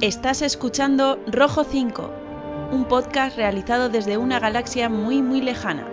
Estás 0.00 0.40
escuchando 0.40 1.22
Rojo 1.26 1.62
5, 1.62 2.10
un 2.72 2.86
podcast 2.86 3.36
realizado 3.36 3.90
desde 3.90 4.16
una 4.16 4.40
galaxia 4.40 4.88
muy 4.88 5.20
muy 5.20 5.42
lejana. 5.42 5.86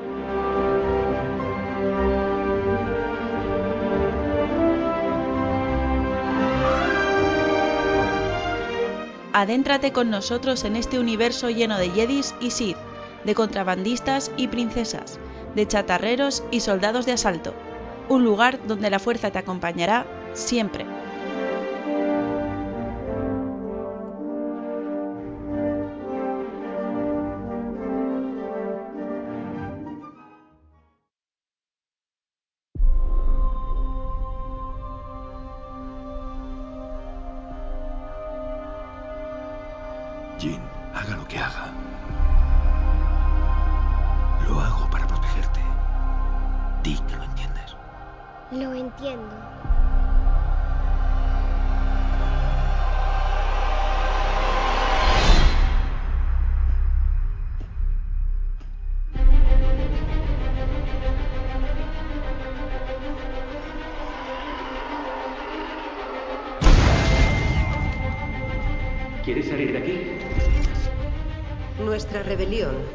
Adéntrate 9.34 9.92
con 9.92 10.10
nosotros 10.10 10.64
en 10.64 10.78
este 10.78 11.00
universo 11.00 11.50
lleno 11.50 11.78
de 11.78 11.89
Jedis 11.89 12.34
y 12.39 12.52
Sith, 12.52 12.78
de 13.26 13.36
contrabandistas 13.36 14.32
y 14.38 14.48
princesas, 14.48 15.20
de 15.54 15.68
chatarreros 15.68 16.46
y 16.50 16.61
soldados 16.61 17.05
de 17.05 17.11
asalto. 17.11 17.54
Un 18.08 18.24
lugar 18.24 18.58
donde 18.68 18.89
la 18.89 19.00
fuerza 19.00 19.32
te 19.32 19.39
acompañará 19.39 20.08
siempre. 20.33 20.96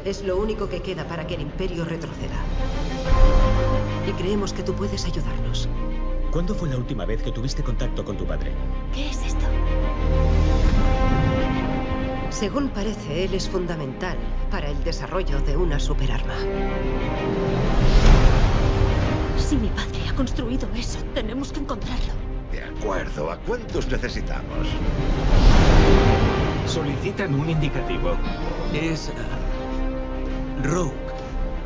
Es 0.05 0.23
lo 0.23 0.37
único 0.37 0.69
que 0.69 0.81
queda 0.81 1.07
para 1.07 1.25
que 1.27 1.35
el 1.35 1.41
imperio 1.41 1.85
retroceda. 1.85 2.35
Y 4.07 4.11
creemos 4.13 4.53
que 4.53 4.63
tú 4.63 4.73
puedes 4.73 5.05
ayudarnos. 5.05 5.69
¿Cuándo 6.31 6.55
fue 6.55 6.69
la 6.69 6.77
última 6.77 7.05
vez 7.05 7.21
que 7.21 7.31
tuviste 7.31 7.63
contacto 7.63 8.03
con 8.03 8.17
tu 8.17 8.25
padre? 8.25 8.51
¿Qué 8.93 9.09
es 9.09 9.23
esto? 9.23 9.45
Según 12.29 12.69
parece, 12.69 13.25
él 13.25 13.33
es 13.35 13.47
fundamental 13.47 14.17
para 14.49 14.69
el 14.69 14.83
desarrollo 14.83 15.39
de 15.41 15.55
una 15.55 15.79
superarma. 15.79 16.33
Si 19.37 19.55
mi 19.55 19.69
padre 19.69 20.09
ha 20.09 20.15
construido 20.15 20.67
eso, 20.75 20.99
tenemos 21.13 21.53
que 21.53 21.59
encontrarlo. 21.59 22.13
De 22.51 22.63
acuerdo. 22.63 23.31
¿A 23.31 23.37
cuántos 23.37 23.87
necesitamos? 23.87 24.67
Solicitan 26.65 27.35
un 27.35 27.49
indicativo. 27.49 28.17
Es. 28.73 29.11
Rogue. 30.63 30.93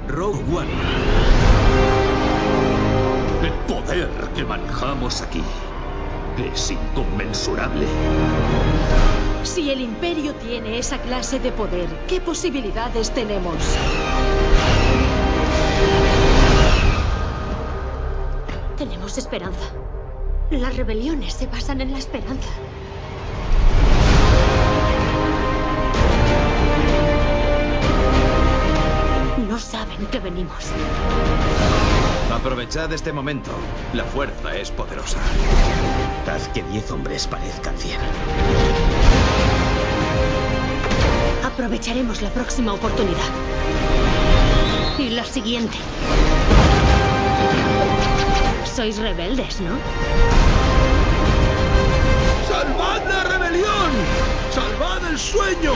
Rogue 0.07 0.43
One. 0.51 0.71
El 3.43 3.51
poder 3.67 4.09
que 4.35 4.43
manejamos 4.43 5.21
aquí 5.21 5.43
es 6.37 6.71
inconmensurable. 6.71 7.85
Si 9.43 9.69
el 9.69 9.81
imperio 9.81 10.33
tiene 10.33 10.79
esa 10.79 10.97
clase 10.97 11.39
de 11.39 11.51
poder, 11.51 11.87
¿qué 12.07 12.19
posibilidades 12.21 13.11
tenemos? 13.11 13.55
Tenemos 18.77 19.17
esperanza. 19.19 19.73
Las 20.49 20.75
rebeliones 20.75 21.33
se 21.33 21.45
basan 21.45 21.81
en 21.81 21.91
la 21.91 21.99
esperanza. 21.99 22.49
Que 30.17 30.29
venimos. 30.29 30.63
Aprovechad 32.33 32.91
este 32.91 33.13
momento. 33.13 33.51
La 33.93 34.03
fuerza 34.03 34.55
es 34.55 34.71
poderosa. 34.71 35.19
Haz 36.27 36.47
que 36.49 36.63
diez 36.63 36.89
hombres 36.91 37.27
parezcan 37.27 37.77
cien. 37.77 37.99
Aprovecharemos 41.43 42.21
la 42.21 42.29
próxima 42.29 42.73
oportunidad. 42.73 43.29
Y 44.97 45.09
la 45.09 45.23
siguiente. 45.23 45.77
Sois 48.75 48.97
rebeldes, 48.97 49.61
¿no? 49.61 49.77
¡Salvad 52.47 53.07
la 53.07 53.23
rebelión! 53.23 53.91
¡Salvad 54.51 55.11
el 55.11 55.19
sueño! 55.19 55.73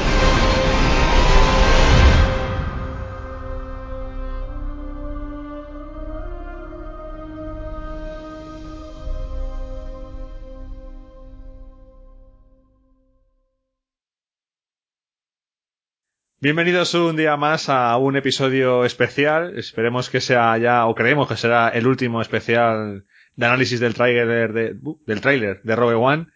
Bienvenidos 16.44 16.96
un 16.96 17.18
día 17.18 17.38
más 17.38 17.70
a 17.70 17.96
un 17.98 18.16
episodio 18.16 18.84
especial. 18.84 19.60
Esperemos 19.60 20.10
que 20.10 20.22
sea 20.22 20.58
ya, 20.58 20.88
o 20.88 20.96
creemos 20.96 21.28
que 21.28 21.38
será 21.38 21.70
el 21.70 21.86
último 21.86 22.20
especial 22.20 23.06
de 23.36 23.46
análisis 23.46 23.80
del 23.80 23.94
tráiler 23.94 24.52
de, 24.52 24.76
uh, 24.82 25.00
del 25.06 25.22
tráiler 25.22 25.62
de 25.62 25.76
Rogue 25.76 25.94
One. 25.94 26.30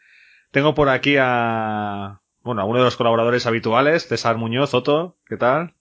Tengo 0.52 0.76
por 0.76 0.90
aquí 0.90 1.16
a, 1.20 2.22
bueno, 2.44 2.62
a 2.62 2.66
uno 2.66 2.78
de 2.78 2.86
los 2.86 2.98
colaboradores 2.98 3.48
habituales, 3.48 4.08
César 4.08 4.38
Muñoz, 4.38 4.76
Otto, 4.76 5.18
¿qué 5.28 5.38
tal? 5.38 5.74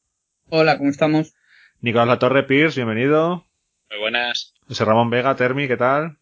Hola, 0.49 0.79
¿cómo 0.79 0.89
estamos? 0.89 1.35
Nicolás 1.83 2.09
Latorre 2.09 2.45
Pierce, 2.45 2.81
bienvenido. 2.81 3.45
Muy 3.91 3.99
buenas. 4.01 4.55
José 4.67 4.87
Ramón 4.87 5.11
Vega, 5.11 5.37
Termi, 5.37 5.69
¿qué 5.69 5.77
tal? 5.77 6.17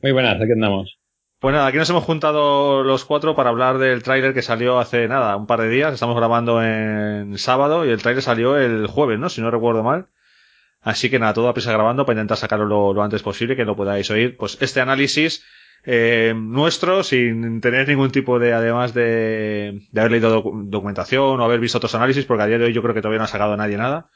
Muy 0.00 0.12
buenas, 0.12 0.40
aquí 0.40 0.52
andamos. 0.52 0.98
Pues 1.44 1.52
nada, 1.52 1.66
aquí 1.66 1.76
nos 1.76 1.90
hemos 1.90 2.04
juntado 2.04 2.82
los 2.84 3.04
cuatro 3.04 3.36
para 3.36 3.50
hablar 3.50 3.76
del 3.76 4.02
tráiler 4.02 4.32
que 4.32 4.40
salió 4.40 4.78
hace 4.78 5.08
nada, 5.08 5.36
un 5.36 5.46
par 5.46 5.60
de 5.60 5.68
días. 5.68 5.92
Estamos 5.92 6.16
grabando 6.16 6.62
en 6.62 7.36
sábado 7.36 7.84
y 7.84 7.90
el 7.90 8.00
tráiler 8.00 8.22
salió 8.22 8.56
el 8.56 8.86
jueves, 8.86 9.18
¿no? 9.18 9.28
Si 9.28 9.42
no 9.42 9.50
recuerdo 9.50 9.82
mal. 9.82 10.06
Así 10.80 11.10
que 11.10 11.18
nada, 11.18 11.34
todo 11.34 11.50
a 11.50 11.52
prisa 11.52 11.70
grabando 11.70 12.06
para 12.06 12.14
intentar 12.18 12.38
sacarlo 12.38 12.64
lo, 12.64 12.94
lo 12.94 13.02
antes 13.02 13.22
posible, 13.22 13.56
que 13.56 13.66
lo 13.66 13.76
podáis 13.76 14.10
oír. 14.10 14.38
Pues 14.38 14.56
este 14.62 14.80
análisis 14.80 15.44
eh, 15.84 16.32
nuestro, 16.34 17.02
sin 17.02 17.60
tener 17.60 17.88
ningún 17.88 18.10
tipo 18.10 18.38
de, 18.38 18.54
además 18.54 18.94
de, 18.94 19.82
de 19.92 20.00
haber 20.00 20.12
leído 20.12 20.42
docu- 20.42 20.70
documentación 20.70 21.38
o 21.42 21.44
haber 21.44 21.60
visto 21.60 21.76
otros 21.76 21.94
análisis, 21.94 22.24
porque 22.24 22.44
a 22.44 22.46
día 22.46 22.56
de 22.56 22.64
hoy 22.64 22.72
yo 22.72 22.80
creo 22.80 22.94
que 22.94 23.02
todavía 23.02 23.18
no 23.18 23.24
ha 23.24 23.28
sacado 23.28 23.54
nadie 23.54 23.76
nada. 23.76 24.08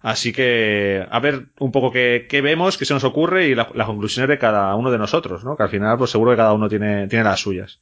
Así 0.00 0.32
que 0.32 1.04
a 1.10 1.20
ver 1.20 1.46
un 1.58 1.72
poco 1.72 1.90
qué, 1.90 2.26
qué 2.28 2.40
vemos, 2.42 2.76
qué 2.78 2.84
se 2.84 2.94
nos 2.94 3.04
ocurre 3.04 3.48
y 3.48 3.54
la- 3.54 3.70
las 3.74 3.86
conclusiones 3.86 4.28
de 4.28 4.38
cada 4.38 4.74
uno 4.76 4.90
de 4.90 4.98
nosotros, 4.98 5.44
¿no? 5.44 5.56
Que 5.56 5.64
al 5.64 5.68
final, 5.70 5.98
pues 5.98 6.10
seguro 6.10 6.30
que 6.32 6.36
cada 6.36 6.52
uno 6.52 6.68
tiene, 6.68 7.08
tiene 7.08 7.24
las 7.24 7.40
suyas. 7.40 7.80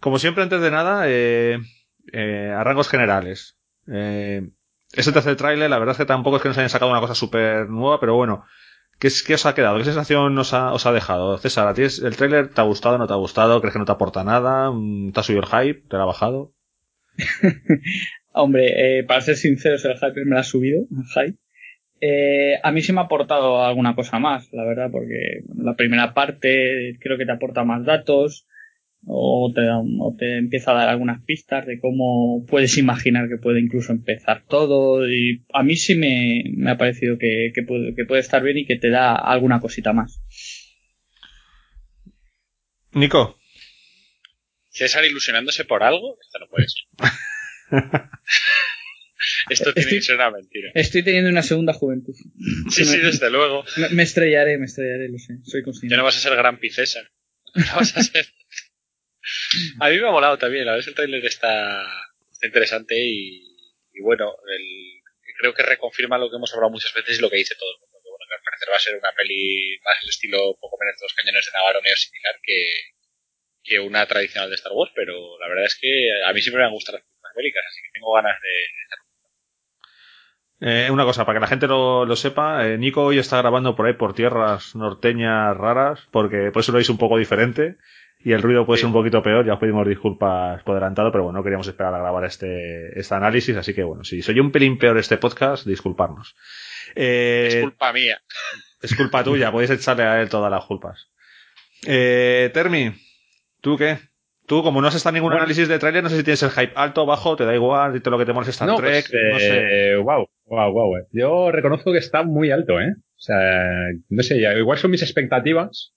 Como 0.00 0.18
siempre, 0.18 0.42
antes 0.42 0.60
de 0.60 0.70
nada, 0.70 1.04
eh, 1.08 1.58
eh, 2.12 2.52
a 2.56 2.64
rangos 2.64 2.88
generales. 2.88 3.56
Eh, 3.92 4.50
este 4.92 5.12
tercer 5.12 5.36
tráiler, 5.36 5.70
la 5.70 5.78
verdad 5.78 5.92
es 5.92 5.98
que 5.98 6.04
tampoco 6.06 6.36
es 6.36 6.42
que 6.42 6.48
nos 6.48 6.58
hayan 6.58 6.70
sacado 6.70 6.90
una 6.90 7.00
cosa 7.00 7.14
súper 7.14 7.68
nueva, 7.70 8.00
pero 8.00 8.14
bueno, 8.14 8.44
¿qué, 8.98 9.08
es- 9.08 9.22
¿qué 9.22 9.34
os 9.34 9.46
ha 9.46 9.54
quedado? 9.54 9.78
¿Qué 9.78 9.84
sensación 9.84 10.36
os 10.38 10.52
ha, 10.54 10.72
os 10.72 10.86
ha 10.86 10.92
dejado? 10.92 11.38
César, 11.38 11.68
¿a 11.68 11.74
ti 11.74 11.82
es- 11.82 12.00
el 12.00 12.16
tráiler 12.16 12.48
te 12.48 12.60
ha 12.60 12.64
gustado, 12.64 12.98
no 12.98 13.06
te 13.06 13.12
ha 13.14 13.16
gustado? 13.16 13.60
¿Crees 13.60 13.72
que 13.74 13.78
no 13.78 13.84
te 13.86 13.92
aporta 13.92 14.24
nada? 14.24 14.70
Mm, 14.72 15.12
¿Te 15.12 15.20
ha 15.20 15.22
subido 15.22 15.42
el 15.42 15.48
hype? 15.48 15.88
¿Te 15.88 15.96
lo 15.96 16.02
ha 16.02 16.06
bajado? 16.06 16.52
Hombre, 18.32 18.98
eh, 18.98 19.04
para 19.04 19.20
ser 19.20 19.36
sinceros, 19.36 19.84
el 19.84 19.94
hype 19.96 20.24
me 20.24 20.34
la 20.34 20.40
ha 20.40 20.44
subido, 20.44 20.80
el 20.90 21.04
hype. 21.14 21.38
Eh, 22.06 22.60
a 22.62 22.70
mí 22.70 22.82
sí 22.82 22.92
me 22.92 23.00
ha 23.00 23.04
aportado 23.04 23.64
alguna 23.64 23.94
cosa 23.94 24.18
más, 24.18 24.52
la 24.52 24.62
verdad, 24.66 24.90
porque 24.92 25.40
la 25.56 25.74
primera 25.74 26.12
parte 26.12 26.98
creo 27.00 27.16
que 27.16 27.24
te 27.24 27.32
aporta 27.32 27.64
más 27.64 27.82
datos 27.86 28.46
o 29.06 29.50
te, 29.54 29.62
o 29.70 30.14
te 30.18 30.36
empieza 30.36 30.72
a 30.72 30.74
dar 30.74 30.90
algunas 30.90 31.24
pistas 31.24 31.64
de 31.64 31.80
cómo 31.80 32.44
puedes 32.46 32.76
imaginar 32.76 33.30
que 33.30 33.38
puede 33.38 33.58
incluso 33.58 33.92
empezar 33.92 34.44
todo 34.46 35.08
y 35.08 35.46
a 35.54 35.62
mí 35.62 35.76
sí 35.76 35.94
me, 35.94 36.44
me 36.54 36.72
ha 36.72 36.76
parecido 36.76 37.16
que, 37.16 37.52
que, 37.54 37.62
puede, 37.62 37.94
que 37.94 38.04
puede 38.04 38.20
estar 38.20 38.42
bien 38.42 38.58
y 38.58 38.66
que 38.66 38.76
te 38.76 38.90
da 38.90 39.14
alguna 39.14 39.60
cosita 39.60 39.94
más. 39.94 40.20
Nico. 42.92 43.38
César 44.68 45.06
ilusionándose 45.06 45.64
por 45.64 45.82
algo, 45.82 46.18
esto 46.20 46.38
no 46.38 46.48
puede 46.48 46.66
ser. 46.68 46.84
esto 49.50 49.72
tiene 49.74 49.90
Estoy- 49.90 49.98
que 49.98 50.02
ser 50.02 50.16
una 50.16 50.30
mentira. 50.30 50.70
Estoy 50.74 51.02
teniendo 51.02 51.30
una 51.30 51.42
segunda 51.42 51.72
juventud. 51.72 52.14
Sí, 52.70 52.84
sí, 52.84 52.98
desde 52.98 53.30
luego. 53.30 53.64
Me, 53.76 53.88
me 53.90 54.02
estrellaré, 54.02 54.58
me 54.58 54.66
estrellaré, 54.66 55.08
lo 55.08 55.18
sé, 55.18 55.34
soy 55.44 55.62
consciente. 55.62 55.92
Ya 55.92 55.98
no 55.98 56.04
vas 56.04 56.16
a 56.16 56.20
ser 56.20 56.36
gran 56.36 56.58
César. 56.70 57.10
No 57.54 57.76
vas 57.76 57.96
a 57.96 58.02
ser. 58.02 58.26
A 59.80 59.88
mí 59.90 59.98
me 59.98 60.08
ha 60.08 60.10
molado 60.10 60.36
también, 60.38 60.66
la 60.66 60.72
verdad 60.72 60.80
es 60.80 60.86
que 60.86 60.90
el 60.90 60.96
tráiler 60.96 61.24
está, 61.24 61.86
interesante 62.42 62.94
y, 62.98 63.40
y 63.92 64.00
bueno, 64.02 64.34
el- 64.48 65.00
creo 65.40 65.54
que 65.54 65.62
reconfirma 65.62 66.18
lo 66.18 66.28
que 66.30 66.36
hemos 66.36 66.52
hablado 66.52 66.70
muchas 66.70 66.92
veces 66.94 67.18
y 67.18 67.22
lo 67.22 67.30
que 67.30 67.38
dice 67.38 67.54
todo 67.58 67.70
el 67.72 67.80
mundo. 67.80 67.98
Que 68.02 68.10
bueno, 68.10 68.24
que 68.28 68.34
al 68.36 68.44
parecer 68.44 68.68
va 68.70 68.76
a 68.76 68.80
ser 68.86 68.94
una 68.96 69.12
peli 69.16 69.78
más 69.82 69.96
el 70.02 70.08
estilo 70.10 70.54
poco 70.60 70.76
menos 70.78 70.94
de 71.00 71.04
los 71.06 71.14
cañones 71.14 71.44
de 71.46 71.52
Navarone 71.56 71.90
o 71.92 71.96
similar 71.96 72.34
que, 72.42 72.58
que 73.64 73.80
una 73.80 74.06
tradicional 74.06 74.50
de 74.50 74.56
Star 74.56 74.72
Wars, 74.72 74.92
pero 74.94 75.38
la 75.40 75.48
verdad 75.48 75.64
es 75.66 75.74
que 75.80 75.88
a 76.26 76.32
mí 76.32 76.40
siempre 76.42 76.60
me 76.60 76.66
han 76.68 76.76
gustado 76.76 76.98
las 76.98 77.04
películas 77.06 77.34
bélicas, 77.34 77.64
así 77.66 77.80
que 77.82 77.92
tengo 77.98 78.12
ganas 78.14 78.36
de, 78.38 78.54
Eh, 80.60 80.88
una 80.90 81.04
cosa, 81.04 81.26
para 81.26 81.36
que 81.36 81.40
la 81.42 81.46
gente 81.48 81.66
lo, 81.66 82.04
lo 82.06 82.16
sepa, 82.16 82.66
eh, 82.66 82.78
Nico 82.78 83.02
hoy 83.04 83.18
está 83.18 83.38
grabando 83.38 83.74
por 83.76 83.86
ahí 83.86 83.94
por 83.94 84.14
tierras 84.14 84.74
norteñas 84.74 85.56
raras, 85.56 86.06
porque 86.10 86.50
por 86.52 86.60
eso 86.60 86.72
lo 86.72 86.76
veis 86.76 86.88
un 86.88 86.96
poco 86.98 87.18
diferente 87.18 87.76
y 88.20 88.32
el 88.32 88.40
ruido 88.40 88.64
puede 88.64 88.78
ser 88.78 88.86
un 88.86 88.94
poquito 88.94 89.22
peor, 89.22 89.44
ya 89.44 89.54
os 89.54 89.60
pedimos 89.60 89.86
disculpas 89.86 90.62
por 90.62 90.76
adelantado, 90.76 91.12
pero 91.12 91.24
bueno, 91.24 91.38
no 91.38 91.44
queríamos 91.44 91.68
esperar 91.68 91.92
a 91.94 91.98
grabar 91.98 92.24
este, 92.24 92.98
este 92.98 93.14
análisis, 93.14 93.54
así 93.56 93.74
que 93.74 93.82
bueno, 93.82 94.02
si 94.04 94.22
soy 94.22 94.40
un 94.40 94.50
pelín 94.50 94.78
peor 94.78 94.96
este 94.96 95.18
podcast, 95.18 95.66
disculparnos. 95.66 96.34
Eh, 96.94 97.48
Es 97.48 97.60
culpa 97.60 97.92
mía. 97.92 98.22
es 98.80 98.94
culpa 98.96 99.22
tuya, 99.24 99.52
podéis 99.52 99.72
echarle 99.72 100.04
a 100.04 100.22
él 100.22 100.30
todas 100.30 100.50
las 100.50 100.64
culpas. 100.64 101.10
Eh, 101.86 102.50
Termi, 102.54 102.92
¿tú 103.60 103.76
qué? 103.76 103.98
Tú, 104.46 104.62
como 104.62 104.80
no 104.82 104.88
has 104.88 104.94
estado 104.94 105.16
en 105.16 105.22
ningún 105.22 105.32
análisis 105.32 105.68
de 105.68 105.78
tráiler, 105.78 106.02
no 106.02 106.10
sé 106.10 106.18
si 106.18 106.22
tienes 106.24 106.42
el 106.42 106.50
hype 106.50 106.72
alto 106.76 107.02
o 107.04 107.06
bajo, 107.06 107.34
te 107.36 107.44
da 107.46 107.54
igual, 107.54 107.94
dite 107.94 108.10
lo 108.10 108.18
que 108.18 108.26
te 108.26 108.32
moles 108.34 108.48
Star 108.50 108.68
No, 108.68 108.76
Trek, 108.76 109.06
pues, 109.10 109.32
no 109.32 109.38
sé. 109.38 109.96
wow, 109.96 110.26
wow, 110.46 110.72
wow. 110.72 110.96
eh. 110.98 111.06
Yo 111.12 111.50
reconozco 111.50 111.92
que 111.92 111.98
está 111.98 112.22
muy 112.24 112.50
alto, 112.50 112.78
¿eh? 112.78 112.92
O 112.98 113.20
sea, 113.20 113.38
no 114.10 114.22
sé, 114.22 114.38
ya- 114.40 114.52
igual 114.54 114.76
son 114.78 114.90
mis 114.90 115.02
expectativas. 115.02 115.94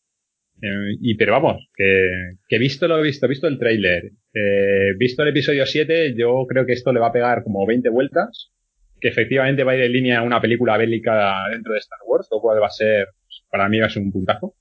eh, 0.62 0.96
y 1.02 1.16
pero 1.16 1.34
vamos, 1.34 1.68
que, 1.76 2.10
que 2.48 2.58
visto 2.58 2.88
lo 2.88 2.98
he 3.00 3.04
visto, 3.04 3.28
visto 3.28 3.48
el 3.48 3.60
tráiler, 3.60 4.12
eh, 4.34 4.94
visto 4.98 5.22
el 5.24 5.30
episodio 5.30 5.66
7, 5.66 6.16
yo 6.18 6.46
creo 6.48 6.66
que 6.66 6.74
esto 6.74 6.92
le 6.94 7.00
va 7.02 7.08
a 7.08 7.12
pegar 7.12 7.44
como 7.44 7.66
20 7.68 7.90
vueltas, 7.90 8.52
que 9.00 9.10
efectivamente 9.10 9.64
va 9.64 9.74
a 9.74 9.76
ir 9.76 9.82
en 9.84 9.92
línea 9.92 10.22
una 10.24 10.42
película 10.42 10.78
bélica 10.78 11.34
dentro 11.52 11.74
de 11.74 11.80
Star 11.80 12.00
Wars, 12.08 12.28
lo 12.32 12.40
cual 12.40 12.60
va 12.62 12.68
a 12.68 12.72
ser, 12.72 13.08
para 13.52 13.68
mí 13.70 13.80
va 13.80 13.86
a 13.88 13.90
ser 13.90 14.02
un 14.02 14.12
puntazo, 14.12 14.56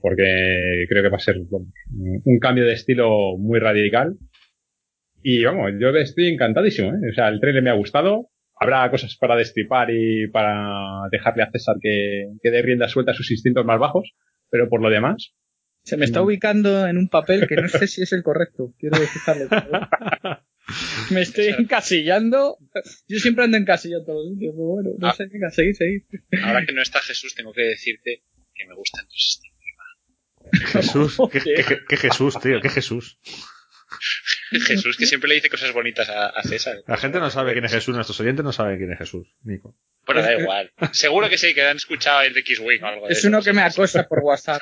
porque 0.00 0.84
creo 0.88 1.02
que 1.02 1.08
va 1.08 1.16
a 1.16 1.20
ser 1.20 1.36
un 1.38 2.38
cambio 2.40 2.64
de 2.64 2.72
estilo 2.74 3.36
muy 3.38 3.58
radical. 3.60 4.16
Y 5.22 5.44
vamos, 5.44 5.72
yo 5.78 5.90
estoy 5.90 6.28
encantadísimo, 6.28 6.90
¿eh? 6.92 7.10
O 7.10 7.14
sea, 7.14 7.28
el 7.28 7.40
trailer 7.40 7.62
me 7.62 7.70
ha 7.70 7.74
gustado. 7.74 8.28
Habrá 8.58 8.90
cosas 8.90 9.16
para 9.16 9.36
destripar 9.36 9.88
y 9.90 10.28
para 10.28 11.02
dejarle 11.10 11.42
a 11.42 11.50
César 11.50 11.76
que, 11.80 12.26
que 12.42 12.50
dé 12.50 12.62
rienda 12.62 12.88
suelta 12.88 13.12
a 13.12 13.14
sus 13.14 13.30
instintos 13.30 13.64
más 13.64 13.78
bajos, 13.78 14.12
pero 14.50 14.68
por 14.68 14.82
lo 14.82 14.90
demás, 14.90 15.32
Se 15.82 15.96
me 15.96 16.04
está 16.04 16.20
ubicando 16.22 16.86
en 16.86 16.98
un 16.98 17.08
papel 17.08 17.46
que 17.48 17.56
no 17.56 17.68
sé 17.68 17.86
si 17.86 18.02
es 18.02 18.12
el 18.12 18.22
correcto. 18.22 18.74
Quiero 18.78 18.98
dejarlo. 18.98 19.48
me 21.10 21.22
estoy 21.22 21.46
encasillando. 21.58 22.58
Yo 23.08 23.18
siempre 23.18 23.44
ando 23.44 23.56
encasillado 23.56 24.00
en 24.02 24.06
todos 24.06 24.24
los 24.24 24.34
sitios, 24.34 24.54
pero 24.54 24.66
bueno, 24.68 24.90
no 24.98 25.08
Ah. 25.08 25.14
sé, 25.14 25.26
venga, 25.32 25.50
seguid, 25.50 25.72
seguid. 25.74 26.02
Ahora 26.44 26.64
que 26.66 26.72
no 26.74 26.82
está 26.82 27.00
Jesús, 27.00 27.34
tengo 27.34 27.52
que 27.52 27.62
decirte 27.62 28.22
que 28.54 28.66
me 28.66 28.74
gustan 28.74 29.06
tus 29.06 29.40
Jesús, 30.52 31.16
¿qué, 31.32 31.40
qué- 31.40 31.78
qué 31.88 31.96
Jesús, 31.96 32.38
tío, 32.40 32.60
qué 32.60 32.68
Jesús. 32.68 33.18
Jesús, 34.66 34.96
que 34.96 35.06
siempre 35.06 35.28
le 35.28 35.36
dice 35.36 35.48
cosas 35.50 35.72
bonitas 35.72 36.08
a, 36.08 36.26
a 36.28 36.42
César. 36.42 36.78
La 36.86 36.96
gente 36.96 37.18
no 37.20 37.30
sabe 37.30 37.52
quién 37.52 37.64
es 37.64 37.72
Jesús, 37.72 37.94
nuestros 37.94 38.18
oyentes 38.20 38.44
no 38.44 38.52
saben 38.52 38.78
quién 38.78 38.92
es 38.92 38.98
Jesús, 38.98 39.28
Nico. 39.42 39.74
Bueno, 40.06 40.22
da 40.22 40.34
igual. 40.34 40.72
Seguro 40.92 41.28
que 41.28 41.38
sí, 41.38 41.54
que 41.54 41.62
han 41.66 41.76
escuchado 41.76 42.22
el 42.22 42.34
de 42.34 42.40
X-Wing 42.40 42.82
o 42.82 42.86
algo 42.86 43.06
de 43.06 43.12
Es 43.12 43.18
eso. 43.18 43.28
uno 43.28 43.42
que 43.42 43.52
me 43.52 43.62
acosa 43.62 44.04
por 44.08 44.20
WhatsApp. 44.20 44.60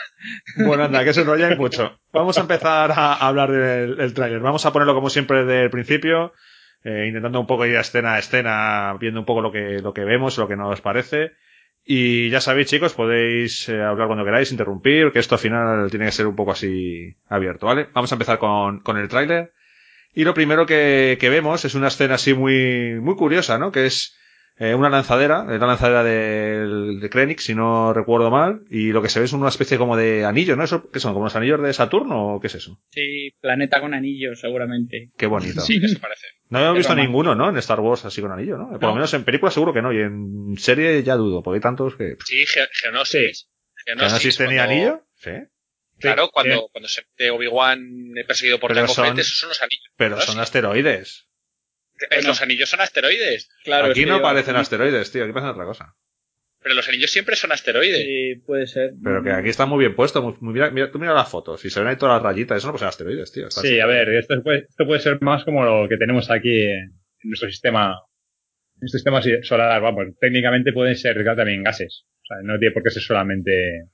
Bueno, 0.57 0.85
anda, 0.85 1.05
que 1.05 1.13
se 1.15 1.23
enrolláis 1.23 1.57
mucho. 1.57 2.01
Vamos 2.13 2.37
a 2.39 2.43
empezar 2.43 2.91
a 2.93 3.15
hablar 3.15 3.51
del 3.51 3.97
del 3.97 4.15
tráiler. 4.15 4.41
Vamos 4.41 4.67
a 4.67 4.73
ponerlo 4.73 4.95
como 4.95 5.09
siempre 5.11 5.45
desde 5.45 5.63
el 5.65 5.71
principio, 5.71 6.33
eh, 6.85 7.07
intentando 7.07 7.41
un 7.41 7.47
poco 7.47 7.65
ir 7.67 7.77
a 7.77 7.81
escena 7.81 8.15
a 8.15 8.19
escena, 8.19 8.95
viendo 9.01 9.21
un 9.21 9.27
poco 9.27 9.41
lo 9.41 9.53
que, 9.53 9.79
lo 9.83 9.95
que 9.95 10.05
vemos, 10.05 10.37
lo 10.39 10.49
que 10.49 10.57
nos 10.57 10.81
parece. 10.81 11.33
Y 11.91 12.29
ya 12.29 12.43
sabéis, 12.43 12.69
chicos, 12.69 12.93
podéis 12.93 13.67
eh, 13.71 13.83
hablar 13.83 14.09
cuando 14.09 14.23
queráis, 14.23 14.53
interrumpir, 14.53 15.11
que 15.11 15.21
esto 15.21 15.37
al 15.37 15.41
final 15.41 15.91
tiene 15.91 16.05
que 16.05 16.13
ser 16.13 16.27
un 16.27 16.37
poco 16.37 16.53
así 16.53 17.17
abierto, 17.31 17.65
¿vale? 17.65 17.89
Vamos 17.95 18.13
a 18.13 18.17
empezar 18.17 18.39
con, 18.39 18.81
con 18.81 18.99
el 18.99 19.09
tráiler. 19.09 19.55
Y 20.13 20.25
lo 20.25 20.35
primero 20.35 20.67
que, 20.67 21.17
que 21.19 21.31
vemos 21.31 21.65
es 21.65 21.75
una 21.75 21.89
escena 21.89 22.17
así 22.17 22.35
muy, 22.35 23.01
muy 23.01 23.17
curiosa, 23.17 23.57
¿no? 23.57 23.73
Que 23.73 23.87
es 23.87 24.19
eh, 24.59 24.75
una 24.75 24.91
lanzadera, 24.91 25.47
es 25.51 25.61
la 25.61 25.67
lanzadera 25.67 26.03
del- 26.05 27.01
de 27.01 27.11
Krennic, 27.11 27.39
si 27.41 27.55
no 27.55 27.93
recuerdo 27.93 28.31
mal, 28.31 28.63
y 28.71 28.91
lo 28.93 29.03
que 29.03 29.09
se 29.09 29.19
ve 29.21 29.27
es 29.27 29.33
una 29.33 29.49
especie 29.49 29.79
como 29.79 29.97
de 29.97 30.25
anillo, 30.25 30.57
¿no? 30.57 30.65
¿Eso, 30.65 30.91
¿Qué 30.91 31.01
son? 31.01 31.13
¿Como 31.13 31.27
los 31.27 31.37
anillos 31.37 31.63
de 31.63 31.73
Saturno 31.73 32.35
o 32.35 32.41
qué 32.41 32.49
es 32.49 32.55
eso? 32.57 32.81
Sí, 32.91 33.31
planeta 33.41 33.81
con 33.81 33.95
anillos, 33.95 34.41
seguramente. 34.41 35.11
Qué 35.17 35.27
bonito. 35.27 35.61
Sí, 35.61 35.81
eso 35.83 35.99
parece. 36.01 36.27
No 36.51 36.59
habíamos 36.59 36.79
visto 36.79 36.93
romántico. 36.93 37.11
ninguno, 37.13 37.35
¿no? 37.35 37.51
En 37.51 37.57
Star 37.59 37.81
Wars 37.81 38.05
así 38.05 38.21
con 38.21 38.33
anillo, 38.33 38.57
¿no? 38.59 38.71
Por 38.71 38.83
lo 38.83 38.89
No. 38.89 38.95
menos 38.95 39.13
en 39.15 39.25
película 39.25 39.51
seguro 39.51 39.73
que 39.73 39.83
no, 39.83 39.93
y 39.93 40.01
en 40.01 40.57
serie 40.59 41.03
ya 41.03 41.15
dudo, 41.17 41.43
porque 41.43 41.57
hay 41.57 41.61
tantos 41.63 41.95
que... 41.97 42.17
Sí, 42.25 42.45
Ge- 42.47 42.69
Geonosis. 42.73 43.49
¿Que 43.87 43.95
no 43.95 44.05
existe 44.05 44.45
ni 44.49 44.57
cuando- 44.57 44.63
anillo? 44.73 45.03
Sí. 45.17 45.31
Claro, 46.01 46.25
Sí. 46.27 46.31
cuando, 46.33 46.69
cuando 46.73 46.89
se 46.89 47.03
de 47.17 47.31
Obi-Wan 47.31 47.81
eh, 48.17 48.25
perseguido 48.25 48.59
por 48.61 48.69
Pero 48.71 48.83
Jango 48.83 48.95
son- 48.95 49.19
esos 49.19 49.39
son 49.39 49.49
los 49.51 49.61
anillos. 49.63 49.93
Pero 49.97 50.17
¿no? 50.17 50.23
son 50.23 50.39
asteroides. 50.41 51.28
Los 52.25 52.43
anillos 52.43 52.69
son 52.69 52.81
asteroides. 52.81 53.49
Claro, 53.65 53.87
aquí 53.87 54.01
es 54.01 54.07
que 54.07 54.11
no 54.11 54.19
yo- 54.19 54.23
parecen 54.23 54.57
asteroides, 54.57 55.11
tío, 55.13 55.25
aquí 55.25 55.33
parecen 55.33 55.51
otra 55.51 55.65
cosa. 55.65 55.95
Pero 56.63 56.75
los 56.75 56.89
anillos 56.89 57.11
siempre 57.11 57.37
son 57.37 57.53
asteroides. 57.53 58.03
Sí, 58.05 58.35
puede 58.45 58.67
ser. 58.67 58.93
Pero 59.03 59.23
que 59.23 59.31
aquí 59.31 59.49
está 59.49 59.65
muy 59.67 59.79
bien 59.79 59.95
puesto, 59.95 60.21
muy, 60.23 60.35
muy- 60.41 60.55
mira, 60.55 60.71
mira- 60.71 60.91
tú 60.91 60.99
mira 60.99 61.15
las 61.15 61.29
fotos, 61.31 61.65
y 61.65 61.71
se 61.71 61.79
ven 61.81 61.89
ahí 61.89 61.97
todas 61.97 62.17
las 62.17 62.23
rayitas, 62.23 62.59
eso 62.59 62.67
no 62.67 62.73
puede 62.73 62.81
ser 62.81 62.89
asteroides, 62.89 63.33
tío. 63.33 63.47
está 63.49 63.61
sí, 63.61 63.69
así. 63.69 63.81
a 63.81 63.87
ver, 63.87 64.09
esto 64.11 64.43
puede, 64.43 64.67
esto 64.69 64.87
puede 64.87 65.01
ser 65.01 65.21
más 65.23 65.45
como 65.45 65.65
lo 65.65 65.89
que 65.89 65.97
tenemos 65.97 66.31
aquí 66.31 66.63
en 66.65 66.93
nuestro 67.25 67.49
sistema, 67.49 67.95
en 68.75 68.81
nuestro 68.81 68.99
sistema 68.99 69.43
solar, 69.43 69.81
vamos, 69.81 70.07
técnicamente 70.21 70.73
pueden 70.73 70.97
ser 70.97 71.25
también 71.25 71.63
gases. 71.63 72.05
O 72.23 72.27
sea, 72.27 72.37
no 72.43 72.59
tiene 72.59 72.75
por 72.75 72.83
qué 72.83 72.91
ser 72.91 73.03
solamente 73.03 73.85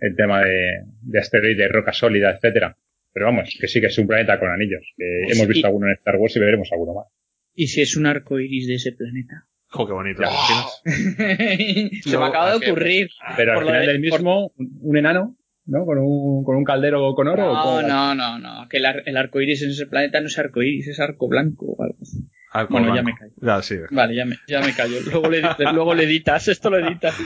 el 0.00 0.14
tema 0.16 0.44
de, 0.44 0.80
de 1.02 1.18
asteroides, 1.18 1.70
roca 1.72 1.92
sólida, 1.92 2.32
etcétera. 2.32 2.76
Pero 3.12 3.26
vamos, 3.26 3.56
que 3.60 3.66
sí 3.68 3.80
que 3.80 3.86
es 3.86 3.98
un 3.98 4.06
planeta 4.08 4.38
con 4.40 4.50
anillos. 4.50 4.82
Que 4.96 5.22
Pues 5.24 5.36
hemos 5.36 5.48
visto 5.48 5.66
alguno 5.68 5.86
en 5.86 5.92
Star 5.94 6.16
Wars 6.16 6.34
y 6.36 6.40
veremos 6.40 6.68
alguno 6.72 6.94
más. 6.94 7.06
¿Y 7.54 7.68
si 7.68 7.80
es 7.82 7.96
un 7.96 8.06
arco 8.06 8.38
iris 8.40 8.66
de 8.66 8.74
ese 8.74 8.92
planeta? 8.92 9.46
Jo, 9.68 9.86
qué 9.86 9.92
bonito. 9.92 10.22
Ya. 10.22 10.28
¿te 10.28 10.34
imaginas? 10.34 12.00
Se 12.04 12.18
me 12.18 12.24
acaba 12.24 12.50
de 12.56 12.66
ocurrir. 12.70 13.08
Pero 13.36 13.52
al 13.58 13.64
final 13.64 13.80
de- 13.80 13.86
del 13.92 14.00
mismo, 14.00 14.52
un, 14.56 14.78
un 14.80 14.96
enano, 14.96 15.36
¿no? 15.66 15.84
Con 15.84 15.98
un, 15.98 16.44
con 16.44 16.56
un 16.56 16.64
caldero 16.64 17.14
con 17.14 17.28
oro. 17.28 17.50
¿o 17.52 17.82
No, 17.82 17.88
no, 17.88 18.14
no, 18.14 18.38
no. 18.38 18.68
Que 18.68 18.78
el, 18.78 18.86
ar- 18.86 19.02
el 19.06 19.16
arco 19.16 19.40
iris 19.40 19.62
en 19.62 19.70
ese 19.70 19.86
planeta 19.86 20.20
no 20.20 20.26
es 20.28 20.38
arco 20.38 20.62
iris, 20.62 20.88
es 20.88 21.00
arco 21.00 21.28
blanco 21.28 21.66
o 21.76 21.82
algo 21.82 21.96
así. 22.00 22.18
Arco 22.52 22.72
Bueno, 22.74 22.94
ya 22.94 23.02
me 23.02 23.14
callo. 23.14 23.32
Ya, 23.40 23.62
sí. 23.62 23.76
Vale, 23.90 24.14
ya 24.14 24.24
me, 24.24 24.36
ya 24.46 24.60
me 24.60 24.72
callo. 24.74 25.00
Luego 25.10 25.28
le, 25.28 25.38
editas, 25.38 25.74
luego 25.74 25.94
le 25.94 26.04
editas, 26.04 26.46
esto 26.48 26.70
lo 26.70 26.78
editas. 26.78 27.16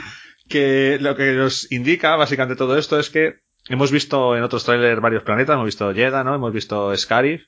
que 0.47 0.97
lo 0.99 1.15
que 1.15 1.33
nos 1.33 1.71
indica 1.71 2.15
básicamente 2.15 2.55
todo 2.55 2.77
esto 2.79 2.99
es 2.99 3.11
que 3.11 3.35
hemos 3.69 3.91
visto 3.91 4.35
en 4.35 4.41
otros 4.41 4.65
trailers 4.65 4.99
varios 5.01 5.21
planetas, 5.21 5.53
hemos 5.53 5.65
visto 5.67 5.93
Jeddah, 5.93 6.23
¿no? 6.23 6.33
Hemos 6.33 6.51
visto 6.51 6.95
Scarif, 6.97 7.43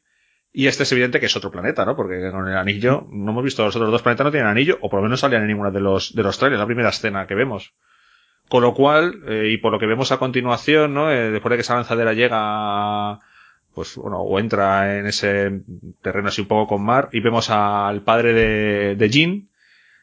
y 0.53 0.67
este 0.67 0.83
es 0.83 0.91
evidente 0.91 1.19
que 1.19 1.27
es 1.27 1.35
otro 1.35 1.51
planeta, 1.51 1.85
¿no? 1.85 1.95
Porque 1.95 2.29
con 2.31 2.47
el 2.47 2.57
anillo, 2.57 3.07
no 3.11 3.31
hemos 3.31 3.43
visto 3.43 3.63
los 3.63 3.75
otros 3.75 3.91
dos 3.91 4.01
planetas 4.01 4.25
no 4.25 4.31
tienen 4.31 4.49
anillo, 4.49 4.77
o 4.81 4.89
por 4.89 4.99
lo 4.99 5.03
menos 5.03 5.11
no 5.11 5.17
salían 5.17 5.41
en 5.43 5.47
ninguno 5.49 5.71
de 5.71 5.79
los, 5.79 6.13
de 6.13 6.23
los 6.23 6.37
trailers, 6.37 6.59
la 6.59 6.65
primera 6.65 6.89
escena 6.89 7.25
que 7.27 7.35
vemos. 7.35 7.73
Con 8.49 8.63
lo 8.63 8.73
cual, 8.73 9.21
eh, 9.27 9.49
y 9.53 9.57
por 9.59 9.71
lo 9.71 9.79
que 9.79 9.85
vemos 9.87 10.11
a 10.11 10.17
continuación, 10.17 10.93
¿no? 10.93 11.09
Eh, 11.11 11.31
después 11.31 11.49
de 11.51 11.55
que 11.57 11.61
esa 11.61 11.75
lanzadera 11.75 12.13
llega 12.13 13.19
pues 13.73 13.95
bueno, 13.95 14.17
o 14.19 14.37
entra 14.39 14.97
en 14.99 15.05
ese 15.05 15.61
terreno 16.01 16.27
así 16.27 16.41
un 16.41 16.47
poco 16.49 16.75
con 16.75 16.83
mar, 16.83 17.07
y 17.13 17.21
vemos 17.21 17.49
al 17.49 18.01
padre 18.01 18.33
de, 18.33 18.95
de 18.97 19.09
Jean, 19.09 19.49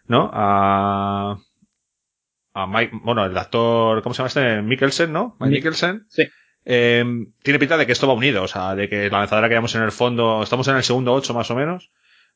¿no? 0.07 0.31
A, 0.33 1.37
a 2.55 2.67
Mike, 2.67 3.01
bueno, 3.05 3.27
el 3.27 3.37
actor, 3.37 4.03
¿cómo 4.03 4.15
se 4.15 4.19
llama 4.23 4.29
este? 4.29 4.63
Mikkelsen, 4.63 5.13
¿no? 5.13 5.37
Mike 5.39 5.51
Mi- 5.51 5.57
Mikkelsen. 5.57 6.07
Sí. 6.09 6.25
Eh, 6.71 7.03
tiene 7.43 7.59
pinta 7.59 7.79
de 7.79 7.87
que 7.87 7.93
esto 7.93 8.07
va 8.07 8.13
unido, 8.13 8.43
o 8.43 8.49
sea, 8.49 8.75
de 8.75 8.91
que 8.91 9.09
la 9.09 9.21
lanzadera 9.21 9.49
que 9.49 9.55
vemos 9.55 9.75
en 9.75 9.83
el 9.83 9.91
fondo, 9.93 10.43
estamos 10.43 10.69
en 10.69 10.77
el 10.77 10.83
segundo 10.83 11.15
8 11.15 11.33
más 11.33 11.51
o 11.51 11.55
menos, 11.55 11.91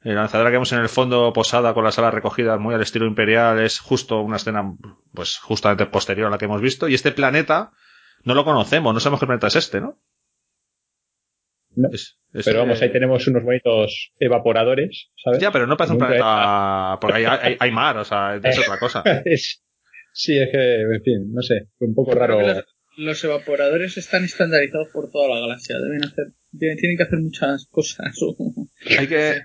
eh, 0.05 0.09
la 0.15 0.23
lanzadera 0.23 0.49
que 0.49 0.55
vemos 0.55 0.73
en 0.73 0.79
el 0.81 0.89
fondo 0.89 1.33
posada 1.35 1.75
con 1.75 1.85
las 1.85 1.99
alas 1.99 2.15
recogidas 2.15 2.59
muy 2.59 2.75
al 2.75 2.81
estilo 2.81 3.05
imperial 3.07 3.61
es 3.61 3.79
justo 3.79 4.23
una 4.23 4.37
escena, 4.37 4.75
pues 5.13 5.39
justamente 5.39 5.85
posterior 5.85 6.29
a 6.29 6.31
la 6.31 6.39
que 6.39 6.47
hemos 6.47 6.63
visto, 6.63 6.89
y 6.89 6.95
este 6.95 7.13
planeta 7.13 7.73
no 8.25 8.35
lo 8.35 8.45
conocemos, 8.47 8.95
no 8.95 9.01
sabemos 9.01 9.21
qué 9.21 9.27
planeta 9.27 9.49
es 9.49 9.57
este, 9.57 9.81
¿no? 9.83 9.99
No. 11.75 11.89
Es- 11.93 12.19
es, 12.33 12.47
Pero 12.47 12.61
vamos, 12.61 12.81
eh, 12.81 12.85
ahí 12.87 12.93
tenemos 12.93 13.27
unos 13.27 13.43
bonitos 13.45 14.13
evaporadores, 14.19 15.11
¿sabes? 15.23 15.39
Ya, 15.41 15.53
pero 15.53 15.67
no 15.67 15.77
parece 15.77 15.93
un 15.93 15.99
planeta, 15.99 16.97
porque 17.01 17.19
hay, 17.19 17.25
hay, 17.27 17.57
hay 17.61 17.71
mar, 17.71 17.99
o 17.99 18.05
sea, 18.07 18.37
es 18.43 18.59
otra 18.59 18.79
cosa. 18.79 19.03
Es- 19.27 19.63
sí, 20.15 20.39
es 20.39 20.49
que, 20.51 20.81
en 20.81 21.03
fin, 21.03 21.31
no 21.35 21.43
sé, 21.43 21.69
fue 21.79 21.89
un 21.89 21.95
poco 21.95 22.15
raro. 22.15 22.39
Creo 22.39 22.49
que 22.49 22.55
los, 22.61 22.65
los 22.97 23.23
evaporadores 23.25 23.97
están 23.97 24.25
estandarizados 24.25 24.89
por 24.93 25.11
toda 25.11 25.29
la 25.29 25.41
galaxia. 25.41 25.77
Deben 25.79 26.05
hacer, 26.05 26.27
deben- 26.53 26.77
tienen 26.79 26.97
que 26.97 27.03
hacer 27.05 27.19
muchas 27.21 27.67
cosas. 27.71 28.15
Hay 28.99 29.07
que, 29.07 29.43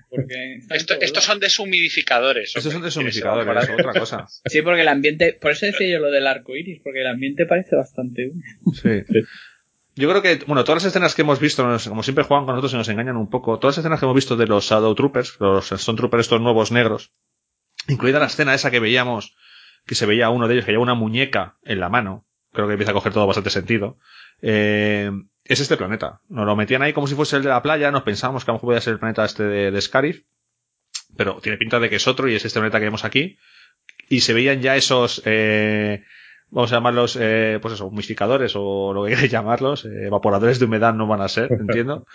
Esto- 0.71 0.95
estos 0.99 1.23
son 1.23 1.39
deshumidificadores. 1.39 2.55
estos 2.55 2.73
son 2.73 2.81
deshumidificadores, 2.81 3.63
es 3.63 3.69
otra 3.69 3.93
cosa. 3.99 4.25
Sí, 4.45 4.61
porque 4.61 4.81
el 4.81 4.87
ambiente, 4.87 5.33
por 5.39 5.51
eso 5.51 5.65
decía 5.65 5.87
yo 5.89 5.99
lo 5.99 6.11
del 6.11 6.27
arco 6.27 6.55
iris, 6.55 6.81
porque 6.83 7.01
el 7.01 7.07
ambiente 7.07 7.45
parece 7.45 7.75
bastante 7.75 8.29
húmedo. 8.29 8.73
Sí. 8.73 9.23
Yo 9.95 10.09
creo 10.09 10.21
que, 10.21 10.43
bueno, 10.45 10.63
todas 10.63 10.83
las 10.83 10.91
escenas 10.91 11.15
que 11.15 11.23
hemos 11.23 11.39
visto, 11.39 11.63
como 11.87 12.03
siempre 12.03 12.23
juegan 12.23 12.45
con 12.45 12.53
nosotros 12.55 12.73
y 12.73 12.77
nos 12.77 12.89
engañan 12.89 13.17
un 13.17 13.29
poco, 13.31 13.57
todas 13.57 13.75
las 13.77 13.83
escenas 13.83 13.99
que 13.99 14.05
hemos 14.05 14.15
visto 14.15 14.35
de 14.35 14.45
los 14.45 14.65
Shadow 14.65 14.93
Troopers, 14.93 15.37
los 15.39 15.71
Stone 15.71 15.97
Troopers 15.97 16.21
estos 16.21 16.39
nuevos 16.41 16.71
negros, 16.71 17.13
incluida 17.87 18.19
la 18.19 18.27
escena 18.27 18.53
esa 18.53 18.69
que 18.69 18.79
veíamos, 18.79 19.35
que 19.87 19.95
se 19.95 20.05
veía 20.05 20.29
uno 20.29 20.47
de 20.47 20.53
ellos 20.53 20.65
que 20.65 20.71
lleva 20.71 20.83
una 20.83 20.93
muñeca 20.93 21.57
en 21.63 21.79
la 21.79 21.89
mano, 21.89 22.26
creo 22.57 22.67
que 22.67 22.73
empieza 22.73 22.91
a 22.91 22.95
coger 22.95 23.13
todo 23.13 23.27
bastante 23.27 23.51
sentido, 23.51 23.99
eh, 24.41 25.11
es 25.45 25.59
este 25.59 25.77
planeta. 25.77 26.21
Nos 26.27 26.45
lo 26.45 26.55
metían 26.55 26.81
ahí 26.81 26.91
como 26.91 27.05
si 27.05 27.13
fuese 27.13 27.37
el 27.37 27.43
de 27.43 27.49
la 27.49 27.61
playa, 27.61 27.91
nos 27.91 28.01
pensábamos 28.01 28.43
que 28.43 28.51
a 28.51 28.53
lo 28.53 28.55
mejor 28.55 28.69
podía 28.69 28.81
ser 28.81 28.93
el 28.93 28.99
planeta 28.99 29.23
este 29.23 29.43
de, 29.43 29.81
Scarif, 29.81 30.23
pero 31.15 31.39
tiene 31.39 31.59
pinta 31.59 31.79
de 31.79 31.89
que 31.89 31.97
es 31.97 32.07
otro 32.07 32.27
y 32.27 32.35
es 32.35 32.43
este 32.43 32.59
planeta 32.59 32.79
que 32.79 32.85
vemos 32.85 33.05
aquí, 33.05 33.37
y 34.09 34.21
se 34.21 34.33
veían 34.33 34.61
ya 34.61 34.75
esos, 34.75 35.21
eh, 35.25 36.03
vamos 36.49 36.71
a 36.71 36.77
llamarlos, 36.77 37.17
eh, 37.21 37.59
pues 37.61 37.75
eso, 37.75 37.85
humidificadores 37.85 38.53
o 38.55 38.91
lo 38.91 39.03
que 39.03 39.09
queráis 39.13 39.31
llamarlos, 39.31 39.85
eh, 39.85 40.07
evaporadores 40.07 40.57
de 40.57 40.65
humedad 40.65 40.95
no 40.95 41.05
van 41.05 41.21
a 41.21 41.27
ser, 41.27 41.51
entiendo. 41.51 42.05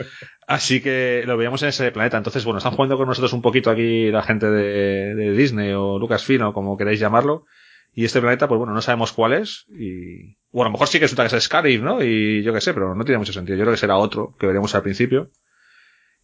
Así 0.49 0.81
que 0.81 1.23
lo 1.25 1.37
veíamos 1.37 1.63
en 1.63 1.69
ese 1.69 1.93
planeta. 1.93 2.17
Entonces, 2.17 2.45
bueno, 2.45 2.59
están 2.59 2.73
jugando 2.73 2.97
con 2.97 3.07
nosotros 3.07 3.33
un 3.33 3.43
poquito 3.43 3.71
aquí 3.71 4.11
la 4.11 4.23
gente 4.23 4.51
de, 4.51 5.33
Disney 5.33 5.73
o 5.73 5.99
Lucasfilm 6.01 6.47
o 6.47 6.53
como 6.53 6.77
queráis 6.77 6.99
llamarlo. 6.99 7.47
Y 7.95 8.05
este 8.07 8.21
planeta, 8.21 8.49
pues 8.49 8.59
bueno, 8.59 8.73
no 8.73 8.81
sabemos 8.81 9.13
cuál 9.13 9.35
es. 9.35 9.67
Y, 9.69 10.37
bueno, 10.51 10.67
a 10.67 10.69
lo 10.69 10.73
mejor 10.73 10.89
sí 10.89 10.99
que 10.99 11.05
resulta 11.05 11.29
que 11.29 11.37
es 11.37 11.45
Scarif, 11.45 11.83
¿no? 11.83 12.03
Y 12.03 12.43
yo 12.43 12.53
qué 12.55 12.61
sé, 12.61 12.73
pero 12.73 12.95
no 12.95 13.05
tiene 13.05 13.19
mucho 13.19 13.33
sentido. 13.33 13.57
Yo 13.59 13.65
creo 13.65 13.75
que 13.75 13.81
será 13.81 13.97
otro 13.97 14.35
que 14.39 14.47
veremos 14.47 14.75
al 14.75 14.83
principio. 14.83 15.31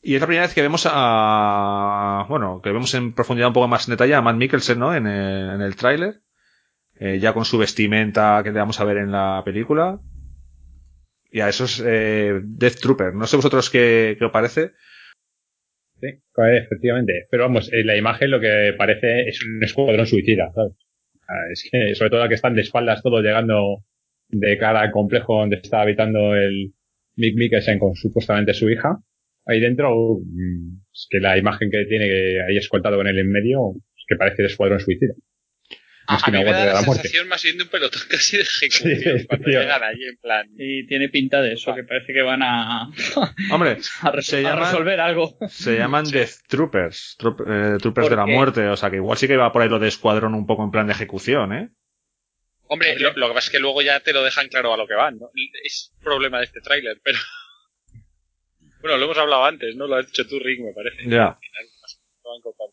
Y 0.01 0.15
es 0.15 0.21
la 0.21 0.27
primera 0.27 0.47
vez 0.47 0.55
que 0.55 0.63
vemos 0.63 0.89
a, 0.91 2.25
bueno, 2.29 2.61
que 2.63 2.71
vemos 2.71 2.95
en 2.95 3.13
profundidad 3.13 3.49
un 3.49 3.55
poco 3.55 3.69
más 3.69 3.87
en 3.87 3.93
detalle 3.93 4.15
a 4.15 4.23
Matt 4.23 4.37
Mikkelsen, 4.37 4.79
¿no? 4.79 4.95
En 4.95 5.07
el, 5.07 5.51
en 5.51 5.61
el 5.61 5.77
tráiler. 5.77 6.21
Eh, 7.01 7.19
ya 7.21 7.33
con 7.33 7.45
su 7.45 7.59
vestimenta 7.59 8.41
que 8.43 8.51
le 8.51 8.59
vamos 8.59 8.81
a 8.81 8.85
ver 8.85 8.97
en 8.97 9.13
la 9.13 9.43
película. 9.45 10.01
Y 11.31 11.41
a 11.41 11.49
esos 11.51 11.83
eh, 11.85 12.41
Death 12.43 12.81
Trooper. 12.81 13.15
No 13.15 13.27
sé 13.27 13.37
vosotros 13.37 13.69
qué, 13.69 14.17
qué 14.19 14.25
os 14.25 14.33
parece. 14.33 14.73
Sí, 16.01 16.09
efectivamente. 16.37 17.27
Pero 17.31 17.43
vamos, 17.43 17.71
en 17.73 17.87
la 17.87 17.97
imagen 17.97 18.31
lo 18.31 18.41
que 18.41 18.73
parece 18.79 19.29
es 19.29 19.45
un 19.45 19.63
escuadrón 19.63 20.07
suicida, 20.07 20.51
¿sabes? 20.55 20.73
Es 21.53 21.69
que, 21.71 21.95
sobre 21.95 22.11
todo 22.11 22.29
que 22.29 22.35
están 22.35 22.55
de 22.55 22.63
espaldas 22.63 23.03
todos 23.03 23.23
llegando 23.23 23.85
de 24.29 24.59
cara 24.59 24.81
al 24.81 24.91
complejo 24.91 25.41
donde 25.41 25.57
está 25.57 25.83
habitando 25.83 26.35
el 26.35 26.73
Mick 27.17 27.37
Mikkelsen 27.37 27.79
con 27.79 27.95
supuestamente 27.95 28.55
su 28.55 28.71
hija. 28.71 28.99
Ahí 29.47 29.61
dentro, 29.61 30.19
mm, 30.25 30.81
es 30.93 31.07
que 31.11 31.21
la 31.21 31.39
imagen 31.39 31.71
que 31.71 31.85
tiene 31.87 32.05
ahí 32.47 32.57
escoltado 32.57 32.97
con 32.97 33.07
él 33.07 33.19
en 33.19 33.31
medio, 33.31 33.73
es 33.97 34.05
que 34.07 34.17
parece 34.17 34.43
el 34.43 34.47
escuadrón 34.47 34.81
suicida. 34.81 35.15
A, 36.11 36.17
Es 36.17 36.23
que 36.23 36.31
a 36.31 36.33
mí 36.33 36.39
no 36.39 36.45
me 36.47 36.53
da 36.53 36.65
la 36.65 36.73
la 36.73 36.81
sensación 36.83 37.29
más 37.29 37.43
bien 37.43 37.59
de 37.59 37.65
un 37.65 37.69
pelotón 37.69 38.01
casi 38.11 38.37
de 38.39 38.43
ejecución 38.43 39.19
Sí, 39.21 39.27
cuando 39.27 39.45
tío. 39.45 39.61
llegan 39.61 39.83
allí 39.85 40.05
en 40.07 40.17
plan. 40.17 40.49
Y 40.57 40.87
tiene 40.87 41.09
pinta 41.11 41.43
de 41.43 41.53
eso, 41.53 41.75
que 41.75 41.85
parece 41.85 42.13
que 42.15 42.23
van 42.23 42.43
a, 42.43 42.89
Hombre, 43.53 43.77
a, 44.03 44.23
se 44.23 44.39
a 44.39 44.41
llaman- 44.41 44.65
resolver 44.71 45.01
algo. 45.01 45.37
Se 45.49 45.77
llaman 45.77 46.05
Death 46.11 46.47
Troopers, 46.49 47.17
Troop- 47.19 47.45
eh, 47.47 47.79
Troopers 47.79 48.09
de 48.11 48.17
la 48.17 48.27
muerte, 48.27 48.67
o 48.69 48.77
sea 48.77 48.89
que 48.91 48.97
igual 48.97 49.19
sí 49.19 49.27
que 49.29 49.37
va 49.37 49.53
por 49.53 49.61
ahí 49.63 49.69
lo 49.69 49.79
de 49.79 49.89
escuadrón 49.89 50.35
un 50.35 50.47
poco 50.47 50.65
en 50.65 50.71
plan 50.71 50.87
de 50.87 50.95
ejecución, 50.95 51.53
¿eh? 51.53 51.69
Hombre, 52.71 52.99
lo, 52.99 53.13
lo 53.15 53.29
que 53.29 53.35
pasa 53.35 53.47
es 53.47 53.51
que 53.51 53.59
luego 53.61 53.81
ya 53.83 54.01
te 54.01 54.13
lo 54.13 54.23
dejan 54.23 54.49
claro 54.49 54.73
a 54.75 54.77
lo 54.77 54.87
que 54.87 54.95
van, 54.95 55.19
¿no? 55.19 55.31
Es 55.65 55.93
problema 56.03 56.39
de 56.39 56.45
este 56.45 56.61
tráiler, 56.61 57.01
pero... 57.03 57.19
Bueno, 58.81 58.97
lo 58.99 59.05
hemos 59.07 59.19
hablado 59.19 59.45
antes, 59.45 59.75
¿no? 59.75 59.87
Lo 59.87 59.97
has 59.97 60.07
dicho 60.07 60.27
tú, 60.27 60.39
Rick, 60.39 60.61
me 60.61 60.73
parece. 60.73 61.09
Ya. 61.09 61.39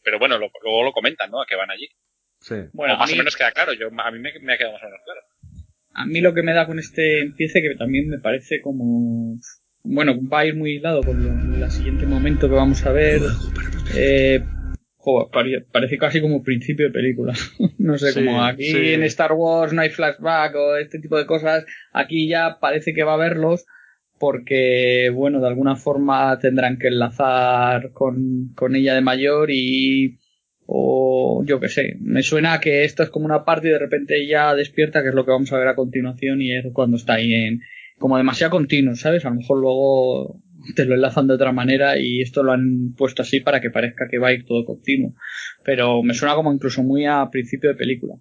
Pero 0.04 0.20
bueno, 0.20 0.38
lo- 0.38 0.51
luego 0.63 0.84
lo 0.84 0.92
comentan, 0.92 1.32
¿no? 1.32 1.42
A 1.42 1.46
que 1.48 1.56
van 1.56 1.72
allí. 1.72 1.88
Sí. 2.48 2.56
Bueno, 2.74 2.94
o 2.94 2.98
más 2.98 3.10
mí- 3.10 3.16
o 3.16 3.18
menos 3.18 3.36
queda 3.36 3.52
claro. 3.52 3.74
Yo, 3.74 3.88
a 3.88 4.12
mí 4.12 4.20
me, 4.20 4.32
me 4.42 4.54
ha 4.54 4.58
quedado 4.58 4.74
más 4.74 4.84
o 4.84 4.86
menos 4.86 5.02
claro. 5.04 5.22
A 5.96 6.06
mí 6.06 6.22
lo 6.22 6.34
que 6.34 6.44
me 6.44 6.54
da 6.54 6.68
con 6.68 6.78
este 6.78 7.22
empiece 7.22 7.62
que 7.62 7.74
también 7.75 8.08
me 8.10 8.20
parece 8.20 8.62
como 8.62 9.38
bueno 9.84 10.14
va 10.32 10.40
a 10.42 10.46
ir 10.46 10.56
muy 10.56 10.74
hilado 10.75 11.04
con 11.06 11.24
lo- 11.24 11.64
el 11.66 11.72
siguiente 11.72 12.06
momento 12.06 12.50
que 12.50 12.56
vamos 12.56 12.86
a 12.86 12.92
ver 12.92 13.22
eh, 13.94 14.46
jo, 14.98 15.30
pare- 15.32 15.66
parece 15.72 15.98
casi 15.98 16.20
como 16.22 16.44
principio 16.44 16.88
de 16.88 16.92
película 16.92 17.34
no 17.80 17.98
sé 17.98 18.12
Sí, 18.12 18.25
como 18.25 18.44
aquí 18.44 18.66
sí. 18.66 18.94
en 18.94 19.04
Star 19.04 19.32
Wars 19.34 19.72
no 19.74 19.82
hay 19.82 19.90
flashback 19.90 20.56
o 20.56 20.75
este 20.75 21.00
tipo 21.00 21.18
de 21.18 21.25
cosas 21.25 21.66
aquí 21.94 22.28
ya 22.28 22.58
parece 22.60 22.94
que 22.94 23.04
va 23.04 23.12
a 23.14 23.16
haberlos 23.16 23.66
porque 24.20 25.10
bueno 25.14 25.40
de 25.40 25.48
alguna 25.48 25.75
forma 25.75 26.38
tendrán 26.40 26.78
que 26.78 26.88
enlazar 26.88 27.92
con, 27.94 28.54
con 28.56 28.75
ella 28.75 28.96
de 28.96 29.02
mayor 29.02 29.50
y 29.52 30.20
o 30.68 31.44
yo 31.46 31.60
qué 31.60 31.70
sé, 31.70 31.96
me 32.02 32.24
suena 32.24 32.54
a 32.54 32.60
que 32.60 32.84
esto 32.86 33.04
es 33.04 33.10
como 33.10 33.26
una 33.26 33.46
parte 33.46 33.68
y 33.68 33.72
de 33.72 33.80
repente 33.80 34.20
ella 34.22 34.54
despierta, 34.56 35.04
que 35.04 35.10
es 35.10 35.16
lo 35.16 35.26
que 35.26 35.32
vamos 35.32 35.52
a 35.54 35.58
ver 35.58 35.68
a 35.68 35.76
continuación 35.76 36.42
y 36.42 36.56
es 36.56 36.66
cuando 36.74 36.98
está 36.98 37.14
ahí 37.16 37.34
en 37.34 37.62
como 38.00 38.18
demasiado 38.18 38.52
continuo, 38.52 38.96
¿sabes? 38.96 39.26
A 39.26 39.30
lo 39.30 39.36
mejor 39.36 39.60
luego 39.60 40.42
te 40.76 40.86
lo 40.86 40.96
enlazan 40.96 41.28
de 41.28 41.36
otra 41.36 41.52
manera 41.52 41.98
y 42.00 42.22
esto 42.22 42.42
lo 42.44 42.52
han 42.52 42.94
puesto 42.98 43.22
así 43.22 43.40
para 43.40 43.62
que 43.62 43.70
parezca 43.70 44.08
que 44.10 44.18
va 44.18 44.30
a 44.30 44.34
ir 44.34 44.46
todo 44.46 44.66
continuo. 44.66 45.14
Pero 45.64 46.02
me 46.04 46.14
suena 46.14 46.34
como 46.36 46.52
incluso 46.52 46.82
muy 46.84 47.06
a 47.06 47.30
principio 47.32 47.70
de 47.70 47.76
película. 47.76 48.16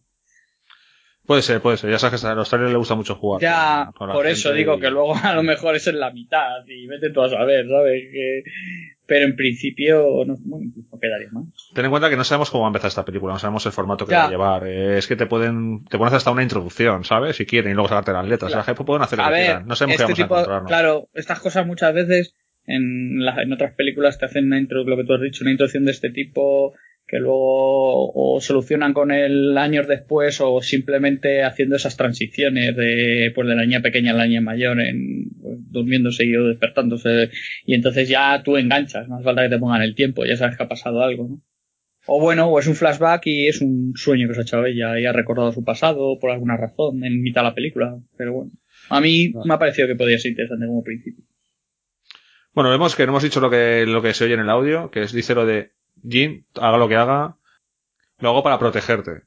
Puede 1.26 1.40
ser, 1.40 1.62
puede 1.62 1.78
ser. 1.78 1.90
Ya 1.90 1.98
sabes 1.98 2.20
que 2.20 2.26
a 2.26 2.34
los 2.34 2.50
trailers 2.50 2.70
les 2.72 2.78
gusta 2.78 2.94
mucho 2.94 3.14
jugar. 3.14 3.40
Ya, 3.40 3.84
con- 3.86 3.92
con 3.94 4.08
la 4.08 4.14
por 4.14 4.26
eso 4.26 4.52
digo 4.52 4.76
y- 4.76 4.80
que 4.80 4.90
luego 4.90 5.14
a 5.16 5.34
lo 5.34 5.42
mejor 5.42 5.74
es 5.74 5.86
en 5.86 5.98
la 5.98 6.10
mitad 6.12 6.66
y 6.68 6.86
vete 6.86 7.08
tú 7.10 7.22
a 7.22 7.30
saber, 7.30 7.66
¿sabes? 7.66 8.02
Que... 8.12 8.42
Pero 9.06 9.26
en 9.26 9.36
principio, 9.36 10.24
no, 10.26 10.34
bueno, 10.46 10.64
incluso 10.64 10.98
quedaría 10.98 11.28
más. 11.30 11.44
Ten 11.74 11.84
en 11.84 11.90
cuenta 11.90 12.08
que 12.08 12.16
no 12.16 12.24
sabemos 12.24 12.50
cómo 12.50 12.62
va 12.62 12.68
a 12.68 12.70
empezar 12.70 12.88
esta 12.88 13.04
película, 13.04 13.34
no 13.34 13.38
sabemos 13.38 13.66
el 13.66 13.72
formato 13.72 14.06
que 14.06 14.12
Ya. 14.12 14.20
va 14.20 14.24
a 14.24 14.30
llevar. 14.30 14.66
Eh, 14.66 14.96
es 14.96 15.06
que 15.06 15.14
te 15.16 15.26
pueden, 15.26 15.84
te 15.84 15.98
ponen 15.98 16.14
hasta 16.14 16.30
una 16.30 16.42
introducción, 16.42 17.04
¿sabes? 17.04 17.36
Si 17.36 17.44
quieren, 17.44 17.72
y 17.72 17.74
luego 17.74 17.88
sacarte 17.88 18.12
las 18.12 18.26
letras. 18.26 18.50
Claro. 18.52 18.62
O 18.62 18.64
sea, 18.64 18.74
pueden 18.74 19.02
hacer 19.02 19.18
lo 19.18 19.24
a 19.24 19.28
que 19.28 19.32
ver, 19.34 19.44
quieran. 19.44 19.66
No 19.66 19.76
sabemos 19.76 20.00
este 20.00 20.06
qué 20.14 20.22
vamos 20.22 20.24
tipo, 20.24 20.34
a 20.34 20.38
encontrarnos. 20.38 20.68
claro, 20.68 21.08
estas 21.12 21.40
cosas 21.40 21.66
muchas 21.66 21.92
veces 21.92 22.34
en, 22.66 23.22
la- 23.24 23.42
en 23.42 23.52
otras 23.52 23.74
películas 23.74 24.18
te 24.18 24.24
hacen 24.24 24.46
una 24.46 24.58
intro, 24.58 24.84
lo 24.84 24.96
que 24.96 25.04
tú 25.04 25.12
has 25.12 25.20
dicho, 25.20 25.44
una 25.44 25.50
introducción 25.50 25.84
de 25.84 25.90
este 25.90 26.08
tipo 26.10 26.72
que 27.14 27.20
luego 27.20 28.10
o 28.12 28.40
solucionan 28.40 28.92
con 28.92 29.12
él 29.12 29.56
años 29.56 29.86
después 29.86 30.40
o 30.40 30.60
simplemente 30.60 31.44
haciendo 31.44 31.76
esas 31.76 31.96
transiciones 31.96 32.74
de 32.74 33.30
pues 33.32 33.46
de 33.46 33.54
la 33.54 33.62
niña 33.62 33.82
pequeña 33.82 34.10
a 34.10 34.14
la 34.14 34.26
niña 34.26 34.40
mayor 34.40 34.80
en 34.80 35.28
pues, 35.40 35.58
durmiéndose 35.70 36.24
y 36.24 36.34
o 36.34 36.48
despertándose 36.48 37.30
y 37.66 37.74
entonces 37.74 38.08
ya 38.08 38.42
tú 38.42 38.56
enganchas, 38.56 39.06
no 39.06 39.14
hace 39.14 39.22
falta 39.22 39.44
que 39.44 39.48
te 39.48 39.58
pongan 39.60 39.82
el 39.82 39.94
tiempo, 39.94 40.24
ya 40.24 40.36
sabes 40.36 40.56
que 40.56 40.64
ha 40.64 40.68
pasado 40.68 41.04
algo, 41.04 41.28
¿no? 41.28 41.42
O 42.06 42.20
bueno, 42.20 42.48
o 42.48 42.58
es 42.58 42.66
un 42.66 42.74
flashback 42.74 43.28
y 43.28 43.46
es 43.46 43.60
un 43.60 43.92
sueño 43.94 44.26
que 44.26 44.34
se 44.34 44.40
ha 44.40 44.42
echado 44.42 44.66
ella 44.66 44.98
y 44.98 45.06
ha 45.06 45.12
recordado 45.12 45.52
su 45.52 45.62
pasado 45.62 46.18
por 46.18 46.32
alguna 46.32 46.56
razón 46.56 47.04
en 47.04 47.22
mitad 47.22 47.42
de 47.42 47.48
la 47.48 47.54
película, 47.54 47.96
pero 48.18 48.32
bueno. 48.32 48.50
A 48.88 49.00
mí 49.00 49.32
me 49.44 49.54
ha 49.54 49.58
parecido 49.60 49.86
que 49.86 49.94
podía 49.94 50.18
ser 50.18 50.32
interesante 50.32 50.66
como 50.66 50.82
principio. 50.82 51.24
Bueno, 52.52 52.70
vemos 52.70 52.96
que 52.96 53.06
no 53.06 53.12
hemos 53.12 53.22
dicho 53.22 53.40
lo 53.40 53.50
que, 53.50 53.86
lo 53.86 54.02
que 54.02 54.14
se 54.14 54.24
oye 54.24 54.34
en 54.34 54.40
el 54.40 54.50
audio, 54.50 54.90
que 54.90 55.02
es, 55.02 55.12
dice 55.12 55.36
lo 55.36 55.46
de 55.46 55.70
Jin, 56.08 56.46
haga 56.60 56.76
lo 56.78 56.88
que 56.88 56.96
haga, 56.96 57.36
lo 58.18 58.28
hago 58.30 58.42
para 58.42 58.58
protegerte. 58.58 59.22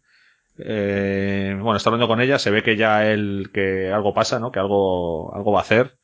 Eh, 0.60 1.56
bueno, 1.60 1.78
está 1.78 1.90
hablando 1.90 2.08
con 2.08 2.22
ella, 2.22 2.40
se 2.40 2.52
ve 2.52 2.64
que 2.64 2.76
ya 2.76 3.08
él, 3.10 3.50
que 3.54 3.92
algo 3.92 4.14
pasa, 4.14 4.40
¿no? 4.40 4.52
Que 4.52 4.60
algo, 4.60 5.34
algo 5.36 5.52
va 5.52 5.60
a 5.60 5.64
hacer. 5.64 5.98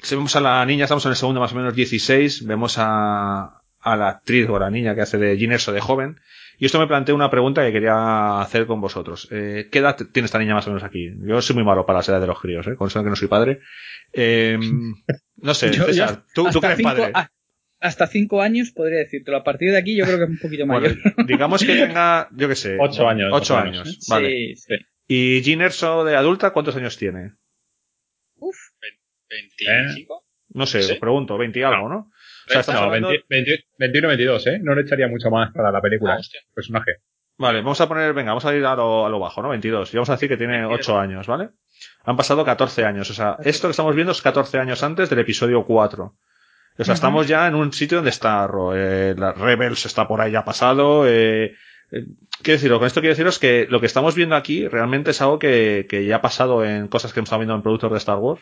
Si 0.00 0.14
vemos 0.14 0.34
a 0.36 0.40
la 0.40 0.64
niña, 0.66 0.84
estamos 0.84 1.04
en 1.06 1.10
el 1.10 1.16
segundo 1.16 1.40
más 1.40 1.52
o 1.52 1.56
menos 1.56 1.74
16, 1.74 2.46
vemos 2.46 2.76
a, 2.78 3.62
a 3.80 3.96
la 3.96 4.08
actriz 4.08 4.48
o 4.48 4.56
a 4.56 4.60
la 4.60 4.70
niña 4.70 4.94
que 4.94 5.02
hace 5.02 5.18
de 5.18 5.36
Jin 5.36 5.52
Erso 5.52 5.72
de 5.72 5.80
joven. 5.80 6.20
Y 6.58 6.66
esto 6.66 6.78
me 6.78 6.86
plantea 6.86 7.14
una 7.14 7.30
pregunta 7.30 7.64
que 7.64 7.72
quería 7.72 8.40
hacer 8.40 8.66
con 8.66 8.82
vosotros. 8.82 9.28
Eh, 9.30 9.68
¿Qué 9.72 9.78
edad 9.78 9.96
tiene 10.12 10.26
esta 10.26 10.38
niña 10.38 10.54
más 10.54 10.66
o 10.66 10.70
menos 10.70 10.82
aquí? 10.84 11.10
Yo 11.22 11.40
soy 11.40 11.54
muy 11.56 11.64
malo 11.64 11.86
para 11.86 12.00
las 12.00 12.08
edades 12.08 12.20
de 12.22 12.26
los 12.26 12.38
críos, 12.40 12.66
¿eh? 12.66 12.76
Con 12.76 12.88
eso 12.88 13.02
que 13.02 13.08
no 13.08 13.16
soy 13.16 13.28
padre. 13.28 13.60
Eh, 14.12 14.58
no 15.36 15.54
sé, 15.54 15.70
Yo- 15.70 15.86
yo 15.86 15.86
César, 15.86 16.22
tú, 16.34 16.50
tú 16.50 16.60
que 16.60 16.66
eres 16.66 16.76
cinco- 16.78 16.90
padre. 16.90 17.12
a- 17.14 17.30
hasta 17.80 18.06
cinco 18.06 18.42
años 18.42 18.70
podría 18.72 18.98
decírtelo. 18.98 19.38
A 19.38 19.44
partir 19.44 19.70
de 19.72 19.78
aquí 19.78 19.96
yo 19.96 20.04
creo 20.04 20.18
que 20.18 20.24
es 20.24 20.30
un 20.30 20.38
poquito 20.38 20.66
mayor. 20.66 20.96
Bueno, 21.02 21.16
digamos 21.26 21.62
que 21.64 21.74
tenga, 21.74 22.28
yo 22.32 22.48
qué 22.48 22.54
sé. 22.54 22.76
Ocho 22.78 23.08
años, 23.08 23.30
Ocho 23.32 23.54
más 23.54 23.62
o 23.62 23.66
menos, 23.66 23.80
años, 23.86 23.96
Sí, 24.00 24.10
vale. 24.12 24.56
sí. 24.56 24.74
¿Y 25.08 25.42
Jean 25.42 25.60
Erso 25.62 26.04
de 26.04 26.14
adulta 26.16 26.50
cuántos 26.52 26.76
años 26.76 26.96
tiene? 26.96 27.32
25. 29.28 30.24
No 30.54 30.66
sé, 30.66 30.82
Sí. 30.82 30.92
os 30.92 30.98
pregunto, 30.98 31.38
20 31.38 31.58
y 31.60 31.62
algo, 31.62 31.88
¿no? 31.88 32.10
O 32.48 32.62
sea, 32.62 32.74
No, 32.74 32.80
hablando- 32.80 33.08
20 33.08 33.24
20 33.28 33.64
21, 33.78 34.08
22, 34.08 34.46
¿eh? 34.48 34.58
No 34.60 34.74
le 34.74 34.82
echaría 34.82 35.06
mucho 35.08 35.30
más 35.30 35.52
para 35.52 35.70
la 35.70 35.80
película. 35.80 36.14
Ah, 36.14 36.18
el 36.18 36.54
personaje. 36.54 36.92
Vale, 37.38 37.58
vamos 37.60 37.80
a 37.80 37.88
poner, 37.88 38.12
venga, 38.12 38.32
vamos 38.32 38.44
a 38.44 38.54
ir 38.54 38.64
a 38.64 38.74
lo, 38.74 39.06
a 39.06 39.08
lo 39.08 39.18
bajo, 39.20 39.40
¿no? 39.42 39.48
22. 39.50 39.94
Y 39.94 39.96
vamos 39.96 40.10
a 40.10 40.14
decir 40.14 40.28
que 40.28 40.36
tiene 40.36 40.64
8 40.64 40.98
años, 40.98 41.26
¿vale? 41.26 41.50
Han 42.04 42.16
pasado 42.16 42.44
14 42.44 42.84
años. 42.84 43.08
O 43.10 43.14
sea, 43.14 43.36
esto 43.44 43.68
que 43.68 43.70
estamos 43.70 43.94
viendo 43.94 44.12
es 44.12 44.20
14 44.20 44.58
años 44.58 44.82
antes 44.82 45.08
del 45.08 45.20
episodio 45.20 45.64
4. 45.64 46.16
O 46.78 46.84
sea, 46.84 46.94
estamos 46.94 47.26
ya 47.28 47.46
en 47.46 47.54
un 47.54 47.72
sitio 47.72 47.98
donde 47.98 48.10
está 48.10 48.46
Ro- 48.46 48.74
eh, 48.74 49.14
la 49.16 49.32
Rebels 49.32 49.84
está 49.86 50.08
por 50.08 50.20
ahí 50.20 50.32
ya 50.32 50.44
pasado. 50.44 51.06
Eh, 51.06 51.54
eh, 51.92 52.04
quiero 52.42 52.58
decir, 52.60 52.70
con 52.72 52.86
esto 52.86 53.00
quiero 53.00 53.12
deciros 53.12 53.38
que 53.38 53.66
lo 53.68 53.80
que 53.80 53.86
estamos 53.86 54.14
viendo 54.14 54.34
aquí 54.36 54.66
realmente 54.68 55.10
es 55.10 55.20
algo 55.20 55.38
que, 55.38 55.86
que 55.88 56.06
ya 56.06 56.16
ha 56.16 56.22
pasado 56.22 56.64
en 56.64 56.88
cosas 56.88 57.12
que 57.12 57.20
hemos 57.20 57.26
estado 57.28 57.40
viendo 57.40 57.54
en 57.54 57.62
productos 57.62 57.90
de 57.92 57.98
Star 57.98 58.16
Wars, 58.18 58.40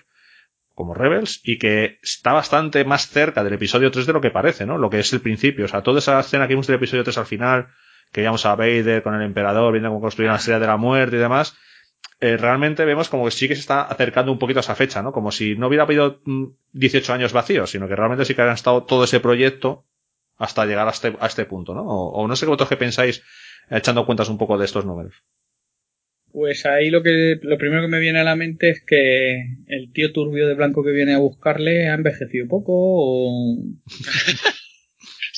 como 0.74 0.94
Rebels, 0.94 1.40
y 1.42 1.58
que 1.58 1.98
está 2.02 2.32
bastante 2.32 2.84
más 2.84 3.08
cerca 3.08 3.42
del 3.42 3.54
episodio 3.54 3.90
3 3.90 4.06
de 4.06 4.12
lo 4.12 4.20
que 4.20 4.30
parece, 4.30 4.66
¿no? 4.66 4.78
Lo 4.78 4.90
que 4.90 5.00
es 5.00 5.12
el 5.12 5.20
principio. 5.20 5.64
O 5.64 5.68
sea, 5.68 5.82
toda 5.82 5.98
esa 5.98 6.20
escena 6.20 6.46
que 6.46 6.54
vimos 6.54 6.68
del 6.68 6.76
episodio 6.76 7.02
3 7.02 7.18
al 7.18 7.26
final, 7.26 7.66
que 8.12 8.20
veíamos 8.20 8.46
a 8.46 8.54
Vader 8.54 9.02
con 9.02 9.14
el 9.16 9.22
emperador, 9.22 9.72
viendo 9.72 9.88
cómo 9.88 10.00
construían 10.00 10.34
la 10.34 10.38
estrella 10.38 10.60
de 10.60 10.66
la 10.68 10.76
muerte 10.76 11.16
y 11.16 11.18
demás, 11.18 11.56
eh, 12.20 12.36
realmente 12.36 12.84
vemos 12.84 13.08
como 13.08 13.24
que 13.24 13.30
sí 13.30 13.46
que 13.46 13.54
se 13.54 13.60
está 13.60 13.82
acercando 13.82 14.32
un 14.32 14.38
poquito 14.38 14.58
a 14.58 14.60
esa 14.60 14.74
fecha, 14.74 15.02
¿no? 15.02 15.12
Como 15.12 15.30
si 15.30 15.54
no 15.54 15.68
hubiera 15.68 15.84
habido 15.84 16.20
mm, 16.24 16.46
18 16.72 17.12
años 17.12 17.32
vacíos, 17.32 17.70
sino 17.70 17.86
que 17.86 17.96
realmente 17.96 18.24
sí 18.24 18.34
que 18.34 18.42
han 18.42 18.50
estado 18.50 18.84
todo 18.84 19.04
ese 19.04 19.20
proyecto 19.20 19.84
hasta 20.36 20.66
llegar 20.66 20.88
a 20.88 20.90
este, 20.90 21.16
a 21.20 21.26
este 21.26 21.44
punto, 21.44 21.74
¿no? 21.74 21.82
O, 21.82 22.10
o 22.10 22.28
no 22.28 22.36
sé 22.36 22.46
vosotros 22.46 22.68
qué 22.68 22.76
pensáis 22.76 23.22
echando 23.70 24.06
cuentas 24.06 24.28
un 24.28 24.38
poco 24.38 24.58
de 24.58 24.64
estos 24.64 24.84
números. 24.84 25.22
Pues 26.32 26.66
ahí 26.66 26.90
lo 26.90 27.02
que 27.02 27.38
lo 27.42 27.56
primero 27.56 27.82
que 27.82 27.88
me 27.88 28.00
viene 28.00 28.20
a 28.20 28.24
la 28.24 28.36
mente 28.36 28.70
es 28.70 28.84
que 28.84 29.56
el 29.66 29.92
tío 29.92 30.12
turbio 30.12 30.46
de 30.46 30.54
blanco 30.54 30.84
que 30.84 30.90
viene 30.90 31.14
a 31.14 31.18
buscarle 31.18 31.88
ha 31.88 31.94
envejecido 31.94 32.46
poco 32.48 32.72
o 32.74 33.56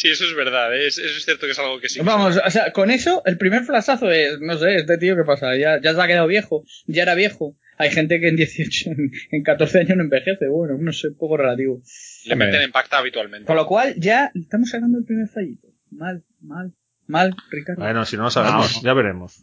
Sí, 0.01 0.09
eso 0.09 0.25
es 0.25 0.35
verdad, 0.35 0.75
¿eh? 0.75 0.87
es, 0.87 0.97
eso 0.97 1.15
es 1.19 1.25
cierto 1.27 1.45
que 1.45 1.53
es 1.53 1.59
algo 1.59 1.79
que 1.79 1.91
sí. 1.91 2.01
Vamos, 2.03 2.41
o 2.43 2.51
sea, 2.51 2.73
con 2.73 2.91
eso 2.91 3.23
el 3.27 3.37
primer 3.37 3.65
flasazo 3.65 4.11
es, 4.11 4.41
no 4.41 4.57
sé, 4.57 4.77
este 4.77 4.97
tío 4.97 5.15
qué 5.15 5.25
pasa, 5.25 5.55
ya, 5.57 5.79
ya 5.79 5.93
se 5.93 6.01
ha 6.01 6.07
quedado 6.07 6.27
viejo, 6.27 6.65
ya 6.87 7.03
era 7.03 7.15
viejo. 7.15 7.55
Hay 7.77 7.91
gente 7.91 8.19
que 8.19 8.29
en 8.29 8.37
18, 8.37 8.91
en- 8.93 9.11
en 9.31 9.43
14 9.43 9.81
años 9.81 9.99
no 9.99 10.05
envejece, 10.05 10.49
bueno, 10.49 10.79
no 10.79 10.91
sé, 10.93 11.09
un 11.09 11.19
poco 11.19 11.37
relativo. 11.37 11.83
Le 12.25 12.35
meten 12.37 12.63
en 12.63 12.73
pacta 12.73 12.97
habitualmente. 12.97 13.47
Con 13.47 13.57
lo 13.57 13.67
cual 13.67 13.95
ya 13.99 14.31
estamos 14.35 14.71
sacando 14.71 14.97
el 14.99 15.05
primer 15.05 15.29
fallito. 15.29 15.69
Mal, 15.91 16.23
mal, 16.41 16.73
mal, 17.07 17.35
Ricardo. 17.51 17.83
Bueno, 17.83 18.07
si 18.07 18.17
no 18.17 18.23
lo 18.23 18.31
sabemos, 18.31 18.81
ya 18.83 18.95
veremos. 18.95 19.43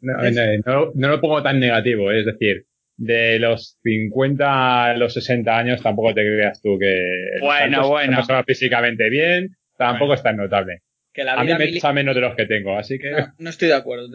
No, 0.00 0.14
no, 0.14 0.30
no- 0.64 0.92
no 0.94 1.08
lo 1.08 1.20
pongo 1.20 1.42
tan 1.42 1.60
negativo, 1.60 2.10
¿eh? 2.10 2.20
es 2.20 2.24
decir, 2.26 2.64
de 2.96 3.38
los 3.38 3.78
50 3.82 4.84
a 4.86 4.96
los 4.96 5.12
60 5.12 5.58
años 5.58 5.82
tampoco 5.82 6.14
te 6.14 6.22
creas 6.22 6.60
tú 6.62 6.78
que 6.78 6.94
Bueno, 7.40 7.76
tanto 7.82 7.88
bueno. 7.90 8.44
físicamente 8.46 9.08
bien, 9.10 9.56
tampoco 9.88 10.14
es 10.14 10.22
tan 10.22 10.36
notable. 10.36 10.78
Que 11.12 11.24
la 11.24 11.34
a 11.34 11.42
mí 11.44 11.52
me 11.52 11.58
mili- 11.66 11.76
echa 11.78 11.92
menos 11.92 12.14
de 12.14 12.20
los 12.20 12.36
que 12.36 12.46
tengo, 12.46 12.78
así 12.78 12.98
que 12.98 13.10
No, 13.10 13.26
no 13.38 13.50
estoy 13.50 13.68
de 13.68 13.74
acuerdo. 13.74 14.06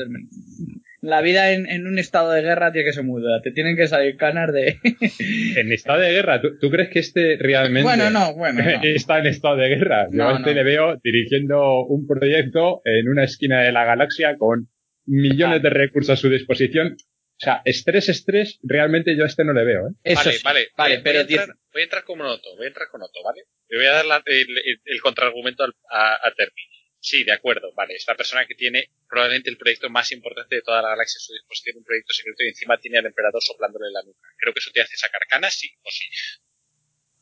La 1.02 1.22
vida 1.22 1.52
en, 1.52 1.68
en 1.70 1.86
un 1.86 2.00
estado 2.00 2.32
de 2.32 2.42
guerra 2.42 2.72
tiene 2.72 2.88
que 2.88 2.94
ser 2.94 3.04
muy 3.04 3.22
dura. 3.22 3.42
Te 3.42 3.52
tienen 3.52 3.76
que 3.76 3.88
salir 3.88 4.16
canas 4.16 4.52
de. 4.54 4.78
en 5.60 5.72
estado 5.72 6.00
de 6.00 6.12
guerra, 6.12 6.42
¿tú, 6.42 6.58
tú 6.60 6.70
crees 6.72 6.90
que 6.90 7.00
este 7.00 7.38
realmente 7.40 7.84
Bueno, 7.84 8.10
no, 8.10 8.34
bueno, 8.34 8.64
no. 8.64 8.70
está 8.84 9.20
en 9.20 9.28
estado 9.28 9.58
de 9.58 9.68
guerra? 9.70 10.08
Yo 10.10 10.18
No, 10.18 10.38
este 10.38 10.54
le 10.56 10.64
veo 10.64 10.98
dirigiendo 11.04 11.86
un 11.86 12.08
proyecto 12.08 12.82
en 12.86 13.10
una 13.10 13.24
esquina 13.26 13.62
de 13.62 13.72
la 13.72 13.86
galaxia 13.86 14.36
con 14.38 14.70
millones 15.06 15.62
de 15.62 15.70
recursos 15.70 16.12
a 16.18 16.22
su 16.22 16.30
disposición. 16.30 16.96
O 17.38 17.40
sea, 17.46 17.62
estrés, 17.66 18.08
estrés, 18.10 18.60
realmente 18.64 19.16
yo 19.18 19.24
a 19.24 19.28
este 19.28 19.44
no 19.44 19.52
le 19.54 19.66
veo, 19.66 19.88
¿eh? 19.90 20.14
vale, 20.16 20.40
vale, 20.44 20.68
vale, 20.78 20.96
voy, 20.96 21.04
pero 21.04 21.20
a 21.20 21.22
entrar, 21.24 21.50
voy 21.74 21.82
a 21.82 21.84
entrar 21.84 22.04
como 22.06 22.24
Otto, 22.24 22.56
voy 22.56 22.66
a 22.66 22.68
entrar 22.70 22.88
con 22.90 23.02
Otto, 23.02 23.22
¿vale? 23.24 23.44
Le 23.68 23.78
voy 23.78 23.86
a 23.88 23.92
dar 23.92 24.06
la- 24.06 24.24
el, 24.26 24.58
el- 24.58 24.82
el 24.86 25.02
contraargumento 25.02 25.64
al- 25.66 25.76
a, 25.92 26.14
a 26.28 26.34
Termi. 26.34 26.62
Sí, 26.98 27.24
de 27.26 27.34
acuerdo, 27.34 27.72
vale, 27.76 27.94
es 27.96 28.06
la 28.08 28.16
persona 28.16 28.48
que 28.48 28.56
tiene 28.56 28.90
probablemente 29.08 29.50
el 29.50 29.58
proyecto 29.58 29.90
más 29.90 30.12
importante 30.14 30.56
de 30.56 30.62
toda 30.62 30.82
la 30.82 30.90
galaxia 30.90 31.20
a 31.20 31.22
su 31.22 31.34
disposición, 31.34 31.78
un 31.78 31.84
proyecto 31.84 32.14
secreto 32.14 32.44
y 32.44 32.48
encima 32.48 32.78
tiene 32.80 32.98
al 33.00 33.06
emperador 33.06 33.44
soplándole 33.44 33.92
la 33.92 34.02
nuca. 34.04 34.28
Creo 34.38 34.54
que 34.54 34.60
eso 34.60 34.72
te 34.74 34.82
hace 34.82 34.96
sacar 34.98 35.22
canas, 35.30 35.54
sí 35.56 35.70
o 35.84 35.90
sí. 35.92 36.06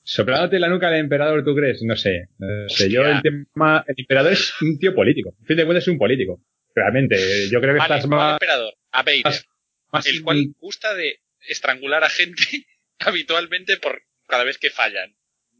Soplándote 0.03 0.59
la 0.59 0.67
nuca 0.67 0.87
al 0.89 0.95
emperador, 0.97 1.43
¿tú 1.43 1.55
crees? 1.55 1.81
No 1.81 1.95
sé. 1.95 2.27
No 2.37 2.69
sé. 2.69 2.89
Yo 2.91 3.05
el 3.05 3.21
tema, 3.21 3.83
el 3.87 3.95
emperador 3.97 4.33
es 4.33 4.53
un 4.61 4.77
tío 4.77 4.93
político. 4.93 5.33
En 5.39 5.45
fin 5.47 5.57
de 5.57 5.65
cuentas 5.65 5.83
es 5.85 5.87
un 5.87 5.97
político. 5.97 6.41
Realmente, 6.75 7.15
yo 7.51 7.59
creo 7.61 7.73
que 7.73 7.79
Vale, 7.79 7.95
estás 7.95 8.07
¿cuál 8.07 8.19
más, 8.19 8.33
emperador? 8.33 8.73
A 8.91 9.03
Vader, 9.03 9.21
más- 9.23 9.45
más- 9.93 10.07
el 10.07 10.23
cual 10.23 10.45
gusta 10.59 10.93
de 10.95 11.19
estrangular 11.47 12.03
a 12.03 12.09
gente 12.09 12.43
habitualmente 12.99 13.77
por 13.77 14.01
cada 14.27 14.43
vez 14.43 14.57
que 14.57 14.69
fallan. 14.69 15.15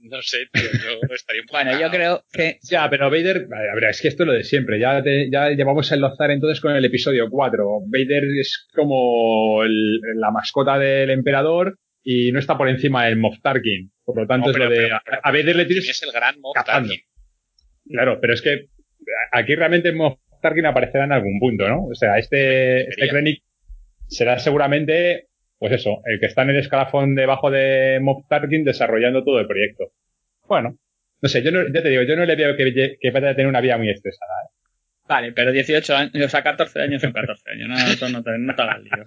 No 0.06 0.22
sé, 0.22 0.48
tío, 0.52 0.64
yo 0.64 1.00
estaría 1.16 1.42
un 1.42 1.48
poco 1.48 1.64
Bueno, 1.64 1.80
yo 1.80 1.90
creo 1.90 2.26
que. 2.34 2.58
Ya, 2.70 2.90
pero 2.90 3.10
Vader, 3.10 3.48
a 3.72 3.76
ver, 3.76 3.86
es 3.86 4.02
que 4.02 4.10
esto 4.10 4.24
es 4.24 4.28
lo 4.28 4.34
de 4.34 4.44
siempre. 4.44 4.78
Ya, 4.80 5.02
te- 5.02 5.30
ya 5.32 5.50
llevamos 5.52 5.90
a 5.92 5.96
enlazar 5.96 6.30
entonces 6.32 6.60
con 6.60 6.76
el 6.76 6.84
episodio 6.84 7.30
4. 7.30 7.66
Vader 7.88 8.24
es 8.40 8.68
como 8.74 9.64
el- 9.64 10.00
la 10.20 10.30
mascota 10.32 10.78
del 10.78 11.10
emperador 11.10 11.78
y 12.04 12.34
no 12.34 12.40
está 12.40 12.58
por 12.58 12.68
encima 12.68 13.06
del 13.06 13.16
Moff 13.18 13.38
Tarkin. 13.42 13.94
Por 14.04 14.18
lo 14.20 14.28
tanto, 14.28 14.48
No, 14.48 14.52
es 14.52 14.58
lo 14.58 14.70
de. 14.70 14.76
pero- 14.76 15.00
pero- 15.06 15.20
a 15.24 15.32
Vader 15.32 15.46
le 15.56 15.66
¿Quién 15.66 15.68
tienes 15.68 15.90
es 15.90 16.04
el 16.04 16.12
gran 16.12 16.38
Moff 16.42 16.56
cazando. 16.56 16.90
Tarkin? 16.90 17.06
Claro, 17.90 18.20
pero 18.20 18.34
es 18.34 18.42
que 18.42 18.66
aquí 19.32 19.56
realmente 19.56 19.94
Moff 19.94 20.20
Tarkin 20.42 20.66
aparecerá 20.66 21.06
en 21.06 21.14
algún 21.14 21.40
punto, 21.40 21.66
¿no? 21.70 21.86
O 21.86 21.96
sea, 21.96 22.18
este, 22.18 22.90
este. 22.90 23.08
Krennic 23.08 23.43
será 24.14 24.40
seguramente, 24.40 25.28
pues 25.58 25.74
eso, 25.74 26.02
el 26.06 26.20
que 26.20 26.28
está 26.28 26.44
en 26.44 26.52
el 26.52 26.58
escalafón 26.58 27.16
debajo 27.16 27.52
de 27.52 28.00
Moff 28.02 28.28
Tarkin 28.30 28.64
desarrollando 28.64 29.24
todo 29.24 29.40
el 29.40 29.48
proyecto. 29.48 29.92
Bueno, 30.48 30.78
no 31.22 31.30
sé, 31.30 31.42
yo 31.42 31.52
no, 31.52 31.64
ya 31.74 31.82
te 31.82 31.90
digo, 31.90 32.04
yo 32.04 32.16
no 32.16 32.26
le 32.26 32.36
veo 32.36 32.56
que, 32.56 32.98
que 33.00 33.12
vaya 33.12 33.30
a 33.30 33.36
tener 33.36 33.48
una 33.48 33.62
vida 33.62 33.78
muy 33.78 33.90
estresada. 33.90 34.32
¿eh? 34.46 34.54
Vale, 35.08 35.32
pero 35.34 35.52
18 35.52 35.96
años, 35.96 36.26
o 36.26 36.30
sea, 36.30 36.44
14 36.44 36.82
años 36.82 37.02
son 37.02 37.12
14 37.12 37.52
años. 37.52 37.70
No, 37.70 38.10
no 38.10 38.24
te, 38.24 38.38
no 38.38 38.56
te 38.56 38.62
hagas 38.62 38.82
lío. 38.82 39.06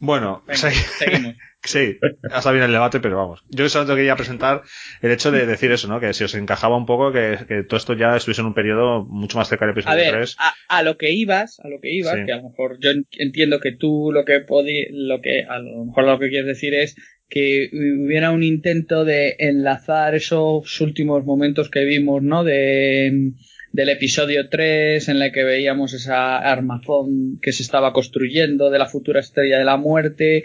Bueno, 0.00 0.42
Venga, 0.46 0.70
seguimos. 0.70 1.34
sí, 1.64 1.96
hasta 2.30 2.52
bien 2.52 2.64
el 2.64 2.72
debate, 2.72 3.00
pero 3.00 3.16
vamos. 3.16 3.42
Yo 3.48 3.68
solo 3.68 3.96
quería 3.96 4.14
presentar 4.14 4.62
el 5.02 5.10
hecho 5.10 5.32
de 5.32 5.44
decir 5.44 5.72
eso, 5.72 5.88
¿no? 5.88 5.98
Que 5.98 6.14
si 6.14 6.22
os 6.24 6.34
encajaba 6.36 6.76
un 6.76 6.86
poco 6.86 7.12
que, 7.12 7.36
que 7.48 7.64
todo 7.64 7.76
esto 7.78 7.94
ya 7.94 8.16
estuviese 8.16 8.40
en 8.42 8.46
un 8.46 8.54
periodo 8.54 9.04
mucho 9.04 9.38
más 9.38 9.48
cerca 9.48 9.66
del 9.66 9.70
A 9.70 9.78
episodio 9.78 9.96
ver, 9.96 10.14
3. 10.14 10.36
a, 10.38 10.54
a 10.68 10.82
lo 10.84 10.96
que 10.96 11.10
ibas, 11.12 11.58
a 11.60 11.68
lo 11.68 11.80
que 11.80 11.90
ibas, 11.92 12.14
Sí. 12.14 12.26
que 12.26 12.32
a 12.32 12.36
lo 12.36 12.48
mejor 12.50 12.78
yo 12.80 12.90
en- 12.90 13.06
entiendo 13.12 13.58
que 13.60 13.72
tú 13.72 14.10
lo 14.12 14.24
que 14.24 14.38
podí, 14.40 14.86
lo 14.90 15.20
que 15.20 15.42
a 15.48 15.58
lo 15.58 15.84
mejor 15.86 16.04
lo 16.04 16.18
que 16.20 16.28
quieres 16.28 16.46
decir 16.46 16.74
es 16.74 16.94
que 17.28 17.68
hubiera 17.72 18.30
un 18.30 18.42
intento 18.44 19.04
de 19.04 19.34
enlazar 19.38 20.14
esos 20.14 20.80
últimos 20.80 21.24
momentos 21.24 21.68
que 21.70 21.84
vimos, 21.84 22.22
¿no? 22.22 22.44
De 22.44 23.32
del 23.72 23.88
episodio 23.90 24.48
3 24.48 25.08
en 25.08 25.22
el 25.22 25.32
que 25.32 25.44
veíamos 25.44 25.92
esa 25.94 26.38
armazón 26.38 27.38
que 27.42 27.52
se 27.52 27.62
estaba 27.62 27.92
construyendo 27.92 28.70
de 28.70 28.78
la 28.78 28.86
futura 28.86 29.20
estrella 29.20 29.58
de 29.58 29.64
la 29.64 29.76
muerte 29.76 30.44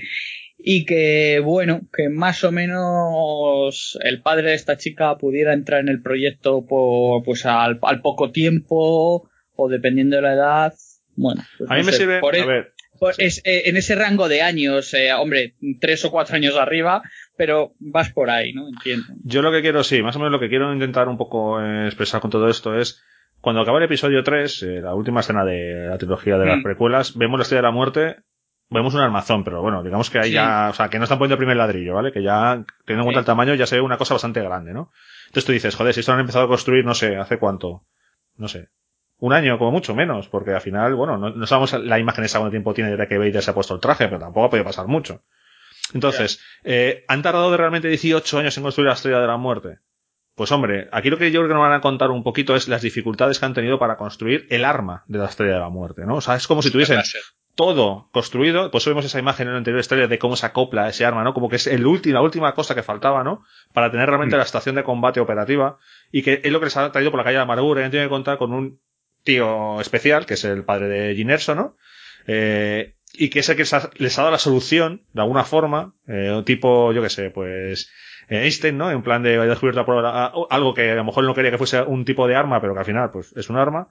y 0.57 0.85
que 0.85 1.41
bueno, 1.43 1.81
que 1.95 2.09
más 2.09 2.43
o 2.43 2.51
menos 2.51 3.97
el 4.03 4.21
padre 4.21 4.49
de 4.49 4.55
esta 4.55 4.77
chica 4.77 5.17
pudiera 5.17 5.53
entrar 5.53 5.81
en 5.81 5.89
el 5.89 6.01
proyecto 6.01 6.65
por, 6.65 7.23
pues 7.23 7.45
al, 7.45 7.79
al 7.81 8.01
poco 8.01 8.31
tiempo 8.31 9.29
o 9.55 9.69
dependiendo 9.69 10.15
de 10.17 10.21
la 10.21 10.33
edad. 10.33 10.73
Bueno, 11.15 11.43
pues 11.57 11.69
a 11.69 11.75
mí 11.75 11.83
me 11.83 11.91
sé, 11.91 11.99
sirve, 11.99 12.19
por 12.19 12.35
a 12.35 12.39
e- 12.39 12.45
ver, 12.45 12.73
por- 12.99 13.13
es, 13.17 13.39
eh, 13.45 13.63
en 13.65 13.77
ese 13.77 13.95
rango 13.95 14.27
de 14.29 14.41
años, 14.41 14.93
eh, 14.93 15.13
hombre, 15.13 15.55
tres 15.79 16.03
o 16.05 16.11
cuatro 16.11 16.35
años 16.35 16.55
arriba, 16.55 17.03
pero 17.37 17.73
vas 17.79 18.11
por 18.11 18.29
ahí, 18.29 18.53
¿no? 18.53 18.67
Entiendo. 18.67 19.05
Yo 19.23 19.41
lo 19.41 19.51
que 19.51 19.61
quiero, 19.61 19.83
sí, 19.83 20.01
más 20.01 20.15
o 20.15 20.19
menos 20.19 20.31
lo 20.31 20.39
que 20.39 20.49
quiero 20.49 20.71
intentar 20.73 21.07
un 21.07 21.17
poco 21.17 21.61
eh, 21.61 21.85
expresar 21.85 22.21
con 22.21 22.31
todo 22.31 22.47
esto 22.47 22.75
es, 22.77 23.01
cuando 23.41 23.61
acaba 23.61 23.77
el 23.79 23.85
episodio 23.85 24.23
3, 24.23 24.63
eh, 24.63 24.81
la 24.81 24.93
última 24.95 25.19
escena 25.21 25.43
de 25.43 25.87
la 25.89 25.97
trilogía 25.97 26.37
de 26.37 26.45
las 26.45 26.59
Mm. 26.59 26.63
precuelas, 26.63 27.17
vemos 27.17 27.37
la 27.39 27.43
estrella 27.43 27.61
de 27.61 27.67
la 27.67 27.71
muerte, 27.73 28.15
vemos 28.69 28.93
un 28.93 29.01
armazón, 29.01 29.43
pero 29.43 29.61
bueno, 29.61 29.83
digamos 29.83 30.09
que 30.09 30.19
ahí 30.19 30.29
Sí. 30.29 30.33
ya, 30.35 30.69
o 30.69 30.73
sea, 30.73 30.89
que 30.89 30.97
no 30.97 31.03
están 31.03 31.17
poniendo 31.19 31.33
el 31.35 31.39
primer 31.39 31.57
ladrillo, 31.57 31.93
¿vale? 31.95 32.11
Que 32.11 32.23
ya, 32.23 32.63
teniendo 32.85 33.01
en 33.01 33.03
cuenta 33.05 33.19
Sí. 33.19 33.23
el 33.23 33.25
tamaño, 33.25 33.55
ya 33.55 33.65
se 33.65 33.75
ve 33.75 33.81
una 33.81 33.97
cosa 33.97 34.13
bastante 34.13 34.41
grande, 34.41 34.73
¿no? 34.73 34.91
Entonces 35.25 35.45
tú 35.45 35.51
dices, 35.51 35.75
joder, 35.75 35.93
si 35.93 35.99
esto 35.99 36.11
lo 36.11 36.15
han 36.15 36.21
empezado 36.21 36.45
a 36.45 36.47
construir, 36.47 36.85
no 36.85 36.93
sé, 36.93 37.15
¿hace 37.17 37.37
cuánto? 37.37 37.83
No 38.37 38.47
sé. 38.47 38.69
Un 39.19 39.33
año, 39.33 39.57
como 39.57 39.71
mucho 39.71 39.93
menos, 39.95 40.27
porque 40.29 40.51
al 40.51 40.61
final, 40.61 40.95
bueno, 40.95 41.17
no, 41.17 41.29
no 41.29 41.45
sabemos 41.47 41.73
la 41.73 41.99
imagen 41.99 42.23
esa 42.25 42.39
cuánto 42.39 42.51
tiempo 42.51 42.73
tiene 42.73 42.91
desde 42.91 43.07
que 43.07 43.17
Vader 43.17 43.41
se 43.41 43.51
ha 43.51 43.53
puesto 43.53 43.73
el 43.75 43.79
traje, 43.79 44.07
pero 44.07 44.19
tampoco 44.19 44.45
ha 44.45 44.49
podido 44.49 44.65
pasar 44.65 44.87
mucho. 44.87 45.21
Entonces, 45.93 46.41
eh, 46.63 47.05
¿han 47.07 47.21
tardado 47.21 47.51
de 47.51 47.57
realmente 47.57 47.87
18 47.87 48.39
años 48.39 48.57
en 48.57 48.63
construir 48.63 48.87
la 48.87 48.93
estrella 48.93 49.19
de 49.19 49.27
la 49.27 49.37
muerte? 49.37 49.79
Pues 50.35 50.51
hombre, 50.51 50.89
aquí 50.91 51.09
lo 51.11 51.17
que 51.17 51.31
yo 51.31 51.41
creo 51.41 51.49
que 51.49 51.53
nos 51.53 51.61
van 51.61 51.73
a 51.73 51.81
contar 51.81 52.09
un 52.09 52.23
poquito 52.23 52.55
es 52.55 52.67
las 52.67 52.81
dificultades 52.81 53.37
que 53.37 53.45
han 53.45 53.53
tenido 53.53 53.77
para 53.77 53.97
construir 53.97 54.47
el 54.49 54.65
arma 54.65 55.03
de 55.07 55.19
la 55.19 55.25
estrella 55.25 55.53
de 55.53 55.59
la 55.59 55.69
muerte, 55.69 56.05
¿no? 56.07 56.15
O 56.15 56.21
sea, 56.21 56.35
es 56.35 56.47
como 56.47 56.63
si 56.63 56.71
tuviesen 56.71 57.01
todo 57.55 58.09
construido, 58.11 58.71
pues 58.71 58.83
vemos 58.87 59.05
esa 59.05 59.19
imagen 59.19 59.45
en 59.45 59.53
la 59.53 59.59
anterior 59.59 59.79
historia 59.79 60.07
de 60.07 60.17
cómo 60.17 60.35
se 60.35 60.47
acopla 60.47 60.89
ese 60.89 61.05
arma, 61.05 61.23
¿no? 61.23 61.35
Como 61.35 61.49
que 61.49 61.57
es 61.57 61.67
el 61.67 61.85
último, 61.85 62.15
la 62.15 62.21
última 62.21 62.55
cosa 62.55 62.73
que 62.73 62.81
faltaba, 62.81 63.23
¿no? 63.23 63.43
Para 63.73 63.91
tener 63.91 64.07
realmente 64.07 64.35
Mm. 64.35 64.39
la 64.39 64.43
estación 64.43 64.73
de 64.73 64.83
combate 64.83 65.19
operativa 65.19 65.77
y 66.11 66.23
que 66.23 66.41
es 66.43 66.51
lo 66.51 66.59
que 66.59 66.65
les 66.65 66.77
ha 66.77 66.91
traído 66.91 67.11
por 67.11 67.19
la 67.19 67.23
calle 67.25 67.35
de 67.35 67.39
la 67.39 67.43
amargura 67.43 67.81
y 67.81 67.83
han 67.83 67.91
tenido 67.91 68.09
que 68.09 68.13
contar 68.13 68.39
con 68.39 68.53
un 68.53 68.79
tío 69.23 69.79
especial, 69.81 70.25
que 70.25 70.33
es 70.33 70.43
el 70.45 70.65
padre 70.65 70.87
de 70.87 71.15
Jyn 71.15 71.29
Erso, 71.29 71.53
¿no? 71.53 71.77
Eh, 72.25 72.95
y 73.13 73.29
que 73.29 73.39
es 73.39 73.49
el 73.49 73.55
que 73.55 73.63
les 73.63 73.73
ha- 74.17 74.21
dado 74.21 74.31
la 74.31 74.39
solución, 74.39 75.03
de 75.13 75.21
alguna 75.21 75.43
forma, 75.43 75.93
eh, 76.07 76.41
tipo, 76.45 76.91
yo 76.93 77.01
qué 77.01 77.09
sé, 77.09 77.29
pues, 77.29 77.89
eh, 78.29 78.43
Einstein, 78.43 78.77
¿no? 78.77 78.91
En 78.91 79.03
plan 79.03 79.21
de 79.23 79.35
haber 79.35 79.49
descubierto 79.49 79.81
a 79.81 79.85
prueba- 79.85 80.25
a- 80.25 80.33
algo 80.49 80.73
que 80.73 80.91
a 80.91 80.95
lo 80.95 81.03
mejor 81.03 81.23
no 81.23 81.33
quería 81.35 81.51
que 81.51 81.57
fuese 81.57 81.81
un 81.81 82.05
tipo 82.05 82.27
de 82.27 82.35
arma, 82.35 82.59
pero 82.59 82.73
que 82.73 82.79
al 82.79 82.85
final, 82.85 83.11
pues, 83.11 83.33
es 83.35 83.49
un 83.49 83.57
arma. 83.57 83.89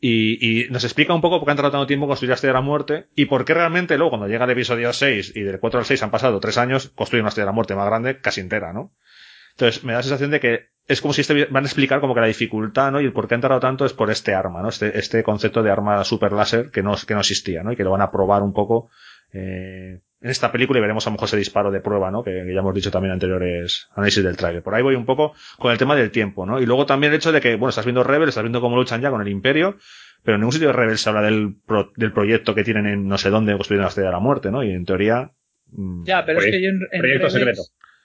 Y, 0.00 0.66
nos 0.70 0.84
explica 0.84 1.14
un 1.14 1.20
poco 1.22 1.38
por 1.38 1.46
qué 1.46 1.52
han 1.52 1.56
tardado 1.56 1.72
tanto 1.72 1.86
tiempo 1.86 2.06
construir 2.06 2.28
la 2.30 2.34
estrella 2.34 2.52
de 2.52 2.58
la 2.58 2.66
muerte 2.66 3.06
y 3.14 3.24
por 3.26 3.44
qué 3.46 3.54
realmente 3.54 3.96
luego, 3.96 4.10
cuando 4.10 4.28
llega 4.28 4.44
el 4.44 4.50
episodio 4.50 4.92
6 4.92 5.32
y 5.34 5.40
del 5.42 5.60
4 5.60 5.78
al 5.80 5.86
6 5.86 6.02
han 6.02 6.10
pasado 6.10 6.40
tres 6.40 6.58
años, 6.58 6.90
construyen 6.94 7.22
una 7.22 7.28
estrella 7.30 7.44
de 7.46 7.50
la 7.50 7.52
muerte 7.54 7.74
más 7.74 7.86
grande, 7.86 8.20
casi 8.20 8.40
entera, 8.42 8.72
¿no? 8.74 8.92
Entonces, 9.52 9.82
me 9.84 9.92
da 9.92 10.00
la 10.00 10.02
sensación 10.02 10.30
de 10.30 10.40
que 10.40 10.66
es 10.86 11.00
como 11.00 11.14
si 11.14 11.22
este, 11.22 11.46
van 11.46 11.64
a 11.64 11.66
explicar 11.66 12.00
como 12.00 12.14
que 12.14 12.20
la 12.20 12.26
dificultad, 12.26 12.92
¿no? 12.92 13.00
Y 13.00 13.04
el 13.06 13.12
por 13.12 13.26
qué 13.28 13.34
han 13.34 13.40
tardado 13.40 13.60
tanto 13.60 13.84
es 13.86 13.92
por 13.92 14.10
este 14.10 14.34
arma, 14.34 14.60
¿no? 14.62 14.68
Este, 14.68 14.98
este 14.98 15.22
concepto 15.22 15.62
de 15.62 15.70
arma 15.70 16.04
super 16.04 16.32
láser 16.32 16.70
que 16.70 16.82
no, 16.82 16.94
que 17.06 17.14
no 17.14 17.20
existía, 17.20 17.62
¿no? 17.62 17.72
Y 17.72 17.76
que 17.76 17.84
lo 17.84 17.90
van 17.90 18.02
a 18.02 18.10
probar 18.10 18.42
un 18.42 18.52
poco, 18.52 18.90
eh, 19.32 20.00
en 20.20 20.30
esta 20.30 20.50
película 20.52 20.78
y 20.78 20.82
veremos 20.82 21.06
a 21.06 21.10
lo 21.10 21.12
mejor 21.14 21.26
ese 21.26 21.36
disparo 21.36 21.70
de 21.70 21.80
prueba, 21.80 22.10
¿no? 22.10 22.22
Que, 22.22 22.30
que 22.46 22.54
ya 22.54 22.60
hemos 22.60 22.74
dicho 22.74 22.90
también 22.90 23.10
en 23.10 23.14
anteriores 23.14 23.88
análisis 23.94 24.22
del 24.24 24.36
trailer. 24.36 24.62
Por 24.62 24.74
ahí 24.74 24.82
voy 24.82 24.94
un 24.94 25.04
poco 25.04 25.34
con 25.58 25.70
el 25.72 25.78
tema 25.78 25.94
del 25.96 26.10
tiempo, 26.10 26.46
¿no? 26.46 26.60
Y 26.60 26.66
luego 26.66 26.86
también 26.86 27.12
el 27.12 27.18
hecho 27.18 27.32
de 27.32 27.40
que, 27.40 27.56
bueno, 27.56 27.68
estás 27.70 27.84
viendo 27.84 28.04
Rebel, 28.04 28.28
estás 28.28 28.42
viendo 28.42 28.60
cómo 28.60 28.76
luchan 28.76 29.00
ya 29.02 29.10
con 29.10 29.20
el 29.20 29.28
Imperio, 29.28 29.76
pero 30.22 30.36
en 30.36 30.40
ningún 30.40 30.52
sitio 30.52 30.68
de 30.68 30.72
Rebel 30.74 30.96
se 30.96 31.08
habla 31.10 31.20
del, 31.22 31.56
pro- 31.66 31.92
del 31.96 32.12
proyecto 32.12 32.54
que 32.54 32.64
tienen 32.64 32.86
en 32.86 33.06
no 33.08 33.18
sé 33.18 33.28
dónde 33.28 33.52
construyendo 33.54 33.82
la 33.84 33.88
estrella 33.88 34.08
de 34.08 34.14
la 34.14 34.20
muerte, 34.20 34.50
¿no? 34.50 34.62
Y 34.62 34.70
en 34.70 34.84
teoría, 34.86 35.32
mm, 35.72 36.04
Ya, 36.04 36.24
pero 36.24 36.38
es 36.38 36.46
que 36.46 36.62
yo 36.62 36.70
en, 36.70 36.80
en 36.90 37.00
Proyecto 37.00 37.26
Rebels- 37.26 37.30
secreto. 37.32 37.62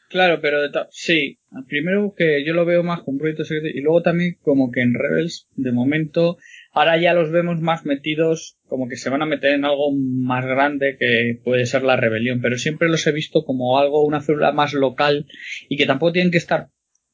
Claro, 0.09 0.39
pero 0.41 0.61
de 0.61 0.69
sí. 0.89 1.37
Primero 1.67 2.13
que 2.17 2.43
yo 2.43 2.53
lo 2.53 2.65
veo 2.65 2.81
más 2.83 2.99
como 3.01 3.13
un 3.13 3.19
proyecto 3.19 3.43
secreto 3.45 3.67
y 3.77 3.81
luego 3.81 4.01
también 4.01 4.37
como 4.41 4.71
que 4.71 4.81
en 4.81 4.95
Rebels, 4.95 5.47
de 5.55 5.71
momento, 5.71 6.37
ahora 6.73 6.99
ya 6.99 7.13
los 7.13 7.31
vemos 7.31 7.61
más 7.61 7.85
metidos, 7.85 8.57
como 8.67 8.87
que 8.87 8.95
se 8.95 9.09
van 9.11 9.21
a 9.21 9.27
meter 9.27 9.53
en 9.53 9.65
algo 9.65 9.91
más 9.95 10.45
grande 10.45 10.97
que 10.99 11.39
puede 11.43 11.67
ser 11.67 11.83
la 11.83 11.95
rebelión, 11.95 12.41
pero 12.41 12.57
siempre 12.57 12.89
los 12.89 13.05
he 13.05 13.11
visto 13.11 13.43
como 13.45 13.77
algo, 13.79 14.03
una 14.03 14.21
célula 14.21 14.51
más 14.51 14.73
local 14.73 15.27
y 15.69 15.77
que 15.77 15.85
tampoco 15.85 16.13
tienen 16.13 16.31
que 16.31 16.37
estar 16.39 16.67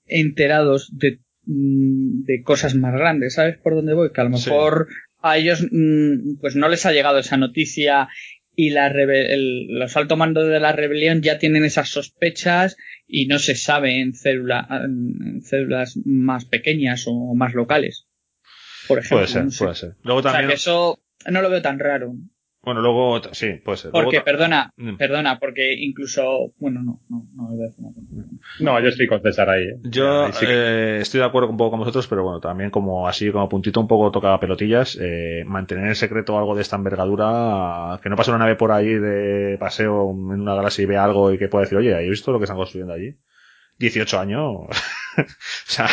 enterados 0.06 0.90
de, 0.98 1.20
mm, 1.46 2.24
de 2.24 2.44
cosas 2.44 2.76
más 2.76 2.94
grandes, 2.94 3.34
¿sabes 3.34 3.58
por 3.58 3.76
dónde 3.76 3.94
voy? 3.94 4.12
Que 4.14 4.22
a 4.22 4.26
lo 4.26 4.38
Sí. 4.38 4.50
mejor 4.50 4.88
a 5.22 5.38
ellos 5.38 5.66
mm, 5.72 6.38
pues 6.40 6.56
no 6.56 6.70
les 6.70 6.86
ha 6.86 6.92
llegado 6.94 7.18
esa 7.18 7.36
noticia 7.38 8.08
y 8.56 8.70
la 8.72 8.88
el- 8.88 9.68
los 9.68 9.96
alto 9.98 10.16
mandos 10.18 10.48
de 10.48 10.60
la 10.60 10.72
rebelión 10.72 11.22
ya 11.22 11.38
tienen 11.40 11.64
esas 11.66 11.90
sospechas 11.90 12.78
y 13.08 13.28
no 13.28 13.40
se 13.40 13.56
sabe 13.56 14.00
en, 14.02 14.14
célula, 14.14 14.68
en 14.84 15.42
células 15.42 15.98
más 16.06 16.46
pequeñas 16.46 17.04
o 17.08 17.36
más 17.36 17.54
locales. 17.54 18.08
Por 18.88 19.00
ejemplo. 19.00 19.18
puede 19.18 19.28
ser, 19.28 19.44
no 19.46 19.52
sé. 19.52 19.64
puede 19.64 19.76
ser. 19.76 19.96
Luego 20.04 20.20
O 20.20 20.24
sea, 20.24 20.32
también, 20.32 20.50
que 20.50 20.56
eso 20.56 21.00
no 21.30 21.42
lo 21.42 21.50
veo 21.50 21.62
tan 21.62 21.80
raro. 21.80 22.14
Bueno, 22.66 22.82
luego, 22.82 23.22
sí, 23.32 23.54
puede 23.64 23.78
ser. 23.78 23.92
Porque, 23.92 24.22
perdona, 24.22 24.74
Mm. 24.76 24.96
perdona, 24.98 25.40
porque 25.40 25.74
incluso, 25.78 26.52
bueno, 26.58 26.82
no, 26.84 27.00
no, 27.10 27.26
no, 27.36 27.48
voy 27.50 27.62
a 27.64 27.68
decir 27.68 27.84
nada. 27.84 27.96
No, 28.60 28.80
yo 28.82 28.90
estoy 28.90 29.08
con 29.08 29.22
César 29.22 29.50
ahí. 29.50 29.64
¿eh? 29.64 29.76
Yo 29.84 30.26
Ahí 30.26 30.34
sí 30.34 30.46
que- 30.46 30.52
eh, 30.52 30.98
estoy 31.02 31.20
de 31.22 31.26
acuerdo 31.28 31.50
un 31.50 31.58
poco 31.58 31.72
con 31.72 31.80
vosotros, 31.80 32.08
pero 32.08 32.24
bueno, 32.24 32.40
también 32.40 32.72
como 32.72 33.08
así, 33.08 33.32
como 33.32 33.48
puntito 33.48 33.80
un 33.80 33.88
poco 33.88 34.12
tocaba 34.12 34.40
pelotillas, 34.40 34.98
eh, 35.00 35.44
mantener 35.46 35.88
en 35.88 35.96
secreto 35.96 36.38
algo 36.38 36.56
de 36.56 36.62
esta 36.64 36.76
envergadura, 36.76 38.00
que 38.04 38.10
no 38.10 38.16
pase 38.16 38.32
una 38.32 38.40
nave 38.40 38.56
por 38.56 38.72
ahí 38.72 38.94
de 38.94 39.58
paseo 39.60 40.10
en 40.12 40.42
una 40.42 40.56
galaxia 40.56 40.84
y 40.84 40.88
vea 40.88 41.04
algo 41.04 41.32
y 41.32 41.38
que 41.38 41.48
pueda 41.48 41.64
decir, 41.64 41.78
oye, 41.78 41.92
¿he 42.06 42.10
visto 42.10 42.32
lo 42.32 42.40
que 42.40 42.46
están 42.46 42.58
construyendo 42.58 42.94
allí? 42.94 43.16
18 43.78 44.20
años. 44.20 44.40
o 45.18 45.26
sea, 45.66 45.88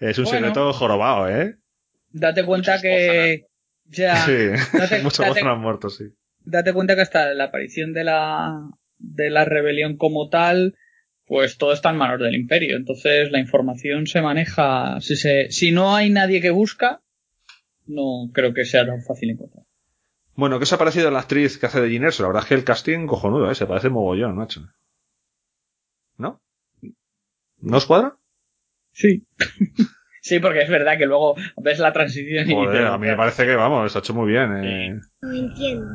es 0.00 0.18
un 0.18 0.24
Bueno. 0.24 0.38
secreto 0.38 0.72
jorobado, 0.72 1.28
¿eh? 1.28 1.56
Date 2.12 2.44
cuenta 2.44 2.80
que, 2.80 3.46
ya, 3.86 4.16
Sí, 4.24 4.32
date- 4.78 5.02
muchos 5.02 5.20
han 5.20 5.60
muerto, 5.60 5.88
sí. 5.90 6.04
date 6.44 6.72
cuenta 6.72 6.94
que 6.94 7.02
hasta 7.02 7.32
la 7.34 7.44
aparición 7.44 7.92
de 7.92 8.04
la, 8.04 8.70
de 8.98 9.30
la 9.30 9.44
rebelión 9.44 9.96
como 9.96 10.28
tal, 10.28 10.76
pues 11.26 11.56
todo 11.58 11.72
está 11.72 11.90
en 11.90 11.96
manos 11.96 12.20
del 12.20 12.34
imperio. 12.34 12.76
Entonces 12.76 13.30
la 13.30 13.38
información 13.38 14.06
se 14.06 14.20
maneja, 14.22 15.00
si 15.00 15.16
se, 15.16 15.50
si 15.50 15.72
no 15.72 15.94
hay 15.94 16.10
nadie 16.10 16.40
que 16.40 16.50
busca, 16.50 17.02
no 17.86 18.30
creo 18.32 18.52
que 18.54 18.64
sea 18.64 18.86
tan 18.86 19.02
fácil 19.02 19.30
encontrar. 19.30 19.64
Bueno, 20.36 20.58
¿qué 20.58 20.64
os 20.64 20.72
ha 20.72 20.78
parecido 20.78 21.10
la 21.12 21.20
actriz 21.20 21.58
que 21.58 21.66
hace 21.66 21.80
de 21.80 21.88
Giners? 21.90 22.18
La 22.20 22.26
verdad 22.26 22.42
es 22.42 22.48
que 22.48 22.54
el 22.54 22.64
casting 22.64 23.06
cojonudo, 23.06 23.50
¿eh? 23.50 23.54
Se 23.54 23.66
parece 23.66 23.88
mogollón, 23.88 24.34
macho. 24.36 24.68
¿No? 26.18 26.42
¿No 27.60 27.76
os 27.76 27.86
cuadra? 27.86 28.16
Sí. 28.92 29.26
sí, 30.24 30.38
porque 30.40 30.62
es 30.62 30.68
verdad 30.70 30.96
que 30.96 31.06
luego 31.06 31.36
ves 31.58 31.78
la 31.78 31.92
transición 31.92 32.50
y 32.50 32.54
dices, 32.66 32.84
a 32.86 32.96
mí 32.98 33.06
me 33.06 33.16
parece 33.16 33.44
que, 33.44 33.54
vamos, 33.54 33.92
se 33.92 33.98
ha 33.98 34.00
hecho 34.00 34.14
muy 34.14 34.30
bien, 34.32 34.64
eh. 34.64 35.00
No 35.20 35.32
entiendo. 35.34 35.86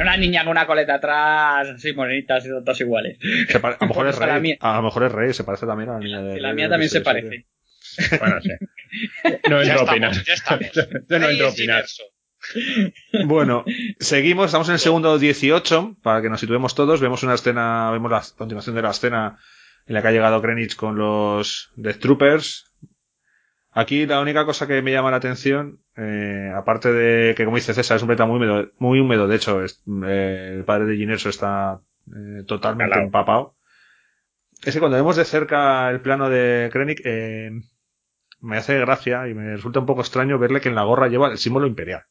Una 0.00 0.16
niña 0.18 0.42
con 0.42 0.50
una 0.50 0.66
coleta 0.66 0.94
atrás, 0.94 1.68
así 1.74 1.92
morenitas 1.94 2.44
y 2.44 2.48
todas 2.50 2.80
iguales. 2.80 3.18
Se 3.48 3.58
pare- 3.60 3.76
a 3.80 3.84
lo 3.84 3.88
mejor 3.88 4.06
es 4.08 4.18
Rey. 4.18 4.40
mía. 4.40 4.56
A 4.60 4.76
lo 4.76 4.82
mejor 4.82 5.04
es 5.04 5.12
Rey, 5.12 5.32
se 5.32 5.44
parece 5.44 5.66
también 5.66 5.88
a 5.90 5.94
la 5.94 5.98
niña 6.00 6.20
de 6.22 6.36
Y 6.36 6.40
la 6.40 6.52
mía 6.52 6.68
también 6.68 6.90
se 6.90 7.00
parece. 7.00 7.46
Bueno, 8.20 8.40
sí. 8.42 8.50
No 9.50 9.62
Ya 9.62 9.72
entro 9.74 9.80
a 9.80 9.82
estamos, 9.84 9.90
opinar. 9.90 10.12
ya 10.26 10.34
estamos. 10.34 10.72
Yo 11.08 11.18
no 11.18 11.28
entro 11.30 11.46
a 11.46 11.50
opinar. 11.50 11.84
Bueno, 13.26 13.64
seguimos, 14.00 14.46
estamos 14.46 14.68
en 14.68 14.74
el 14.74 14.80
segundo 14.80 15.18
18, 15.18 15.96
para 16.02 16.20
que 16.22 16.28
nos 16.28 16.40
situemos 16.40 16.74
todos, 16.74 17.00
vemos 17.00 17.22
una 17.22 17.34
escena, 17.34 17.90
vemos 17.90 18.10
la 18.10 18.22
continuación 18.36 18.74
de 18.76 18.82
la 18.82 18.90
escena 18.90 19.38
en 19.86 19.94
la 19.94 20.02
que 20.02 20.08
ha 20.08 20.12
llegado 20.12 20.42
Krennic 20.42 20.74
con 20.76 20.96
los 20.96 21.70
Death 21.76 21.98
Troopers. 22.00 22.71
Aquí 23.74 24.04
la 24.06 24.20
única 24.20 24.44
cosa 24.44 24.66
que 24.66 24.82
me 24.82 24.92
llama 24.92 25.10
la 25.10 25.16
atención, 25.16 25.80
eh, 25.96 26.52
aparte 26.54 26.92
de 26.92 27.34
que 27.34 27.44
como 27.46 27.56
dice 27.56 27.72
César, 27.72 27.96
es 27.96 28.02
un 28.02 28.08
planeta 28.08 28.26
muy 28.26 28.36
húmedo, 28.36 28.70
muy 28.78 29.00
húmedo, 29.00 29.26
de 29.26 29.36
hecho, 29.36 29.62
es- 29.64 29.82
eh, 30.06 30.54
el 30.58 30.64
padre 30.64 30.84
de 30.86 30.96
Ginerso 30.96 31.28
está 31.30 31.80
eh, 32.08 32.42
totalmente 32.46 32.98
empapado. 32.98 33.56
Es 34.64 34.74
que 34.74 34.80
cuando 34.80 34.96
vemos 34.98 35.16
de 35.16 35.24
cerca 35.24 35.88
el 35.90 36.00
plano 36.02 36.28
de 36.28 36.68
Krennic, 36.72 37.00
eh, 37.04 37.50
me 38.40 38.56
hace 38.58 38.78
gracia 38.80 39.28
y 39.28 39.34
me 39.34 39.52
resulta 39.54 39.78
un 39.80 39.86
poco 39.86 40.00
extraño 40.02 40.38
verle 40.38 40.60
que 40.60 40.68
en 40.68 40.74
la 40.74 40.82
gorra 40.82 41.08
lleva 41.08 41.30
el 41.30 41.38
símbolo 41.38 41.66
imperial. 41.66 42.02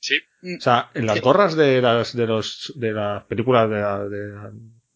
Sí. 0.00 0.14
O 0.56 0.60
sea, 0.60 0.90
en 0.94 1.04
las 1.06 1.16
Sí. 1.16 1.20
gorras 1.22 1.56
de 1.56 1.82
las, 1.82 2.16
de 2.16 2.26
los, 2.28 2.72
de 2.76 2.92
las 2.92 3.24
películas 3.24 3.68
de, 3.68 3.76
la- 3.80 4.08
de 4.08 4.28
la- 4.28 4.52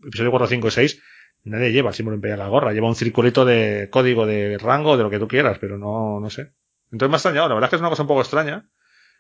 episodio 0.06 0.30
4, 0.30 0.46
5 0.46 0.68
y 0.68 0.70
6, 0.70 1.02
nadie 1.44 1.72
lleva 1.72 1.90
el 1.90 1.94
símbolo 1.94 2.16
imperial 2.16 2.38
en 2.38 2.44
la 2.44 2.50
gorra. 2.50 2.72
Lleva 2.72 2.88
un 2.88 2.94
circulito 2.94 3.44
de 3.44 3.88
código 3.90 4.26
de 4.26 4.58
rango, 4.58 4.96
de 4.96 5.02
lo 5.02 5.10
que 5.10 5.18
tú 5.18 5.28
quieras, 5.28 5.58
pero 5.60 5.78
no, 5.78 6.20
no 6.20 6.30
sé. 6.30 6.52
Entonces 6.90 7.10
me 7.10 7.14
ha 7.14 7.18
extrañado. 7.18 7.48
La 7.48 7.54
verdad 7.54 7.68
es 7.68 7.70
que 7.70 7.76
es 7.76 7.80
una 7.80 7.90
cosa 7.90 8.02
un 8.02 8.08
poco 8.08 8.20
extraña. 8.20 8.68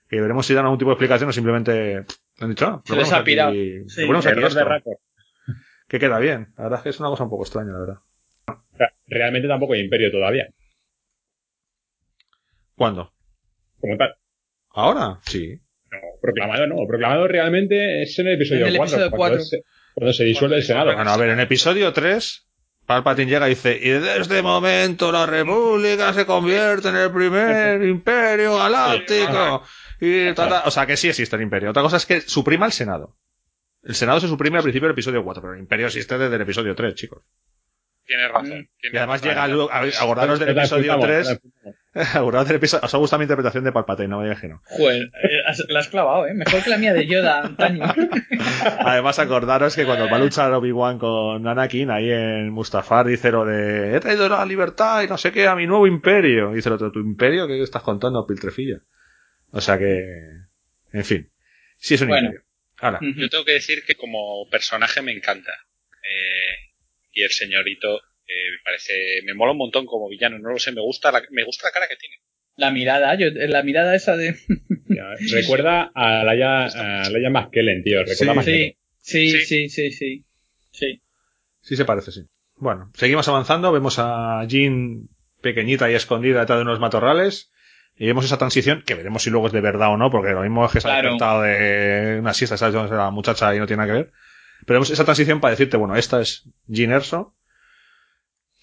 Que 0.08 0.20
veremos 0.20 0.44
si 0.44 0.52
dan 0.52 0.64
algún 0.64 0.78
tipo 0.78 0.90
de 0.90 0.94
explicación 0.94 1.30
o 1.30 1.32
simplemente 1.32 2.04
han 2.38 2.50
dicho, 2.50 2.66
ah, 2.66 2.82
Se 2.84 2.94
lo 2.94 3.00
les 3.00 3.12
ha 3.12 3.24
pirado. 3.24 3.52
Sí. 3.52 4.02
aquí 4.02 4.28
Error 4.28 4.82
de 4.82 4.96
que 5.88 5.98
queda 5.98 6.18
bien. 6.18 6.52
La 6.56 6.64
verdad 6.64 6.78
es 6.78 6.82
que 6.84 6.88
es 6.90 7.00
una 7.00 7.08
cosa 7.10 7.24
un 7.24 7.30
poco 7.30 7.44
extraña, 7.44 7.72
la 7.72 7.78
verdad. 7.78 7.98
O 8.46 8.76
sea, 8.76 8.92
realmente 9.06 9.48
tampoco 9.48 9.74
hay 9.74 9.80
imperio 9.80 10.10
todavía. 10.10 10.48
¿Cuándo? 12.74 13.12
Como 13.78 13.96
tal. 13.96 14.14
¿Ahora? 14.70 15.18
Sí. 15.22 15.60
No, 15.90 15.98
proclamado 16.20 16.66
no. 16.66 16.86
Proclamado 16.86 17.28
realmente 17.28 18.02
es 18.02 18.18
en 18.18 18.28
el 18.28 18.34
episodio 18.34 18.62
En 18.62 18.68
el 18.68 18.76
4. 18.78 18.96
episodio 18.96 19.10
cuando, 19.10 19.36
cuatro. 19.36 19.44
se, 19.44 19.62
cuando 19.94 20.12
se 20.12 20.24
disuelve 20.24 20.56
el 20.56 20.62
Senado. 20.62 20.94
Bueno, 20.94 21.10
a 21.10 21.16
ver, 21.16 21.30
en 21.30 21.40
episodio 21.40 21.92
3, 21.92 22.46
Palpatine 22.86 23.30
llega 23.30 23.46
y 23.46 23.50
dice, 23.50 23.78
y 23.80 23.90
desde 23.90 24.20
este 24.20 24.42
momento 24.42 25.12
la 25.12 25.26
República 25.26 26.12
se 26.12 26.26
convierte 26.26 26.88
en 26.88 26.96
el 26.96 27.12
primer 27.12 27.82
imperio 27.88 28.56
galáctico. 28.56 29.62
Y 30.00 30.32
ta, 30.34 30.48
ta. 30.48 30.62
o 30.66 30.70
sea, 30.70 30.86
que 30.86 30.96
sí 30.96 31.08
existe 31.08 31.36
el 31.36 31.42
imperio. 31.42 31.70
Otra 31.70 31.82
cosa 31.82 31.96
es 31.96 32.06
que 32.06 32.20
suprima 32.20 32.66
el 32.66 32.72
Senado. 32.72 33.16
El 33.82 33.94
Senado 33.94 34.20
se 34.20 34.28
suprime 34.28 34.58
al 34.58 34.62
principio 34.62 34.88
del 34.88 34.94
episodio 34.94 35.24
4, 35.24 35.42
pero 35.42 35.54
el 35.54 35.60
imperio 35.60 35.86
existe 35.86 36.16
desde 36.18 36.36
el 36.36 36.42
episodio 36.42 36.74
3, 36.74 36.94
chicos. 36.94 37.22
Tienes 38.12 38.30
razón. 38.30 38.58
Mm. 38.60 38.68
tienes 38.78 38.94
Y 38.94 38.96
además 38.98 39.22
razón. 39.22 39.28
llega 39.50 39.74
a- 39.74 40.02
acordaros 40.04 40.38
del 40.38 40.48
episodio 40.50 40.92
apuntamos, 40.92 41.24
3, 41.24 41.28
no 41.28 41.36
te 41.62 41.70
apuntamos. 41.96 42.14
acordaros 42.16 42.48
del 42.48 42.56
episodio, 42.58 42.84
os 42.84 42.94
ha 42.94 42.98
gustado 42.98 43.18
mi 43.20 43.24
interpretación 43.24 43.64
de 43.64 43.72
Palpatine, 43.72 44.08
no 44.08 44.18
me 44.18 44.24
digas 44.24 44.40
que 44.40 44.48
no. 44.48 44.60
Joder, 44.66 45.02
eh, 45.04 45.42
has- 45.46 45.64
la 45.68 45.78
has 45.80 45.88
clavado, 45.88 46.26
¿eh? 46.26 46.34
Mejor 46.34 46.62
que 46.62 46.68
la 46.70 46.76
mía 46.76 46.92
de 46.92 47.06
Yoda 47.06 47.40
antaño. 47.40 47.82
Además, 48.80 49.18
acordaros 49.18 49.74
que 49.76 49.84
cuando 49.84 50.08
va 50.10 50.16
a 50.16 50.20
luchar 50.20 50.52
Obi-Wan 50.52 50.98
con 50.98 51.46
Anakin, 51.46 51.90
ahí 51.90 52.10
en 52.10 52.50
Mustafar, 52.50 53.06
dice 53.06 53.30
lo 53.30 53.44
de 53.44 53.96
he 53.96 54.00
traído 54.00 54.28
la 54.28 54.44
libertad 54.44 55.02
y 55.02 55.06
no 55.08 55.16
sé 55.18 55.32
qué 55.32 55.46
a 55.46 55.54
mi 55.56 55.66
nuevo 55.66 55.86
imperio. 55.86 56.52
Dice 56.52 56.68
el 56.68 56.74
otro, 56.74 56.92
¿tu 56.92 57.00
imperio? 57.00 57.46
¿Qué 57.46 57.62
estás 57.62 57.82
contando, 57.82 58.26
Piltrefilla? 58.26 58.78
O 59.52 59.60
sea 59.60 59.78
que, 59.78 60.04
en 60.92 61.04
fin, 61.04 61.30
sí 61.78 61.94
es 61.94 62.02
un 62.02 62.08
Bueno. 62.08 62.26
imperio. 62.28 62.46
Ahora, 62.80 62.98
Yo 63.00 63.28
tengo 63.28 63.44
que 63.44 63.52
decir 63.52 63.84
que 63.86 63.94
como 63.94 64.48
personaje 64.50 65.02
me 65.02 65.12
encanta. 65.12 65.52
Eh, 66.02 66.71
y 67.12 67.22
el 67.22 67.30
señorito 67.30 67.96
eh, 67.98 68.50
me 68.52 68.58
parece, 68.64 68.92
me 69.24 69.34
mola 69.34 69.52
un 69.52 69.58
montón 69.58 69.86
como 69.86 70.08
villano. 70.08 70.38
No 70.38 70.50
lo 70.50 70.58
sé, 70.58 70.72
me 70.72 70.80
gusta 70.80 71.12
la, 71.12 71.22
me 71.30 71.44
gusta 71.44 71.68
la 71.68 71.72
cara 71.72 71.86
que 71.88 71.96
tiene. 71.96 72.16
La 72.56 72.70
mirada, 72.70 73.14
yo, 73.18 73.28
la 73.30 73.62
mirada 73.62 73.94
esa 73.94 74.16
de... 74.16 74.34
Ya, 74.88 75.14
Recuerda 75.32 75.90
a 75.94 76.22
Laia, 76.22 76.66
a 76.66 77.08
Laia 77.10 77.30
McKellen, 77.30 77.82
tío. 77.82 78.04
Recuerda 78.04 78.42
Sí. 78.42 78.76
Sí, 79.00 79.30
sí, 79.30 79.44
Sí. 79.44 79.68
sí, 79.68 79.68
sí, 79.68 79.90
sí. 79.92 80.24
Sí. 80.70 81.02
sí 81.60 81.76
se 81.76 81.84
parece, 81.84 82.12
sí. 82.12 82.20
Bueno, 82.56 82.90
seguimos 82.94 83.26
avanzando, 83.28 83.72
vemos 83.72 83.96
a 83.98 84.44
Jean 84.46 85.08
pequeñita 85.40 85.90
y 85.90 85.94
escondida 85.94 86.40
detrás 86.40 86.58
de 86.58 86.62
unos 86.62 86.78
matorrales. 86.78 87.50
Y 87.96 88.06
vemos 88.06 88.24
esa 88.24 88.38
transición, 88.38 88.82
que 88.86 88.94
veremos 88.94 89.22
si 89.22 89.30
luego 89.30 89.48
es 89.48 89.52
de 89.52 89.60
verdad 89.60 89.88
o 89.92 89.96
no, 89.96 90.10
porque 90.10 90.30
lo 90.32 90.42
mismo 90.42 90.64
es 90.64 90.72
que 90.72 90.80
se 90.80 90.88
ha 90.88 90.92
Claro. 90.92 91.10
despertado 91.10 91.42
de 91.42 92.18
una 92.20 92.32
siesta, 92.34 92.56
¿sabes? 92.56 92.90
La 92.90 93.10
muchacha 93.10 93.54
y 93.54 93.58
no 93.58 93.66
tiene 93.66 93.82
nada 93.82 93.92
que 93.92 93.98
ver. 94.04 94.12
Pero 94.66 94.76
vemos 94.76 94.90
esa 94.90 95.04
transición 95.04 95.40
para 95.40 95.52
decirte, 95.52 95.76
bueno, 95.76 95.96
esta 95.96 96.20
es 96.20 96.44
Jean 96.66 96.92
Erso. 96.92 97.34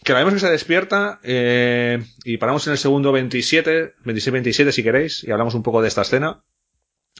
Que 0.04 0.14
la 0.14 0.20
vemos 0.20 0.34
que 0.34 0.40
se 0.40 0.50
despierta, 0.50 1.20
eh, 1.24 2.00
y 2.24 2.38
paramos 2.38 2.66
en 2.68 2.72
el 2.72 2.78
segundo 2.78 3.12
27, 3.12 3.96
26-27 4.06 4.72
si 4.72 4.84
queréis, 4.84 5.24
y 5.26 5.32
hablamos 5.32 5.56
un 5.56 5.64
poco 5.64 5.82
de 5.82 5.90
esta 5.90 6.04
escena. 6.04 6.42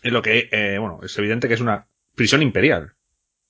En 0.02 0.14
lo 0.14 0.22
que, 0.22 0.48
eh, 0.52 0.78
bueno, 0.80 1.00
es 1.04 1.18
evidente 1.18 1.50
que 1.50 1.56
es 1.56 1.60
una 1.60 1.88
prisión 2.16 2.42
imperial. 2.42 2.94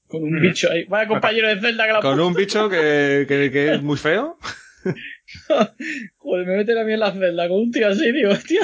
Con 0.07 0.23
un 0.23 0.41
bicho 0.41 0.71
ahí. 0.71 0.85
Vaya 0.85 1.07
compañero 1.07 1.47
de 1.47 1.59
celda 1.59 1.85
que 1.85 1.93
la 1.93 2.01
Con 2.01 2.19
un 2.19 2.33
bicho 2.33 2.69
que, 2.69 3.25
que, 3.27 3.51
que 3.51 3.73
es 3.75 3.83
muy 3.83 3.97
feo. 3.97 4.39
Joder, 6.17 6.47
me 6.47 6.57
meten 6.57 6.79
a 6.79 6.83
mí 6.83 6.93
en 6.93 6.99
la 6.99 7.11
celda 7.11 7.47
con 7.47 7.57
un 7.57 7.71
tío 7.71 7.87
así, 7.87 8.11
digo, 8.11 8.31
hostia. 8.31 8.61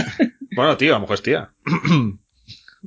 Bueno, 0.56 0.78
tío, 0.78 0.94
a 0.94 0.98
lo 0.98 1.02
mejor 1.02 1.16
es 1.16 1.22
tía. 1.22 1.54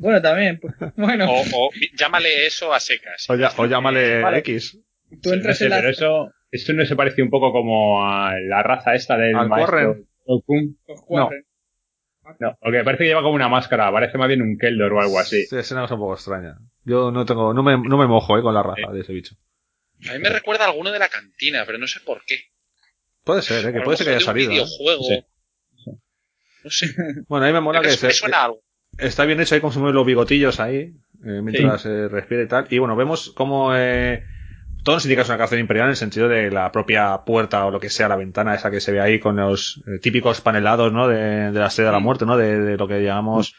Bueno, 0.00 0.22
también. 0.22 0.58
pues, 0.61 0.74
bueno, 0.96 1.26
O, 1.30 1.40
o 1.42 1.70
llámale 1.98 2.46
eso 2.46 2.72
a 2.72 2.80
secas. 2.80 3.28
O, 3.28 3.37
ya- 3.37 3.52
o 3.56 3.66
llámale 3.66 4.22
Vale. 4.22 4.38
X. 4.38 4.78
tú 5.22 5.30
No 5.30 5.34
entras 5.37 5.58
sé, 5.58 5.64
en 5.64 5.70
la... 5.70 5.76
pero 5.78 5.90
eso, 5.90 6.30
eso 6.50 6.72
no 6.72 6.84
se 6.87 6.96
parece 6.96 7.22
un 7.22 7.30
poco 7.30 7.52
como 7.52 8.04
a 8.06 8.32
la 8.40 8.62
raza 8.62 8.94
esta 8.94 9.16
del 9.16 9.34
Al 9.37 9.48
maestro 9.48 9.96
cuadros. 11.06 11.32
No, 12.40 12.58
porque 12.61 12.84
parece 12.84 13.04
que 13.04 13.08
lleva 13.08 13.22
como 13.22 13.34
una 13.34 13.48
máscara, 13.48 13.90
parece 13.90 14.18
más 14.18 14.28
bien 14.28 14.42
un 14.42 14.58
Keldor 14.58 14.92
o 14.92 15.00
algo 15.00 15.18
así. 15.18 15.46
Sí, 15.46 15.56
es 15.56 15.70
una 15.72 15.80
cosa 15.82 15.94
un 15.94 16.00
poco 16.00 16.14
extraña. 16.14 16.58
Yo 16.84 17.11
no 17.11 17.24
tengo, 17.24 17.54
no 17.54 17.62
me, 17.62 17.72
no 17.78 17.96
me 17.96 18.06
mojo 18.06 18.38
eh, 18.38 18.42
con 18.42 18.52
la 18.52 18.62
raza 18.62 18.92
de 18.92 19.00
ese 19.00 19.14
bicho. 19.14 19.34
A 20.08 20.12
mí 20.12 20.18
me 20.18 20.28
recuerda 20.28 20.64
a 20.66 20.68
alguno 20.68 20.92
de 20.92 20.98
la 20.98 21.08
cantina, 21.08 21.64
pero 21.66 21.78
no 21.78 21.87
sé 21.87 22.00
por 22.00 22.22
qué. 22.26 22.37
Puede 23.24 23.40
ser, 23.42 23.66
eh, 23.66 23.72
que 23.72 23.80
puede 23.80 23.96
ser 23.96 24.06
que 24.08 24.11
haya 24.11 24.18
de 24.18 24.24
un 24.24 24.26
salido. 24.26 24.50
¿eh? 24.50 24.54
videojuego. 24.54 25.02
Sí. 25.04 25.24
No 26.64 26.70
sé. 26.70 26.87
Bueno, 27.28 27.46
a 27.46 27.48
mí 27.48 27.54
me 27.54 27.61
mola 27.61 27.80
que 27.80 27.88
me 27.88 27.92
se- 27.94 28.11
suena 28.11 28.44
algo. 28.44 28.61
Está 28.98 29.24
bien 29.24 29.40
hecho 29.40 29.54
ahí 29.54 29.61
con 29.61 29.72
los 29.94 30.06
bigotillos 30.06 30.61
ahí, 30.61 30.94
eh, 31.24 31.40
mientras 31.42 31.87
eh, 31.87 32.08
respira 32.08 32.42
y 32.42 32.48
tal. 32.48 32.66
Y 32.70 32.78
bueno, 32.78 32.96
vemos 32.96 33.32
cómo 33.34 33.74
eh, 33.74 34.22
todo 34.84 34.96
nos 34.96 35.04
indica 35.04 35.20
que 35.20 35.22
es 35.24 35.28
una 35.28 35.38
cárcel 35.38 35.58
imperial 35.61 35.87
en 35.87 35.90
el 35.90 35.96
sentido 35.96 36.28
de 36.28 36.50
la 36.50 36.70
propia 36.72 37.18
puerta 37.24 37.64
o 37.66 37.70
lo 37.70 37.80
que 37.80 37.90
sea, 37.90 38.08
la 38.08 38.16
ventana 38.16 38.54
esa 38.54 38.70
que 38.70 38.80
se 38.80 38.92
ve 38.92 39.00
ahí 39.00 39.18
con 39.18 39.37
los 39.37 39.82
eh, 39.87 39.98
típicos 40.00 40.40
panelados, 40.40 40.92
¿no? 40.92 41.08
De, 41.08 41.50
de 41.52 41.58
la 41.58 41.66
estrella 41.66 41.90
de 41.90 41.96
la 41.96 42.00
muerte, 42.00 42.26
¿no? 42.26 42.37
De, 42.37 42.61
de 42.61 42.76
lo 42.76 42.87
que 42.88 43.02
llamamos 43.02 43.54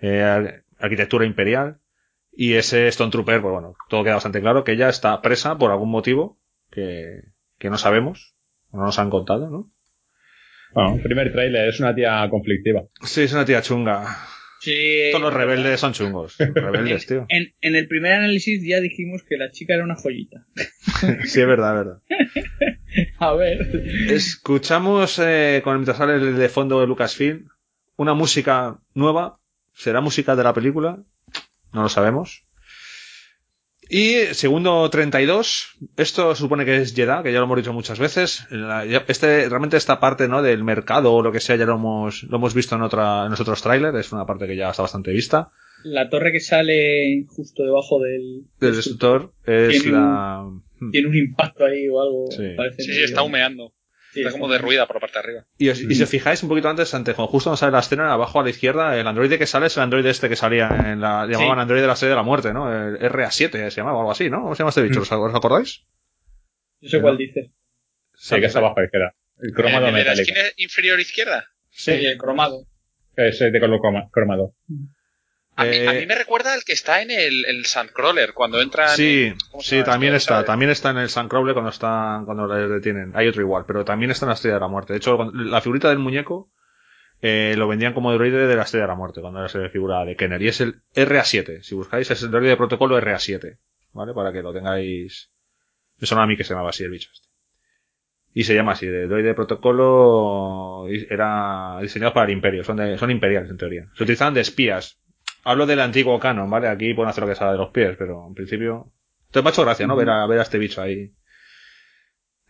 eh, 0.00 0.22
ar- 0.22 0.64
arquitectura 0.78 1.24
imperial. 1.26 1.78
Y 2.34 2.54
ese 2.54 2.88
Stone 2.88 3.10
Trooper, 3.10 3.42
pues 3.42 3.52
bueno, 3.52 3.74
todo 3.88 4.04
queda 4.04 4.14
bastante 4.14 4.40
claro 4.40 4.64
que 4.64 4.72
ella 4.72 4.88
está 4.88 5.20
presa 5.20 5.58
por 5.58 5.70
algún 5.70 5.90
motivo 5.90 6.38
que, 6.70 7.20
que 7.58 7.68
no 7.68 7.76
sabemos, 7.76 8.34
no 8.72 8.80
nos 8.84 8.98
han 8.98 9.10
contado, 9.10 9.50
¿no? 9.50 9.70
Bueno, 10.72 10.98
primer 11.02 11.30
tráiler, 11.30 11.68
es 11.68 11.78
una 11.80 11.94
tía 11.94 12.26
conflictiva. 12.30 12.84
Sí, 13.02 13.22
es 13.24 13.32
una 13.34 13.44
tía 13.44 13.60
chunga. 13.60 14.06
Sí. 14.62 15.08
Todos 15.10 15.24
los 15.24 15.34
rebeldes 15.34 15.80
son 15.80 15.92
chungos. 15.92 16.36
Rebeldes, 16.38 17.06
tío. 17.06 17.26
En, 17.28 17.52
en 17.60 17.74
el 17.74 17.88
primer 17.88 18.12
análisis 18.12 18.64
ya 18.64 18.78
dijimos 18.78 19.24
que 19.24 19.36
la 19.36 19.50
chica 19.50 19.74
era 19.74 19.82
una 19.84 19.96
joyita. 19.96 20.46
Sí, 21.24 21.40
es 21.40 21.46
verdad, 21.48 21.80
es 21.80 21.84
verdad. 21.84 22.02
A 23.18 23.34
ver. 23.34 23.58
Escuchamos, 24.08 25.18
eh, 25.18 25.62
con 25.64 25.74
mientras 25.74 25.96
sale 25.96 26.14
el 26.14 26.36
de 26.36 26.48
fondo 26.48 26.80
de 26.80 26.86
Lucasfilm, 26.86 27.48
una 27.96 28.14
música 28.14 28.78
nueva. 28.94 29.40
¿Será 29.72 30.00
música 30.00 30.36
de 30.36 30.44
la 30.44 30.54
película? 30.54 31.02
No 31.72 31.82
lo 31.82 31.88
sabemos. 31.88 32.46
Y 33.94 34.32
segundo 34.32 34.88
32, 34.88 35.76
esto 35.98 36.34
supone 36.34 36.64
que 36.64 36.78
es 36.78 36.94
Jeddah, 36.94 37.22
que 37.22 37.30
ya 37.30 37.40
lo 37.40 37.44
hemos 37.44 37.58
dicho 37.58 37.74
muchas 37.74 37.98
veces. 37.98 38.46
Este, 39.06 39.50
realmente 39.50 39.76
esta 39.76 40.00
parte, 40.00 40.28
¿no? 40.28 40.40
Del 40.40 40.64
mercado 40.64 41.12
o 41.12 41.22
lo 41.22 41.30
que 41.30 41.40
sea, 41.40 41.56
ya 41.56 41.66
lo 41.66 41.74
hemos, 41.74 42.22
lo 42.22 42.38
hemos 42.38 42.54
visto 42.54 42.74
en 42.74 42.80
otra, 42.80 43.24
en 43.26 43.32
los 43.32 43.40
otros 43.40 43.60
trailers. 43.60 43.98
Es 43.98 44.10
una 44.10 44.24
parte 44.24 44.46
que 44.46 44.56
ya 44.56 44.70
está 44.70 44.80
bastante 44.80 45.12
vista. 45.12 45.50
La 45.84 46.08
torre 46.08 46.32
que 46.32 46.40
sale 46.40 47.26
justo 47.28 47.64
debajo 47.64 48.00
del... 48.00 48.44
Del 48.58 48.76
destructor 48.76 49.34
es 49.44 49.82
Tiene 49.82 49.98
la, 49.98 50.50
Tiene 50.90 51.08
un 51.08 51.14
impacto 51.14 51.66
ahí 51.66 51.86
o 51.86 52.00
algo. 52.00 52.30
Sí. 52.30 52.54
parece 52.56 52.84
Sí, 52.84 52.94
sí, 52.94 53.02
está 53.02 53.22
humeando. 53.22 53.74
Sí, 54.12 54.20
está 54.20 54.32
como 54.32 54.48
derruida 54.48 54.86
por 54.86 54.96
la 54.96 55.00
parte 55.00 55.14
de 55.14 55.24
arriba. 55.24 55.46
Y, 55.58 55.70
os- 55.70 55.80
y 55.80 55.94
si 55.94 56.02
os 56.02 56.08
fijáis 56.10 56.42
un 56.42 56.48
poquito 56.50 56.68
antes, 56.68 56.92
antes, 56.94 57.14
cuando 57.14 57.30
justo 57.30 57.48
cuando 57.48 57.56
sale 57.56 57.72
la 57.72 57.78
escena, 57.80 58.12
abajo 58.12 58.40
a 58.40 58.42
la 58.44 58.50
izquierda, 58.50 58.98
el 58.98 59.06
androide 59.06 59.38
que 59.38 59.46
sale 59.46 59.66
es 59.68 59.76
el 59.78 59.82
androide 59.84 60.10
este 60.10 60.28
que 60.28 60.36
salía 60.36 60.68
en 60.92 61.00
la, 61.00 61.26
llamaban 61.26 61.58
androide 61.60 61.82
de 61.82 61.88
la 61.88 61.96
serie 61.96 62.10
de 62.10 62.16
la 62.16 62.22
muerte, 62.22 62.52
¿no? 62.52 62.70
El 62.72 62.98
RA7 62.98 63.70
se 63.70 63.76
llamaba 63.80 63.96
o 63.96 64.00
algo 64.00 64.12
así, 64.12 64.28
¿no? 64.28 64.42
¿Cómo 64.42 64.54
se 64.54 64.60
llama 64.60 64.68
este 64.70 64.82
bicho? 64.82 65.00
¿Os, 65.00 65.10
os 65.10 65.34
acordáis? 65.34 65.84
No 66.80 66.88
sé 66.88 67.00
cuál 67.00 67.16
dices. 67.16 67.50
Sí, 68.14 68.38
que 68.38 68.46
está 68.46 68.58
abajo 68.58 68.74
a 68.78 68.80
la 68.82 68.86
izquierda. 68.86 69.14
El 69.38 69.52
cromado 69.54 69.88
¿El 69.88 69.94
de 69.94 70.04
la 70.04 70.12
esquina 70.12 70.40
inferior 70.56 71.00
izquierda? 71.00 71.46
Sí, 71.70 71.92
el 71.92 72.18
cromado. 72.18 72.66
Es 73.16 73.38
de 73.38 73.58
color 73.60 73.80
croma- 73.80 74.08
cromado. 74.12 74.54
A, 75.54 75.64
mí, 75.64 75.76
a 75.76 75.94
Eh, 75.94 76.00
mí 76.00 76.06
me 76.06 76.14
recuerda 76.14 76.54
al 76.54 76.64
que 76.64 76.72
está 76.72 77.02
en 77.02 77.10
el, 77.10 77.44
el 77.46 77.66
Sandcrawler, 77.66 78.32
cuando 78.32 78.60
entran... 78.60 78.88
Sí, 78.96 79.24
en- 79.26 79.36
¿cómo 79.50 79.62
se 79.62 79.78
sí, 79.78 79.84
también 79.84 80.14
está, 80.14 80.34
¿Sabes? 80.34 80.46
también 80.46 80.70
está 80.70 80.90
en 80.90 80.98
el 80.98 81.08
Sandcrawler 81.10 81.52
cuando 81.54 81.70
están, 81.70 82.24
cuando 82.24 82.46
le 82.46 82.68
detienen. 82.68 83.12
Hay 83.14 83.28
otro 83.28 83.42
igual, 83.42 83.64
pero 83.66 83.84
también 83.84 84.10
está 84.10 84.24
en 84.24 84.28
la 84.28 84.34
estrella 84.34 84.54
de 84.54 84.60
la 84.60 84.68
muerte. 84.68 84.92
De 84.94 84.96
hecho, 84.98 85.30
la 85.34 85.60
figurita 85.60 85.90
del 85.90 85.98
muñeco, 85.98 86.50
eh, 87.20 87.54
lo 87.56 87.68
vendían 87.68 87.92
como 87.94 88.12
droide 88.14 88.46
de 88.46 88.56
la 88.56 88.62
estrella 88.62 88.84
de 88.84 88.88
la 88.88 88.96
muerte, 88.96 89.20
cuando 89.20 89.44
era 89.44 89.60
la 89.62 89.68
figura 89.68 90.04
de 90.04 90.16
Kenner. 90.16 90.40
Y 90.42 90.48
es 90.48 90.60
el 90.60 90.82
RA7. 90.94 91.62
Si 91.62 91.74
buscáis, 91.74 92.10
es 92.10 92.22
el 92.22 92.30
droide 92.30 92.50
de 92.50 92.56
protocolo 92.56 92.98
RA7. 92.98 93.58
¿Vale? 93.92 94.14
Para 94.14 94.32
que 94.32 94.42
lo 94.42 94.52
tengáis. 94.54 95.30
Me 95.98 96.06
sonaba 96.06 96.24
a 96.24 96.26
mí 96.28 96.36
que 96.36 96.44
se 96.44 96.54
llamaba 96.54 96.70
así 96.70 96.82
el 96.82 96.90
bicho 96.90 97.10
este. 97.12 97.28
Y 98.34 98.44
se 98.44 98.54
llama 98.54 98.72
así, 98.72 98.86
de 98.86 99.06
droide 99.06 99.28
de 99.28 99.34
protocolo, 99.34 100.86
era 100.88 101.78
diseñado 101.82 102.14
para 102.14 102.26
el 102.26 102.32
imperio, 102.32 102.64
son, 102.64 102.78
de, 102.78 102.96
son 102.96 103.10
imperiales 103.10 103.50
en 103.50 103.58
teoría. 103.58 103.88
Se 103.94 104.04
utilizaban 104.04 104.32
de 104.32 104.40
espías. 104.40 104.98
Hablo 105.44 105.66
del 105.66 105.80
antiguo 105.80 106.18
canon, 106.20 106.48
¿vale? 106.48 106.68
Aquí 106.68 106.94
pueden 106.94 107.10
hacer 107.10 107.22
lo 107.22 107.28
que 107.28 107.34
salga 107.34 107.52
de 107.52 107.58
los 107.58 107.70
pies, 107.70 107.96
pero 107.98 108.26
en 108.28 108.34
principio... 108.34 108.92
Entonces 109.26 109.44
me 109.44 109.48
ha 109.48 109.52
hecho 109.52 109.64
gracia, 109.64 109.86
¿no? 109.86 109.96
Ver 109.96 110.10
a, 110.10 110.26
ver 110.26 110.38
a 110.38 110.42
este 110.42 110.58
bicho 110.58 110.82
ahí. 110.82 111.12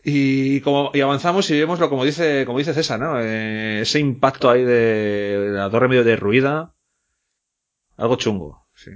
Y 0.04 0.60
como, 0.62 0.90
y 0.92 1.00
avanzamos 1.00 1.48
y 1.50 1.60
vemos 1.60 1.78
lo 1.78 1.88
como 1.88 2.04
dice, 2.04 2.44
como 2.44 2.58
dice 2.58 2.74
César, 2.74 2.98
¿no? 2.98 3.20
Eh, 3.20 3.82
ese 3.82 4.00
impacto 4.00 4.50
ahí 4.50 4.64
de, 4.64 5.38
de 5.38 5.50
la 5.50 5.70
torre 5.70 5.88
medio 5.88 6.02
derruida. 6.04 6.74
Algo 7.96 8.16
chungo, 8.16 8.66
sí. 8.74 8.90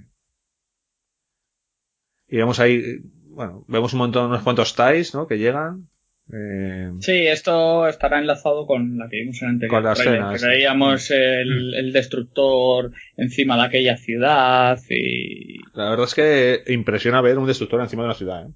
Y 2.29 2.37
vemos 2.39 2.59
ahí, 2.59 2.99
bueno, 3.29 3.65
vemos 3.69 3.93
un 3.93 4.01
montón, 4.01 4.27
unos 4.27 4.43
cuantos 4.43 4.75
ties, 4.75 5.15
¿no? 5.15 5.27
Que 5.29 5.39
llegan. 5.39 5.89
Eh, 6.33 6.91
Sí, 7.01 7.27
esto 7.27 7.87
estará 7.87 8.19
enlazado 8.19 8.67
con 8.67 8.99
la 8.99 9.09
que 9.09 9.19
vimos 9.21 9.41
en 9.43 9.49
el 9.49 9.55
anterior 9.55 9.77
Con 9.77 9.85
la 9.85 9.95
tráiler, 9.95 10.15
escena, 10.15 10.33
que 10.33 10.39
sí. 10.39 10.47
veíamos 10.49 11.11
el, 11.13 11.75
el 11.75 11.93
destructor 11.93 12.93
encima 13.17 13.57
de 13.57 13.63
aquella 13.63 13.97
ciudad 13.97 14.79
y... 14.91 15.59
la 15.75 15.91
verdad 15.91 16.07
es 16.07 16.15
que 16.15 16.73
impresiona 16.73 17.21
ver 17.21 17.39
un 17.39 17.47
destructor 17.47 17.81
encima 17.81 18.03
de 18.03 18.07
una 18.07 18.15
ciudad, 18.15 18.49
¿eh? 18.49 18.53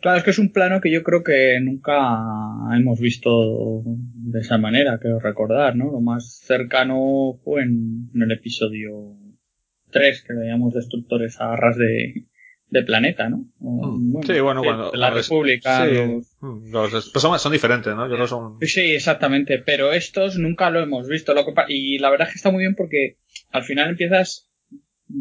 Claro, 0.00 0.18
es 0.18 0.22
que 0.24 0.30
es 0.30 0.38
un 0.38 0.52
plano 0.52 0.80
que 0.80 0.92
yo 0.92 1.02
creo 1.02 1.24
que 1.24 1.58
nunca 1.60 1.96
hemos 2.76 3.00
visto 3.00 3.82
de 3.86 4.40
esa 4.40 4.56
manera, 4.58 4.98
creo 5.00 5.18
recordar, 5.18 5.74
¿no? 5.74 5.90
Lo 5.90 6.00
más 6.00 6.38
cercano 6.46 7.40
fue 7.42 7.62
en, 7.62 8.08
en 8.14 8.22
el 8.22 8.30
episodio 8.30 9.16
3, 9.90 10.22
que 10.24 10.34
veíamos 10.34 10.74
destructores 10.74 11.40
a 11.40 11.56
ras 11.56 11.76
de, 11.78 12.26
de 12.70 12.82
planeta, 12.82 13.28
¿no? 13.28 13.44
O, 13.60 13.96
Mm. 13.98 14.22
Sí, 14.24 14.40
bueno, 14.40 14.62
cuando- 14.62 14.90
de 14.90 14.98
la 14.98 15.10
República, 15.10 15.86
sí. 15.86 15.94
los- 15.94 16.36
Mm, 16.40 16.70
Los, 16.72 16.90
pues 17.10 17.22
son, 17.22 17.38
son 17.38 17.52
diferentes, 17.52 17.94
¿no? 17.94 18.08
Yo 18.10 18.16
que 18.16 18.26
son... 18.28 18.58
Sí, 18.60 18.80
exactamente, 18.92 19.58
pero 19.58 19.92
estos 19.92 20.36
nunca 20.38 20.70
lo 20.70 20.80
hemos 20.80 21.08
visto. 21.08 21.34
Lo 21.34 21.44
que 21.46 21.52
pa- 21.52 21.66
y 21.68 21.98
la 21.98 22.10
verdad 22.10 22.28
es 22.28 22.34
que 22.34 22.38
está 22.38 22.50
muy 22.50 22.60
bien 22.62 22.74
porque 22.76 23.16
al 23.52 23.62
final 23.64 23.88
empiezas, 23.90 24.48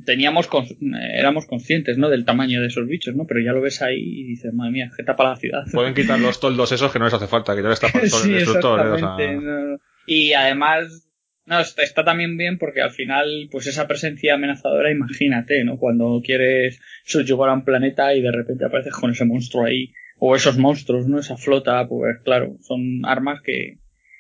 teníamos, 0.06 0.50
cons- 0.50 0.76
éramos 1.14 1.46
conscientes, 1.46 1.98
¿no? 1.98 2.10
Del 2.10 2.26
tamaño 2.26 2.60
de 2.62 2.68
esos 2.68 2.86
bichos, 2.88 3.16
¿no? 3.16 3.26
Pero 3.26 3.40
ya 3.42 3.54
lo 3.54 3.62
ves 3.62 3.82
ahí 3.82 3.98
y 4.00 4.24
dices, 4.26 4.54
madre 4.54 4.72
mía, 4.74 4.92
que 4.96 5.04
tapa 5.04 5.24
la 5.24 5.36
ciudad. 5.38 5.64
Pueden 5.74 5.94
quitar 5.94 6.20
los 6.20 6.40
toldos 6.40 6.72
esos 6.74 6.92
que 6.92 7.00
no 7.00 7.06
les 7.06 7.14
hace 7.14 7.28
falta, 7.28 7.56
que 7.56 7.64
ya 7.64 7.70
les 7.70 7.80
tapan 7.80 8.02
todo 8.10 8.20
sí, 8.20 8.30
el 8.34 8.36
destructor, 8.40 8.80
¿eh? 8.80 8.84
O 8.84 8.86
sea, 8.86 8.94
exactamente. 8.96 9.46
no. 9.46 9.78
Y 10.06 10.34
además, 10.34 11.07
no, 11.48 11.62
está, 11.62 12.04
también 12.04 12.38
bien 12.38 12.58
porque 12.58 12.82
al 12.82 12.92
final, 12.92 13.48
pues 13.50 13.68
esa 13.68 13.88
presencia 13.88 14.34
amenazadora, 14.34 14.92
imagínate, 14.92 15.64
¿no? 15.64 15.78
Cuando 15.78 16.22
quieres 16.24 16.80
subyugar 17.06 17.50
a 17.50 17.54
un 17.54 17.64
planeta 17.64 18.14
y 18.14 18.22
de 18.22 18.32
repente 18.32 18.66
apareces 18.66 18.94
con 18.94 19.12
ese 19.12 19.24
monstruo 19.26 19.66
ahí, 19.66 19.94
o 20.20 20.36
esos 20.36 20.58
monstruos, 20.58 21.08
¿no? 21.08 21.20
Esa 21.20 21.38
flota, 21.38 21.88
pues 21.88 22.18
claro, 22.26 22.58
son 22.62 23.06
armas 23.06 23.42
que, 23.42 23.78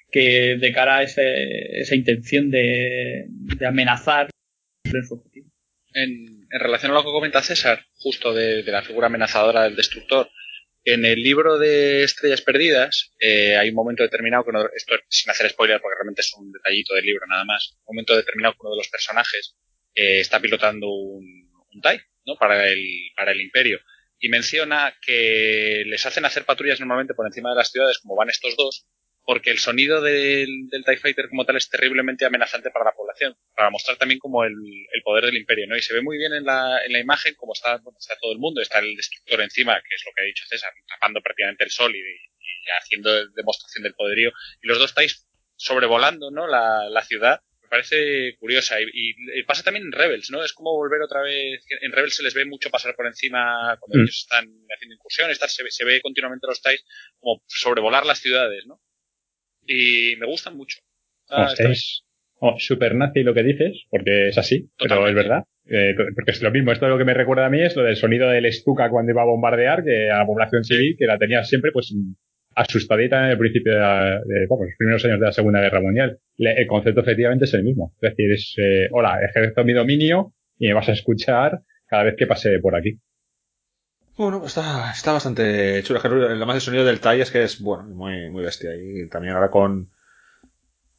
que 0.09 0.57
de 0.57 0.71
cara 0.71 0.97
a 0.97 1.03
ese, 1.03 1.79
esa 1.81 1.95
intención 1.95 2.49
de, 2.49 3.25
de 3.27 3.65
amenazar, 3.65 4.29
cumplen 4.83 5.03
su 5.05 5.15
objetivo. 5.15 5.49
en, 5.93 6.47
en 6.49 6.59
relación 6.59 6.91
a 6.91 6.95
lo 6.95 7.03
que 7.03 7.11
comenta 7.11 7.41
César, 7.43 7.79
justo 7.97 8.33
de, 8.33 8.63
de 8.63 8.71
la 8.71 8.83
figura 8.83 9.07
amenazadora 9.07 9.63
del 9.63 9.75
destructor, 9.75 10.29
en 10.87 11.03
el 11.03 11.21
libro 11.21 11.57
de 11.57 12.03
Estrellas 12.03 12.41
Perdidas 12.41 13.13
eh, 13.19 13.57
hay 13.57 13.69
un 13.69 13.75
momento 13.75 14.03
determinado, 14.03 14.45
que 14.45 14.53
no, 14.53 14.65
esto 14.73 14.95
es 14.95 15.01
sin 15.09 15.29
hacer 15.29 15.49
spoiler 15.49 15.81
porque 15.81 15.95
realmente 15.95 16.21
es 16.21 16.33
un 16.33 16.49
detallito 16.49 16.93
del 16.95 17.03
libro 17.03 17.25
nada 17.27 17.43
más, 17.43 17.73
un 17.85 17.95
momento 17.95 18.15
determinado 18.15 18.53
que 18.53 18.61
uno 18.61 18.71
de 18.71 18.77
los 18.77 18.87
personajes 18.87 19.57
eh, 19.93 20.21
está 20.21 20.39
pilotando 20.39 20.87
un, 20.87 21.51
un 21.73 21.81
TIE 21.81 22.01
¿no? 22.25 22.37
para, 22.37 22.69
el, 22.69 22.85
para 23.17 23.33
el 23.33 23.41
imperio 23.41 23.81
y 24.17 24.29
menciona 24.29 24.95
que 25.05 25.83
les 25.85 26.05
hacen 26.05 26.23
hacer 26.23 26.45
patrullas 26.45 26.79
normalmente 26.79 27.13
por 27.13 27.27
encima 27.27 27.49
de 27.49 27.57
las 27.57 27.69
ciudades 27.69 27.99
como 27.99 28.15
van 28.15 28.29
estos 28.29 28.55
dos 28.55 28.87
porque 29.27 29.51
el 29.51 29.59
sonido 29.59 29.99
del, 30.01 30.47
del 30.69 30.85
TIE 30.85 30.95
Fighter 30.97 31.27
como 31.27 31.43
tal 31.43 31.57
es 31.57 31.67
terriblemente 31.69 32.25
amenazante 32.25 32.71
para 32.71 32.85
la 32.85 32.93
población, 32.93 33.35
para 33.53 33.69
mostrar 33.69 33.97
también 33.97 34.19
como 34.19 34.45
el, 34.45 34.53
el 34.53 35.01
poder 35.03 35.25
del 35.25 35.35
imperio, 35.35 35.67
¿no? 35.67 35.75
Y 35.75 35.81
se 35.81 35.93
ve 35.93 36.01
muy 36.01 36.17
bien 36.17 36.31
en 36.33 36.45
la, 36.45 36.79
en 36.85 36.93
la 36.93 36.99
imagen 36.99 37.35
como 37.35 37.51
está, 37.51 37.75
bueno, 37.83 37.97
está 37.99 38.15
todo 38.21 38.31
el 38.31 38.39
mundo, 38.39 38.61
está 38.61 38.79
el 38.79 38.95
destructor 38.95 39.41
encima, 39.41 39.75
que 39.81 39.95
es 39.95 40.03
lo 40.05 40.13
que 40.15 40.23
ha 40.23 40.25
dicho 40.25 40.45
César, 40.47 40.71
tapando 40.87 41.21
prácticamente 41.21 41.65
el 41.65 41.71
sol 41.71 41.93
y, 41.93 41.99
y 41.99 42.69
haciendo 42.81 43.27
demostración 43.31 43.83
del 43.83 43.95
poderío, 43.95 44.31
y 44.61 44.67
los 44.67 44.79
dos 44.79 44.95
TIEs 44.95 45.27
sobrevolando, 45.57 46.31
¿no? 46.31 46.47
La, 46.47 46.87
la 46.89 47.03
ciudad, 47.03 47.41
me 47.63 47.67
parece 47.67 48.37
curiosa. 48.39 48.79
Y, 48.79 48.85
y, 48.93 49.39
y 49.39 49.43
pasa 49.43 49.61
también 49.61 49.87
en 49.87 49.91
Rebels, 49.91 50.29
¿no? 50.31 50.41
Es 50.41 50.53
como 50.53 50.71
volver 50.71 51.01
otra 51.01 51.21
vez. 51.21 51.65
En 51.81 51.91
Rebels 51.91 52.15
se 52.15 52.23
les 52.23 52.33
ve 52.33 52.45
mucho 52.45 52.69
pasar 52.69 52.95
por 52.95 53.05
encima 53.07 53.75
cuando 53.81 53.97
Mm. 53.97 54.03
ellos 54.05 54.19
están 54.19 54.45
haciendo 54.73 54.95
incursiones, 54.95 55.37
tal, 55.37 55.49
se, 55.49 55.69
se 55.69 55.83
ve 55.83 55.99
continuamente 55.99 56.47
los 56.47 56.61
TIEs 56.61 56.85
como 57.19 57.43
sobrevolar 57.47 58.05
las 58.05 58.19
ciudades, 58.21 58.65
¿no? 58.67 58.79
Y 59.67 60.15
me 60.17 60.25
gustan 60.25 60.57
mucho. 60.57 60.79
Ah, 61.29 61.47
es 61.73 62.03
oh, 62.39 62.55
super 62.57 62.95
nazi 62.95 63.23
lo 63.23 63.33
que 63.33 63.43
dices, 63.43 63.83
porque 63.89 64.29
es 64.29 64.37
así, 64.37 64.69
pero 64.77 65.07
es 65.07 65.15
verdad. 65.15 65.43
Eh, 65.69 65.93
porque 66.15 66.31
es 66.31 66.41
lo 66.41 66.51
mismo, 66.51 66.71
esto 66.71 66.87
lo 66.87 66.97
que 66.97 67.03
me 67.03 67.13
recuerda 67.13 67.45
a 67.45 67.49
mí 67.49 67.61
es 67.61 67.75
lo 67.75 67.83
del 67.83 67.97
sonido 67.97 68.29
del 68.29 68.45
estuca 68.45 68.89
cuando 68.89 69.11
iba 69.11 69.21
a 69.21 69.25
bombardear, 69.25 69.83
que 69.83 70.09
a 70.09 70.19
la 70.19 70.25
población 70.25 70.63
civil, 70.63 70.95
que 70.97 71.05
la 71.05 71.17
tenía 71.17 71.43
siempre 71.43 71.71
pues 71.73 71.93
asustadita 72.55 73.25
en 73.25 73.31
el 73.31 73.37
principio 73.37 73.73
de, 73.73 73.79
la, 73.79 74.21
de 74.25 74.47
los 74.49 74.75
primeros 74.77 75.03
años 75.05 75.19
de 75.19 75.25
la 75.25 75.31
Segunda 75.31 75.61
Guerra 75.61 75.81
Mundial. 75.81 76.17
Le- 76.37 76.59
el 76.61 76.67
concepto 76.67 77.01
efectivamente 77.01 77.45
es 77.45 77.53
el 77.53 77.63
mismo. 77.63 77.93
Es 78.01 78.11
decir, 78.11 78.31
es, 78.31 78.55
eh, 78.57 78.87
hola, 78.91 79.19
ejerzo 79.23 79.63
mi 79.63 79.73
dominio 79.73 80.33
y 80.57 80.67
me 80.67 80.73
vas 80.73 80.89
a 80.89 80.93
escuchar 80.93 81.59
cada 81.85 82.03
vez 82.03 82.15
que 82.17 82.25
pase 82.27 82.59
por 82.59 82.75
aquí. 82.75 82.97
Bueno, 84.17 84.39
pues 84.39 84.57
está, 84.57 84.91
está 84.91 85.13
bastante 85.13 85.81
chulo. 85.83 85.99
Lo 86.35 86.45
más 86.45 86.55
el 86.55 86.61
sonido 86.61 86.83
del 86.85 86.99
TIE 86.99 87.21
es 87.21 87.31
que 87.31 87.43
es, 87.43 87.61
bueno, 87.61 87.83
muy, 87.83 88.29
muy 88.29 88.43
bestia. 88.43 88.71
Y 88.75 89.07
también 89.09 89.35
ahora 89.35 89.51
con, 89.51 89.91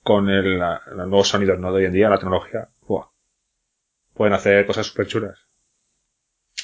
con 0.02 0.28
el, 0.28 0.58
la- 0.58 0.80
los 0.88 1.08
nuevos 1.08 1.28
sonidos 1.28 1.58
¿no? 1.58 1.72
de 1.72 1.78
hoy 1.80 1.84
en 1.86 1.92
día, 1.92 2.08
la 2.08 2.18
tecnología, 2.18 2.68
¡buah! 2.86 3.06
pueden 4.14 4.34
hacer 4.34 4.66
cosas 4.66 4.86
súper 4.86 5.06
chulas. 5.06 5.38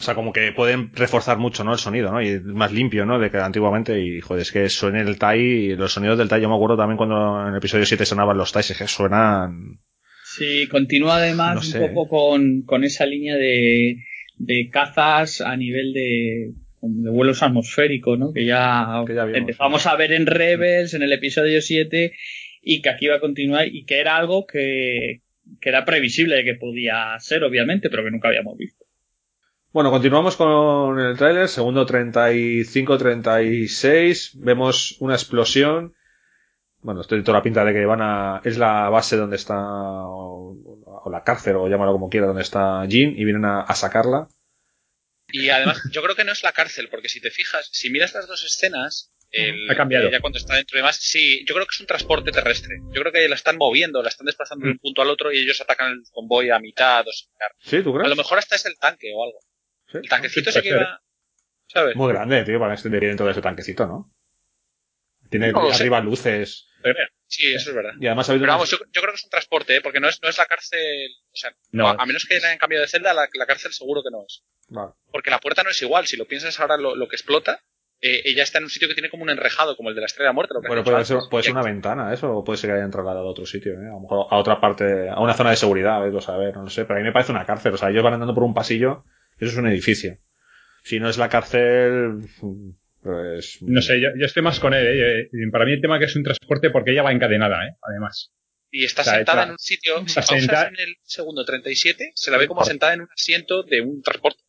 O 0.00 0.02
sea, 0.02 0.14
como 0.16 0.32
que 0.32 0.50
pueden 0.52 0.92
reforzar 0.92 1.38
mucho, 1.38 1.62
¿no? 1.62 1.72
El 1.72 1.78
sonido, 1.78 2.10
¿no? 2.10 2.20
Y 2.20 2.40
más 2.40 2.72
limpio, 2.72 3.06
¿no? 3.06 3.18
De 3.20 3.30
que 3.30 3.38
antiguamente. 3.38 4.00
Y, 4.00 4.20
joder, 4.20 4.42
es 4.42 4.50
que 4.50 4.68
suene 4.68 5.00
el 5.02 5.18
TIE 5.18 5.36
y 5.72 5.76
los 5.76 5.92
sonidos 5.92 6.18
del 6.18 6.28
TIE. 6.28 6.40
Yo 6.40 6.48
me 6.48 6.56
acuerdo 6.56 6.76
también 6.76 6.96
cuando 6.96 7.40
en 7.42 7.48
el 7.52 7.56
episodio 7.58 7.86
7 7.86 8.04
sonaban 8.04 8.36
los 8.36 8.52
TIEs, 8.52 8.70
es 8.72 8.78
que 8.78 8.88
suenan... 8.88 9.80
Sí, 10.24 10.66
continúa 10.68 11.16
además 11.18 11.54
No 11.54 11.62
sé. 11.62 11.78
un 11.80 11.94
poco 11.94 12.08
con, 12.08 12.62
con 12.62 12.82
esa 12.82 13.06
línea 13.06 13.36
de, 13.36 13.98
de 14.36 14.68
cazas 14.70 15.40
a 15.40 15.56
nivel 15.56 15.92
de, 15.92 16.52
de 16.82 17.10
vuelos 17.10 17.42
atmosféricos, 17.42 18.18
¿no? 18.18 18.32
Que 18.32 18.44
ya, 18.44 19.02
Que 19.06 19.14
ya 19.14 19.24
vimos, 19.24 19.40
empezamos 19.40 19.86
a 19.86 19.96
ver 19.96 20.12
en 20.12 20.26
Rebels, 20.26 20.94
en 20.94 21.02
el 21.02 21.12
episodio 21.12 21.60
7, 21.60 22.12
y 22.62 22.82
que 22.82 22.88
aquí 22.88 23.06
va 23.06 23.16
a 23.16 23.20
continuar, 23.20 23.68
y 23.68 23.84
que 23.84 24.00
era 24.00 24.16
algo 24.16 24.46
que, 24.46 25.20
que 25.60 25.68
era 25.68 25.84
previsible 25.84 26.36
de 26.36 26.44
que 26.44 26.54
podía 26.54 27.14
ser, 27.20 27.44
obviamente, 27.44 27.90
pero 27.90 28.04
que 28.04 28.10
nunca 28.10 28.28
habíamos 28.28 28.56
visto. 28.56 28.86
Bueno, 29.72 29.90
continuamos 29.90 30.36
con 30.36 31.00
el 31.00 31.16
tráiler, 31.16 31.48
segundo 31.48 31.84
35-36, 31.84 34.34
vemos 34.36 34.96
una 35.00 35.14
explosión. 35.14 35.94
Bueno, 36.80 37.00
estoy 37.00 37.24
toda 37.24 37.38
la 37.38 37.42
pinta 37.42 37.64
de 37.64 37.72
que 37.72 37.84
van 37.84 38.00
a... 38.00 38.40
Es 38.44 38.56
la 38.56 38.88
base 38.88 39.16
donde 39.16 39.34
está... 39.34 39.56
O, 41.04 41.10
la 41.10 41.22
cárcel, 41.22 41.56
o 41.56 41.68
llámalo 41.68 41.92
como 41.92 42.08
quiera, 42.08 42.26
donde 42.26 42.42
está 42.42 42.84
Jean, 42.86 43.10
y 43.16 43.24
vienen 43.24 43.44
a, 43.44 43.60
a 43.60 43.74
sacarla. 43.74 44.28
Y 45.28 45.48
además, 45.50 45.82
yo 45.92 46.02
creo 46.02 46.14
que 46.16 46.24
no 46.24 46.32
es 46.32 46.42
la 46.42 46.52
cárcel, 46.52 46.88
porque 46.90 47.08
si 47.08 47.20
te 47.20 47.30
fijas, 47.30 47.68
si 47.72 47.90
miras 47.90 48.14
las 48.14 48.26
dos 48.26 48.42
escenas, 48.44 49.10
el- 49.30 49.68
Ha 49.70 49.74
cambiado. 49.76 50.06
eh, 50.08 50.12
ya 50.12 50.20
cuando 50.20 50.38
está 50.38 50.54
dentro 50.54 50.76
y 50.76 50.80
demás, 50.80 50.96
sí, 51.00 51.44
yo 51.46 51.54
creo 51.54 51.66
que 51.66 51.72
es 51.74 51.80
un 51.80 51.86
transporte 51.86 52.30
terrestre. 52.32 52.76
Yo 52.94 53.00
creo 53.00 53.12
que 53.12 53.28
la 53.28 53.34
están 53.34 53.56
moviendo, 53.58 54.02
la 54.02 54.08
están 54.08 54.26
desplazando 54.26 54.64
de 54.66 54.72
un 54.72 54.78
punto 54.78 55.02
al 55.02 55.10
otro 55.10 55.32
y 55.32 55.38
ellos 55.38 55.60
atacan 55.60 55.92
el 55.92 56.02
convoy 56.12 56.50
a 56.50 56.58
mitad 56.58 57.06
o 57.06 57.12
similar. 57.12 57.50
¿Sí? 57.58 57.82
¿Tú 57.82 57.90
A 57.90 57.98
crees? 57.98 58.08
lo 58.10 58.16
mejor 58.16 58.38
hasta 58.38 58.54
es 58.56 58.64
el 58.66 58.78
tanque 58.78 59.12
o 59.14 59.24
algo. 59.24 59.38
Sí. 59.88 59.98
El 59.98 60.08
tanquecito 60.08 60.50
Sí, 60.52 60.58
ese 60.58 60.62
que 60.62 60.70
puede 60.74 60.84
va, 60.84 61.00
¿sabes? 61.66 61.96
Muy 61.96 62.12
grande, 62.12 62.44
tío, 62.44 62.58
para 62.60 62.74
extender 62.74 63.02
dentro 63.02 63.26
de 63.26 63.32
ese 63.32 63.42
tanquecito, 63.42 63.86
¿no? 63.86 64.10
Tiene 65.30 65.52
No 65.52 65.62
lo 65.62 65.72
sé. 65.72 65.82
arriba 65.82 66.00
luces. 66.00 66.68
Sí, 67.26 67.52
eso 67.54 67.70
es 67.70 67.76
verdad. 67.76 67.92
Y 68.00 68.06
además 68.06 68.28
ha 68.28 68.32
habido 68.32 68.42
Pero 68.44 68.52
vamos, 68.52 68.70
yo, 68.70 68.78
yo 68.92 69.00
creo 69.00 69.12
que 69.12 69.16
es 69.16 69.24
un 69.24 69.30
transporte, 69.30 69.76
¿eh? 69.76 69.80
porque 69.80 70.00
no 70.00 70.08
es, 70.08 70.20
no 70.22 70.28
es 70.28 70.38
la 70.38 70.46
cárcel. 70.46 71.08
O 71.32 71.36
sea, 71.36 71.50
No. 71.72 71.88
a, 71.88 71.96
a 71.98 72.06
menos 72.06 72.24
que 72.26 72.38
le 72.38 72.46
hayan 72.46 72.58
cambiado 72.58 72.82
de 72.82 72.88
celda, 72.88 73.12
la, 73.14 73.28
la 73.32 73.46
cárcel 73.46 73.72
seguro 73.72 74.02
que 74.02 74.10
no 74.10 74.24
es. 74.26 74.44
Vale. 74.68 74.92
Porque 75.10 75.30
la 75.30 75.38
puerta 75.40 75.62
no 75.62 75.70
es 75.70 75.82
igual. 75.82 76.06
Si 76.06 76.16
lo 76.16 76.26
piensas 76.26 76.58
ahora, 76.60 76.76
lo, 76.76 76.94
lo 76.94 77.08
que 77.08 77.16
explota, 77.16 77.60
eh, 78.00 78.20
ella 78.24 78.42
está 78.42 78.58
en 78.58 78.64
un 78.64 78.70
sitio 78.70 78.86
que 78.88 78.94
tiene 78.94 79.08
como 79.08 79.22
un 79.22 79.30
enrejado, 79.30 79.76
como 79.76 79.88
el 79.88 79.94
de 79.94 80.02
la 80.02 80.06
estrella 80.06 80.26
de 80.26 80.28
la 80.30 80.34
muerte. 80.34 80.54
Lo 80.54 80.60
que 80.60 80.68
Bueno, 80.68 80.84
puede 80.84 81.04
ser, 81.04 81.18
puede 81.30 81.44
ser 81.44 81.52
una 81.52 81.62
ventana, 81.62 82.12
eso, 82.12 82.30
o 82.36 82.44
puede 82.44 82.58
ser 82.58 82.70
que 82.70 82.76
hayan 82.76 82.90
trasladado 82.90 83.26
a 83.26 83.30
otro 83.30 83.46
sitio, 83.46 83.72
¿eh? 83.72 83.86
A 83.86 83.94
lo 83.94 84.00
mejor 84.00 84.26
a 84.30 84.36
otra 84.36 84.60
parte, 84.60 85.08
a 85.08 85.20
una 85.20 85.34
zona 85.34 85.50
de 85.50 85.56
seguridad, 85.56 86.02
¿ves? 86.02 86.14
a 86.14 86.20
saber, 86.20 86.54
no 86.54 86.64
lo 86.64 86.70
sé, 86.70 86.84
pero 86.84 86.96
a 86.98 87.02
mí 87.02 87.06
me 87.06 87.12
parece 87.12 87.32
una 87.32 87.46
cárcel, 87.46 87.72
o 87.74 87.76
sea, 87.78 87.88
ellos 87.90 88.02
van 88.04 88.14
andando 88.14 88.34
por 88.34 88.42
un 88.44 88.52
pasillo, 88.54 89.04
eso 89.38 89.50
es 89.52 89.56
un 89.56 89.68
edificio. 89.68 90.18
Si 90.82 91.00
no 91.00 91.08
es 91.08 91.16
la 91.16 91.30
cárcel, 91.30 92.20
pues... 93.04 93.58
No 93.62 93.80
sé, 93.82 94.00
yo, 94.00 94.08
yo 94.18 94.26
estoy 94.26 94.42
más 94.42 94.58
con 94.58 94.74
él. 94.74 94.86
¿eh? 94.86 95.28
Para 95.52 95.64
mí 95.66 95.72
el 95.74 95.80
tema 95.80 95.98
que 96.00 96.06
es 96.06 96.16
un 96.16 96.24
transporte 96.24 96.70
porque 96.70 96.90
ella 96.92 97.02
va 97.02 97.12
encadenada, 97.12 97.64
¿eh? 97.68 97.76
además. 97.82 98.32
Y 98.72 98.82
está 98.84 99.02
O 99.02 99.04
sea, 99.04 99.14
sentada 99.16 99.38
está- 99.42 99.46
en 99.46 99.52
un 99.52 99.58
sitio, 99.58 99.98
si 100.00 100.18
está 100.18 100.22
sentada- 100.22 100.68
en 100.68 100.80
el 100.80 100.94
segundo 101.02 101.44
37, 101.44 102.10
se 102.14 102.30
la 102.32 102.38
ve 102.38 102.48
como 102.48 102.64
sentada 102.64 102.94
en 102.94 103.02
un 103.02 103.08
asiento 103.14 103.62
de 103.62 103.80
un 103.82 104.02
transporte. 104.02 104.40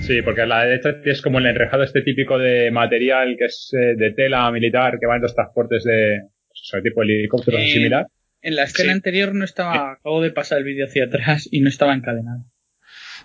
Sí, 0.00 0.22
porque 0.22 0.42
a 0.42 0.46
la 0.46 0.64
derecha 0.64 0.94
es 1.04 1.20
como 1.20 1.38
el 1.40 1.46
enrejado 1.46 1.82
este 1.82 2.00
típico 2.00 2.38
de 2.38 2.70
material 2.70 3.36
que 3.38 3.44
es 3.44 3.70
eh, 3.74 3.94
de 3.96 4.12
tela 4.12 4.50
militar 4.50 4.96
que 4.98 5.06
va 5.06 5.16
en 5.16 5.22
los 5.22 5.34
transportes 5.34 5.84
de 5.84 6.20
o 6.22 6.54
sea, 6.54 6.80
tipo 6.80 7.02
helicóptero 7.02 7.58
Eh, 7.58 7.66
similar. 7.68 8.06
En 8.40 8.54
la 8.56 8.62
escena 8.62 8.92
Sí. 8.92 8.96
anterior 8.96 9.34
no 9.34 9.44
estaba, 9.44 9.92
acabo 9.92 10.22
de 10.22 10.30
pasar 10.30 10.58
el 10.58 10.64
vídeo 10.64 10.86
hacia 10.86 11.04
atrás 11.04 11.46
y 11.50 11.60
no 11.60 11.68
estaba 11.68 11.92
encadenada. 11.92 12.44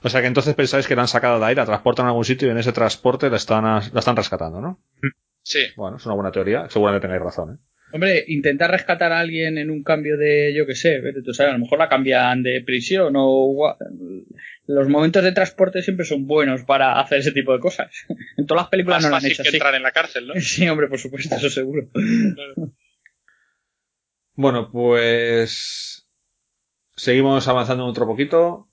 O 0.03 0.09
sea 0.09 0.21
que 0.21 0.27
entonces 0.27 0.55
pensáis 0.55 0.87
que 0.87 0.95
la 0.95 1.03
han 1.03 1.07
sacado 1.07 1.39
de 1.39 1.45
ahí, 1.45 1.55
la 1.55 1.65
transportan 1.65 2.05
a 2.05 2.09
algún 2.09 2.25
sitio 2.25 2.47
y 2.47 2.51
en 2.51 2.57
ese 2.57 2.73
transporte 2.73 3.29
la 3.29 3.37
están, 3.37 3.63
la 3.63 3.99
están 3.99 4.15
rescatando, 4.15 4.59
¿no? 4.61 4.83
Sí. 5.43 5.59
Bueno, 5.75 5.97
es 5.97 6.05
una 6.05 6.15
buena 6.15 6.31
teoría, 6.31 6.69
seguramente 6.69 7.07
tenéis 7.07 7.23
razón, 7.23 7.55
¿eh? 7.55 7.57
Hombre, 7.93 8.23
intentar 8.27 8.71
rescatar 8.71 9.11
a 9.11 9.19
alguien 9.19 9.57
en 9.57 9.69
un 9.69 9.83
cambio 9.83 10.17
de, 10.17 10.53
yo 10.55 10.65
qué 10.65 10.75
sé, 10.75 11.01
tú 11.25 11.33
sabes, 11.33 11.51
a 11.51 11.57
lo 11.57 11.59
mejor 11.59 11.77
la 11.77 11.89
cambian 11.89 12.41
de 12.41 12.63
prisión 12.65 13.13
o 13.17 13.75
los 14.65 14.87
momentos 14.87 15.23
de 15.23 15.33
transporte 15.33 15.81
siempre 15.81 16.05
son 16.05 16.25
buenos 16.25 16.63
para 16.63 17.01
hacer 17.01 17.19
ese 17.19 17.33
tipo 17.33 17.51
de 17.51 17.59
cosas. 17.59 17.91
En 18.37 18.45
todas 18.45 18.63
las 18.63 18.69
películas 18.69 18.97
Más 18.97 19.03
no 19.03 19.09
lo 19.09 19.15
han 19.17 19.21
fácil 19.21 19.33
hecho 19.33 19.43
que 19.43 19.49
así. 19.49 19.57
entrar 19.57 19.75
en 19.75 19.83
la 19.83 19.91
cárcel, 19.91 20.27
¿no? 20.27 20.33
Sí, 20.39 20.67
hombre, 20.69 20.87
por 20.87 20.99
supuesto, 20.99 21.35
eso 21.35 21.49
seguro. 21.49 21.89
Bueno, 24.35 24.71
pues 24.71 26.07
seguimos 26.95 27.45
avanzando 27.49 27.85
otro 27.85 28.07
poquito 28.07 28.70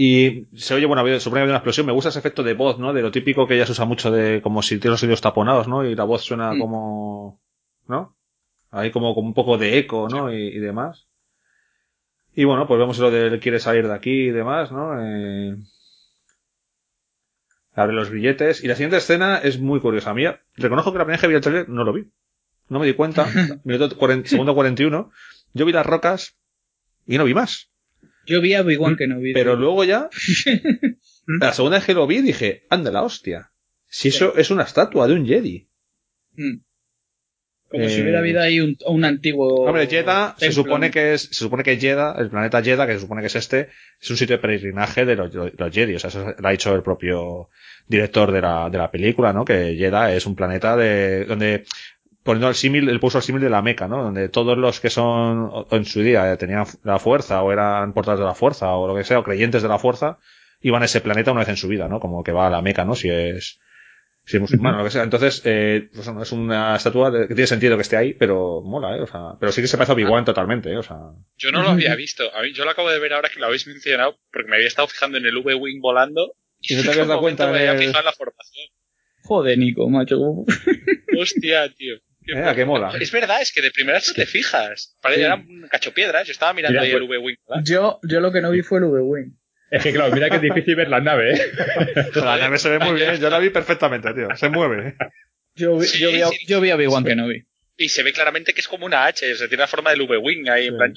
y 0.00 0.46
se 0.54 0.74
oye, 0.74 0.86
bueno, 0.86 1.02
supone 1.18 1.40
que 1.40 1.42
hay 1.42 1.48
una 1.48 1.56
explosión. 1.58 1.84
Me 1.84 1.92
gusta 1.92 2.10
ese 2.10 2.20
efecto 2.20 2.44
de 2.44 2.54
voz, 2.54 2.78
¿no? 2.78 2.92
De 2.92 3.02
lo 3.02 3.10
típico 3.10 3.48
que 3.48 3.58
ya 3.58 3.66
se 3.66 3.72
usa 3.72 3.84
mucho 3.84 4.12
de 4.12 4.40
como 4.40 4.62
si 4.62 4.78
tiene 4.78 4.92
los 4.92 5.02
oídos 5.02 5.20
taponados, 5.20 5.66
¿no? 5.66 5.84
Y 5.84 5.96
la 5.96 6.04
voz 6.04 6.22
suena 6.22 6.52
Mm. 6.52 6.60
como, 6.60 7.40
¿no? 7.88 8.16
Hay 8.70 8.92
como, 8.92 9.12
como 9.16 9.26
un 9.26 9.34
poco 9.34 9.58
de 9.58 9.76
eco, 9.76 10.08
¿no? 10.08 10.32
Y, 10.32 10.36
y 10.36 10.58
demás. 10.60 11.08
Y 12.32 12.44
bueno, 12.44 12.68
pues 12.68 12.78
vemos 12.78 12.96
lo 13.00 13.10
de 13.10 13.26
él 13.26 13.40
quiere 13.40 13.58
salir 13.58 13.88
de 13.88 13.94
aquí 13.94 14.28
y 14.28 14.30
demás, 14.30 14.70
¿no? 14.70 14.94
Eh, 15.02 15.56
abre 17.74 17.94
los 17.94 18.10
billetes. 18.10 18.62
Y 18.62 18.68
la 18.68 18.74
siguiente 18.76 18.98
escena 18.98 19.38
es 19.38 19.58
muy 19.58 19.80
curiosa. 19.80 20.10
A 20.10 20.14
mí, 20.14 20.22
reconozco 20.56 20.92
que 20.92 20.98
la 20.98 21.04
primera 21.06 21.16
vez 21.16 21.20
que 21.22 21.26
vi 21.28 21.34
el 21.34 21.40
trailer 21.40 21.68
no 21.68 21.82
lo 21.82 21.92
vi. 21.92 22.08
No 22.68 22.78
me 22.78 22.86
di 22.86 22.94
cuenta. 22.94 23.26
Minuto 23.64 23.96
40 23.96 24.28
segundo 24.28 24.54
41. 24.54 25.10
Yo 25.54 25.64
vi 25.66 25.72
las 25.72 25.86
rocas 25.86 26.36
y 27.04 27.18
no 27.18 27.24
vi 27.24 27.34
más. 27.34 27.67
Yo 28.28 28.40
vi 28.40 28.54
a 28.54 28.60
Obi-Wan 28.60 28.96
que 28.96 29.06
no 29.06 29.18
vi. 29.20 29.32
Pero 29.32 29.56
luego 29.56 29.84
ya, 29.84 30.08
la 31.40 31.52
segunda 31.52 31.78
vez 31.78 31.86
que 31.86 31.94
lo 31.94 32.06
vi 32.06 32.20
dije, 32.20 32.66
anda 32.68 32.90
la 32.90 33.02
hostia. 33.02 33.52
Si 33.86 34.08
eso 34.08 34.36
es 34.36 34.50
una 34.50 34.64
estatua 34.64 35.08
de 35.08 35.14
un 35.14 35.26
Jedi. 35.26 35.68
Mm. 36.34 36.60
Como 37.70 37.84
Eh, 37.84 37.90
si 37.90 38.00
hubiera 38.00 38.20
habido 38.20 38.40
ahí 38.40 38.60
un, 38.60 38.76
un 38.86 39.04
antiguo. 39.04 39.66
Hombre, 39.66 39.86
Jeddah 39.86 40.36
se 40.38 40.52
supone 40.52 40.90
que 40.90 41.14
es, 41.14 41.22
se 41.22 41.34
supone 41.34 41.62
que 41.62 41.76
Jeddah, 41.76 42.16
el 42.18 42.30
planeta 42.30 42.62
Jeddah, 42.62 42.86
que 42.86 42.94
se 42.94 43.00
supone 43.00 43.20
que 43.20 43.26
es 43.26 43.36
este, 43.36 43.68
es 44.00 44.10
un 44.10 44.16
sitio 44.16 44.36
de 44.36 44.42
peregrinaje 44.42 45.04
de 45.04 45.16
los, 45.16 45.32
de 45.32 45.52
los 45.54 45.74
Jedi. 45.74 45.94
O 45.94 45.98
sea, 45.98 46.08
eso 46.08 46.34
lo 46.38 46.48
ha 46.48 46.50
dicho 46.50 46.74
el 46.74 46.82
propio 46.82 47.50
director 47.86 48.32
de 48.32 48.40
la, 48.40 48.70
de 48.70 48.78
la 48.78 48.90
película, 48.90 49.34
¿no? 49.34 49.44
Que 49.44 49.76
Jeddah 49.76 50.14
es 50.14 50.24
un 50.24 50.34
planeta 50.34 50.76
de, 50.76 51.26
donde, 51.26 51.64
poniendo 52.28 52.48
el 52.48 52.54
símil, 52.54 52.88
el 52.88 53.00
puso 53.00 53.18
el 53.18 53.24
símil 53.24 53.40
de 53.42 53.50
la 53.50 53.62
Meca, 53.62 53.88
¿no? 53.88 54.02
Donde 54.02 54.28
todos 54.28 54.56
los 54.58 54.80
que 54.80 54.90
son, 54.90 55.50
en 55.70 55.84
su 55.86 56.00
día, 56.02 56.30
eh, 56.32 56.36
tenían 56.36 56.64
la 56.84 56.98
fuerza, 56.98 57.42
o 57.42 57.50
eran 57.52 57.92
portadores 57.94 58.20
de 58.20 58.26
la 58.26 58.34
fuerza, 58.34 58.74
o 58.76 58.86
lo 58.86 58.94
que 58.94 59.04
sea, 59.04 59.18
o 59.18 59.24
creyentes 59.24 59.62
de 59.62 59.68
la 59.68 59.78
fuerza, 59.78 60.18
iban 60.60 60.82
a 60.82 60.84
ese 60.84 61.00
planeta 61.00 61.32
una 61.32 61.40
vez 61.40 61.48
en 61.48 61.56
su 61.56 61.68
vida, 61.68 61.88
¿no? 61.88 62.00
Como 62.00 62.22
que 62.22 62.32
va 62.32 62.46
a 62.46 62.50
la 62.50 62.60
Meca, 62.62 62.84
¿no? 62.84 62.94
Si 62.94 63.08
es, 63.08 63.58
si 64.26 64.36
es 64.36 64.40
musulmán 64.42 64.74
o 64.74 64.78
lo 64.78 64.84
que 64.84 64.90
sea. 64.90 65.02
Entonces, 65.04 65.40
eh, 65.46 65.88
pues, 65.94 66.06
no, 66.12 66.22
es 66.22 66.30
una 66.32 66.76
estatua 66.76 67.10
de- 67.10 67.28
que 67.28 67.34
tiene 67.34 67.46
sentido 67.46 67.76
que 67.76 67.82
esté 67.82 67.96
ahí, 67.96 68.12
pero 68.12 68.60
mola, 68.62 68.96
¿eh? 68.96 69.00
O 69.00 69.06
sea, 69.06 69.20
pero 69.40 69.50
sí 69.50 69.62
que 69.62 69.68
se 69.68 69.76
parece 69.78 69.92
a 69.92 69.94
Obi-Wan 69.94 70.24
totalmente, 70.26 70.70
¿eh? 70.70 70.76
O 70.76 70.82
sea, 70.82 70.96
Yo 71.38 71.50
no 71.50 71.62
lo 71.62 71.70
había 71.70 71.94
visto. 71.96 72.24
A 72.34 72.42
mí, 72.42 72.52
yo 72.52 72.64
lo 72.66 72.70
acabo 72.72 72.90
de 72.90 72.98
ver 72.98 73.14
ahora 73.14 73.30
que 73.32 73.40
lo 73.40 73.46
habéis 73.46 73.66
mencionado, 73.66 74.18
porque 74.30 74.48
me 74.50 74.56
había 74.56 74.68
estado 74.68 74.86
fijando 74.88 75.16
en 75.16 75.24
el 75.26 75.36
V-Wing 75.38 75.80
volando. 75.80 76.34
Y 76.60 76.74
no 76.74 76.82
te 76.82 76.90
habías 76.90 77.08
dado 77.08 77.20
cuenta 77.20 77.50
me 77.50 77.58
había 77.60 77.78
fijado 77.78 78.00
en 78.00 78.04
la 78.04 78.12
formación. 78.12 78.66
Joder, 79.22 79.58
Nico, 79.58 79.88
macho. 79.88 80.16
Hostia, 81.20 81.68
tío. 81.74 81.96
Qué 82.28 82.38
Eh, 82.38 82.44
¿a 82.44 82.54
qué 82.54 82.64
mola? 82.64 82.92
Es 83.00 83.10
verdad, 83.10 83.40
es 83.40 83.52
que 83.52 83.62
de 83.62 83.70
primeras 83.70 84.06
no 84.08 84.14
te 84.14 84.26
fijas. 84.26 84.96
Parece 85.00 85.20
Sí. 85.22 85.24
era 85.26 85.34
un 85.36 85.66
cacho 85.70 85.92
piedras. 85.94 86.26
Yo 86.26 86.32
estaba 86.32 86.52
mirando 86.52 86.72
Mira, 86.80 86.82
ahí 86.82 86.90
pues- 86.92 87.02
el 87.02 87.08
V-Wing. 87.08 87.36
¿verdad? 87.48 87.62
Yo, 87.64 88.00
yo 88.02 88.20
lo 88.20 88.30
que 88.32 88.40
no 88.42 88.50
vi 88.50 88.62
fue 88.62 88.78
el 88.78 88.84
V-Wing. 88.84 89.32
Es 89.70 89.82
que 89.82 89.92
claro, 89.92 90.12
mira 90.14 90.30
que 90.30 90.36
es 90.36 90.42
difícil 90.42 90.76
ver 90.76 90.88
la 90.88 91.00
nave, 91.00 91.32
¿eh? 91.34 91.40
la 92.14 92.36
nave 92.38 92.58
se 92.58 92.70
ve 92.70 92.78
muy 92.78 92.94
bien, 92.94 93.16
yo 93.20 93.28
la 93.28 93.38
vi 93.38 93.50
perfectamente, 93.50 94.14
tío. 94.14 94.28
Se 94.36 94.48
mueve. 94.48 94.94
Yo 95.54 95.76
vi, 95.78 95.86
Sí, 95.86 95.98
yo 96.00 96.10
vi, 96.10 96.22
sí. 96.22 96.46
yo 96.46 96.60
vi 96.60 96.70
a 96.70 96.76
Obi-Wan 96.76 97.04
que 97.04 97.16
no 97.16 97.28
vi. 97.28 97.42
Y 97.76 97.88
se 97.90 98.02
ve 98.02 98.12
claramente 98.12 98.54
que 98.54 98.60
es 98.60 98.68
como 98.68 98.86
una 98.86 99.04
H, 99.06 99.30
o 99.32 99.36
sea, 99.36 99.46
tiene 99.48 99.60
la 99.62 99.66
forma 99.66 99.90
del 99.90 100.02
V-Wing 100.02 100.48
ahí, 100.48 100.66
en 100.68 100.76
plan. 100.76 100.92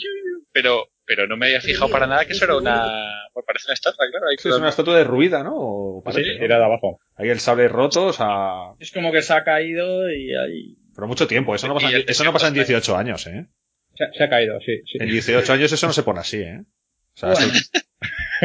Pero, 0.53 0.87
pero 1.05 1.27
no 1.27 1.37
me 1.37 1.47
había 1.47 1.61
fijado 1.61 1.89
para 1.91 2.07
nada 2.07 2.25
que 2.25 2.33
eso 2.33 2.45
era 2.45 2.55
una. 2.57 2.85
Pues 3.33 3.45
parece 3.45 3.67
una 3.67 3.73
estatua, 3.73 4.05
claro. 4.09 4.27
ahí 4.29 4.35
Sí, 4.39 4.49
es 4.49 4.55
una 4.55 4.69
estatua 4.69 4.97
derruida, 4.97 5.43
¿no? 5.43 5.53
O 5.55 6.03
Sí, 6.13 6.21
era 6.39 6.57
de 6.57 6.63
abajo. 6.65 6.99
Ahí 7.15 7.29
el 7.29 7.39
sable 7.39 7.67
roto, 7.67 8.05
o 8.07 8.13
sea, 8.13 8.73
Es 8.79 8.91
como 8.91 9.11
que 9.11 9.21
se 9.21 9.33
ha 9.33 9.43
caído 9.43 10.09
y 10.11 10.33
ahí. 10.35 10.77
Pero 10.95 11.07
mucho 11.07 11.27
tiempo. 11.27 11.55
Eso 11.55 11.67
no 11.67 11.75
pasa, 11.75 11.89
eso 11.89 12.23
no 12.23 12.33
pasa 12.33 12.47
en 12.47 12.53
desierto 12.53 12.87
18 12.93 12.97
años, 12.97 13.27
¿eh? 13.27 13.47
Se, 13.95 14.05
se 14.17 14.23
ha 14.23 14.29
caído, 14.29 14.59
sí. 14.61 14.81
sí. 14.85 14.97
En 14.99 15.09
18 15.09 15.53
años 15.53 15.71
eso 15.71 15.87
no 15.87 15.93
se 15.93 16.03
pone 16.03 16.19
así, 16.21 16.37
¿eh? 16.37 16.61
O 16.61 17.17
sea, 17.17 17.29
Bueno. 17.31 17.47
eso- 17.53 17.69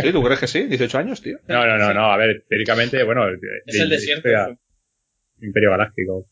¿Sí? 0.02 0.12
¿Tú 0.12 0.22
crees 0.22 0.40
que 0.40 0.46
sí? 0.46 0.60
¿18 0.68 0.94
años, 0.98 1.22
tío? 1.22 1.38
No, 1.48 1.66
no, 1.66 1.78
no, 1.78 1.94
no. 1.94 2.12
A 2.12 2.16
ver, 2.18 2.44
teóricamente, 2.48 3.02
bueno. 3.04 3.22
Es 3.64 3.78
el 3.80 3.88
desierto. 3.88 4.28
Imperio, 4.28 4.58
Imperio 5.40 5.70
Galáctico. 5.70 6.26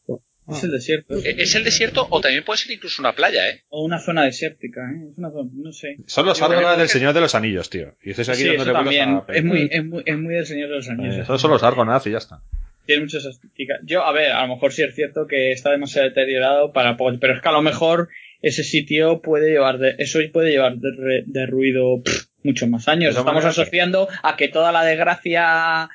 Es 0.50 0.62
el 0.64 0.72
desierto. 0.72 1.14
¿E- 1.14 1.36
¿Es 1.42 1.54
el 1.54 1.64
desierto 1.64 2.06
o 2.10 2.20
también 2.20 2.44
puede 2.44 2.58
ser 2.58 2.72
incluso 2.72 3.00
una 3.00 3.14
playa, 3.14 3.48
eh? 3.48 3.62
O 3.70 3.82
una 3.82 3.98
zona 4.00 4.24
desértica, 4.24 4.82
¿eh? 4.90 5.08
Es 5.12 5.16
una 5.16 5.30
zona, 5.30 5.48
no 5.54 5.72
sé. 5.72 5.96
Son 6.06 6.26
los 6.26 6.42
árboles 6.42 6.76
del 6.76 6.86
que- 6.86 6.92
Señor 6.92 7.14
de 7.14 7.20
los 7.22 7.34
Anillos, 7.34 7.70
tío. 7.70 7.96
Y 8.02 8.08
dices 8.10 8.28
aquí 8.28 8.42
Sí, 8.42 8.48
dándole 8.48 8.70
eso 8.72 8.72
también. 8.74 9.22
Es 9.28 9.42
muy, 9.44 9.68
es, 9.72 9.84
muy, 9.84 10.02
es 10.04 10.18
muy 10.18 10.34
del 10.34 10.44
Señor 10.46 10.68
de 10.68 10.74
los 10.76 10.88
Anillos. 10.90 11.14
Eh, 11.14 11.20
eso. 11.20 11.22
esos 11.22 11.40
son 11.40 11.50
los 11.52 11.62
Argonauts 11.62 12.06
y 12.06 12.10
ya 12.10 12.18
está. 12.18 12.42
Tiene 12.86 13.02
muchas 13.02 13.24
estéticas. 13.24 13.80
Yo, 13.84 14.04
a 14.04 14.12
ver, 14.12 14.30
a 14.32 14.42
lo 14.46 14.54
mejor 14.54 14.72
sí 14.72 14.82
es 14.82 14.94
cierto 14.94 15.26
que 15.26 15.52
está 15.52 15.70
demasiado 15.70 16.08
deteriorado 16.08 16.72
para 16.72 16.96
po- 16.96 17.18
pero 17.20 17.34
es 17.34 17.40
que 17.42 17.48
a 17.48 17.52
lo 17.52 17.62
mejor 17.62 18.08
ese 18.42 18.62
sitio 18.62 19.22
puede 19.22 19.50
llevar 19.50 19.78
de, 19.78 19.94
eso 19.98 20.18
puede 20.32 20.50
llevar 20.50 20.76
de, 20.76 21.22
de 21.26 21.46
ruido 21.46 22.02
pff, 22.02 22.24
muchos 22.42 22.68
más 22.68 22.86
años. 22.88 23.14
Todas 23.14 23.26
Estamos 23.26 23.44
asociando 23.46 24.08
a 24.22 24.36
que 24.36 24.48
toda 24.48 24.70
la 24.70 24.84
desgracia 24.84 25.88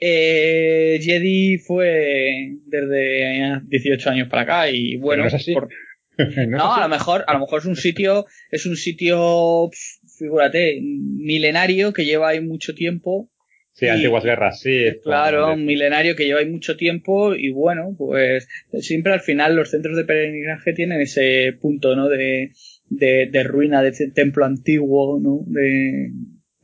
eh, 0.00 0.98
Jedi 1.02 1.58
fue 1.58 2.56
desde 2.66 3.60
18 3.66 4.10
años 4.10 4.28
para 4.28 4.42
acá 4.42 4.70
y 4.70 4.96
bueno, 4.96 5.22
no 5.22 5.28
es 5.28 5.34
así. 5.34 5.54
por- 5.54 5.68
¿No 6.18 6.24
es 6.26 6.48
no, 6.48 6.72
así? 6.72 6.80
a 6.80 6.84
lo 6.84 6.88
mejor, 6.90 7.24
a 7.26 7.32
lo 7.32 7.40
mejor 7.40 7.60
es 7.60 7.64
un 7.66 7.76
sitio, 7.76 8.26
es 8.50 8.66
un 8.66 8.76
sitio, 8.76 9.68
pf, 9.70 10.16
figúrate, 10.18 10.78
milenario 10.82 11.92
que 11.92 12.04
lleva 12.04 12.28
ahí 12.28 12.40
mucho 12.40 12.74
tiempo 12.74 13.30
Sí, 13.74 13.86
y- 13.86 13.88
antiguas 13.88 14.24
guerras, 14.24 14.60
sí. 14.60 14.86
Claro, 15.02 15.52
un 15.52 15.66
milenario 15.66 16.14
que 16.14 16.24
lleva 16.24 16.40
ahí 16.40 16.48
mucho 16.48 16.76
tiempo 16.76 17.34
y 17.34 17.50
bueno, 17.50 17.94
pues 17.98 18.48
siempre 18.80 19.12
al 19.12 19.20
final 19.20 19.56
los 19.56 19.70
centros 19.70 19.96
de 19.96 20.04
peregrinaje 20.04 20.72
tienen 20.72 21.00
ese 21.00 21.52
punto, 21.60 21.96
¿no? 21.96 22.08
De, 22.08 22.52
de, 22.88 23.28
de 23.30 23.42
ruina, 23.42 23.82
de 23.82 23.88
ese 23.90 24.10
templo 24.10 24.44
antiguo, 24.44 25.18
¿no? 25.20 25.40
De 25.46 26.10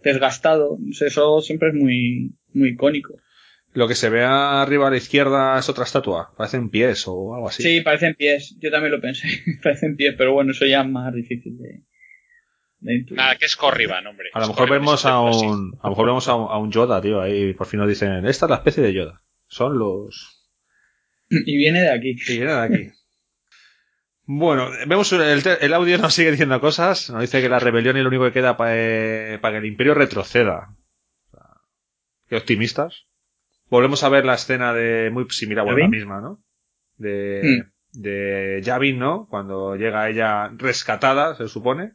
desgastado. 0.03 0.79
Eso 1.05 1.41
siempre 1.41 1.69
es 1.71 1.75
muy, 1.75 2.37
muy 2.55 2.71
icónico. 2.71 3.17
Lo 3.73 3.87
que 3.87 3.95
se 3.95 4.09
ve 4.11 4.23
arriba 4.23 4.89
a 4.89 4.91
la 4.91 4.97
izquierda 4.97 5.59
es 5.59 5.69
otra 5.69 5.85
estatua. 5.85 6.33
Parecen 6.37 6.71
pies 6.71 7.05
o 7.07 7.35
algo 7.35 7.49
así. 7.49 7.63
Sí, 7.63 7.81
parecen 7.83 8.15
pies. 8.15 8.57
Yo 8.61 8.71
también 8.71 8.93
lo 8.93 9.01
pensé. 9.01 9.29
parecen 9.63 9.97
pies, 9.97 10.15
pero 10.17 10.33
bueno, 10.33 10.53
eso 10.53 10.67
ya 10.67 10.83
es 10.83 10.89
más 10.89 11.15
difícil 11.15 11.59
de. 11.59 11.83
Nada, 12.81 13.37
que 13.37 13.45
es 13.45 13.57
Corriban, 13.57 14.07
hombre. 14.07 14.31
A 14.33 14.39
lo 14.39 14.45
Es 14.45 14.49
mejor 14.51 14.70
vemos 14.70 15.05
a 15.05 15.20
un, 15.20 15.78
a 15.81 15.85
lo 15.85 15.91
mejor 15.91 16.07
vemos 16.07 16.28
a 16.28 16.35
un, 16.35 16.51
a 16.51 16.59
un 16.59 16.70
Yoda, 16.72 17.01
tío. 17.01 17.20
Ahí 17.20 17.53
por 17.55 17.66
fin 17.66 17.81
nos 17.81 17.89
dicen, 17.89 18.26
esta 18.26 18.47
es 18.47 18.51
la 18.51 18.57
especie 18.57 18.83
de 18.83 18.95
Yoda. 18.95 19.22
Son 19.47 19.78
los... 19.78 20.49
Y 21.28 21.57
viene 21.57 21.83
de 21.83 21.91
aquí. 21.91 22.16
Y 22.28 22.39
viene 22.39 22.53
de 22.53 22.61
aquí. 22.61 22.91
Bueno, 24.24 24.70
vemos 24.87 25.12
el, 25.12 25.74
audio 25.74 25.99
nos 25.99 26.14
sigue 26.14 26.31
diciendo 26.31 26.61
cosas. 26.61 27.11
Nos 27.11 27.20
dice 27.20 27.43
que 27.43 27.49
la 27.49 27.59
rebelión 27.59 27.97
es 27.97 28.03
lo 28.03 28.09
único 28.09 28.24
que 28.24 28.33
queda 28.33 28.57
para 28.57 28.72
que 28.72 29.57
el 29.59 29.64
imperio 29.64 29.95
retroceda. 29.95 30.76
O 31.26 31.31
sea, 31.31 31.47
Qué 32.28 32.37
optimistas. 32.37 33.07
Volvemos 33.68 34.03
a 34.05 34.09
ver 34.09 34.24
la 34.24 34.35
escena 34.35 34.72
de 34.72 35.11
muy 35.11 35.28
similar, 35.31 35.64
bueno, 35.64 35.81
la 35.81 35.89
misma, 35.89 36.20
¿no? 36.20 36.43
De, 36.97 37.64
de 37.93 38.61
Yavin, 38.62 38.99
¿no? 38.99 39.26
Cuando 39.28 39.76
llega 39.76 40.09
ella 40.09 40.49
rescatada, 40.57 41.35
se 41.35 41.49
supone. 41.49 41.95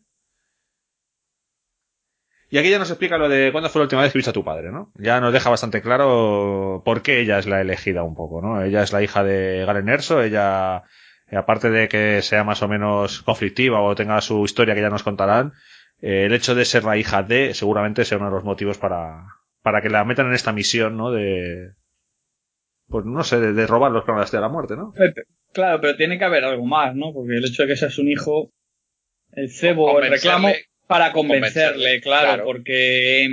Y 2.49 2.57
aquí 2.57 2.69
ya 2.69 2.79
nos 2.79 2.89
explica 2.89 3.17
lo 3.17 3.27
de 3.27 3.51
cuándo 3.51 3.69
fue 3.69 3.79
la 3.79 3.83
última 3.85 4.03
vez 4.03 4.11
que 4.11 4.19
viste 4.19 4.29
a 4.29 4.33
tu 4.33 4.43
padre, 4.43 4.71
¿no? 4.71 4.91
Ya 4.95 5.19
nos 5.19 5.33
deja 5.33 5.49
bastante 5.49 5.81
claro 5.81 6.83
por 6.85 7.01
qué 7.01 7.19
ella 7.19 7.39
es 7.39 7.47
la 7.47 7.61
elegida 7.61 8.03
un 8.03 8.15
poco, 8.15 8.41
¿no? 8.41 8.61
Ella 8.61 8.83
es 8.83 8.93
la 8.93 9.01
hija 9.01 9.23
de 9.23 9.65
Galen 9.65 9.89
Erso, 9.89 10.21
ella, 10.21 10.83
eh, 11.29 11.37
aparte 11.37 11.71
de 11.71 11.87
que 11.87 12.21
sea 12.21 12.43
más 12.43 12.61
o 12.61 12.67
menos 12.67 13.23
conflictiva 13.23 13.81
o 13.81 13.95
tenga 13.95 14.21
su 14.21 14.45
historia 14.45 14.75
que 14.75 14.81
ya 14.81 14.89
nos 14.89 15.03
contarán, 15.03 15.53
eh, 16.01 16.25
el 16.25 16.33
hecho 16.33 16.53
de 16.53 16.65
ser 16.65 16.83
la 16.83 16.97
hija 16.97 17.23
de 17.23 17.53
seguramente 17.55 18.05
sea 18.05 18.19
uno 18.19 18.27
de 18.27 18.35
los 18.35 18.43
motivos 18.43 18.77
para, 18.77 19.25
para 19.63 19.81
que 19.81 19.89
la 19.89 20.05
metan 20.05 20.27
en 20.27 20.33
esta 20.33 20.53
misión, 20.53 20.97
¿no? 20.97 21.11
De, 21.11 21.71
pues 22.87 23.05
no 23.05 23.23
sé, 23.23 23.39
de, 23.39 23.53
de 23.53 23.65
robar 23.65 23.91
los 23.91 24.03
planetas 24.03 24.31
de 24.31 24.39
la 24.39 24.49
muerte, 24.49 24.75
¿no? 24.75 24.93
Claro, 25.51 25.81
pero 25.81 25.95
tiene 25.95 26.19
que 26.19 26.25
haber 26.25 26.43
algo 26.43 26.65
más, 26.65 26.95
¿no? 26.95 27.11
Porque 27.11 27.37
el 27.37 27.45
hecho 27.45 27.63
de 27.63 27.69
que 27.69 27.75
seas 27.75 27.97
un 27.97 28.07
hijo, 28.07 28.51
el 29.31 29.49
cebo, 29.49 29.99
el 29.99 30.11
reclamo 30.11 30.49
para 30.87 31.11
convencerle, 31.11 31.71
convencerle, 31.71 32.01
claro, 32.01 32.27
claro. 32.27 32.43
porque 32.45 33.27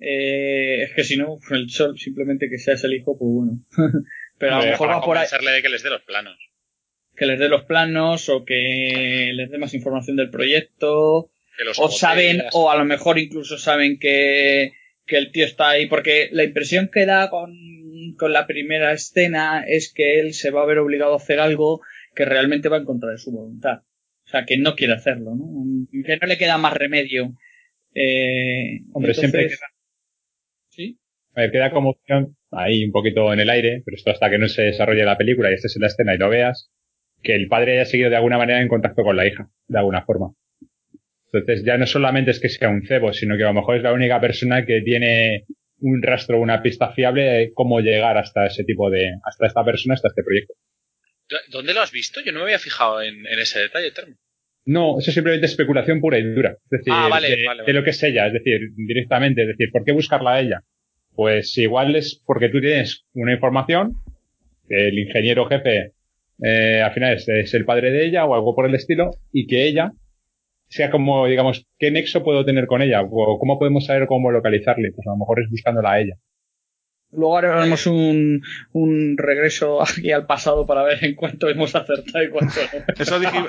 eh, 0.00 0.82
es 0.82 0.94
que 0.94 1.04
si 1.04 1.16
no, 1.16 1.38
el 1.50 1.64
hecho 1.64 1.94
simplemente 1.96 2.48
que 2.48 2.58
seas 2.58 2.84
el 2.84 2.94
hijo, 2.94 3.18
pues 3.18 3.30
bueno. 3.30 3.60
pero 4.38 4.56
a 4.56 4.64
lo 4.64 4.70
mejor 4.70 4.88
va 4.88 5.00
por 5.00 5.16
ahí, 5.16 5.26
convencerle 5.26 5.52
de 5.52 5.62
que 5.62 5.68
les 5.68 5.82
dé 5.82 5.90
los 5.90 6.02
planos. 6.02 6.38
que 7.16 7.26
les 7.26 7.38
dé 7.38 7.48
los 7.48 7.64
planos 7.64 8.28
o 8.28 8.44
que 8.44 9.32
les 9.34 9.50
dé 9.50 9.58
más 9.58 9.74
información 9.74 10.16
del 10.16 10.30
proyecto, 10.30 11.30
Que 11.56 11.64
los 11.64 11.78
o 11.78 11.88
saben, 11.90 12.42
o 12.52 12.70
a 12.70 12.76
lo 12.76 12.84
mejor 12.84 13.18
incluso 13.18 13.58
saben 13.58 13.98
que, 13.98 14.72
que 15.06 15.18
el 15.18 15.32
tío 15.32 15.44
está 15.44 15.70
ahí, 15.70 15.86
porque 15.86 16.28
la 16.32 16.44
impresión 16.44 16.90
que 16.92 17.06
da 17.06 17.28
con, 17.30 17.52
con 18.16 18.32
la 18.32 18.46
primera 18.46 18.92
escena 18.92 19.64
es 19.66 19.92
que 19.92 20.20
él 20.20 20.34
se 20.34 20.50
va 20.50 20.62
a 20.62 20.66
ver 20.66 20.78
obligado 20.78 21.14
a 21.14 21.16
hacer 21.16 21.40
algo 21.40 21.80
que 22.14 22.24
realmente 22.24 22.68
va 22.68 22.76
en 22.76 22.84
contra 22.84 23.10
de 23.10 23.18
su 23.18 23.32
voluntad. 23.32 23.82
O 24.28 24.30
sea, 24.30 24.44
que 24.44 24.58
no 24.58 24.74
quiere 24.76 24.92
hacerlo, 24.92 25.34
¿no? 25.34 25.86
Que 26.04 26.18
no 26.18 26.26
le 26.26 26.36
queda 26.36 26.58
más 26.58 26.74
remedio. 26.74 27.32
Eh, 27.94 28.80
Hombre, 28.92 29.14
siempre 29.14 29.48
queda- 29.48 29.56
¿Sí? 30.68 30.98
A 31.34 31.40
ver, 31.40 31.50
queda 31.50 31.70
como 31.70 31.90
opción 31.90 32.36
ahí 32.50 32.84
un 32.84 32.92
poquito 32.92 33.32
en 33.32 33.40
el 33.40 33.48
aire, 33.48 33.80
pero 33.86 33.96
esto 33.96 34.10
hasta 34.10 34.28
que 34.28 34.36
no 34.36 34.46
se 34.48 34.62
desarrolle 34.64 35.04
la 35.06 35.16
película 35.16 35.50
y 35.50 35.54
estés 35.54 35.76
en 35.76 35.80
la 35.80 35.86
escena 35.88 36.14
y 36.14 36.18
lo 36.18 36.28
veas, 36.28 36.70
que 37.22 37.34
el 37.34 37.48
padre 37.48 37.72
haya 37.72 37.86
seguido 37.86 38.10
de 38.10 38.16
alguna 38.16 38.36
manera 38.36 38.60
en 38.60 38.68
contacto 38.68 39.02
con 39.02 39.16
la 39.16 39.26
hija, 39.26 39.48
de 39.66 39.78
alguna 39.78 40.04
forma. 40.04 40.34
Entonces 41.32 41.64
ya 41.64 41.78
no 41.78 41.86
solamente 41.86 42.30
es 42.30 42.38
que 42.40 42.50
sea 42.50 42.68
un 42.68 42.86
cebo, 42.86 43.14
sino 43.14 43.34
que 43.38 43.44
a 43.44 43.48
lo 43.48 43.54
mejor 43.54 43.76
es 43.76 43.82
la 43.82 43.94
única 43.94 44.20
persona 44.20 44.66
que 44.66 44.82
tiene 44.82 45.46
un 45.80 46.02
rastro, 46.02 46.38
una 46.38 46.60
pista 46.62 46.92
fiable 46.92 47.22
de 47.22 47.52
cómo 47.54 47.80
llegar 47.80 48.18
hasta 48.18 48.44
ese 48.46 48.64
tipo 48.64 48.90
de, 48.90 49.10
hasta 49.24 49.46
esta 49.46 49.64
persona, 49.64 49.94
hasta 49.94 50.08
este 50.08 50.22
proyecto. 50.22 50.52
¿Dónde 51.50 51.74
lo 51.74 51.80
has 51.82 51.92
visto? 51.92 52.20
Yo 52.24 52.32
no 52.32 52.38
me 52.38 52.44
había 52.44 52.58
fijado 52.58 53.02
en, 53.02 53.26
en 53.26 53.38
ese 53.38 53.60
detalle, 53.60 53.90
Termo. 53.90 54.14
No, 54.64 54.98
eso 54.98 55.10
es 55.10 55.14
simplemente 55.14 55.46
especulación 55.46 56.00
pura 56.00 56.18
y 56.18 56.22
dura. 56.22 56.50
Es 56.64 56.70
decir, 56.70 56.92
Ah, 56.94 57.08
vale, 57.08 57.30
de, 57.30 57.46
vale, 57.46 57.62
de 57.64 57.72
lo 57.72 57.82
que 57.82 57.90
es 57.90 58.02
ella, 58.02 58.26
es 58.26 58.34
decir, 58.34 58.60
directamente, 58.76 59.42
es 59.42 59.48
decir, 59.48 59.70
¿por 59.72 59.84
qué 59.84 59.92
buscarla 59.92 60.34
a 60.34 60.40
ella? 60.40 60.60
Pues 61.14 61.56
igual 61.58 61.96
es 61.96 62.22
porque 62.26 62.48
tú 62.48 62.60
tienes 62.60 63.04
una 63.14 63.32
información, 63.32 63.94
que 64.68 64.88
el 64.88 64.98
ingeniero 64.98 65.46
jefe 65.46 65.92
eh, 66.42 66.82
al 66.82 66.92
final 66.92 67.14
es, 67.14 67.26
es 67.28 67.54
el 67.54 67.64
padre 67.64 67.90
de 67.90 68.06
ella 68.06 68.26
o 68.26 68.34
algo 68.34 68.54
por 68.54 68.66
el 68.66 68.74
estilo, 68.74 69.10
y 69.32 69.46
que 69.46 69.66
ella 69.66 69.92
sea 70.68 70.90
como, 70.90 71.26
digamos, 71.26 71.66
¿qué 71.78 71.90
nexo 71.90 72.22
puedo 72.22 72.44
tener 72.44 72.66
con 72.66 72.82
ella? 72.82 73.00
O 73.02 73.38
cómo 73.38 73.58
podemos 73.58 73.86
saber 73.86 74.06
cómo 74.06 74.30
localizarle? 74.30 74.92
Pues 74.94 75.06
a 75.06 75.10
lo 75.12 75.16
mejor 75.16 75.40
es 75.42 75.50
buscándola 75.50 75.92
a 75.92 76.00
ella. 76.00 76.14
Luego 77.12 77.38
haremos 77.38 77.86
un, 77.86 78.42
un 78.72 79.16
regreso 79.16 79.82
aquí 79.82 80.12
al 80.12 80.26
pasado 80.26 80.66
para 80.66 80.82
ver 80.82 81.02
en 81.04 81.14
cuánto 81.14 81.48
hemos 81.48 81.74
acertado 81.74 82.22
y 82.24 82.28
cuánto 82.28 82.60
no. 82.72 82.94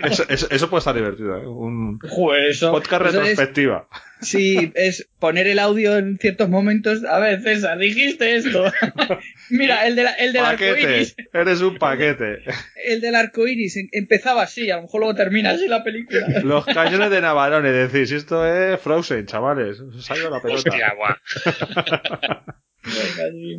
Eso, 0.08 0.24
eso, 0.30 0.48
eso- 0.50 0.70
puede 0.70 0.80
estar 0.80 0.96
divertido, 0.96 1.38
¿eh? 1.38 1.46
Un 1.46 2.00
Joder, 2.00 2.48
eso, 2.48 2.72
podcast 2.72 3.06
eso 3.08 3.22
es- 3.22 3.28
retrospectiva. 3.30 3.88
Sí, 4.22 4.72
es 4.76 5.08
poner 5.20 5.48
el 5.48 5.60
audio 5.60 5.98
en 5.98 6.18
ciertos 6.18 6.50
momentos. 6.50 7.06
A 7.06 7.20
ver, 7.20 7.42
César, 7.42 7.78
dijiste 7.78 8.36
esto. 8.36 8.66
Mira, 9.50 9.88
el, 9.88 9.96
de 9.96 10.04
la- 10.04 10.14
el 10.14 10.34
del 10.34 10.44
arco 10.44 10.58
Paquete, 10.66 10.82
iris. 10.98 11.16
eres 11.34 11.62
un 11.62 11.78
paquete. 11.78 12.40
El 12.86 13.00
del 13.00 13.16
arco 13.16 13.48
iris 13.48 13.78
em- 13.78 13.88
empezaba 13.94 14.42
así, 14.44 14.70
a 14.72 14.76
lo 14.76 14.82
mejor 14.84 15.00
luego 15.02 15.16
termina 15.16 15.52
así 15.52 15.68
la 15.70 15.84
película. 15.86 16.20
Los 16.44 16.66
cañones 16.66 17.10
de 17.12 17.22
Navarone, 17.22 17.90
si 18.06 18.14
esto 18.16 18.46
es 18.46 18.80
Frozen, 18.82 19.26
chavales, 19.26 19.80
os 19.80 20.12
ha 20.12 20.18
ido 20.18 20.30
la 20.30 20.42
pelota. 20.42 20.70
Hostia, 20.70 20.94
guau. 20.98 21.16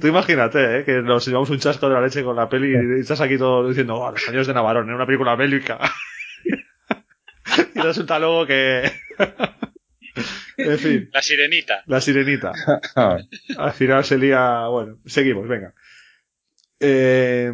Tú 0.00 0.06
imagínate, 0.08 0.78
¿eh? 0.80 0.84
que 0.84 1.02
nos 1.02 1.26
llevamos 1.26 1.50
un 1.50 1.58
chasco 1.58 1.88
de 1.88 1.94
la 1.94 2.00
leche 2.00 2.22
con 2.22 2.36
la 2.36 2.48
peli 2.48 2.72
y 2.72 3.00
estás 3.00 3.20
aquí 3.20 3.38
todo 3.38 3.68
diciendo, 3.68 3.96
oh, 3.96 4.10
los 4.10 4.22
cañones 4.24 4.46
de 4.46 4.54
Navarone, 4.54 4.94
una 4.94 5.06
película 5.06 5.36
bélica. 5.36 5.78
y 7.74 7.80
resulta 7.80 8.18
luego 8.18 8.46
que... 8.46 8.90
en 10.56 10.78
fin, 10.78 11.10
La 11.12 11.22
sirenita. 11.22 11.82
la 11.86 12.00
sirenita. 12.00 12.52
Al 13.58 13.72
final 13.72 14.04
se 14.04 14.18
lía... 14.18 14.66
Bueno, 14.68 14.98
seguimos, 15.06 15.46
venga. 15.48 15.74
Eh, 16.80 17.52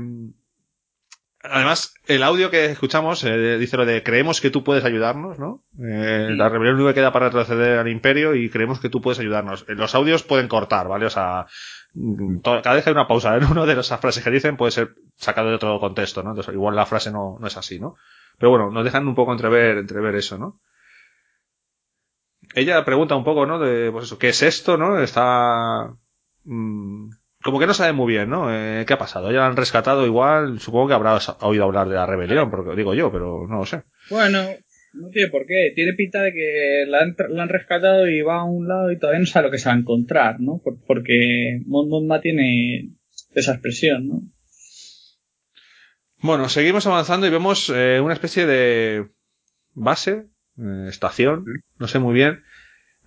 Además, 1.49 1.95
el 2.09 2.25
audio 2.25 2.51
que 2.51 2.65
escuchamos 2.65 3.23
eh, 3.23 3.57
dice 3.59 3.77
lo 3.77 3.87
de 3.87 4.03
creemos 4.03 4.41
que 4.41 4.51
tú 4.51 4.65
puedes 4.65 4.85
ayudarnos, 4.85 5.39
¿no? 5.39 5.63
Eh, 5.79 6.31
La 6.33 6.49
rebelión 6.49 6.75
única 6.77 6.93
queda 6.95 7.13
para 7.13 7.27
retroceder 7.27 7.79
al 7.79 7.87
imperio 7.89 8.35
y 8.35 8.51
creemos 8.51 8.81
que 8.81 8.89
tú 8.89 9.01
puedes 9.01 9.21
ayudarnos. 9.21 9.65
Eh, 9.69 9.75
Los 9.77 9.95
audios 9.95 10.25
pueden 10.25 10.49
cortar, 10.49 10.89
¿vale? 10.89 11.07
O 11.07 11.11
sea, 11.11 11.47
mm, 11.95 12.39
cada 12.41 12.75
vez 12.75 12.83
que 12.83 12.91
hay 12.91 12.95
una 12.95 13.07
pausa 13.07 13.37
en 13.37 13.45
uno 13.51 13.65
de 13.65 13.79
esas 13.79 14.01
frases 14.01 14.25
que 14.25 14.31
dicen 14.31 14.57
puede 14.57 14.73
ser 14.73 14.95
sacado 15.15 15.49
de 15.51 15.55
otro 15.55 15.79
contexto, 15.79 16.25
¿no? 16.25 16.31
Entonces, 16.31 16.53
igual 16.53 16.75
la 16.75 16.87
frase 16.87 17.13
no, 17.13 17.37
no 17.41 17.47
es 17.47 17.57
así, 17.57 17.79
¿no? 17.79 17.95
Pero 18.39 18.51
bueno, 18.51 18.71
nos 18.73 18.85
dejan 18.85 19.07
un 19.07 19.15
poco 19.15 19.31
entrever, 19.31 19.79
entrever 19.79 20.17
eso, 20.17 20.39
¿no? 20.39 20.61
Ella 22.57 22.85
pregunta 22.85 23.15
un 23.15 23.23
poco, 23.23 23.47
¿no? 23.47 23.59
De, 23.61 23.93
pues 23.93 24.07
eso, 24.07 24.19
¿qué 24.19 24.31
es 24.31 24.43
esto, 24.43 24.77
no? 24.77 24.99
Está... 25.01 25.95
mm, 26.45 27.11
como 27.45 27.61
que 27.61 27.67
no 27.67 27.75
sabe 27.75 27.93
muy 27.93 28.13
bien, 28.13 28.29
¿no? 28.31 28.53
Eh, 28.53 28.85
¿Qué 28.87 28.95
ha 28.95 28.99
pasado? 28.99 29.31
Ya 29.31 29.39
la 29.41 29.47
han 29.47 29.57
rescatado 29.57 30.05
igual, 30.07 30.59
supongo 30.59 30.89
que 30.89 30.95
habrá 30.95 31.19
oído 31.43 31.63
hablar 31.65 31.89
de 31.89 31.95
la 31.95 32.07
rebelión, 32.07 32.51
porque 32.51 32.75
digo 32.75 32.95
yo, 32.95 33.13
pero 33.13 33.47
no 33.49 33.59
lo 33.59 33.67
sé. 33.67 33.85
Bueno, 34.11 34.41
No 34.95 35.09
tiene 35.11 35.29
por 35.31 35.45
qué. 35.47 35.73
Tiene 35.75 35.93
pinta 35.93 36.23
de 36.23 36.33
que 36.33 36.85
la 36.89 37.01
han, 37.03 37.15
la 37.29 37.43
han 37.43 37.49
rescatado 37.51 38.09
y 38.09 38.23
va 38.23 38.41
a 38.41 38.45
un 38.45 38.67
lado 38.67 38.91
y 38.91 38.99
todavía 38.99 39.21
no 39.21 39.27
sabe 39.27 39.47
lo 39.47 39.51
que 39.53 39.59
se 39.59 39.69
va 39.69 39.75
a 39.75 39.79
encontrar, 39.79 40.41
¿no? 40.41 40.59
Por- 40.65 40.79
porque 40.87 41.61
Mon 41.67 41.89
Mothma 41.91 42.21
tiene 42.23 42.93
esa 43.35 43.53
expresión, 43.53 44.09
¿no? 44.09 44.23
Bueno, 46.23 46.49
seguimos 46.49 46.87
avanzando 46.87 47.27
y 47.27 47.31
vemos 47.31 47.71
eh, 47.75 48.01
una 48.03 48.15
especie 48.15 48.47
de 48.47 49.11
base, 49.75 50.29
eh, 50.59 50.87
estación, 50.89 51.45
no 51.79 51.89
sé 51.89 51.99
muy 51.99 52.15
bien. 52.15 52.43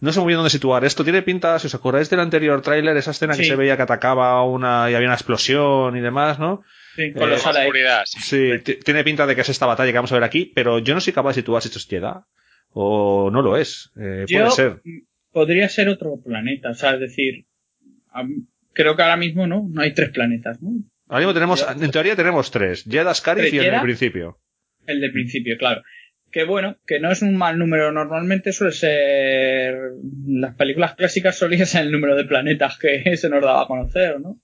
No 0.02 0.14
sé 0.14 0.22
muy 0.22 0.28
bien 0.28 0.38
dónde 0.38 0.50
situar 0.50 0.86
esto. 0.86 1.04
Tiene 1.04 1.22
pinta, 1.24 1.60
si 1.60 1.68
os 1.68 1.76
acordáis 1.76 2.10
del 2.10 2.22
anterior 2.22 2.62
tráiler, 2.62 2.96
esa 2.96 3.12
escena 3.12 3.36
que 3.36 3.44
se 3.44 3.56
veía 3.58 3.76
que 3.76 3.82
atacaba 3.84 4.42
una 4.46 4.90
y 4.90 4.94
había 4.96 5.08
una 5.10 5.16
explosión 5.16 5.98
y 5.98 6.00
demás, 6.00 6.40
¿no? 6.40 6.64
Sí, 6.96 7.12
Con 7.12 7.24
Eh, 7.24 7.32
los 7.32 7.46
oscuridad. 7.46 8.04
sí. 8.06 8.20
Sí, 8.22 8.60
ti- 8.64 8.76
tiene 8.78 9.04
pinta 9.04 9.28
de 9.28 9.36
que 9.36 9.42
es 9.42 9.50
esta 9.50 9.66
batalla 9.66 9.92
que 9.92 9.98
vamos 9.98 10.12
a 10.14 10.16
ver 10.16 10.24
aquí, 10.24 10.52
pero 10.56 10.80
yo 10.80 10.94
no 10.94 11.02
soy 11.02 11.12
capaz 11.12 11.32
de 11.32 11.42
situar 11.42 11.62
si 11.62 11.68
esto 11.68 11.80
es 11.80 11.88
Jeddah 11.88 12.26
o 12.72 13.30
no 13.30 13.42
lo 13.42 13.58
es. 13.58 13.92
Eh, 14.00 14.24
Yo- 14.28 14.40
puede 14.40 14.52
ser. 14.52 14.82
Podría 15.34 15.68
ser 15.68 15.90
otro 15.90 16.16
planeta, 16.26 16.70
o 16.70 16.74
sea, 16.76 16.94
es 16.94 17.02
decir, 17.02 17.46
creo 18.74 18.96
que 18.96 19.02
ahora 19.02 19.18
mismo 19.18 19.48
no, 19.48 19.68
no 19.70 19.82
hay 19.82 19.94
tres 19.94 20.10
planetas, 20.12 20.62
¿no? 20.62 20.70
Ahora 21.08 21.20
mismo 21.20 21.34
tenemos, 21.34 21.66
en 21.70 21.92
teoría 21.92 22.16
tenemos 22.16 22.52
tres. 22.52 22.84
Jeddah, 22.90 23.14
Scarif 23.14 23.42
¿Tres 23.44 23.54
y 23.54 23.58
el 23.60 23.72
del 23.72 23.82
principio. 23.82 24.38
El 24.86 25.02
de 25.02 25.10
principio, 25.10 25.58
claro. 25.58 25.82
Que 26.32 26.44
bueno, 26.44 26.78
que 26.86 27.00
no 27.00 27.12
es 27.12 27.22
un 27.22 27.36
mal 27.36 27.58
número. 27.58 27.92
Normalmente 27.92 28.52
suele 28.52 28.74
ser. 28.74 29.76
Las 30.28 30.56
películas 30.56 30.96
clásicas 30.96 31.38
solían 31.38 31.66
ser 31.66 31.86
el 31.86 31.92
número 31.92 32.16
de 32.16 32.26
planetas 32.26 32.78
que 32.78 33.04
se 33.18 33.30
nos 33.30 33.44
daba 33.44 33.64
a 33.64 33.68
conocer, 33.68 34.20
¿no? 34.20 34.40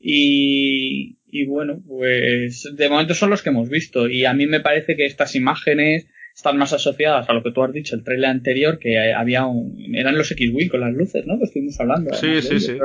Y, 0.00 1.18
y 1.26 1.46
bueno, 1.46 1.82
pues 1.86 2.68
de 2.74 2.88
momento 2.88 3.14
son 3.14 3.30
los 3.30 3.42
que 3.42 3.50
hemos 3.50 3.68
visto. 3.68 4.08
Y 4.08 4.24
a 4.24 4.34
mí 4.34 4.46
me 4.46 4.60
parece 4.60 4.96
que 4.96 5.06
estas 5.06 5.34
imágenes 5.34 6.06
están 6.38 6.56
más 6.56 6.72
asociadas 6.72 7.28
a 7.28 7.32
lo 7.32 7.42
que 7.42 7.50
tú 7.50 7.64
has 7.64 7.72
dicho, 7.72 7.96
el 7.96 8.04
trailer 8.04 8.30
anterior, 8.30 8.78
que 8.78 9.12
había 9.12 9.44
un, 9.44 9.92
eran 9.94 10.16
los 10.16 10.30
X-Wing 10.30 10.68
con 10.68 10.80
las 10.80 10.92
luces, 10.92 11.26
¿no? 11.26 11.36
Que 11.36 11.44
estuvimos 11.44 11.78
hablando. 11.80 12.14
Sí, 12.14 12.26
además, 12.26 12.44
sí, 12.44 12.60
sí. 12.60 12.78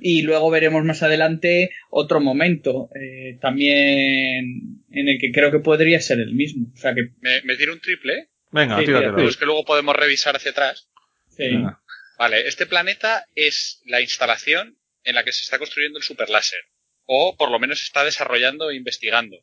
Y 0.00 0.22
luego 0.22 0.50
veremos 0.50 0.84
más 0.84 1.02
adelante 1.02 1.70
otro 1.90 2.20
momento, 2.20 2.88
eh, 2.94 3.38
también 3.40 4.82
en 4.90 5.08
el 5.08 5.18
que 5.20 5.32
creo 5.32 5.50
que 5.50 5.58
podría 5.60 6.00
ser 6.00 6.18
el 6.20 6.34
mismo. 6.34 6.68
O 6.72 6.76
sea 6.76 6.94
que, 6.94 7.08
Me, 7.20 7.42
me 7.42 7.56
tiro 7.56 7.72
un 7.72 7.80
triple, 7.80 8.28
Venga, 8.50 8.78
Sí, 8.78 8.86
tíratelo. 8.86 9.14
pero 9.16 9.28
es 9.28 9.36
que 9.36 9.44
luego 9.44 9.64
podemos 9.64 9.94
revisar 9.96 10.34
hacia 10.36 10.52
atrás. 10.52 10.88
sí. 11.28 11.44
Venga. 11.48 11.80
Vale, 12.18 12.48
este 12.48 12.66
planeta 12.66 13.26
es 13.36 13.80
la 13.86 14.00
instalación 14.00 14.76
en 15.04 15.14
la 15.14 15.22
que 15.22 15.30
se 15.32 15.44
está 15.44 15.56
construyendo 15.58 15.98
el 15.98 16.04
superláser. 16.04 16.58
O 17.04 17.36
por 17.36 17.48
lo 17.50 17.60
menos 17.60 17.80
está 17.80 18.02
desarrollando 18.04 18.70
e 18.70 18.76
investigando. 18.76 19.36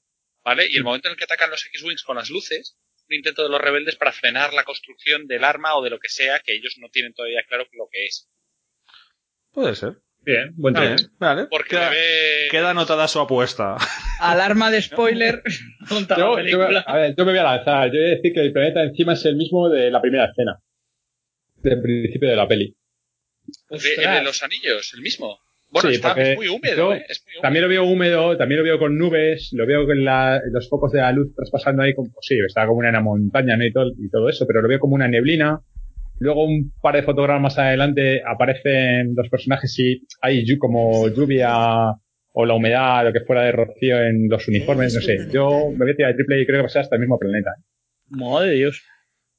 ¿Vale? 0.43 0.67
Y 0.69 0.75
el 0.75 0.83
momento 0.83 1.07
en 1.07 1.13
el 1.13 1.17
que 1.17 1.23
atacan 1.23 1.49
los 1.49 1.65
X-Wings 1.65 2.03
con 2.03 2.17
las 2.17 2.29
luces, 2.29 2.77
un 3.09 3.15
intento 3.15 3.43
de 3.43 3.49
los 3.49 3.61
rebeldes 3.61 3.95
para 3.95 4.11
frenar 4.11 4.53
la 4.53 4.65
construcción 4.65 5.25
del 5.25 5.45
arma 5.45 5.73
o 5.75 5.83
de 5.83 5.89
lo 5.89 5.99
que 5.99 6.09
sea 6.09 6.39
que 6.39 6.53
ellos 6.53 6.75
no 6.77 6.89
tienen 6.89 7.13
todavía 7.13 7.43
claro 7.47 7.65
lo 7.71 7.87
que 7.89 8.05
es. 8.07 8.27
Puede 9.53 9.73
ser. 9.75 9.93
Bien, 10.25 10.53
buen 10.55 10.73
vale. 11.19 11.45
Porque 11.51 11.69
Queda, 11.69 11.89
ve- 11.91 12.47
queda 12.49 12.71
anotada 12.71 13.07
su 13.07 13.19
apuesta. 13.19 13.77
Alarma 14.19 14.71
de 14.71 14.81
spoiler 14.81 15.43
Yo, 16.17 16.33
a 16.87 16.95
ver, 16.95 17.15
yo 17.15 17.25
me 17.25 17.31
voy 17.31 17.37
a 17.39 17.43
lanzar. 17.43 17.87
Yo 17.91 17.99
voy 17.99 18.07
a 18.11 18.15
decir 18.15 18.33
que 18.33 18.41
el 18.41 18.51
planeta 18.51 18.81
encima 18.83 19.13
es 19.13 19.23
el 19.25 19.35
mismo 19.35 19.69
de 19.69 19.91
la 19.91 20.01
primera 20.01 20.25
escena. 20.25 20.57
Del 21.57 21.81
principio 21.81 22.29
de 22.29 22.35
la 22.35 22.47
peli. 22.47 22.75
el 23.69 23.79
de 23.79 24.23
los 24.23 24.41
anillos, 24.41 24.91
el 24.95 25.01
mismo. 25.01 25.39
Bueno, 25.69 25.89
Sí, 25.89 25.95
está, 25.95 26.09
porque 26.15 26.31
es 26.31 26.37
muy 26.37 26.47
húmedo, 26.47 26.75
yo 26.75 26.93
¿eh? 26.93 27.05
Es 27.09 27.23
muy 27.25 27.33
húmedo. 27.33 27.41
También 27.41 27.63
lo 27.63 27.69
veo 27.69 27.83
húmedo, 27.83 28.37
también 28.37 28.59
lo 28.59 28.63
veo 28.63 28.79
con 28.79 28.97
nubes, 28.97 29.49
lo 29.53 29.65
veo 29.67 29.85
con 29.85 30.03
la- 30.05 30.41
los 30.51 30.69
focos 30.69 30.91
de 30.91 31.01
la 31.01 31.11
luz 31.11 31.35
traspasando 31.35 31.83
ahí, 31.83 31.93
como, 31.93 32.09
sí, 32.21 32.35
está 32.47 32.65
como 32.65 32.79
una 32.79 32.99
montaña 33.01 33.57
¿no? 33.57 33.65
y, 33.65 33.71
todo, 33.73 33.91
y 33.97 34.09
todo 34.09 34.29
eso, 34.29 34.45
pero 34.47 34.61
lo 34.61 34.67
veo 34.69 34.79
como 34.79 34.95
una 34.95 35.07
neblina. 35.07 35.59
Luego 36.19 36.45
un 36.45 36.71
par 36.81 36.95
de 36.95 37.03
fotogramas 37.03 37.41
más 37.41 37.57
adelante 37.59 38.21
aparecen 38.25 39.13
los 39.15 39.27
personajes 39.29 39.77
y 39.79 40.05
hay 40.21 40.45
como 40.57 41.07
lluvia 41.09 41.53
o 42.37 42.45
la 42.45 42.53
humedad, 42.53 43.03
lo 43.05 43.13
que 43.13 43.21
fuera 43.21 43.43
de 43.43 43.51
rocío 43.51 44.01
en 44.01 44.27
los 44.29 44.47
uniformes, 44.47 44.93
no 44.95 45.01
sé. 45.01 45.17
Yo 45.31 45.69
me 45.71 45.77
voy 45.85 45.91
a 45.91 45.95
tirar 45.95 46.11
de 46.11 46.15
triple 46.17 46.41
y 46.41 46.45
creo 46.45 46.57
que 46.59 46.61
va 46.63 46.67
a 46.67 46.69
ser 46.69 46.81
hasta 46.83 46.95
el 46.95 47.01
mismo 47.01 47.17
planeta. 47.19 47.51
¿eh? 47.57 47.63
Madre 48.09 48.49
de 48.49 48.55
Dios. 48.55 48.81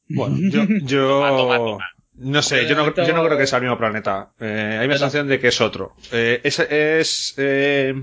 Bueno, 0.09 0.37
yo, 0.39 0.65
yo 0.83 1.09
Toma, 1.09 1.29
toma, 1.31 1.57
toma. 1.59 1.85
no 2.15 2.43
sé, 2.43 2.67
yo 2.69 2.75
no, 2.77 2.95
yo 2.95 3.13
no 3.15 3.25
creo 3.25 3.37
que 3.39 3.47
sea 3.47 3.59
el 3.59 3.65
mismo 3.65 3.79
planeta. 3.79 4.33
Eh, 4.41 4.79
hay 4.81 4.87
la 4.89 4.95
sensación 4.95 5.29
de 5.29 5.39
que 5.41 5.49
es 5.49 5.61
otro. 5.61 5.95
Eh, 6.13 6.41
es, 6.45 6.59
es 6.61 7.35
eh, 7.39 7.95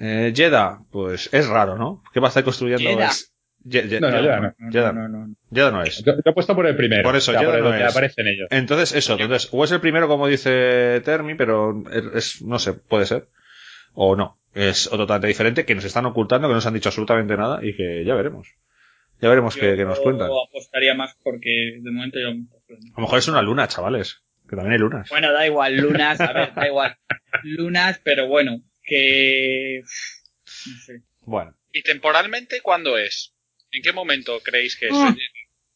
eh, 0.00 0.32
Jeddah, 0.34 0.78
pues 0.90 1.28
es 1.32 1.46
raro, 1.48 1.76
¿no? 1.76 2.02
¿Qué 2.12 2.20
va 2.20 2.28
a 2.28 2.30
estar 2.30 2.44
construyendo? 2.44 2.88
Jeddah. 2.88 3.08
Es- 3.08 3.29
Ye- 3.64 3.88
Ye- 3.88 4.00
No, 4.00 4.10
no, 4.10 4.20
no. 4.22 4.54
No, 4.58 4.92
no, 4.92 5.08
no. 5.08 5.34
Jeddah 5.50 5.70
no 5.70 5.82
es. 5.82 6.02
Yo, 6.04 6.14
yo 6.14 6.22
he 6.24 6.32
puesto 6.32 6.54
por 6.54 6.66
el 6.66 6.76
primero. 6.76 7.02
Por 7.02 7.16
eso, 7.16 7.30
o 7.30 7.34
sea, 7.34 7.40
Jeddah 7.40 7.52
por 7.58 7.58
el 7.74 7.80
no 7.80 7.86
es. 7.86 7.90
aparecen 7.90 8.26
ellos. 8.26 8.48
Entonces, 8.50 8.92
eso, 8.94 9.18
entonces, 9.18 9.48
o 9.52 9.64
es 9.64 9.72
el 9.72 9.80
primero 9.80 10.08
como 10.08 10.26
dice 10.26 11.00
Termi, 11.04 11.34
pero 11.34 11.82
es, 12.14 12.40
no 12.42 12.58
sé, 12.58 12.72
puede 12.74 13.06
ser. 13.06 13.28
O 13.94 14.16
no. 14.16 14.38
Es 14.54 14.86
otro 14.88 14.98
totalmente 15.00 15.28
diferente 15.28 15.64
que 15.64 15.74
nos 15.74 15.84
están 15.84 16.06
ocultando, 16.06 16.48
que 16.48 16.52
no 16.52 16.56
nos 16.56 16.66
han 16.66 16.74
dicho 16.74 16.88
absolutamente 16.88 17.36
nada 17.36 17.60
y 17.62 17.76
que 17.76 18.04
ya 18.04 18.14
veremos. 18.14 18.48
Ya 19.20 19.28
veremos 19.28 19.54
qué, 19.54 19.76
qué 19.76 19.84
nos 19.84 20.00
cuentan. 20.00 20.28
Yo 20.28 20.44
apostaría 20.48 20.94
más 20.94 21.14
porque 21.22 21.78
de 21.80 21.90
momento 21.90 22.18
yo... 22.18 22.28
A 22.28 22.96
lo 22.96 23.02
mejor 23.02 23.18
es 23.18 23.28
una 23.28 23.42
luna, 23.42 23.68
chavales. 23.68 24.22
Que 24.48 24.56
también 24.56 24.72
hay 24.72 24.78
lunas. 24.78 25.08
Bueno, 25.10 25.32
da 25.32 25.46
igual, 25.46 25.76
lunas, 25.76 26.20
a 26.20 26.32
ver, 26.32 26.54
da 26.54 26.66
igual. 26.66 26.96
Lunas, 27.44 28.00
pero 28.02 28.26
bueno, 28.26 28.62
que... 28.82 29.82
No 29.84 30.76
sé. 30.84 31.02
Bueno. 31.20 31.54
¿Y 31.72 31.82
temporalmente 31.82 32.60
cuándo 32.62 32.98
es? 32.98 33.34
¿En 33.72 33.82
qué 33.82 33.92
momento 33.92 34.40
creéis 34.40 34.76
que 34.76 34.86
es? 34.86 34.92
Ah. 34.94 35.14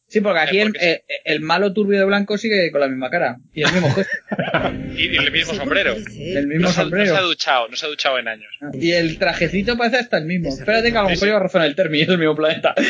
Sí, 0.07 0.21
porque 0.21 0.39
aquí 0.39 0.59
Eh, 0.59 1.03
el, 1.25 1.39
malo 1.41 1.73
turbio 1.73 1.97
de 1.97 2.05
blanco 2.05 2.37
sigue 2.37 2.69
con 2.71 2.79
la 2.81 2.87
misma 2.87 3.09
cara. 3.09 3.37
Y 3.53 3.63
el 3.63 3.71
mismo 3.73 3.91
gesto. 3.93 4.11
Y, 4.95 5.07
y 5.13 5.17
el 5.17 5.31
mismo 5.31 5.53
sombrero. 5.53 5.93
El 5.95 6.47
mismo 6.47 6.67
No 6.67 6.71
se, 6.71 6.79
ha- 6.81 6.83
no 6.83 6.89
sombrero. 6.89 7.11
se 7.11 7.17
ha 7.17 7.21
duchado, 7.21 7.67
no 7.67 7.75
se 7.75 7.85
ha 7.85 7.89
duchado 7.89 8.17
en 8.19 8.27
años. 8.29 8.49
Y 8.73 8.91
el 8.93 9.17
trajecito 9.19 9.75
parece 9.77 9.97
hasta 9.97 10.17
el 10.19 10.25
mismo. 10.25 10.49
Espérate 10.49 10.91
que 10.91 10.97
a 10.97 11.01
lo 11.03 11.09
mejor 11.09 11.27
lleva 11.27 11.39
razón 11.39 11.63
el 11.63 11.75
Termi, 11.75 12.01
es 12.01 12.09
el 12.09 12.17
mismo 12.17 12.35
planeta. 12.35 12.73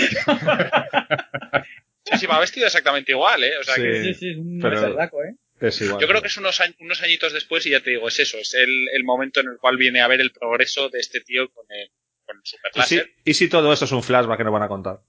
Sí, 2.08 2.20
sí, 2.20 2.26
va 2.28 2.40
vestido 2.40 2.68
exactamente 2.68 3.14
igual, 3.14 3.44
¿eh? 3.44 3.58
O 3.60 3.64
sea 3.64 3.74
Sí. 3.76 3.82
que 3.82 4.04
Sí, 4.04 4.14
sí, 4.14 4.30
es 4.30 4.38
un 4.38 4.60
pero- 4.62 5.00
¿eh? 5.24 5.34
Es 5.60 5.82
igual. 5.82 6.00
yo 6.00 6.08
creo 6.08 6.22
que 6.22 6.28
es 6.28 6.38
unos, 6.38 6.60
añ- 6.62 6.76
unos 6.80 7.02
añitos 7.02 7.34
después 7.34 7.66
y 7.66 7.72
ya 7.72 7.80
te 7.80 7.90
digo, 7.90 8.08
es 8.08 8.20
eso, 8.20 8.38
es 8.38 8.54
el, 8.54 8.70
el 8.94 9.04
momento 9.04 9.40
en 9.40 9.48
el 9.48 9.58
cual 9.58 9.78
viene 9.78 10.02
a 10.02 10.08
ver 10.08 10.22
el 10.22 10.32
progreso 10.32 10.90
de 10.90 11.00
este 11.00 11.22
tío 11.22 11.50
con 11.50 11.66
el, 11.70 11.90
con 12.26 12.38
¿Y 12.38 12.48
si, 12.48 12.58
superláser. 12.58 13.10
¿Y 13.24 13.34
si 13.34 13.50
todo 13.50 13.72
esto 13.72 13.86
es 13.86 13.92
un 13.92 14.04
flashback 14.04 14.38
que 14.38 14.44
nos 14.44 14.54
van 14.54 14.64
a 14.64 14.68
contar? 14.68 15.00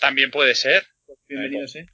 También 0.00 0.30
puede 0.30 0.54
ser. 0.54 0.84
Bienvenidos, 1.28 1.76
¿eh? 1.76 1.86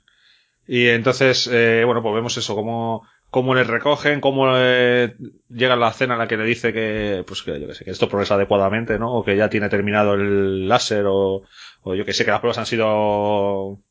Y 0.66 0.88
entonces, 0.88 1.48
eh, 1.52 1.82
bueno, 1.84 2.02
pues 2.02 2.14
vemos 2.14 2.36
eso, 2.36 2.54
cómo, 2.54 3.06
cómo 3.30 3.54
le 3.54 3.64
recogen, 3.64 4.20
cómo 4.20 4.52
eh, 4.56 5.14
llega 5.48 5.76
la 5.76 5.92
cena 5.92 6.14
en 6.14 6.20
la 6.20 6.28
que 6.28 6.36
le 6.36 6.44
dice 6.44 6.72
que, 6.72 7.24
pues 7.26 7.42
que 7.42 7.60
yo 7.60 7.66
que 7.66 7.74
sé, 7.74 7.84
que 7.84 7.90
esto 7.90 8.08
progresa 8.08 8.34
adecuadamente, 8.34 8.98
¿no? 8.98 9.12
O 9.12 9.24
que 9.24 9.36
ya 9.36 9.50
tiene 9.50 9.68
terminado 9.68 10.14
el 10.14 10.68
láser, 10.68 11.04
o, 11.06 11.42
o 11.82 11.94
yo 11.94 12.04
que 12.04 12.12
sé, 12.12 12.24
que 12.24 12.30
las 12.30 12.40
pruebas 12.40 12.58
han 12.58 12.66
sido 12.66 13.82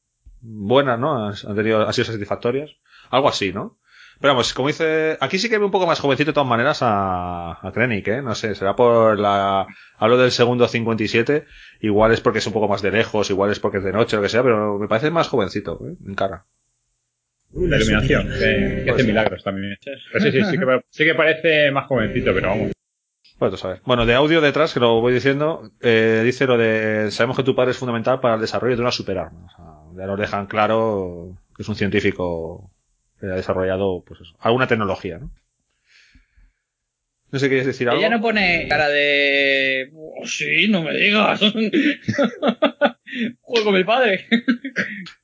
buenas, 0.42 1.00
¿no? 1.00 1.28
Han 1.28 1.34
han 1.48 1.56
tenido, 1.56 1.86
han 1.86 1.94
sido 1.94 2.06
satisfactorias. 2.06 2.72
Algo 3.12 3.30
así, 3.30 3.54
¿no? 3.54 3.80
Pero 4.20 4.34
vamos, 4.34 4.54
como 4.54 4.70
dice, 4.70 5.18
aquí 5.20 5.38
sí 5.40 5.50
que 5.50 5.58
veo 5.58 5.66
un 5.66 5.72
poco 5.72 5.88
más 5.88 6.00
jovencito 6.00 6.32
de 6.32 6.34
todas 6.34 6.50
maneras 6.50 6.80
a, 6.82 7.60
a 7.62 7.72
Krennic, 7.74 8.08
¿eh? 8.08 8.22
No 8.22 8.36
sé, 8.36 8.56
será 8.56 8.76
por 8.76 9.20
la, 9.20 9.68
hablo 9.98 10.18
del 10.18 10.32
segundo 10.32 10.68
57, 10.68 11.46
igual 11.82 12.12
es 12.12 12.22
porque 12.22 12.40
es 12.40 12.48
un 12.48 12.54
poco 12.54 12.68
más 12.68 12.82
de 12.82 12.92
lejos, 12.92 13.30
igual 13.30 13.52
es 13.52 13.60
porque 13.60 13.80
es 13.80 13.84
de 13.84 13.92
noche, 13.92 14.16
lo 14.16 14.22
que 14.22 14.30
sea, 14.30 14.44
pero 14.44 14.78
me 14.80 14.88
parece 14.88 15.12
más 15.12 15.28
jovencito, 15.28 15.80
¿eh? 15.88 15.96
En 16.06 16.16
cara. 16.16 16.46
La 17.54 17.78
iluminación, 17.78 18.30
que, 18.30 18.90
hace 18.90 19.04
milagros 19.04 19.44
también. 19.44 19.78
Pero 19.84 20.26
sí, 20.26 20.32
sí, 20.32 20.44
sí 20.44 20.58
que, 20.58 20.82
sí 20.90 21.06
que 21.06 21.14
parece 21.14 21.72
más 21.72 21.86
jovencito, 21.86 22.34
pero 22.34 22.50
vamos. 22.50 22.72
Pues 23.38 23.52
tú 23.52 23.58
sabes. 23.58 23.82
Bueno, 23.84 24.06
de 24.06 24.16
audio 24.16 24.42
detrás, 24.42 24.74
que 24.74 24.80
lo 24.80 25.02
voy 25.02 25.14
diciendo, 25.14 25.70
eh, 25.82 26.22
dice 26.24 26.48
lo 26.48 26.58
de, 26.58 27.12
sabemos 27.12 27.38
que 27.38 27.44
tu 27.44 27.56
padre 27.56 27.72
es 27.72 27.78
fundamental 27.78 28.20
para 28.20 28.36
el 28.36 28.42
desarrollo 28.42 28.76
de 28.76 28.82
una 28.82 28.92
superarma. 28.92 29.46
O 29.46 29.50
sea, 29.50 30.02
ya 30.02 30.08
nos 30.08 30.20
dejan 30.20 30.48
claro 30.48 31.38
que 31.56 31.64
es 31.64 31.70
un 31.70 31.76
científico 31.76 32.72
que 33.28 33.32
ha 33.32 33.36
desarrollado, 33.36 34.04
pues 34.06 34.22
eso, 34.22 34.36
alguna 34.40 34.68
tecnología, 34.68 35.18
¿no? 35.18 35.32
No 37.32 37.40
sé, 37.40 37.48
¿quieres 37.48 37.66
decir 37.66 37.90
algo? 37.90 38.00
Ella 38.00 38.12
no 38.16 38.22
pone 38.22 38.68
cara 38.70 38.90
de... 38.90 39.90
"Oh, 39.96 40.26
sí, 40.28 40.68
no 40.70 40.84
me 40.84 40.94
digas. 40.94 41.40
Juego 43.42 43.66
con 43.66 43.74
mi 43.74 43.84
padre. 43.84 44.28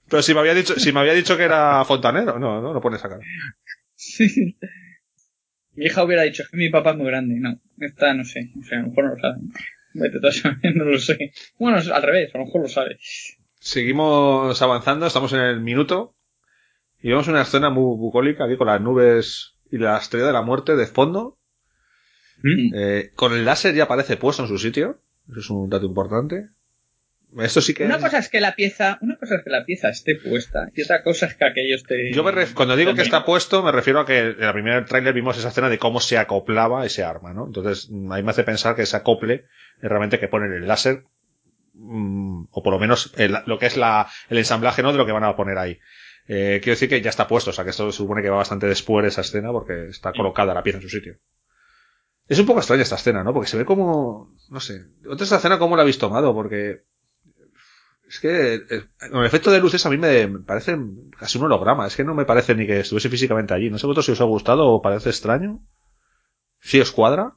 Pero 0.09 0.23
si 0.23 0.33
me 0.33 0.39
había 0.39 0.55
dicho, 0.55 0.79
si 0.79 0.91
me 0.91 1.01
había 1.01 1.13
dicho 1.13 1.37
que 1.37 1.43
era 1.43 1.85
fontanero, 1.85 2.39
no, 2.39 2.61
no, 2.61 2.73
no 2.73 2.81
pone 2.81 2.97
esa 2.97 3.09
cara. 3.09 3.21
Sí. 3.93 4.57
Mi 5.73 5.85
hija 5.85 6.03
hubiera 6.03 6.23
dicho 6.23 6.43
que 6.49 6.57
mi 6.57 6.69
papá 6.69 6.91
es 6.91 6.97
muy 6.97 7.05
grande. 7.07 7.35
No, 7.39 7.59
esta 7.79 8.13
no 8.15 8.23
sé. 8.23 8.49
O 8.59 8.63
sea, 8.63 8.79
a 8.79 8.81
lo 8.81 8.87
mejor 8.89 9.03
no 9.05 9.15
lo 9.15 9.21
sabe. 9.21 9.35
Vete 9.93 10.19
tú 10.19 10.27
a 10.27 10.31
no 10.73 10.85
lo 10.85 10.97
sé. 10.99 11.31
Bueno, 11.59 11.77
es 11.77 11.89
al 11.89 12.01
revés, 12.01 12.33
a 12.33 12.39
lo 12.39 12.45
mejor 12.45 12.61
lo 12.63 12.69
sabe. 12.69 12.97
Seguimos 13.59 14.59
avanzando, 14.61 15.05
estamos 15.05 15.33
en 15.33 15.41
el 15.41 15.59
minuto 15.59 16.15
y 17.01 17.09
vemos 17.09 17.27
una 17.27 17.41
escena 17.41 17.69
muy 17.69 17.97
bucólica 17.97 18.45
aquí 18.45 18.57
con 18.57 18.67
las 18.67 18.81
nubes 18.81 19.55
y 19.71 19.77
la 19.77 19.97
estrella 19.97 20.27
de 20.27 20.33
la 20.33 20.41
muerte 20.41 20.75
de 20.75 20.87
fondo. 20.87 21.37
Mm. 22.41 22.73
Eh, 22.75 23.11
con 23.15 23.33
el 23.33 23.45
láser 23.45 23.73
ya 23.75 23.83
aparece 23.83 24.17
puesto 24.17 24.43
en 24.43 24.47
su 24.49 24.57
sitio. 24.57 25.01
Eso 25.29 25.39
es 25.39 25.49
un 25.49 25.69
dato 25.69 25.85
importante. 25.85 26.49
Esto 27.37 27.61
sí 27.61 27.75
que. 27.75 27.85
Una 27.85 27.99
cosa 27.99 28.17
es 28.17 28.29
que 28.29 28.41
la 28.41 28.55
pieza, 28.55 28.97
una 29.01 29.15
cosa 29.17 29.35
es 29.35 29.43
que 29.43 29.49
la 29.51 29.63
pieza 29.63 29.89
esté 29.89 30.15
puesta 30.15 30.69
y 30.73 30.81
otra 30.81 31.03
cosa 31.03 31.27
es 31.27 31.35
que 31.35 31.45
aquello 31.45 31.75
esté. 31.75 32.11
Yo 32.11 32.23
me 32.23 32.31
ref- 32.31 32.53
cuando 32.55 32.75
digo 32.75 32.95
que 32.95 33.03
está 33.03 33.23
puesto, 33.23 33.61
me 33.61 33.71
refiero 33.71 33.99
a 33.99 34.05
que 34.07 34.19
en 34.19 34.39
la 34.39 34.51
primera 34.53 34.83
tráiler 34.85 35.13
vimos 35.13 35.37
esa 35.37 35.49
escena 35.49 35.69
de 35.69 35.77
cómo 35.77 35.99
se 35.99 36.17
acoplaba 36.17 36.85
ese 36.87 37.03
arma, 37.03 37.31
¿no? 37.33 37.45
Entonces, 37.45 37.87
mm, 37.91 38.11
ahí 38.11 38.23
me 38.23 38.31
hace 38.31 38.43
pensar 38.43 38.75
que 38.75 38.81
ese 38.81 38.97
acople 38.97 39.45
es 39.79 39.89
realmente 39.89 40.19
que 40.19 40.27
ponen 40.27 40.51
el 40.53 40.67
láser, 40.67 41.03
mm, 41.75 42.45
o 42.49 42.63
por 42.63 42.73
lo 42.73 42.79
menos 42.79 43.13
el- 43.17 43.37
lo 43.45 43.59
que 43.59 43.67
es 43.67 43.77
la, 43.77 44.07
el 44.29 44.39
ensamblaje, 44.39 44.81
¿no? 44.81 44.91
De 44.91 44.97
lo 44.97 45.05
que 45.05 45.11
van 45.11 45.23
a 45.23 45.35
poner 45.35 45.59
ahí. 45.59 45.77
Eh, 46.31 46.59
quiero 46.61 46.75
decir 46.75 46.89
que 46.89 47.01
ya 47.01 47.09
está 47.09 47.27
puesto, 47.27 47.49
o 47.49 47.53
sea 47.53 47.63
que 47.63 47.71
esto 47.71 47.91
se 47.91 47.97
supone 47.97 48.21
que 48.21 48.29
va 48.29 48.37
bastante 48.37 48.67
después 48.67 49.01
de 49.01 49.09
esa 49.09 49.21
escena 49.21 49.51
porque 49.51 49.87
está 49.87 50.13
colocada 50.13 50.53
la 50.53 50.61
pieza 50.61 50.77
en 50.77 50.83
su 50.83 50.89
sitio. 50.89 51.17
Es 52.27 52.37
un 52.37 52.45
poco 52.45 52.59
extraña 52.59 52.83
esta 52.83 52.97
escena, 52.97 53.23
¿no? 53.23 53.33
Porque 53.33 53.49
se 53.49 53.57
ve 53.57 53.65
como, 53.65 54.37
no 54.47 54.59
sé, 54.59 54.85
otra 55.07 55.23
esta 55.23 55.37
escena 55.37 55.57
cómo 55.57 55.75
la 55.75 55.81
habéis 55.81 55.97
tomado, 55.97 56.31
porque 56.35 56.83
es 58.07 58.19
que 58.19 58.53
eh, 58.53 58.83
con 59.09 59.21
el 59.21 59.25
efecto 59.25 59.49
de 59.49 59.59
luces 59.59 59.83
a 59.87 59.89
mí 59.89 59.97
me, 59.97 60.27
me 60.27 60.39
parece 60.41 60.77
casi 61.17 61.39
un 61.39 61.45
holograma. 61.45 61.87
Es 61.87 61.95
que 61.95 62.03
no 62.03 62.13
me 62.13 62.25
parece 62.25 62.53
ni 62.53 62.67
que 62.67 62.81
estuviese 62.81 63.09
físicamente 63.09 63.55
allí. 63.55 63.71
No 63.71 63.79
sé 63.79 63.87
vosotros 63.87 64.05
si 64.05 64.11
os 64.11 64.21
ha 64.21 64.25
gustado 64.25 64.67
o 64.67 64.83
parece 64.83 65.09
extraño. 65.09 65.65
¿Si 66.59 66.79
os 66.79 66.91
cuadra? 66.91 67.33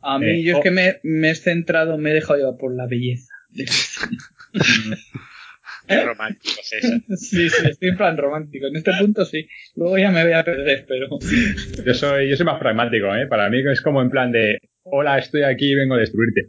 A 0.00 0.18
mí 0.18 0.40
Eh, 0.40 0.42
yo 0.42 0.54
oh. 0.54 0.58
es 0.58 0.64
que 0.64 0.70
me, 0.70 1.00
me 1.02 1.32
he 1.32 1.34
centrado, 1.34 1.98
me 1.98 2.12
he 2.12 2.14
dejado 2.14 2.38
llevar 2.38 2.56
por 2.56 2.74
la 2.74 2.86
belleza. 2.86 3.34
Romántico, 6.04 6.60
César. 6.62 7.00
sí, 7.16 7.48
sí, 7.48 7.68
estoy 7.68 7.88
en 7.90 7.96
plan 7.96 8.16
romántico. 8.16 8.66
En 8.66 8.76
este 8.76 8.92
punto 8.98 9.24
sí. 9.24 9.46
Luego 9.76 9.98
ya 9.98 10.10
me 10.10 10.22
voy 10.22 10.32
a 10.32 10.44
perder, 10.44 10.84
pero. 10.86 11.08
Yo 11.86 11.94
soy, 11.94 12.28
yo 12.28 12.36
soy 12.36 12.46
más 12.46 12.58
pragmático, 12.58 13.14
¿eh? 13.14 13.26
Para 13.26 13.48
mí 13.48 13.58
es 13.70 13.80
como 13.82 14.02
en 14.02 14.10
plan 14.10 14.30
de, 14.32 14.58
hola, 14.82 15.18
estoy 15.18 15.42
aquí 15.42 15.72
y 15.72 15.74
vengo 15.74 15.94
a 15.94 15.98
destruirte. 15.98 16.48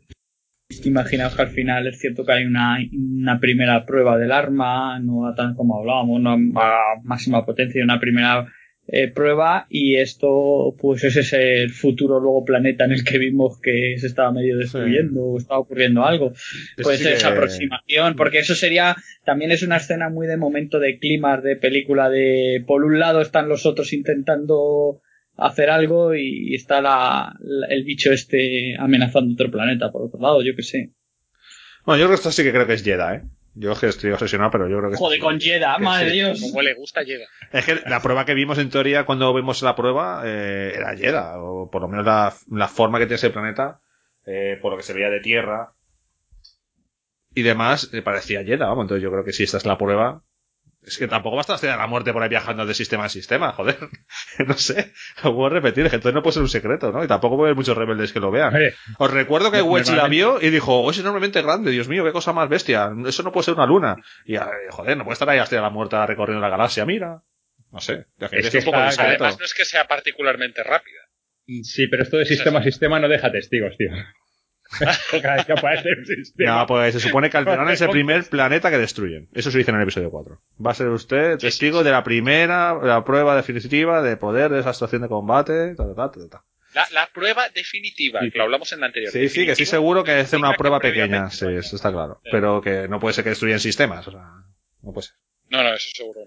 Imaginaos 0.85 1.35
que 1.35 1.41
al 1.41 1.49
final 1.49 1.87
es 1.87 1.99
cierto 1.99 2.25
que 2.25 2.31
hay 2.31 2.45
una, 2.45 2.77
una 2.91 3.39
primera 3.39 3.85
prueba 3.85 4.17
del 4.17 4.31
arma, 4.31 4.99
no 4.99 5.27
a 5.27 5.35
tan 5.35 5.53
como 5.55 5.79
hablábamos, 5.79 6.19
una 6.19 6.33
a 6.33 6.95
máxima 7.03 7.45
potencia, 7.45 7.83
una 7.83 7.99
primera 7.99 8.47
eh, 8.93 9.07
prueba 9.07 9.67
y 9.69 9.95
esto 9.95 10.75
pues 10.77 11.03
ese 11.05 11.21
es 11.21 11.31
el 11.33 11.69
futuro 11.71 12.19
luego 12.19 12.43
planeta 12.43 12.83
en 12.83 12.91
el 12.91 13.03
que 13.05 13.17
vimos 13.17 13.57
que 13.61 13.95
se 13.97 14.07
estaba 14.07 14.33
medio 14.33 14.57
destruyendo 14.57 15.21
o 15.23 15.37
estaba 15.37 15.61
ocurriendo 15.61 16.03
algo. 16.05 16.33
Puede 16.81 16.97
sí 16.97 17.03
ser 17.03 17.13
que- 17.13 17.17
esa 17.19 17.29
aproximación, 17.29 18.15
porque 18.17 18.39
eso 18.39 18.53
sería, 18.53 18.95
también 19.23 19.51
es 19.51 19.63
una 19.63 19.77
escena 19.77 20.09
muy 20.09 20.27
de 20.27 20.35
momento 20.35 20.77
de 20.79 20.99
clima 20.99 21.37
de 21.39 21.55
película 21.55 22.09
de 22.09 22.63
por 22.67 22.83
un 22.83 22.99
lado 22.99 23.21
están 23.21 23.47
los 23.47 23.65
otros 23.65 23.93
intentando 23.93 25.01
hacer 25.37 25.69
algo 25.69 26.13
y 26.13 26.53
está 26.53 26.81
la, 26.81 27.33
la- 27.39 27.67
el 27.67 27.85
bicho 27.85 28.11
este 28.11 28.75
amenazando 28.77 29.33
otro 29.33 29.49
planeta 29.49 29.89
por 29.89 30.03
otro 30.07 30.19
lado, 30.19 30.43
yo 30.43 30.53
que 30.53 30.63
sé. 30.63 30.91
Bueno, 31.85 31.99
yo 32.01 32.05
creo 32.07 32.17
que 32.17 32.19
esto 32.19 32.31
sí 32.31 32.43
que 32.43 32.51
creo 32.51 32.67
que 32.67 32.73
es 32.73 32.83
Jedi, 32.83 33.15
¿eh? 33.15 33.21
Yo 33.53 33.73
es 33.73 33.79
que 33.79 33.87
estoy 33.87 34.11
obsesionado, 34.11 34.49
pero 34.51 34.69
yo 34.69 34.77
creo 34.77 34.91
que 34.91 34.97
Joder, 34.97 35.19
con 35.19 35.37
que 35.37 35.59
madre 35.79 36.09
sí. 36.09 36.15
Dios. 36.15 36.41
Como 36.41 36.61
le 36.61 36.73
gusta, 36.73 37.03
llega. 37.03 37.25
Es 37.51 37.65
que 37.65 37.81
la 37.85 38.01
prueba 38.01 38.25
que 38.25 38.33
vimos 38.33 38.57
en 38.57 38.69
teoría 38.69 39.05
cuando 39.05 39.33
vimos 39.33 39.61
la 39.61 39.75
prueba 39.75 40.21
eh, 40.25 40.73
era 40.75 40.95
Jedi, 40.95 41.35
o 41.37 41.69
por 41.69 41.81
lo 41.81 41.89
menos 41.89 42.05
la, 42.05 42.33
la 42.49 42.67
forma 42.69 42.97
que 42.97 43.05
tiene 43.05 43.15
ese 43.15 43.29
planeta, 43.29 43.81
eh, 44.25 44.57
por 44.61 44.71
lo 44.71 44.77
que 44.77 44.83
se 44.83 44.93
veía 44.93 45.09
de 45.09 45.19
tierra 45.19 45.73
y 47.35 47.41
demás, 47.41 47.89
eh, 47.93 48.01
parecía 48.01 48.43
Jedi, 48.43 48.57
vamos. 48.57 48.83
Entonces 48.83 49.03
yo 49.03 49.11
creo 49.11 49.25
que 49.25 49.33
si 49.33 49.43
esta 49.43 49.57
es 49.57 49.65
la 49.65 49.77
prueba, 49.77 50.23
es 50.83 50.97
que 50.97 51.07
tampoco 51.07 51.35
basta 51.35 51.53
hacer 51.53 51.69
a 51.69 51.77
la 51.77 51.85
muerte 51.85 52.11
por 52.11 52.23
ahí 52.23 52.29
viajando 52.29 52.65
de 52.65 52.73
sistema 52.73 53.03
en 53.03 53.09
sistema, 53.09 53.51
joder. 53.51 53.77
no 54.47 54.55
sé, 54.55 54.93
lo 55.23 55.35
puedo 55.35 55.49
repetir, 55.49 55.85
es 55.85 55.91
que 55.91 55.97
entonces 55.97 56.15
no 56.15 56.23
puede 56.23 56.33
ser 56.33 56.41
un 56.41 56.49
secreto, 56.49 56.91
¿no? 56.91 57.03
Y 57.03 57.07
tampoco 57.07 57.37
puede 57.37 57.49
haber 57.49 57.55
muchos 57.55 57.77
rebeldes 57.77 58.11
que 58.11 58.19
lo 58.19 58.31
vean. 58.31 58.53
Os 58.97 59.11
recuerdo 59.11 59.51
que 59.51 59.61
Wedge 59.61 59.95
la 59.95 60.07
vio 60.07 60.41
y 60.41 60.49
dijo, 60.49 60.81
oh, 60.81 60.89
es 60.89 60.97
enormemente 60.97 61.41
grande, 61.41 61.71
Dios 61.71 61.87
mío, 61.87 62.03
qué 62.03 62.11
cosa 62.11 62.33
más 62.33 62.49
bestia. 62.49 62.91
Eso 63.05 63.21
no 63.23 63.31
puede 63.31 63.45
ser 63.45 63.53
una 63.53 63.67
luna. 63.67 63.95
Y, 64.25 64.35
eh, 64.35 64.41
joder, 64.69 64.97
no 64.97 65.03
puede 65.03 65.13
estar 65.13 65.29
ahí 65.29 65.39
hasta 65.39 65.61
la 65.61 65.69
muerta 65.69 66.05
recorriendo 66.05 66.41
la 66.41 66.49
galaxia, 66.49 66.85
mira. 66.85 67.21
No 67.71 67.79
sé, 67.79 68.05
Es 68.19 68.49
que 68.49 68.57
un 68.57 68.65
poco 68.65 68.83
está-. 68.83 69.03
Además, 69.03 69.39
no 69.39 69.45
es 69.45 69.53
que 69.53 69.65
sea 69.65 69.87
particularmente 69.87 70.63
rápida. 70.63 70.99
sí, 71.63 71.87
pero 71.87 72.03
esto 72.03 72.17
de 72.17 72.25
sistema 72.25 72.59
a 72.59 72.63
sistema 72.63 72.99
no 72.99 73.07
deja 73.07 73.31
testigos, 73.31 73.77
tío. 73.77 73.91
Que 75.11 75.51
aparece 75.53 75.89
sistema. 76.05 76.59
No, 76.59 76.65
pues 76.67 76.93
se 76.93 76.99
supone 76.99 77.29
que 77.29 77.37
Alderaan 77.37 77.69
es 77.69 77.81
el 77.81 77.89
primer 77.89 78.23
planeta 78.29 78.69
que 78.71 78.77
destruyen. 78.77 79.27
Eso 79.33 79.51
se 79.51 79.57
dice 79.57 79.71
en 79.71 79.77
el 79.77 79.83
episodio 79.83 80.09
4. 80.09 80.41
Va 80.65 80.71
a 80.71 80.73
ser 80.73 80.87
usted 80.87 81.37
testigo 81.37 81.83
de 81.83 81.91
la 81.91 82.03
primera, 82.03 82.73
la 82.81 83.03
prueba 83.03 83.35
definitiva 83.35 84.01
de 84.01 84.17
poder 84.17 84.51
de 84.51 84.59
esa 84.61 84.71
estación 84.71 85.01
de 85.01 85.07
combate. 85.09 85.75
ta, 85.75 85.83
ta, 85.93 86.11
ta. 86.29 86.43
La, 86.73 86.87
la 86.93 87.09
prueba 87.13 87.49
definitiva, 87.49 88.21
Sí. 88.21 88.31
que 88.31 88.37
lo 88.37 88.45
hablamos 88.45 88.71
en 88.71 88.79
la 88.79 88.85
anterior. 88.85 89.11
Sí, 89.11 89.27
sí, 89.27 89.41
que 89.41 89.47
Definitiva, 89.51 89.65
seguro 89.65 90.03
que 90.05 90.19
es 90.21 90.31
una 90.31 90.53
prueba 90.53 90.79
que 90.79 90.87
pequeña. 90.89 91.29
Sí, 91.29 91.45
eso 91.47 91.75
está 91.75 91.91
claro. 91.91 92.21
Pero 92.31 92.61
que 92.61 92.87
no 92.87 92.99
puede 93.01 93.13
ser 93.13 93.25
que 93.25 93.31
destruyan 93.31 93.59
sistemas. 93.59 94.07
O 94.07 94.11
sea, 94.11 94.21
no 94.81 94.93
puede 94.93 95.07
ser. 95.07 95.15
No, 95.49 95.63
no, 95.63 95.73
eso 95.73 95.89
seguro. 95.93 96.21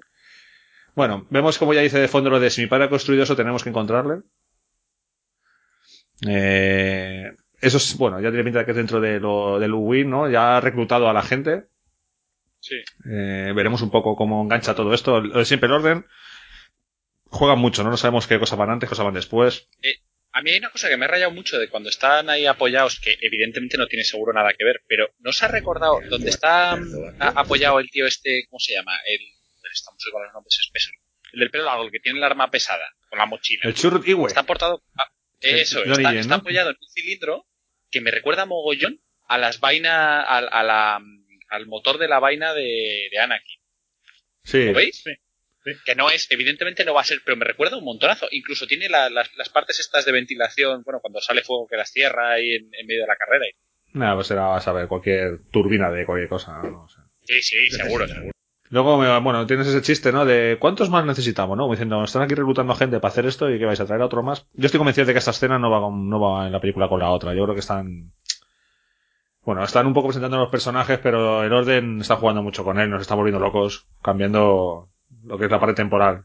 Bueno, 0.94 1.26
vemos 1.30 1.56
como 1.58 1.72
ya 1.72 1.80
dice 1.80 1.98
de 1.98 2.08
fondo 2.08 2.28
lo 2.28 2.40
de 2.40 2.50
si 2.50 2.60
mi 2.60 2.66
padre 2.66 2.84
ha 2.84 2.88
construido 2.90 3.22
eso, 3.22 3.34
tenemos 3.34 3.62
que 3.64 3.70
encontrarle. 3.70 4.16
Eh, 6.28 7.32
eso 7.64 7.78
es, 7.78 7.96
bueno, 7.96 8.20
ya 8.20 8.28
tiene 8.28 8.44
pinta 8.44 8.64
que 8.64 8.72
es 8.72 8.76
dentro 8.76 9.00
de 9.00 9.18
lo, 9.20 9.58
del 9.58 9.72
Win, 9.72 10.10
¿no? 10.10 10.30
Ya 10.30 10.56
ha 10.56 10.60
reclutado 10.60 11.08
a 11.08 11.12
la 11.12 11.22
gente. 11.22 11.64
Sí. 12.60 12.76
Eh, 13.10 13.52
veremos 13.54 13.82
un 13.82 13.90
poco 13.90 14.16
cómo 14.16 14.42
engancha 14.42 14.74
todo 14.74 14.94
esto. 14.94 15.20
Lo 15.20 15.38
de 15.38 15.44
Siempre 15.44 15.66
el 15.66 15.74
orden. 15.74 16.06
Juegan 17.26 17.58
mucho, 17.58 17.82
¿no? 17.82 17.90
No 17.90 17.96
sabemos 17.96 18.26
qué 18.26 18.38
cosas 18.38 18.58
van 18.58 18.70
antes, 18.70 18.86
qué 18.86 18.90
cosas 18.90 19.04
van 19.04 19.14
después. 19.14 19.68
Eh, 19.82 19.96
a 20.32 20.42
mí 20.42 20.50
hay 20.50 20.58
una 20.58 20.70
cosa 20.70 20.88
que 20.88 20.96
me 20.96 21.04
ha 21.04 21.08
rayado 21.08 21.30
mucho 21.30 21.58
de 21.58 21.68
cuando 21.68 21.88
están 21.88 22.28
ahí 22.28 22.46
apoyados, 22.46 23.00
que 23.00 23.16
evidentemente 23.20 23.78
no 23.78 23.86
tiene 23.86 24.04
seguro 24.04 24.32
nada 24.32 24.52
que 24.52 24.64
ver, 24.64 24.82
pero 24.88 25.08
¿no 25.20 25.30
os 25.30 25.42
ha 25.42 25.48
recordado 25.48 26.00
dónde 26.08 26.30
está 26.30 26.76
mm, 26.76 27.20
apoyado 27.20 27.78
el 27.78 27.88
tío 27.90 28.06
este, 28.06 28.44
¿cómo 28.50 28.58
se 28.58 28.74
llama? 28.74 28.92
El, 29.06 29.20
estamos 29.72 30.04
con 30.10 30.22
los 30.22 30.32
nombres 30.32 30.58
espesos. 30.60 30.92
El 31.32 31.40
del 31.40 31.50
pelo 31.50 31.64
largo, 31.64 31.84
el 31.84 31.90
que 31.90 32.00
tiene 32.00 32.18
el 32.18 32.24
arma 32.24 32.50
pesada, 32.50 32.84
con 33.08 33.18
la 33.18 33.26
mochila. 33.26 33.62
El 33.64 33.74
Churrut 33.74 34.06
Iwe. 34.06 34.26
Está 34.26 34.44
portado. 34.44 34.82
ah, 34.96 35.08
eso, 35.40 35.84
está, 35.84 36.14
está 36.14 36.34
apoyado 36.36 36.70
en 36.70 36.76
un 36.80 36.88
cilindro 36.88 37.46
que 37.94 38.00
me 38.02 38.10
recuerda 38.10 38.44
mogollón 38.44 39.00
a 39.26 39.38
las 39.38 39.60
vainas, 39.60 39.92
a, 39.94 40.38
a 40.38 40.62
la, 40.62 41.00
al 41.48 41.66
motor 41.66 41.98
de 41.98 42.08
la 42.08 42.18
vaina 42.18 42.52
de, 42.52 43.08
de 43.10 43.18
Anakin. 43.18 43.60
Sí. 44.42 44.64
¿Lo 44.66 44.74
veis? 44.74 45.02
Que 45.86 45.94
no 45.94 46.10
es, 46.10 46.30
evidentemente 46.30 46.84
no 46.84 46.92
va 46.92 47.00
a 47.00 47.04
ser, 47.04 47.20
pero 47.24 47.36
me 47.38 47.46
recuerda 47.46 47.78
un 47.78 47.84
montonazo. 47.84 48.28
Incluso 48.32 48.66
tiene 48.66 48.88
la- 48.90 49.08
las, 49.08 49.34
las 49.36 49.48
partes 49.48 49.78
estas 49.80 50.04
de 50.04 50.12
ventilación, 50.12 50.82
bueno, 50.84 51.00
cuando 51.00 51.20
sale 51.22 51.42
fuego 51.42 51.66
que 51.66 51.76
las 51.78 51.90
cierra 51.90 52.32
ahí 52.32 52.50
en, 52.56 52.68
en 52.78 52.86
medio 52.86 53.02
de 53.02 53.06
la 53.08 53.16
carrera. 53.16 53.46
Nada, 53.94 54.14
pues 54.16 54.26
será 54.26 54.54
a 54.56 54.60
saber 54.60 54.88
cualquier 54.88 55.38
turbina 55.50 55.90
de 55.90 56.04
cualquier 56.04 56.28
cosa, 56.28 56.60
¿no? 56.64 56.82
O 56.84 56.88
sea. 56.88 57.04
Sí, 57.22 57.40
sí, 57.40 57.70
seguro, 57.70 58.06
seguro. 58.06 58.33
Luego, 58.70 58.96
bueno, 59.22 59.46
tienes 59.46 59.68
ese 59.68 59.82
chiste, 59.82 60.10
¿no? 60.10 60.24
De 60.24 60.56
¿cuántos 60.58 60.90
más 60.90 61.04
necesitamos, 61.06 61.56
no? 61.56 61.70
Diciendo, 61.70 62.02
están 62.02 62.22
aquí 62.22 62.34
reclutando 62.34 62.74
gente 62.74 62.98
para 62.98 63.12
hacer 63.12 63.26
esto 63.26 63.50
y 63.50 63.58
que 63.58 63.66
vais 63.66 63.80
a 63.80 63.86
traer 63.86 64.02
a 64.02 64.06
otro 64.06 64.22
más. 64.22 64.46
Yo 64.54 64.66
estoy 64.66 64.78
convencido 64.78 65.06
de 65.06 65.12
que 65.12 65.18
esta 65.18 65.30
escena 65.30 65.58
no 65.58 65.70
va, 65.70 65.80
con- 65.80 66.08
no 66.08 66.18
va 66.20 66.46
en 66.46 66.52
la 66.52 66.60
película 66.60 66.88
con 66.88 66.98
la 67.00 67.10
otra. 67.10 67.34
Yo 67.34 67.44
creo 67.44 67.54
que 67.54 67.60
están... 67.60 68.12
Bueno, 69.44 69.62
están 69.62 69.86
un 69.86 69.92
poco 69.92 70.08
presentando 70.08 70.38
los 70.38 70.48
personajes, 70.48 70.98
pero 71.02 71.44
el 71.44 71.52
orden 71.52 72.00
está 72.00 72.16
jugando 72.16 72.42
mucho 72.42 72.64
con 72.64 72.78
él, 72.80 72.88
nos 72.90 73.02
está 73.02 73.14
volviendo 73.14 73.38
locos, 73.38 73.86
cambiando 74.02 74.88
lo 75.22 75.38
que 75.38 75.44
es 75.44 75.50
la 75.50 75.60
parte 75.60 75.74
temporal. 75.74 76.24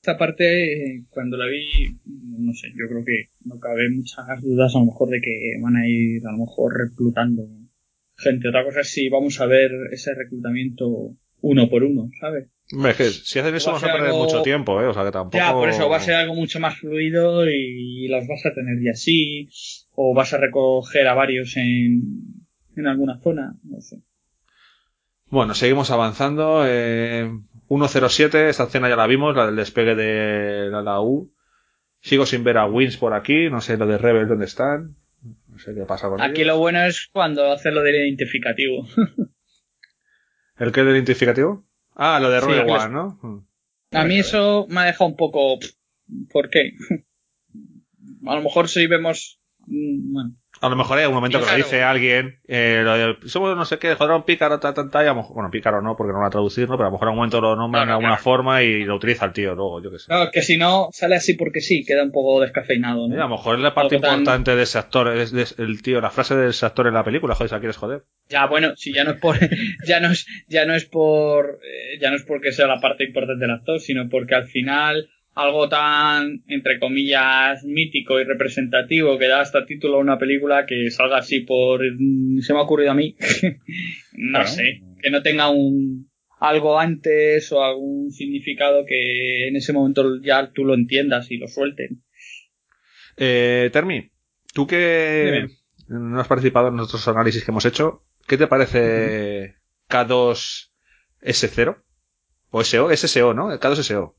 Esta 0.00 0.16
parte, 0.16 1.04
cuando 1.10 1.36
la 1.36 1.46
vi, 1.46 1.98
no 2.06 2.52
sé, 2.54 2.68
yo 2.70 2.86
creo 2.88 3.04
que 3.04 3.30
no 3.44 3.58
cabe 3.58 3.90
muchas 3.90 4.40
dudas 4.40 4.74
a 4.74 4.78
lo 4.78 4.86
mejor 4.86 5.10
de 5.10 5.20
que 5.20 5.60
van 5.60 5.76
a 5.76 5.86
ir 5.86 6.26
a 6.26 6.32
lo 6.32 6.38
mejor 6.38 6.72
reclutando 6.78 7.42
gente. 8.16 8.48
Otra 8.48 8.64
cosa 8.64 8.80
es 8.80 8.90
si 8.90 9.08
vamos 9.08 9.40
a 9.40 9.46
ver 9.46 9.70
ese 9.92 10.14
reclutamiento 10.14 11.10
uno 11.40 11.68
por 11.68 11.82
uno, 11.84 12.08
¿sabes? 12.20 12.48
Hombre, 12.72 12.90
es 12.92 12.96
que 12.96 13.04
si 13.10 13.38
hacen 13.38 13.54
eso 13.54 13.70
Va 13.70 13.76
a 13.76 13.80
vamos 13.80 13.88
a 13.88 13.92
perder 13.92 14.10
algo- 14.10 14.24
mucho 14.24 14.42
tiempo, 14.42 14.80
¿eh? 14.82 14.86
O 14.86 14.94
sea 14.94 15.04
que 15.04 15.12
tampoco... 15.12 15.36
Ya, 15.38 15.52
por 15.52 15.68
eso 15.68 15.88
va 15.88 15.98
a 15.98 16.00
ser 16.00 16.14
algo 16.14 16.34
mucho 16.34 16.58
más 16.58 16.76
fluido 16.78 17.48
y 17.48 18.08
las 18.08 18.26
vas 18.26 18.44
a 18.44 18.52
tener 18.54 18.82
ya 18.82 18.90
así, 18.92 19.48
o 19.94 20.14
vas 20.14 20.32
a 20.34 20.38
recoger 20.38 21.06
a 21.06 21.14
varios 21.14 21.56
en, 21.56 22.02
en 22.74 22.86
alguna 22.88 23.20
zona, 23.22 23.54
no 23.62 23.80
sé. 23.80 24.02
Bueno, 25.28 25.54
seguimos 25.54 25.90
avanzando. 25.90 26.64
Eh, 26.66 27.30
107, 27.68 28.48
esta 28.48 28.64
escena 28.64 28.88
ya 28.88 28.96
la 28.96 29.06
vimos, 29.06 29.34
la 29.36 29.46
del 29.46 29.56
despegue 29.56 29.94
de 29.94 30.68
la, 30.70 30.82
la 30.82 31.00
U. 31.00 31.32
Sigo 32.00 32.26
sin 32.26 32.44
ver 32.44 32.58
a 32.58 32.66
Wins 32.66 32.96
por 32.96 33.12
aquí, 33.14 33.48
no 33.50 33.60
sé 33.60 33.76
lo 33.76 33.86
de 33.86 33.98
Rebel 33.98 34.28
dónde 34.28 34.44
están. 34.44 34.96
No 35.56 35.62
sé 35.62 35.74
qué 35.74 35.86
pasa 35.86 36.08
con 36.10 36.20
Aquí 36.20 36.42
ellos. 36.42 36.48
lo 36.54 36.58
bueno 36.58 36.84
es 36.84 37.08
cuando 37.10 37.50
hace 37.50 37.70
lo 37.70 37.82
del 37.82 37.94
identificativo. 37.94 38.86
¿El 40.58 40.70
qué 40.70 40.82
del 40.82 40.96
identificativo? 40.96 41.66
Ah, 41.94 42.18
lo 42.20 42.28
de 42.30 42.40
Sí, 42.40 42.46
Rogue 42.46 42.70
One, 42.70 42.92
¿no? 42.92 43.18
Mm. 43.22 43.46
A 43.96 44.04
mí 44.04 44.18
eso 44.18 44.66
me 44.68 44.80
ha 44.80 44.84
dejado 44.84 45.06
un 45.08 45.16
poco... 45.16 45.58
¿Por 46.30 46.50
qué? 46.50 46.72
A 48.26 48.34
lo 48.34 48.42
mejor 48.42 48.68
si 48.68 48.86
vemos... 48.86 49.40
mm, 49.60 50.12
Bueno, 50.12 50.36
A 50.62 50.68
lo 50.70 50.76
mejor 50.76 50.98
hay 50.98 51.06
un 51.06 51.12
momento 51.12 51.38
que 51.38 51.50
lo 51.50 51.56
dice 51.56 51.82
alguien, 51.82 52.40
eh, 52.48 52.80
lo 52.82 52.96
de, 52.96 53.16
somos 53.28 53.54
no 53.56 53.64
sé 53.66 53.78
qué, 53.78 53.94
joder, 53.94 54.16
un 54.16 54.22
pícaro, 54.24 54.58
ta, 54.58 54.72
ta, 54.72 54.88
ta, 54.88 55.02
y 55.02 55.06
a 55.06 55.10
lo 55.10 55.16
mejor- 55.16 55.34
bueno, 55.34 55.50
pícaro 55.50 55.82
no, 55.82 55.96
porque 55.96 56.12
no 56.12 56.18
lo 56.18 56.22
va 56.22 56.28
a 56.28 56.30
traducir, 56.30 56.68
¿no? 56.68 56.76
Pero 56.76 56.84
a 56.84 56.90
lo 56.90 56.92
mejor 56.92 57.08
a 57.08 57.10
un 57.10 57.16
momento 57.18 57.40
lo 57.40 57.56
nombran 57.56 57.82
No, 57.82 57.86
no, 57.86 57.86
de 57.86 57.92
alguna 57.94 58.08
claro. 58.16 58.22
forma 58.22 58.62
y 58.62 58.84
lo 58.84 58.96
utiliza 58.96 59.26
el 59.26 59.32
tío 59.32 59.54
luego, 59.54 59.82
yo 59.82 59.90
qué 59.90 59.98
sé. 59.98 60.06
Claro, 60.06 60.30
que 60.32 60.40
si 60.42 60.56
no, 60.56 60.88
sale 60.92 61.16
así 61.16 61.34
porque 61.34 61.60
sí, 61.60 61.84
queda 61.86 62.02
un 62.02 62.10
poco 62.12 62.40
descafeinado, 62.40 63.06
Y 63.08 63.12
a 63.12 63.16
¿no? 63.16 63.22
lo 63.24 63.28
mejor 63.28 63.56
es 63.56 63.60
la 63.62 63.74
parte 63.74 63.98
tan- 63.98 64.20
importante 64.20 64.56
de 64.56 64.62
ese 64.62 64.78
actor, 64.78 65.08
es, 65.16 65.54
el 65.58 65.82
tío, 65.82 66.00
la 66.00 66.10
frase 66.10 66.34
de 66.34 66.48
ese 66.48 66.64
actor 66.64 66.86
en 66.86 66.94
la 66.94 67.04
película, 67.04 67.34
joder, 67.34 67.48
¿se 67.50 67.54
la 67.54 67.60
quieres 67.60 67.76
joder? 67.76 68.04
Ya, 68.28 68.46
bueno, 68.46 68.74
si 68.76 68.92
ya 68.94 69.04
no 69.04 69.10
es 69.12 69.20
por, 69.20 69.36
ya 69.86 70.00
no 70.00 70.10
es, 70.10 70.26
ya 70.48 70.64
no 70.64 70.74
es 70.74 70.86
por, 70.86 71.60
eh, 71.64 71.98
ya 72.00 72.10
no 72.10 72.16
es 72.16 72.22
porque 72.24 72.52
sea 72.52 72.66
la 72.66 72.80
parte 72.80 73.04
importante 73.04 73.44
del 73.44 73.54
actor, 73.54 73.78
sino 73.80 74.08
porque 74.08 74.34
al 74.34 74.46
final 74.46 75.08
algo 75.36 75.68
tan, 75.68 76.42
entre 76.48 76.78
comillas, 76.80 77.62
mítico 77.62 78.18
y 78.18 78.24
representativo 78.24 79.18
que 79.18 79.28
da 79.28 79.40
hasta 79.42 79.66
título 79.66 79.96
a 79.96 80.00
una 80.00 80.18
película 80.18 80.66
que 80.66 80.90
salga 80.90 81.18
así 81.18 81.40
por, 81.40 81.80
se 82.40 82.52
me 82.52 82.58
ha 82.58 82.62
ocurrido 82.62 82.90
a 82.90 82.94
mí, 82.94 83.14
no 84.12 84.38
Claro. 84.40 84.48
sé, 84.48 84.82
que 85.02 85.10
no 85.10 85.22
tenga 85.22 85.50
un, 85.50 86.10
algo 86.40 86.80
antes 86.80 87.52
o 87.52 87.62
algún 87.62 88.10
significado 88.12 88.84
que 88.86 89.48
en 89.48 89.56
ese 89.56 89.72
momento 89.74 90.20
ya 90.22 90.50
tú 90.52 90.64
lo 90.64 90.74
entiendas 90.74 91.30
y 91.30 91.36
lo 91.36 91.48
suelten. 91.48 92.02
Eh, 93.18 93.68
Termi, 93.72 94.10
tú 94.54 94.66
que 94.66 95.46
no 95.88 96.18
has 96.20 96.28
participado 96.28 96.68
en 96.68 96.76
nuestros 96.76 97.06
análisis 97.08 97.44
que 97.44 97.50
hemos 97.50 97.64
hecho, 97.66 98.04
¿qué 98.26 98.36
te 98.38 98.46
parece 98.46 99.56
K2S0? 99.90 101.76
O 102.50 102.64
SO, 102.64 102.90
SSO, 102.96 103.34
¿no? 103.34 103.50
K2SO. 103.60 104.14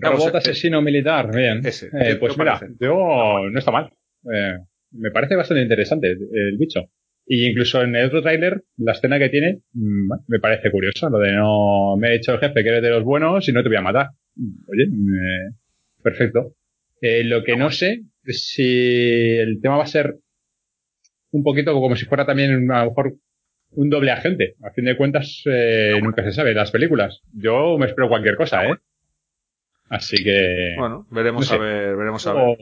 Robot 0.00 0.34
eh, 0.34 0.38
asesino 0.38 0.82
militar, 0.82 1.34
bien. 1.34 1.60
ese. 1.64 1.86
Eh, 1.86 1.90
¿Qué 2.10 2.16
pues 2.16 2.36
mira, 2.38 2.58
parece? 2.58 2.74
yo 2.80 3.48
no 3.50 3.58
está 3.58 3.70
mal. 3.70 3.90
Eh, 4.32 4.58
me 4.92 5.10
parece 5.10 5.36
bastante 5.36 5.62
interesante 5.62 6.08
el, 6.08 6.18
el 6.32 6.58
bicho. 6.58 6.90
Y 7.28 7.48
incluso 7.50 7.82
en 7.82 7.96
el 7.96 8.06
otro 8.06 8.22
tráiler, 8.22 8.62
la 8.76 8.92
escena 8.92 9.18
que 9.18 9.28
tiene, 9.28 9.60
mm, 9.72 10.12
me 10.28 10.38
parece 10.38 10.70
curiosa. 10.70 11.10
Lo 11.10 11.18
de 11.18 11.32
no 11.32 11.96
me 11.96 12.08
ha 12.08 12.12
dicho 12.12 12.32
el 12.32 12.38
jefe 12.38 12.62
que 12.62 12.68
eres 12.68 12.82
de 12.82 12.90
los 12.90 13.02
buenos 13.02 13.48
y 13.48 13.52
no 13.52 13.62
te 13.62 13.68
voy 13.68 13.78
a 13.78 13.82
matar. 13.82 14.10
Oye, 14.68 14.84
eh, 14.84 15.52
perfecto. 16.02 16.54
Eh, 17.00 17.24
lo 17.24 17.42
que 17.42 17.56
no 17.56 17.70
sé 17.70 18.02
es 18.24 18.48
si 18.48 19.36
el 19.38 19.60
tema 19.60 19.76
va 19.76 19.82
a 19.82 19.88
ser 19.88 20.16
un 21.32 21.42
poquito 21.42 21.72
como 21.74 21.96
si 21.96 22.06
fuera 22.06 22.24
también 22.24 22.70
a 22.70 22.84
lo 22.84 22.90
mejor 22.90 23.14
un 23.70 23.90
doble 23.90 24.12
agente. 24.12 24.54
A 24.62 24.70
fin 24.70 24.84
de 24.84 24.96
cuentas, 24.96 25.42
eh, 25.46 25.98
nunca 26.00 26.22
se 26.22 26.32
sabe. 26.32 26.54
Las 26.54 26.70
películas. 26.70 27.22
Yo 27.32 27.76
me 27.76 27.86
espero 27.86 28.08
cualquier 28.08 28.36
cosa, 28.36 28.64
¿eh? 28.66 28.74
Así 29.88 30.22
que. 30.22 30.74
Bueno, 30.78 31.06
veremos 31.10 31.42
no 31.42 31.46
sé. 31.46 31.54
a 31.54 31.58
ver, 31.58 31.96
veremos 31.96 32.26
a 32.26 32.32
ver. 32.32 32.58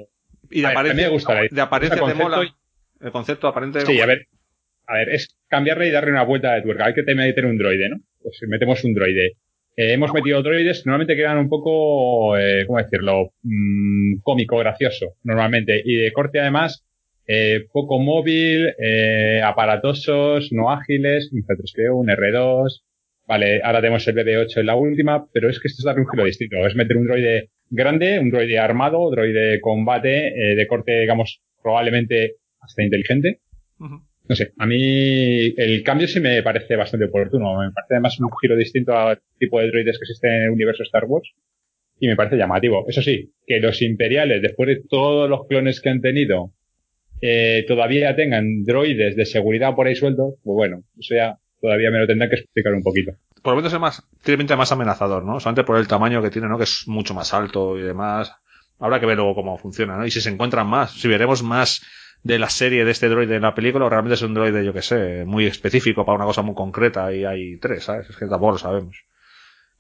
Y 0.50 0.60
de 0.60 0.66
a 0.66 0.70
apariencia, 0.70 1.08
de 1.50 1.60
apariencia 1.60 2.02
o 2.02 2.06
te 2.08 2.14
sea, 2.14 2.22
mola. 2.24 2.54
El 3.00 3.10
concepto 3.12 3.48
aparente. 3.48 3.80
Sí, 3.80 4.00
a 4.00 4.06
ver. 4.06 4.26
A 4.86 4.94
ver, 4.94 5.08
es 5.10 5.36
cambiarle 5.48 5.88
y 5.88 5.90
darle 5.90 6.10
una 6.10 6.24
vuelta 6.24 6.54
de 6.54 6.62
tuerca. 6.62 6.86
Hay 6.86 6.94
que 6.94 7.02
te- 7.02 7.14
meter 7.14 7.46
un 7.46 7.56
droide, 7.56 7.88
¿no? 7.88 7.96
Pues 8.22 8.38
metemos 8.48 8.84
un 8.84 8.92
droide. 8.94 9.36
Eh, 9.76 9.94
hemos 9.94 10.12
metido 10.12 10.42
droides, 10.42 10.84
normalmente 10.86 11.16
quedan 11.16 11.38
un 11.38 11.48
poco, 11.48 12.36
eh, 12.36 12.64
¿cómo 12.66 12.78
decirlo? 12.78 13.32
Mm, 13.42 14.20
cómico, 14.22 14.58
gracioso, 14.58 15.14
normalmente. 15.24 15.80
Y 15.84 15.96
de 15.96 16.12
corte, 16.12 16.38
además, 16.38 16.84
eh, 17.26 17.66
poco 17.72 17.98
móvil, 17.98 18.68
eh, 18.78 19.40
aparatosos, 19.42 20.52
no 20.52 20.70
ágiles, 20.70 21.30
un 21.32 21.42
C3PO, 21.42 21.94
un 21.98 22.08
R2. 22.08 22.82
Vale, 23.26 23.62
ahora 23.62 23.80
tenemos 23.80 24.06
el 24.06 24.14
BB-8 24.14 24.58
en 24.58 24.66
la 24.66 24.76
última, 24.76 25.26
pero 25.32 25.48
es 25.48 25.58
que 25.58 25.68
esto 25.68 25.80
es 25.80 25.84
darle 25.84 26.02
un 26.02 26.08
giro 26.08 26.24
distinto. 26.24 26.66
Es 26.66 26.74
meter 26.74 26.96
un 26.96 27.06
droide 27.06 27.50
grande, 27.70 28.18
un 28.18 28.30
droide 28.30 28.58
armado, 28.58 29.10
droide 29.10 29.52
de 29.52 29.60
combate, 29.60 30.28
eh, 30.28 30.54
de 30.54 30.66
corte, 30.66 31.00
digamos, 31.00 31.40
probablemente 31.62 32.36
hasta 32.60 32.82
inteligente. 32.82 33.40
No 34.26 34.34
sé, 34.36 34.52
a 34.58 34.66
mí 34.66 35.54
el 35.56 35.82
cambio 35.82 36.08
sí 36.08 36.20
me 36.20 36.42
parece 36.42 36.76
bastante 36.76 37.06
oportuno. 37.06 37.60
Me 37.60 37.72
parece 37.72 37.94
además 37.94 38.18
un 38.20 38.30
giro 38.40 38.56
distinto 38.56 38.96
al 38.96 39.20
tipo 39.38 39.60
de 39.60 39.68
droides 39.68 39.98
que 39.98 40.04
existen 40.04 40.32
en 40.32 40.42
el 40.42 40.50
universo 40.50 40.82
Star 40.82 41.04
Wars. 41.04 41.30
Y 41.98 42.08
me 42.08 42.16
parece 42.16 42.36
llamativo. 42.36 42.84
Eso 42.88 43.02
sí, 43.02 43.32
que 43.46 43.60
los 43.60 43.80
imperiales, 43.80 44.42
después 44.42 44.68
de 44.68 44.82
todos 44.88 45.30
los 45.30 45.46
clones 45.46 45.80
que 45.80 45.90
han 45.90 46.00
tenido, 46.00 46.52
eh, 47.20 47.64
todavía 47.66 48.14
tengan 48.16 48.64
droides 48.64 49.16
de 49.16 49.24
seguridad 49.24 49.74
por 49.74 49.86
ahí 49.86 49.94
sueltos, 49.94 50.34
pues 50.42 50.54
bueno, 50.54 50.82
eso 50.98 51.14
ya 51.14 51.38
todavía 51.64 51.90
me 51.90 51.98
lo 51.98 52.06
tendrán 52.06 52.28
que 52.28 52.36
explicar 52.36 52.74
un 52.74 52.82
poquito. 52.82 53.12
Por 53.42 53.54
lo 53.54 53.56
menos 53.56 53.72
es 53.72 53.80
más, 53.80 54.06
tiene 54.22 54.36
pinta 54.36 54.54
más 54.54 54.70
amenazador, 54.70 55.24
¿no? 55.24 55.40
Solamente 55.40 55.64
por 55.64 55.78
el 55.78 55.88
tamaño 55.88 56.20
que 56.20 56.28
tiene, 56.28 56.46
¿no? 56.46 56.58
Que 56.58 56.64
es 56.64 56.84
mucho 56.86 57.14
más 57.14 57.32
alto 57.32 57.78
y 57.78 57.82
demás. 57.82 58.34
Habrá 58.78 59.00
que 59.00 59.06
ver 59.06 59.16
luego 59.16 59.34
cómo 59.34 59.56
funciona, 59.56 59.96
¿no? 59.96 60.04
Y 60.04 60.10
si 60.10 60.20
se 60.20 60.28
encuentran 60.28 60.66
más, 60.66 60.90
si 60.92 61.08
veremos 61.08 61.42
más 61.42 61.82
de 62.22 62.38
la 62.38 62.50
serie 62.50 62.84
de 62.84 62.90
este 62.90 63.08
droide 63.08 63.36
en 63.36 63.42
la 63.42 63.54
película, 63.54 63.86
o 63.86 63.88
realmente 63.88 64.14
es 64.14 64.22
un 64.22 64.34
droide, 64.34 64.62
yo 64.62 64.74
que 64.74 64.82
sé, 64.82 65.24
muy 65.24 65.46
específico 65.46 66.04
para 66.04 66.16
una 66.16 66.26
cosa 66.26 66.42
muy 66.42 66.54
concreta 66.54 67.10
y 67.14 67.24
hay 67.24 67.56
tres, 67.56 67.84
¿sabes? 67.84 68.10
Es 68.10 68.16
que 68.16 68.26
tampoco 68.26 68.52
lo 68.52 68.58
sabemos. 68.58 69.02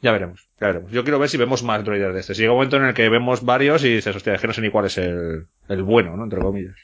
Ya 0.00 0.12
veremos, 0.12 0.48
ya 0.58 0.68
veremos. 0.68 0.90
Yo 0.90 1.02
quiero 1.02 1.18
ver 1.18 1.28
si 1.28 1.36
vemos 1.36 1.62
más 1.62 1.84
droides 1.84 2.14
de 2.14 2.20
este. 2.20 2.34
Si 2.34 2.40
llega 2.40 2.52
un 2.52 2.58
momento 2.58 2.78
en 2.78 2.84
el 2.84 2.94
que 2.94 3.10
vemos 3.10 3.44
varios 3.44 3.84
y 3.84 3.96
dices, 3.96 4.16
hostia, 4.16 4.34
es 4.34 4.40
que 4.40 4.46
no 4.46 4.54
sé 4.54 4.62
ni 4.62 4.70
cuál 4.70 4.86
es 4.86 4.96
el, 4.96 5.48
el 5.68 5.82
bueno, 5.82 6.16
¿no? 6.16 6.24
Entre 6.24 6.40
comillas. 6.40 6.76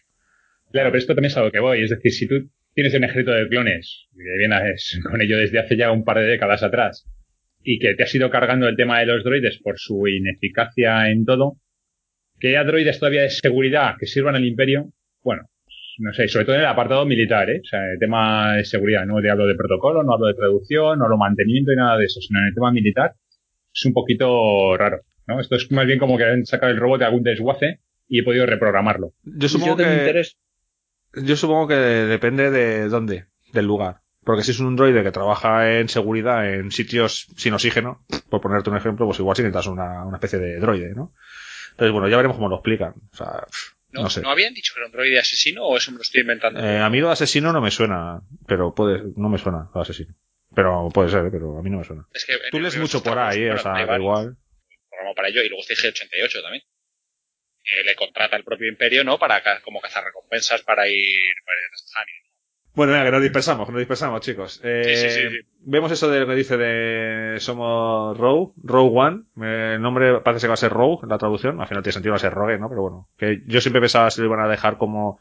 Claro, 0.73 0.91
pero 0.91 0.99
esto 0.99 1.15
también 1.15 1.31
es 1.31 1.37
a 1.39 1.43
lo 1.43 1.51
que 1.51 1.61
voy. 1.61 1.83
Es 1.83 1.91
decir, 1.91 2.13
si 2.13 2.29
tú 2.29 2.51
tienes 2.75 2.95
un 2.95 3.05
ejército 3.05 3.33
de 3.33 3.49
clones, 3.49 4.07
que 4.13 4.39
vienes 4.39 5.01
con 5.11 5.21
ello 5.21 5.39
desde 5.39 5.59
hace 5.59 5.77
ya 5.77 5.91
un 5.93 6.05
par 6.05 6.19
de 6.19 6.27
décadas 6.27 6.63
atrás, 6.63 7.07
y 7.63 7.79
que 7.79 7.95
te 7.95 8.03
has 8.05 8.15
ido 8.15 8.31
cargando 8.31 8.69
el 8.69 8.77
tema 8.77 9.01
de 9.01 9.07
los 9.07 9.23
droides 9.25 9.59
por 9.63 9.79
su 9.79 10.07
ineficacia 10.09 11.11
en 11.11 11.25
todo, 11.25 11.57
que 12.39 12.49
haya 12.49 12.65
droides 12.65 12.99
todavía 12.99 13.23
de 13.23 13.31
seguridad 13.31 13.97
que 13.99 14.07
sirvan 14.07 14.35
al 14.35 14.47
imperio, 14.47 14.91
bueno, 15.23 15.43
no 15.99 16.13
sé, 16.15 16.27
sobre 16.29 16.47
todo 16.47 16.55
en 16.55 16.63
el 16.63 16.67
apartado 16.69 17.05
militar, 17.05 17.51
¿eh? 17.51 17.61
O 17.63 17.65
sea, 17.69 17.93
el 17.93 17.99
tema 17.99 18.57
de 18.57 18.65
seguridad, 18.65 19.05
no 19.05 19.21
te 19.21 19.29
hablo 19.29 19.47
de 19.47 19.55
protocolo, 19.55 20.03
no 20.03 20.15
hablo 20.15 20.29
de 20.29 20.35
traducción, 20.35 20.99
no 20.99 21.05
hablo 21.05 21.17
de 21.17 21.21
mantenimiento 21.21 21.73
y 21.73 21.77
nada 21.77 21.99
de 21.99 22.07
eso, 22.07 22.21
sino 22.23 22.41
en 22.41 22.47
el 22.47 22.55
tema 22.55 22.73
militar 22.73 23.13
es 23.73 23.85
un 23.85 23.93
poquito 23.93 24.77
raro, 24.79 25.03
¿no? 25.27 25.39
Esto 25.41 25.57
es 25.57 25.71
más 25.71 25.87
bien 25.87 25.99
como 25.99 26.17
que 26.17 26.25
han 26.25 26.47
sacado 26.47 26.73
el 26.73 26.79
robot 26.79 27.01
de 27.01 27.05
algún 27.05 27.23
desguace 27.23 27.81
y 28.09 28.21
he 28.21 28.23
podido 28.25 28.47
reprogramarlo. 28.47 29.13
Yo 29.23 29.49
supongo 29.49 29.73
Yo 29.73 29.85
que, 29.85 29.85
interés- 29.85 30.37
yo 31.15 31.37
supongo 31.37 31.69
que 31.69 31.75
depende 31.75 32.51
de 32.51 32.89
dónde, 32.89 33.27
del 33.53 33.67
lugar. 33.67 34.01
Porque 34.23 34.43
si 34.43 34.51
es 34.51 34.61
un 34.61 34.77
droide 34.77 35.03
que 35.03 35.13
trabaja 35.13 35.79
en 35.79 35.89
seguridad 35.89 36.53
en 36.53 36.71
sitios 36.71 37.27
sin 37.37 37.55
oxígeno, 37.55 38.05
por 38.29 38.41
ponerte 38.41 38.71
un 38.71 38.77
ejemplo, 38.77 39.07
pues 39.07 39.19
igual 39.19 39.37
si 39.37 39.43
necesitas 39.43 39.67
una, 39.67 40.05
una 40.05 40.19
especie 40.19 40.39
de 40.39 40.59
droide, 40.61 40.95
¿no? 40.95 41.15
Entonces, 41.71 41.93
bueno, 41.93 42.09
ya 42.09 42.17
veremos 42.17 42.37
cómo 42.37 42.49
lo 42.49 42.57
explican. 42.57 42.95
O 43.13 43.17
sea, 43.17 43.47
¿No, 43.93 44.03
no 44.03 44.11
sé. 44.11 44.21
¿No 44.21 44.31
habían 44.31 44.55
dicho 44.55 44.73
que 44.75 44.81
era 44.81 44.87
un 44.87 44.93
droide 44.93 45.19
asesino 45.19 45.65
o 45.65 45.77
eso 45.77 45.91
me 45.91 45.97
lo 45.97 46.03
estoy 46.03 46.21
inventando? 46.21 46.61
Eh, 46.61 46.79
a 46.79 46.91
mí 46.91 47.01
lo 47.01 47.09
de 47.09 47.15
asesino 47.15 47.53
no 47.53 47.61
me 47.61 47.71
suena, 47.71 48.21
pero 48.47 48.75
puede, 48.75 49.03
no 49.17 49.29
me 49.29 49.39
suena 49.39 49.71
lo 49.75 49.81
de 49.81 49.83
asesino. 49.83 50.15
Pero 50.55 50.89
puede 50.93 51.09
ser, 51.09 51.27
¿eh? 51.27 51.31
pero 51.31 51.59
a 51.59 51.63
mí 51.63 51.71
no 51.71 51.79
me 51.79 51.85
suena. 51.85 52.07
es 52.13 52.25
que 52.25 52.35
Tú 52.51 52.59
el 52.59 52.65
lees 52.65 52.77
mucho 52.77 53.03
por 53.03 53.19
ahí, 53.19 53.43
¿eh? 53.43 53.53
o 53.53 53.59
sea, 53.59 53.83
igual. 53.83 54.37
programa 54.89 55.15
para 55.15 55.29
ello 55.29 55.43
y 55.43 55.49
luego 55.49 55.63
está 55.63 55.75
IG-88 55.75 56.43
también. 56.43 56.63
Que 57.71 57.85
le 57.85 57.95
contrata 57.95 58.37
el 58.37 58.45
propio 58.45 58.69
imperio, 58.69 59.05
¿no? 59.05 59.19
Para 59.19 59.43
como 59.63 59.81
cazar 59.81 60.05
recompensas 60.05 60.63
para 60.63 60.89
ir, 60.89 61.35
para 61.45 61.59
ir 61.59 61.67
a. 61.97 62.31
Bueno, 62.73 62.93
venga, 62.93 63.05
que 63.05 63.11
nos 63.11 63.23
dispersamos, 63.23 63.67
que 63.67 63.73
nos 63.73 63.81
dispersamos, 63.81 64.21
chicos. 64.21 64.61
Eh, 64.63 64.83
Sí, 64.85 64.97
sí, 64.97 65.11
sí, 65.11 65.29
sí. 65.29 65.49
Vemos 65.63 65.91
eso 65.91 66.09
de 66.09 66.21
lo 66.21 66.27
que 66.27 66.35
dice 66.35 66.57
de 66.57 67.39
somos 67.41 68.17
Rogue, 68.17 68.53
Rogue 68.63 68.99
One. 68.99 69.23
Eh, 69.43 69.73
el 69.75 69.83
nombre 69.83 70.21
parece 70.21 70.45
que 70.45 70.49
va 70.49 70.55
a 70.55 70.57
ser 70.57 70.73
Rogue, 70.73 71.07
la 71.09 71.19
traducción. 71.19 71.61
Al 71.61 71.67
final 71.67 71.83
tiene 71.83 71.93
sentido, 71.93 72.13
va 72.13 72.17
a 72.17 72.21
ser 72.21 72.33
Rogue, 72.33 72.59
¿no? 72.59 72.69
Pero 72.69 72.83
bueno, 72.83 73.09
que 73.19 73.43
yo 73.47 73.61
siempre 73.61 73.81
pensaba 73.81 74.11
si 74.11 74.21
lo 74.21 74.29
iban 74.29 74.41
a 74.41 74.49
dejar 74.49 74.79
como 74.79 75.19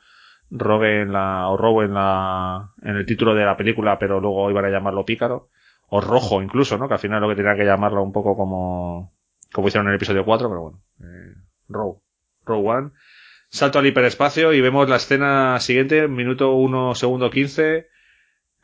Rogue 0.51 1.01
en 1.01 1.11
la, 1.11 1.49
o 1.49 1.57
Rogue 1.57 1.85
en 1.85 1.93
la, 1.95 2.69
en 2.83 2.95
el 2.95 3.05
título 3.05 3.33
de 3.33 3.45
la 3.45 3.57
película, 3.57 3.97
pero 3.97 4.19
luego 4.19 4.49
iban 4.49 4.65
a 4.65 4.69
llamarlo 4.69 5.05
Pícaro. 5.05 5.49
O 5.87 6.01
Rojo 6.01 6.41
incluso, 6.43 6.77
¿no? 6.77 6.87
Que 6.87 6.93
al 6.93 6.99
final 6.99 7.19
lo 7.19 7.29
que 7.29 7.35
tenían 7.35 7.57
que 7.57 7.65
llamarlo 7.65 8.03
un 8.03 8.13
poco 8.13 8.37
como, 8.37 9.15
como 9.51 9.67
hicieron 9.67 9.87
en 9.87 9.93
el 9.93 9.95
episodio 9.95 10.23
4, 10.23 10.47
pero 10.47 10.61
bueno. 10.61 10.83
Eh, 11.01 11.33
Rogue. 11.67 11.99
Rogue 12.49 12.67
One. 12.69 12.89
Salto 13.51 13.79
al 13.79 13.87
hiperespacio 13.87 14.53
y 14.53 14.61
vemos 14.61 14.87
la 14.89 14.97
escena 14.97 15.59
siguiente, 15.59 16.07
minuto 16.07 16.53
1, 16.55 16.93
segundo 16.95 17.31
15, 17.31 17.87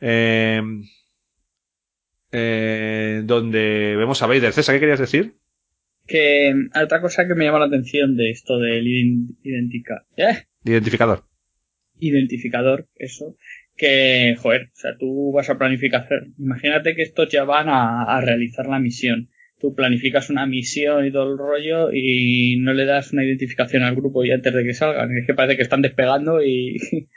eh, 0.02 0.62
eh, 2.32 3.22
donde 3.26 3.96
vemos 3.98 4.22
a 4.22 4.28
Vader. 4.28 4.52
César, 4.54 4.76
¿qué 4.76 4.80
querías 4.82 5.00
decir? 5.00 5.36
Que 6.08 6.54
otra 6.84 7.02
cosa 7.02 7.28
que 7.28 7.34
me 7.36 7.46
llama 7.46 7.60
la 7.60 7.66
atención 7.66 8.16
de 8.16 8.30
esto 8.30 8.60
del 8.60 8.86
ident- 8.86 9.38
identica- 9.44 10.06
¿eh? 10.18 10.46
Identificador. 10.64 11.24
identificador, 11.98 12.90
eso, 12.96 13.38
que, 13.78 14.36
joder, 14.38 14.64
o 14.74 14.76
sea, 14.76 14.98
tú 15.00 15.32
vas 15.34 15.50
a 15.50 15.58
planificar, 15.58 16.06
imagínate 16.38 16.94
que 16.94 17.04
estos 17.04 17.30
ya 17.30 17.46
van 17.46 17.70
a, 17.70 18.04
a 18.04 18.20
realizar 18.22 18.68
la 18.68 18.80
misión. 18.80 19.30
Tú 19.66 19.74
planificas 19.74 20.30
una 20.30 20.46
misión 20.46 21.08
y 21.08 21.12
todo 21.12 21.32
el 21.32 21.40
rollo 21.40 21.90
y 21.92 22.58
no 22.60 22.72
le 22.74 22.86
das 22.86 23.12
una 23.14 23.24
identificación 23.26 23.82
al 23.82 23.96
grupo 23.96 24.24
y 24.24 24.30
antes 24.30 24.54
de 24.54 24.64
que 24.64 24.76
salgan. 24.76 25.10
Es 25.18 25.26
que 25.26 25.34
parece 25.34 25.58
que 25.58 25.64
están 25.64 25.82
despegando 25.82 26.44
y 26.44 26.78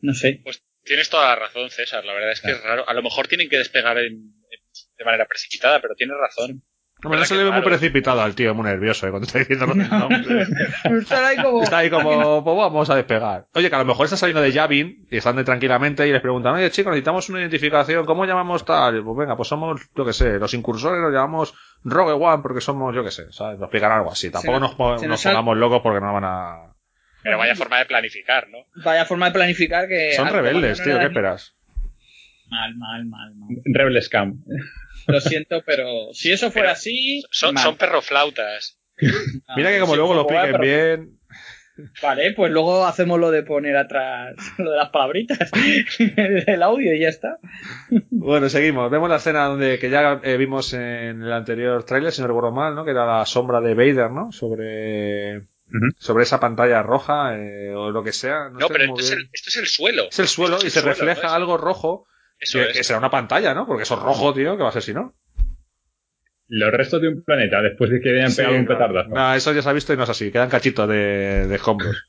no 0.00 0.14
sé. 0.14 0.40
Pues 0.42 0.64
tienes 0.84 1.10
toda 1.10 1.28
la 1.28 1.36
razón, 1.36 1.68
César. 1.68 2.02
La 2.06 2.14
verdad 2.14 2.32
es 2.32 2.40
que 2.40 2.52
es 2.52 2.62
raro. 2.62 2.88
A 2.88 2.94
lo 2.94 3.02
mejor 3.02 3.26
tienen 3.28 3.50
que 3.50 3.58
despegar 3.58 3.98
en- 3.98 4.06
en- 4.14 4.60
de 4.96 5.04
manera 5.04 5.26
precipitada, 5.26 5.82
pero 5.82 5.94
tienes 5.94 6.16
razón. 6.18 6.62
Hombre, 7.04 7.20
no 7.20 7.26
se 7.26 7.36
le 7.36 7.44
ve 7.44 7.50
muy 7.52 7.60
precipitado 7.62 8.22
al 8.22 8.34
tío, 8.34 8.54
muy 8.54 8.64
nervioso, 8.64 9.06
¿eh? 9.06 9.10
Cuando 9.10 9.26
está 9.26 9.38
diciendo 9.38 9.66
los 9.66 9.76
nombres. 9.76 10.48
Está 11.02 11.28
ahí 11.28 11.36
como... 11.36 11.62
Está 11.62 11.78
ahí 11.78 11.90
como, 11.90 12.42
pues 12.42 12.56
vamos 12.56 12.88
a 12.90 12.96
despegar. 12.96 13.46
Oye, 13.54 13.68
que 13.68 13.76
a 13.76 13.80
lo 13.80 13.84
mejor 13.84 14.06
está 14.06 14.16
saliendo 14.16 14.40
de 14.40 14.50
Yavin 14.50 15.06
y 15.10 15.16
están 15.18 15.36
de 15.36 15.44
tranquilamente 15.44 16.08
y 16.08 16.12
les 16.12 16.22
preguntan, 16.22 16.54
oye 16.54 16.70
chicos, 16.70 16.90
necesitamos 16.92 17.28
una 17.28 17.40
identificación, 17.40 18.06
¿cómo 18.06 18.24
llamamos 18.24 18.64
tal? 18.64 18.96
Y, 18.96 19.02
Pues 19.02 19.16
venga, 19.18 19.36
pues 19.36 19.46
somos, 19.46 19.80
yo 19.94 20.04
que 20.06 20.14
sé, 20.14 20.38
los 20.38 20.54
incursores 20.54 20.98
los 21.00 21.12
llamamos 21.12 21.54
Rogue 21.84 22.12
One 22.14 22.42
porque 22.42 22.62
somos, 22.62 22.94
yo 22.94 23.04
que 23.04 23.10
sé, 23.10 23.30
¿sabes? 23.30 23.58
Nos 23.58 23.66
explican 23.66 23.92
algo 23.92 24.10
así. 24.10 24.30
Tampoco 24.30 24.58
nos- 24.58 24.70
nos, 24.70 24.74
po- 24.76 24.98
se 24.98 25.04
nos 25.06 25.10
nos 25.12 25.20
sal- 25.20 25.32
pongamos 25.34 25.58
locos 25.58 25.80
porque 25.82 26.00
no 26.00 26.14
van 26.14 26.24
a... 26.24 26.72
Pero 27.22 27.36
vaya 27.38 27.54
forma 27.54 27.78
de 27.78 27.84
planificar, 27.86 28.48
¿no? 28.48 28.58
Vaya 28.84 29.04
forma 29.04 29.26
de 29.26 29.32
planificar 29.32 29.86
que... 29.86 30.12
Son 30.14 30.28
rebeldes, 30.28 30.82
tío, 30.82 30.98
¿qué 30.98 31.06
esperas? 31.06 31.54
Mal, 32.48 32.74
mal, 32.76 33.04
mal, 33.06 33.34
mal. 33.34 33.48
Rebel 33.66 34.00
Scam. 34.02 34.38
Lo 35.06 35.20
siento, 35.20 35.62
pero 35.64 36.12
si 36.12 36.32
eso 36.32 36.50
fuera 36.50 36.72
así... 36.72 37.22
Son, 37.30 37.56
son 37.58 37.76
perroflautas. 37.76 38.78
Mira 39.56 39.70
que 39.70 39.80
como 39.80 39.92
sí, 39.92 39.98
luego 39.98 40.14
lo 40.14 40.26
pero- 40.26 40.58
bien... 40.58 41.18
Vale, 42.00 42.32
pues 42.32 42.50
luego 42.50 42.86
hacemos 42.86 43.20
lo 43.20 43.30
de 43.30 43.42
poner 43.42 43.76
atrás 43.76 44.34
lo 44.58 44.70
de 44.70 44.76
las 44.78 44.88
palabritas 44.88 45.50
del 45.98 46.62
audio 46.62 46.94
y 46.94 47.00
ya 47.00 47.08
está. 47.10 47.38
Bueno, 48.08 48.48
seguimos. 48.48 48.90
Vemos 48.90 49.10
la 49.10 49.16
escena 49.16 49.44
donde 49.44 49.78
que 49.78 49.90
ya 49.90 50.18
eh, 50.22 50.38
vimos 50.38 50.72
en 50.72 51.22
el 51.22 51.30
anterior 51.32 51.84
tráiler, 51.84 52.12
si 52.12 52.22
no 52.22 52.28
recuerdo 52.28 52.50
mal, 52.52 52.74
¿no? 52.74 52.82
Que 52.86 52.92
era 52.92 53.04
la 53.04 53.26
sombra 53.26 53.60
de 53.60 53.74
Vader, 53.74 54.10
¿no? 54.10 54.32
Sobre 54.32 55.42
sobre 55.98 56.22
esa 56.22 56.40
pantalla 56.40 56.82
roja 56.82 57.36
eh, 57.36 57.74
o 57.74 57.90
lo 57.90 58.02
que 58.02 58.12
sea. 58.12 58.48
No, 58.48 58.58
No, 58.60 58.68
sé 58.68 58.72
pero 58.72 58.84
esto 58.84 59.00
es, 59.00 59.10
el, 59.10 59.28
esto 59.30 59.48
es 59.50 59.56
el 59.58 59.66
suelo. 59.66 60.04
Es 60.08 60.18
el 60.18 60.28
suelo 60.28 60.54
Esto 60.56 60.68
y 60.68 60.70
se 60.70 60.80
suelo, 60.80 60.94
refleja 60.94 61.26
¿no? 61.28 61.34
algo 61.34 61.56
rojo. 61.58 62.06
Eso 62.38 62.58
que, 62.58 62.64
es. 62.70 62.76
que 62.76 62.84
será 62.84 62.98
una 62.98 63.10
pantalla, 63.10 63.54
¿no? 63.54 63.66
Porque 63.66 63.82
eso 63.84 63.94
es 63.94 64.00
rojo, 64.02 64.34
tío, 64.34 64.56
que 64.56 64.62
va 64.62 64.68
a 64.68 64.72
ser 64.72 64.82
si 64.82 64.92
no. 64.94 65.14
Los 66.48 66.70
restos 66.70 67.00
de 67.02 67.08
un 67.08 67.24
planeta 67.24 67.60
después 67.60 67.90
de 67.90 68.00
que 68.00 68.10
hayan 68.10 68.30
Sí, 68.30 68.36
pegado 68.36 68.54
un 68.56 68.64
no, 68.64 68.68
petardazo. 68.68 69.08
no, 69.08 69.34
eso 69.34 69.52
ya 69.52 69.62
se 69.62 69.68
ha 69.68 69.72
visto 69.72 69.92
y 69.92 69.96
no 69.96 70.04
es 70.04 70.10
así. 70.10 70.30
Quedan 70.30 70.48
cachitos 70.48 70.88
de, 70.88 71.46
de 71.48 71.54
escombros. 71.56 72.06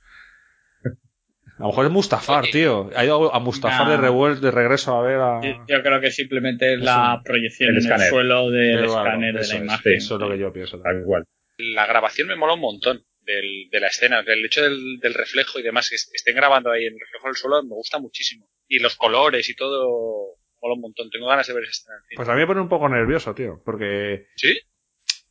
A 1.57 1.61
lo 1.63 1.67
mejor 1.69 1.86
es 1.86 1.91
Mustafar, 1.91 2.45
tío. 2.51 2.91
Ha 2.95 3.03
ido 3.03 3.34
a 3.34 3.39
Mustafar 3.39 3.86
No. 3.88 3.91
de 3.91 3.97
revuelto, 3.97 4.41
de 4.45 4.51
regreso 4.51 4.95
a 4.95 5.01
ver 5.01 5.19
a. 5.19 5.41
Yo, 5.41 5.65
yo 5.67 5.82
creo 5.82 5.99
que 5.99 6.11
simplemente 6.11 6.75
es 6.75 6.82
la 6.82 7.15
un- 7.15 7.23
proyección 7.23 7.69
el 7.69 7.75
en 7.78 7.82
escáner. 7.82 8.05
el 8.05 8.09
suelo 8.11 8.51
del 8.51 8.75
Pero 8.75 8.88
bueno, 8.93 9.05
escáner 9.07 9.34
de 9.34 9.39
la 9.39 9.41
es, 9.45 9.53
imagen. 9.55 9.93
Eso 9.93 10.15
es 10.15 10.21
lo 10.21 10.30
que 10.30 10.38
yo 10.38 10.53
pienso. 10.53 10.80
Tal 10.82 11.01
cual. 11.03 11.23
La 11.57 11.88
grabación 11.88 12.28
me 12.28 12.36
mola 12.36 12.53
un 12.53 12.59
montón 12.61 13.01
del, 13.21 13.69
de 13.71 13.80
la 13.80 13.88
escena. 13.88 14.19
El 14.19 14.45
hecho 14.45 14.61
del, 14.61 14.99
del 14.99 15.15
reflejo 15.15 15.57
y 15.57 15.63
demás, 15.63 15.89
que 15.89 15.95
est- 15.95 16.13
estén 16.13 16.36
grabando 16.36 16.69
ahí 16.69 16.86
en 16.86 16.93
el 16.93 16.99
reflejo 16.99 17.25
del 17.28 17.36
suelo, 17.36 17.63
me 17.63 17.73
gusta 17.73 17.97
muchísimo. 17.97 18.47
Y 18.68 18.80
los 18.80 18.95
colores 18.95 19.49
y 19.49 19.55
todo, 19.55 20.38
mola 20.61 20.76
un 20.76 20.82
montón. 20.82 21.09
Tengo 21.09 21.28
ganas 21.28 21.47
de 21.47 21.53
ver 21.53 21.63
esa 21.63 21.72
escena. 21.72 21.95
Pues 22.15 22.30
a 22.30 22.34
mí 22.34 22.39
me 22.39 22.47
pone 22.47 22.61
un 22.61 22.70
poco 22.70 22.89
nervioso, 22.89 23.34
tío. 23.34 23.61
Porque. 23.63 24.28
¿Sí? 24.36 24.59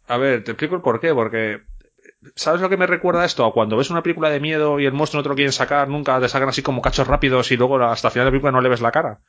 A 0.07 0.17
ver, 0.17 0.45
te 0.45 0.53
explico 0.53 0.77
el 0.77 0.83
por 0.83 1.01
qué. 1.01 1.13
Porque. 1.13 1.61
¿Sabes 2.35 2.61
lo 2.61 2.69
que 2.69 2.77
me 2.77 2.87
recuerda 2.87 3.25
esto? 3.25 3.45
A 3.45 3.53
cuando 3.53 3.77
ves 3.77 3.91
una 3.91 4.03
película 4.03 4.31
de 4.31 4.41
miedo 4.41 4.81
y 4.81 4.87
el 4.87 4.93
monstruo 4.93 5.21
no 5.21 5.23
te 5.23 5.29
lo 5.29 5.35
quieren 5.35 5.53
sacar, 5.53 5.89
nunca 5.89 6.21
te 6.21 6.29
sacan 6.29 6.49
así 6.49 6.63
como 6.63 6.83
cachos 6.83 7.07
rápidos 7.07 7.51
y 7.53 7.57
luego 7.57 7.83
hasta 7.83 8.09
el 8.09 8.13
final 8.13 8.25
de 8.25 8.31
la 8.31 8.33
película 8.33 8.53
no 8.53 8.61
le 8.61 8.69
ves 8.69 8.81
la 8.81 8.93
cara. 8.93 9.21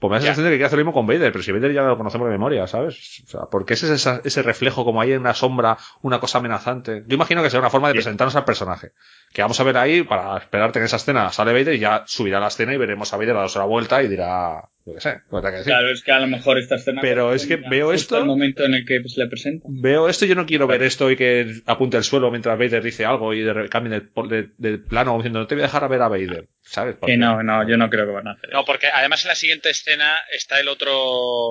Pues 0.00 0.10
me 0.10 0.16
da 0.16 0.20
la 0.20 0.26
sensación 0.26 0.44
de 0.46 0.50
que 0.50 0.56
quiere 0.56 0.66
hacer 0.66 0.78
lo 0.78 0.84
mismo 0.84 0.92
con 0.92 1.06
Vader, 1.06 1.30
pero 1.32 1.42
si 1.44 1.52
Vader 1.52 1.72
ya 1.72 1.82
lo 1.82 1.96
conocemos 1.96 2.26
de 2.26 2.32
memoria, 2.32 2.66
¿sabes? 2.66 3.22
O 3.26 3.30
sea, 3.30 3.40
porque 3.50 3.74
ese 3.74 3.86
es 3.86 3.92
esa- 3.92 4.20
ese 4.24 4.42
reflejo 4.42 4.84
como 4.84 5.00
ahí 5.00 5.12
en 5.12 5.20
una 5.20 5.34
sombra, 5.34 5.78
una 6.02 6.18
cosa 6.20 6.38
amenazante. 6.38 7.04
Yo 7.06 7.14
imagino 7.14 7.42
que 7.42 7.50
será 7.50 7.60
una 7.60 7.70
forma 7.70 7.88
de 7.88 7.94
presentarnos 7.94 8.34
al 8.36 8.44
personaje. 8.44 8.92
Que 9.32 9.42
vamos 9.42 9.58
a 9.60 9.64
ver 9.64 9.76
ahí 9.78 10.02
para 10.02 10.36
esperarte 10.38 10.78
en 10.80 10.84
esa 10.86 10.96
escena 10.96 11.30
sale 11.32 11.52
Vader 11.52 11.74
y 11.74 11.78
ya 11.78 12.02
subirá 12.06 12.40
la 12.40 12.48
escena 12.48 12.74
y 12.74 12.76
veremos 12.76 13.12
a 13.12 13.16
Vader 13.16 13.34
darse 13.34 13.58
la 13.60 13.64
vuelta 13.66 14.02
y 14.02 14.08
dirá, 14.08 14.68
yo 14.86 14.94
qué 14.94 15.00
sé, 15.00 15.20
que 15.30 15.50
decir. 15.50 15.64
Claro, 15.64 15.90
es 15.90 16.02
que 16.02 16.12
a 16.12 16.18
lo 16.20 16.26
mejor 16.26 16.58
esta 16.58 16.74
escena. 16.74 17.00
Pero 17.00 17.32
es 17.32 17.46
que 17.46 17.56
veo 17.56 17.92
esto- 17.92 18.18
el 18.18 18.26
momento 18.26 18.64
en 18.64 18.74
el 18.74 18.84
que 18.84 19.00
se 19.08 19.20
le 19.22 19.28
presenta. 19.28 19.66
Veo 19.70 20.08
esto 20.10 20.26
y 20.26 20.28
yo 20.28 20.34
no 20.34 20.44
quiero 20.44 20.66
ver 20.66 20.82
esto 20.82 21.10
y 21.10 21.16
que 21.16 21.62
apunte 21.66 21.96
el 21.96 22.04
suelo 22.04 22.30
mientras 22.30 22.58
Vader 22.58 22.82
dice 22.82 23.06
algo 23.06 23.32
y 23.32 23.40
de, 23.40 23.52
re- 23.54 23.68
cambie 23.70 23.90
de, 23.98 24.00
de- 24.28 24.48
de 24.58 24.78
plano 24.78 25.14
diciendo 25.16 25.38
no 25.40 25.46
te 25.46 25.54
voy 25.54 25.62
a 25.62 25.66
dejar 25.68 25.84
a 25.84 25.88
ver 25.88 26.02
a 26.02 26.08
Vader, 26.08 26.48
¿sabes? 26.60 26.96
Porque- 27.00 27.12
Que 27.12 27.18
no, 27.18 27.42
no, 27.42 27.66
yo 27.66 27.76
no 27.78 27.88
creo 27.88 28.04
que 28.06 28.12
van 28.12 28.28
a 28.28 28.32
hacer. 28.32 28.50
No, 28.52 28.64
porque 28.66 28.88
además 28.92 29.24
en 29.24 29.28
la 29.30 29.34
siguiente 29.34 29.70
escena 29.70 30.18
está 30.30 30.60
el 30.60 30.68
otro. 30.68 31.50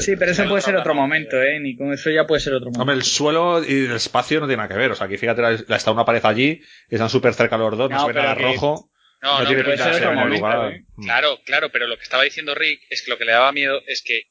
Sí, 0.00 0.16
pero 0.18 0.30
eso 0.32 0.42
el 0.44 0.48
puede 0.48 0.62
ser 0.62 0.76
otro 0.76 0.94
momento, 0.94 1.40
¿eh? 1.42 1.60
Ni 1.60 1.76
con 1.76 1.92
eso 1.92 2.10
ya 2.10 2.26
puede 2.26 2.40
ser 2.40 2.54
otro 2.54 2.66
momento. 2.66 2.80
Hombre, 2.80 2.96
el 2.96 3.02
suelo 3.02 3.62
y 3.62 3.86
el 3.86 3.92
espacio 3.92 4.40
no 4.40 4.46
tiene 4.46 4.62
nada 4.62 4.68
que 4.72 4.78
ver. 4.78 4.90
O 4.90 4.94
sea, 4.94 5.06
aquí 5.06 5.16
fíjate, 5.18 5.42
está 5.68 5.90
una 5.92 6.04
pared 6.04 6.24
allí, 6.24 6.60
están 6.88 7.10
súper 7.10 7.34
cerca 7.34 7.58
los 7.58 7.76
dos, 7.76 7.90
no, 7.90 7.96
No, 7.96 8.06
se 8.06 8.12
ve 8.12 8.20
nada 8.20 8.34
rojo. 8.34 8.89
No, 9.22 9.32
No, 9.34 9.40
no, 9.40 9.46
tiene 9.48 9.64
pinta 9.64 9.88
de 9.88 9.94
ser 9.94 10.14
lugar. 10.14 10.72
¿eh? 10.72 10.84
Mm. 10.96 11.04
Claro, 11.04 11.38
claro, 11.44 11.70
pero 11.70 11.86
lo 11.86 11.96
que 11.96 12.02
estaba 12.04 12.22
diciendo 12.22 12.54
Rick 12.54 12.82
es 12.88 13.02
que 13.02 13.10
lo 13.10 13.18
que 13.18 13.24
le 13.26 13.32
daba 13.32 13.52
miedo 13.52 13.80
es 13.86 14.02
que 14.02 14.22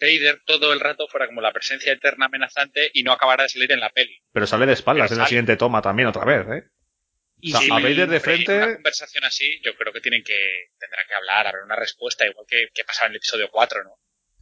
Vader 0.00 0.42
todo 0.44 0.72
el 0.72 0.80
rato 0.80 1.06
fuera 1.08 1.26
como 1.26 1.40
la 1.40 1.52
presencia 1.52 1.92
eterna 1.92 2.26
amenazante 2.26 2.90
y 2.92 3.04
no 3.04 3.12
acabara 3.12 3.44
de 3.44 3.48
salir 3.48 3.70
en 3.72 3.80
la 3.80 3.90
peli. 3.90 4.18
Pero 4.32 4.46
sale 4.46 4.66
de 4.66 4.72
espaldas 4.72 5.12
en 5.12 5.18
la 5.18 5.26
siguiente 5.26 5.56
toma 5.56 5.80
también 5.82 6.08
otra 6.08 6.24
vez, 6.24 6.46
¿eh? 6.48 6.68
Y 7.40 7.52
O 7.52 7.58
sea, 7.58 7.60
si 7.66 7.70
a 7.70 7.74
Vader 7.74 8.08
de 8.08 8.14
hay 8.16 8.20
frente- 8.20 8.56
Una 8.56 8.74
conversación 8.74 9.24
así, 9.24 9.60
yo 9.62 9.74
creo 9.76 9.92
que 9.92 10.00
tienen 10.00 10.22
que 10.24 10.36
tendrá 10.78 10.98
que 11.06 11.14
hablar, 11.14 11.46
haber 11.46 11.62
una 11.64 11.76
respuesta, 11.76 12.26
igual 12.26 12.46
que, 12.48 12.68
que 12.74 12.84
pasaba 12.84 13.06
en 13.06 13.12
el 13.12 13.16
episodio 13.18 13.48
4, 13.52 13.84
¿no? 13.84 13.90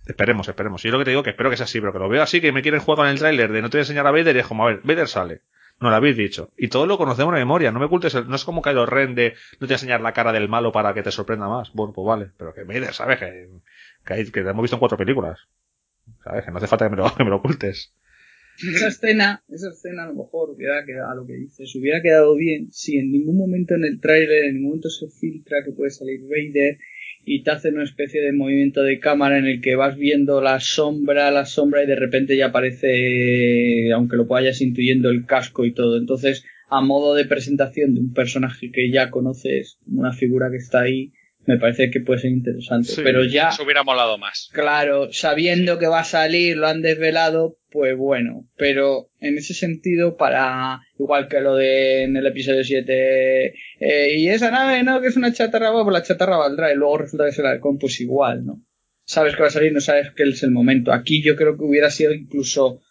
Esperemos, 0.06 0.48
esperemos. 0.48 0.82
Yo 0.82 0.90
lo 0.90 0.98
que 0.98 1.04
te 1.04 1.10
digo 1.10 1.22
que 1.22 1.30
espero 1.30 1.50
que 1.50 1.56
sea 1.56 1.64
así, 1.64 1.80
pero 1.80 1.92
que 1.92 1.98
lo 1.98 2.08
veo 2.08 2.22
así, 2.22 2.40
que 2.40 2.50
me 2.52 2.62
quieren 2.62 2.80
jugar 2.80 2.96
con 2.96 3.08
el 3.08 3.18
tráiler 3.18 3.52
de 3.52 3.60
no 3.62 3.70
te 3.70 3.76
voy 3.76 3.80
a 3.80 3.84
enseñar 3.84 4.06
a 4.06 4.10
Vader 4.10 4.34
y 4.36 4.38
es 4.40 4.46
como, 4.46 4.66
a 4.66 4.70
ver, 4.72 4.80
Vader 4.82 5.06
sale. 5.08 5.42
No 5.82 5.90
lo 5.90 5.96
habéis 5.96 6.16
dicho. 6.16 6.52
Y 6.56 6.68
todo 6.68 6.86
lo 6.86 6.96
conocemos 6.96 7.34
de 7.34 7.40
memoria. 7.40 7.72
No 7.72 7.80
me 7.80 7.86
ocultes 7.86 8.14
el, 8.14 8.28
no 8.28 8.36
es 8.36 8.44
como 8.44 8.62
Kylo 8.62 8.86
Ren 8.86 9.16
de 9.16 9.34
no 9.58 9.66
te 9.66 9.74
enseñar 9.74 10.00
la 10.00 10.12
cara 10.12 10.32
del 10.32 10.48
malo 10.48 10.70
para 10.70 10.94
que 10.94 11.02
te 11.02 11.10
sorprenda 11.10 11.48
más. 11.48 11.72
Bueno, 11.72 11.92
pues 11.92 12.06
vale. 12.06 12.30
Pero 12.38 12.54
que 12.54 12.62
Vader, 12.62 12.94
¿sabes? 12.94 13.18
Que, 13.18 13.48
que, 14.06 14.40
hemos 14.40 14.62
visto 14.62 14.76
en 14.76 14.80
cuatro 14.80 14.96
películas. 14.96 15.40
¿Sabes? 16.22 16.44
Que 16.44 16.52
no 16.52 16.58
hace 16.58 16.68
falta 16.68 16.86
que 16.86 16.90
me 16.90 16.96
lo, 16.96 17.12
que 17.16 17.24
me 17.24 17.30
lo 17.30 17.36
ocultes. 17.36 17.92
Esa 18.58 18.86
escena, 18.86 19.42
esa 19.48 19.70
escena 19.70 20.04
a 20.04 20.06
lo 20.06 20.14
mejor 20.14 20.50
hubiera 20.50 20.84
quedado, 20.84 21.10
a 21.10 21.14
lo 21.16 21.26
que 21.26 21.32
dices, 21.32 21.74
hubiera 21.74 22.00
quedado 22.00 22.36
bien 22.36 22.70
si 22.70 22.96
en 22.96 23.10
ningún 23.10 23.36
momento 23.36 23.74
en 23.74 23.84
el 23.84 23.98
tráiler, 23.98 24.44
en 24.44 24.54
ningún 24.54 24.68
momento 24.68 24.88
se 24.88 25.08
filtra 25.08 25.64
que 25.64 25.72
puede 25.72 25.90
salir 25.90 26.20
Vader 26.22 26.78
y 27.24 27.42
te 27.42 27.50
hace 27.50 27.68
una 27.68 27.84
especie 27.84 28.20
de 28.20 28.32
movimiento 28.32 28.82
de 28.82 28.98
cámara 28.98 29.38
en 29.38 29.46
el 29.46 29.60
que 29.60 29.76
vas 29.76 29.96
viendo 29.96 30.40
la 30.40 30.60
sombra, 30.60 31.30
la 31.30 31.46
sombra 31.46 31.82
y 31.82 31.86
de 31.86 31.96
repente 31.96 32.36
ya 32.36 32.46
aparece, 32.46 33.92
aunque 33.92 34.16
lo 34.16 34.26
vayas 34.26 34.60
intuyendo, 34.60 35.10
el 35.10 35.26
casco 35.26 35.64
y 35.64 35.72
todo. 35.72 35.96
Entonces, 35.96 36.44
a 36.68 36.80
modo 36.80 37.14
de 37.14 37.24
presentación 37.24 37.94
de 37.94 38.00
un 38.00 38.12
personaje 38.12 38.70
que 38.72 38.90
ya 38.90 39.10
conoces, 39.10 39.78
una 39.86 40.12
figura 40.12 40.50
que 40.50 40.56
está 40.56 40.80
ahí, 40.80 41.12
me 41.46 41.58
parece 41.58 41.90
que 41.90 42.00
puede 42.00 42.20
ser 42.20 42.30
interesante. 42.30 42.88
Sí. 42.88 43.00
Pero 43.04 43.24
ya, 43.24 43.50
Eso 43.50 43.64
hubiera 43.64 43.82
molado 43.82 44.18
más. 44.18 44.48
Claro, 44.52 45.12
sabiendo 45.12 45.78
que 45.78 45.86
va 45.86 46.00
a 46.00 46.04
salir, 46.04 46.56
lo 46.56 46.68
han 46.68 46.82
desvelado, 46.82 47.58
pues 47.72 47.96
bueno, 47.96 48.48
pero 48.56 49.10
en 49.20 49.38
ese 49.38 49.54
sentido, 49.54 50.16
para, 50.16 50.80
igual 50.98 51.28
que 51.28 51.40
lo 51.40 51.56
de 51.56 52.04
en 52.04 52.16
el 52.16 52.26
episodio 52.26 52.62
7, 52.62 53.54
eh, 53.80 54.16
y 54.18 54.28
esa 54.28 54.50
nave, 54.50 54.82
no, 54.82 55.00
que 55.00 55.08
es 55.08 55.16
una 55.16 55.32
chatarra, 55.32 55.72
pues 55.72 55.92
la 55.92 56.02
chatarra 56.02 56.36
valdrá, 56.36 56.72
y 56.72 56.76
luego 56.76 56.98
resulta 56.98 57.24
que 57.24 57.30
es 57.30 57.38
el 57.38 57.46
halcón, 57.46 57.78
pues 57.78 58.00
igual, 58.00 58.44
¿no? 58.44 58.62
Sabes 59.04 59.34
que 59.34 59.42
va 59.42 59.48
a 59.48 59.50
salir, 59.50 59.72
no 59.72 59.80
sabes 59.80 60.10
que 60.12 60.22
es 60.22 60.42
el 60.42 60.52
momento. 60.52 60.92
Aquí 60.92 61.22
yo 61.22 61.34
creo 61.34 61.56
que 61.56 61.64
hubiera 61.64 61.90
sido 61.90 62.12
incluso 62.12 62.82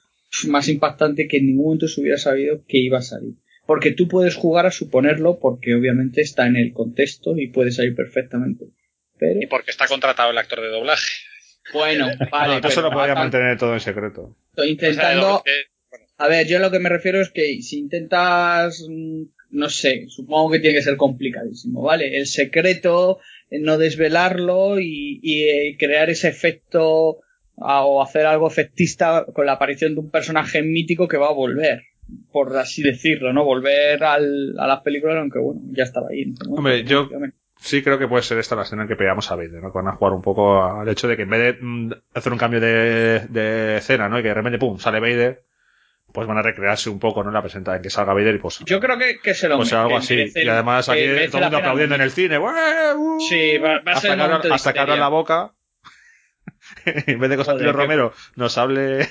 más 0.47 0.67
impactante 0.67 1.27
que 1.27 1.37
en 1.37 1.47
ningún 1.47 1.65
momento 1.65 1.87
se 1.87 2.01
hubiera 2.01 2.17
sabido 2.17 2.63
que 2.67 2.79
iba 2.79 2.97
a 2.97 3.03
salir. 3.03 3.35
Porque 3.65 3.91
tú 3.91 4.07
puedes 4.07 4.35
jugar 4.35 4.65
a 4.65 4.71
suponerlo, 4.71 5.39
porque 5.39 5.73
obviamente 5.75 6.21
está 6.21 6.47
en 6.47 6.57
el 6.57 6.73
contexto 6.73 7.37
y 7.37 7.47
puede 7.47 7.71
salir 7.71 7.95
perfectamente. 7.95 8.65
Y 9.39 9.45
porque 9.47 9.71
está 9.71 9.87
contratado 9.87 10.31
el 10.31 10.37
actor 10.37 10.61
de 10.61 10.67
doblaje. 10.67 11.07
Bueno, 11.73 12.07
vale. 12.31 12.61
no, 12.61 12.81
lo 12.81 12.91
podría 12.91 13.15
mantener 13.15 13.57
todo 13.57 13.73
en 13.73 13.79
secreto. 13.79 14.35
Estoy 14.51 14.69
intentando. 14.71 15.43
A 16.17 16.27
ver, 16.27 16.47
yo 16.47 16.59
lo 16.59 16.69
que 16.69 16.79
me 16.79 16.89
refiero 16.89 17.19
es 17.21 17.29
que 17.31 17.61
si 17.61 17.79
intentas. 17.79 18.85
mm, 18.87 19.23
No 19.51 19.69
sé, 19.69 20.05
supongo 20.07 20.51
que 20.51 20.59
tiene 20.59 20.77
que 20.77 20.83
ser 20.83 20.95
complicadísimo, 20.97 21.81
¿vale? 21.81 22.17
El 22.17 22.25
secreto, 22.27 23.19
eh, 23.49 23.59
no 23.59 23.77
desvelarlo 23.77 24.79
y, 24.79 25.19
y, 25.21 25.43
eh, 25.43 25.75
crear 25.77 26.09
ese 26.09 26.29
efecto 26.29 27.17
o 27.55 28.01
hacer 28.01 28.25
algo 28.25 28.47
efectista 28.47 29.25
con 29.33 29.45
la 29.45 29.53
aparición 29.53 29.93
de 29.93 29.99
un 30.01 30.09
personaje 30.09 30.61
mítico 30.63 31.07
que 31.07 31.17
va 31.17 31.27
a 31.27 31.33
volver, 31.33 31.81
por 32.31 32.55
así 32.57 32.81
decirlo, 32.81 33.33
¿no? 33.33 33.43
Volver 33.43 34.03
al, 34.03 34.55
a 34.57 34.67
las 34.67 34.81
películas, 34.81 35.17
aunque 35.17 35.39
bueno, 35.39 35.61
ya 35.71 35.83
estaba 35.83 36.07
ahí. 36.11 36.33
Hombre, 36.49 36.83
yo-. 36.85 37.09
Sí, 37.63 37.83
creo 37.83 37.99
que 37.99 38.07
puede 38.07 38.23
ser 38.23 38.39
esta 38.39 38.55
la 38.55 38.63
escena 38.63 38.81
en 38.81 38.87
que 38.87 38.95
pegamos 38.95 39.29
a 39.31 39.35
Vader, 39.35 39.61
¿no? 39.61 39.71
Que 39.71 39.77
van 39.77 39.87
a 39.87 39.95
jugar 39.95 40.13
un 40.13 40.21
poco 40.23 40.63
al 40.63 40.89
hecho 40.89 41.07
de 41.07 41.15
que 41.15 41.23
en 41.23 41.29
vez 41.29 41.39
de 41.39 41.57
mm, 41.61 41.91
hacer 42.15 42.31
un 42.33 42.39
cambio 42.39 42.59
de, 42.59 43.19
de 43.29 43.77
escena, 43.77 44.09
¿no? 44.09 44.17
Y 44.19 44.23
que 44.23 44.29
de 44.29 44.33
repente, 44.33 44.57
pum, 44.57 44.79
sale 44.79 44.99
Vader, 44.99 45.43
pues 46.11 46.27
van 46.27 46.39
a 46.39 46.41
recrearse 46.41 46.89
un 46.89 46.99
poco, 46.99 47.21
¿no? 47.23 47.29
En 47.29 47.35
la 47.35 47.41
presenta 47.43 47.75
en 47.75 47.83
que 47.83 47.91
salga 47.91 48.13
Vader 48.13 48.33
y 48.35 48.39
pues... 48.39 48.59
Yo 48.65 48.79
creo 48.79 48.97
que, 48.97 49.19
que 49.19 49.33
se 49.35 49.47
lo 49.47 49.57
pues 49.57 49.71
algo 49.73 49.95
así. 49.97 50.15
merece- 50.15 50.43
y 50.43 50.47
además 50.49 50.89
aquí 50.89 51.01
todo 51.29 51.37
el 51.37 51.43
mundo 51.43 51.57
aplaudiendo 51.57 51.95
en 51.95 52.01
el 52.01 52.11
cine. 52.11 52.37
¡Ué! 52.39 52.51
¡Uh! 52.97 53.19
Sí, 53.19 53.57
va, 53.59 53.79
va 53.79 53.91
a 53.91 53.95
hasta 53.95 54.07
ser 54.09 54.51
hasta 54.51 54.73
que 54.73 54.79
abra 54.79 54.93
histeria. 54.95 54.95
la 54.95 55.07
boca. 55.09 55.53
en 56.85 57.19
vez 57.19 57.29
de 57.29 57.37
que 57.37 57.43
Joder, 57.43 57.45
Constantino 57.45 57.71
qué- 57.71 57.77
Romero 57.77 58.13
nos 58.35 58.57
hable... 58.57 59.07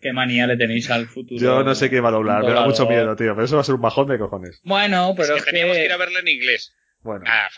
Qué 0.00 0.12
manía 0.12 0.46
le 0.46 0.56
tenéis 0.56 0.90
al 0.90 1.06
futuro. 1.06 1.40
Yo 1.40 1.64
no 1.64 1.74
sé 1.74 1.90
quién 1.90 2.04
va 2.04 2.08
a 2.08 2.12
doblar, 2.12 2.44
me 2.44 2.52
da 2.52 2.64
mucho 2.64 2.86
miedo, 2.88 3.16
tío. 3.16 3.34
Pero 3.34 3.44
eso 3.44 3.56
va 3.56 3.62
a 3.62 3.64
ser 3.64 3.74
un 3.74 3.80
bajón 3.80 4.06
de 4.08 4.18
cojones. 4.18 4.60
Bueno, 4.64 5.12
pero 5.16 5.34
es 5.34 5.40
es 5.40 5.44
que 5.44 5.50
teníamos 5.50 5.76
que 5.76 5.84
ir 5.86 5.92
a 5.92 5.96
verla 5.96 6.20
en 6.20 6.28
inglés. 6.28 6.72
Bueno. 7.08 7.24
Ah, 7.26 7.48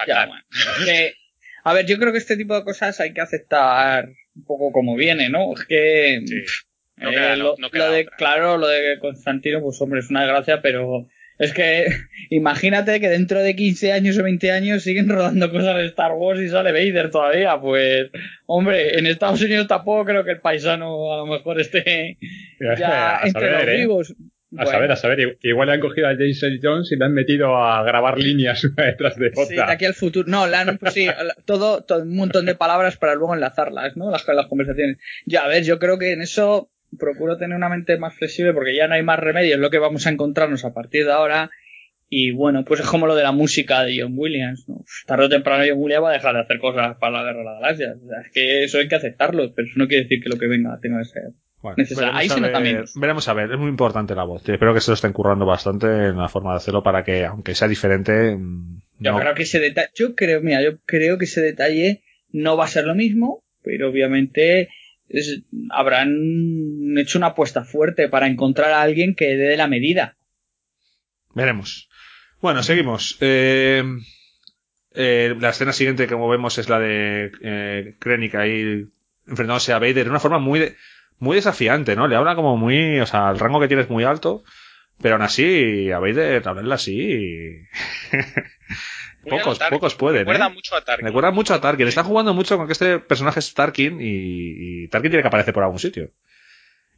que, 0.85 1.15
a 1.65 1.75
ver, 1.75 1.87
yo 1.87 1.99
creo 1.99 2.13
que 2.13 2.19
este 2.19 2.37
tipo 2.37 2.55
de 2.55 2.65
cosas 2.65 3.01
hay 3.01 3.13
que 3.13 3.21
aceptar 3.21 4.09
un 4.37 4.45
poco 4.45 4.71
como 4.73 4.95
viene, 4.97 5.29
¿no? 5.29 5.53
Es 5.55 5.65
que 5.67 6.21
Sí. 6.25 6.43
No 6.97 7.11
Eh, 7.11 7.15
queda- 7.15 7.37
lo, 7.37 7.55
no 7.59 7.71
queda 7.71 7.87
lo 7.89 7.93
de, 7.95 8.01
otra. 8.03 8.17
claro, 8.17 8.59
lo 8.59 8.69
de 8.69 8.99
Constantino, 9.01 9.61
pues 9.63 9.81
hombre, 9.81 10.01
es 10.01 10.11
una 10.11 10.21
desgracia, 10.23 10.61
pero 10.61 11.09
es 11.39 11.53
que 11.55 11.87
imagínate 12.31 13.01
que 13.01 13.09
dentro 13.09 13.43
de 13.43 13.57
15 13.57 13.93
años 13.93 14.19
o 14.19 14.23
20 14.23 14.51
años 14.53 14.83
siguen 14.83 15.09
rodando 15.09 15.51
cosas 15.51 15.77
de 15.79 15.87
Star 15.87 16.13
Wars 16.13 16.41
y 16.41 16.49
sale 16.51 16.73
Vader 16.73 17.11
todavía. 17.11 17.59
Pues, 17.59 18.11
hombre, 18.47 18.99
en 18.99 19.07
Estados 19.07 19.41
Unidos 19.43 19.67
tampoco 19.67 20.05
creo 20.05 20.25
que 20.25 20.33
el 20.33 20.41
paisano 20.41 21.13
a 21.13 21.17
lo 21.17 21.27
mejor 21.27 21.59
esté 21.61 22.19
ya 22.79 23.21
entre 23.25 23.51
los 23.87 24.11
¿eh? 24.11 24.15
A. 24.53 24.65
Bueno, 24.65 24.71
saber, 24.73 24.93
a 24.93 24.97
saber. 24.97 25.39
Igual 25.43 25.69
le 25.69 25.75
han 25.75 25.81
cogido 25.81 26.09
a 26.09 26.13
Earl 26.13 26.59
Jones 26.63 26.91
y 26.91 26.97
le 26.97 27.05
han 27.05 27.13
metido 27.15 27.57
a 27.57 27.83
grabar 27.85 28.19
líneas 28.19 28.65
una 28.65 28.85
detrás 28.87 29.17
de 29.17 29.31
Sí, 29.35 29.41
otra. 29.55 29.67
de 29.67 29.73
aquí 29.73 29.85
al 29.85 29.95
futuro. 29.95 30.29
No, 30.29 30.47
la 30.47 30.61
han- 30.63 30.79
pues 30.79 30.93
sí, 30.95 31.07
todo, 31.45 31.85
todo 31.85 32.03
un 32.03 32.17
montón 32.17 32.47
de 32.47 32.55
palabras 32.57 32.97
para 32.97 33.15
luego 33.15 33.35
enlazarlas, 33.35 33.97
¿no? 33.97 34.11
Las, 34.11 34.27
las 34.27 34.47
conversaciones. 34.47 34.99
Ya, 35.27 35.45
a 35.45 35.49
ver, 35.49 35.63
yo 35.65 35.79
creo 35.79 35.99
que 35.99 36.13
en 36.13 36.23
eso 36.23 36.71
procuro 36.99 37.37
tener 37.39 37.57
una 37.57 37.69
mente 37.69 37.97
más 37.99 38.15
flexible 38.17 38.53
porque 38.53 38.75
ya 38.75 38.89
no 38.89 38.95
hay 38.95 39.03
más 39.05 39.21
remedio, 39.21 39.55
es 39.55 39.61
lo 39.61 39.71
que 39.71 39.79
vamos 39.79 40.07
a 40.07 40.11
encontrarnos 40.11 40.65
a 40.65 40.75
partir 40.75 41.05
de 41.05 41.13
ahora. 41.13 41.51
Y 42.13 42.33
bueno, 42.33 42.65
pues 42.65 42.81
es 42.81 42.87
como 42.89 43.07
lo 43.07 43.15
de 43.15 43.23
la 43.23 43.31
música 43.31 43.85
de 43.85 44.01
John 44.03 44.15
Williams, 44.17 44.65
¿no? 44.69 44.79
Uf, 44.79 45.05
Tarde 45.07 45.27
o 45.27 45.29
temprano 45.29 45.63
John 45.69 45.79
Williams 45.79 46.03
va 46.07 46.11
a 46.11 46.15
dejar 46.15 46.35
de 46.35 46.41
hacer 46.41 46.59
cosas 46.59 46.97
para 46.99 47.19
la 47.19 47.23
guerra 47.23 47.39
de 47.39 47.45
las 47.45 47.61
galaxias. 47.61 47.97
O 48.05 48.09
sea, 48.09 48.21
es 48.27 48.33
que 48.33 48.65
eso 48.65 48.79
hay 48.79 48.89
que 48.89 48.97
aceptarlo, 48.97 49.55
pero 49.55 49.69
eso 49.69 49.79
no 49.79 49.87
quiere 49.87 50.03
decir 50.03 50.21
que 50.21 50.29
lo 50.29 50.37
que 50.37 50.49
venga 50.49 50.77
tenga 50.83 50.99
que 50.99 51.05
ser 51.05 51.23
Bueno, 51.63 51.77
Ahí 52.13 52.27
a 52.29 52.35
se 52.35 52.41
nota 52.41 52.59
menos. 52.61 52.93
Veremos 52.95 53.29
a 53.29 53.35
ver, 53.35 53.53
es 53.53 53.59
muy 53.59 53.69
importante 53.69 54.15
la 54.15 54.25
voz. 54.25 54.49
Espero 54.49 54.73
que 54.73 54.81
se 54.81 54.91
lo 54.91 54.95
estén 54.95 55.13
currando 55.13 55.45
bastante 55.45 55.87
en 55.87 56.17
la 56.17 56.29
forma 56.29 56.53
de 56.53 56.57
hacerlo 56.57 56.83
para 56.83 57.05
que, 57.05 57.25
aunque 57.27 57.55
sea 57.55 57.69
diferente, 57.69 58.35
mm, 58.37 58.81
Yo 58.99 59.13
no- 59.13 59.19
creo 59.21 59.35
que 59.35 59.43
ese 59.43 59.61
detalle, 59.61 59.91
yo 59.95 60.15
creo, 60.15 60.41
mira, 60.41 60.63
yo 60.63 60.79
creo 60.87 61.19
que 61.19 61.27
ese 61.27 61.43
detalle 61.43 62.03
no 62.33 62.57
va 62.57 62.65
a 62.65 62.69
ser 62.69 62.85
lo 62.87 62.95
mismo, 62.95 63.45
pero 63.63 63.91
obviamente 63.91 64.71
es- 65.09 65.43
habrán 65.71 66.15
hecho 66.97 67.19
una 67.19 67.29
apuesta 67.29 67.65
fuerte 67.65 68.09
para 68.09 68.27
encontrar 68.27 68.71
a 68.73 68.81
alguien 68.81 69.15
que 69.15 69.37
dé 69.37 69.49
de 69.49 69.57
la 69.57 69.67
medida. 69.67 70.17
veremos. 71.35 71.89
Bueno, 72.41 72.63
seguimos. 72.63 73.17
Eh, 73.21 73.83
eh, 74.95 75.37
la 75.39 75.51
escena 75.51 75.73
siguiente, 75.73 76.07
como 76.07 76.29
vemos, 76.29 76.59
es 76.59 76.69
la 76.69 76.79
de 76.81 77.31
eh, 77.43 77.95
Krennic 77.99 78.35
ahí 78.35 78.87
enfrentándose 79.27 79.73
a 79.73 79.79
Vader 79.79 80.05
de 80.05 80.11
una 80.11 80.21
forma 80.21 80.39
muy, 80.39 80.59
de- 80.59 80.77
muy 81.21 81.37
desafiante, 81.37 81.95
¿no? 81.95 82.09
Le 82.09 82.17
habla 82.17 82.35
como 82.35 82.57
muy, 82.57 82.99
o 83.01 83.07
sea, 83.07 83.31
el 83.31 83.39
rango 83.39 83.61
que 83.61 83.69
tiene 83.69 83.85
es 83.85 83.91
muy 83.91 84.05
alto, 84.05 84.43
pero 85.01 85.15
aún 85.15 85.23
así, 85.23 85.91
a 85.93 85.99
Vader 85.99 86.47
hablarle 86.47 86.75
así. 86.75 87.63
Pocos, 89.23 89.59
pocos 89.69 89.95
pueden, 89.97 90.21
Recuerda 90.21 90.47
¿eh? 90.47 90.55
mucho 90.55 90.75
a 90.75 90.81
Tarkin. 90.83 91.07
Recuerda 91.07 91.31
mucho 91.31 91.53
a 91.53 91.61
Tarkin. 91.61 91.87
Están 91.87 92.07
jugando 92.07 92.33
mucho 92.33 92.57
con 92.57 92.67
que 92.67 92.73
este 92.73 93.01
personaje 93.01 93.41
es 93.41 93.53
Tarkin 93.53 94.01
y, 94.01 94.85
y 94.85 94.89
Tarkin 94.89 95.11
tiene 95.11 95.23
que 95.23 95.29
aparecer 95.29 95.53
por 95.53 95.63
algún 95.63 95.79
sitio. 95.79 96.11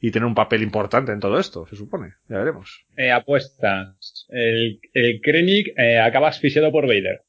Y 0.00 0.12
tener 0.12 0.26
un 0.26 0.34
papel 0.36 0.62
importante 0.62 1.10
en 1.10 1.18
todo 1.18 1.40
esto, 1.40 1.66
se 1.66 1.74
supone. 1.74 2.14
Ya 2.28 2.38
veremos. 2.38 2.86
Eh, 2.96 3.10
apuestas. 3.10 4.26
El, 4.28 4.78
el 4.94 5.20
Krennic 5.20 5.76
eh, 5.76 5.98
acaba 5.98 6.28
asfixiado 6.28 6.70
por 6.70 6.86
Vader. 6.86 7.24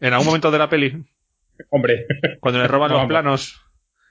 En 0.00 0.12
algún 0.12 0.26
momento 0.26 0.50
de 0.50 0.58
la 0.58 0.68
peli, 0.68 1.04
Hombre, 1.70 2.06
cuando 2.40 2.60
le 2.60 2.68
roban 2.68 2.90
los 2.92 3.06
planos, 3.06 3.60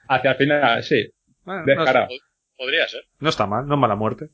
hacia 0.08 0.32
el 0.32 0.36
final, 0.36 0.82
sí. 0.82 1.10
Bueno, 1.44 1.64
no. 1.66 2.08
Podría 2.56 2.86
ser. 2.88 3.02
no 3.20 3.28
está 3.28 3.46
mal, 3.46 3.66
no 3.66 3.74
es 3.74 3.80
mala 3.80 3.96
muerte. 3.96 4.28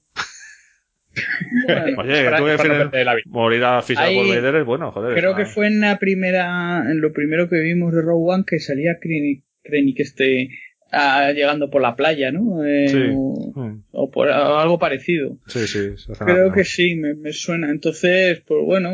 Bueno, 1.67 1.85
Oye, 2.03 2.31
tú 2.37 2.45
que 2.93 3.05
la 3.05 3.17
morir 3.27 3.65
asfixiado 3.65 4.13
por 4.15 4.29
Vader 4.29 4.55
es 4.57 4.65
bueno, 4.67 4.93
joder. 4.93 5.19
creo 5.19 5.35
que 5.35 5.45
fue 5.47 5.67
en 5.67 5.81
la 5.81 5.99
primera, 5.99 6.85
en 6.91 7.01
lo 7.01 7.13
primero 7.13 7.49
que 7.49 7.59
vimos 7.61 7.93
de 7.93 8.03
Rogue 8.03 8.33
One 8.33 8.45
que 8.47 8.59
salía 8.61 8.99
Krennic, 9.01 9.43
Krennic 9.65 9.99
este, 10.01 10.51
ah, 10.93 11.33
llegando 11.33 11.69
por 11.71 11.83
la 11.83 11.97
playa, 11.97 12.31
¿no? 12.31 12.65
Eh, 12.65 12.89
Sí. 12.89 12.99
o, 13.17 13.53
Mm, 13.57 13.83
o 13.91 14.11
por 14.13 14.29
algo 14.31 14.79
parecido. 14.79 15.39
Sí, 15.49 15.67
sí. 15.67 15.95
Creo 16.19 16.37
nada, 16.45 16.53
que 16.53 16.61
¿no? 16.61 16.65
sí, 16.65 16.95
me, 16.95 17.15
me 17.15 17.33
suena. 17.33 17.71
Entonces, 17.71 18.41
pues 18.47 18.61
bueno, 18.65 18.91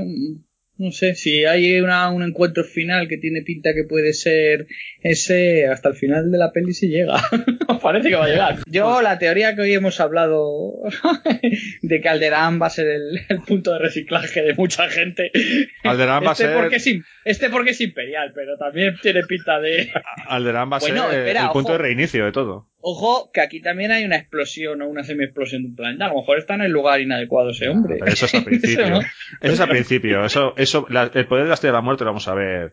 no 0.79 0.91
sé, 0.93 1.15
si 1.15 1.45
hay 1.45 1.81
una, 1.81 2.11
un 2.11 2.23
encuentro 2.23 2.63
final 2.65 3.09
que 3.09 3.17
tiene 3.17 3.43
pinta 3.43 3.71
que 3.75 3.85
puede 3.85 4.13
ser 4.13 4.67
ese, 5.01 5.67
hasta 5.67 5.89
el 5.91 5.95
final 5.95 6.31
de 6.31 6.39
la 6.39 6.53
peli 6.53 6.73
se 6.75 6.89
llega. 6.89 7.17
Parece 7.83 8.09
que 8.09 8.17
va 8.17 8.25
a 8.25 8.29
llegar. 8.29 8.57
Yo, 8.67 9.01
la 9.03 9.19
teoría 9.19 9.55
que 9.55 9.63
hoy 9.63 9.73
hemos 9.73 10.01
hablado 10.01 10.73
de 11.83 12.01
que 12.01 12.09
Alderaan 12.09 12.61
va 12.61 12.67
a 12.67 12.71
ser 12.71 12.87
el, 12.89 13.21
el 13.29 13.41
punto 13.43 13.73
de 13.73 13.79
reciclaje 13.79 14.43
de 14.43 14.55
mucha 14.55 14.89
gente. 14.89 15.31
Alderaan 15.85 16.25
va 16.25 16.31
a 16.31 16.33
este 16.33 16.45
ser- 16.45 16.57
Porque 16.57 16.77
es, 16.77 16.89
este 17.25 17.51
porque 17.51 17.71
es 17.71 17.81
imperial, 17.81 18.33
pero 18.35 18.57
también 18.59 18.95
tiene 19.03 19.23
pinta 19.23 19.61
de... 19.61 19.91
Alderaan 20.29 20.71
va 20.71 20.77
a 20.77 20.81
Bueno, 20.81 21.09
ser 21.11 21.21
espera, 21.21 21.43
el 21.45 21.51
punto 21.51 21.69
ojo. 21.71 21.79
de 21.79 21.79
reinicio 21.79 22.25
de 22.25 22.33
todo. 22.33 22.69
Ojo, 22.89 23.31
que 23.33 23.41
aquí 23.41 23.61
también 23.61 23.91
hay 23.91 24.05
una 24.05 24.15
explosión 24.17 24.81
o 24.81 24.89
una 24.89 25.03
semi-explosión 25.03 25.63
de 25.63 25.69
un 25.71 25.75
planeta. 25.75 26.07
A 26.07 26.09
lo 26.11 26.21
mejor 26.21 26.39
está 26.39 26.55
en 26.55 26.61
el 26.61 26.71
lugar 26.71 27.01
inadecuado 27.01 27.51
ese 27.51 27.69
hombre. 27.69 27.97
Pero 27.99 28.13
eso 28.13 28.27
es 28.27 28.35
al 28.37 28.45
principio. 28.45 28.85
Eso 28.85 28.91
no. 28.91 29.01
Eso 29.01 29.53
es 29.55 29.61
al 29.61 29.69
principio. 29.71 30.25
Eso, 30.25 30.55
eso, 30.57 30.87
la- 30.89 31.11
el 31.13 31.27
poder 31.27 31.45
de 31.45 31.49
la 31.49 31.55
estrella 31.55 31.73
de 31.73 31.79
la 31.79 31.83
muerte 31.83 32.05
lo 32.05 32.11
vamos 32.11 32.29
a 32.29 32.35
ver. 32.35 32.73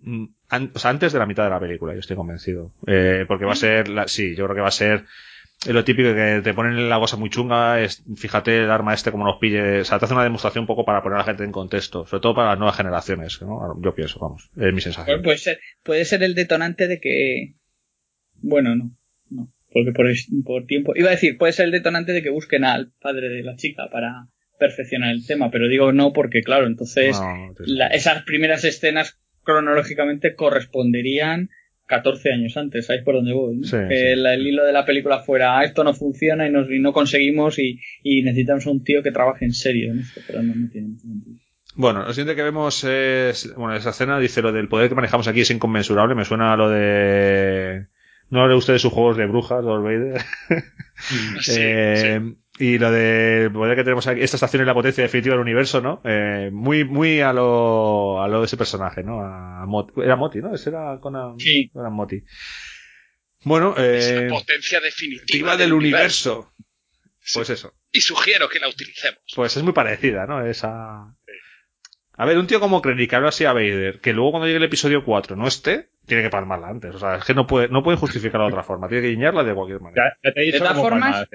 mm, 0.00 0.24
an- 0.48 0.72
o 0.74 0.78
sea, 0.80 0.90
antes 0.90 1.12
de 1.12 1.18
la 1.20 1.26
mitad 1.26 1.44
de 1.44 1.50
la 1.50 1.60
película, 1.60 1.92
yo 1.94 2.00
estoy 2.00 2.16
convencido. 2.16 2.72
Eh, 2.88 3.24
porque 3.28 3.44
va 3.44 3.52
a 3.52 3.56
ser, 3.56 3.88
la- 3.88 4.08
sí, 4.08 4.34
yo 4.34 4.44
creo 4.46 4.56
que 4.56 4.62
va 4.62 4.68
a 4.68 4.72
ser 4.72 5.04
lo 5.68 5.84
típico 5.84 6.12
que 6.12 6.40
te 6.42 6.54
ponen 6.54 6.88
la 6.88 6.98
cosa 6.98 7.16
muy 7.16 7.30
chunga, 7.30 7.80
es, 7.80 8.02
fíjate 8.16 8.64
el 8.64 8.70
arma 8.72 8.94
este 8.94 9.12
como 9.12 9.24
nos 9.24 9.38
pille, 9.38 9.82
o 9.82 9.84
sea, 9.84 10.00
te 10.00 10.06
hace 10.06 10.14
una 10.14 10.24
demostración 10.24 10.62
un 10.62 10.66
poco 10.66 10.84
para 10.84 11.04
poner 11.04 11.14
a 11.16 11.18
la 11.18 11.24
gente 11.24 11.44
en 11.44 11.52
contexto, 11.52 12.04
sobre 12.04 12.20
todo 12.20 12.34
para 12.34 12.48
las 12.48 12.58
nuevas 12.58 12.76
generaciones, 12.76 13.40
¿no? 13.42 13.80
Yo 13.80 13.94
pienso, 13.94 14.18
vamos, 14.18 14.50
es 14.56 14.74
mi 14.74 14.80
sensación. 14.80 15.18
Bueno, 15.18 15.22
puede 15.22 15.38
ser, 15.38 15.60
puede 15.84 16.04
ser 16.04 16.24
el 16.24 16.34
detonante 16.34 16.88
de 16.88 16.98
que. 16.98 17.54
Bueno, 18.40 18.74
no. 18.74 18.90
Porque 19.72 19.92
por, 20.44 20.66
tiempo. 20.66 20.92
Iba 20.96 21.08
a 21.08 21.12
decir, 21.12 21.38
puede 21.38 21.52
ser 21.52 21.66
el 21.66 21.72
detonante 21.72 22.12
de 22.12 22.22
que 22.22 22.30
busquen 22.30 22.64
al 22.64 22.92
padre 23.00 23.28
de 23.28 23.42
la 23.42 23.56
chica 23.56 23.88
para 23.90 24.26
perfeccionar 24.58 25.10
el 25.12 25.26
tema, 25.26 25.50
pero 25.50 25.66
digo 25.68 25.92
no 25.92 26.12
porque, 26.12 26.42
claro, 26.42 26.66
entonces 26.66 27.18
No, 27.18 27.54
la- 27.64 27.88
esas 27.88 28.22
primeras 28.24 28.64
escenas 28.64 29.18
cronológicamente 29.44 30.34
corresponderían 30.34 31.48
14 31.86 32.32
años 32.32 32.56
antes, 32.56 32.86
¿sabéis 32.86 33.04
por 33.04 33.14
dónde 33.16 33.32
voy? 33.32 33.56
no? 33.56 33.64
Sí, 33.64 33.76
que 33.88 33.96
sí. 33.96 34.04
el, 34.06 34.24
el 34.24 34.46
hilo 34.46 34.64
de 34.64 34.72
la 34.72 34.84
película 34.86 35.20
fuera, 35.20 35.58
"Ah, 35.58 35.64
esto 35.64 35.82
no 35.84 35.94
funciona 35.94 36.46
y, 36.46 36.50
nos, 36.52 36.70
y 36.70 36.78
no 36.78 36.92
conseguimos 36.92 37.58
y, 37.58 37.80
y 38.02 38.22
necesitamos 38.22 38.66
a 38.66 38.70
un 38.70 38.84
tío 38.84 39.02
que 39.02 39.10
trabaje 39.10 39.44
en 39.44 39.52
serio 39.52 39.92
en 39.92 39.98
esto, 40.00 40.20
pero 40.26 40.42
no, 40.42 40.54
no 40.54 40.68
tiene 40.70 40.96
sentido. 40.98 41.36
Bueno, 41.74 42.04
lo 42.04 42.12
siguiente 42.12 42.36
que 42.36 42.42
vemos 42.42 42.84
es, 42.84 43.52
bueno, 43.56 43.74
esa 43.74 43.90
escena 43.90 44.18
dice 44.20 44.42
lo 44.42 44.52
del 44.52 44.68
poder 44.68 44.88
que 44.90 44.94
manejamos 44.94 45.26
aquí 45.28 45.40
es 45.40 45.50
inconmensurable, 45.50 46.14
me 46.14 46.24
suena 46.24 46.52
a 46.52 46.56
lo 46.56 46.70
de, 46.70 47.86
no 48.32 48.42
hable 48.42 48.56
usted 48.56 48.72
de 48.72 48.78
sus 48.80 48.92
juegos 48.92 49.16
de 49.16 49.26
brujas, 49.26 49.62
Lord 49.64 49.82
Vader. 49.84 50.20
Sí, 51.40 51.54
Eh, 51.58 52.20
Y 52.58 52.78
lo 52.78 52.90
de 52.92 53.50
poder 53.52 53.74
que 53.76 53.82
tenemos 53.82 54.06
aquí, 54.06 54.20
esta 54.20 54.36
estación 54.36 54.62
es 54.62 54.66
la 54.66 54.74
potencia 54.74 55.02
definitiva 55.02 55.34
del 55.34 55.42
universo, 55.42 55.80
¿no? 55.80 56.00
Eh, 56.04 56.50
muy, 56.52 56.84
muy 56.84 57.20
a 57.20 57.32
lo, 57.32 58.22
a 58.22 58.28
lo 58.28 58.40
de 58.40 58.46
ese 58.46 58.56
personaje, 58.56 59.02
¿no? 59.02 59.20
A 59.20 59.64
Moti. 59.66 60.00
Era 60.02 60.16
Moti, 60.16 60.38
¿no? 60.40 60.54
Ese 60.54 60.70
era 60.70 60.98
con 61.00 61.16
a- 61.16 61.34
Sí. 61.38 61.70
era 61.74 61.90
Moti. 61.90 62.22
Bueno, 63.44 63.74
Es 63.76 64.06
eh, 64.10 64.26
la 64.28 64.34
potencia 64.34 64.80
definitiva 64.80 65.22
definitiva 65.22 65.56
del 65.56 65.72
universo. 65.72 66.52
Pues 67.34 67.50
eso. 67.50 67.72
Y 67.90 68.00
sugiero 68.00 68.48
que 68.48 68.60
la 68.60 68.68
utilicemos. 68.68 69.20
Pues 69.34 69.56
es 69.56 69.62
muy 69.62 69.72
parecida, 69.72 70.26
¿no? 70.26 70.44
Esa. 70.46 71.14
A 72.16 72.26
ver, 72.26 72.38
un 72.38 72.46
tío 72.46 72.60
como 72.60 72.82
Krennic 72.82 73.10
que 73.10 73.16
habla 73.16 73.30
así 73.30 73.44
a 73.44 73.52
Vader, 73.52 74.00
que 74.00 74.12
luego 74.12 74.32
cuando 74.32 74.46
llegue 74.46 74.58
el 74.58 74.64
episodio 74.64 75.04
4 75.04 75.34
no 75.34 75.46
esté, 75.46 75.88
tiene 76.06 76.22
que 76.22 76.30
palmarla 76.30 76.68
antes. 76.68 76.94
O 76.94 76.98
sea, 76.98 77.16
es 77.16 77.24
que 77.24 77.34
no 77.34 77.46
puede, 77.46 77.68
no 77.68 77.82
puede 77.82 77.96
justificarla 77.96 78.46
de 78.46 78.52
otra 78.52 78.64
forma. 78.64 78.88
Tiene 78.88 79.02
que 79.02 79.10
guiñarla 79.10 79.44
de 79.44 79.54
cualquier 79.54 79.80
manera. 79.80 80.16
Ya, 80.22 80.28
ya 80.28 80.34
te 80.34 80.40
he 80.40 80.44
dicho 80.44 80.58
De 80.58 80.60
todas 80.60 80.78
formas. 80.78 81.28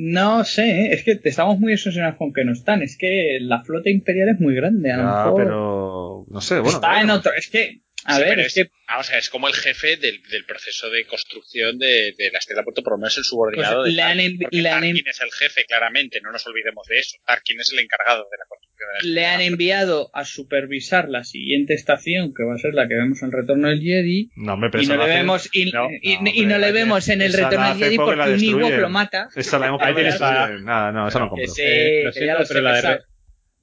No 0.00 0.44
sé, 0.44 0.62
¿eh? 0.62 0.92
es 0.92 1.02
que 1.02 1.18
estamos 1.24 1.58
muy 1.58 1.72
obsesionados 1.72 2.16
con 2.18 2.32
que 2.32 2.44
no 2.44 2.52
están. 2.52 2.82
Es 2.82 2.96
que 2.96 3.38
la 3.40 3.64
flota 3.64 3.90
imperial 3.90 4.28
es 4.28 4.40
muy 4.40 4.54
grande. 4.54 4.92
A 4.92 4.96
lo 4.96 5.02
mejor 5.04 5.34
pero. 5.36 6.26
No 6.28 6.40
sé, 6.40 6.60
bueno. 6.60 6.76
está 6.76 7.00
en 7.00 7.10
otro. 7.10 7.32
Es 7.32 7.48
que, 7.50 7.82
a 8.04 8.14
Sí, 8.14 8.20
ver, 8.22 8.28
pero 8.30 8.42
es 8.42 8.54
que 8.54 8.70
Vamos 8.88 9.08
a 9.10 9.12
ver, 9.12 9.18
es 9.20 9.28
como 9.28 9.48
el 9.48 9.54
jefe 9.54 9.96
del, 9.98 10.22
del 10.30 10.44
proceso 10.46 10.88
de 10.88 11.04
construcción 11.04 11.78
de, 11.78 12.14
de 12.16 12.30
la 12.32 12.38
Estrella 12.38 12.62
Puerto, 12.62 12.82
por 12.82 12.94
lo 12.94 12.98
menos 12.98 13.18
el 13.18 13.24
subordinado 13.24 13.82
Pues 13.82 13.90
de 13.90 13.96
le 13.96 14.02
han 14.02 14.16
Tarkin, 14.18 14.38
porque 14.38 14.56
le 14.62 14.68
han 14.70 14.80
Tarkin 14.80 15.08
es 15.08 15.20
el 15.20 15.30
jefe, 15.32 15.64
claramente, 15.66 16.20
no 16.22 16.30
nos 16.32 16.46
olvidemos 16.46 16.86
de 16.88 16.98
eso. 16.98 17.18
Tarkin 17.26 17.60
es 17.60 17.70
el 17.72 17.80
encargado 17.80 18.26
de 18.30 18.38
la 18.38 18.44
construcción 18.48 18.88
de 18.88 19.08
la 19.08 19.14
le 19.14 19.26
han 19.26 19.40
enviado 19.42 20.10
a 20.14 20.24
supervisar 20.24 21.08
la 21.10 21.24
siguiente 21.24 21.74
estación, 21.74 22.32
que 22.34 22.44
va 22.44 22.54
a 22.54 22.58
ser 22.58 22.72
la 22.72 22.88
que 22.88 22.94
vemos 22.94 23.20
en 23.22 23.32
Retorno 23.32 23.68
del 23.68 23.80
Jedi. 23.82 24.30
No, 24.36 24.54
hombre, 24.54 24.70
pero 24.70 24.84
Y 24.84 24.86
no, 24.86 24.96
le 24.96 25.02
hace- 25.02 25.12
vemos, 25.14 25.48
y, 25.52 25.70
No, 25.72 25.88
y- 26.00 26.16
no, 26.16 26.30
y 26.32 26.46
no 26.46 26.54
hombre, 26.54 26.58
le 26.60 26.72
vemos 26.72 27.08
en 27.08 27.20
el 27.20 27.32
Retorno 27.32 27.68
del 27.74 27.78
Jedi 27.78 27.96
porque 27.96 28.30
un 28.30 28.44
Ewok 28.44 28.72
lo 28.78 28.88
mata. 28.88 29.28
Esa 29.36 29.58
la 29.58 29.66
hemos 29.66 29.82
Nada, 29.82 30.92
no, 30.92 31.08
esa 31.08 31.18
no 31.18 31.28
compro. 31.28 31.46
sí, 31.48 31.62
Eh, 31.62 32.02
lo 32.04 32.12
siento, 32.12 32.38
pero 32.48 32.60
la 32.62 32.80
de 32.80 33.00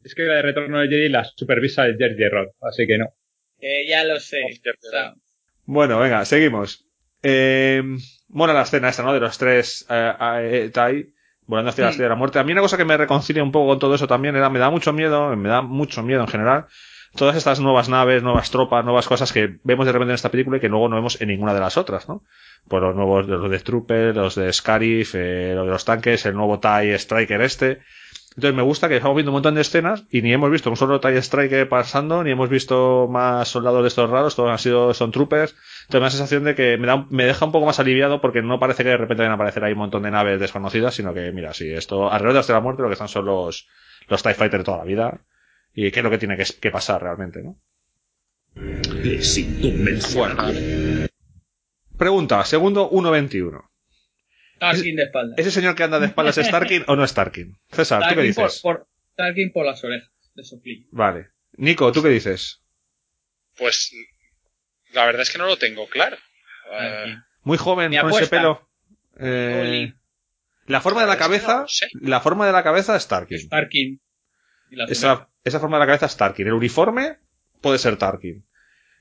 es 0.03 0.13
que 0.13 0.21
la 0.23 0.35
de 0.35 0.41
Retorno 0.43 0.79
del 0.81 0.89
Jedi 0.89 1.09
la 1.09 1.23
supervisa 1.23 1.85
el 1.87 1.97
Jerry 1.97 2.29
Rod, 2.29 2.49
así 2.61 2.85
que 2.85 2.97
no. 2.99 3.07
Que 3.59 3.87
ya 3.87 4.03
lo 4.03 4.19
sé. 4.19 4.39
Hostia, 4.51 4.71
O 4.71 4.89
sea, 4.89 5.13
Bueno, 5.65 5.99
venga, 5.99 6.25
seguimos. 6.25 6.85
Eh, 7.23 7.81
mola 8.29 8.53
la 8.53 8.63
escena 8.63 8.89
esta, 8.89 9.03
¿no? 9.03 9.13
De 9.13 9.19
los 9.19 9.37
tres 9.37 9.85
eh, 9.89 10.13
eh, 10.19 10.69
Tai 10.73 11.15
volando 11.47 11.69
hacia 11.69 11.85
la 11.85 11.89
estrella 11.91 12.09
de 12.09 12.15
la 12.15 12.19
muerte. 12.19 12.39
A 12.39 12.43
mí 12.43 12.51
una 12.51 12.61
cosa 12.61 12.77
que 12.77 12.85
me 12.85 12.97
reconcilia 12.97 13.43
un 13.43 13.51
poco 13.51 13.69
con 13.69 13.79
todo 13.79 13.95
eso 13.95 14.07
también 14.07 14.35
era, 14.35 14.49
me 14.49 14.59
da 14.59 14.69
mucho 14.69 14.93
miedo, 14.93 15.35
me 15.35 15.49
da 15.49 15.61
mucho 15.61 16.03
miedo 16.03 16.21
en 16.21 16.27
general, 16.27 16.65
todas 17.15 17.35
estas 17.35 17.59
nuevas 17.59 17.89
naves, 17.89 18.23
nuevas 18.23 18.49
tropas, 18.51 18.83
nuevas 18.83 19.07
cosas 19.07 19.31
que 19.31 19.57
vemos 19.63 19.85
de 19.85 19.91
repente 19.91 20.11
en 20.11 20.15
esta 20.15 20.31
película 20.31 20.57
y 20.57 20.59
que 20.59 20.69
luego 20.69 20.89
no 20.89 20.95
vemos 20.95 21.21
en 21.21 21.29
ninguna 21.29 21.53
de 21.53 21.59
las 21.59 21.77
otras, 21.77 22.07
¿no? 22.09 22.23
Pues 22.67 22.81
los 22.81 22.95
nuevos, 22.95 23.27
los 23.27 23.49
de 23.49 23.59
Troopers, 23.59 24.15
los 24.15 24.35
de 24.35 24.51
Scarif, 24.51 25.15
eh, 25.15 25.53
los 25.55 25.65
de 25.65 25.71
los 25.71 25.85
tanques, 25.85 26.25
el 26.25 26.33
nuevo 26.33 26.59
TIE 26.59 26.95
Striker 26.95 27.41
este. 27.41 27.81
Entonces 28.35 28.55
me 28.55 28.63
gusta 28.63 28.89
que 28.89 28.97
estamos 28.97 29.15
viendo 29.15 29.31
un 29.31 29.35
montón 29.35 29.55
de 29.55 29.61
escenas 29.61 30.05
y 30.09 30.21
ni 30.21 30.33
hemos 30.33 30.51
visto 30.51 30.69
un 30.69 30.75
solo 30.75 30.99
TIE 30.99 31.21
Striker 31.21 31.69
pasando, 31.69 32.21
ni 32.21 32.31
hemos 32.31 32.49
visto 32.49 33.07
más 33.09 33.47
soldados 33.47 33.81
de 33.81 33.87
estos 33.87 34.09
raros, 34.09 34.35
todos 34.35 34.51
han 34.51 34.59
sido, 34.59 34.93
son 34.93 35.11
troopers. 35.11 35.55
Entonces 35.83 35.93
me 35.93 35.99
da 35.99 36.05
la 36.05 36.09
sensación 36.11 36.43
de 36.43 36.53
que 36.53 36.77
me, 36.77 36.85
da, 36.85 37.05
me 37.09 37.23
deja 37.23 37.45
un 37.45 37.53
poco 37.53 37.65
más 37.65 37.79
aliviado 37.79 38.19
porque 38.19 38.41
no 38.41 38.59
parece 38.59 38.83
que 38.83 38.89
de 38.89 38.97
repente 38.97 39.21
vayan 39.21 39.31
a 39.31 39.35
aparecer 39.35 39.63
ahí 39.63 39.71
un 39.71 39.79
montón 39.79 40.03
de 40.03 40.11
naves 40.11 40.39
desconocidas, 40.39 40.95
sino 40.95 41.13
que, 41.13 41.31
mira, 41.31 41.53
sí, 41.53 41.71
esto, 41.71 42.11
alrededor 42.11 42.45
de 42.45 42.53
la 42.53 42.59
muerte 42.59 42.81
lo 42.81 42.89
que 42.89 42.93
están 42.93 43.07
son 43.07 43.25
los, 43.25 43.69
los 44.09 44.21
TIE 44.21 44.33
Fighter 44.33 44.59
de 44.59 44.65
toda 44.65 44.79
la 44.79 44.83
vida. 44.83 45.21
Y 45.73 45.91
qué 45.91 45.99
es 46.01 46.03
lo 46.03 46.09
que 46.09 46.17
tiene 46.17 46.35
que, 46.35 46.45
que 46.59 46.71
pasar 46.71 47.01
realmente, 47.01 47.41
¿no? 47.41 47.57
Es. 49.03 49.39
Pregunta, 51.97 52.43
segundo 52.43 52.89
1.21. 52.91 53.61
Tarkin 54.59 54.95
de 54.95 55.03
espalda. 55.03 55.35
¿Ese 55.37 55.51
señor 55.51 55.75
que 55.75 55.83
anda 55.83 55.99
de 55.99 56.07
espaldas 56.07 56.37
es 56.37 56.49
Tarkin 56.49 56.83
o 56.87 56.95
no 56.95 57.03
es 57.03 57.13
Tarkin? 57.13 57.57
César, 57.71 58.01
¿tú 58.01 58.09
qué 58.09 58.15
Tarkin 58.15 58.33
por, 58.35 58.45
dices? 58.45 58.61
por, 58.61 58.87
Tarkin 59.15 59.51
por 59.51 59.65
las 59.65 59.83
orejas, 59.83 60.09
de 60.33 60.43
soplillo. 60.43 60.87
Vale. 60.91 61.29
Nico, 61.57 61.91
¿tú 61.91 62.01
qué 62.03 62.09
dices? 62.09 62.61
Pues 63.57 63.91
la 64.93 65.05
verdad 65.05 65.21
es 65.21 65.29
que 65.31 65.37
no 65.37 65.45
lo 65.45 65.57
tengo 65.57 65.87
claro. 65.87 66.17
Eh, 66.79 67.15
Muy 67.43 67.57
joven, 67.57 67.95
con 67.99 68.11
ese 68.11 68.27
pelo. 68.27 68.69
Eh, 69.19 69.93
la 70.67 70.81
forma 70.81 71.01
de 71.01 71.07
la 71.07 71.13
Es 71.13 71.17
que 71.19 71.23
no 71.23 71.27
cabeza, 71.29 71.65
sé. 71.67 71.87
la 72.01 72.19
forma 72.21 72.45
de 72.47 72.51
la 72.53 72.63
cabeza 72.63 72.95
es 72.95 73.07
Tarkin. 73.07 73.49
Tarkin. 73.49 74.01
Y 74.71 74.75
las 74.75 74.87
orejas. 74.89 74.97
Esa, 74.97 75.29
esa 75.43 75.59
forma 75.59 75.77
de 75.77 75.81
la 75.81 75.85
cabeza 75.87 76.05
es 76.07 76.17
Tarkin. 76.17 76.47
El 76.47 76.53
uniforme 76.53 77.19
puede 77.61 77.77
ser 77.77 77.97
Tarkin. 77.97 78.45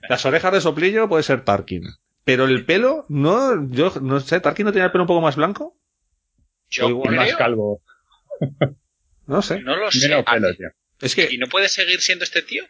Las 0.08 0.24
orejas 0.26 0.52
de 0.52 0.60
soplillo 0.60 1.08
puede 1.08 1.22
ser 1.22 1.44
Tarkin. 1.44 1.82
Pero 2.24 2.44
el 2.46 2.64
pelo, 2.64 3.04
no, 3.08 3.68
yo 3.70 3.92
no 4.00 4.18
sé, 4.20 4.40
Tarkin 4.40 4.64
no 4.66 4.72
tenía 4.72 4.86
el 4.86 4.92
pelo 4.92 5.04
un 5.04 5.08
poco 5.08 5.20
más 5.20 5.36
blanco. 5.36 5.76
yo 6.70 6.88
igual 6.88 7.14
Más 7.16 7.34
calvo. 7.36 7.82
No 9.26 9.40
sé. 9.40 9.60
no 9.60 9.74
lo 9.76 9.90
sé. 9.90 10.06
Menos 10.08 10.24
Ah, 10.26 10.34
pelo, 10.34 10.54
tío. 10.54 10.68
Es 11.00 11.14
que, 11.14 11.28
¿Y 11.30 11.38
no 11.38 11.46
puede 11.46 11.68
seguir 11.70 12.00
siendo 12.02 12.24
este 12.24 12.42
tío? 12.42 12.62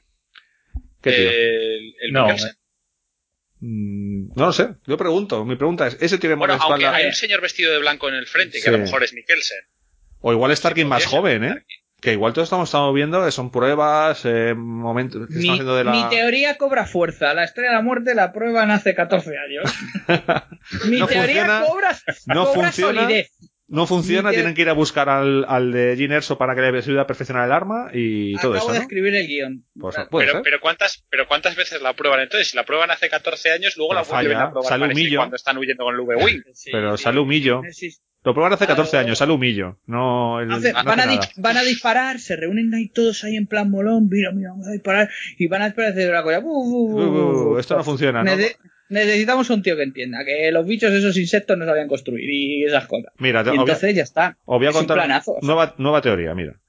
¿qué 1.03 1.11
tío? 1.13 1.31
El, 1.31 1.95
el 2.01 2.13
No, 2.13 2.23
Mikkelsen. 2.27 2.53
Mm, 3.61 4.29
no 4.37 4.47
lo 4.47 4.53
sé. 4.53 4.75
Yo 4.87 4.97
pregunto. 4.97 5.45
Mi 5.45 5.57
pregunta 5.57 5.87
es, 5.89 5.97
¿ese 6.01 6.19
tío 6.19 6.31
que 6.31 6.35
Bueno, 6.37 6.55
aunque 6.55 6.85
espalda? 6.85 6.95
hay 6.97 7.07
un 7.07 7.13
señor 7.15 7.41
vestido 7.41 7.73
de 7.73 7.79
blanco 7.81 8.09
en 8.09 8.15
el 8.15 8.27
frente, 8.27 8.59
que 8.59 8.63
Sí. 8.63 8.69
a 8.69 8.73
lo 8.73 8.79
mejor 8.79 9.03
es 9.03 9.13
Mikkelsen. 9.15 9.59
O 10.21 10.33
igual 10.33 10.53
es 10.53 10.61
Tarkin 10.61 10.87
más 10.87 11.07
joven, 11.07 11.43
¿eh? 11.45 11.49
Tarkin. 11.49 11.79
Que 12.05 12.13
igual 12.13 12.33
todos 12.35 12.47
estamos, 12.47 12.69
estamos 12.69 12.95
viendo, 12.95 13.27
eh, 13.27 13.33
son 13.33 13.51
pruebas, 13.51 14.23
eh, 14.25 14.55
momentos 14.55 15.27
que 15.27 15.35
Mi, 15.35 15.39
están 15.41 15.51
haciendo 15.55 15.75
de 15.77 15.85
la... 15.85 15.91
mi 15.93 16.09
teoría 16.11 16.57
cobra 16.59 16.85
fuerza. 16.87 17.33
La 17.35 17.45
estrella 17.45 17.71
de 17.71 17.77
la 17.77 17.83
muerte 17.83 18.15
la 18.15 18.33
prueban 18.33 18.71
hace 18.71 18.95
14 18.95 19.31
años. 19.39 19.75
mi 20.89 20.99
No 20.99 21.07
teoría 21.07 21.45
funciona, 21.47 21.65
cobra, 21.67 21.97
no 22.27 22.45
cobra 22.47 22.63
funciona. 22.73 23.01
solidez. 23.03 23.31
No 23.67 23.87
funciona, 23.87 24.29
te- 24.29 24.37
tienen 24.37 24.55
que 24.55 24.61
ir 24.61 24.69
a 24.69 24.75
buscar 24.75 25.09
al, 25.09 25.47
al 25.49 25.73
de 25.73 25.97
Gin 25.97 26.13
Erso 26.13 26.37
para 26.37 26.55
que 26.55 26.61
le 26.61 26.69
ayude 26.79 27.01
a 27.01 27.07
perfeccionar 27.07 27.47
el 27.47 27.53
arma 27.53 27.89
y 27.95 28.35
todo 28.37 28.53
Acabo 28.53 28.65
eso, 28.67 28.73
de 28.73 28.79
¿no? 28.79 28.83
escribir 28.83 29.15
el 29.15 29.27
guion. 29.27 29.65
Pues 29.81 29.97
Pero, 30.11 30.33
ser. 30.33 30.43
pero, 30.43 30.61
¿cuántas, 30.61 31.05
pero 31.09 31.27
¿cuántas 31.27 31.57
veces 31.57 31.81
la 31.81 31.95
prueban 31.95 32.21
entonces? 32.21 32.51
Si 32.51 32.57
la 32.57 32.65
prueban 32.67 32.91
hace 32.91 33.09
14 33.09 33.53
años, 33.53 33.75
luego 33.79 33.93
Pero 33.95 34.03
la 34.03 34.07
vuelven 34.09 34.37
a 34.37 34.51
probar 34.51 34.69
sale 34.69 34.85
un 34.85 34.89
parece, 34.91 35.05
millo. 35.05 35.19
cuando 35.19 35.37
están 35.37 35.57
huyendo 35.57 35.83
con 35.85 35.95
el 35.95 36.01
V-Wing. 36.03 36.43
Sí, 36.53 36.71
Pero 36.73 36.97
sí. 36.99 37.05
sale 37.05 37.19
humillo. 37.21 37.63
Sí, 37.71 37.91
sí. 37.91 37.99
Lo 38.25 38.33
prueban 38.33 38.53
hace 38.55 38.67
14 38.67 38.91
Claro. 38.91 39.07
años, 39.07 39.19
sale 39.19 39.33
humillo. 39.33 39.79
No, 39.87 40.41
el- 40.41 40.51
Hace- 40.51 40.73
no 40.73 40.79
hace 40.79 40.89
van, 40.89 41.01
a 41.01 41.19
van 41.37 41.57
a 41.59 41.63
disparar, 41.63 42.19
se 42.19 42.37
reúnen 42.37 42.73
ahí 42.75 42.89
todos 42.89 43.23
ahí 43.25 43.37
en 43.37 43.47
plan 43.47 43.71
molón, 43.71 44.09
mira, 44.11 44.33
mira, 44.33 44.51
vamos 44.51 44.67
a 44.67 44.73
disparar, 44.73 45.11
y 45.39 45.47
van 45.47 45.63
a 45.63 45.67
esperar 45.69 45.91
hacer 45.93 46.11
una 46.11 46.23
cosa. 46.23 46.41
Uh, 46.43 47.53
uh, 47.55 47.59
esto 47.59 47.77
no 47.77 47.85
funciona, 47.85 48.23
¿no? 48.25 48.31
Nece- 48.31 48.57
Necesitamos 48.91 49.49
un 49.51 49.63
tío 49.63 49.77
que 49.77 49.83
entienda 49.83 50.25
que 50.27 50.51
los 50.53 50.67
bichos, 50.67 50.93
esos 50.93 51.17
insectos, 51.17 51.57
no 51.57 51.65
sabían 51.65 51.89
construir 51.89 52.29
y 52.31 52.65
esas 52.65 52.87
cosas. 52.87 53.13
Mira, 53.19 53.43
Y 53.45 53.49
a- 53.49 53.53
entonces 53.55 53.95
ya 53.95 54.03
está. 54.03 54.37
os 54.45 54.59
voy 54.59 54.67
a 54.67 54.71
Es 54.71 54.75
un 54.77 54.81
contar 54.81 54.99
planazo, 54.99 55.33
o 55.33 55.41
sea. 55.41 55.47
nueva, 55.47 55.75
nueva 55.79 56.01
teoría, 56.03 56.35
mira. 56.35 56.61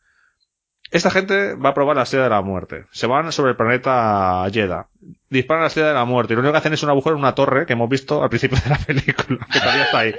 Esta 0.95 1.11
gente 1.11 1.55
va 1.55 1.71
a 1.71 1.73
probar 1.73 1.97
la 1.97 2.03
estrella 2.03 2.23
de 2.23 2.29
la 2.29 2.41
muerte. 2.41 2.85
Se 2.91 3.05
van 3.05 3.29
sobre 3.33 3.51
el 3.51 3.57
planeta 3.57 4.47
Jeddah. 4.49 4.87
Disparan 5.29 5.63
la 5.63 5.67
estrella 5.67 5.89
de 5.89 5.93
la 5.93 6.05
muerte. 6.05 6.31
Y 6.31 6.35
lo 6.37 6.39
único 6.39 6.53
que 6.53 6.57
hacen 6.59 6.71
es 6.71 6.83
un 6.83 6.89
agujero 6.89 7.17
en 7.17 7.19
una 7.19 7.35
torre 7.35 7.65
que 7.65 7.73
hemos 7.73 7.89
visto 7.89 8.23
al 8.23 8.29
principio 8.29 8.57
de 8.63 8.69
la 8.69 8.77
película. 8.77 9.45
Que 9.51 9.59
todavía 9.59 9.83
está 9.83 9.99
ahí. 9.99 10.15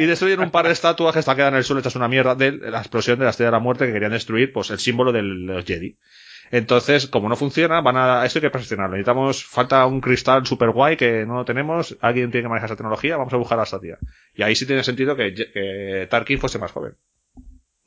Y 0.00 0.06
destruyen 0.06 0.40
un 0.40 0.50
par 0.50 0.66
de 0.66 0.72
estatuas 0.72 1.12
que 1.12 1.20
están 1.20 1.36
quedando 1.36 1.54
en 1.54 1.58
el 1.58 1.64
suelo 1.64 1.78
hechas 1.78 1.94
una 1.94 2.08
mierda 2.08 2.34
de 2.34 2.50
la 2.50 2.78
explosión 2.78 3.20
de 3.20 3.24
la 3.24 3.30
estrella 3.30 3.50
de 3.50 3.56
la 3.56 3.60
muerte 3.60 3.86
que 3.86 3.92
querían 3.92 4.10
destruir, 4.10 4.52
pues 4.52 4.70
el 4.70 4.80
símbolo 4.80 5.12
de 5.12 5.22
los 5.22 5.64
Jedi. 5.64 5.96
Entonces, 6.50 7.06
como 7.06 7.28
no 7.28 7.36
funciona, 7.36 7.80
van 7.80 7.96
a, 7.96 8.26
esto 8.26 8.40
hay 8.40 8.42
que 8.42 8.50
perfeccionarlo. 8.50 8.96
Necesitamos, 8.96 9.44
falta 9.44 9.86
un 9.86 10.00
cristal 10.00 10.44
super 10.44 10.70
guay 10.70 10.96
que 10.96 11.24
no 11.24 11.36
lo 11.36 11.44
tenemos. 11.44 11.96
Alguien 12.00 12.32
tiene 12.32 12.46
que 12.46 12.48
manejar 12.48 12.70
esa 12.70 12.76
tecnología. 12.76 13.16
Vamos 13.16 13.32
a 13.32 13.36
buscar 13.36 13.60
a 13.60 13.62
esta 13.62 13.78
tía. 13.78 13.96
Y 14.34 14.42
ahí 14.42 14.56
sí 14.56 14.66
tiene 14.66 14.82
sentido 14.82 15.14
que, 15.14 15.34
que 15.34 16.08
Tarkin 16.10 16.40
fuese 16.40 16.58
más 16.58 16.72
joven. 16.72 16.96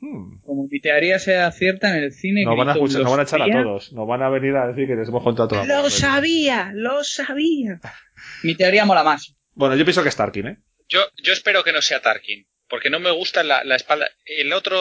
Hmm. 0.00 0.40
Como 0.42 0.66
mi 0.70 0.80
teoría 0.80 1.18
sea 1.18 1.50
cierta 1.52 1.90
en 1.96 2.04
el 2.04 2.12
cine. 2.12 2.44
Nos 2.44 2.56
van, 2.56 2.70
a 2.70 2.72
escuchar- 2.72 2.98
nos 3.02 3.04
"Lo 3.04 3.10
van 3.10 3.20
a 3.20 3.22
echar 3.24 3.42
a 3.42 3.44
sabía". 3.46 3.62
todos. 3.62 3.92
Nos 3.92 4.08
van 4.08 4.22
a 4.22 4.30
venir 4.30 4.56
a 4.56 4.66
decir 4.68 4.86
que 4.86 4.96
les 4.96 5.08
hemos 5.08 5.22
contado 5.22 5.48
toda 5.48 5.66
la 5.66 5.82
Lo 5.82 5.90
sabía, 5.90 6.72
lo 6.74 7.04
sabía. 7.04 7.80
Mi 8.42 8.54
teoría 8.54 8.84
mola 8.86 9.04
más. 9.04 9.36
Bueno, 9.54 9.76
yo 9.76 9.84
pienso 9.84 10.02
que 10.02 10.08
es 10.08 10.16
Tarkin, 10.16 10.46
¿eh? 10.46 10.58
Yo, 10.88 11.00
yo 11.22 11.32
espero 11.32 11.62
que 11.64 11.72
no 11.72 11.82
sea 11.82 12.00
Tarkin, 12.00 12.46
porque 12.68 12.88
no 12.90 12.98
me 12.98 13.10
gusta 13.10 13.42
la, 13.44 13.62
la 13.64 13.76
espalda. 13.76 14.08
El 14.24 14.52
otro, 14.54 14.76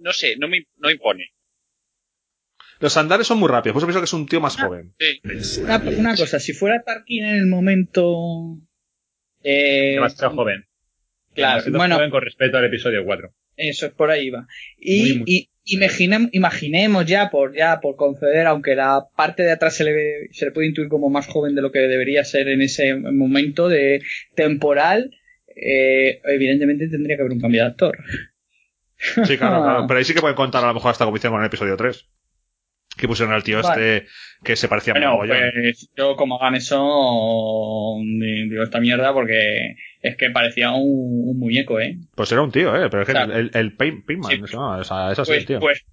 no 0.00 0.12
sé, 0.12 0.36
no 0.38 0.48
me 0.48 0.64
no 0.78 0.90
impone. 0.90 1.26
Los 2.80 2.96
andares 2.96 3.26
son 3.26 3.38
muy 3.38 3.48
rápidos, 3.48 3.74
por 3.74 3.80
eso 3.80 3.86
pienso 3.86 4.00
que 4.00 4.06
es 4.06 4.12
un 4.12 4.26
tío 4.26 4.40
más 4.40 4.56
joven. 4.56 4.94
Sí. 4.98 5.60
Una, 5.60 5.76
una 5.78 6.16
cosa, 6.16 6.40
si 6.40 6.52
fuera 6.52 6.82
Tarkin 6.82 7.24
en 7.24 7.36
el 7.36 7.46
momento. 7.46 8.56
Eh, 9.44 9.92
Demasiado 9.94 10.34
joven. 10.34 10.64
Claro, 11.34 11.62
bueno, 11.72 11.96
joven 11.96 12.10
con 12.10 12.22
respecto 12.22 12.58
al 12.58 12.64
episodio 12.66 13.04
4. 13.04 13.32
eso 13.56 13.86
es 13.86 13.92
por 13.92 14.10
ahí 14.10 14.30
va. 14.30 14.46
Y, 14.78 15.00
Muy, 15.00 15.18
muy. 15.20 15.24
y 15.64 15.76
imaginem- 15.78 16.28
imaginemos 16.32 17.06
ya 17.06 17.30
por 17.30 17.54
ya 17.56 17.80
por 17.80 17.96
conceder, 17.96 18.46
aunque 18.46 18.74
la 18.74 19.06
parte 19.16 19.42
de 19.42 19.52
atrás 19.52 19.74
se 19.76 19.84
le, 19.84 19.92
ve- 19.92 20.28
se 20.32 20.46
le 20.46 20.50
puede 20.52 20.66
intuir 20.68 20.88
como 20.88 21.08
más 21.10 21.26
joven 21.26 21.54
de 21.54 21.62
lo 21.62 21.70
que 21.72 21.78
debería 21.80 22.24
ser 22.24 22.48
en 22.48 22.62
ese 22.62 22.94
momento 22.94 23.68
de 23.68 24.02
temporal, 24.34 25.10
eh, 25.54 26.20
evidentemente 26.24 26.88
tendría 26.88 27.16
que 27.16 27.22
haber 27.22 27.32
un 27.34 27.40
cambio 27.40 27.62
de 27.62 27.68
actor. 27.68 27.98
Sí, 29.24 29.36
claro, 29.36 29.62
claro. 29.62 29.84
Pero 29.86 29.98
ahí 29.98 30.04
sí 30.04 30.14
que 30.14 30.20
pueden 30.20 30.36
contar 30.36 30.64
a 30.64 30.68
lo 30.68 30.74
mejor 30.74 30.90
hasta 30.92 31.04
como 31.04 31.16
hicieron 31.16 31.34
con 31.36 31.42
el 31.42 31.48
episodio 31.48 31.76
3. 31.76 32.08
Que 32.96 33.08
pusieron 33.08 33.34
al 33.34 33.42
tío 33.42 33.60
Vale. 33.62 33.96
este 33.98 34.08
que 34.44 34.54
se 34.54 34.68
parecía 34.68 34.92
Bueno, 34.92 35.12
mogollón. 35.12 35.38
pues 35.62 35.88
yo 35.96 36.14
como 36.16 36.38
hagan 36.38 36.56
eso, 36.56 37.96
di- 38.02 38.48
digo 38.50 38.62
esta 38.62 38.80
mierda 38.80 39.12
porque 39.14 39.76
es 40.02 40.16
que 40.16 40.30
parecía 40.30 40.72
un, 40.72 41.28
un 41.28 41.38
muñeco, 41.38 41.80
¿eh? 41.80 41.96
Pues 42.14 42.30
era 42.32 42.42
un 42.42 42.50
tío, 42.52 42.74
¿eh? 42.76 42.88
Pero 42.90 43.02
es 43.02 43.06
que 43.06 43.12
Claro. 43.12 43.34
el, 43.36 43.50
el 43.54 43.76
Pain- 43.76 44.04
Painman, 44.04 44.30
Sí. 44.32 44.38
¿no 44.40 44.46
llama? 44.46 44.76
O 44.78 44.84
sea, 44.84 45.12
es 45.12 45.18
así, 45.18 45.30
Pues, 45.32 45.46
tío. 45.46 45.60
pues, 45.60 45.84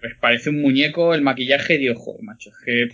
pues 0.00 0.12
parece 0.20 0.50
un 0.50 0.60
muñeco 0.62 1.14
el 1.14 1.22
maquillaje, 1.22 1.78
digo, 1.78 1.94
joder, 1.94 2.22
macho, 2.22 2.50
es 2.50 2.56
que 2.64 2.88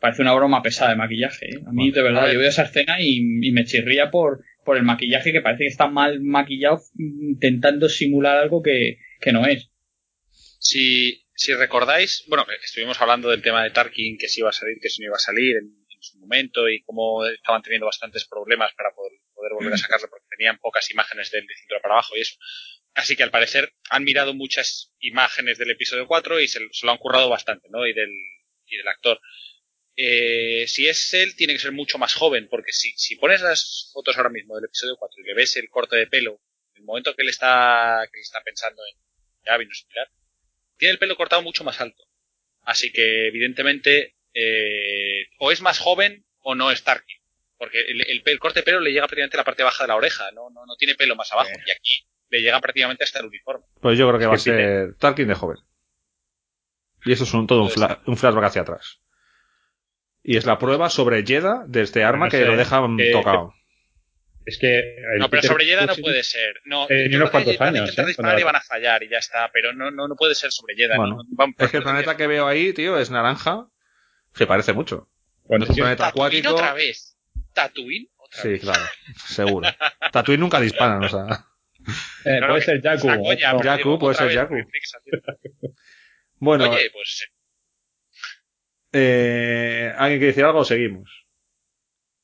parece 0.00 0.22
una 0.22 0.32
broma 0.32 0.62
pesada 0.62 0.90
de 0.92 0.96
maquillaje, 0.96 1.46
¿eh? 1.50 1.60
A 1.66 1.72
mí, 1.72 1.90
de 1.90 2.02
verdad, 2.02 2.22
ver. 2.24 2.32
yo 2.34 2.38
veo 2.40 2.48
esa 2.48 2.62
escena 2.62 3.00
y, 3.00 3.18
y 3.42 3.52
me 3.52 3.64
chirría 3.64 4.10
por, 4.10 4.42
por 4.64 4.76
el 4.76 4.82
maquillaje 4.82 5.32
que 5.32 5.40
parece 5.42 5.64
que 5.64 5.68
está 5.68 5.88
mal 5.88 6.20
maquillado 6.20 6.80
intentando 6.98 7.88
simular 7.88 8.38
algo 8.38 8.62
que, 8.62 8.98
que 9.20 9.32
no 9.32 9.44
es. 9.46 9.70
Si, 10.58 11.24
si 11.34 11.52
recordáis, 11.54 12.24
bueno, 12.28 12.44
estuvimos 12.62 13.00
hablando 13.00 13.30
del 13.30 13.42
tema 13.42 13.62
de 13.64 13.70
Tarkin, 13.70 14.18
que 14.18 14.28
si 14.28 14.40
iba 14.40 14.50
a 14.50 14.52
salir, 14.52 14.78
que 14.80 14.88
si 14.88 15.02
no 15.02 15.06
iba 15.08 15.16
a 15.16 15.20
salir 15.20 15.56
en, 15.56 15.64
en 15.64 16.02
su 16.02 16.18
momento 16.18 16.68
y 16.68 16.82
cómo 16.82 17.24
estaban 17.26 17.62
teniendo 17.62 17.86
bastantes 17.86 18.26
problemas 18.28 18.70
para 18.76 18.90
poder, 18.94 19.12
poder 19.40 19.54
volver 19.54 19.72
a 19.72 19.78
sacarlo 19.78 20.08
porque 20.10 20.26
tenían 20.36 20.58
pocas 20.58 20.90
imágenes 20.90 21.30
del 21.30 21.46
de 21.46 21.54
cintura 21.54 21.80
para 21.80 21.94
abajo 21.94 22.16
y 22.16 22.20
eso. 22.20 22.36
Así 22.94 23.16
que 23.16 23.22
al 23.22 23.30
parecer 23.30 23.72
han 23.88 24.04
mirado 24.04 24.34
muchas 24.34 24.92
imágenes 24.98 25.56
del 25.58 25.70
episodio 25.70 26.06
4 26.06 26.40
y 26.40 26.48
se, 26.48 26.60
se 26.70 26.86
lo 26.86 26.92
han 26.92 26.98
currado 26.98 27.30
bastante, 27.30 27.68
¿no? 27.70 27.86
Y 27.86 27.94
del, 27.94 28.10
y 28.66 28.76
del 28.76 28.88
actor. 28.88 29.20
Eh, 29.96 30.66
si 30.68 30.88
es 30.88 31.14
él, 31.14 31.36
tiene 31.36 31.54
que 31.54 31.58
ser 31.58 31.72
mucho 31.72 31.98
más 31.98 32.14
joven, 32.14 32.48
porque 32.48 32.72
si, 32.72 32.92
si 32.96 33.16
pones 33.16 33.40
las 33.40 33.90
fotos 33.92 34.16
ahora 34.16 34.30
mismo 34.30 34.56
del 34.56 34.66
episodio 34.66 34.96
4 34.98 35.22
y 35.22 35.26
le 35.26 35.34
ves 35.34 35.56
el 35.56 35.68
corte 35.68 35.96
de 35.96 36.06
pelo, 36.06 36.40
en 36.74 36.82
el 36.82 36.84
momento 36.84 37.14
que 37.14 37.22
él 37.22 37.28
está, 37.28 38.06
que 38.12 38.20
está 38.20 38.42
pensando 38.42 38.82
en 38.86 38.98
Gavin 39.44 39.70
o 39.70 39.74
similar, 39.74 40.08
tiene 40.76 40.92
el 40.92 40.98
pelo 40.98 41.16
cortado 41.16 41.42
mucho 41.42 41.64
más 41.64 41.80
alto. 41.80 42.04
Así 42.62 42.92
que, 42.92 43.28
evidentemente, 43.28 44.16
eh, 44.34 45.26
o 45.38 45.52
es 45.52 45.60
más 45.60 45.78
joven 45.78 46.24
o 46.40 46.54
no 46.54 46.70
es 46.70 46.82
Tarkin. 46.82 47.19
Porque 47.60 47.82
el, 47.82 48.00
el, 48.00 48.22
el 48.24 48.38
corte 48.38 48.60
de 48.60 48.64
pelo 48.64 48.80
le 48.80 48.90
llega 48.90 49.06
prácticamente 49.06 49.36
a 49.36 49.40
la 49.40 49.44
parte 49.44 49.62
baja 49.62 49.84
de 49.84 49.88
la 49.88 49.96
oreja, 49.96 50.30
no, 50.32 50.48
no, 50.48 50.64
no 50.66 50.76
tiene 50.76 50.94
pelo 50.94 51.14
más 51.14 51.30
abajo. 51.30 51.50
Y 51.66 51.70
aquí 51.70 52.06
le 52.30 52.40
llega 52.40 52.58
prácticamente 52.58 53.04
hasta 53.04 53.18
el 53.20 53.26
uniforme. 53.26 53.66
Pues 53.82 53.98
yo 53.98 54.08
creo 54.08 54.18
que 54.18 54.26
va 54.26 54.34
a 54.34 54.38
ser 54.38 54.94
Tarkin 54.96 55.28
de 55.28 55.34
joven. 55.34 55.58
Y 57.04 57.12
eso 57.12 57.24
es 57.24 57.34
un, 57.34 57.46
todo 57.46 57.62
un, 57.62 57.68
fla- 57.70 58.00
un 58.06 58.16
flashback 58.16 58.44
hacia 58.44 58.62
atrás. 58.62 59.00
Y 60.22 60.36
es 60.38 60.46
la 60.46 60.58
prueba 60.58 60.88
sobre 60.90 61.22
Jeddah 61.24 61.64
de 61.66 61.82
este 61.82 62.02
arma 62.02 62.26
no 62.26 62.30
que 62.30 62.38
sé, 62.38 62.44
lo 62.46 62.56
dejan 62.56 62.96
que- 62.96 63.10
tocado. 63.12 63.52
Es 64.46 64.56
que. 64.58 64.96
No, 65.18 65.28
pero 65.28 65.42
sobre 65.42 65.66
Jeddah 65.66 65.84
no 65.86 65.94
puede 65.96 66.22
ser. 66.24 66.60
No, 66.64 66.86
Eh, 66.88 67.08
yo 67.10 67.18
unos 67.18 67.30
cuantos 67.30 67.56
van 67.58 67.68
a 67.68 67.70
años, 67.78 67.80
intentar 67.90 68.04
¿eh? 68.04 68.08
disparar 68.08 68.40
y 68.40 68.42
van 68.42 68.56
a 68.56 68.60
fallar 68.62 69.02
y 69.02 69.08
ya 69.10 69.18
está. 69.18 69.50
Pero 69.52 69.74
no, 69.74 69.90
no, 69.90 70.08
no 70.08 70.16
puede 70.16 70.34
ser 70.34 70.50
sobre. 70.50 70.74
Bueno, 70.96 71.16
no, 71.16 71.22
van- 71.28 71.54
Es 71.58 71.70
que 71.70 71.76
el 71.76 71.82
planeta 71.82 72.16
que 72.16 72.26
veo 72.26 72.46
ahí, 72.46 72.72
tío, 72.72 72.98
es 72.98 73.10
naranja. 73.10 73.66
Se 74.34 74.46
parece 74.46 74.72
mucho. 74.72 75.08
Bueno, 75.44 75.64
es 75.64 75.70
un 75.70 75.76
planeta 75.76 76.08
acuático. 76.08 76.50
otra 76.54 76.72
vez. 76.72 77.09
Tatooine 77.68 78.08
otra 78.16 78.42
Sí, 78.42 78.48
vez. 78.48 78.60
claro, 78.60 78.82
seguro. 79.26 79.68
Tatooine 80.12 80.40
nunca 80.40 80.60
disparan, 80.60 81.02
o 81.04 81.08
sea. 81.08 81.46
eh, 82.24 82.40
No, 82.40 82.48
puede 82.48 82.60
que 82.60 82.64
ser 82.66 82.82
Jakku. 82.82 83.06
coña, 83.06 83.50
pero 83.56 83.62
Jakku, 83.62 83.98
puede 83.98 84.14
ser 84.14 84.32
Jakku. 84.34 84.54
Bueno, 86.38 86.70
Oye, 86.70 86.90
pues 86.92 87.28
eh, 88.92 89.92
¿alguien 89.96 90.18
quiere 90.18 90.32
decir 90.32 90.44
algo 90.44 90.60
o 90.60 90.64
seguimos? 90.64 91.08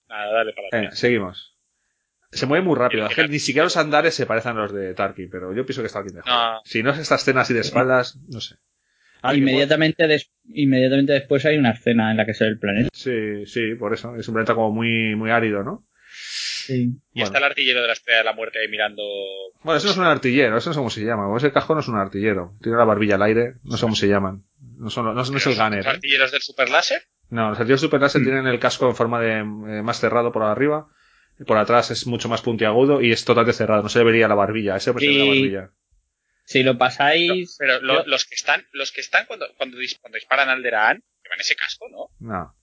nada, 0.08 0.32
dale 0.32 0.52
para 0.52 0.68
Eh, 0.68 0.86
atrás. 0.86 0.98
seguimos. 0.98 1.52
Se 2.32 2.46
mueve 2.46 2.64
muy 2.64 2.76
rápido. 2.76 3.08
Ni 3.28 3.38
siquiera 3.38 3.64
los 3.64 3.76
andares 3.76 4.14
se 4.14 4.26
parecen 4.26 4.52
a 4.56 4.62
los 4.62 4.72
de 4.72 4.94
Tarkin, 4.94 5.30
pero 5.30 5.54
yo 5.54 5.64
pienso 5.64 5.82
que 5.82 5.88
Tarkin 5.88 6.16
mejor. 6.16 6.30
No. 6.30 6.60
Si 6.64 6.82
no 6.82 6.90
es 6.90 6.98
esta 6.98 7.14
escena 7.14 7.42
así 7.42 7.54
de 7.54 7.60
espaldas, 7.60 8.18
no 8.28 8.40
sé. 8.40 8.56
¿Alguien 9.28 9.48
Inmediatamente, 9.48 10.06
des- 10.06 10.30
inmediatamente 10.48 11.12
después 11.12 11.44
hay 11.46 11.56
una 11.58 11.70
escena 11.72 12.10
en 12.10 12.16
la 12.16 12.26
que 12.26 12.34
se 12.34 12.44
ve 12.44 12.50
el 12.50 12.58
planeta. 12.58 12.88
Sí, 12.92 13.46
sí, 13.46 13.74
por 13.74 13.92
eso. 13.94 14.16
Es 14.16 14.26
un 14.28 14.34
planeta 14.34 14.54
como 14.54 14.70
muy, 14.72 15.14
muy 15.16 15.30
árido, 15.30 15.62
¿no? 15.62 15.84
Sí. 16.18 16.90
Y 17.14 17.22
está 17.22 17.38
el 17.38 17.44
artillero 17.44 17.80
de 17.80 17.86
la 17.86 17.92
estrella 17.92 18.18
de 18.18 18.24
la 18.24 18.32
muerte 18.32 18.58
ahí 18.60 18.68
mirando. 18.68 19.02
Bueno, 19.62 19.78
eso 19.78 19.86
no 19.86 19.92
es 19.92 19.98
un 19.98 20.04
artillero, 20.04 20.56
eso 20.56 20.70
no 20.70 20.74
sé 20.74 20.78
cómo 20.78 20.90
se 20.90 21.04
llama. 21.04 21.36
Ese 21.36 21.52
casco 21.52 21.74
no 21.74 21.80
es 21.80 21.88
un 21.88 21.96
artillero. 21.96 22.54
Tiene 22.62 22.78
la 22.78 22.84
barbilla 22.84 23.14
al 23.16 23.22
aire, 23.22 23.54
no 23.64 23.76
sé 23.76 23.82
cómo 23.82 23.94
se 23.94 24.08
llaman. 24.08 24.42
No, 24.78 24.90
son, 24.90 25.04
no, 25.06 25.14
no 25.14 25.20
es 25.22 25.28
el 25.28 25.34
los, 25.34 25.44
gunner. 25.58 25.78
los 25.78 25.86
¿eh? 25.86 25.90
artilleros 25.90 26.32
del 26.32 26.42
super 26.42 26.68
láser. 26.70 27.02
No, 27.30 27.50
los 27.50 27.58
artilleros 27.58 27.80
super 27.80 28.00
láser 28.00 28.20
Mm. 28.20 28.24
tienen 28.24 28.46
el 28.46 28.58
casco 28.58 28.88
en 28.88 28.96
forma 28.96 29.20
de 29.20 29.38
eh, 29.38 29.82
más 29.82 30.00
cerrado 30.00 30.32
por 30.32 30.42
arriba. 30.42 30.88
Y 31.38 31.44
por 31.44 31.58
atrás 31.58 31.90
es 31.90 32.06
mucho 32.06 32.28
más 32.28 32.40
puntiagudo 32.42 33.02
y 33.02 33.12
es 33.12 33.24
totalmente 33.24 33.56
cerrado. 33.56 33.82
No 33.82 33.88
se 33.88 33.98
le 33.98 34.04
vería 34.06 34.26
la 34.26 34.34
barbilla. 34.34 34.76
Ese 34.76 34.92
se 34.92 34.92
ve 34.92 35.06
la 35.06 35.12
Sí. 35.24 35.28
barbilla. 35.28 35.70
Si 36.46 36.62
lo 36.62 36.78
pasáis. 36.78 37.56
Pero 37.58 37.80
lo- 37.80 38.04
yo- 38.04 38.06
los 38.10 38.24
que 38.24 38.34
están, 38.36 38.62
los 38.72 38.92
que 38.92 39.00
están 39.00 39.26
cuando, 39.26 39.46
cuando, 39.56 39.76
dis- 39.78 39.98
cuando 40.00 40.16
disparan 40.16 40.48
al 40.48 40.62
Deraan, 40.62 41.02
llevan 41.24 41.40
ese 41.40 41.56
casco, 41.56 41.86
¿no? 41.90 42.08
No. 42.20 42.54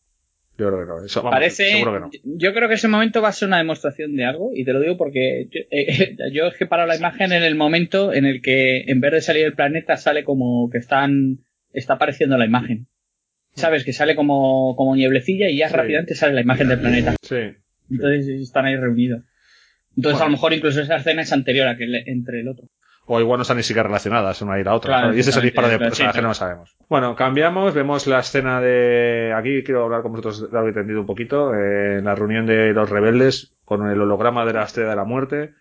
Yo 0.58 0.68
creo 0.68 0.80
que 0.82 0.86
no. 0.86 1.06
Eso, 1.06 1.22
vamos, 1.22 1.36
Parece, 1.36 1.72
Seguro 1.72 1.94
que 1.94 2.00
no. 2.00 2.10
yo 2.38 2.54
creo 2.54 2.70
que 2.70 2.76
ese 2.76 2.88
momento 2.88 3.22
va 3.22 3.30
a 3.30 3.34
ser 3.34 3.48
una 3.48 3.58
demostración 3.58 4.16
de 4.16 4.24
algo 4.26 4.52
y 4.54 4.64
te 4.64 4.72
lo 4.72 4.80
digo 4.80 4.98
porque 4.98 5.48
yo, 5.52 5.62
eh, 5.72 6.16
yo 6.32 6.46
es 6.48 6.56
que 6.58 6.66
paro 6.68 6.86
la 6.86 6.96
imagen 6.96 7.32
en 7.34 7.44
el 7.44 7.56
momento 7.56 8.14
en 8.14 8.26
el 8.26 8.42
que 8.42 8.82
en 8.88 9.02
vez 9.02 9.12
de 9.14 9.22
salir 9.22 9.46
el 9.46 9.54
planeta 9.56 9.98
sale 9.98 10.24
como 10.24 10.70
que 10.70 10.78
están 10.78 11.40
está 11.74 11.96
apareciendo 11.96 12.38
la 12.38 12.46
imagen. 12.46 12.88
Sabes 13.56 13.84
que 13.84 13.94
sale 13.94 14.16
como, 14.16 14.76
como 14.76 14.96
nieblecilla 14.96 15.50
y 15.50 15.58
ya 15.58 15.70
Sí. 15.70 15.76
rápidamente 15.76 16.16
sale 16.16 16.34
la 16.34 16.42
imagen 16.42 16.68
del 16.70 16.80
planeta. 16.80 17.16
Sí. 17.22 17.36
Entonces 17.92 18.28
están 18.42 18.66
ahí 18.66 18.76
reunidos. 18.76 19.24
Entonces 19.98 20.14
Bueno. 20.20 20.24
a 20.24 20.26
lo 20.28 20.32
mejor 20.32 20.54
incluso 20.54 20.82
esa 20.82 20.96
escena 20.98 21.24
es 21.24 21.32
anterior 21.34 21.68
a 21.68 21.78
que 21.78 21.86
le- 21.88 22.04
entre 22.10 22.40
el 22.42 22.48
otro. 22.48 22.68
O 23.06 23.20
igual 23.20 23.38
no 23.38 23.42
están 23.42 23.58
ni 23.58 23.64
siquiera 23.64 23.88
relacionadas 23.88 24.42
una 24.42 24.58
y 24.60 24.64
la 24.64 24.74
otra. 24.76 25.14
Y 25.14 25.20
ese 25.20 25.32
es 25.32 25.36
el 25.38 25.44
disparo 25.44 25.68
de 25.68 25.78
personaje, 25.78 26.22
no 26.22 26.30
lo 26.30 26.34
sabemos. 26.34 26.78
Bueno, 26.88 27.16
cambiamos, 27.16 27.74
vemos 27.74 28.08
la 28.08 28.20
escena 28.20 28.62
de... 28.62 29.34
Aquí 29.36 29.62
quiero 29.64 29.84
hablar 29.84 30.02
con 30.04 30.12
vosotros, 30.14 30.48
lo 30.52 30.60
habéis 30.60 30.76
entendido 30.76 31.02
un 31.02 31.06
poquito, 31.06 31.54
eh, 31.54 31.98
en 31.98 32.06
la 32.06 32.16
reunión 32.16 32.46
de 32.46 32.72
los 32.72 32.90
rebeldes 32.90 33.56
con 33.66 33.90
el 33.90 34.00
holograma 34.02 34.46
de 34.46 34.54
la 34.54 34.64
Estrella 34.64 34.92
de 34.92 34.96
la 34.96 35.04
Muerte. 35.04 35.54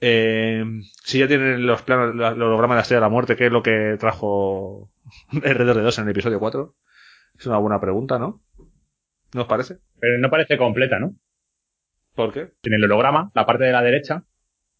Eh, 0.00 0.64
si 1.04 1.18
ya 1.18 1.26
tienen 1.26 1.66
los 1.66 1.82
planos, 1.82 2.14
la- 2.14 2.28
el 2.28 2.42
holograma 2.42 2.74
de 2.74 2.78
la 2.78 2.82
Estrella 2.82 3.00
de 3.00 3.06
la 3.06 3.10
Muerte, 3.10 3.34
¿qué 3.34 3.46
es 3.46 3.52
lo 3.52 3.62
que 3.62 3.96
trajo 3.98 4.88
R2D2 5.32 5.98
en 5.98 6.04
el 6.04 6.10
episodio 6.10 6.38
4? 6.38 6.74
Es 7.38 7.46
una 7.46 7.58
buena 7.58 7.80
pregunta, 7.80 8.18
¿no? 8.20 8.40
¿No 9.34 9.42
os 9.42 9.48
parece? 9.48 9.78
Pero 9.98 10.18
no 10.18 10.30
parece 10.30 10.56
completa, 10.56 11.00
¿no? 11.00 11.14
¿Por 12.14 12.32
qué? 12.32 12.52
En 12.62 12.74
el 12.74 12.84
holograma, 12.84 13.30
la 13.34 13.46
parte 13.46 13.64
de 13.64 13.72
la 13.72 13.82
derecha, 13.82 14.22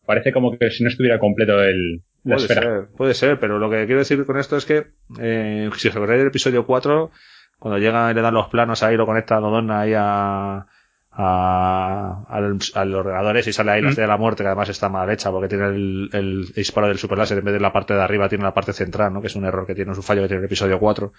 parece 0.09 0.33
como 0.33 0.59
que 0.59 0.71
si 0.71 0.83
no 0.83 0.89
estuviera 0.89 1.19
completo 1.21 1.63
el, 1.63 2.03
la 2.25 2.35
Puede 2.37 2.47
esfera. 2.47 2.63
ser, 2.63 2.89
puede 2.97 3.15
ser, 3.15 3.39
pero 3.39 3.59
lo 3.59 3.71
que 3.71 3.85
quiero 3.87 4.01
decir 4.01 4.25
con 4.27 4.39
esto 4.39 4.57
es 4.57 4.65
que, 4.65 4.87
eh, 5.21 5.71
si 5.77 5.89
os 5.89 5.95
acordáis 5.97 6.19
del 6.19 6.29
episodio 6.29 6.67
4, 6.67 7.11
cuando 7.59 7.79
llega 7.79 8.11
y 8.11 8.15
le 8.15 8.23
dan 8.23 8.35
los 8.35 8.49
planos 8.49 8.83
ahí, 8.83 8.97
lo 8.97 9.07
conecta 9.07 9.37
a 9.37 9.41
Dodonna 9.41 9.81
ahí 9.81 9.93
a, 9.97 10.67
a, 11.13 12.25
al- 12.29 12.59
a 12.75 12.85
los 12.85 12.99
ordenadores 13.01 13.47
y 13.47 13.53
sale 13.53 13.71
ahí 13.73 13.81
la 13.83 13.89
Mm. 13.89 13.91
estrella 13.91 14.07
de 14.07 14.13
la 14.13 14.19
muerte, 14.19 14.43
que 14.43 14.47
además 14.49 14.69
está 14.69 14.89
mal 14.89 15.11
hecha 15.11 15.31
porque 15.31 15.49
tiene 15.49 15.67
el, 15.67 16.09
el 16.13 16.53
disparo 16.55 16.89
del 16.89 16.99
super 16.99 17.19
láser 17.19 17.39
en 17.39 17.45
vez 17.45 17.55
de 17.55 17.61
la 17.61 17.73
parte 17.73 17.95
de 17.95 18.01
arriba, 18.03 18.29
tiene 18.29 18.45
la 18.45 18.55
parte 18.55 18.73
central, 18.73 19.13
¿no? 19.13 19.21
Que 19.21 19.27
es 19.29 19.37
un 19.37 19.45
error 19.45 19.67
que 19.67 19.75
tiene, 19.75 19.93
es 19.93 19.99
un 19.99 20.05
fallo 20.05 20.23
que 20.23 20.29
tiene 20.29 20.41
el 20.41 20.47
episodio 20.47 20.79
4. 20.79 21.13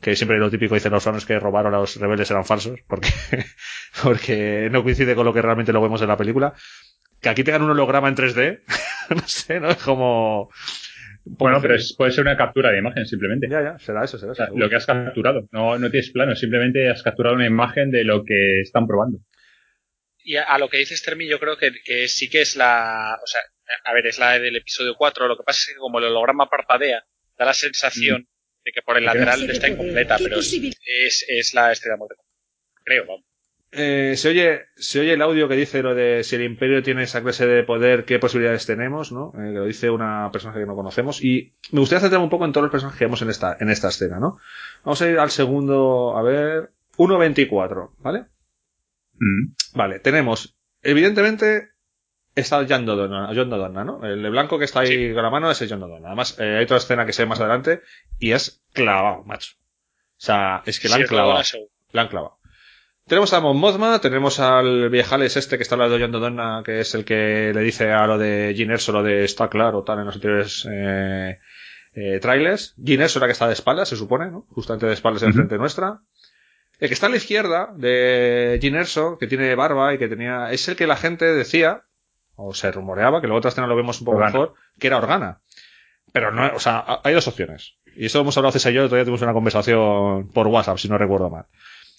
Que 0.00 0.16
siempre 0.16 0.38
lo 0.38 0.50
típico 0.50 0.74
dicen 0.74 0.92
los 0.92 1.04
fans 1.04 1.26
que 1.26 1.38
robaron 1.38 1.74
a 1.74 1.78
los 1.78 1.96
rebeldes 1.96 2.30
eran 2.30 2.44
falsos, 2.44 2.78
porque, 2.86 3.08
porque 4.02 4.68
no 4.70 4.82
coincide 4.82 5.14
con 5.14 5.26
lo 5.26 5.32
que 5.34 5.42
realmente 5.42 5.72
lo 5.72 5.82
vemos 5.82 6.00
en 6.02 6.08
la 6.08 6.16
película. 6.16 6.54
Que 7.20 7.28
aquí 7.28 7.44
tengan 7.44 7.62
un 7.62 7.70
holograma 7.70 8.08
en 8.08 8.14
3D, 8.16 8.60
no 9.14 9.28
sé, 9.28 9.60
¿no? 9.60 9.70
Es 9.70 9.76
como, 9.82 10.48
Bueno, 11.24 11.58
pero 11.60 11.74
es- 11.74 11.94
puede 11.96 12.12
ser 12.12 12.22
una 12.22 12.36
captura 12.36 12.70
de 12.72 12.78
imagen 12.78 13.04
simplemente. 13.04 13.46
Ya, 13.50 13.62
ya, 13.62 13.78
será 13.78 14.04
eso, 14.04 14.18
será 14.18 14.32
O 14.32 14.34
sea, 14.34 14.46
eso. 14.46 14.54
lo 14.56 14.70
que 14.70 14.76
has 14.76 14.86
capturado. 14.86 15.46
No, 15.52 15.78
no 15.78 15.90
tienes 15.90 16.10
plano, 16.12 16.34
simplemente 16.34 16.88
has 16.88 17.02
capturado 17.02 17.36
una 17.36 17.46
imagen 17.46 17.90
de 17.90 18.04
lo 18.04 18.24
que 18.24 18.60
están 18.62 18.86
probando. 18.86 19.18
Y 20.22 20.36
a, 20.36 20.44
a 20.44 20.58
lo 20.58 20.68
que 20.70 20.78
dices, 20.78 21.02
Termi, 21.02 21.28
yo 21.28 21.38
creo 21.38 21.58
que, 21.58 21.72
que 21.84 22.08
sí 22.08 22.30
que 22.30 22.40
es 22.40 22.56
la. 22.56 23.18
O 23.22 23.26
sea, 23.26 23.40
a 23.84 23.92
ver, 23.92 24.06
es 24.06 24.18
la 24.18 24.38
del 24.38 24.56
episodio 24.56 24.94
4. 24.96 25.28
Lo 25.28 25.36
que 25.36 25.42
pasa 25.44 25.58
es 25.60 25.74
que 25.74 25.78
como 25.78 25.98
el 25.98 26.06
holograma 26.06 26.48
parpadea, 26.48 27.04
da 27.38 27.44
la 27.44 27.52
sensación 27.54 28.28
de 28.64 28.72
que 28.72 28.82
por 28.82 28.96
el 28.96 29.02
¿Qué 29.02 29.06
lateral 29.06 29.50
está 29.50 29.68
incompleta, 29.68 30.16
¿Qué 30.16 30.24
pero 30.24 30.38
es, 30.38 31.24
es, 31.28 31.54
la 31.54 31.72
estrella 31.72 31.94
de 31.94 31.98
muerte. 31.98 32.16
Creo, 32.84 33.06
vamos. 33.06 33.24
Eh, 33.72 34.14
se 34.16 34.28
oye, 34.28 34.62
se 34.74 34.98
oye 34.98 35.12
el 35.12 35.22
audio 35.22 35.48
que 35.48 35.54
dice 35.54 35.80
lo 35.82 35.94
de 35.94 36.24
si 36.24 36.34
el 36.34 36.42
imperio 36.42 36.82
tiene 36.82 37.04
esa 37.04 37.22
clase 37.22 37.46
de 37.46 37.62
poder, 37.62 38.04
qué 38.04 38.18
posibilidades 38.18 38.66
tenemos, 38.66 39.12
¿no? 39.12 39.32
Eh, 39.36 39.52
que 39.52 39.58
lo 39.58 39.64
dice 39.64 39.90
una 39.90 40.28
persona 40.32 40.54
que 40.54 40.66
no 40.66 40.74
conocemos. 40.74 41.22
Y 41.22 41.54
me 41.70 41.78
gustaría 41.78 42.00
centrarme 42.00 42.24
un 42.24 42.30
poco 42.30 42.46
en 42.46 42.52
todos 42.52 42.64
los 42.64 42.72
personajes 42.72 42.98
que 42.98 43.04
vemos 43.04 43.22
en 43.22 43.30
esta, 43.30 43.56
en 43.60 43.70
esta 43.70 43.88
escena, 43.88 44.18
¿no? 44.18 44.38
Vamos 44.84 45.00
a 45.02 45.08
ir 45.08 45.18
al 45.18 45.30
segundo, 45.30 46.16
a 46.16 46.22
ver, 46.22 46.70
1.24, 46.96 47.92
¿vale? 47.98 48.26
Mm. 49.14 49.54
Vale, 49.74 50.00
tenemos, 50.00 50.56
evidentemente, 50.82 51.69
está 52.34 52.64
John 52.68 52.86
Dodonna, 52.86 53.30
John 53.34 53.50
Dodonna, 53.50 53.84
¿no? 53.84 54.04
El 54.06 54.22
de 54.22 54.30
blanco 54.30 54.58
que 54.58 54.64
está 54.64 54.80
ahí 54.80 55.12
con 55.14 55.22
la 55.22 55.30
mano 55.30 55.50
es 55.50 55.60
el 55.62 55.68
John 55.68 55.80
Dodonna. 55.80 56.08
Además, 56.08 56.38
eh, 56.38 56.56
hay 56.58 56.64
otra 56.64 56.76
escena 56.78 57.04
que 57.06 57.12
se 57.12 57.22
ve 57.22 57.28
más 57.28 57.40
adelante 57.40 57.82
y 58.18 58.32
es 58.32 58.62
clavado, 58.72 59.24
macho. 59.24 59.54
O 59.56 60.22
sea, 60.22 60.62
es 60.66 60.78
que 60.80 60.88
la 60.88 60.96
Sí, 60.96 61.00
han 61.00 61.04
es 61.04 61.10
lo 61.10 61.16
de 61.16 61.22
clavado. 61.22 61.38
la 61.38 61.44
segunda. 61.44 61.72
La 61.92 62.02
han 62.02 62.08
clavado. 62.08 62.36
Tenemos 63.06 63.32
a 63.32 63.40
Mon 63.40 63.56
Mothma, 63.56 64.00
tenemos 64.00 64.38
al 64.38 64.88
viejales 64.90 65.36
este 65.36 65.56
que 65.56 65.62
está 65.64 65.74
hablando 65.74 65.96
de 65.96 66.02
John 66.04 66.12
Dodonna, 66.12 66.62
que 66.64 66.80
es 66.80 66.94
el 66.94 67.04
que 67.04 67.50
le 67.52 67.60
dice 67.62 67.90
a 67.90 68.06
lo 68.06 68.18
de 68.18 68.52
Gin 68.56 68.70
Erso, 68.70 68.92
lo 68.92 69.02
de 69.02 69.24
está 69.24 69.48
claro, 69.48 69.82
tal, 69.82 69.98
en 69.98 70.04
los 70.06 70.14
anteriores 70.14 70.68
eh, 70.70 71.38
eh, 71.94 72.18
trailers. 72.20 72.74
Gin 72.84 73.00
Erso 73.02 73.18
era 73.18 73.26
que 73.26 73.32
está 73.32 73.48
de 73.48 73.54
espaldas, 73.54 73.88
se 73.88 73.96
supone, 73.96 74.30
¿no? 74.30 74.46
Justamente 74.50 74.86
de 74.86 74.92
espaldas 74.92 75.22
Ujú. 75.22 75.30
enfrente 75.30 75.58
nuestra. 75.58 76.00
El 76.78 76.88
que 76.88 76.94
está 76.94 77.06
a 77.06 77.10
la 77.10 77.16
izquierda 77.16 77.72
de 77.76 78.58
Gin 78.62 78.76
Erso, 78.76 79.18
que 79.18 79.26
tiene 79.26 79.54
barba 79.56 79.92
y 79.92 79.98
que 79.98 80.06
tenía, 80.08 80.52
es 80.52 80.68
el 80.68 80.76
que 80.76 80.86
la 80.86 80.96
gente 80.96 81.24
decía, 81.24 81.82
o 82.40 82.54
se 82.54 82.70
rumoreaba, 82.72 83.20
que 83.20 83.26
luego 83.26 83.46
escena 83.46 83.66
lo 83.66 83.76
vemos 83.76 84.00
un 84.00 84.04
poco 84.06 84.18
Organa. 84.18 84.32
mejor, 84.32 84.54
que 84.78 84.86
era 84.86 84.96
Organa. 84.98 85.40
Pero 86.12 86.32
no, 86.32 86.50
o 86.54 86.58
sea, 86.58 86.78
ha- 86.78 87.00
hay 87.04 87.14
dos 87.14 87.28
opciones. 87.28 87.76
Y 87.96 88.06
eso 88.06 88.18
lo 88.18 88.22
hemos 88.22 88.36
hablado 88.36 88.52
César 88.52 88.72
y 88.72 88.76
yo, 88.76 88.84
todavía 88.84 89.04
tuvimos 89.04 89.22
una 89.22 89.32
conversación 89.32 90.28
por 90.28 90.46
WhatsApp, 90.48 90.78
si 90.78 90.88
no 90.88 90.98
recuerdo 90.98 91.30
mal. 91.30 91.46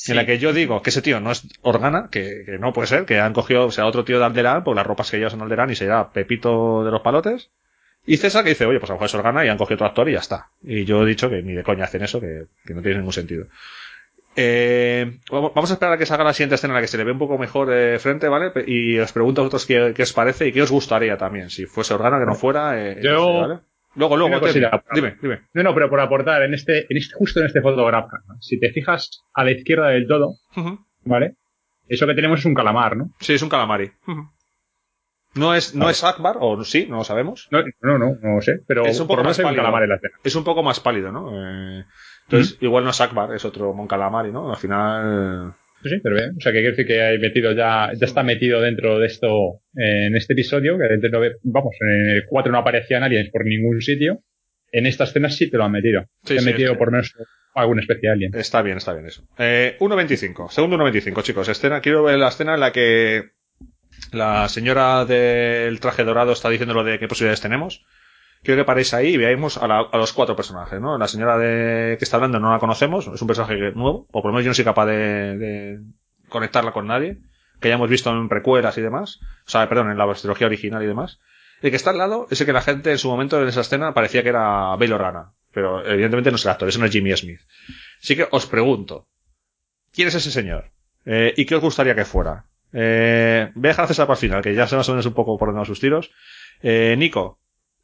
En 0.07 0.15
la 0.15 0.25
que 0.25 0.39
yo 0.39 0.51
digo 0.51 0.81
que 0.81 0.89
ese 0.89 1.01
tío 1.03 1.19
no 1.19 1.31
es 1.31 1.47
Organa, 1.61 2.09
que, 2.11 2.43
que 2.45 2.57
no 2.57 2.73
puede 2.73 2.87
ser, 2.87 3.05
que 3.05 3.19
han 3.19 3.33
cogido, 3.33 3.67
o 3.67 3.71
sea, 3.71 3.85
otro 3.85 4.03
tío 4.03 4.17
de 4.17 4.25
Alderán, 4.25 4.63
por 4.63 4.75
las 4.75 4.85
ropas 4.87 5.11
que 5.11 5.17
lleva 5.17 5.29
son 5.29 5.41
Alderán 5.43 5.69
y 5.69 5.75
será 5.75 6.11
Pepito 6.11 6.83
de 6.83 6.91
los 6.91 7.01
palotes. 7.01 7.51
Y 8.03 8.17
César 8.17 8.43
que 8.43 8.49
dice, 8.49 8.65
oye, 8.65 8.79
pues 8.79 8.89
a 8.89 8.93
lo 8.93 8.95
mejor 8.97 9.05
es 9.05 9.13
Organa 9.15 9.45
y 9.45 9.49
han 9.49 9.59
cogido 9.59 9.75
otro 9.75 9.85
actor 9.85 10.09
y 10.09 10.13
ya 10.13 10.19
está. 10.19 10.49
Y 10.63 10.85
yo 10.85 11.03
he 11.03 11.05
dicho 11.05 11.29
que 11.29 11.43
ni 11.43 11.53
de 11.53 11.61
coña 11.63 11.83
hacen 11.83 12.01
eso, 12.03 12.19
que, 12.19 12.45
que 12.65 12.73
no 12.73 12.81
tiene 12.81 12.97
ningún 12.97 13.13
sentido. 13.13 13.45
Eh, 14.35 15.19
vamos 15.29 15.69
a 15.69 15.73
esperar 15.73 15.93
a 15.95 15.97
que 15.97 16.05
salga 16.05 16.23
la 16.23 16.33
siguiente 16.33 16.55
escena 16.55 16.71
en 16.71 16.75
la 16.75 16.81
que 16.81 16.87
se 16.87 16.97
le 16.97 17.03
ve 17.03 17.11
un 17.11 17.19
poco 17.19 17.37
mejor 17.37 17.67
de 17.67 17.99
frente, 17.99 18.27
¿vale? 18.29 18.51
Y 18.65 18.97
os 18.97 19.11
pregunto 19.11 19.41
a 19.41 19.43
vosotros 19.43 19.65
qué, 19.65 19.93
qué 19.95 20.03
os 20.03 20.13
parece 20.13 20.47
y 20.47 20.51
qué 20.53 20.61
os 20.61 20.71
gustaría 20.71 21.17
también. 21.17 21.49
Si 21.49 21.65
fuese 21.65 21.93
Organa, 21.93 22.17
que 22.19 22.25
no 22.25 22.35
fuera. 22.35 22.81
eh, 22.81 22.99
Yo- 23.03 23.11
no 23.11 23.25
sé, 23.25 23.41
¿vale? 23.47 23.59
Luego, 23.95 24.15
luego, 24.15 24.39
cosita. 24.39 24.83
dime, 24.93 25.17
dime. 25.21 25.41
No, 25.53 25.63
no, 25.63 25.73
pero 25.73 25.89
por 25.89 25.99
aportar, 25.99 26.43
en 26.43 26.53
este, 26.53 26.85
en 26.89 26.97
este, 26.97 27.13
justo 27.13 27.41
en 27.41 27.47
este 27.47 27.61
fotograma, 27.61 28.07
si 28.39 28.57
te 28.57 28.71
fijas 28.71 29.25
a 29.33 29.43
la 29.43 29.51
izquierda 29.51 29.89
del 29.89 30.07
todo. 30.07 30.35
¿vale? 31.03 31.35
Eso 31.89 32.07
que 32.07 32.13
tenemos 32.13 32.39
es 32.39 32.45
un 32.45 32.53
calamar, 32.53 32.95
¿no? 32.95 33.09
Sí, 33.19 33.33
es 33.33 33.41
un 33.41 33.49
calamari. 33.49 33.91
No 35.33 35.53
es, 35.55 35.75
no 35.75 35.89
es 35.89 36.03
Akbar, 36.05 36.37
o 36.39 36.63
sí, 36.63 36.87
no 36.89 36.97
lo 36.97 37.03
sabemos. 37.03 37.47
No, 37.51 37.63
no, 37.81 37.97
no, 37.97 38.15
no 38.21 38.35
lo 38.35 38.41
sé, 38.41 38.59
pero 38.67 38.85
Es 38.85 38.99
un 38.99 39.07
por 39.07 39.15
poco 39.17 39.23
lo 39.23 39.29
más 39.29 39.37
menos 39.37 39.39
hay 39.39 39.43
un 39.43 39.47
pálido. 39.49 39.63
calamar 39.63 39.83
en 39.83 39.89
la 39.89 39.95
escena. 39.95 40.13
Es 40.23 40.35
un 40.35 40.43
poco 40.45 40.63
más 40.63 40.79
pálido, 40.79 41.11
¿no? 41.11 41.31
Eh, 41.79 41.85
entonces, 42.31 42.57
igual 42.61 42.83
no 42.83 42.89
es 42.91 43.01
Akbar, 43.01 43.33
es 43.35 43.45
otro 43.45 43.73
Mon 43.73 43.87
Calamari, 43.87 44.31
¿no? 44.31 44.49
Al 44.51 44.57
final. 44.57 45.53
Sí, 45.83 45.89
sí, 45.89 45.95
pero 46.03 46.15
bien. 46.15 46.31
O 46.37 46.41
sea, 46.41 46.51
que 46.51 46.59
quiere 46.59 46.71
decir 46.71 46.85
que 46.87 47.01
hay 47.01 47.17
metido 47.19 47.53
ya, 47.53 47.91
ya 47.93 48.05
está 48.05 48.21
metido 48.23 48.61
dentro 48.61 48.99
de 48.99 49.07
esto 49.07 49.61
eh, 49.75 50.07
en 50.07 50.15
este 50.15 50.33
episodio, 50.33 50.77
que 50.77 50.83
dentro 50.83 51.19
de- 51.21 51.35
vamos, 51.43 51.73
en 51.81 52.09
el 52.17 52.23
4 52.27 52.51
no 52.51 52.59
aparecían 52.59 53.03
aliens 53.03 53.29
por 53.31 53.45
ningún 53.45 53.81
sitio. 53.81 54.19
En 54.71 54.85
esta 54.85 55.03
escena 55.05 55.29
sí 55.29 55.49
te 55.49 55.57
lo 55.57 55.63
han 55.65 55.71
metido. 55.71 56.03
Sí, 56.23 56.33
te 56.35 56.39
han 56.39 56.39
sí, 56.41 56.51
metido 56.51 56.73
que- 56.73 56.77
por 56.79 56.91
menos 56.91 57.13
alguna 57.55 57.81
especie 57.81 58.07
de 58.09 58.13
alien. 58.13 58.35
Está 58.35 58.61
bien, 58.61 58.77
está 58.77 58.93
bien 58.93 59.07
eso. 59.07 59.23
Eh, 59.37 59.75
1.25. 59.79 60.49
Segundo 60.51 60.77
1.25, 60.77 61.21
chicos. 61.23 61.49
Escena, 61.49 61.81
quiero 61.81 62.03
ver 62.03 62.17
la 62.19 62.29
escena 62.29 62.53
en 62.53 62.59
la 62.59 62.71
que 62.71 63.31
la 64.13 64.47
señora 64.49 65.03
del 65.05 65.79
traje 65.79 66.03
dorado 66.03 66.31
está 66.31 66.49
diciendo 66.49 66.73
lo 66.73 66.83
de 66.83 66.99
qué 66.99 67.07
posibilidades 67.07 67.41
tenemos. 67.41 67.85
Quiero 68.43 68.61
que 68.61 68.65
paréis 68.65 68.93
ahí 68.93 69.09
y 69.13 69.17
veamos 69.17 69.57
a, 69.57 69.67
la- 69.67 69.87
a 69.91 69.97
los 69.97 70.13
cuatro 70.13 70.35
personajes, 70.35 70.79
¿no? 70.81 70.97
La 70.97 71.07
señora 71.07 71.37
de, 71.37 71.97
que 71.97 72.03
está 72.05 72.17
hablando 72.17 72.39
no 72.39 72.51
la 72.51 72.59
conocemos, 72.59 73.07
es 73.07 73.21
un 73.21 73.27
personaje 73.27 73.55
nuevo, 73.73 74.07
o 74.11 74.21
por 74.21 74.25
lo 74.25 74.31
menos 74.33 74.45
yo 74.45 74.49
no 74.49 74.53
soy 74.55 74.65
capaz 74.65 74.85
de, 74.87 75.37
de 75.37 75.79
conectarla 76.29 76.71
con 76.71 76.87
nadie, 76.87 77.17
que 77.59 77.69
ya 77.69 77.75
hemos 77.75 77.89
visto 77.89 78.09
en 78.09 78.29
precuelas 78.29 78.77
y 78.77 78.81
demás, 78.81 79.19
o 79.45 79.49
sea, 79.49 79.67
perdón, 79.69 79.91
en 79.91 79.97
la 79.97 80.11
trilogía 80.13 80.47
original 80.47 80.81
y 80.83 80.87
demás. 80.87 81.19
El 81.61 81.69
que 81.69 81.75
está 81.75 81.91
al 81.91 81.99
lado 81.99 82.27
es 82.31 82.39
el 82.41 82.47
que 82.47 82.53
la 82.53 82.61
gente 82.61 82.91
en 82.91 82.97
su 82.97 83.07
momento 83.09 83.39
en 83.41 83.47
esa 83.47 83.61
escena 83.61 83.93
parecía 83.93 84.23
que 84.23 84.29
era 84.29 84.75
Bail 84.77 84.93
Organa, 84.93 85.33
pero 85.53 85.85
evidentemente 85.85 86.31
no 86.31 86.37
es 86.37 86.45
el 86.45 86.51
actor, 86.51 86.67
ese 86.67 86.79
no 86.79 86.85
es 86.85 86.91
Jimmy 86.91 87.15
Smith. 87.15 87.41
Así 88.01 88.15
que 88.15 88.27
os 88.31 88.47
pregunto, 88.47 89.07
¿quién 89.93 90.07
es 90.07 90.15
ese 90.15 90.31
señor? 90.31 90.71
Eh, 91.05 91.33
¿Y 91.37 91.45
qué 91.45 91.55
os 91.55 91.61
gustaría 91.61 91.93
que 91.93 92.05
fuera? 92.05 92.45
Eh, 92.73 93.51
voy 93.53 93.67
a 93.69 93.73
dejar 93.73 93.87
para 93.95 94.13
el 94.13 94.17
final, 94.17 94.41
que 94.41 94.55
ya 94.55 94.65
se 94.65 94.75
más 94.75 94.89
o 94.89 94.93
menos 94.93 95.05
un 95.05 95.13
poco 95.13 95.37
por 95.37 95.49
donde 95.49 95.59
van 95.59 95.65
sus 95.67 95.79
tiros. 95.79 96.09
Eh, 96.63 96.95
Nico, 96.97 97.37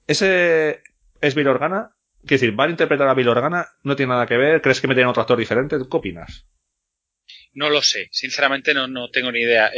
¿ese 0.08 0.82
es 1.22 1.36
Bill 1.36 1.48
Organa? 1.48 1.96
Decir, 2.24 2.52
¿van 2.54 2.70
a 2.70 2.72
interpretar 2.72 3.08
a 3.08 3.14
Bill 3.14 3.30
Organa? 3.30 3.68
¿No 3.84 3.96
tiene 3.96 4.12
nada 4.12 4.26
que 4.26 4.38
ver? 4.38 4.62
¿Crees 4.62 4.82
que 4.82 4.88
meten 4.88 5.06
a 5.06 5.10
otro 5.12 5.22
actor 5.22 5.38
diferente? 5.38 5.78
¿Tú 5.78 5.88
¿Qué 5.90 5.98
opinas? 5.98 6.48
No 7.54 7.70
lo 7.70 7.82
sé, 7.82 8.08
sinceramente 8.12 8.74
no, 8.74 8.88
no 8.88 9.10
tengo 9.10 9.32
ni 9.32 9.40
idea. 9.42 9.72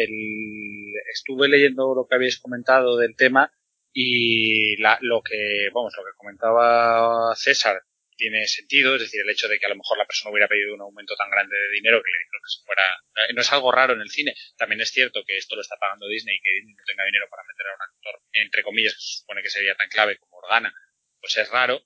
Estuve 1.13 1.47
leyendo 1.47 1.93
lo 1.95 2.07
que 2.07 2.15
habéis 2.15 2.39
comentado 2.39 2.97
del 2.97 3.15
tema 3.15 3.51
y 3.93 4.75
la- 4.81 4.97
lo 5.01 5.21
que, 5.21 5.69
vamos, 5.73 5.93
lo 5.97 6.03
que 6.03 6.17
comentaba 6.17 7.35
César 7.35 7.81
tiene 8.19 8.45
sentido, 8.47 8.95
es 8.95 9.01
decir, 9.01 9.21
el 9.21 9.29
hecho 9.29 9.47
de 9.47 9.57
que 9.57 9.65
a 9.65 9.69
lo 9.69 9.77
mejor 9.77 9.97
la 9.97 10.05
persona 10.05 10.31
hubiera 10.31 10.49
pedido 10.49 10.75
un 10.75 10.81
aumento 10.81 11.15
tan 11.15 11.31
grande 11.31 11.55
de 11.55 11.71
dinero 11.71 12.03
que 12.03 12.11
le 12.11 12.19
dijeron 12.19 12.41
que 12.43 12.51
se 12.51 12.65
fuera, 12.65 12.85
eh, 13.15 13.33
no 13.33 13.41
es 13.41 13.51
algo 13.53 13.71
raro 13.71 13.93
en 13.93 14.01
el 14.01 14.09
cine. 14.09 14.35
También 14.57 14.81
es 14.81 14.91
cierto 14.91 15.23
que 15.25 15.37
esto 15.37 15.55
lo 15.55 15.61
está 15.61 15.77
pagando 15.79 16.07
Disney 16.07 16.35
y 16.35 16.41
que 16.41 16.51
Disney 16.51 16.75
no 16.75 16.83
tenga 16.83 17.05
dinero 17.05 17.27
para 17.31 17.47
meter 17.47 17.65
a 17.65 17.75
un 17.75 17.81
actor, 17.81 18.15
entre 18.33 18.63
comillas, 18.63 18.93
que 18.93 19.01
se 19.01 19.17
supone 19.19 19.41
que 19.41 19.49
sería 19.49 19.75
tan 19.75 19.87
clave 19.87 20.17
como 20.17 20.37
Organa, 20.37 20.73
pues 21.21 21.37
es 21.37 21.49
raro, 21.49 21.81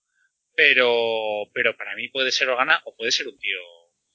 pero, 0.55 1.45
pero 1.53 1.77
para 1.77 1.95
mí 1.95 2.10
puede 2.10 2.31
ser 2.31 2.49
Organa 2.49 2.81
o 2.85 2.95
puede 2.95 3.11
ser 3.11 3.27
un 3.27 3.38
tío 3.38 3.60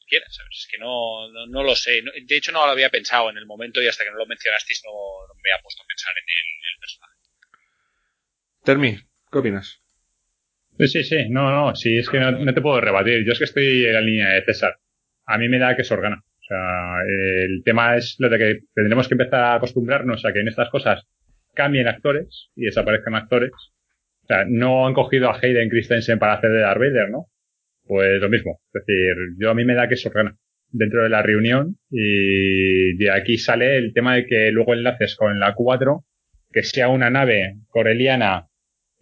quiera, 0.08 0.26
¿sabes? 0.30 0.64
Es 0.64 0.68
que 0.70 0.78
no, 0.78 1.28
no, 1.28 1.62
lo 1.62 1.76
sé. 1.76 2.02
De 2.22 2.36
hecho, 2.36 2.50
no 2.50 2.64
lo 2.64 2.72
había 2.72 2.88
pensado 2.88 3.28
en 3.28 3.36
el 3.36 3.44
momento 3.44 3.82
y 3.82 3.86
hasta 3.86 4.04
que 4.04 4.10
no 4.10 4.16
lo 4.16 4.26
mencionasteis 4.26 4.82
no, 4.84 4.90
me 5.36 5.52
había 5.52 5.62
puesto 5.62 5.82
a 5.82 5.86
pensar 5.86 6.14
en 6.16 6.24
el, 6.24 6.72
el 6.72 6.80
personaje. 6.80 7.14
Termi, 8.64 8.96
¿qué 9.30 9.38
opinas? 9.38 9.82
Pues 10.78 10.92
sí, 10.92 11.02
sí, 11.02 11.28
no, 11.28 11.50
no, 11.50 11.74
sí, 11.74 11.98
es 11.98 12.08
que 12.08 12.20
no, 12.20 12.30
no 12.30 12.54
te 12.54 12.62
puedo 12.62 12.80
rebatir. 12.80 13.24
Yo 13.26 13.32
es 13.32 13.38
que 13.38 13.44
estoy 13.46 13.84
en 13.84 13.94
la 13.94 14.00
línea 14.00 14.28
de 14.28 14.44
César. 14.44 14.76
A 15.26 15.36
mí 15.36 15.48
me 15.48 15.58
da 15.58 15.74
que 15.74 15.82
es 15.82 15.90
Organa. 15.90 16.22
O 16.24 16.44
sea, 16.48 17.02
el 17.04 17.62
tema 17.64 17.96
es 17.96 18.14
lo 18.20 18.28
de 18.28 18.38
que 18.38 18.58
tendremos 18.74 19.08
que 19.08 19.14
empezar 19.14 19.42
a 19.42 19.54
acostumbrarnos 19.56 20.24
a 20.24 20.32
que 20.32 20.40
en 20.40 20.46
estas 20.46 20.70
cosas 20.70 21.04
cambien 21.52 21.88
actores 21.88 22.50
y 22.54 22.66
desaparezcan 22.66 23.16
actores. 23.16 23.50
O 24.22 24.26
sea, 24.28 24.44
no 24.46 24.86
han 24.86 24.94
cogido 24.94 25.28
a 25.28 25.36
Hayden 25.42 25.68
Christensen 25.68 26.20
para 26.20 26.34
hacer 26.34 26.52
de 26.52 26.60
Darth 26.60 26.78
Vader, 26.78 27.10
¿no? 27.10 27.26
Pues 27.84 28.20
lo 28.20 28.28
mismo. 28.28 28.60
Es 28.72 28.84
decir, 28.86 29.14
yo 29.36 29.50
a 29.50 29.54
mí 29.54 29.64
me 29.64 29.74
da 29.74 29.88
que 29.88 29.94
es 29.94 30.06
Organa 30.06 30.36
dentro 30.70 31.02
de 31.02 31.08
la 31.08 31.22
reunión 31.22 31.76
y 31.90 32.96
de 32.98 33.10
aquí 33.10 33.36
sale 33.36 33.78
el 33.78 33.92
tema 33.92 34.14
de 34.14 34.26
que 34.26 34.52
luego 34.52 34.74
enlaces 34.74 35.16
con 35.16 35.40
la 35.40 35.54
4, 35.54 36.04
que 36.52 36.62
sea 36.62 36.88
una 36.88 37.10
nave 37.10 37.56
coreliana 37.68 38.46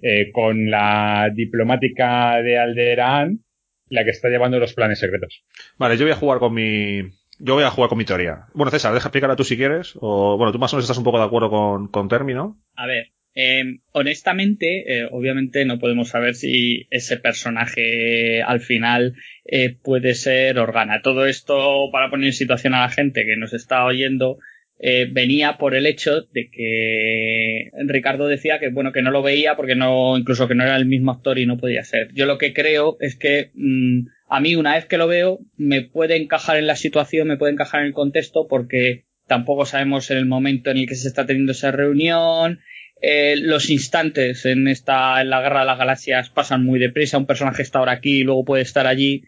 eh, 0.01 0.31
con 0.33 0.71
la 0.71 1.31
diplomática 1.35 2.43
de 2.43 2.59
Alderaan, 2.59 3.41
la 3.89 4.05
que 4.05 4.11
está 4.11 4.29
llevando 4.29 4.59
los 4.59 4.75
planes 4.75 4.99
secretos. 4.99 5.45
Vale, 5.79 5.97
yo 5.97 6.05
voy 6.05 6.13
a 6.13 6.17
jugar 6.17 6.39
con 6.39 6.55
mi. 6.55 7.03
Yo 7.39 7.55
voy 7.55 7.65
a 7.65 7.71
jugar 7.71 7.89
con 7.89 7.99
mi 7.99 8.05
teoría. 8.05 8.47
Bueno, 8.55 8.71
César, 8.71 8.95
deja 8.95 9.09
explicarla 9.09 9.37
tú 9.37 9.45
si 9.45 9.57
quieres. 9.57 9.95
O, 10.01 10.37
bueno, 10.39 10.53
tú 10.53 10.59
más 10.59 10.73
o 10.73 10.77
menos 10.77 10.85
estás 10.85 10.99
un 10.99 11.05
poco 11.05 11.19
de 11.19 11.25
acuerdo 11.25 11.51
con, 11.51 11.89
con 11.89 12.09
Termi, 12.09 12.33
¿no? 12.33 12.59
A 12.75 12.87
ver, 12.87 13.13
eh, 13.39 13.81
honestamente, 13.93 15.01
eh, 15.01 15.09
obviamente 15.11 15.67
no 15.67 15.79
podemos 15.79 16.09
saber 16.09 16.35
si 16.35 16.87
ese 16.91 17.19
personaje 17.19 18.43
al 18.43 18.61
final 18.61 19.15
eh, 19.45 19.77
puede 19.83 20.15
ser 20.15 20.59
Organa. 20.59 21.03
Todo 21.03 21.27
esto, 21.27 21.91
para 21.93 22.09
poner 22.09 22.29
en 22.29 22.33
situación 22.33 22.73
a 22.73 22.81
la 22.81 22.89
gente 22.89 23.27
que 23.27 23.37
nos 23.37 23.53
está 23.53 23.85
oyendo, 23.85 24.39
eh, 24.79 25.09
venía 25.11 25.57
por 25.57 25.75
el 25.75 25.87
hecho 25.87 26.23
de 26.33 26.51
que 26.51 27.71
Ricardo 27.87 28.27
decía 28.27 28.59
que 28.59 28.69
bueno 28.69 28.93
que 28.93 29.01
no 29.01 29.11
lo 29.11 29.23
veía 29.23 29.57
porque 29.57 29.75
no 29.75 30.19
incluso 30.19 30.49
que 30.49 30.55
no 30.55 30.65
era 30.65 30.77
el 30.77 30.85
mismo 30.85 31.13
actor 31.13 31.39
y 31.39 31.47
no 31.47 31.57
podía 31.57 31.83
ser. 31.83 32.13
Yo 32.13 32.27
lo 32.27 32.37
que 32.37 32.53
creo 32.53 32.99
es 33.01 33.17
que 33.17 33.51
mm, 33.55 34.07
a 34.29 34.41
mí 34.41 34.55
una 34.55 34.75
vez 34.75 34.85
que 34.85 34.99
lo 34.99 35.07
veo 35.07 35.39
me 35.57 35.83
puede 35.83 36.17
encajar 36.17 36.59
en 36.59 36.67
la 36.67 36.77
situación, 36.77 37.29
me 37.29 37.39
puede 37.39 37.53
encajar 37.53 37.81
en 37.81 37.87
el 37.87 37.93
contexto 37.95 38.47
porque 38.49 39.05
tampoco 39.27 39.65
sabemos 39.65 40.11
en 40.11 40.19
el 40.19 40.27
momento 40.27 40.71
en 40.71 40.79
el 40.79 40.87
que 40.87 40.95
se 40.95 41.09
está 41.09 41.27
teniendo 41.27 41.53
esa 41.53 41.71
reunión. 41.71 42.61
Eh, 43.01 43.37
los 43.37 43.69
instantes 43.71 44.47
en 44.47 44.69
esta 44.69 45.21
en 45.21 45.29
la 45.29 45.43
guerra 45.43 45.61
de 45.61 45.67
las 45.67 45.79
galaxias 45.79 46.31
pasan 46.31 46.65
muy 46.65 46.79
deprisa. 46.79 47.19
Un 47.19 47.27
personaje 47.27 47.63
está 47.63 47.79
ahora 47.79 47.93
aquí 47.93 48.21
y 48.21 48.25
luego 48.25 48.45
puede 48.45 48.63
estar 48.63 48.87
allí. 48.87 49.25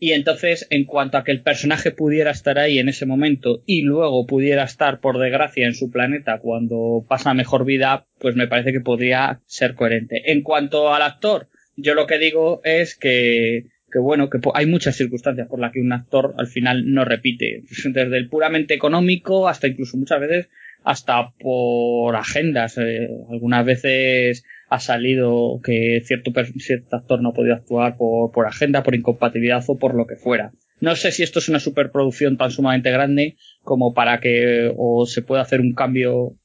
Y 0.00 0.12
entonces, 0.12 0.66
en 0.70 0.84
cuanto 0.84 1.18
a 1.18 1.24
que 1.24 1.32
el 1.32 1.42
personaje 1.42 1.90
pudiera 1.90 2.30
estar 2.30 2.58
ahí 2.58 2.78
en 2.78 2.88
ese 2.88 3.04
momento 3.04 3.62
y 3.66 3.82
luego 3.82 4.26
pudiera 4.26 4.62
estar, 4.62 5.00
por 5.00 5.18
desgracia, 5.18 5.66
en 5.66 5.74
su 5.74 5.90
planeta 5.90 6.38
cuando 6.38 7.04
pasa 7.08 7.34
mejor 7.34 7.64
vida, 7.64 8.06
pues 8.18 8.36
me 8.36 8.46
parece 8.46 8.72
que 8.72 8.80
podría 8.80 9.40
ser 9.46 9.74
coherente. 9.74 10.30
En 10.30 10.42
cuanto 10.42 10.94
al 10.94 11.02
actor, 11.02 11.48
yo 11.76 11.94
lo 11.94 12.06
que 12.06 12.18
digo 12.18 12.60
es 12.62 12.96
que, 12.96 13.64
que 13.90 13.98
bueno, 13.98 14.30
que 14.30 14.38
hay 14.54 14.66
muchas 14.66 14.96
circunstancias 14.96 15.48
por 15.48 15.58
las 15.58 15.72
que 15.72 15.80
un 15.80 15.92
actor 15.92 16.34
al 16.38 16.46
final 16.46 16.92
no 16.92 17.04
repite. 17.04 17.62
Desde 17.84 18.16
el 18.16 18.28
puramente 18.28 18.74
económico 18.74 19.48
hasta 19.48 19.66
incluso 19.66 19.96
muchas 19.96 20.20
veces 20.20 20.48
hasta 20.84 21.32
por 21.40 22.14
agendas. 22.14 22.78
Eh, 22.78 23.08
algunas 23.30 23.64
veces 23.64 24.44
ha 24.70 24.80
salido 24.80 25.60
que 25.64 26.02
cierto, 26.04 26.30
cierto 26.58 26.96
actor 26.96 27.22
no 27.22 27.30
ha 27.30 27.34
podido 27.34 27.54
actuar 27.54 27.96
por, 27.96 28.30
por 28.32 28.46
agenda, 28.46 28.82
por 28.82 28.94
incompatibilidad 28.94 29.64
o 29.66 29.78
por 29.78 29.94
lo 29.94 30.06
que 30.06 30.16
fuera. 30.16 30.52
No 30.80 30.94
sé 30.94 31.10
si 31.10 31.22
esto 31.22 31.38
es 31.38 31.48
una 31.48 31.58
superproducción 31.60 32.36
tan 32.36 32.50
sumamente 32.50 32.90
grande 32.90 33.36
como 33.62 33.94
para 33.94 34.20
que 34.20 34.72
o 34.76 35.06
se 35.06 35.22
pueda 35.22 35.42
hacer 35.42 35.60
un 35.60 35.74
cambio 35.74 36.36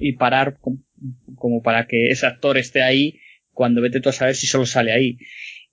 y 0.00 0.12
parar 0.12 0.56
com- 0.60 0.82
como 1.34 1.60
para 1.62 1.86
que 1.86 2.06
ese 2.10 2.24
actor 2.26 2.56
esté 2.56 2.82
ahí 2.82 3.18
cuando 3.52 3.82
vete 3.82 4.00
tú 4.00 4.08
a 4.08 4.12
saber 4.12 4.34
si 4.34 4.46
solo 4.46 4.64
sale 4.64 4.92
ahí. 4.92 5.18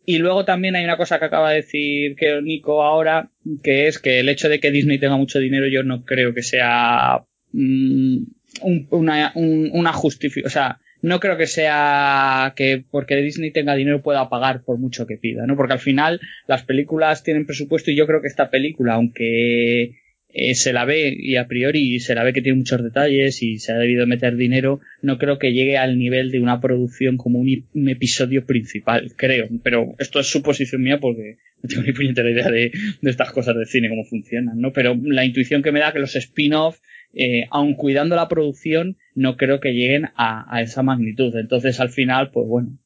Y 0.05 0.17
luego 0.17 0.43
también 0.43 0.75
hay 0.75 0.83
una 0.83 0.97
cosa 0.97 1.19
que 1.19 1.25
acaba 1.25 1.51
de 1.51 1.57
decir 1.57 2.15
que 2.15 2.41
Nico 2.41 2.81
ahora, 2.83 3.29
que 3.61 3.87
es 3.87 3.99
que 3.99 4.19
el 4.19 4.27
hecho 4.29 4.49
de 4.49 4.59
que 4.59 4.71
Disney 4.71 4.97
tenga 4.97 5.15
mucho 5.17 5.37
dinero 5.39 5.67
yo 5.67 5.83
no 5.83 6.03
creo 6.03 6.33
que 6.33 6.41
sea 6.41 7.23
mm, 7.53 8.17
un- 8.63 8.87
una, 8.89 9.31
un- 9.35 9.69
una 9.71 9.93
justificación, 9.93 10.47
o 10.47 10.49
sea, 10.49 10.79
no 11.01 11.19
creo 11.19 11.37
que 11.37 11.47
sea 11.47 12.53
que 12.55 12.83
porque 12.89 13.15
Disney 13.17 13.51
tenga 13.51 13.75
dinero 13.75 14.01
pueda 14.01 14.29
pagar 14.29 14.63
por 14.63 14.77
mucho 14.77 15.07
que 15.07 15.17
pida, 15.17 15.45
¿no? 15.45 15.55
Porque 15.55 15.73
al 15.73 15.79
final 15.79 16.19
las 16.47 16.63
películas 16.63 17.23
tienen 17.23 17.45
presupuesto 17.45 17.91
y 17.91 17.95
yo 17.95 18.05
creo 18.07 18.21
que 18.21 18.27
esta 18.27 18.49
película, 18.49 18.95
aunque 18.95 19.95
eh, 20.31 20.53
se 20.53 20.73
la 20.73 20.85
ve 20.85 21.15
y 21.17 21.37
a 21.37 21.47
priori 21.47 21.99
se 21.99 22.13
la 22.13 22.23
ve 22.23 22.33
que 22.33 22.43
tiene 22.43 22.59
muchos 22.59 22.83
detalles 22.83 23.41
y 23.41 23.57
se 23.57 23.71
ha 23.71 23.77
debido 23.77 24.05
meter 24.05 24.35
dinero, 24.35 24.79
no 25.01 25.17
creo 25.17 25.39
que 25.39 25.53
llegue 25.53 25.77
al 25.77 25.97
nivel 25.97 26.29
de 26.31 26.39
una 26.39 26.61
producción 26.61 27.17
como 27.17 27.39
un, 27.39 27.89
episodio 27.89 28.45
principal, 28.45 29.13
creo. 29.15 29.47
Pero 29.63 29.95
esto 29.97 30.19
es 30.19 30.27
suposición 30.27 30.83
mía 30.83 30.99
porque 30.99 31.37
no 31.63 31.69
tengo 31.69 31.83
ni 31.83 31.93
puñetera 31.93 32.29
idea 32.29 32.51
de, 32.51 32.71
de 33.01 33.09
estas 33.09 33.31
cosas 33.31 33.55
de 33.55 33.65
cine, 33.65 33.89
cómo 33.89 34.05
funcionan, 34.05 34.59
¿no? 34.61 34.71
Pero 34.71 34.95
la 35.01 35.25
intuición 35.25 35.63
que 35.63 35.71
me 35.71 35.79
da 35.79 35.93
que 35.93 35.99
los 35.99 36.15
spin-off, 36.15 36.79
eh, 37.13 37.45
aun 37.51 37.75
cuidando 37.75 38.15
la 38.15 38.27
producción, 38.27 38.97
no 39.15 39.37
creo 39.37 39.59
que 39.59 39.73
lleguen 39.73 40.05
a, 40.15 40.45
a 40.53 40.61
esa 40.61 40.83
magnitud. 40.83 41.35
Entonces, 41.35 41.79
al 41.79 41.89
final, 41.89 42.31
pues 42.31 42.47
bueno, 42.47 42.77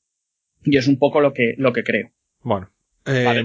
yo 0.63 0.79
es 0.79 0.87
un 0.87 0.97
poco 0.97 1.21
lo 1.21 1.33
que, 1.33 1.55
lo 1.57 1.73
que 1.73 1.83
creo. 1.83 2.11
Bueno. 2.41 2.69
eh, 3.05 3.43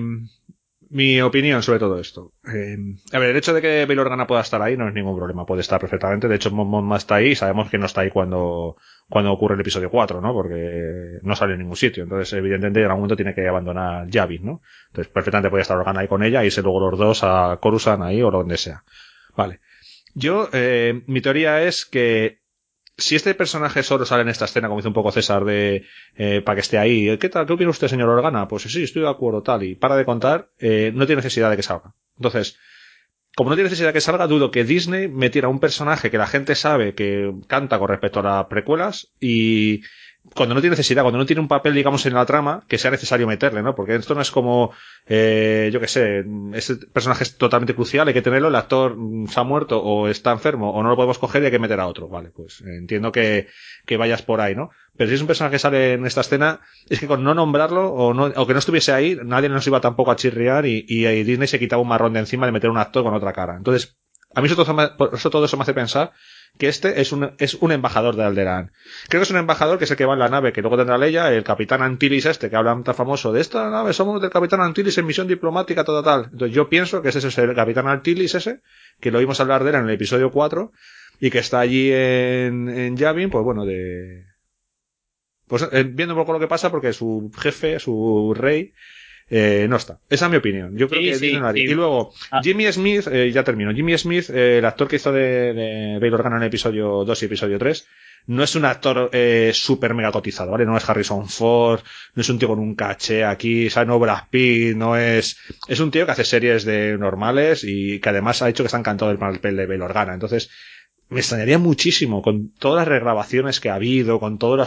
Mi 0.90 1.20
opinión 1.20 1.62
sobre 1.62 1.80
todo 1.80 1.98
esto. 2.00 2.32
Eh, 2.50 2.76
a 3.12 3.18
ver, 3.18 3.30
el 3.30 3.36
hecho 3.36 3.52
de 3.52 3.60
que 3.60 3.84
Bail 3.84 3.98
Organa 3.98 4.26
pueda 4.26 4.40
estar 4.40 4.62
ahí 4.62 4.76
no 4.76 4.88
es 4.88 4.94
ningún 4.94 5.16
problema, 5.16 5.44
puede 5.44 5.60
estar 5.60 5.78
perfectamente. 5.80 6.28
De 6.28 6.36
hecho, 6.36 6.50
Mon 6.50 6.96
está 6.96 7.16
ahí 7.16 7.28
y 7.30 7.34
sabemos 7.34 7.68
que 7.68 7.76
no 7.76 7.86
está 7.86 8.00
ahí 8.00 8.10
cuando, 8.10 8.76
cuando 9.08 9.32
ocurre 9.32 9.54
el 9.56 9.60
episodio 9.60 9.90
4, 9.90 10.20
¿no? 10.22 10.32
Porque 10.32 11.18
no 11.22 11.36
sale 11.36 11.54
en 11.54 11.58
ningún 11.58 11.76
sitio. 11.76 12.04
Entonces, 12.04 12.32
evidentemente, 12.32 12.80
en 12.80 12.86
algún 12.86 13.00
momento 13.00 13.16
tiene 13.16 13.34
que 13.34 13.46
abandonar 13.46 14.08
Yavin, 14.08 14.46
¿no? 14.46 14.62
Entonces, 14.88 15.12
perfectamente 15.12 15.50
puede 15.50 15.62
estar 15.62 15.76
Organa 15.76 16.00
ahí 16.00 16.08
con 16.08 16.22
ella 16.22 16.42
y 16.42 16.46
irse 16.46 16.62
luego 16.62 16.88
los 16.90 16.98
dos 16.98 17.20
a 17.22 17.58
Coruscant 17.60 18.02
ahí 18.02 18.22
o 18.22 18.30
donde 18.30 18.56
sea. 18.56 18.84
Vale. 19.36 19.60
Yo, 20.18 20.48
eh, 20.52 21.02
mi 21.06 21.20
teoría 21.20 21.62
es 21.62 21.84
que 21.86 22.40
si 22.96 23.14
este 23.14 23.34
personaje 23.34 23.84
solo 23.84 24.04
sale 24.04 24.22
en 24.22 24.28
esta 24.28 24.46
escena, 24.46 24.66
como 24.66 24.80
dice 24.80 24.88
un 24.88 24.94
poco 24.94 25.12
César, 25.12 25.44
de 25.44 25.86
eh, 26.16 26.42
para 26.44 26.56
que 26.56 26.62
esté 26.62 26.76
ahí, 26.76 27.16
¿qué 27.18 27.28
tal? 27.28 27.46
¿Qué 27.46 27.52
opina 27.52 27.70
usted, 27.70 27.86
señor 27.86 28.08
Organa? 28.08 28.48
Pues 28.48 28.64
sí, 28.64 28.82
estoy 28.82 29.02
de 29.02 29.08
acuerdo, 29.08 29.44
tal, 29.44 29.62
y 29.62 29.76
para 29.76 29.94
de 29.94 30.04
contar, 30.04 30.50
eh, 30.58 30.90
no 30.92 31.06
tiene 31.06 31.20
necesidad 31.20 31.50
de 31.50 31.56
que 31.56 31.62
salga. 31.62 31.94
Entonces, 32.16 32.58
como 33.36 33.50
no 33.50 33.54
tiene 33.54 33.68
necesidad 33.68 33.90
de 33.90 33.92
que 33.92 34.00
salga, 34.00 34.26
dudo 34.26 34.50
que 34.50 34.64
Disney 34.64 35.06
metiera 35.06 35.46
un 35.46 35.60
personaje 35.60 36.10
que 36.10 36.18
la 36.18 36.26
gente 36.26 36.56
sabe 36.56 36.96
que 36.96 37.32
canta 37.46 37.78
con 37.78 37.88
respecto 37.88 38.18
a 38.18 38.24
las 38.24 38.46
precuelas 38.46 39.12
y 39.20 39.82
cuando 40.34 40.54
no 40.54 40.60
tiene 40.60 40.72
necesidad, 40.72 41.02
cuando 41.02 41.18
no 41.18 41.26
tiene 41.26 41.40
un 41.40 41.48
papel, 41.48 41.74
digamos, 41.74 42.04
en 42.06 42.14
la 42.14 42.26
trama, 42.26 42.64
que 42.68 42.78
sea 42.78 42.90
necesario 42.90 43.26
meterle, 43.26 43.62
¿no? 43.62 43.74
Porque 43.74 43.94
esto 43.94 44.14
no 44.14 44.20
es 44.20 44.30
como, 44.30 44.72
eh, 45.06 45.70
yo 45.72 45.80
qué 45.80 45.88
sé, 45.88 46.24
ese 46.52 46.76
personaje 46.76 47.24
es 47.24 47.36
totalmente 47.36 47.74
crucial, 47.74 48.08
hay 48.08 48.14
que 48.14 48.22
tenerlo, 48.22 48.48
el 48.48 48.54
actor 48.54 48.96
mm, 48.96 49.28
se 49.28 49.40
ha 49.40 49.42
muerto 49.42 49.82
o 49.82 50.08
está 50.08 50.32
enfermo 50.32 50.70
o 50.70 50.82
no 50.82 50.90
lo 50.90 50.96
podemos 50.96 51.18
coger 51.18 51.42
y 51.42 51.46
hay 51.46 51.50
que 51.50 51.58
meter 51.58 51.80
a 51.80 51.86
otro. 51.86 52.08
Vale, 52.08 52.30
pues 52.30 52.60
eh, 52.60 52.76
entiendo 52.76 53.10
que, 53.10 53.48
que 53.86 53.96
vayas 53.96 54.22
por 54.22 54.40
ahí, 54.40 54.54
¿no? 54.54 54.70
Pero 54.96 55.08
si 55.08 55.14
es 55.14 55.20
un 55.20 55.26
personaje 55.26 55.54
que 55.54 55.60
sale 55.60 55.94
en 55.94 56.06
esta 56.06 56.20
escena, 56.20 56.60
es 56.88 57.00
que 57.00 57.06
con 57.06 57.24
no 57.24 57.34
nombrarlo 57.34 57.92
o, 57.92 58.12
no, 58.12 58.24
o 58.24 58.46
que 58.46 58.52
no 58.52 58.58
estuviese 58.58 58.92
ahí, 58.92 59.18
nadie 59.24 59.48
nos 59.48 59.66
iba 59.66 59.80
tampoco 59.80 60.10
a 60.10 60.16
chirriar 60.16 60.66
y, 60.66 60.84
y, 60.88 61.06
y 61.06 61.24
Disney 61.24 61.48
se 61.48 61.58
quitaba 61.58 61.82
un 61.82 61.88
marrón 61.88 62.12
de 62.12 62.20
encima 62.20 62.46
de 62.46 62.52
meter 62.52 62.70
un 62.70 62.78
actor 62.78 63.02
con 63.02 63.14
otra 63.14 63.32
cara. 63.32 63.56
Entonces, 63.56 63.96
a 64.34 64.40
mí 64.40 64.46
eso 64.46 64.56
todo, 64.56 65.14
eso 65.14 65.30
todo 65.30 65.44
eso 65.44 65.56
me 65.56 65.62
hace 65.62 65.74
pensar 65.74 66.12
que 66.58 66.68
este 66.68 67.00
es 67.00 67.12
un, 67.12 67.32
es 67.38 67.54
un 67.54 67.72
embajador 67.72 68.16
de 68.16 68.24
Alderaan. 68.24 68.72
Creo 69.08 69.20
que 69.20 69.24
es 69.24 69.30
un 69.30 69.36
embajador 69.36 69.78
que 69.78 69.84
es 69.84 69.90
el 69.90 69.96
que 69.96 70.04
va 70.04 70.14
en 70.14 70.18
la 70.18 70.28
nave, 70.28 70.52
que 70.52 70.60
luego 70.60 70.76
tendrá 70.76 70.98
Leia, 70.98 71.32
el 71.32 71.44
capitán 71.44 71.82
Antilles 71.82 72.26
este, 72.26 72.50
que 72.50 72.56
habla 72.56 72.80
tan 72.82 72.94
famoso 72.94 73.32
de 73.32 73.40
esta 73.40 73.70
nave, 73.70 73.92
somos 73.92 74.20
del 74.20 74.30
capitán 74.30 74.60
Antilles 74.60 74.98
en 74.98 75.06
misión 75.06 75.28
diplomática, 75.28 75.84
tal, 75.84 76.02
tal. 76.02 76.24
Entonces 76.32 76.54
yo 76.54 76.68
pienso 76.68 77.00
que 77.00 77.10
ese 77.10 77.26
es 77.26 77.38
el 77.38 77.54
capitán 77.54 77.88
Antilles 77.88 78.34
ese, 78.34 78.60
que 79.00 79.10
lo 79.10 79.18
oímos 79.18 79.40
hablar 79.40 79.62
de 79.64 79.70
él 79.70 79.76
en 79.76 79.84
el 79.84 79.90
episodio 79.90 80.30
4, 80.30 80.72
y 81.20 81.30
que 81.30 81.38
está 81.38 81.60
allí 81.60 81.90
en, 81.92 82.68
en 82.68 82.96
Yavin, 82.96 83.30
pues 83.30 83.44
bueno, 83.44 83.64
de, 83.64 84.24
pues 85.48 85.66
eh, 85.72 85.84
viendo 85.84 86.14
un 86.14 86.20
poco 86.20 86.34
lo 86.34 86.38
que 86.38 86.46
pasa 86.46 86.70
porque 86.70 86.92
su 86.92 87.32
jefe, 87.36 87.80
su 87.80 88.34
rey, 88.36 88.74
eh, 89.30 89.66
no 89.68 89.76
está. 89.76 90.00
Esa 90.08 90.26
es 90.26 90.30
mi 90.30 90.36
opinión. 90.38 90.76
Yo 90.76 90.88
creo 90.88 91.00
Sí, 91.02 91.08
que 91.08 91.14
sí, 91.14 91.20
Disney 91.26 91.40
no 91.40 91.48
haría. 91.48 91.66
sí. 91.66 91.72
Y 91.72 91.74
luego, 91.74 92.12
Ah. 92.30 92.40
Jimmy 92.42 92.70
Smith, 92.72 93.06
eh, 93.10 93.30
ya 93.32 93.44
termino. 93.44 93.72
Jimmy 93.74 93.96
Smith, 93.98 94.30
eh, 94.30 94.58
el 94.58 94.64
actor 94.64 94.88
que 94.88 94.96
hizo 94.96 95.12
de, 95.12 95.52
de 95.52 95.98
Bail 96.00 96.14
Organa 96.14 96.36
en 96.36 96.42
el 96.42 96.48
episodio 96.48 97.04
2 97.04 97.22
y 97.22 97.26
episodio 97.26 97.58
3, 97.58 97.86
no 98.26 98.42
es 98.42 98.54
un 98.56 98.64
actor 98.66 99.08
eh, 99.12 99.52
súper 99.54 99.94
mega 99.94 100.12
cotizado, 100.12 100.50
¿vale? 100.50 100.66
No 100.66 100.76
es 100.76 100.86
Harrison 100.88 101.28
Ford, 101.28 101.80
no 102.14 102.20
es 102.20 102.28
un 102.28 102.38
tío 102.38 102.48
con 102.48 102.58
un 102.58 102.74
caché 102.74 103.24
aquí, 103.24 103.70
¿sabes? 103.70 103.88
No 103.88 103.98
Brad 103.98 104.24
Pitt, 104.30 104.76
no 104.76 104.96
es... 104.96 105.38
Es 105.66 105.80
un 105.80 105.90
tío 105.90 106.04
que 106.04 106.12
hace 106.12 106.24
series 106.24 106.64
de 106.64 106.98
normales 106.98 107.64
y 107.64 108.00
que 108.00 108.08
además 108.10 108.42
ha 108.42 108.48
hecho 108.50 108.62
que 108.62 108.66
está 108.66 108.78
encantado 108.78 109.10
del 109.10 109.18
papel 109.18 109.56
de 109.56 109.66
Bail 109.66 109.80
Organa. 109.82 110.12
Entonces, 110.12 110.50
me 111.08 111.20
extrañaría 111.20 111.56
muchísimo 111.58 112.20
con 112.20 112.52
todas 112.52 112.82
las 112.82 112.88
regrabaciones 112.88 113.60
que 113.60 113.70
ha 113.70 113.76
habido, 113.76 114.20
con 114.20 114.36
todo 114.38 114.56
el 114.56 114.66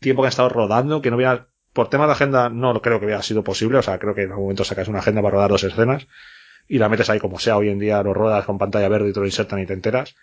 tiempo 0.00 0.22
que 0.22 0.26
han 0.26 0.30
estado 0.30 0.48
rodando, 0.48 1.00
que 1.00 1.10
no 1.10 1.16
hubiera, 1.16 1.46
por 1.76 1.90
temas 1.90 2.08
de 2.08 2.12
agenda, 2.14 2.48
no 2.48 2.80
creo 2.80 2.98
que 2.98 3.04
hubiera 3.04 3.22
sido 3.22 3.44
posible, 3.44 3.76
o 3.76 3.82
sea, 3.82 3.98
creo 3.98 4.14
que 4.14 4.22
en 4.22 4.30
algún 4.30 4.46
momento 4.46 4.64
sacas 4.64 4.88
una 4.88 5.00
agenda 5.00 5.20
para 5.20 5.34
rodar 5.34 5.50
dos 5.50 5.62
escenas 5.62 6.08
y 6.66 6.78
la 6.78 6.88
metes 6.88 7.10
ahí 7.10 7.20
como 7.20 7.38
sea, 7.38 7.58
hoy 7.58 7.68
en 7.68 7.78
día 7.78 8.02
lo 8.02 8.14
ruedas 8.14 8.46
con 8.46 8.56
pantalla 8.56 8.88
verde 8.88 9.10
y 9.10 9.12
te 9.12 9.20
lo 9.20 9.26
insertan 9.26 9.60
y 9.60 9.66
te 9.66 9.74
enteras. 9.74 10.16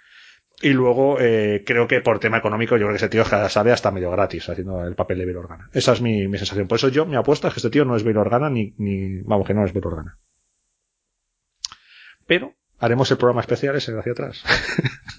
Y 0.62 0.70
luego, 0.70 1.18
eh, 1.20 1.64
creo 1.66 1.88
que 1.88 2.02
por 2.02 2.20
tema 2.20 2.38
económico, 2.38 2.76
yo 2.76 2.86
creo 2.86 2.90
que 2.90 2.98
ese 2.98 3.10
tío 3.10 3.24
sale 3.24 3.72
hasta 3.72 3.92
medio 3.92 4.10
gratis 4.10 4.50
haciendo 4.50 4.84
el 4.84 4.96
papel 4.96 5.20
de 5.20 5.26
Bail 5.26 5.38
Organa. 5.38 5.70
Esa 5.74 5.94
es 5.94 6.02
mi, 6.02 6.28
mi 6.28 6.38
sensación. 6.40 6.68
Por 6.68 6.78
eso 6.78 6.90
yo, 6.90 7.06
mi 7.06 7.16
apuesta 7.16 7.48
es 7.48 7.54
que 7.54 7.60
este 7.60 7.70
tío 7.70 7.86
no 7.86 7.96
es 7.96 8.04
Bail 8.04 8.18
Organa 8.18 8.50
ni, 8.50 8.74
ni, 8.78 9.22
vamos, 9.22 9.46
que 9.46 9.54
no 9.54 9.64
es 9.64 9.74
Bail 9.74 9.86
Organa. 9.86 10.18
Pero, 12.26 12.56
haremos 12.80 13.12
el 13.12 13.18
programa 13.18 13.42
especial 13.42 13.76
ese 13.76 13.94
de 13.94 14.00
hacia 14.00 14.12
atrás. 14.14 14.44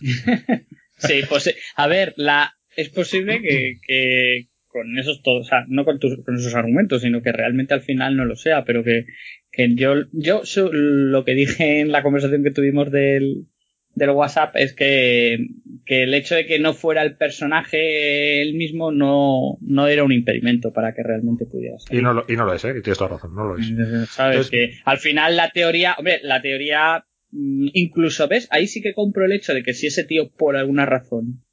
Sí, 0.97 1.23
pues 1.29 1.53
a 1.75 1.87
ver, 1.89 2.15
la 2.17 2.55
es 2.77 2.89
posible 2.89 3.43
que, 3.43 3.81
que 3.85 4.49
con 4.75 4.99
esos 4.99 5.23
todos, 5.23 5.47
o 5.47 5.49
sea, 5.49 5.65
no 5.69 5.85
con, 5.85 6.01
tus, 6.01 6.21
con 6.25 6.35
esos 6.35 6.57
argumentos, 6.57 7.03
sino 7.03 7.23
que 7.23 7.31
realmente 7.31 7.75
al 7.75 7.81
final 7.81 8.17
no 8.17 8.25
lo 8.25 8.35
sea, 8.35 8.65
pero 8.65 8.83
que, 8.83 9.07
que 9.53 9.73
yo, 9.77 9.95
yo 10.13 10.43
lo 10.73 11.25
que 11.25 11.35
dije 11.37 11.79
en 11.79 11.93
la 11.93 12.03
conversación 12.03 12.43
que 12.43 12.51
tuvimos 12.51 12.91
del, 12.91 13.47
del 13.95 14.11
WhatsApp 14.11 14.57
es 14.57 14.75
que, 14.75 15.47
que 15.87 16.03
el 16.03 16.13
hecho 16.13 16.35
de 16.35 16.47
que 16.47 16.59
no 16.59 16.75
fuera 16.75 17.03
el 17.03 17.17
personaje 17.17 18.43
él 18.43 18.55
mismo 18.55 18.91
no, 18.91 19.59
no 19.61 19.87
era 19.87 20.03
un 20.03 20.11
impedimento 20.11 20.73
para 20.73 20.93
que 20.93 21.05
realmente 21.05 21.47
pudiera 21.47 21.79
salir. 21.79 22.01
Y 22.01 22.03
no 22.03 22.13
lo, 22.13 22.25
y 22.29 22.35
no 22.35 22.45
lo 22.45 22.53
es, 22.53 22.65
eh, 22.65 22.75
y 22.77 22.83
tienes 22.83 22.99
toda 22.99 23.11
razón, 23.11 23.33
no 23.33 23.45
lo 23.45 23.57
es. 23.57 23.69
¿Sabes? 24.11 24.49
Entonces- 24.49 24.51
que 24.51 24.81
al 24.85 24.99
final 24.99 25.37
la 25.37 25.51
teoría, 25.51 25.95
hombre, 25.97 26.19
la 26.25 26.43
teoría, 26.43 27.07
mm, 27.31 27.69
incluso, 27.75 28.27
¿ves? 28.27 28.49
Ahí 28.51 28.67
sí 28.67 28.83
que 28.83 28.93
compro 28.93 29.25
el 29.25 29.31
hecho 29.31 29.55
de 29.55 29.63
que 29.63 29.73
si 29.73 29.87
ese 29.87 30.03
tío 30.03 30.33
por 30.37 30.57
alguna 30.57 30.85
razón 30.85 31.45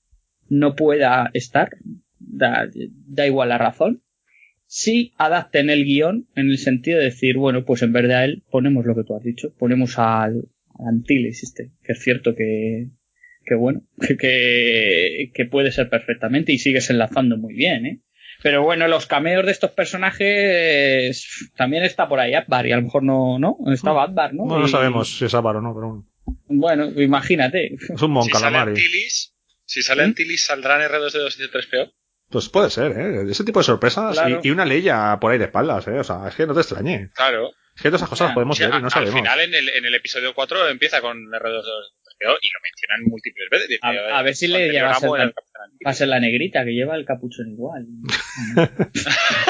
no 0.50 0.76
pueda 0.76 1.30
estar, 1.36 1.70
da, 2.28 2.70
da 3.08 3.26
igual 3.28 3.50
la 3.50 3.58
razón, 3.58 4.04
sí 4.66 5.14
adapten 5.18 5.70
el 5.70 5.84
guion 5.86 6.28
en 6.36 6.50
el 6.50 6.58
sentido 6.58 7.00
de 7.00 7.06
decir, 7.06 7.38
bueno, 7.38 7.66
pues 7.66 7.82
en 7.82 7.92
vez 7.94 8.08
de 8.08 8.14
a 8.16 8.24
él 8.26 8.44
ponemos 8.52 8.86
lo 8.86 8.96
que 8.96 9.04
tú 9.04 9.16
has 9.16 9.24
dicho, 9.24 9.54
ponemos 9.58 9.98
al, 10.00 10.44
al 10.80 10.88
Antilles 10.88 11.44
este, 11.44 11.72
que 11.84 11.92
es 11.94 12.00
cierto 12.04 12.36
que, 12.36 12.88
que 13.46 13.56
bueno, 13.56 13.82
que, 14.00 14.16
que, 14.18 15.32
que 15.34 15.46
puede 15.46 15.72
ser 15.72 15.90
perfectamente 15.90 16.52
y 16.54 16.58
sigues 16.58 16.90
enlazando 16.90 17.38
muy 17.38 17.54
bien, 17.54 17.86
¿eh? 17.86 18.00
Pero 18.44 18.64
bueno, 18.64 18.88
los 18.88 19.06
cameos 19.06 19.46
de 19.46 19.52
estos 19.52 19.70
personajes 19.72 21.52
también 21.56 21.84
está 21.84 22.08
por 22.08 22.20
ahí 22.20 22.34
Akbar 22.34 22.66
y 22.66 22.72
a 22.72 22.78
lo 22.78 22.82
mejor 22.84 23.04
no, 23.04 23.38
¿no? 23.38 23.58
Estaba 23.72 24.04
Akbar, 24.04 24.34
¿no? 24.34 24.46
No 24.46 24.66
Y- 24.66 24.70
sabemos 24.70 25.18
si 25.18 25.26
es 25.26 25.34
Álvaro 25.36 25.60
o 25.60 25.62
no, 25.62 25.74
pero 25.76 25.88
bueno. 25.90 26.08
Bueno, 26.48 27.02
imagínate. 27.02 27.76
Es 27.76 28.02
un 28.02 28.12
mon 28.12 28.24
Si 28.24 28.32
sale. 28.32 28.58
Antilles, 28.58 29.36
si 29.66 29.82
sale 29.82 30.04
Antilles, 30.04 30.44
¿saldrán 30.44 30.82
R2D2 30.82 31.36
y 31.38 31.44
C3PO? 31.44 31.92
Pues 32.32 32.50
puede 32.50 32.70
ser, 32.70 32.92
¿eh? 32.98 33.26
Ese 33.30 33.44
tipo 33.44 33.60
de 33.60 33.66
sorpresas 33.66 34.14
Claro. 34.14 34.40
y, 34.42 34.48
y 34.48 34.52
una 34.52 34.66
leya 34.66 35.18
por 35.20 35.32
ahí 35.32 35.38
de 35.38 35.46
espaldas, 35.46 35.88
¿eh? 35.88 36.00
O 36.00 36.04
sea, 36.04 36.28
es 36.30 36.36
que 36.36 36.48
no 36.48 36.54
te 36.54 36.62
extrañe. 36.62 37.10
Claro. 37.14 37.50
Es 37.76 37.82
que 37.82 37.90
todas 37.90 38.02
esas 38.02 38.10
cosas 38.10 38.28
las 38.28 38.34
podemos 38.36 38.58
Sí, 38.58 38.64
ver 38.64 38.74
y 38.76 38.80
no 38.80 38.86
al 38.86 38.92
sabemos. 38.92 39.16
final, 39.16 39.40
en 39.42 39.54
el, 39.54 39.70
en 39.70 39.86
el 39.86 39.96
episodio 39.96 40.34
4 40.34 40.68
empieza 40.70 41.02
con 41.02 41.18
R2D2 41.18 41.32
y 41.32 42.26
C3PO 42.26 42.38
y 42.42 42.50
lo 42.50 42.60
mencionan 42.64 43.04
múltiples 43.08 43.50
veces. 43.50 43.80
A, 43.82 44.20
a 44.20 44.22
ver 44.24 44.36
si 44.36 44.48
le 44.48 44.70
lleva 44.72 44.92
a 44.92 44.96
ser, 44.96 45.10
la, 45.10 45.34
a 45.86 45.94
ser 45.94 46.08
la 46.10 46.20
negrita 46.20 46.64
que 46.66 46.72
lleva 46.72 46.96
el 46.96 47.06
capuchón 47.06 47.50
igual. 47.50 47.86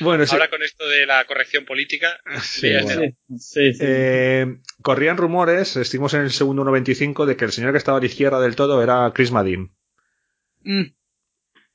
Bueno, 0.00 0.26
sí. 0.26 0.34
Ahora 0.34 0.48
con 0.50 0.60
esto 0.62 0.88
de 0.88 1.06
la 1.06 1.24
corrección 1.24 1.64
política, 1.64 2.18
Sí, 2.42 2.72
ya 2.72 2.82
bueno. 2.82 3.02
está. 3.36 3.60
Eh, 3.80 4.46
corrían 4.82 5.16
rumores, 5.16 5.76
estuvimos 5.76 6.14
en 6.14 6.22
el 6.22 6.30
segundo 6.32 6.64
1.25, 6.64 7.26
de 7.26 7.36
que 7.36 7.44
el 7.44 7.52
señor 7.52 7.70
que 7.72 7.78
estaba 7.78 7.98
a 7.98 8.00
la 8.00 8.06
izquierda 8.06 8.40
del 8.40 8.56
todo 8.56 8.82
era 8.82 9.12
Chris 9.14 9.30
Madin. 9.30 9.72
Mm. 10.64 10.82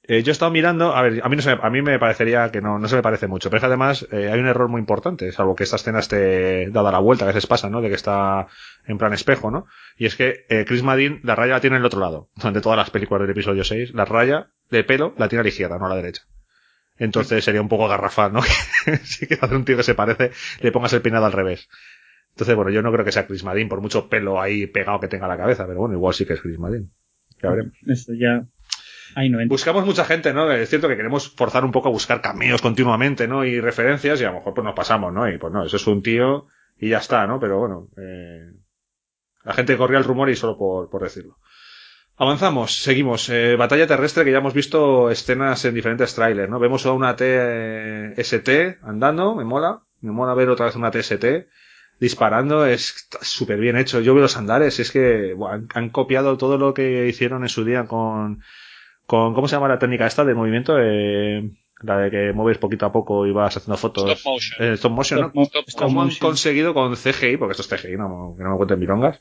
Eh, 0.09 0.23
yo 0.23 0.31
he 0.31 0.33
estado 0.33 0.49
mirando, 0.49 0.95
a 0.95 1.03
ver, 1.03 1.21
a 1.23 1.29
mí, 1.29 1.35
no 1.35 1.41
se 1.43 1.55
me, 1.55 1.61
a 1.61 1.69
mí 1.69 1.83
me 1.83 1.99
parecería 1.99 2.49
que 2.49 2.61
no, 2.61 2.79
no 2.79 2.87
se 2.87 2.95
me 2.95 3.03
parece 3.03 3.27
mucho, 3.27 3.51
pero 3.51 3.57
es 3.57 3.61
que 3.61 3.67
además 3.67 4.07
eh, 4.11 4.31
hay 4.31 4.39
un 4.39 4.47
error 4.47 4.67
muy 4.67 4.79
importante, 4.79 5.31
salvo 5.31 5.55
que 5.55 5.65
esta 5.65 5.75
escena 5.75 5.99
esté 5.99 6.67
dada 6.71 6.91
la 6.91 6.97
vuelta, 6.97 7.25
a 7.25 7.27
veces 7.27 7.45
pasa, 7.45 7.69
¿no? 7.69 7.79
De 7.79 7.89
que 7.89 7.93
está 7.93 8.47
en 8.87 8.97
plan 8.97 9.13
espejo, 9.13 9.51
¿no? 9.51 9.67
Y 9.97 10.07
es 10.07 10.15
que 10.15 10.47
eh, 10.49 10.65
Chris 10.67 10.81
Madin, 10.81 11.19
la 11.21 11.35
raya 11.35 11.53
la 11.53 11.61
tiene 11.61 11.75
en 11.75 11.81
el 11.81 11.85
otro 11.85 11.99
lado, 11.99 12.31
durante 12.37 12.59
todas 12.59 12.75
las 12.75 12.89
películas 12.89 13.21
del 13.21 13.29
episodio 13.29 13.63
6, 13.63 13.93
la 13.93 14.05
raya 14.05 14.49
de 14.71 14.83
pelo 14.83 15.13
la 15.15 15.29
tiene 15.29 15.41
a 15.41 15.43
la 15.43 15.49
izquierda, 15.49 15.77
no 15.77 15.85
a 15.85 15.89
la 15.89 15.97
derecha. 15.97 16.23
Entonces 16.97 17.43
sería 17.43 17.61
un 17.61 17.69
poco 17.69 17.87
garrafal, 17.87 18.33
¿no? 18.33 18.41
Si 19.03 19.27
quieres 19.27 19.43
hacer 19.43 19.57
un 19.57 19.63
tío 19.63 19.77
que 19.77 19.83
se 19.83 19.93
parece, 19.93 20.31
le 20.59 20.71
pongas 20.71 20.91
el 20.93 21.03
peinado 21.03 21.27
al 21.27 21.33
revés. 21.33 21.69
Entonces, 22.31 22.55
bueno, 22.55 22.71
yo 22.71 22.81
no 22.81 22.91
creo 22.91 23.05
que 23.05 23.11
sea 23.11 23.27
Chris 23.27 23.43
Madin, 23.43 23.69
por 23.69 23.79
mucho 23.79 24.09
pelo 24.09 24.41
ahí 24.41 24.65
pegado 24.65 24.99
que 24.99 25.07
tenga 25.07 25.27
la 25.27 25.37
cabeza, 25.37 25.67
pero 25.67 25.81
bueno, 25.81 25.93
igual 25.93 26.15
sí 26.15 26.25
que 26.25 26.33
es 26.33 26.41
Chris 26.41 26.57
Madin. 26.57 26.91
Ya 27.43 27.51
veremos. 27.51 27.73
Eso 27.85 28.13
ya. 28.15 28.47
Buscamos 29.47 29.85
mucha 29.85 30.05
gente, 30.05 30.33
¿no? 30.33 30.51
Es 30.51 30.69
cierto 30.69 30.87
que 30.87 30.95
queremos 30.95 31.29
forzar 31.29 31.65
un 31.65 31.71
poco 31.71 31.89
a 31.89 31.91
buscar 31.91 32.21
cameos 32.21 32.61
continuamente, 32.61 33.27
¿no? 33.27 33.45
Y 33.45 33.59
referencias 33.59 34.21
y 34.21 34.23
a 34.23 34.27
lo 34.27 34.35
mejor 34.35 34.53
pues 34.53 34.65
nos 34.65 34.75
pasamos, 34.75 35.13
¿no? 35.13 35.29
Y 35.29 35.37
pues 35.37 35.51
no, 35.53 35.65
eso 35.65 35.77
es 35.77 35.87
un 35.87 36.01
tío 36.01 36.47
y 36.77 36.89
ya 36.89 36.99
está, 36.99 37.25
¿no? 37.27 37.39
Pero 37.39 37.59
bueno, 37.59 37.89
eh, 37.97 38.51
la 39.43 39.53
gente 39.53 39.77
corría 39.77 39.97
el 39.97 40.03
rumor 40.03 40.29
y 40.29 40.35
solo 40.35 40.57
por, 40.57 40.89
por 40.89 41.03
decirlo. 41.03 41.37
Avanzamos, 42.17 42.75
seguimos. 42.75 43.29
Eh, 43.29 43.55
batalla 43.55 43.87
terrestre 43.87 44.25
que 44.25 44.31
ya 44.31 44.39
hemos 44.39 44.53
visto 44.53 45.09
escenas 45.09 45.63
en 45.63 45.73
diferentes 45.73 46.13
trailers, 46.13 46.49
¿no? 46.49 46.59
Vemos 46.59 46.85
a 46.85 46.91
una 46.91 47.15
TST 47.15 48.49
andando, 48.83 49.35
me 49.35 49.45
mola. 49.45 49.83
Me 50.01 50.11
mola 50.11 50.33
ver 50.33 50.49
otra 50.49 50.65
vez 50.65 50.75
una 50.75 50.91
TST 50.91 51.25
disparando, 51.99 52.65
es 52.65 53.07
súper 53.21 53.59
bien 53.59 53.77
hecho. 53.77 53.99
Yo 53.99 54.13
veo 54.13 54.23
los 54.23 54.37
andares, 54.37 54.79
es 54.79 54.91
que 54.91 55.35
han, 55.49 55.67
han 55.73 55.89
copiado 55.89 56.37
todo 56.37 56.57
lo 56.57 56.73
que 56.73 57.07
hicieron 57.07 57.43
en 57.43 57.49
su 57.49 57.65
día 57.65 57.85
con, 57.85 58.41
con 59.09 59.33
¿cómo 59.33 59.47
se 59.47 59.55
llama 59.55 59.67
la 59.67 59.79
técnica 59.79 60.05
esta 60.05 60.23
de 60.23 60.35
movimiento? 60.35 60.77
Eh, 60.79 61.49
la 61.81 61.97
de 61.97 62.11
que 62.11 62.31
mueves 62.33 62.59
poquito 62.59 62.85
a 62.85 62.91
poco 62.91 63.25
y 63.25 63.31
vas 63.31 63.57
haciendo 63.57 63.75
fotos. 63.77 64.03
Stop 64.11 64.31
motion. 64.33 64.67
Eh, 64.67 64.73
stop 64.73 64.91
motion, 64.91 65.19
Stop 65.19 65.35
¿no? 65.35 65.41
stop 65.43 65.65
¿Cómo 65.87 66.01
han 66.03 66.09
conseguido 66.15 66.73
con 66.75 66.95
CGI, 66.95 67.37
porque 67.37 67.53
esto 67.59 67.63
es 67.75 67.81
CGI, 67.81 67.97
no, 67.97 68.35
que 68.37 68.43
no 68.43 68.51
me 68.51 68.57
cuenten 68.57 68.79
milongas, 68.79 69.19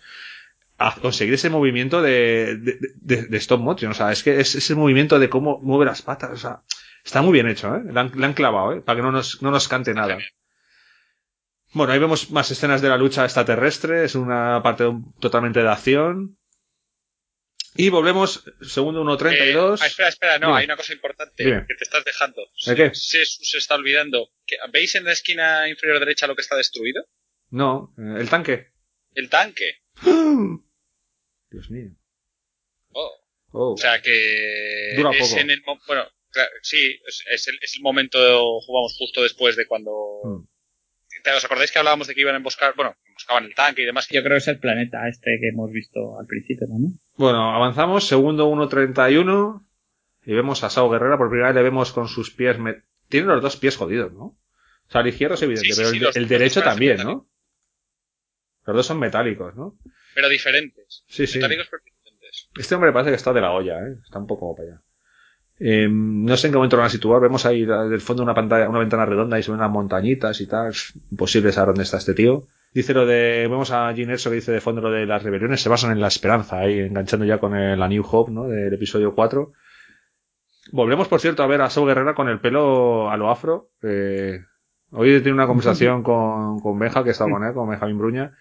a 0.77 0.95
conseguir 1.01 1.35
ese 1.35 1.51
movimiento 1.51 2.03
de, 2.03 2.57
de, 2.57 2.79
de- 3.01 3.27
de 3.29 3.37
stop 3.39 3.61
motion? 3.61 3.93
O 3.93 3.95
sea, 3.95 4.13
es 4.13 4.23
que 4.23 4.41
es 4.41 4.55
ese 4.57 4.75
movimiento 4.75 5.19
de 5.19 5.29
cómo 5.31 5.59
mueve 5.63 5.87
las 5.87 6.03
patas, 6.03 6.31
o 6.33 6.37
sea, 6.37 6.63
está 7.05 7.23
muy 7.23 7.33
bien 7.33 7.49
hecho, 7.49 7.75
¿eh? 7.77 7.83
Le 7.93 7.99
han, 8.01 8.11
le 8.15 8.27
han 8.27 8.35
clavado, 8.35 8.73
¿eh? 8.75 8.81
Para 8.81 8.97
que 8.97 9.03
no 9.03 9.13
nos, 9.13 9.41
no 9.43 9.51
nos 9.51 9.69
cante 9.69 9.95
nada. 9.95 10.19
Bueno, 11.75 11.93
ahí 11.93 11.99
vemos 11.99 12.31
más 12.31 12.51
escenas 12.51 12.81
de 12.81 12.89
la 12.89 12.97
lucha 12.97 13.25
extraterrestre, 13.25 14.05
es 14.05 14.15
una 14.15 14.63
parte 14.63 14.85
totalmente 15.21 15.63
de 15.63 15.69
acción. 15.69 16.38
Y 17.77 17.91
volvemos, 17.91 18.45
segundo 18.63 19.03
1.32. 19.05 19.75
Eh, 19.77 19.79
ah, 19.83 19.87
espera, 19.87 20.09
espera, 20.09 20.39
no, 20.39 20.49
Dime. 20.49 20.59
hay 20.61 20.65
una 20.65 20.77
cosa 20.77 20.93
importante 20.93 21.45
Dime. 21.45 21.65
que 21.69 21.75
te 21.75 21.85
estás 21.85 22.05
dejando. 22.05 22.43
¿De 22.67 22.75
qué? 22.75 22.91
Se, 22.95 23.25
se 23.25 23.59
está 23.59 23.75
olvidando. 23.77 24.31
que- 24.47 24.57
¿Veis 24.73 24.95
en 24.95 25.05
la 25.05 25.13
esquina 25.13 25.69
inferior 25.69 25.99
derecha 26.01 26.27
lo 26.27 26.35
que 26.35 26.43
está 26.43 26.57
destruido? 26.57 27.05
No, 27.51 27.95
eh, 27.99 28.21
el 28.21 28.29
tanque. 28.29 28.69
El 29.15 29.29
tanque. 29.29 29.79
Dios 31.51 31.71
mío. 31.71 31.91
Oh. 32.93 33.11
Oh. 33.53 33.73
O 33.73 33.77
sea 33.77 34.01
que 34.03 34.95
Dura 34.97 35.11
es 35.13 35.29
poco. 35.29 35.41
en 35.41 35.51
el 35.51 35.63
bueno, 35.87 36.07
claro, 36.31 36.51
sí, 36.63 37.01
es, 37.07 37.25
es 37.33 37.49
el, 37.49 37.59
es 37.63 37.75
el 37.77 37.83
momento, 37.83 38.19
jugamos 38.61 38.95
justo 38.99 39.23
después 39.23 39.57
de 39.57 39.67
cuando 39.67 39.93
Hmm. 40.25 40.45
¿Te- 41.25 41.33
¿Os 41.33 41.45
acordáis 41.45 41.73
que 41.73 41.79
hablábamos 41.79 42.07
de 42.07 42.15
que 42.15 42.21
iban 42.21 42.35
a 42.35 42.39
emboscar, 42.39 42.75
bueno, 42.77 42.95
emboscaban 43.07 43.45
el 43.45 43.55
tanque 43.55 43.83
y 43.83 43.87
demás? 43.87 44.07
Yo 44.11 44.23
creo 44.23 44.35
que 44.35 44.39
es 44.39 44.49
el 44.49 44.61
planeta 44.61 45.09
este 45.09 45.39
que 45.41 45.49
hemos 45.49 45.71
visto 45.73 46.19
al 46.21 46.27
principio, 46.27 46.67
¿no? 46.69 46.93
Bueno, 47.19 47.55
avanzamos, 47.55 48.07
segundo 48.07 48.49
1.31. 48.49 49.65
Y 50.25 50.33
vemos 50.35 50.63
a 50.65 50.71
Sao 50.71 50.89
Guerrera, 50.91 51.19
por 51.19 51.29
primera 51.29 51.49
vez 51.49 51.57
le 51.57 51.63
vemos 51.63 51.93
con 51.93 52.07
sus 52.09 52.31
pies... 52.31 52.59
me- 52.59 52.83
Tiene 53.09 53.27
los 53.27 53.43
dos 53.43 53.57
pies 53.57 53.77
jodidos, 53.77 54.13
¿no? 54.13 54.25
O 54.25 54.91
sea, 54.91 55.01
el 55.03 55.09
izquierdo 55.09 55.35
es 55.35 55.43
evidente, 55.43 55.67
Sí, 55.69 55.73
sí, 55.75 55.81
pero 56.01 56.13
sí, 56.13 56.19
el, 56.19 56.29
derecho 56.29 56.63
también, 56.63 56.97
metálicos. 56.99 57.23
¿no? 57.25 57.29
Los 58.67 58.77
dos 58.77 58.87
son 58.87 58.99
metálicos, 58.99 59.55
¿no? 59.57 59.77
Pero 60.15 60.29
diferentes. 60.29 61.05
Sí, 61.09 61.27
sí. 61.27 61.39
Metálicos 61.39 61.67
pero 61.71 61.83
diferentes. 61.85 62.49
Este 62.57 62.75
hombre 62.75 62.93
parece 62.93 63.11
que 63.11 63.17
está 63.17 63.33
de 63.33 63.41
la 63.41 63.53
olla, 63.53 63.79
¿eh? 63.81 63.97
Está 64.05 64.19
un 64.19 64.27
poco 64.27 64.55
para 64.55 64.69
allá. 64.69 64.83
Eh, 65.61 65.89
no 65.91 66.37
sé 66.37 66.47
en 66.47 66.53
qué 66.53 66.57
momento 66.57 66.77
lo 66.77 66.83
van 66.83 66.87
a 66.89 66.91
situar. 66.91 67.21
Vemos 67.21 67.45
ahí 67.47 67.65
del 67.65 68.01
fondo 68.01 68.23
una 68.23 68.35
pantalla, 68.35 68.69
una 68.69 68.79
ventana 68.79 69.07
redonda 69.07 69.39
y 69.39 69.43
se 69.43 69.51
ven 69.51 69.61
unas 69.61 69.71
montañitas 69.73 70.41
y 70.41 70.47
tal. 70.47 70.69
Es 70.71 70.95
imposible 71.11 71.51
saber 71.53 71.69
dónde 71.69 71.83
está 71.83 71.97
este 71.99 72.15
tío. 72.15 72.47
Dice 72.79 72.95
lo 72.95 73.07
de, 73.07 73.49
vemos 73.51 73.73
a 73.73 73.93
Gene 73.93 74.13
Erso 74.13 74.31
que 74.31 74.37
dice 74.37 74.53
de 74.53 74.61
fondo 74.61 74.81
lo 74.81 74.93
de 74.93 75.05
las 75.05 75.21
rebeliones 75.25 75.61
se 75.61 75.69
basan 75.69 75.91
en 75.91 76.01
la 76.01 76.07
esperanza, 76.07 76.61
ahí 76.61 76.79
enganchando 76.79 77.27
ya 77.27 77.39
con 77.39 77.57
el, 77.57 77.77
la 77.77 77.89
New 77.89 78.05
Hope, 78.09 78.31
¿no? 78.31 78.45
Del 78.45 78.73
episodio 78.73 79.17
4. 79.17 79.51
Volvemos, 80.71 81.09
por 81.09 81.21
cierto, 81.21 81.43
a 81.43 81.49
ver 81.49 81.61
a 81.61 81.71
Saul 81.71 81.89
Guerrera 81.89 82.15
con 82.15 82.29
el 82.29 82.39
pelo 82.39 83.11
a 83.11 83.17
lo 83.17 83.31
afro. 83.31 83.73
Eh, 83.83 84.45
hoy 84.93 85.11
he 85.11 85.19
tenido 85.19 85.35
una 85.35 85.49
conversación 85.49 86.03
con, 86.05 86.61
con 86.61 86.79
Benja, 86.79 87.03
que 87.03 87.11
estaba 87.11 87.33
con 87.33 87.43
él, 87.43 87.53
con 87.53 87.69
Benjamín 87.69 87.99
Bruña. 87.99 88.37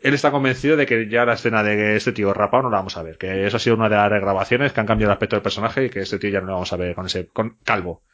Él 0.00 0.14
está 0.14 0.30
convencido 0.30 0.76
de 0.76 0.86
que 0.86 1.08
ya 1.08 1.24
la 1.24 1.32
escena 1.32 1.64
de 1.64 1.96
este 1.96 2.12
tío 2.12 2.32
rapado 2.32 2.62
no 2.62 2.70
la 2.70 2.76
vamos 2.76 2.96
a 2.96 3.02
ver, 3.02 3.18
que 3.18 3.44
eso 3.44 3.56
ha 3.56 3.60
sido 3.60 3.74
una 3.74 3.88
de 3.88 3.96
las 3.96 4.08
regrabaciones 4.08 4.72
que 4.72 4.78
han 4.78 4.86
cambiado 4.86 5.10
el 5.10 5.14
aspecto 5.14 5.34
del 5.34 5.42
personaje 5.42 5.86
y 5.86 5.90
que 5.90 5.98
este 5.98 6.20
tío 6.20 6.30
ya 6.30 6.40
no 6.40 6.46
lo 6.46 6.52
vamos 6.52 6.72
a 6.72 6.76
ver 6.76 6.94
con 6.94 7.06
ese 7.06 7.26
con 7.26 7.58
calvo. 7.64 8.04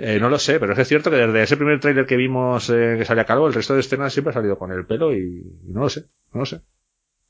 Eh, 0.00 0.20
no 0.20 0.30
lo 0.30 0.38
sé, 0.38 0.60
pero 0.60 0.74
es 0.74 0.88
cierto 0.88 1.10
que 1.10 1.16
desde 1.16 1.42
ese 1.42 1.56
primer 1.56 1.80
tráiler 1.80 2.06
que 2.06 2.16
vimos 2.16 2.70
eh, 2.70 2.94
que 2.96 3.04
salía 3.04 3.24
calvo, 3.24 3.48
el 3.48 3.52
resto 3.52 3.74
de 3.74 3.80
escenas 3.80 4.12
siempre 4.12 4.30
ha 4.30 4.34
salido 4.34 4.56
con 4.56 4.70
el 4.70 4.86
pelo 4.86 5.12
y, 5.12 5.42
no 5.64 5.80
lo 5.80 5.88
sé, 5.88 6.04
no 6.32 6.40
lo 6.40 6.46
sé. 6.46 6.60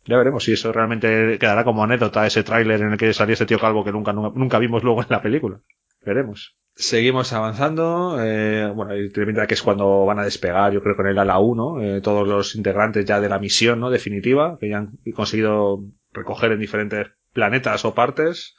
Ya 0.04 0.18
veremos 0.18 0.44
si 0.44 0.52
eso 0.52 0.70
realmente 0.70 1.38
quedará 1.38 1.64
como 1.64 1.82
anécdota 1.82 2.26
ese 2.26 2.42
tráiler 2.42 2.82
en 2.82 2.92
el 2.92 2.98
que 2.98 3.14
salía 3.14 3.32
ese 3.32 3.46
tío 3.46 3.58
calvo 3.58 3.84
que 3.84 3.92
nunca, 3.92 4.12
nunca, 4.12 4.58
vimos 4.58 4.82
luego 4.82 5.00
en 5.00 5.08
la 5.08 5.22
película. 5.22 5.60
Veremos. 6.04 6.58
Seguimos 6.74 7.32
avanzando. 7.32 8.18
Eh, 8.22 8.70
bueno, 8.74 8.94
y 8.96 9.10
que 9.10 9.54
es 9.54 9.62
cuando 9.62 10.04
van 10.04 10.18
a 10.18 10.24
despegar, 10.24 10.72
yo 10.72 10.82
creo, 10.82 10.94
con 10.94 11.06
el 11.06 11.18
ala 11.18 11.38
1, 11.38 11.82
eh, 11.82 12.00
todos 12.02 12.28
los 12.28 12.54
integrantes 12.54 13.04
ya 13.06 13.18
de 13.18 13.30
la 13.30 13.38
misión, 13.38 13.80
¿no? 13.80 13.90
Definitiva, 13.90 14.58
que 14.60 14.68
ya 14.68 14.78
han 14.78 14.98
conseguido 15.14 15.84
recoger 16.12 16.52
en 16.52 16.60
diferentes 16.60 17.08
planetas 17.32 17.84
o 17.86 17.94
partes. 17.94 18.56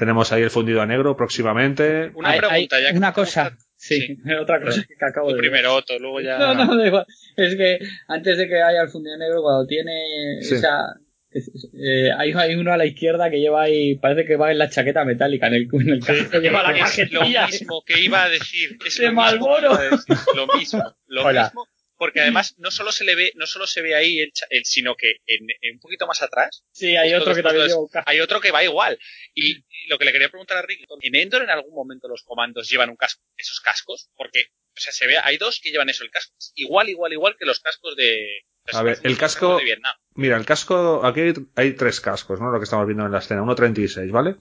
Tenemos 0.00 0.32
ahí 0.32 0.42
el 0.42 0.50
fundido 0.50 0.80
a 0.80 0.86
negro 0.86 1.14
próximamente. 1.16 2.10
Una 2.14 2.30
Hay- 2.30 2.38
pregunta 2.38 2.76
hay 2.76 2.82
ya 2.84 2.90
que 2.92 2.96
una 2.96 3.12
cosa. 3.12 3.56
Sí, 3.76 4.16
otra 4.40 4.60
cosa 4.62 4.82
que 4.82 4.94
acabo 5.04 5.28
Tú 5.28 5.34
de 5.34 5.40
primero 5.40 5.74
Otto, 5.74 5.98
luego 5.98 6.20
ya. 6.22 6.38
No, 6.38 6.54
no, 6.54 6.74
da 6.76 6.86
igual. 6.86 7.06
Es 7.36 7.54
que 7.54 7.78
antes 8.08 8.38
de 8.38 8.48
que 8.48 8.62
haya 8.62 8.80
el 8.82 8.88
fundido 8.88 9.16
negro, 9.18 9.42
cuando 9.42 9.66
tiene 9.66 10.38
Sí. 10.40 10.54
esa. 10.54 10.94
es- 11.30 11.50
eh, 11.74 12.10
hay, 12.18 12.32
hay 12.32 12.54
uno 12.54 12.72
a 12.72 12.76
la 12.78 12.86
izquierda 12.86 13.30
que 13.30 13.38
lleva 13.40 13.62
ahí, 13.62 13.94
parece 13.96 14.24
que 14.26 14.36
va 14.36 14.50
en 14.50 14.58
la 14.58 14.68
chaqueta 14.70 15.04
metálica, 15.04 15.46
en 15.48 15.54
el, 15.54 15.68
en 15.70 15.88
el 15.90 16.00
casco 16.04 16.38
lleva 16.40 16.62
la 16.62 16.70
Es 16.86 17.12
lo 17.12 17.20
mismo 17.46 17.82
que 17.86 18.00
iba 18.00 18.24
a 18.24 18.28
decir. 18.30 18.78
Es 18.86 18.96
De 18.96 19.04
lo 19.04 19.10
mismo 19.12 19.22
que 19.22 19.30
Marlboro. 19.32 19.66
iba 19.74 19.78
a 19.80 19.82
decir, 19.90 20.16
Lo 20.34 20.46
mismo. 20.58 20.96
Lo 21.08 21.24
Hola. 21.26 21.42
mismo. 21.44 21.66
Porque 22.00 22.20
además 22.22 22.54
no 22.56 22.70
solo 22.70 22.92
se 22.92 23.04
le 23.04 23.14
ve, 23.14 23.30
no 23.34 23.46
solo 23.46 23.66
se 23.66 23.82
ve 23.82 23.94
ahí, 23.94 24.20
el 24.20 24.32
cha- 24.32 24.46
el- 24.48 24.64
sino 24.64 24.94
que 24.96 25.16
en, 25.26 25.46
en 25.60 25.74
un 25.74 25.80
poquito 25.80 26.06
más 26.06 26.22
atrás. 26.22 26.64
Sí, 26.72 26.96
hay 26.96 27.12
otro 27.12 27.34
que 27.34 27.42
también 27.42 27.66
lleva. 27.68 28.02
Hay 28.06 28.20
otro 28.20 28.40
que 28.40 28.50
va 28.50 28.64
igual. 28.64 28.98
Y, 29.34 29.58
y 29.58 29.88
lo 29.88 29.98
que 29.98 30.06
le 30.06 30.12
quería 30.12 30.30
preguntar 30.30 30.56
a 30.56 30.62
Rick, 30.62 30.86
¿en 31.02 31.14
Endor 31.14 31.42
en 31.42 31.50
algún 31.50 31.74
momento 31.74 32.08
los 32.08 32.22
comandos 32.22 32.70
llevan 32.70 32.88
un 32.88 32.96
casco, 32.96 33.22
esos 33.36 33.60
cascos? 33.60 34.08
Porque, 34.16 34.46
o 34.74 34.80
sea, 34.80 34.94
se 34.94 35.06
ve, 35.06 35.18
hay 35.22 35.36
dos 35.36 35.60
que 35.62 35.70
llevan 35.72 35.90
eso, 35.90 36.02
el 36.02 36.10
casco. 36.10 36.34
es 36.38 36.52
Igual, 36.56 36.88
igual, 36.88 37.12
igual 37.12 37.36
que 37.38 37.44
los 37.44 37.60
cascos 37.60 37.94
de. 37.96 38.44
los 38.64 38.76
A 38.76 38.82
ver, 38.82 38.98
el 39.02 39.18
casco- 39.18 39.58
de 39.58 39.64
Vietnam. 39.64 39.94
Mira, 40.14 40.38
el 40.38 40.46
casco, 40.46 41.04
aquí 41.04 41.20
hay, 41.20 41.32
hay 41.56 41.72
tres 41.74 42.00
cascos, 42.00 42.40
¿no? 42.40 42.50
Lo 42.50 42.58
que 42.58 42.64
estamos 42.64 42.86
viendo 42.86 43.04
en 43.04 43.12
la 43.12 43.18
escena, 43.18 43.42
1.36, 43.42 44.10
¿vale? 44.10 44.36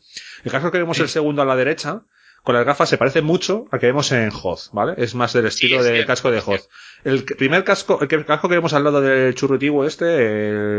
El 0.46 0.52
casco 0.52 0.72
que 0.72 0.78
vemos 0.78 0.98
el 1.00 1.10
segundo 1.10 1.42
a 1.42 1.46
la 1.46 1.58
derecha, 1.58 2.06
con 2.44 2.56
las 2.56 2.66
gafas 2.66 2.90
se 2.90 2.98
parece 2.98 3.22
mucho 3.22 3.66
al 3.72 3.80
que 3.80 3.88
vemos 3.88 4.12
en 4.12 4.30
Hoth, 4.32 4.72
¿vale? 4.72 4.94
Es 4.98 5.14
más 5.16 5.34
del 5.34 5.46
estilo 5.48 5.80
es 5.80 5.86
del 5.86 6.06
casco 6.06 6.32
de 6.32 6.40
Hoth. 6.46 6.62
El 7.04 7.24
primer 7.24 7.64
casco, 7.64 8.00
el, 8.02 8.08
que- 8.08 8.16
el 8.16 8.26
casco 8.26 8.50
que 8.50 8.56
vemos 8.56 8.74
al 8.74 8.84
lado 8.84 9.02
del 9.02 9.36
churrutivo 9.36 9.86
este, 9.86 10.06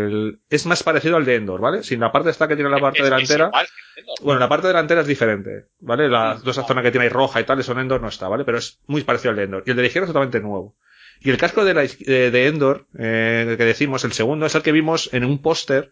el- 0.07 0.41
es 0.51 0.66
más 0.66 0.82
parecido 0.82 1.16
al 1.16 1.24
de 1.24 1.37
Endor, 1.37 1.61
¿vale? 1.61 1.82
Sin 1.82 2.01
la 2.01 2.12
parte 2.12 2.31
esta 2.31 2.49
que 2.49 2.57
tiene 2.57 2.70
la 2.70 2.78
parte 2.78 2.99
Es- 2.99 3.05
es 3.05 3.11
delantera. 3.11 3.47
igual 3.49 3.66
que 3.95 4.01
Endor. 4.01 4.16
Bueno, 4.23 4.41
la 4.41 4.49
parte 4.49 4.66
delantera 4.69 5.01
es 5.03 5.07
diferente, 5.07 5.66
¿vale? 5.81 6.09
La, 6.09 6.37
toda 6.39 6.51
esa 6.53 6.65
zona 6.66 6.82
que 6.82 6.91
tiene 6.91 7.05
ahí 7.07 7.11
roja 7.11 7.41
y 7.41 7.45
tal, 7.45 7.61
eso 7.61 7.73
en 7.73 7.78
Endor 7.81 8.01
no 8.01 8.09
está, 8.09 8.28
¿vale? 8.28 8.45
Pero 8.45 8.59
es 8.59 8.81
muy 8.87 9.03
parecido 9.03 9.31
al 9.31 9.37
de 9.37 9.43
Endor. 9.45 9.62
Y 9.66 9.70
el 9.70 9.77
de 9.77 9.82
la 9.82 9.87
izquierda 9.87 10.07
es 10.07 10.12
totalmente 10.12 10.41
nuevo. 10.41 10.77
Y 11.23 11.28
el 11.31 11.37
casco 11.37 11.65
de, 11.65 11.74
la, 11.74 11.82
de, 11.82 12.31
de 12.31 12.47
Endor, 12.47 12.87
eh, 12.99 13.55
que 13.59 13.65
decimos, 13.65 14.05
el 14.05 14.12
segundo, 14.12 14.47
es 14.47 14.55
el 14.55 14.62
que 14.62 14.73
vimos 14.73 15.11
en 15.12 15.24
un 15.24 15.43
póster, 15.43 15.91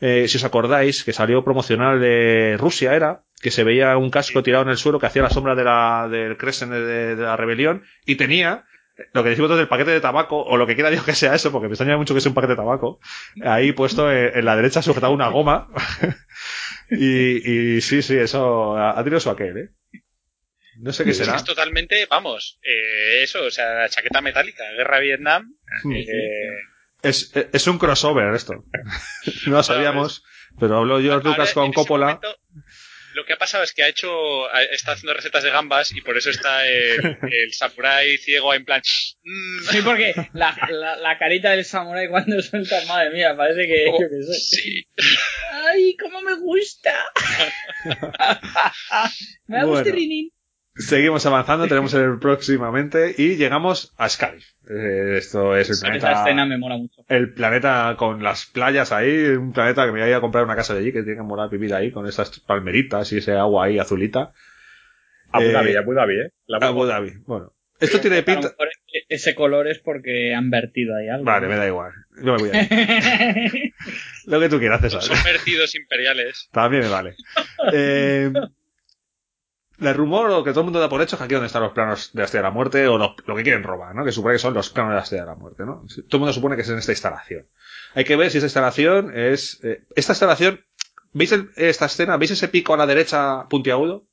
eh, 0.00 0.28
si 0.28 0.36
os 0.36 0.44
acordáis, 0.44 1.04
que 1.04 1.12
salió 1.14 1.42
promocional 1.42 1.98
de 2.00 2.56
Rusia, 2.58 2.94
era, 2.94 3.22
que 3.40 3.50
se 3.50 3.64
veía 3.64 3.96
un 3.96 4.10
casco 4.10 4.42
tirado 4.42 4.64
en 4.64 4.70
el 4.70 4.76
suelo 4.78 4.98
que 4.98 5.06
hacía 5.06 5.22
la 5.22 5.30
sombra 5.30 5.54
de 5.54 5.64
la, 5.64 6.08
del 6.10 6.36
Crescent 6.36 6.72
de, 6.72 7.16
de 7.16 7.22
la 7.22 7.36
rebelión, 7.36 7.84
y 8.04 8.16
tenía, 8.16 8.64
lo 9.12 9.22
que 9.22 9.30
decimos 9.30 9.56
del 9.56 9.68
paquete 9.68 9.92
de 9.92 10.00
tabaco, 10.00 10.42
o 10.42 10.56
lo 10.56 10.66
que 10.66 10.74
quiera 10.74 10.90
Dios 10.90 11.04
que 11.04 11.14
sea 11.14 11.34
eso, 11.34 11.52
porque 11.52 11.68
me 11.68 11.74
extraña 11.74 11.96
mucho 11.96 12.14
que 12.14 12.20
sea 12.20 12.30
un 12.30 12.34
paquete 12.34 12.52
de 12.54 12.56
tabaco, 12.56 12.98
ahí 13.44 13.72
puesto 13.72 14.10
en, 14.10 14.36
en 14.38 14.44
la 14.44 14.56
derecha 14.56 14.82
sujetado 14.82 15.12
una 15.12 15.28
goma, 15.28 15.68
y, 16.90 17.76
y 17.76 17.80
sí, 17.80 18.02
sí, 18.02 18.16
eso 18.16 18.76
ha, 18.76 18.98
ha 18.98 19.04
tenido 19.04 19.20
su 19.20 19.30
aquel, 19.30 19.56
¿eh? 19.56 19.68
No 20.80 20.92
sé 20.92 21.04
qué 21.04 21.12
será. 21.12 21.34
es 21.34 21.44
totalmente, 21.44 22.06
vamos, 22.08 22.60
eh, 22.62 23.22
eso, 23.22 23.44
o 23.44 23.50
sea, 23.50 23.88
chaqueta 23.88 24.20
metálica, 24.20 24.62
guerra 24.76 25.00
Vietnam. 25.00 25.54
eh, 25.92 26.56
Es, 27.02 27.32
es 27.34 27.66
un 27.66 27.78
crossover 27.78 28.32
esto. 28.34 28.64
no 29.46 29.56
lo 29.56 29.62
sabíamos, 29.64 30.22
pero 30.58 30.78
habló 30.78 31.00
George 31.00 31.28
Lucas 31.28 31.52
con 31.52 31.72
Coppola. 31.72 32.06
momento, 32.06 32.36
lo 33.18 33.24
que 33.24 33.32
ha 33.32 33.36
pasado 33.38 33.64
es 33.64 33.72
que 33.72 33.82
ha 33.82 33.88
hecho, 33.88 34.08
está 34.70 34.92
haciendo 34.92 35.12
recetas 35.12 35.42
de 35.42 35.50
gambas 35.50 35.92
y 35.92 36.00
por 36.02 36.16
eso 36.16 36.30
está 36.30 36.64
el, 36.66 37.00
el 37.32 37.52
samurái 37.52 38.16
ciego 38.18 38.54
en 38.54 38.64
plan. 38.64 38.80
mm, 39.24 39.60
Sí, 39.70 39.78
porque 39.82 40.14
la, 40.34 40.56
la, 40.70 40.96
la 40.96 41.18
carita 41.18 41.50
del 41.50 41.64
samurái 41.64 42.08
cuando 42.08 42.40
suelta, 42.42 42.80
madre 42.86 43.10
mía, 43.10 43.36
parece 43.36 43.66
que 43.66 43.86
yo 43.86 44.08
qué 44.08 44.22
sé. 44.22 44.34
sí. 44.34 44.86
¡Ay, 45.52 45.96
cómo 45.96 46.22
me 46.22 46.34
gusta! 46.36 46.94
me 49.48 49.56
da 49.58 49.64
gusto 49.64 49.82
Bueno. 49.82 49.96
Rinin. 49.96 50.30
Seguimos 50.78 51.26
avanzando, 51.26 51.66
tenemos 51.66 51.92
el 51.94 52.18
próximamente 52.18 53.14
y 53.18 53.36
llegamos 53.36 53.92
a 53.98 54.08
Scarif. 54.08 54.46
Eh, 54.70 55.16
esto 55.18 55.56
es 55.56 55.68
el 55.68 55.72
Esa 55.74 55.86
planeta. 55.86 56.12
escena 56.22 56.46
me 56.46 56.56
mola 56.58 56.76
mucho. 56.76 57.02
El 57.08 57.32
planeta 57.32 57.94
con 57.98 58.22
las 58.22 58.46
playas 58.46 58.92
ahí, 58.92 59.26
un 59.30 59.52
planeta 59.52 59.84
que 59.86 59.92
me 59.92 60.02
voy 60.02 60.12
a 60.12 60.20
comprar 60.20 60.44
una 60.44 60.54
casa 60.56 60.74
de 60.74 60.80
allí 60.80 60.92
que 60.92 61.02
tiene 61.02 61.16
que 61.18 61.22
molar 61.22 61.50
vivir 61.50 61.74
ahí 61.74 61.90
con 61.90 62.06
esas 62.06 62.38
palmeritas 62.40 63.12
y 63.12 63.18
ese 63.18 63.32
agua 63.32 63.64
ahí 63.66 63.78
azulita. 63.78 64.32
Abu 65.32 65.44
Eh, 65.46 65.52
Dhabi, 65.52 65.76
Abu 65.76 65.94
Dhabi, 65.94 66.14
¿eh? 66.20 66.30
La 66.46 66.58
Abu 66.66 66.86
Dhabi. 66.86 67.12
Bueno, 67.26 67.52
esto 67.80 67.98
tiene 68.00 68.18
A 68.18 68.24
pinta. 68.24 68.48
e- 68.48 69.04
ese 69.08 69.34
color 69.34 69.66
es 69.68 69.78
porque 69.80 70.34
han 70.34 70.48
vertido 70.50 70.96
ahí 70.96 71.08
algo. 71.08 71.24
Vale, 71.24 71.48
me 71.48 71.56
da 71.56 71.66
igual. 71.66 71.92
Yo 72.22 72.34
me 72.34 72.38
voy 72.38 72.50
ahí. 72.52 72.68
Lo 74.26 74.40
que 74.40 74.48
tú 74.48 74.58
quieras, 74.58 74.80
César. 74.80 75.02
Son 75.02 75.16
vertidos 75.24 75.74
imperiales. 75.74 76.48
También 76.52 76.84
me 76.84 76.88
vale. 76.88 77.14
Eh, 77.72 78.30
el 79.80 79.94
rumor 79.94 80.30
o 80.30 80.44
que 80.44 80.50
todo 80.50 80.60
el 80.60 80.64
mundo 80.66 80.80
da 80.80 80.88
por 80.88 81.00
hecho 81.02 81.16
es 81.16 81.18
que 81.18 81.24
aquí 81.24 81.34
donde 81.34 81.46
están 81.46 81.62
los 81.62 81.72
planos 81.72 82.10
de 82.12 82.18
la 82.20 82.24
Estrella 82.24 82.42
de 82.42 82.48
la 82.48 82.54
Muerte 82.54 82.86
o 82.88 82.98
lo, 82.98 83.14
lo 83.26 83.36
que 83.36 83.42
quieren 83.42 83.62
robar, 83.62 83.94
¿no? 83.94 84.04
Que 84.04 84.12
supone 84.12 84.34
que 84.34 84.38
son 84.40 84.54
los 84.54 84.70
planos 84.70 84.90
de 84.90 84.96
la 84.96 85.02
Estrella 85.02 85.24
de 85.24 85.30
la 85.30 85.34
Muerte, 85.36 85.64
¿no? 85.64 85.84
Todo 86.08 86.16
el 86.16 86.18
mundo 86.20 86.32
supone 86.32 86.56
que 86.56 86.62
es 86.62 86.68
en 86.68 86.78
esta 86.78 86.92
instalación. 86.92 87.46
Hay 87.94 88.04
que 88.04 88.16
ver 88.16 88.30
si 88.30 88.38
esta 88.38 88.46
instalación 88.46 89.12
es... 89.16 89.62
eh, 89.64 89.84
esta 89.94 90.12
instalación... 90.12 90.64
¿Veis 91.12 91.32
el- 91.32 91.50
esta 91.56 91.86
escena? 91.86 92.16
¿Veis 92.16 92.32
ese 92.32 92.48
pico 92.48 92.74
a 92.74 92.76
la 92.76 92.86
derecha 92.86 93.46
puntiagudo? 93.48 94.06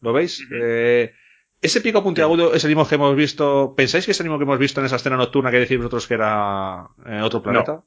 ¿Lo 0.00 0.12
veis? 0.12 0.46
Eh, 0.52 1.12
ese 1.60 1.80
pico 1.80 2.02
puntiagudo 2.02 2.54
es 2.54 2.62
el 2.64 2.68
mismo 2.70 2.86
que 2.86 2.94
hemos 2.94 3.16
visto... 3.16 3.74
¿Pensáis 3.76 4.04
que 4.04 4.12
es 4.12 4.20
el 4.20 4.26
mismo 4.26 4.38
que 4.38 4.44
hemos 4.44 4.58
visto 4.58 4.80
en 4.80 4.86
esa 4.86 4.96
escena 4.96 5.16
nocturna 5.16 5.50
que 5.50 5.58
decís 5.60 5.76
vosotros 5.78 6.06
que 6.06 6.14
era 6.14 6.88
eh, 7.06 7.20
otro 7.22 7.42
planeta? 7.42 7.82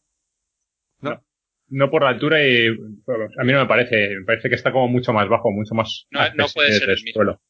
No. 1.02 1.12
No 1.12 1.22
por 1.92 2.04
la 2.04 2.10
altura 2.10 2.46
y 2.48 2.68
a 2.68 3.44
mí 3.44 3.52
no 3.54 3.60
me 3.60 3.68
parece, 3.68 4.16
me 4.20 4.26
parece 4.26 4.50
que 4.50 4.56
está 4.56 4.72
como 4.72 4.88
mucho 4.88 5.14
más 5.14 5.28
bajo, 5.28 5.52
mucho 5.52 5.76
más 5.76 6.08
No, 6.12 6.22
no 6.36 6.46
puede 6.54 6.72
ser 6.74 6.90
el 6.90 6.96
mismo. 7.04 7.14
suelo. 7.14 7.42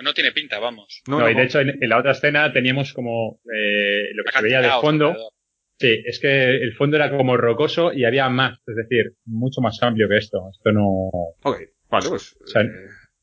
No 0.00 0.14
tiene 0.14 0.30
pinta, 0.30 0.60
vamos. 0.60 1.02
No, 1.08 1.18
No, 1.18 1.24
no, 1.24 1.30
y 1.30 1.34
de 1.34 1.42
hecho 1.42 1.58
en, 1.58 1.70
en 1.82 1.88
la 1.88 1.98
otra 1.98 2.12
escena 2.12 2.52
teníamos 2.52 2.92
como 2.92 3.40
eh, 3.52 4.04
lo 4.14 4.22
que 4.22 4.30
se 4.30 4.42
veía 4.42 4.60
de 4.60 4.70
fondo. 4.80 5.06
alrededor. 5.08 5.32
Sí, 5.80 6.02
es 6.06 6.20
que 6.20 6.50
el 6.54 6.72
fondo 6.76 6.96
era 6.96 7.10
como 7.10 7.36
rocoso 7.36 7.92
y 7.92 8.04
había 8.04 8.28
más, 8.28 8.60
es 8.66 8.76
decir, 8.76 9.14
mucho 9.24 9.60
más 9.60 9.82
amplio 9.82 10.08
que 10.08 10.18
esto. 10.18 10.50
Esto 10.52 10.70
no. 10.70 11.10
Ok, 11.42 11.58
vale, 11.90 12.08
pues... 12.10 12.36
O 12.42 12.46
sea, 12.46 12.62
eh, 12.62 12.68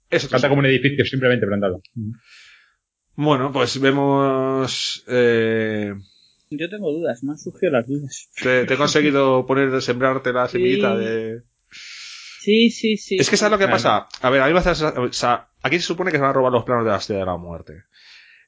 eso 0.10 0.28
Falta 0.28 0.50
como 0.50 0.60
un 0.60 0.66
edificio 0.66 1.06
simplemente 1.06 1.46
plantado. 1.48 1.82
Bueno, 3.16 3.52
pues 3.54 3.80
vemos... 3.80 5.06
Eh, 5.08 5.94
Yo 6.58 6.70
tengo 6.70 6.92
dudas, 6.92 7.24
me 7.24 7.32
han 7.32 7.38
surgido 7.38 7.72
las 7.72 7.88
dudas. 7.88 8.30
te, 8.42 8.66
te 8.66 8.74
he 8.74 8.78
conseguido 8.78 9.46
poner, 9.46 9.82
sembrarte 9.82 10.32
la 10.34 10.48
semillita 10.48 10.98
Sí. 10.98 11.04
de... 11.06 11.42
Sí, 11.70 12.70
sí, 12.70 12.98
sí. 12.98 13.18
Es 13.20 13.30
que 13.30 13.38
¿sabes 13.38 13.52
lo 13.54 13.58
que 13.58 13.66
Claro. 13.66 13.76
pasa? 13.78 14.08
A 14.22 14.30
ver, 14.30 14.42
a 14.42 14.48
mí 14.48 14.54
me 14.54 14.60
hace... 14.60 14.72
O 14.86 15.12
sea, 15.14 15.48
aquí 15.64 15.78
se 15.78 15.86
supone 15.88 16.12
que 16.12 16.18
se 16.18 16.22
van 16.22 16.30
a 16.30 16.34
robar 16.34 16.52
los 16.52 16.64
planos 16.64 16.86
de 16.86 16.92
la 16.92 16.98
Estrella 16.98 17.22
de 17.22 17.26
la 17.26 17.38
Muerte. 17.38 17.84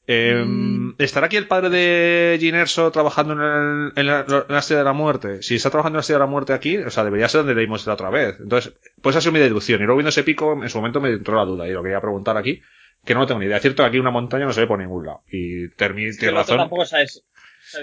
Eh, 0.09 0.41
Mm. 0.45 0.95
¿Estará 0.99 1.25
aquí 1.25 1.35
el 1.35 1.47
padre 1.47 1.69
de 1.69 2.38
Ginerso 2.39 2.91
trabajando 2.91 3.34
en, 3.34 3.41
el- 3.41 3.91
en 3.95 4.07
la, 4.07 4.21
en 4.21 4.45
la 4.53 4.59
Estrella 4.59 4.79
de 4.79 4.85
la 4.85 4.93
Muerte? 4.93 5.41
Si 5.43 5.55
está 5.55 5.69
trabajando 5.69 5.95
en 5.95 5.97
la 5.97 6.01
Estrella 6.01 6.19
de 6.19 6.25
la 6.25 6.31
Muerte 6.31 6.53
aquí, 6.53 6.77
o 6.77 6.89
sea, 6.89 7.03
debería 7.03 7.27
ser 7.27 7.39
donde 7.39 7.55
leímos 7.55 7.85
la 7.88 7.93
otra 7.93 8.09
vez. 8.09 8.38
Entonces, 8.39 8.73
pues 9.01 9.15
ha 9.15 9.21
sido 9.21 9.34
mi 9.34 9.39
deducción. 9.39 9.81
Y 9.81 9.84
luego 9.85 9.97
viendo 9.97 10.09
ese 10.09 10.23
pico, 10.23 10.53
en 10.61 10.69
su 10.69 10.77
momento 10.77 11.01
me 11.01 11.09
entró 11.09 11.35
la 11.35 11.43
duda 11.45 11.67
y 11.67 11.71
lo 11.71 11.84
quería 11.84 11.99
preguntar 11.99 12.38
aquí, 12.38 12.61
que 13.03 13.13
no 13.15 13.21
lo 13.21 13.27
tengo 13.27 13.39
ni 13.41 13.47
idea. 13.47 13.57
Es 13.57 13.61
cierto 13.63 13.84
que 13.84 13.88
aquí 13.89 13.99
una 13.99 14.11
montaña 14.11 14.45
no 14.45 14.53
se 14.53 14.61
ve 14.61 14.67
por 14.67 14.79
ningún 14.79 15.05
lado. 15.07 15.23
Y 15.29 15.69
Termi 15.69 16.15
tiene 16.15 16.35
razón 16.35 16.57
tampoco 16.57 16.85
sabes. 16.85 17.25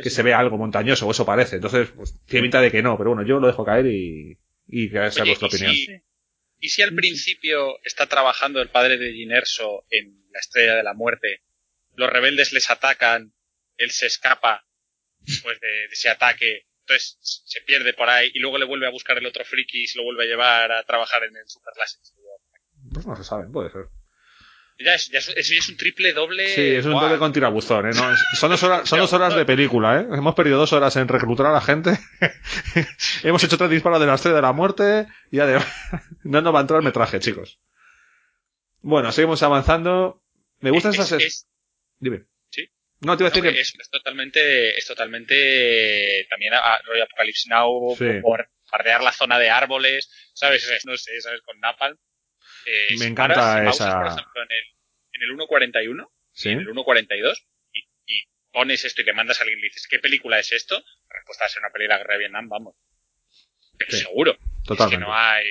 Que 0.03 0.11
se 0.11 0.23
ve 0.23 0.33
algo 0.35 0.57
montañoso, 0.59 1.07
o 1.07 1.11
eso 1.11 1.25
parece. 1.27 1.57
Entonces, 1.57 1.89
pues, 1.91 2.15
tiene 2.27 2.45
pinta 2.45 2.61
de 2.61 2.71
que 2.71 2.83
no, 2.83 2.97
pero 2.97 3.11
bueno, 3.15 3.27
yo 3.27 3.41
lo 3.41 3.47
dejo 3.47 3.65
caer 3.65 3.87
y, 3.87 4.39
y 4.67 4.91
que 4.91 5.11
sea 5.11 5.23
Oye, 5.25 5.31
vuestra 5.37 5.47
¿y 5.47 5.55
opinión. 5.55 5.75
si- 5.75 5.89
¿Y 6.61 6.69
si 6.71 6.81
al 6.83 6.95
principio 6.95 7.79
está 7.85 8.07
trabajando 8.07 8.63
el 8.63 8.71
padre 8.71 8.97
de 8.97 9.13
Ginerso 9.13 9.85
en 9.91 10.25
la 10.33 10.39
Estrella 10.39 10.75
de 10.77 10.83
la 10.83 10.95
Muerte, 10.95 11.43
los 11.95 12.09
rebeldes 12.09 12.53
les 12.55 12.71
atacan, 12.71 13.35
él 13.77 13.91
se 13.91 14.07
escapa 14.07 14.65
pues 15.43 15.61
de, 15.61 15.69
de 15.69 15.85
ese 15.93 16.09
ataque, 16.09 16.67
entonces 16.81 17.19
se 17.23 17.61
pierde 17.63 17.93
por 17.93 18.09
ahí 18.09 18.31
y 18.33 18.39
luego 18.39 18.57
le 18.59 18.65
vuelve 18.65 18.87
a 18.87 18.91
buscar 18.91 19.19
el 19.19 19.27
otro 19.27 19.45
friki 19.45 19.83
y 19.83 19.87
se 19.87 19.99
lo 19.99 20.05
vuelve 20.05 20.25
a 20.25 20.27
llevar 20.27 20.73
a 20.73 20.83
trabajar 20.85 21.25
en 21.25 21.37
el 21.37 21.47
Super 21.49 21.73
Láser? 21.79 22.01
Pues 22.93 23.07
no 23.07 23.17
se 23.17 23.25
sabe, 23.25 23.47
puede 23.53 23.71
ser. 23.71 23.87
Ya 24.79 24.95
es, 24.95 25.09
ya 25.09 25.19
es- 25.21 25.29
eso 25.29 25.53
ya 25.53 25.59
es 25.61 25.69
un 25.69 25.77
triple 25.77 26.13
doble. 26.13 26.49
Sí, 26.49 26.61
es 26.63 26.85
un 26.85 26.93
¡guau! 26.93 27.05
doble 27.05 27.19
con 27.19 27.33
tirabuzón, 27.33 27.87
¿eh? 27.87 27.93
No, 27.95 28.13
es- 28.13 28.21
son, 28.39 28.51
dos 28.51 28.63
horas, 28.65 28.89
son 28.89 28.99
dos 28.99 29.13
horas 29.13 29.35
de 29.37 29.45
película, 29.45 30.01
¿eh? 30.01 30.07
Hemos 30.13 30.35
perdido 30.35 30.59
dos 30.59 30.73
horas 30.73 30.97
en 30.97 31.07
reclutar 31.07 31.47
a 31.47 31.53
la 31.53 31.61
gente. 31.61 31.97
Hemos 33.23 33.43
hecho 33.45 33.57
tres 33.57 33.71
disparos 33.71 34.01
de 34.01 34.07
la 34.07 34.15
estrella 34.15 34.37
de 34.37 34.43
la 34.43 34.53
muerte 34.53 35.07
y 35.31 35.39
además 35.39 35.67
no 36.25 36.41
nos 36.41 36.55
va 36.55 36.59
a 36.59 36.63
entrar 36.63 36.81
el 36.81 36.85
metraje, 36.85 37.21
chicos. 37.21 37.61
Bueno, 38.81 39.13
seguimos 39.13 39.43
avanzando. 39.43 40.23
Me 40.61 40.71
gustan 40.71 40.93
Es- 40.93 40.99
esas... 41.01 41.23
es- 41.23 41.47
Dime. 41.99 42.25
Sí. 42.51 42.69
No, 43.01 43.17
te 43.17 43.23
iba 43.23 43.29
a 43.29 43.31
No, 43.31 43.43
decir 43.43 43.55
que... 43.55 43.61
es, 43.61 43.75
es 43.79 43.91
totalmente, 43.91 44.77
es 44.77 44.87
totalmente 44.87 46.27
también 46.29 46.53
a, 46.55 46.79
rollo 46.85 47.05
Apocalypse 47.05 47.49
Now 47.49 47.95
Sí. 47.97 48.21
por 48.23 48.49
fardear 48.65 49.03
la 49.03 49.13
zona 49.13 49.39
de 49.39 49.51
árboles, 49.51 50.11
¿sabes? 50.35 50.69
Es- 50.69 50.85
No 50.85 50.97
sé, 50.97 51.21
¿sabes? 51.21 51.41
Con 51.43 51.59
Napalm. 51.61 51.97
Eh, 52.67 52.87
Me 52.93 52.97
si 52.99 53.05
encanta 53.05 53.35
paras, 53.35 53.59
si 53.59 53.65
pausas, 53.65 53.87
esa- 53.89 53.99
por 53.99 54.07
ejemplo, 54.07 54.43
en 54.43 54.49
el, 54.53 54.65
en 55.13 55.23
el 55.23 55.31
1.41, 55.31 56.11
Sí. 56.33 56.49
en 56.51 56.59
el 56.61 56.69
1.42, 56.69 57.47
y, 57.73 57.81
y 58.07 58.23
pones 58.53 58.85
esto 58.85 59.03
y 59.03 59.05
le 59.05 59.13
mandas 59.13 59.39
a 59.41 59.43
alguien 59.43 59.59
y 59.59 59.63
le 59.63 59.69
dices, 59.69 59.87
¿qué 59.89 59.99
película 59.99 60.39
es 60.39 60.53
esto? 60.53 60.77
La 60.77 61.17
respuesta 61.17 61.45
va 61.45 61.47
a 61.47 61.51
ser 61.51 61.61
una 61.63 61.71
peli 61.71 61.85
de 61.85 61.89
la 61.89 61.99
guerra 61.99 62.15
de 62.15 62.19
Vietnam, 62.21 62.49
vamos. 62.49 62.75
Pero 63.79 63.91
Sí. 63.93 63.99
seguro. 63.99 64.37
Totalmente. 64.65 64.95
Es 64.97 65.01
que 65.01 65.05
no 65.07 65.15
hay... 65.15 65.45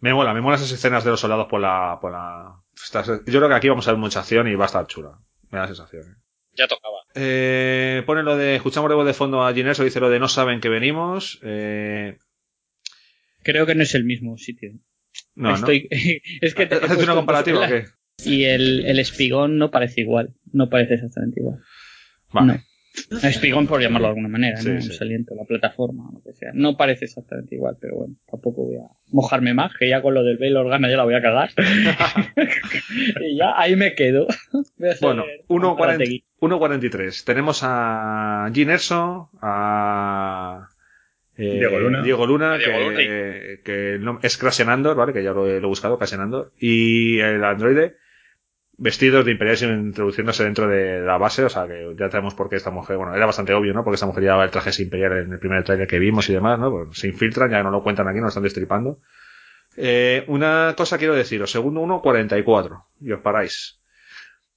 Me 0.00 0.14
mola, 0.14 0.32
me 0.32 0.40
mola 0.40 0.56
esas 0.56 0.72
escenas 0.72 1.04
de 1.04 1.10
los 1.10 1.20
soldados 1.20 1.46
por 1.48 1.60
la... 1.60 1.98
Por 2.00 2.12
la... 2.12 2.54
Yo 3.26 3.38
creo 3.38 3.48
que 3.48 3.54
aquí 3.54 3.68
vamos 3.68 3.86
a 3.86 3.92
ver 3.92 3.98
mucha 4.00 4.20
acción 4.20 4.48
y 4.48 4.54
va 4.54 4.64
a 4.64 4.66
estar 4.66 4.86
chula. 4.86 5.18
Me 5.50 5.58
da 5.58 5.62
la 5.64 5.66
sensación. 5.68 6.02
¿eh? 6.02 6.16
Ya 6.54 6.66
tocaba. 6.66 6.96
Eh, 7.14 8.02
pone 8.06 8.22
lo 8.22 8.36
de, 8.36 8.56
escuchamos 8.56 8.88
de 8.88 8.94
voz 8.94 9.06
de 9.06 9.12
fondo 9.14 9.44
a 9.44 9.52
Gineso, 9.52 9.84
dice 9.84 10.00
lo 10.00 10.08
de 10.08 10.18
no 10.18 10.28
saben 10.28 10.60
que 10.60 10.68
venimos. 10.70 11.38
Eh, 11.42 12.16
Creo 13.42 13.66
que 13.66 13.74
no 13.74 13.82
es 13.82 13.94
el 13.94 14.04
mismo 14.04 14.36
sitio. 14.38 14.70
No, 15.40 15.54
Estoy... 15.54 15.88
es 16.40 16.54
que 16.54 16.66
te 16.66 16.76
he 16.76 16.80
¿no. 16.80 16.86
¿Haces 16.86 17.04
una 17.04 17.14
comparativa 17.14 17.64
o 17.64 17.68
qué? 17.68 17.84
Y 18.24 18.44
el, 18.44 18.84
el 18.86 18.98
espigón 18.98 19.58
no 19.58 19.70
parece 19.70 20.02
igual. 20.02 20.34
No 20.52 20.68
parece 20.68 20.94
exactamente 20.94 21.40
igual. 21.40 21.60
Vale. 22.32 22.52
No. 22.52 23.18
Espigón 23.22 23.66
por 23.66 23.80
llamarlo 23.80 24.08
de 24.08 24.10
alguna 24.10 24.28
manera, 24.28 24.56
Sí, 24.58 24.68
¿no? 24.68 24.80
sí. 24.80 24.88
Un 24.88 24.94
saliento, 24.94 25.34
la 25.34 25.44
plataforma, 25.44 26.10
lo 26.12 26.20
que 26.22 26.32
sea. 26.32 26.50
No 26.52 26.76
parece 26.76 27.04
exactamente 27.04 27.54
igual, 27.54 27.76
pero 27.80 27.96
bueno, 27.96 28.16
tampoco 28.28 28.64
voy 28.66 28.76
a 28.76 28.88
mojarme 29.12 29.54
más, 29.54 29.72
que 29.78 29.88
ya 29.88 30.02
con 30.02 30.12
lo 30.12 30.24
del 30.24 30.38
Bail 30.38 30.56
Organa 30.56 30.90
ya 30.90 30.96
la 30.96 31.04
voy 31.04 31.14
a 31.14 31.22
cagar. 31.22 31.50
y 33.22 33.36
ya 33.36 33.52
ahí 33.56 33.76
me 33.76 33.94
quedo. 33.94 34.26
Bueno, 35.00 35.24
un 35.48 35.62
1.40 35.62 35.78
Parategui. 35.78 36.24
1.43. 36.40 37.24
Tenemos 37.24 37.60
a 37.62 38.50
Ginerso, 38.52 39.30
a 39.40 40.68
Diego 41.40 41.78
Luna. 41.80 42.02
Diego 42.02 42.26
Luna, 42.26 42.54
A 42.54 42.58
Diego 42.58 42.72
que, 42.78 42.84
Luna 42.84 43.60
que 43.64 43.98
no- 44.00 44.18
es 44.22 44.36
Crashen 44.38 44.68
Andor, 44.68 44.96
¿vale? 44.96 45.12
Que 45.12 45.22
ya 45.22 45.32
lo 45.32 45.46
he, 45.46 45.60
lo 45.60 45.66
he 45.66 45.68
buscado, 45.68 45.98
Crashen 45.98 46.20
Andor. 46.20 46.52
Y 46.58 47.18
el 47.20 47.42
androide, 47.44 47.96
vestidos 48.76 49.24
de 49.24 49.32
imperiales 49.32 49.62
introduciéndose 49.62 50.44
dentro 50.44 50.66
de 50.68 51.00
la 51.00 51.18
base, 51.18 51.44
o 51.44 51.48
sea 51.48 51.66
que 51.66 51.94
ya 51.98 52.10
sabemos 52.10 52.34
por 52.34 52.48
qué 52.48 52.56
esta 52.56 52.70
mujer, 52.70 52.96
bueno, 52.96 53.14
era 53.14 53.26
bastante 53.26 53.52
obvio, 53.52 53.72
¿no? 53.74 53.84
Porque 53.84 53.94
esta 53.96 54.06
mujer 54.06 54.22
llevaba 54.22 54.44
el 54.44 54.50
traje 54.50 54.70
imperial 54.82 55.18
en 55.18 55.32
el 55.32 55.38
primer 55.38 55.62
trailer 55.64 55.86
que 55.86 55.98
vimos 55.98 56.28
y 56.30 56.32
demás, 56.32 56.58
¿no? 56.58 56.70
Pues 56.70 56.98
se 56.98 57.08
infiltran, 57.08 57.50
ya 57.50 57.62
no 57.62 57.70
lo 57.70 57.82
cuentan 57.82 58.08
aquí, 58.08 58.16
no 58.16 58.22
lo 58.24 58.28
están 58.28 58.42
destripando. 58.42 58.98
Eh, 59.76 60.24
una 60.26 60.74
cosa 60.76 60.98
quiero 60.98 61.14
deciros, 61.14 61.50
segundo 61.50 61.80
1.44, 61.82 62.84
y 63.00 63.12
os 63.12 63.20
paráis. 63.20 63.80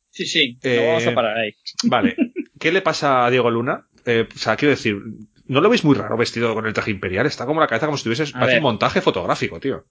Sí, 0.09 0.25
sí, 0.25 0.57
Eh, 0.63 0.77
no 0.81 0.87
vamos 0.87 1.07
a 1.07 1.13
parar 1.13 1.37
ahí. 1.37 1.51
Vale. 1.85 2.15
¿Qué 2.59 2.71
le 2.71 2.81
pasa 2.81 3.25
a 3.25 3.29
Diego 3.29 3.49
Luna? 3.51 3.87
Eh, 4.05 4.27
o 4.33 4.37
sea, 4.37 4.55
quiero 4.55 4.71
decir, 4.71 4.97
¿no 5.45 5.61
lo 5.61 5.69
veis 5.69 5.83
muy 5.83 5.95
raro 5.95 6.17
vestido 6.17 6.53
con 6.53 6.65
el 6.65 6.73
traje 6.73 6.91
imperial? 6.91 7.25
Está 7.25 7.45
como 7.45 7.59
la 7.59 7.67
cabeza 7.67 7.85
como 7.85 7.97
si 7.97 8.03
tuviese... 8.03 8.31
Parece 8.31 8.47
ver. 8.47 8.57
un 8.57 8.63
montaje 8.63 9.01
fotográfico, 9.01 9.59
tío. 9.59 9.85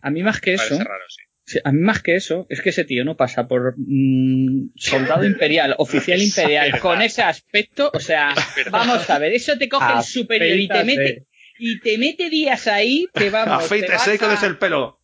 A 0.00 0.10
mí 0.10 0.22
más 0.22 0.40
que 0.40 0.54
eso, 0.54 0.78
raro, 0.78 1.04
sí. 1.44 1.58
a 1.64 1.72
mí 1.72 1.80
más 1.80 2.02
que 2.02 2.16
eso, 2.16 2.46
es 2.48 2.60
que 2.60 2.68
ese 2.68 2.84
tío 2.84 3.04
no 3.04 3.16
pasa 3.16 3.48
por 3.48 3.74
mm, 3.76 4.70
soldado 4.76 5.24
imperial, 5.26 5.74
oficial 5.78 6.20
imperial, 6.20 6.78
con 6.80 7.02
ese 7.02 7.22
aspecto, 7.22 7.90
o 7.92 8.00
sea, 8.00 8.34
vamos 8.70 9.08
a 9.08 9.18
ver, 9.18 9.32
eso 9.32 9.56
te 9.58 9.68
coge 9.68 9.92
el 9.96 10.04
superior 10.04 10.58
y 10.58 10.68
te 10.68 10.84
mete, 10.84 11.26
y 11.58 11.80
te 11.80 11.98
mete 11.98 12.30
días 12.30 12.66
ahí 12.66 13.08
que 13.14 13.30
vamos, 13.30 13.58
te 13.58 13.64
Afeítese 13.64 14.14
y 14.14 14.18
vas, 14.18 14.38
con 14.38 14.44
a, 14.44 14.46
el 14.46 14.58
pelo. 14.58 15.00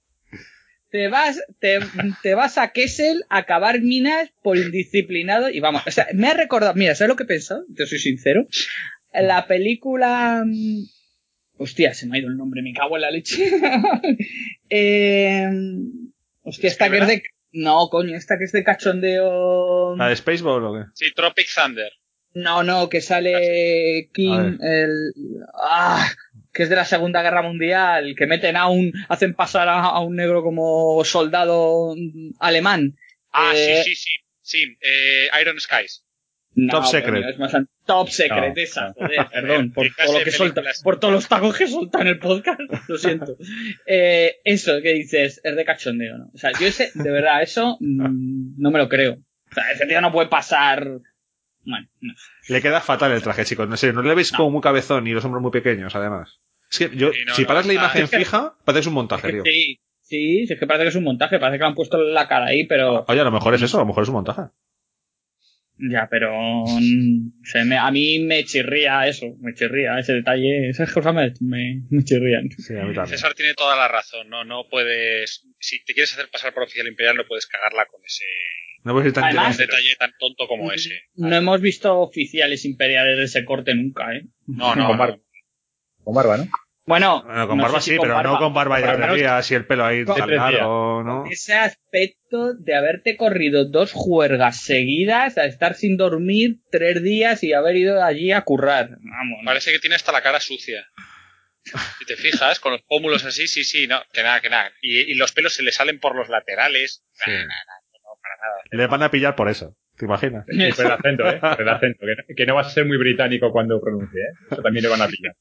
te 0.91 1.09
vas, 1.09 1.41
te, 1.59 1.81
te 2.23 2.35
vas 2.35 2.59
a 2.59 2.73
Kessel 2.73 3.25
a 3.31 3.45
cavar 3.45 3.81
minas 3.81 4.31
por 4.43 4.59
indisciplinado 4.59 5.49
y 5.49 5.61
vamos, 5.61 5.83
o 5.87 5.91
sea, 5.91 6.07
me 6.15 6.29
ha 6.29 6.35
recordado, 6.35 6.75
mira, 6.75 6.95
¿sabes 6.95 7.09
lo 7.09 7.17
que 7.17 7.25
he 7.25 7.27
pensado? 7.27 7.65
Te 7.75 7.87
soy 7.87 7.99
sincero. 7.99 8.47
La 9.13 9.47
película, 9.47 10.43
mm, 10.47 10.85
hostia, 11.59 11.95
se 11.95 12.07
me 12.07 12.17
ha 12.17 12.21
ido 12.21 12.29
el 12.31 12.37
nombre, 12.37 12.63
me 12.63 12.73
cago 12.73 12.97
en 12.97 13.03
la 13.03 13.11
leche. 13.11 13.45
eh, 14.71 15.49
hostia, 16.43 16.69
esta 16.69 16.91
que 16.91 16.99
es 16.99 17.07
de, 17.07 17.23
no, 17.53 17.89
coño, 17.89 18.17
esta 18.17 18.39
que 18.39 18.45
es 18.45 18.53
de 18.53 18.65
cachondeo. 18.65 19.97
¿La 19.97 20.09
de 20.09 20.17
Spaceball 20.17 20.65
o 20.65 20.75
qué? 20.75 20.91
Sí, 20.95 21.13
Tropic 21.15 21.49
Thunder. 21.55 21.93
No, 22.35 22.63
no, 22.63 22.89
que 22.89 23.03
sale 23.03 24.09
King, 24.15 24.57
el, 24.63 25.13
ah, 25.55 26.09
que 26.53 26.63
es 26.63 26.71
de 26.71 26.77
la 26.77 26.87
Segunda 26.87 27.23
Guerra 27.23 27.43
Mundial, 27.43 28.15
que 28.17 28.27
meten 28.27 28.57
a 28.57 28.69
un, 28.69 28.91
hacen 29.11 29.35
pasar 29.35 29.69
a, 29.69 29.81
a 29.81 30.01
un 30.01 30.17
negro 30.17 30.43
como 30.43 31.05
soldado 31.05 31.95
mm, 31.95 32.37
alemán. 32.39 32.97
Ah, 33.31 33.53
Eh, 33.55 33.83
sí, 33.85 33.95
sí, 33.95 33.97
sí. 33.97 34.11
Sí, 34.45 34.77
eh, 34.81 35.29
Iron 35.41 35.61
Skies. 35.61 36.05
No, 36.55 36.71
Top 36.81 36.85
Secret. 36.85 37.25
es 37.31 37.39
más 37.39 37.53
top 37.87 38.09
Secret, 38.11 38.55
No, 38.55 38.63
esa, 38.63 38.89
no. 38.89 38.95
joder, 38.95 39.27
perdón, 39.33 39.73
por 39.73 39.85
¿Qué 39.87 39.93
clase 39.95 40.07
todo 40.11 40.19
lo 40.19 40.25
que 40.25 40.31
solta, 40.33 40.55
películas? 40.57 40.83
por 40.83 41.01
todos 41.01 41.15
los 41.15 41.29
tacos 41.29 41.57
que 41.57 41.67
solta 41.67 42.01
en 42.03 42.07
el 42.09 42.19
podcast, 42.19 42.61
lo 42.89 42.99
siento. 42.99 43.37
Eh, 43.87 44.37
eso 44.45 44.81
que 44.83 44.93
dices, 44.93 45.41
es 45.43 45.57
de 45.57 45.65
cachondeo, 45.65 46.19
¿no? 46.19 46.31
O 46.35 46.39
sea, 46.39 46.53
yo 46.53 46.67
ese, 46.67 46.91
de 46.95 47.11
verdad, 47.11 47.43
eso, 47.43 47.77
mm, 47.81 48.61
no 48.61 48.71
me 48.71 48.79
lo 48.79 48.89
creo. 48.89 49.15
O 49.15 49.55
sea, 49.55 49.71
ese 49.73 49.87
tío 49.87 50.01
no 50.01 50.13
puede 50.13 50.29
pasar, 50.29 50.85
bueno, 51.65 51.89
no. 52.01 52.15
Le 52.49 52.61
queda 52.61 52.81
fatal 52.81 53.13
el 53.13 53.23
traje, 53.23 53.45
chicos. 53.45 53.69
No 53.69 53.77
sé, 53.77 53.93
no 53.93 54.03
le 54.03 54.15
veis 54.15 54.33
como 54.33 54.51
muy 54.51 54.61
cabezón 54.61 55.07
y 55.07 55.13
los 55.13 55.25
hombros 55.25 55.43
muy 55.43 55.53
pequeños, 55.53 55.95
además. 55.97 56.41
Es 56.71 56.79
que 56.79 56.97
yo, 56.97 57.13
Sí, 57.13 57.19
si 57.35 57.43
no, 57.43 57.49
paras 57.49 57.67
la 57.67 57.73
imagen 57.75 58.03
es 58.05 58.11
que- 58.11 58.19
fija, 58.19 58.55
parece 58.65 58.89
un 58.89 58.95
montaje, 58.95 59.31
tío. 59.33 59.43
Sí, 59.45 59.81
sí, 60.01 60.47
sí, 60.47 60.53
es 60.53 60.59
que 60.61 60.67
parece 60.67 60.85
que 60.85 60.89
es 60.91 60.97
un 60.97 61.05
montaje, 61.05 61.39
parece 61.39 61.59
que 61.59 61.63
le 61.65 61.69
han 61.69 61.75
puesto 61.75 61.99
la 61.99 62.29
cara 62.29 62.47
ahí, 62.47 62.65
pero, 62.67 63.05
Oye, 63.09 63.21
a 63.21 63.25
lo 63.25 63.31
mejor 63.31 63.55
es 63.55 63.63
eso, 63.63 63.79
a 63.79 63.81
lo 63.81 63.87
mejor 63.87 64.03
es 64.03 64.09
un 64.09 64.15
montaje. 64.17 64.43
Ya, 65.91 66.09
pero, 66.11 66.33
mm, 66.67 67.43
se 67.45 67.65
me- 67.65 67.77
a 67.79 67.91
mí 67.91 68.19
me 68.21 68.45
chirría 68.45 69.07
eso, 69.07 69.27
me 69.41 69.53
chirría 69.55 69.99
ese 69.99 70.13
detalle, 70.15 70.69
esas 70.69 70.93
cosas 70.93 71.15
me, 71.15 71.33
me, 71.41 71.83
me 71.91 72.05
chirrían. 72.05 72.49
Sí, 72.59 72.75
a 72.75 72.85
mí 72.85 72.95
también. 72.95 73.07
César 73.09 73.35
tiene 73.35 73.55
toda 73.55 73.77
la 73.77 73.89
razón. 73.89 74.29
No, 74.29 74.45
no 74.45 74.65
puedes. 74.71 75.47
Si 75.59 75.85
te 75.85 75.95
quieres 75.95 76.13
hacer 76.13 76.29
pasar 76.31 76.55
por 76.55 76.63
oficial 76.65 76.87
imperial, 76.87 77.17
no 77.17 77.27
puedes 77.27 77.47
cagarla 77.47 77.87
con 77.87 78.01
ese 78.05 78.25
No 78.85 79.05
ir 79.05 79.13
tan 79.13 79.25
Además- 79.25 79.51
un 79.51 79.53
directo. 79.59 79.77
detalle 79.77 79.97
tan 79.97 80.11
tonto 80.19 80.47
como 80.49 80.73
ese. 80.73 81.03
No 81.15 81.35
hemos 81.37 81.61
visto 81.61 82.01
oficiales 82.01 82.65
imperiales 82.65 83.17
de 83.17 83.25
ese 83.25 83.45
corte 83.45 83.75
nunca, 83.75 84.13
¿eh? 84.15 84.23
No, 84.47 84.75
no, 84.77 84.87
con, 84.89 84.99
barba. 84.99 85.19
con 86.03 86.15
barba, 86.15 86.37
¿no? 86.39 86.49
Bueno, 86.85 87.23
Bueno, 87.23 87.47
con 87.47 87.59
no 87.59 87.63
barba 87.63 87.81
si 87.81 87.93
sí, 87.93 87.99
pero 88.01 88.21
no 88.23 88.39
con 88.39 88.53
barba 88.53 88.81
y 88.81 88.83
pero 88.83 88.93
al 88.95 88.99
menos 88.99 89.15
herrerías 89.15 89.51
y 89.51 89.55
el 89.55 89.67
pelo 89.67 89.85
ahí 89.85 90.05
tan 90.05 90.29
largo, 90.35 91.03
¿no? 91.05 91.25
Ese 91.31 91.55
aspecto 91.55 92.55
de 92.55 92.75
haberte 92.75 93.17
corrido 93.17 93.65
dos 93.65 93.93
juergas 93.93 94.63
seguidas 94.63 95.39
a 95.39 95.45
estar 95.45 95.75
sin 95.75 95.97
dormir 95.97 96.57
tres 96.71 97.03
días 97.03 97.45
y 97.45 97.53
haber 97.53 97.77
ido 97.77 98.03
allí 98.03 98.33
a 98.33 98.43
currar. 98.43 98.91
Vamos. 98.91 99.39
Parece 99.45 99.71
que 99.71 99.79
tiene 99.79 99.95
hasta 99.95 100.11
la 100.11 100.23
cara 100.23 100.41
sucia. 100.41 100.85
Si 101.99 102.05
te 102.05 102.17
fijas, 102.17 102.59
con 102.59 102.73
los 102.73 102.83
pómulos 102.83 103.25
así, 103.25 103.47
sí, 103.47 103.63
sí, 103.63 103.87
no, 103.87 104.03
que 104.13 104.25
nada, 104.25 104.41
que 104.41 104.51
nada. 104.51 104.73
Y, 104.83 105.13
y 105.13 105.15
los 105.15 105.31
pelos 105.31 105.55
se 105.55 105.63
le 105.63 105.71
salen 105.71 106.01
por 106.01 106.17
los 106.17 106.29
laterales. 106.29 107.05
Sí. 107.13 107.31
Nah, 107.31 107.37
nah, 107.37 107.47
nah, 107.47 107.99
no, 108.03 108.21
para 108.21 108.37
nada. 108.37 108.63
Le 108.73 108.87
van 108.89 109.03
a 109.05 109.11
pillar 109.13 109.37
por 109.37 109.49
eso, 109.49 109.77
¿te 109.97 110.07
imaginas? 110.07 110.45
Y 110.49 110.73
por 110.73 110.85
el 110.87 110.91
acento, 110.93 111.29
¿eh? 111.29 111.39
Por 111.41 111.61
el 111.61 111.69
acento. 111.69 112.05
Que 112.05 112.17
no, 112.17 112.37
que 112.37 112.47
no 112.47 112.55
vas 112.57 112.67
a 112.67 112.71
ser 112.71 112.87
muy 112.87 112.97
británico 112.97 113.53
cuando 113.53 113.81
pronuncie, 113.81 114.21
¿eh? 114.21 114.47
Eso 114.51 114.63
también 114.63 114.83
le 114.83 114.89
van 114.89 115.03
a 115.03 115.07
pillar. 115.07 115.37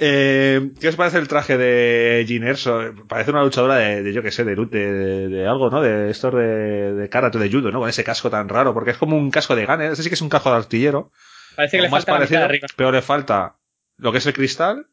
Eh, 0.00 0.70
¿Qué 0.80 0.88
os 0.88 0.96
parece 0.96 1.18
el 1.18 1.26
traje 1.28 1.58
de 1.58 2.24
Jean 2.26 2.44
Erso? 2.44 2.80
Parece 3.08 3.30
una 3.32 3.42
luchadora 3.42 3.76
de, 3.76 4.02
de 4.02 4.12
yo 4.12 4.22
qué 4.22 4.30
sé, 4.30 4.44
de, 4.44 4.54
de, 4.54 5.28
de 5.28 5.46
algo, 5.48 5.70
¿no? 5.70 5.80
De 5.82 6.10
estos 6.10 6.32
de, 6.34 6.92
de 6.94 7.08
karate, 7.08 7.38
de 7.38 7.50
judo, 7.50 7.72
¿no? 7.72 7.80
Con 7.80 7.88
ese 7.88 8.04
casco 8.04 8.30
tan 8.30 8.48
raro, 8.48 8.74
porque 8.74 8.92
es 8.92 8.98
como 8.98 9.16
un 9.16 9.30
casco 9.30 9.56
de 9.56 9.66
gunner. 9.66 9.92
Ese 9.92 10.02
sí 10.04 10.08
que 10.08 10.14
es 10.14 10.22
un 10.22 10.28
casco 10.28 10.50
de 10.50 10.56
artillero. 10.56 11.10
Parece 11.56 11.78
que 11.78 11.82
le 11.82 11.88
más 11.88 12.04
falta 12.04 12.12
la 12.12 12.18
mitad 12.20 12.28
de 12.30 12.36
parecido, 12.36 12.44
arriba. 12.44 12.66
pero 12.76 12.92
le 12.92 13.02
falta 13.02 13.56
lo 13.96 14.12
que 14.12 14.18
es 14.18 14.26
el 14.26 14.32
cristal. 14.34 14.86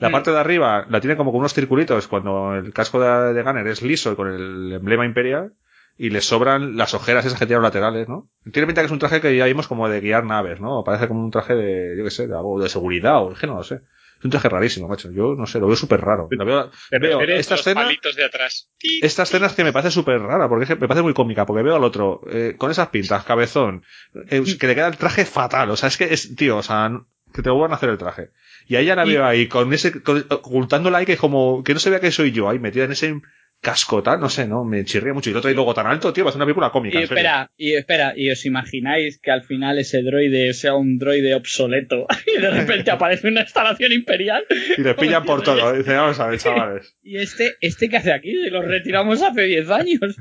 La 0.00 0.08
Mm. 0.08 0.12
parte 0.12 0.30
de 0.32 0.38
arriba 0.38 0.86
la 0.88 1.00
tiene 1.00 1.16
como 1.16 1.30
con 1.32 1.40
unos 1.40 1.54
circulitos 1.54 2.08
cuando 2.08 2.54
el 2.54 2.72
casco 2.72 3.00
de, 3.00 3.34
de 3.34 3.42
gunner 3.42 3.66
es 3.68 3.82
liso 3.82 4.12
y 4.12 4.16
con 4.16 4.28
el 4.28 4.72
emblema 4.72 5.04
imperial. 5.04 5.52
Y 6.00 6.10
le 6.10 6.20
sobran 6.20 6.76
las 6.76 6.94
ojeras 6.94 7.26
esas 7.26 7.38
que 7.40 7.46
tienen 7.46 7.62
laterales, 7.64 8.08
¿no? 8.08 8.30
Tiene 8.52 8.66
pinta 8.66 8.82
que 8.82 8.86
es 8.86 8.92
un 8.92 9.00
traje 9.00 9.20
que 9.20 9.36
ya 9.36 9.46
vimos 9.46 9.66
como 9.66 9.88
de 9.88 10.00
guiar 10.00 10.24
naves, 10.24 10.60
¿no? 10.60 10.84
Parece 10.84 11.08
como 11.08 11.24
un 11.24 11.32
traje 11.32 11.54
de, 11.56 11.96
yo 11.98 12.04
qué 12.04 12.10
sé, 12.12 12.28
de 12.28 12.34
algo 12.36 12.60
de 12.60 12.68
seguridad 12.68 13.20
o 13.22 13.32
es 13.32 13.38
que 13.40 13.48
no 13.48 13.56
lo 13.56 13.64
sé. 13.64 13.80
Es 14.18 14.24
un 14.24 14.30
traje 14.30 14.48
rarísimo, 14.48 14.88
macho. 14.88 15.10
Yo 15.12 15.34
no 15.36 15.46
sé, 15.46 15.60
lo 15.60 15.66
veo 15.68 15.76
súper 15.76 16.00
raro. 16.00 16.28
Lo 16.30 16.44
veo- 16.44 16.70
veo 17.00 17.18
esta 17.40 17.54
escena, 17.60 17.84
palitos 17.84 18.16
de 18.16 18.24
atrás. 18.24 18.68
esta 19.02 19.22
escena 19.22 19.46
es 19.46 19.52
que 19.52 19.64
me 19.64 19.72
parece 19.72 19.90
súper 19.92 20.20
rara, 20.20 20.48
porque 20.48 20.66
me 20.76 20.88
parece 20.88 21.02
muy 21.02 21.14
cómica, 21.14 21.46
porque 21.46 21.62
veo 21.62 21.76
al 21.76 21.84
otro, 21.84 22.20
eh, 22.30 22.54
con 22.58 22.70
esas 22.70 22.88
pintas, 22.88 23.24
cabezón, 23.24 23.84
eh, 24.28 24.42
que 24.58 24.66
le 24.66 24.74
queda 24.74 24.88
el 24.88 24.96
traje 24.96 25.24
fatal, 25.24 25.70
o 25.70 25.76
sea, 25.76 25.88
es 25.88 25.96
que 25.96 26.12
es, 26.12 26.34
tío, 26.34 26.56
o 26.58 26.62
sea, 26.62 26.90
que 27.32 27.42
te 27.42 27.50
vuelvan 27.50 27.72
a 27.72 27.76
hacer 27.76 27.90
el 27.90 27.98
traje. 27.98 28.30
Y 28.66 28.76
a 28.76 28.80
ella 28.80 28.96
la 28.96 29.04
veo 29.04 29.24
ahí, 29.24 29.46
con 29.48 29.72
ese, 29.72 30.02
con- 30.02 30.26
ocultándola 30.30 30.98
ahí, 30.98 31.06
que 31.06 31.16
como, 31.16 31.62
que 31.62 31.74
no 31.74 31.80
se 31.80 31.90
vea 31.90 32.00
que 32.00 32.10
soy 32.10 32.32
yo, 32.32 32.48
ahí 32.48 32.58
metida 32.58 32.84
en 32.84 32.92
ese 32.92 33.20
casco 33.60 34.02
tal, 34.02 34.20
no 34.20 34.28
sé, 34.28 34.46
no, 34.46 34.64
me 34.64 34.84
chirría 34.84 35.12
mucho. 35.12 35.30
Y 35.30 35.32
el 35.32 35.38
otro 35.38 35.48
ahí 35.48 35.54
luego 35.54 35.74
tan 35.74 35.86
alto, 35.86 36.12
tío, 36.12 36.24
va 36.24 36.30
a 36.30 36.32
ser 36.32 36.38
una 36.38 36.46
película 36.46 36.70
cómica. 36.70 36.98
Y 36.98 37.02
espera, 37.02 37.50
y 37.56 37.74
espera, 37.74 38.12
y 38.16 38.30
os 38.30 38.44
imagináis 38.46 39.18
que 39.18 39.30
al 39.30 39.42
final 39.42 39.78
ese 39.78 40.02
droide 40.02 40.52
sea 40.54 40.74
un 40.74 40.98
droide 40.98 41.34
obsoleto 41.34 42.06
y 42.26 42.40
de 42.40 42.50
repente 42.50 42.90
aparece 42.90 43.28
una 43.28 43.42
instalación 43.42 43.92
imperial 43.92 44.44
Y 44.76 44.82
le 44.82 44.94
pillan 44.94 45.24
por 45.24 45.42
todo, 45.42 45.72
dice, 45.72 45.94
vamos 45.94 46.20
a 46.20 46.28
ver, 46.28 46.38
chavales. 46.38 46.96
y 47.02 47.18
este, 47.18 47.56
este 47.60 47.88
que 47.88 47.96
hace 47.96 48.12
aquí, 48.12 48.30
Si 48.30 48.50
lo 48.50 48.62
retiramos 48.62 49.22
hace 49.22 49.42
10 49.42 49.70
años. 49.70 50.16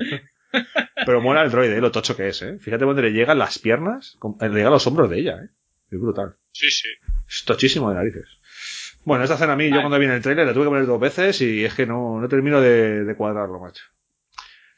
Pero 1.05 1.21
mola 1.21 1.43
el 1.43 1.51
droide, 1.51 1.77
eh, 1.77 1.81
lo 1.81 1.91
tocho 1.91 2.15
que 2.15 2.29
es, 2.29 2.41
eh. 2.41 2.57
Fíjate 2.59 2.85
dónde 2.85 3.01
le 3.01 3.11
llegan 3.11 3.37
las 3.37 3.59
piernas, 3.59 4.17
le 4.41 4.49
llegan 4.49 4.71
los 4.71 4.87
hombros 4.87 5.09
de 5.09 5.19
ella, 5.19 5.39
eh. 5.43 5.49
Es 5.91 5.99
brutal. 5.99 6.35
Sí, 6.51 6.69
sí. 6.69 6.89
Es 7.29 7.45
tochísimo 7.45 7.89
de 7.89 7.95
narices. 7.95 8.36
Bueno, 9.07 9.23
esta 9.23 9.35
escena 9.35 9.53
a 9.53 9.55
mí, 9.55 9.69
yo 9.69 9.79
cuando 9.79 9.97
vi 9.99 10.05
en 10.05 10.11
el 10.11 10.21
trailer 10.21 10.45
la 10.45 10.53
tuve 10.53 10.65
que 10.65 10.69
poner 10.69 10.85
dos 10.85 10.99
veces 10.99 11.39
y 11.41 11.63
es 11.63 11.73
que 11.73 11.85
no, 11.85 12.19
no 12.19 12.27
termino 12.27 12.59
de, 12.59 13.05
de 13.05 13.15
cuadrarlo, 13.15 13.57
macho. 13.57 13.85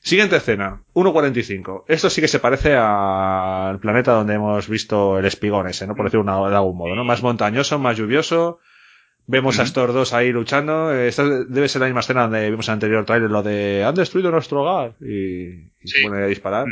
Siguiente 0.01 0.35
escena, 0.35 0.83
1.45. 0.93 1.85
Esto 1.87 2.11
sí 2.11 2.21
que 2.21 2.27
se 2.27 2.39
parece 2.39 2.75
al 2.75 3.79
planeta 3.79 4.11
donde 4.13 4.35
hemos 4.35 4.69
visto 4.69 5.17
el 5.17 5.25
espigón 5.25 5.67
ese, 5.67 5.87
¿no? 5.87 5.95
Por 5.95 6.05
decirlo 6.05 6.47
de 6.47 6.55
algún 6.55 6.77
modo, 6.77 6.93
¿no? 6.95 7.03
Más 7.03 7.23
montañoso, 7.23 7.79
más 7.79 7.97
lluvioso. 7.97 8.59
Vemos 9.25 9.57
a 9.59 9.63
estos 9.63 9.93
dos 9.95 10.13
ahí 10.13 10.31
luchando. 10.31 10.93
Esta 10.93 11.23
debe 11.27 11.67
ser 11.67 11.81
la 11.81 11.87
misma 11.87 12.01
escena 12.01 12.21
donde 12.21 12.49
vimos 12.51 12.67
en 12.67 12.71
el 12.71 12.75
anterior 12.75 13.05
trailer 13.05 13.31
lo 13.31 13.41
de 13.41 13.83
han 13.83 13.95
destruido 13.95 14.29
nuestro 14.29 14.61
hogar 14.61 14.93
y, 15.01 15.71
y 15.81 15.87
se 15.87 16.03
ponen 16.03 16.23
a 16.23 16.27
disparar. 16.27 16.67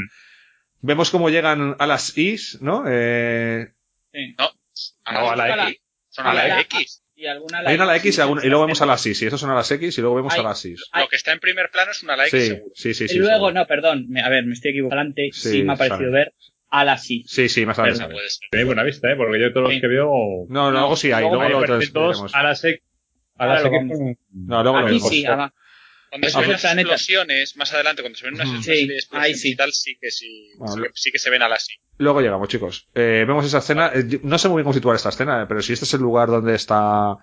Vemos 0.81 1.09
cómo 1.09 1.29
llegan 1.31 1.75
a 1.79 1.87
las 1.87 2.17
Is, 2.19 2.59
¿no? 2.61 2.83
Eh, 2.87 3.73
No, 4.37 4.49
No, 5.11 5.31
a 5.31 5.35
la 5.35 5.69
X. 5.69 5.81
Son 6.09 6.27
a 6.27 6.31
A 6.31 6.33
la- 6.35 6.61
X. 6.61 7.03
Y 7.19 7.25
alguna 7.25 7.59
hay 7.65 7.73
una 7.75 7.83
a 7.85 7.87
la 7.87 7.97
X 7.97 8.17
y, 8.17 8.21
alguna- 8.21 8.45
y 8.45 8.47
luego 8.49 8.65
vemos 8.65 8.81
a 8.81 8.85
las 8.85 9.03
Is. 9.07 9.21
Y 9.23 9.25
esos 9.25 9.41
son 9.41 9.49
a 9.49 9.55
las 9.55 9.71
X 9.71 9.97
y 9.97 10.01
luego 10.01 10.15
vemos 10.17 10.33
Hay- 10.35 10.39
a 10.39 10.43
las 10.43 10.63
Is. 10.65 10.87
Lo 10.93 11.07
que 11.07 11.15
está 11.15 11.31
en 11.33 11.39
primer 11.39 11.71
plano 11.71 11.89
es 11.91 12.03
una 12.03 12.15
la 12.15 12.27
X 12.27 12.39
Sí, 12.41 12.47
seguro. 12.49 12.71
sí, 12.75 12.93
sí, 12.93 13.03
y 13.05 13.07
sí. 13.07 13.17
luego, 13.17 13.33
seguro. 13.47 13.53
no, 13.53 13.65
perdón, 13.65 14.05
me- 14.07 14.21
a 14.21 14.29
ver, 14.29 14.45
me 14.45 14.53
estoy 14.53 14.71
equivocando. 14.71 15.15
Sí, 15.15 15.31
Sí, 15.33 15.63
me 15.63 15.73
ha 15.73 15.75
parecido 15.75 15.97
sabe. 15.99 16.11
ver 16.11 16.33
a 16.69 16.85
la 16.85 16.97
sí. 16.99 17.23
Sí, 17.27 17.49
sí, 17.49 17.65
más 17.65 17.79
adelante. 17.79 18.15
Tenéis 18.51 18.65
buena 18.67 18.83
vista, 18.83 19.11
¿eh? 19.11 19.15
Porque 19.15 19.39
yo 19.41 19.51
todos 19.51 19.71
los 19.73 19.81
que 19.81 19.87
veo... 19.87 20.11
No, 20.47 20.69
luego 20.69 20.95
sí 20.95 21.11
hay, 21.11 21.23
luego, 21.23 21.39
me 21.39 21.49
lo 21.49 21.91
todos 21.91 22.35
a 22.35 22.43
la 22.43 22.53
sec... 22.55 22.83
A 23.39 23.45
la 23.47 23.61
lo 23.61 23.71
vamos. 23.71 23.97
con- 23.97 24.17
No, 24.33 24.63
luego 24.63 24.79
lo 24.79 24.85
Aquí 24.85 24.95
vemos. 24.95 25.09
sí, 25.09 25.25
ah, 25.25 25.53
Cuando 26.09 26.27
Es 26.27 26.33
se 26.33 26.39
ven 26.39 26.45
otro 26.45 26.51
las 26.53 26.61
planeta. 26.61 26.81
explosiones, 26.93 27.57
más 27.57 27.73
adelante, 27.73 28.01
cuando 28.01 28.17
se 28.17 28.25
ven 28.25 28.35
unas 28.35 28.47
Sí, 28.49 28.55
explosiones 28.55 29.41
sí. 29.41 29.49
y 29.51 29.55
tal, 29.55 29.73
sí 29.73 29.97
que 29.99 30.11
sí, 30.11 30.51
Bueno, 30.57 30.75
sí, 30.75 30.81
sí 30.93 31.11
que 31.11 31.19
se 31.19 31.29
ven 31.29 31.41
a 31.41 31.49
la 31.49 31.59
sí. 31.59 31.73
Luego 31.97 32.21
llegamos, 32.21 32.47
chicos. 32.47 32.87
Eh, 32.95 33.25
vemos 33.27 33.45
esa 33.45 33.57
escena. 33.57 33.91
Eh, 33.93 34.19
no 34.23 34.37
sé 34.37 34.47
muy 34.49 34.57
bien 34.59 34.63
cómo 34.65 34.73
situar 34.73 34.95
esta 34.95 35.09
escena, 35.09 35.41
eh, 35.43 35.45
pero 35.47 35.61
si 35.61 35.73
este 35.73 35.85
es 35.85 35.93
el 35.93 36.01
lugar 36.01 36.29
donde 36.29 36.55
está 36.55 37.15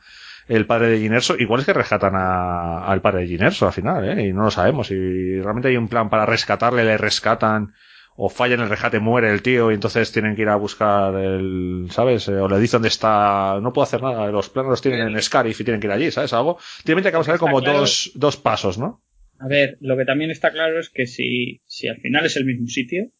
el 0.48 0.66
padre 0.66 0.88
de 0.88 0.98
Ginerso, 0.98 1.36
igual 1.38 1.60
es 1.60 1.66
que 1.66 1.72
rescatan 1.72 2.14
a- 2.16 2.84
al 2.86 3.00
padre 3.00 3.22
de 3.22 3.28
Ginerso 3.28 3.66
al 3.66 3.72
final, 3.72 4.18
¿eh? 4.18 4.26
Y 4.28 4.32
no 4.32 4.42
lo 4.42 4.50
sabemos. 4.50 4.90
Y 4.90 5.40
realmente 5.40 5.68
hay 5.68 5.76
un 5.76 5.88
plan 5.88 6.10
para 6.10 6.26
rescatarle, 6.26 6.84
le 6.84 6.98
rescatan, 6.98 7.72
o 8.16 8.28
falla 8.28 8.54
en 8.54 8.60
el 8.60 8.68
rescate, 8.68 9.00
muere 9.00 9.30
el 9.30 9.42
tío, 9.42 9.70
y 9.70 9.74
entonces 9.74 10.12
tienen 10.12 10.36
que 10.36 10.42
ir 10.42 10.48
a 10.48 10.56
buscar 10.56 11.14
el, 11.16 11.88
¿sabes? 11.90 12.28
Eh, 12.28 12.32
o 12.32 12.48
le 12.48 12.58
dicen 12.60 12.78
dónde 12.78 12.88
está, 12.88 13.58
no 13.60 13.72
puedo 13.72 13.84
hacer 13.84 14.02
nada, 14.02 14.30
los 14.30 14.50
planos 14.50 14.70
los 14.70 14.82
tienen 14.82 15.08
en 15.08 15.22
Scarif 15.22 15.60
y 15.60 15.64
tienen 15.64 15.80
que 15.80 15.88
ir 15.88 15.92
allí, 15.92 16.10
¿sabes? 16.10 16.32
Algo. 16.32 16.58
Tiene 16.84 16.98
pinta 16.98 17.10
que 17.10 17.16
vamos 17.16 17.28
a 17.28 17.32
ver 17.32 17.36
Está 17.36 17.46
como 17.46 17.60
claro. 17.60 17.80
dos, 17.80 18.12
dos 18.14 18.36
pasos, 18.36 18.78
¿no? 18.78 19.02
A 19.38 19.48
ver, 19.48 19.76
lo 19.80 19.96
que 19.96 20.04
también 20.04 20.30
está 20.30 20.52
claro 20.52 20.78
es 20.78 20.90
que 20.90 21.06
si, 21.06 21.60
si 21.66 21.88
al 21.88 21.96
final 21.96 22.24
es 22.24 22.36
el 22.36 22.44
mismo 22.44 22.68
sitio, 22.68 23.10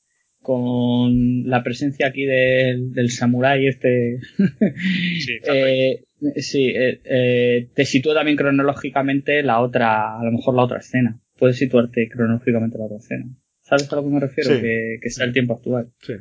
con 0.45 1.49
la 1.49 1.63
presencia 1.63 2.07
aquí 2.07 2.25
del, 2.25 2.93
del 2.93 3.11
samurái 3.11 3.67
este, 3.67 4.19
Sí, 4.39 5.39
eh, 5.51 6.05
sí, 6.37 6.69
eh, 6.69 7.01
eh, 7.05 7.69
te 7.75 7.85
sitúa 7.87 8.15
también 8.15 8.37
cronológicamente 8.37 9.43
la 9.43 9.61
otra, 9.61 10.21
a 10.21 10.23
lo 10.23 10.31
mejor 10.31 10.55
la 10.55 10.65
otra 10.65 10.79
escena. 10.79 11.19
Puedes 11.39 11.57
situarte 11.57 12.09
cronológicamente 12.09 12.79
la 12.79 12.85
otra 12.85 12.99
escena. 12.99 13.25
¿Sabes 13.65 13.93
a 13.93 13.97
lo 13.97 14.03
que 14.03 14.09
me 14.09 14.21
refiero? 14.21 14.55
Sí. 14.55 14.61
Que, 14.61 14.99
que 15.03 15.11
sea 15.11 15.25
el 15.27 15.33
tiempo 15.33 15.55
actual. 15.55 15.93
Sí. 16.01 16.13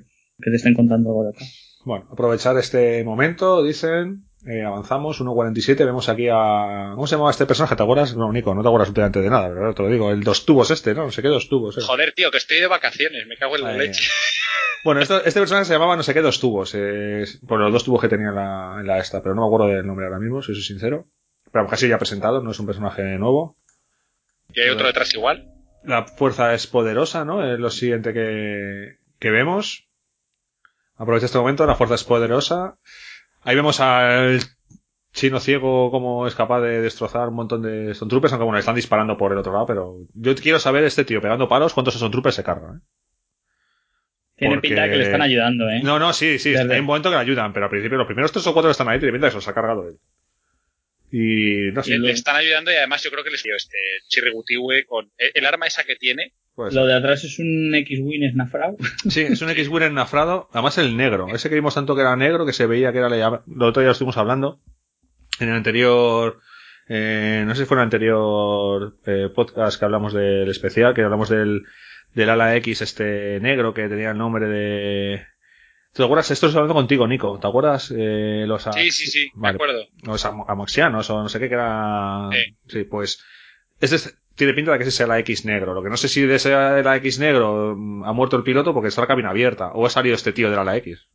Que 0.41 0.49
te 0.49 0.55
estén 0.55 0.73
contando 0.73 1.09
algo 1.09 1.23
de 1.25 1.29
acá. 1.29 1.45
Bueno, 1.85 2.07
aprovechar 2.11 2.57
este 2.57 3.03
momento, 3.03 3.63
dicen. 3.63 4.25
Eh, 4.45 4.61
avanzamos, 4.61 5.21
1.47, 5.21 5.85
vemos 5.85 6.09
aquí 6.09 6.27
a... 6.29 6.91
¿Cómo 6.95 7.07
se 7.07 7.15
llamaba 7.15 7.31
este 7.31 7.45
personaje? 7.45 7.77
¿Te 7.77 7.83
acuerdas? 7.83 8.13
No, 8.17 8.29
Nico, 8.33 8.53
no 8.53 8.61
te 8.61 8.67
acuerdas 8.67 8.89
últimamente 8.89 9.21
de 9.21 9.29
nada, 9.29 9.47
¿verdad? 9.47 9.73
Te 9.73 9.83
lo 9.83 9.87
digo, 9.89 10.11
el 10.11 10.21
dos 10.21 10.45
tubos 10.45 10.69
este, 10.69 10.93
¿no? 10.93 11.05
No 11.05 11.11
sé 11.13 11.21
qué 11.21 11.29
dos 11.29 11.47
tubos. 11.47 11.77
era. 11.77 11.85
Joder, 11.85 12.11
tío, 12.11 12.29
que 12.29 12.39
estoy 12.39 12.59
de 12.59 12.67
vacaciones, 12.67 13.25
me 13.25 13.37
cago 13.37 13.55
en 13.55 13.61
la 13.63 13.69
Ay, 13.69 13.77
leche. 13.79 14.03
Bueno, 14.83 14.99
esto- 14.99 15.23
este 15.23 15.39
personaje 15.39 15.63
se 15.65 15.71
llamaba 15.71 15.95
no 15.95 16.03
sé 16.03 16.13
qué 16.13 16.19
dos 16.19 16.41
tubos, 16.41 16.73
eh, 16.75 17.23
por 17.47 17.57
los 17.57 17.71
dos 17.71 17.85
tubos 17.85 18.01
que 18.01 18.09
tenía 18.09 18.27
en 18.29 18.35
la, 18.35 18.75
en 18.81 18.85
la 18.87 18.99
esta, 18.99 19.23
pero 19.23 19.33
no 19.33 19.43
me 19.43 19.47
acuerdo 19.47 19.67
del 19.73 19.87
nombre 19.87 20.07
ahora 20.07 20.19
mismo, 20.19 20.41
si 20.41 20.53
soy 20.53 20.61
sincero. 20.63 21.07
Pero 21.49 21.65
casi 21.67 21.87
ya 21.87 21.97
presentado, 21.97 22.41
no 22.43 22.51
es 22.51 22.59
un 22.59 22.65
personaje 22.65 23.01
nuevo. 23.17 23.57
Y 24.53 24.59
hay 24.59 24.69
otro 24.71 24.87
detrás 24.87 25.13
igual. 25.13 25.52
La 25.85 26.05
fuerza 26.05 26.53
es 26.53 26.67
poderosa, 26.67 27.25
¿no? 27.25 27.43
Es 27.45 27.59
lo 27.59 27.69
siguiente 27.69 28.13
que, 28.13 28.97
que 29.19 29.31
vemos. 29.31 29.87
Aprovecha 30.95 31.25
este 31.25 31.37
momento, 31.37 31.65
la 31.65 31.75
fuerza 31.75 31.95
es 31.95 32.03
poderosa. 32.03 32.77
Ahí 33.41 33.55
vemos 33.55 33.79
al 33.81 34.39
chino 35.11 35.39
ciego 35.39 35.91
cómo 35.91 36.25
es 36.25 36.35
capaz 36.35 36.61
de 36.61 36.81
destrozar 36.81 37.27
un 37.27 37.35
montón 37.35 37.61
de 37.61 37.93
Stormtroopers, 37.93 38.33
aunque 38.33 38.43
bueno, 38.45 38.55
le 38.55 38.61
están 38.61 38.75
disparando 38.75 39.17
por 39.17 39.31
el 39.31 39.37
otro 39.37 39.51
lado, 39.53 39.65
pero 39.65 39.97
yo 40.13 40.35
quiero 40.35 40.59
saber 40.59 40.83
este 40.85 41.03
tío 41.05 41.21
pegando 41.21 41.47
palos 41.49 41.73
cuántos 41.73 41.95
Stormtroopers 41.95 42.35
se 42.35 42.43
carga, 42.43 42.75
¿eh? 42.77 42.79
Tiene 44.35 44.55
Porque- 44.55 44.69
pinta 44.69 44.83
de 44.83 44.89
que 44.89 44.95
le 44.97 45.03
están 45.03 45.21
ayudando, 45.21 45.69
¿eh? 45.69 45.81
No, 45.83 45.99
no, 45.99 46.11
sí, 46.13 46.39
sí, 46.39 46.51
Desde- 46.51 46.73
hay 46.73 46.79
un 46.79 46.85
momento 46.87 47.09
que 47.09 47.15
le 47.15 47.21
ayudan, 47.21 47.53
pero 47.53 47.65
al 47.65 47.69
principio 47.69 47.97
los 47.97 48.07
primeros 48.07 48.31
tres 48.31 48.47
o 48.47 48.53
cuatro 48.53 48.69
que 48.69 48.71
están 48.71 48.87
ahí 48.89 48.97
tiene 48.99 49.11
pinta 49.11 49.27
de 49.27 49.29
que 49.29 49.33
se 49.33 49.37
los 49.37 49.47
ha 49.47 49.53
cargado 49.53 49.87
él. 49.87 49.99
Y 51.15 51.71
no 51.73 51.83
sé, 51.83 51.91
Le, 51.91 52.07
le 52.07 52.11
están 52.13 52.35
ayudando 52.37 52.71
y 52.71 52.75
además 52.75 53.03
yo 53.03 53.11
creo 53.11 53.23
que 53.23 53.29
les 53.29 53.43
dio 53.43 53.55
este 53.55 53.77
Chirrigutiwe 54.07 54.83
con 54.85 55.11
el, 55.17 55.29
el 55.35 55.45
arma 55.45 55.67
esa 55.67 55.83
que 55.83 55.95
tiene. 55.95 56.33
pues, 56.55 56.73
Lo 56.73 56.87
de 56.87 56.95
atrás 56.95 57.23
es 57.23 57.37
un 57.37 57.71
X-Wing 57.75 58.31
snafrado. 58.31 58.77
Sí, 59.09 59.21
es 59.21 59.39
un 59.43 59.51
X-Wing 59.51 59.83
ennafrado. 59.83 60.49
Además 60.53 60.79
el 60.79 60.97
negro. 60.97 61.27
Ese 61.31 61.49
que 61.49 61.55
vimos 61.55 61.75
tanto 61.75 61.93
que 61.93 62.01
era 62.01 62.15
negro, 62.15 62.47
que 62.47 62.53
se 62.53 62.65
veía 62.65 62.91
que 62.91 62.97
era... 62.97 63.09
la- 63.09 63.43
Lo 63.45 63.67
otro 63.67 63.81
día 63.81 63.89
lo 63.89 63.91
estuvimos 63.91 64.17
hablando. 64.17 64.59
En 65.39 65.49
el 65.49 65.55
anterior... 65.55 66.39
eh, 66.89 67.43
no 67.45 67.53
sé 67.53 67.61
si 67.61 67.67
fue 67.67 67.75
en 67.75 67.81
el 67.81 67.83
anterior 67.83 68.97
eh, 69.05 69.29
podcast 69.35 69.77
que 69.77 69.85
hablamos 69.85 70.13
del 70.13 70.49
especial, 70.49 70.95
que 70.95 71.03
hablamos 71.03 71.29
del, 71.29 71.61
del 72.15 72.29
ala 72.31 72.55
X 72.55 72.81
este 72.81 73.39
negro 73.39 73.75
que 73.75 73.87
tenía 73.87 74.09
el 74.11 74.17
nombre 74.17 74.47
de... 74.47 75.27
¿Te 75.93 76.03
acuerdas? 76.03 76.31
Esto 76.31 76.47
estoy 76.47 76.59
hablando 76.59 76.73
contigo, 76.73 77.07
Nico. 77.07 77.37
¿Te 77.39 77.47
acuerdas? 77.47 77.93
Eh, 77.95 78.45
los 78.47 78.65
a- 78.65 78.73
Sí, 78.73 78.89
sí, 78.91 79.05
sí, 79.07 79.29
me 79.35 79.49
acuerdo. 79.49 79.85
los 80.03 80.25
amo- 80.25 80.45
amoxianos 80.47 81.09
o 81.09 81.21
no 81.21 81.29
sé 81.29 81.39
qué 81.39 81.47
que 81.49 81.53
era... 81.55 82.29
Sí. 82.31 82.55
Sí, 82.67 82.83
pues... 82.85 83.23
Ese 83.79 83.95
es- 83.97 84.17
tiene 84.35 84.53
pinta 84.55 84.71
de 84.71 84.79
que 84.79 84.83
ese 84.85 84.91
sea 84.91 85.05
la 85.07 85.19
X 85.19 85.45
negro. 85.45 85.73
Lo 85.75 85.83
que 85.83 85.89
no 85.89 85.97
sé 85.97 86.07
si 86.07 86.21
de 86.25 86.35
ese 86.35 86.49
la 86.49 86.95
X 86.97 87.19
negro 87.19 87.75
mm, 87.77 88.03
ha 88.05 88.13
muerto 88.13 88.35
el 88.37 88.43
piloto 88.43 88.73
porque 88.73 88.87
está 88.87 89.01
la 89.01 89.07
cabina 89.07 89.29
abierta. 89.29 89.71
O 89.73 89.85
ha 89.85 89.89
salido 89.91 90.15
este 90.15 90.33
tío 90.33 90.49
de 90.49 90.55
la 90.63 90.75
X. 90.77 91.07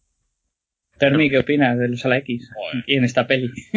Termi, 1.01 1.29
¿qué 1.31 1.39
opinas 1.39 1.79
de 1.79 1.89
los 1.89 2.05
ala 2.05 2.19
X? 2.19 2.49
Joder. 2.55 2.85
En 2.89 3.05
esta 3.05 3.27
peli. 3.27 3.51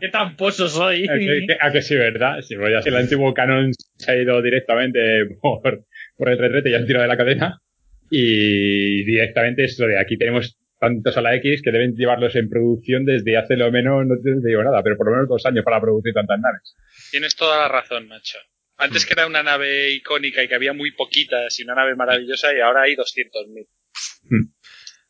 Qué 0.00 0.08
tramposo 0.10 0.68
soy. 0.68 1.04
A 1.08 1.14
que, 1.18 1.46
a 1.60 1.70
que 1.72 1.82
sí, 1.82 1.94
¿verdad? 1.96 2.36
Pues 2.36 2.48
ya 2.72 2.82
si 2.82 2.88
el 2.88 2.96
antiguo 2.96 3.32
canon 3.34 3.72
se 3.96 4.10
ha 4.10 4.16
ido 4.16 4.40
directamente 4.42 5.00
por, 5.40 5.84
por 6.16 6.28
el 6.30 6.38
retrete 6.38 6.70
y 6.70 6.74
han 6.74 6.86
tirado 6.86 7.02
de 7.02 7.08
la 7.08 7.16
cadena. 7.16 7.60
Y 8.16 9.02
directamente 9.02 9.64
es 9.64 9.76
lo 9.80 9.88
de 9.88 9.98
aquí 9.98 10.16
tenemos 10.16 10.56
tantos 10.78 11.16
a 11.16 11.20
la 11.20 11.34
X 11.34 11.62
que 11.64 11.72
deben 11.72 11.96
llevarlos 11.96 12.36
en 12.36 12.48
producción 12.48 13.04
desde 13.04 13.36
hace 13.36 13.56
lo 13.56 13.72
menos, 13.72 14.06
no 14.06 14.14
te 14.22 14.48
digo 14.48 14.62
nada, 14.62 14.84
pero 14.84 14.96
por 14.96 15.06
lo 15.06 15.14
menos 15.14 15.28
dos 15.28 15.44
años 15.46 15.64
para 15.64 15.80
producir 15.80 16.14
tantas 16.14 16.38
naves. 16.38 16.76
Tienes 17.10 17.34
toda 17.34 17.58
la 17.58 17.66
razón, 17.66 18.06
macho. 18.06 18.38
Mm. 18.38 18.82
Antes 18.84 19.04
que 19.04 19.14
era 19.14 19.26
una 19.26 19.42
nave 19.42 19.90
icónica 19.90 20.44
y 20.44 20.48
que 20.48 20.54
había 20.54 20.72
muy 20.72 20.92
poquitas 20.92 21.58
y 21.58 21.64
una 21.64 21.74
nave 21.74 21.96
maravillosa 21.96 22.54
y 22.54 22.60
ahora 22.60 22.82
hay 22.82 22.94
200.000. 22.94 23.66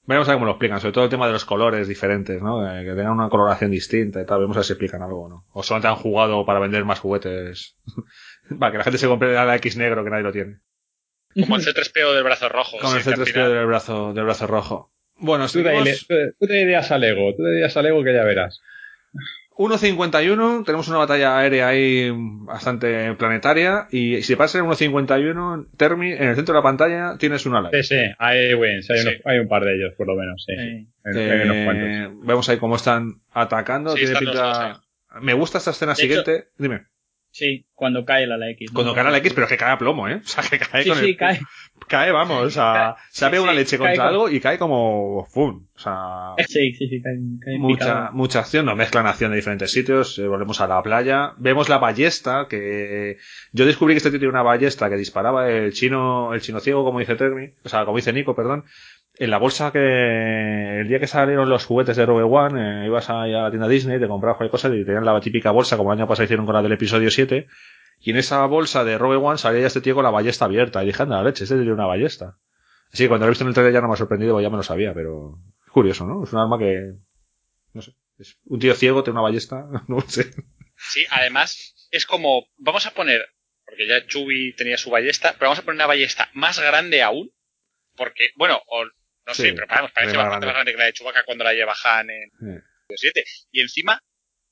Veremos 0.06 0.26
a 0.26 0.32
ver 0.32 0.36
cómo 0.36 0.46
lo 0.46 0.52
explican, 0.52 0.80
sobre 0.80 0.92
todo 0.92 1.04
el 1.04 1.10
tema 1.10 1.26
de 1.26 1.34
los 1.34 1.44
colores 1.44 1.86
diferentes, 1.86 2.40
¿no? 2.40 2.66
Eh, 2.66 2.84
que 2.84 2.94
tengan 2.94 3.12
una 3.12 3.28
coloración 3.28 3.70
distinta 3.70 4.22
y 4.22 4.24
tal. 4.24 4.40
Vemos 4.40 4.56
a 4.56 4.60
ver 4.60 4.64
si 4.64 4.72
explican 4.72 5.02
algo 5.02 5.24
o 5.24 5.28
no. 5.28 5.46
O 5.52 5.62
solamente 5.62 5.88
han 5.88 5.96
jugado 5.96 6.46
para 6.46 6.60
vender 6.60 6.86
más 6.86 7.00
juguetes. 7.00 7.76
para 8.58 8.72
que 8.72 8.78
la 8.78 8.84
gente 8.84 8.98
se 8.98 9.08
compre 9.08 9.34
la 9.34 9.56
X 9.56 9.76
negro 9.76 10.04
que 10.04 10.10
nadie 10.10 10.24
lo 10.24 10.32
tiene. 10.32 10.60
Como 11.40 11.56
el 11.56 11.62
C3PO 11.62 12.14
del 12.14 12.22
brazo 12.24 12.48
rojo. 12.48 12.78
Como 12.80 12.94
el 12.96 13.02
sí, 13.02 13.08
que 13.08 13.14
al 13.14 13.20
C3PO 13.20 13.32
final- 13.32 13.52
del 13.54 13.66
brazo, 13.66 14.12
del 14.14 14.24
brazo 14.24 14.46
rojo. 14.46 14.90
Bueno, 15.16 15.46
Tú 15.46 15.62
te, 15.62 15.68
seguimos. 15.70 16.06
tú- 16.08 16.14
tú 16.40 16.46
te 16.46 16.54
dirías 16.54 16.90
a 16.90 16.98
Lego, 16.98 17.32
tú 17.36 17.42
te 17.44 17.50
dirías 17.50 17.76
a 17.76 17.82
Lego 17.82 18.02
que 18.02 18.12
ya 18.14 18.24
verás. 18.24 18.60
1.51, 19.56 20.64
tenemos 20.64 20.88
una 20.88 20.98
batalla 20.98 21.38
aérea 21.38 21.68
ahí 21.68 22.10
bastante 22.12 23.14
planetaria. 23.14 23.86
Y 23.92 24.20
si 24.22 24.34
pasa 24.34 24.58
en 24.58 24.64
1.51, 24.64 25.68
Termi, 25.76 26.12
en 26.12 26.24
el 26.24 26.34
centro 26.34 26.54
de 26.54 26.58
la 26.58 26.62
pantalla 26.64 27.16
tienes 27.18 27.46
una 27.46 27.60
live. 27.60 27.82
Sí, 27.84 27.94
sí, 27.94 28.04
hay 28.18 28.54
wins, 28.54 28.90
hay, 28.90 29.00
unos- 29.00 29.14
hay 29.24 29.38
un 29.38 29.46
par 29.48 29.64
de 29.64 29.76
ellos, 29.76 29.94
por 29.96 30.08
lo 30.08 30.16
menos, 30.16 30.44
sí. 30.44 30.54
Sí. 30.56 30.88
Hay, 31.04 31.16
hay 31.30 31.40
unos 31.48 31.56
Eh, 31.56 32.08
vemos 32.24 32.48
ahí 32.48 32.58
cómo 32.58 32.74
están 32.76 33.20
atacando. 33.32 33.90
Sí, 33.96 34.04
Tiene 34.04 34.18
pinta- 34.18 34.80
Me 35.20 35.32
gusta 35.34 35.58
esta 35.58 35.70
escena 35.70 35.92
De 35.92 35.96
siguiente. 36.02 36.48
Dime. 36.58 36.86
Sí, 37.36 37.66
cuando 37.74 38.04
cae 38.04 38.28
la, 38.28 38.36
la 38.36 38.48
X. 38.50 38.70
¿no? 38.70 38.74
Cuando 38.74 38.94
cae 38.94 39.10
la 39.10 39.18
X, 39.18 39.32
pero 39.34 39.46
es 39.46 39.50
que 39.50 39.56
cae 39.58 39.72
a 39.72 39.76
plomo, 39.78 40.08
¿eh? 40.08 40.20
O 40.24 40.28
sea, 40.28 40.44
que 40.48 40.56
cae 40.60 40.84
Sí, 40.84 40.88
con 40.88 40.98
sí, 40.98 41.04
el... 41.06 41.16
cae. 41.16 41.40
Cae, 41.88 42.12
vamos, 42.12 42.44
o 42.44 42.50
sea, 42.50 42.94
se 43.10 43.28
sí, 43.28 43.36
una 43.38 43.52
leche 43.52 43.76
contra 43.76 43.96
como- 43.96 44.08
algo 44.08 44.28
y 44.30 44.38
cae 44.38 44.56
como... 44.56 45.26
¡Fum! 45.28 45.66
O 45.74 45.78
sea... 45.78 46.34
Sí, 46.46 46.72
sí, 46.74 46.86
sí, 46.88 47.02
cae, 47.02 47.16
cae 47.44 47.58
Mucha, 47.58 47.78
picado. 47.84 48.12
mucha 48.12 48.38
acción, 48.38 48.66
nos 48.66 48.76
mezclan 48.76 49.08
acción 49.08 49.32
de 49.32 49.36
diferentes 49.38 49.72
sitios, 49.72 50.16
eh, 50.20 50.28
volvemos 50.28 50.60
a 50.60 50.68
la 50.68 50.80
playa, 50.80 51.32
vemos 51.38 51.68
la 51.68 51.78
ballesta, 51.78 52.46
que 52.48 53.18
yo 53.52 53.66
descubrí 53.66 53.94
que 53.94 53.98
este 53.98 54.10
tío 54.10 54.20
tiene 54.20 54.30
una 54.32 54.42
ballesta 54.42 54.88
que 54.88 54.96
disparaba 54.96 55.50
el 55.50 55.72
chino, 55.72 56.32
el 56.34 56.40
chino 56.40 56.60
ciego, 56.60 56.84
como 56.84 57.00
dice 57.00 57.16
Termi, 57.16 57.50
o 57.64 57.68
sea, 57.68 57.84
como 57.84 57.96
dice 57.96 58.12
Nico, 58.12 58.36
perdón, 58.36 58.64
en 59.16 59.30
la 59.30 59.38
bolsa 59.38 59.70
que 59.70 60.80
el 60.80 60.88
día 60.88 60.98
que 60.98 61.06
salieron 61.06 61.48
los 61.48 61.64
juguetes 61.64 61.96
de 61.96 62.04
Rogue 62.04 62.24
One, 62.24 62.82
eh, 62.82 62.86
ibas 62.86 63.08
a, 63.10 63.22
a 63.22 63.26
la 63.26 63.50
tienda 63.50 63.68
Disney, 63.68 64.00
te 64.00 64.08
comprabas 64.08 64.38
cualquier 64.38 64.50
cosa 64.50 64.68
y 64.74 64.84
tenían 64.84 65.04
la 65.04 65.20
típica 65.20 65.52
bolsa, 65.52 65.76
como 65.76 65.92
el 65.92 65.98
año 65.98 66.08
pasado 66.08 66.24
hicieron 66.24 66.46
con 66.46 66.54
la 66.54 66.62
del 66.62 66.72
episodio 66.72 67.10
7, 67.10 67.46
y 68.00 68.10
en 68.10 68.16
esa 68.16 68.44
bolsa 68.46 68.84
de 68.84 68.98
Rogue 68.98 69.16
One 69.16 69.38
salía 69.38 69.60
ya 69.60 69.66
este 69.68 69.80
tío 69.80 69.94
con 69.94 70.04
la 70.04 70.10
ballesta 70.10 70.46
abierta, 70.46 70.82
y 70.82 70.86
dije, 70.86 71.02
anda, 71.02 71.18
la 71.18 71.24
leche, 71.24 71.44
este 71.44 71.56
tiene 71.56 71.72
una 71.72 71.86
ballesta. 71.86 72.38
Así 72.92 73.04
que 73.04 73.08
cuando 73.08 73.26
lo 73.26 73.30
he 73.30 73.32
visto 73.32 73.44
en 73.44 73.48
el 73.48 73.54
trailer 73.54 73.72
ya 73.72 73.80
no 73.80 73.88
me 73.88 73.94
ha 73.94 73.96
sorprendido, 73.96 74.34
porque 74.34 74.44
ya 74.44 74.50
me 74.50 74.56
lo 74.56 74.62
sabía, 74.62 74.92
pero 74.94 75.38
es 75.64 75.72
curioso, 75.72 76.06
¿no? 76.06 76.24
Es 76.24 76.32
un 76.32 76.40
arma 76.40 76.58
que, 76.58 76.94
no 77.72 77.82
sé, 77.82 77.92
es 78.18 78.38
un 78.44 78.58
tío 78.58 78.74
ciego 78.74 79.02
tiene 79.02 79.18
una 79.18 79.28
ballesta, 79.28 79.66
no 79.88 80.00
sé. 80.00 80.30
Sí, 80.76 81.04
además 81.10 81.88
es 81.90 82.04
como, 82.04 82.46
vamos 82.56 82.86
a 82.86 82.90
poner, 82.90 83.24
porque 83.64 83.86
ya 83.86 84.06
Chubi 84.06 84.54
tenía 84.56 84.76
su 84.76 84.90
ballesta, 84.90 85.34
pero 85.38 85.50
vamos 85.50 85.60
a 85.60 85.62
poner 85.62 85.76
una 85.76 85.86
ballesta 85.86 86.28
más 86.34 86.58
grande 86.58 87.02
aún, 87.02 87.30
porque, 87.96 88.30
bueno, 88.36 88.60
o 88.66 88.84
no 89.26 89.34
Sí, 89.34 89.42
sé, 89.42 89.52
pero 89.54 89.66
vamos, 89.66 89.92
parece 89.92 90.16
más 90.16 90.26
bastante 90.26 90.46
grande. 90.46 90.46
más 90.46 90.54
grande 90.54 90.72
que 90.72 90.78
la 90.78 90.84
de 90.86 90.92
Chewbacca 90.92 91.24
cuando 91.24 91.44
la 91.44 91.52
lleva 91.54 91.74
Han 91.84 92.10
en 92.10 92.30
7. 92.96 93.24
Y 93.52 93.60
encima, 93.60 94.02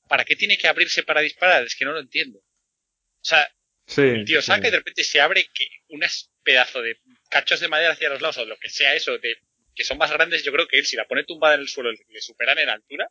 ¿para 0.07 0.25
qué 0.25 0.35
tiene 0.35 0.57
que 0.57 0.67
abrirse 0.67 1.03
para 1.03 1.21
disparar? 1.21 1.63
Es 1.63 1.75
que 1.75 1.85
no 1.85 1.91
lo 1.93 1.99
entiendo. 1.99 2.39
O 2.39 3.23
sea, 3.25 3.47
Sí. 3.85 4.01
el 4.01 4.25
tío 4.25 4.41
sí. 4.41 4.47
saca 4.47 4.67
y 4.67 4.71
de 4.71 4.77
repente 4.77 5.03
se 5.03 5.19
abre 5.19 5.45
que 5.53 5.67
unas 5.89 6.31
pedazo 6.43 6.81
de 6.81 6.97
cachos 7.29 7.59
de 7.59 7.67
madera 7.67 7.93
hacia 7.93 8.09
los 8.09 8.21
lados 8.21 8.37
o 8.37 8.45
lo 8.45 8.57
que 8.57 8.69
sea 8.69 8.95
eso, 8.95 9.17
de, 9.17 9.35
que 9.75 9.83
son 9.83 9.97
más 9.97 10.11
grandes, 10.11 10.43
yo 10.43 10.51
creo 10.53 10.67
que 10.67 10.77
él 10.79 10.85
si 10.85 10.95
la 10.95 11.05
pone 11.05 11.23
tumbada 11.25 11.55
en 11.55 11.61
el 11.61 11.67
suelo 11.67 11.91
le 11.91 12.21
superan 12.21 12.57
en 12.59 12.69
altura 12.69 13.07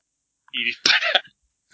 y 0.52 0.64
dispara. 0.64 1.22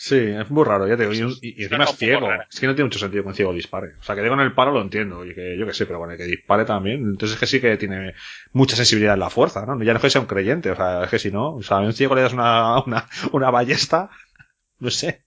Sí, 0.00 0.14
es 0.16 0.48
muy 0.50 0.64
raro, 0.64 0.86
ya 0.86 0.96
te 0.96 1.08
digo. 1.08 1.12
Y, 1.42 1.48
y- 1.48 1.60
y 1.60 1.64
encima 1.64 1.82
es 1.84 1.96
ciego. 1.96 2.28
rara. 2.28 2.46
Es 2.50 2.60
que 2.60 2.66
no 2.68 2.74
tiene 2.74 2.86
mucho 2.86 3.00
sentido 3.00 3.24
que 3.24 3.28
un 3.30 3.34
ciego 3.34 3.52
dispare. 3.52 3.94
O 3.98 4.02
sea, 4.02 4.14
que 4.14 4.20
dé 4.22 4.28
con 4.28 4.38
el 4.40 4.54
palo 4.54 4.70
lo 4.72 4.80
entiendo. 4.80 5.24
Y 5.24 5.34
que 5.34 5.58
yo 5.58 5.66
que 5.66 5.74
sé, 5.74 5.86
pero 5.86 5.98
bueno, 5.98 6.16
que 6.16 6.24
dispare 6.24 6.64
también. 6.64 7.00
Entonces 7.00 7.34
es 7.34 7.40
que 7.40 7.46
sí 7.46 7.60
que 7.60 7.76
tiene 7.76 8.14
mucha 8.52 8.76
sensibilidad 8.76 9.14
en 9.14 9.20
la 9.20 9.30
fuerza, 9.30 9.66
¿no? 9.66 9.82
Ya 9.82 9.92
no 9.92 9.96
es 9.98 10.02
que 10.02 10.10
sea 10.10 10.20
un 10.20 10.28
creyente. 10.28 10.70
O 10.70 10.76
sea, 10.76 11.02
es 11.04 11.10
que 11.10 11.18
si 11.18 11.32
no, 11.32 11.56
o 11.56 11.62
sea, 11.62 11.78
a 11.78 11.80
un 11.80 11.92
ciego 11.92 12.14
le 12.14 12.22
das 12.22 12.32
una, 12.32 12.80
una, 12.84 13.08
una 13.32 13.50
ballesta, 13.50 14.10
no 14.80 14.90
sé. 14.90 15.24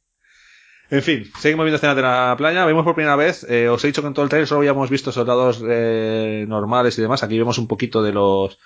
En 0.90 1.02
fin, 1.02 1.32
seguimos 1.40 1.66
viendo 1.66 1.78
escenas 1.78 1.96
de 1.96 2.02
la 2.04 2.36
playa. 2.38 2.66
Vemos 2.66 2.84
por 2.86 2.96
primera 2.96 3.16
vez, 3.16 3.46
eh, 3.50 3.70
os 3.70 3.84
he 3.84 3.88
dicho 3.88 4.02
que 4.02 4.08
en 4.10 4.14
todo 4.14 4.24
el 4.24 4.30
trailer 4.30 4.48
solo 4.48 4.60
habíamos 4.60 4.90
visto 4.90 5.12
soldados 5.12 5.64
eh, 5.68 6.46
normales 6.48 6.98
y 6.98 7.02
demás. 7.02 7.24
Aquí 7.24 7.38
vemos 7.38 7.58
un 7.58 7.68
poquito 7.68 8.04
de 8.04 8.14
los 8.14 8.60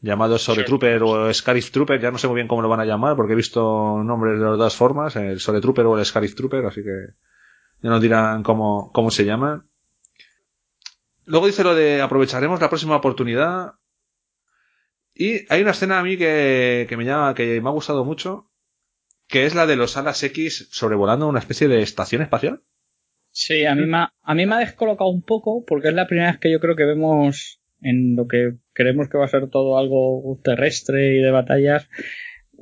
llamados 0.00 0.42
Sore 0.42 0.56
Sure. 0.56 0.66
Trooper 0.66 1.02
o 1.02 1.32
Scarif 1.32 1.70
Trooper. 1.70 2.00
Ya 2.00 2.10
no 2.10 2.18
sé 2.18 2.26
muy 2.26 2.36
bien 2.36 2.48
cómo 2.48 2.62
lo 2.62 2.68
van 2.68 2.80
a 2.80 2.84
llamar 2.84 3.16
porque 3.16 3.34
he 3.34 3.36
visto 3.36 4.02
nombres 4.02 4.38
de 4.38 4.44
las 4.44 4.58
dos 4.58 4.76
formas, 4.76 5.16
el 5.16 5.40
Sore 5.40 5.60
Trooper 5.60 5.86
o 5.86 5.98
el 5.98 6.04
Scarif 6.04 6.34
Trooper, 6.34 6.64
así 6.66 6.82
que 6.82 7.14
ya 7.82 7.90
nos 7.90 8.00
dirán 8.00 8.42
cómo, 8.42 8.90
cómo 8.92 9.10
se 9.10 9.24
llaman. 9.24 9.66
Luego 11.24 11.46
dice 11.46 11.64
lo 11.64 11.74
de 11.74 12.02
aprovecharemos 12.02 12.60
la 12.60 12.68
próxima 12.68 12.96
oportunidad. 12.96 13.74
Y 15.14 15.46
hay 15.52 15.62
una 15.62 15.72
escena 15.72 15.98
a 15.98 16.02
mí 16.02 16.16
que, 16.16 16.86
que 16.88 16.96
me 16.96 17.04
llama, 17.04 17.34
que 17.34 17.60
me 17.60 17.68
ha 17.68 17.72
gustado 17.72 18.04
mucho, 18.04 18.50
que 19.26 19.44
es 19.44 19.54
la 19.54 19.66
de 19.66 19.76
los 19.76 19.96
alas 19.96 20.22
X 20.22 20.68
sobrevolando 20.70 21.28
una 21.28 21.38
especie 21.38 21.68
de 21.68 21.82
estación 21.82 22.22
espacial. 22.22 22.62
Sí, 23.32 23.64
a 23.64 23.74
mí, 23.74 23.86
me 23.86 23.98
ha, 23.98 24.12
a 24.22 24.34
mí 24.34 24.44
me 24.46 24.56
ha 24.56 24.58
descolocado 24.58 25.08
un 25.10 25.22
poco 25.22 25.64
porque 25.64 25.88
es 25.88 25.94
la 25.94 26.06
primera 26.06 26.32
vez 26.32 26.40
que 26.40 26.50
yo 26.50 26.58
creo 26.58 26.74
que 26.74 26.84
vemos 26.84 27.59
en 27.82 28.16
lo 28.16 28.26
que 28.28 28.52
creemos 28.72 29.08
que 29.08 29.18
va 29.18 29.24
a 29.24 29.28
ser 29.28 29.48
todo 29.50 29.78
algo 29.78 30.38
terrestre 30.44 31.16
y 31.16 31.22
de 31.22 31.30
batallas 31.30 31.88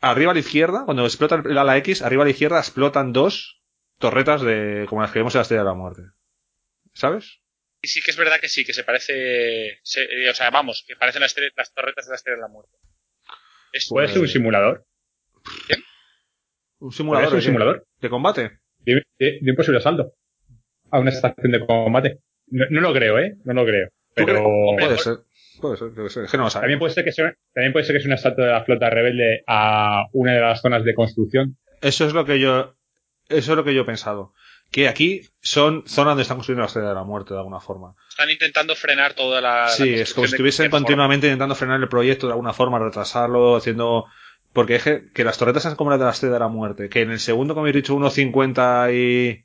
arriba 0.00 0.30
a 0.30 0.34
la 0.34 0.40
izquierda, 0.40 0.84
cuando 0.84 1.04
explota 1.04 1.42
el 1.44 1.58
ala 1.58 1.76
X, 1.78 2.02
arriba 2.02 2.22
a 2.22 2.26
la 2.26 2.30
izquierda 2.30 2.58
explotan 2.58 3.12
dos 3.12 3.60
torretas 3.98 4.42
de, 4.42 4.86
como 4.88 5.02
las 5.02 5.10
que 5.12 5.18
vemos 5.18 5.34
en 5.34 5.38
la 5.38 5.42
Estrella 5.42 5.62
de 5.62 5.68
la 5.68 5.74
Muerte. 5.74 6.02
¿Sabes? 6.94 7.38
Y 7.82 7.88
sí 7.88 8.00
que 8.02 8.10
es 8.10 8.16
verdad 8.16 8.40
que 8.40 8.48
sí, 8.48 8.64
que 8.64 8.72
se 8.74 8.84
parece. 8.84 9.78
se- 9.82 10.04
eh, 10.04 10.28
o 10.30 10.34
sea, 10.34 10.50
vamos, 10.50 10.84
que 10.86 10.96
parecen 10.96 11.22
las, 11.22 11.34
las 11.56 11.72
torretas 11.72 12.06
de 12.06 12.10
la 12.10 12.16
estrella 12.16 12.36
de 12.36 12.42
la 12.42 12.48
muerte. 12.48 12.76
Es- 13.72 13.86
Puede 13.88 14.08
ser 14.08 14.18
un 14.18 14.28
simulador. 14.28 14.86
Un 16.80 16.92
simulador, 16.92 17.28
ser 17.28 17.36
un 17.36 17.42
simulador. 17.42 17.86
de 18.00 18.10
combate. 18.10 18.50
De, 18.80 19.02
de- 19.18 19.38
de 19.40 19.50
un 19.50 19.56
posible 19.56 19.78
asalto. 19.78 20.12
A 20.90 20.98
una 20.98 21.10
estación 21.10 21.52
de 21.52 21.64
combate. 21.64 22.18
No, 22.48 22.64
no 22.70 22.80
lo 22.80 22.92
creo, 22.92 23.18
¿eh? 23.18 23.36
No 23.44 23.52
lo 23.54 23.64
creo. 23.64 23.88
¿Tú 24.16 24.24
Pero? 24.26 24.42
Puede 24.78 24.98
ser. 24.98 25.18
Puede 25.60 25.76
ser, 25.76 25.90
puede 25.94 26.08
ser. 26.10 26.24
Es 26.24 26.30
que 26.30 26.36
no 26.38 26.44
lo 26.44 26.50
sabemos. 26.50 26.62
también 26.62 26.78
puede 26.78 26.92
ser 26.94 27.04
que 27.04 27.12
sea, 27.12 27.34
también 27.54 27.72
puede 27.72 27.84
ser 27.84 27.94
que 27.94 28.00
sea 28.00 28.08
un 28.08 28.14
asalto 28.14 28.42
de 28.42 28.48
la 28.48 28.64
flota 28.64 28.88
rebelde 28.90 29.42
a 29.46 30.06
una 30.12 30.32
de 30.32 30.40
las 30.40 30.60
zonas 30.62 30.84
de 30.84 30.94
construcción. 30.94 31.58
Eso 31.82 32.06
es 32.06 32.14
lo 32.14 32.24
que 32.24 32.40
yo, 32.40 32.74
eso 33.28 33.52
es 33.52 33.56
lo 33.56 33.62
que 33.64 33.74
yo 33.74 33.82
he 33.82 33.84
pensado. 33.84 34.32
Que 34.72 34.88
aquí 34.88 35.22
son 35.42 35.82
zonas 35.86 36.12
donde 36.12 36.22
están 36.22 36.36
construyendo 36.38 36.62
la 36.62 36.66
Estrella 36.68 36.88
de 36.90 36.94
la 36.94 37.04
Muerte 37.04 37.34
de 37.34 37.40
alguna 37.40 37.60
forma. 37.60 37.94
Están 38.08 38.30
intentando 38.30 38.74
frenar 38.74 39.12
toda 39.14 39.40
la. 39.40 39.62
la 39.62 39.68
Sí, 39.68 39.92
es 39.94 40.14
como 40.14 40.26
si 40.26 40.34
estuviesen 40.34 40.70
forma. 40.70 40.78
continuamente 40.78 41.26
intentando 41.26 41.54
frenar 41.54 41.80
el 41.80 41.88
proyecto 41.88 42.26
de 42.26 42.32
alguna 42.32 42.52
forma, 42.52 42.78
retrasarlo, 42.78 43.56
haciendo... 43.56 44.06
Porque 44.52 44.74
es 44.76 44.82
que, 44.84 45.02
que 45.14 45.24
las 45.24 45.38
torretas 45.38 45.62
son 45.62 45.76
como 45.76 45.90
las 45.90 45.98
de 46.00 46.04
la 46.06 46.10
Estrella 46.10 46.34
de 46.34 46.40
la 46.40 46.48
Muerte, 46.48 46.88
que 46.88 47.02
en 47.02 47.10
el 47.10 47.20
segundo, 47.20 47.54
como 47.54 47.66
he 47.68 47.72
dicho, 47.72 47.96
1.50 47.96 48.92
y... 48.94 49.44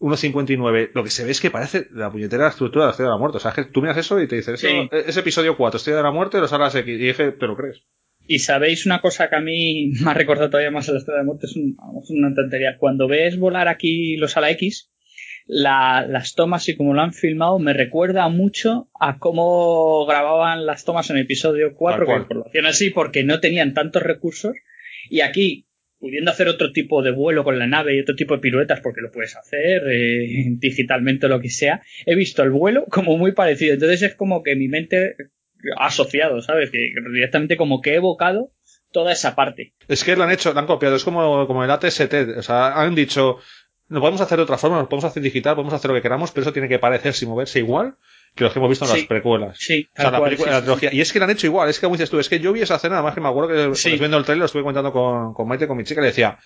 1.59, 0.00 0.90
lo 0.92 1.04
que 1.04 1.10
se 1.10 1.24
ve 1.24 1.30
es 1.30 1.40
que 1.40 1.50
parece 1.50 1.86
la 1.92 2.10
puñetera 2.10 2.48
estructura 2.48 2.84
de 2.84 2.86
la 2.88 2.90
Estrella 2.90 3.10
de 3.10 3.14
la 3.14 3.18
Muerte. 3.18 3.36
O 3.38 3.40
sea, 3.40 3.52
es 3.52 3.54
que 3.56 3.64
tú 3.64 3.80
miras 3.80 3.96
eso 3.96 4.20
y 4.20 4.26
te 4.28 4.36
dices, 4.36 4.60
Sí. 4.60 4.66
eso, 4.66 5.08
es 5.08 5.16
episodio 5.16 5.56
4, 5.56 5.78
Estrella 5.78 5.98
de 5.98 6.02
la 6.02 6.10
Muerte, 6.10 6.40
los 6.40 6.52
alas 6.52 6.74
X, 6.74 6.86
y 7.00 7.12
que 7.14 7.32
te 7.32 7.46
lo 7.46 7.56
crees. 7.56 7.84
Y 8.26 8.40
sabéis 8.40 8.86
una 8.86 9.00
cosa 9.00 9.28
que 9.30 9.36
a 9.36 9.40
mí 9.40 9.92
me 10.04 10.10
ha 10.10 10.14
recordado 10.14 10.50
todavía 10.50 10.70
más 10.70 10.88
a 10.88 10.92
la 10.92 10.98
Estrella 10.98 11.18
de 11.18 11.22
la 11.22 11.26
Muerte, 11.26 11.46
es 11.46 11.56
un- 11.56 11.76
vamos, 11.76 12.10
una 12.10 12.34
tontería. 12.34 12.76
Cuando 12.78 13.06
ves 13.08 13.38
volar 13.38 13.68
aquí 13.68 14.16
los 14.16 14.36
ala 14.36 14.50
X, 14.50 14.90
la- 15.46 16.06
las 16.08 16.34
tomas 16.34 16.68
y 16.68 16.76
como 16.76 16.94
lo 16.94 17.02
han 17.02 17.12
filmado 17.12 17.58
me 17.58 17.72
recuerda 17.74 18.28
mucho 18.28 18.88
a 18.98 19.18
cómo 19.18 20.06
grababan 20.06 20.64
las 20.66 20.84
tomas 20.84 21.10
en 21.10 21.16
el 21.16 21.24
episodio 21.24 21.74
4, 21.74 22.06
cual. 22.06 22.26
que 22.28 22.34
lo 22.34 22.46
hacían 22.46 22.66
así 22.66 22.90
porque 22.90 23.24
no 23.24 23.40
tenían 23.40 23.74
tantos 23.74 24.02
recursos. 24.02 24.54
Y 25.10 25.20
aquí, 25.20 25.66
pudiendo 25.98 26.30
hacer 26.30 26.48
otro 26.48 26.72
tipo 26.72 27.02
de 27.02 27.10
vuelo 27.10 27.44
con 27.44 27.58
la 27.58 27.66
nave 27.66 27.94
y 27.96 28.00
otro 28.00 28.14
tipo 28.14 28.34
de 28.34 28.40
piruetas, 28.40 28.80
porque 28.80 29.02
lo 29.02 29.10
puedes 29.10 29.36
hacer 29.36 29.82
eh, 29.90 30.26
digitalmente 30.58 31.26
o 31.26 31.28
lo 31.28 31.40
que 31.40 31.50
sea, 31.50 31.82
he 32.06 32.14
visto 32.14 32.42
el 32.42 32.50
vuelo 32.50 32.86
como 32.90 33.16
muy 33.18 33.32
parecido. 33.32 33.74
Entonces 33.74 34.00
es 34.02 34.14
como 34.14 34.42
que 34.42 34.56
mi 34.56 34.68
mente 34.68 35.14
ha 35.78 35.86
asociado, 35.86 36.40
¿sabes? 36.40 36.70
Que 36.70 36.90
directamente 37.12 37.56
como 37.58 37.80
que 37.82 37.90
he 37.92 37.96
evocado 37.96 38.52
toda 38.92 39.12
esa 39.12 39.34
parte. 39.34 39.74
Es 39.88 40.04
que 40.04 40.14
lo 40.16 40.24
han 40.24 40.30
hecho, 40.30 40.52
lo 40.54 40.60
han 40.60 40.66
copiado, 40.66 40.94
es 40.96 41.04
como, 41.04 41.46
como 41.46 41.64
el 41.64 41.70
ATST, 41.70 42.14
o 42.38 42.42
sea, 42.42 42.80
han 42.80 42.94
dicho, 42.94 43.38
lo 43.88 44.00
podemos 44.00 44.20
hacer 44.20 44.38
de 44.38 44.44
otra 44.44 44.58
forma, 44.58 44.78
lo 44.78 44.88
podemos 44.88 45.04
hacer 45.04 45.22
digital, 45.22 45.54
podemos 45.54 45.74
hacer 45.74 45.88
lo 45.90 45.94
que 45.94 46.02
queramos, 46.02 46.30
pero 46.32 46.42
eso 46.42 46.52
tiene 46.52 46.68
que 46.68 46.78
parecerse 46.78 47.24
y 47.24 47.28
moverse 47.28 47.58
igual 47.58 47.96
que 48.34 48.42
los 48.44 48.52
que 48.52 48.58
hemos 48.58 48.68
visto 48.70 48.84
en 48.86 48.90
Sí. 48.92 48.98
las 48.98 49.06
precuelas. 49.06 49.56
Sí, 49.60 49.88
O 49.96 50.00
sea, 50.02 50.10
la, 50.10 50.18
cual, 50.18 50.30
película- 50.30 50.48
sí, 50.48 50.52
la 50.52 50.58
sí, 50.58 50.64
trilogía. 50.64 50.94
Y 50.94 51.00
es 51.00 51.12
que 51.12 51.18
lo 51.18 51.24
han 51.26 51.30
hecho 51.30 51.46
igual, 51.46 51.68
es 51.68 51.78
que 51.78 51.84
como 51.86 51.96
dices 51.96 52.10
tú, 52.10 52.18
es 52.18 52.28
que 52.28 52.40
yo 52.40 52.52
vi 52.52 52.62
esa 52.62 52.76
escena, 52.76 52.96
además 52.96 53.14
que 53.14 53.20
me 53.20 53.28
acuerdo 53.28 53.48
que 53.50 53.54
cuando 53.80 53.98
viendo 53.98 54.16
el 54.16 54.24
trailer 54.24 54.40
lo 54.40 54.46
estuve 54.46 54.62
comentando 54.62 54.92
con, 54.92 55.34
con 55.34 55.46
Maite, 55.46 55.68
con 55.68 55.76
mi 55.76 55.84
chica, 55.84 56.00
y 56.00 56.02
le 56.04 56.08
decía, 56.08 56.38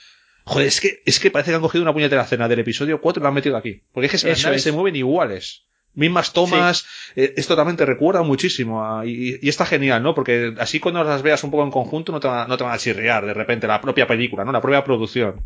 joder, 0.44 0.66
es 0.66 0.80
que, 0.80 1.00
es 1.06 1.18
que 1.20 1.30
parece 1.30 1.50
que 1.50 1.54
han 1.56 1.62
cogido 1.62 1.82
una 1.82 1.92
puñetera 1.92 2.22
escena 2.22 2.48
del 2.48 2.58
episodio 2.58 3.00
4 3.00 3.20
y 3.20 3.22
la 3.22 3.28
han 3.28 3.34
metido 3.34 3.56
aquí. 3.56 3.82
Porque 3.92 4.06
es 4.06 4.22
que 4.22 4.28
las 4.28 4.44
naves 4.44 4.62
se 4.62 4.72
mueven 4.72 4.96
iguales. 4.96 5.64
Mismas 5.94 6.32
tomas, 6.32 6.86
eh, 7.16 7.32
es 7.36 7.46
totalmente 7.48 7.84
recuerda 7.86 8.22
muchísimo 8.22 8.84
a- 8.84 9.06
y, 9.06 9.38
y 9.40 9.48
está 9.48 9.64
genial, 9.64 10.02
¿no? 10.02 10.14
Porque 10.14 10.52
así 10.58 10.78
cuando 10.80 11.02
las 11.02 11.22
veas 11.22 11.42
un 11.42 11.50
poco 11.50 11.64
en 11.64 11.70
conjunto 11.70 12.12
no 12.12 12.20
te, 12.20 12.28
van, 12.28 12.40
a- 12.40 12.46
no 12.46 12.56
te 12.56 12.64
van 12.64 12.74
a 12.74 12.78
chirriar 12.78 13.24
de 13.26 13.34
repente 13.34 13.66
la 13.66 13.80
propia 13.80 14.06
película, 14.06 14.44
¿no? 14.44 14.52
La 14.52 14.60
propia 14.60 14.84
producción. 14.84 15.44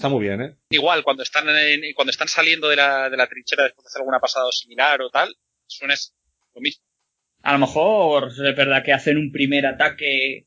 Está 0.00 0.08
muy 0.08 0.22
bien, 0.26 0.40
¿eh? 0.40 0.54
Igual, 0.70 1.02
cuando 1.04 1.22
están 1.22 1.46
en- 1.50 1.92
cuando 1.94 2.10
están 2.10 2.26
saliendo 2.26 2.70
de 2.70 2.76
la, 2.76 3.10
de 3.10 3.18
la 3.18 3.26
trinchera 3.26 3.64
después 3.64 3.84
de 3.84 3.88
hacer 3.88 4.00
alguna 4.00 4.18
pasada 4.18 4.46
o 4.46 4.50
similar 4.50 5.02
o 5.02 5.10
tal, 5.10 5.36
suena 5.66 5.92
es 5.92 6.14
lo 6.54 6.62
mismo. 6.62 6.82
A 7.42 7.52
lo 7.52 7.58
mejor 7.58 8.28
es 8.28 8.56
verdad 8.56 8.82
que 8.82 8.94
hacen 8.94 9.18
un 9.18 9.30
primer 9.30 9.66
ataque 9.66 10.46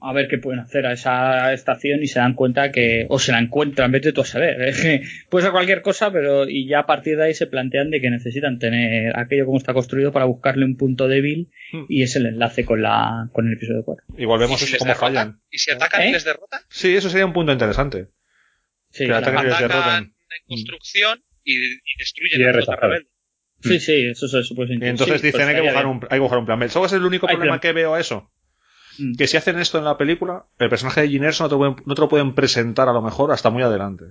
a 0.00 0.12
ver 0.12 0.26
qué 0.26 0.38
pueden 0.38 0.58
hacer 0.58 0.84
a 0.86 0.92
esa 0.94 1.52
estación 1.52 2.02
y 2.02 2.08
se 2.08 2.18
dan 2.18 2.34
cuenta 2.34 2.72
que, 2.72 3.06
o 3.08 3.20
se 3.20 3.30
la 3.30 3.38
encuentran, 3.38 3.92
vete 3.92 4.12
tú 4.12 4.22
a 4.22 4.24
saber, 4.24 4.74
que 4.74 5.02
puede 5.30 5.44
ser 5.44 5.52
cualquier 5.52 5.80
cosa, 5.82 6.10
pero 6.10 6.48
y 6.48 6.66
ya 6.66 6.80
a 6.80 6.86
partir 6.86 7.18
de 7.18 7.26
ahí 7.26 7.34
se 7.34 7.46
plantean 7.46 7.90
de 7.90 8.00
que 8.00 8.10
necesitan 8.10 8.58
tener 8.58 9.16
aquello 9.16 9.46
como 9.46 9.58
está 9.58 9.74
construido 9.74 10.10
para 10.10 10.24
buscarle 10.24 10.64
un 10.64 10.76
punto 10.76 11.06
débil 11.06 11.52
Hmm. 11.72 11.84
y 11.88 12.02
es 12.02 12.16
el 12.16 12.26
enlace 12.26 12.64
con 12.64 12.82
la 12.82 13.28
con 13.32 13.46
el 13.46 13.52
episodio 13.52 13.84
4. 13.84 14.04
Igual 14.18 14.40
vemos 14.40 14.60
¿Y 14.60 14.66
si 14.66 14.74
eso 14.74 14.74
les 14.74 14.78
cómo 14.80 14.88
derrotan? 14.88 15.14
fallan. 15.14 15.42
¿Y 15.52 15.58
si 15.58 15.70
atacan 15.70 16.02
¿Eh? 16.02 16.08
y 16.08 16.12
les 16.14 16.24
derrotan? 16.24 16.62
Sí, 16.68 16.96
eso 16.96 17.08
sería 17.08 17.26
un 17.26 17.32
punto 17.32 17.52
interesante. 17.52 18.08
Sí, 18.90 19.04
y 19.04 19.06
les 19.08 19.16
Atacan 19.16 19.46
derroten. 19.48 20.04
en 20.04 20.12
construcción 20.48 21.22
y, 21.44 21.54
y 21.56 21.78
destruyen 21.98 22.40
Y 22.40 22.44
a 22.44 22.52
rechazado. 22.52 22.80
rebelde. 22.88 23.08
sí, 23.62 23.80
sí, 23.80 24.04
eso 24.06 24.28
se 24.28 24.42
supone. 24.42 24.74
Y 24.74 24.88
entonces 24.88 25.20
sí, 25.20 25.26
dicen 25.28 25.40
pues 25.42 25.48
hay, 25.48 25.54
que 25.54 25.60
buscar 25.62 25.86
un, 25.86 26.00
hay 26.10 26.16
que 26.16 26.20
buscar 26.20 26.38
un 26.38 26.46
plan 26.46 26.58
B. 26.58 26.68
¿Sabes 26.68 26.74
cuál 26.74 26.86
es 26.86 26.92
el 26.92 27.04
único 27.06 27.28
Hay 27.28 27.36
problema 27.36 27.60
plan. 27.60 27.60
que 27.60 27.72
veo 27.72 27.94
a 27.94 28.00
eso? 28.00 28.30
Mm. 28.98 29.14
Que 29.16 29.26
si 29.26 29.36
hacen 29.36 29.58
esto 29.58 29.78
en 29.78 29.84
la 29.84 29.96
película, 29.96 30.46
el 30.58 30.68
personaje 30.68 31.02
de 31.02 31.08
Jyn 31.08 31.22
no 31.22 31.30
te, 31.30 31.40
lo 31.54 31.58
pueden, 31.58 31.76
no 31.86 31.94
te 31.94 32.00
lo 32.00 32.08
pueden 32.08 32.34
presentar 32.34 32.88
a 32.88 32.92
lo 32.92 33.02
mejor 33.02 33.30
hasta 33.32 33.50
muy 33.50 33.62
adelante. 33.62 34.04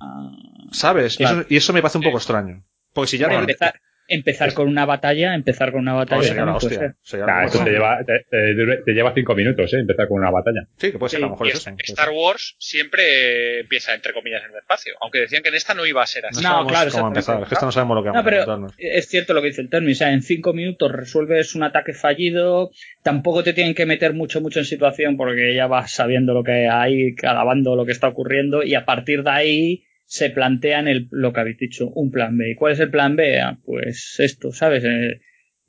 Ah, 0.00 0.30
¿Sabes? 0.72 1.14
Y 1.14 1.18
Claro. 1.18 1.40
eso- 1.40 1.46
Y, 1.50 1.56
eso, 1.56 1.72
me 1.72 1.82
parece 1.82 1.98
un 1.98 2.04
poco 2.04 2.18
extraño. 2.18 2.64
Porque 2.92 3.08
si 3.08 3.18
ya 3.18 3.26
Bueno, 3.26 3.40
no- 3.42 3.48
empezar, 3.48 3.80
empezar 4.08 4.54
con 4.54 4.66
una 4.68 4.84
batalla, 4.86 5.34
empezar 5.34 5.70
con 5.70 5.82
una 5.82 5.92
no, 5.92 5.96
batalla. 5.98 6.22
sería 6.22 6.44
puede 6.44 6.56
hostia. 6.56 6.96
Sería 7.02 7.26
eso 7.44 7.62
te 7.64 7.70
lleva, 7.70 7.98
te, 8.04 8.24
te- 8.30 8.82
te 8.84 8.92
lleva 8.92 9.12
cinco 9.14 9.34
minutos, 9.34 9.72
¿eh? 9.74 9.78
Empezar 9.80 10.08
con 10.08 10.18
una 10.18 10.30
batalla. 10.30 10.66
Sí, 10.78 10.90
que 10.90 10.98
puede 10.98 11.10
ser, 11.10 11.18
Sí, 11.18 11.22
a 11.22 11.26
lo 11.26 11.32
mejor 11.32 11.46
Y 11.46 11.50
es 11.50 11.54
es- 11.56 11.60
eso. 11.60 11.70
puede 11.70 11.92
Star. 11.92 12.08
Wars 12.14 12.56
siempre 12.58 13.60
empieza, 13.60 13.94
entre 13.94 14.12
comillas, 14.12 14.42
en 14.44 14.50
el 14.52 14.56
espacio. 14.58 14.94
Aunque 15.02 15.20
decían 15.20 15.42
que 15.42 15.50
en 15.50 15.54
esta 15.54 15.74
no 15.74 15.84
iba 15.86 16.02
a 16.02 16.06
ser 16.06 16.26
así. 16.26 16.42
No, 16.42 16.62
No, 16.62 16.66
claro, 16.66 16.90
cómo 16.90 17.08
empezar. 17.08 17.42
Es 17.42 17.48
que 17.48 17.54
esto 17.54 17.66
no 17.66 17.72
sabemos 17.72 17.96
lo 17.96 18.02
que 18.02 18.08
No, 18.08 18.14
vamos 18.14 18.26
a 18.26 18.30
pero 18.30 18.42
encontrarnos. 18.42 18.74
es 18.78 19.08
cierto 19.08 19.34
lo 19.34 19.42
que 19.42 19.48
dice 19.48 19.60
el 19.62 19.70
término. 19.70 19.92
O 19.92 19.94
sea, 19.94 20.12
en 20.12 20.22
cinco 20.22 20.52
minutos 20.52 20.90
resuelves 20.90 21.54
un 21.54 21.62
ataque 21.62 21.92
fallido. 21.92 22.70
Tampoco 23.02 23.42
te 23.42 23.52
tienen 23.52 23.74
que 23.74 23.86
meter 23.86 24.14
mucho, 24.14 24.40
mucho 24.40 24.58
en 24.58 24.64
situación 24.64 25.16
porque 25.16 25.54
ya 25.54 25.66
vas 25.66 25.92
sabiendo 25.92 26.34
lo 26.34 26.42
que 26.44 26.68
hay, 26.68 27.14
alabando 27.22 27.76
lo 27.76 27.84
que 27.84 27.92
está 27.92 28.08
ocurriendo. 28.08 28.62
Y 28.62 28.74
a 28.74 28.84
partir 28.84 29.22
de 29.22 29.30
ahí 29.30 29.84
se 30.10 30.30
plantean 30.30 30.88
el, 30.88 31.06
lo 31.10 31.32
que 31.34 31.40
habéis 31.40 31.58
dicho, 31.58 31.88
un 31.90 32.10
plan 32.10 32.36
B. 32.38 32.50
¿Y 32.52 32.54
cuál 32.54 32.72
es 32.72 32.80
el 32.80 32.90
plan 32.90 33.14
B? 33.14 33.40
Ah, 33.40 33.58
pues 33.64 34.16
esto, 34.18 34.52
¿sabes? 34.52 34.82
Eh, 34.84 35.20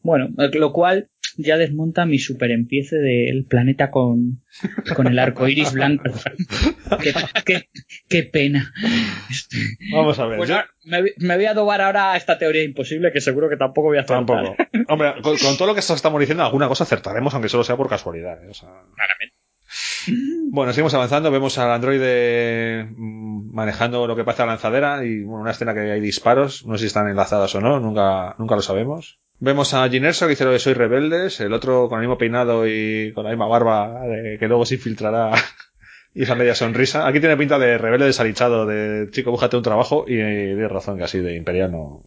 bueno, 0.01 0.29
lo 0.53 0.71
cual 0.71 1.09
ya 1.37 1.57
desmonta 1.57 2.05
mi 2.05 2.19
super 2.19 2.49
empiece 2.51 2.95
del 2.97 3.45
planeta 3.45 3.91
con, 3.91 4.41
con 4.95 5.07
el 5.07 5.19
arco 5.19 5.47
iris 5.47 5.73
blanco. 5.73 6.03
qué, 7.03 7.13
qué- 7.45 7.69
qué 8.07 8.23
pena. 8.23 8.71
Vamos 9.91 10.17
a 10.19 10.25
ver. 10.25 10.37
Pues 10.37 10.49
yo- 10.49 10.61
me, 10.85 11.03
me 11.17 11.35
voy 11.35 11.45
a 11.45 11.51
adobar 11.51 11.81
ahora 11.81 12.13
a 12.13 12.17
esta 12.17 12.37
teoría 12.37 12.63
imposible 12.63 13.11
que 13.11 13.19
seguro 13.21 13.49
que 13.49 13.57
tampoco 13.57 13.89
voy 13.89 13.97
a 13.97 14.01
acertar. 14.01 14.25
Tampoco. 14.25 14.55
Hombre, 14.87 15.13
con, 15.21 15.37
con 15.37 15.57
todo 15.57 15.67
lo 15.67 15.73
que 15.73 15.81
estamos 15.81 16.19
diciendo, 16.19 16.43
alguna 16.43 16.67
cosa 16.69 16.85
acertaremos, 16.85 17.33
aunque 17.33 17.49
solo 17.49 17.63
sea 17.65 17.75
por 17.77 17.89
casualidad. 17.89 18.41
¿eh? 18.43 18.47
O 18.49 18.53
sea, 18.53 18.69
Claramente. 18.69 19.35
Bueno, 20.51 20.73
seguimos 20.73 20.93
avanzando. 20.93 21.31
Vemos 21.31 21.57
al 21.57 21.71
androide 21.71 22.85
mm, 22.95 23.53
manejando 23.53 24.07
lo 24.07 24.15
que 24.15 24.23
parece 24.23 24.43
la 24.43 24.53
lanzadera 24.53 25.03
y 25.03 25.23
bueno, 25.23 25.41
una 25.41 25.51
escena 25.51 25.73
que 25.73 25.91
hay 25.91 26.01
disparos. 26.01 26.65
No 26.65 26.75
sé 26.75 26.81
si 26.81 26.87
están 26.87 27.09
enlazadas 27.09 27.53
o 27.55 27.61
no, 27.61 27.79
nunca, 27.79 28.35
nunca 28.37 28.55
lo 28.55 28.61
sabemos. 28.61 29.19
Vemos 29.39 29.73
a 29.73 29.87
Jyn 29.87 30.05
Erso 30.05 30.25
que 30.25 30.31
dice 30.31 30.43
lo 30.43 30.51
de 30.51 30.59
soy 30.59 30.73
rebeldes, 30.73 31.39
el 31.39 31.53
otro 31.53 31.87
con 31.87 31.99
el 31.99 32.07
mismo 32.07 32.17
peinado 32.17 32.67
y 32.67 33.13
con 33.13 33.23
la 33.23 33.29
misma 33.29 33.47
barba 33.47 34.01
que 34.37 34.47
luego 34.47 34.65
se 34.65 34.75
infiltrará 34.75 35.31
y 36.13 36.23
esa 36.23 36.35
media 36.35 36.55
sonrisa. 36.55 37.07
Aquí 37.07 37.19
tiene 37.19 37.37
pinta 37.37 37.57
de 37.57 37.77
rebelde 37.77 38.05
desalichado, 38.05 38.65
de 38.65 39.09
chico, 39.11 39.31
búscate 39.31 39.55
un 39.55 39.63
trabajo 39.63 40.05
y 40.07 40.19
eh, 40.19 40.55
de 40.55 40.67
razón 40.67 40.97
que 40.97 41.05
así 41.05 41.19
de 41.19 41.35
imperial 41.35 41.71
no, 41.71 42.03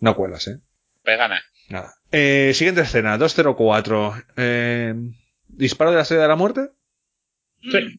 no 0.00 0.16
cuelas, 0.16 0.48
eh. 0.48 0.60
Vegana. 1.04 1.42
Nada. 1.68 1.94
Eh, 2.12 2.52
siguiente 2.54 2.80
escena, 2.82 3.18
204. 3.18 4.14
Eh, 4.36 4.94
¿Disparo 5.48 5.90
de 5.90 5.96
la 5.96 6.02
estrella 6.02 6.22
de 6.22 6.28
la 6.28 6.36
muerte? 6.36 6.70
Sí. 7.62 7.98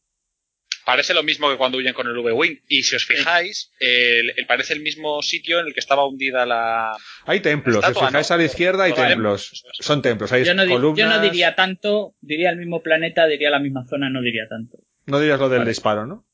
Parece 0.85 1.13
lo 1.13 1.21
mismo 1.21 1.49
que 1.51 1.57
cuando 1.57 1.77
huyen 1.77 1.93
con 1.93 2.07
el 2.07 2.17
V-Wing. 2.17 2.61
Y 2.67 2.81
si 2.83 2.95
os 2.95 3.05
fijáis, 3.05 3.71
el, 3.79 4.31
el- 4.35 4.45
parece 4.47 4.73
el 4.73 4.79
mismo 4.81 5.21
sitio 5.21 5.59
en 5.59 5.67
el 5.67 5.73
que 5.73 5.79
estaba 5.81 6.07
hundida 6.07 6.45
la. 6.47 6.93
Hay 7.25 7.41
templos, 7.41 7.85
si 7.85 7.91
os 7.91 7.97
fijáis 7.99 8.29
¿no? 8.29 8.33
a 8.33 8.37
la 8.37 8.43
izquierda 8.45 8.83
hay 8.85 8.93
templos. 8.93 9.63
Son 9.79 10.01
templos, 10.01 10.31
hay 10.31 10.45
Yo 10.45 10.55
no, 10.55 10.65
columnas. 10.67 10.97
yo 10.97 11.07
no 11.07 11.21
diría 11.21 11.53
tanto, 11.55 12.15
diría 12.21 12.49
el 12.49 12.57
mismo 12.57 12.81
planeta, 12.81 13.27
diría 13.27 13.51
la 13.51 13.59
misma 13.59 13.85
zona, 13.87 14.09
no 14.09 14.21
diría 14.21 14.47
tanto. 14.49 14.79
No 15.05 15.19
dirías 15.19 15.39
lo 15.39 15.49
del 15.49 15.59
Vale. 15.59 15.69
disparo, 15.69 16.07
¿no? 16.07 16.25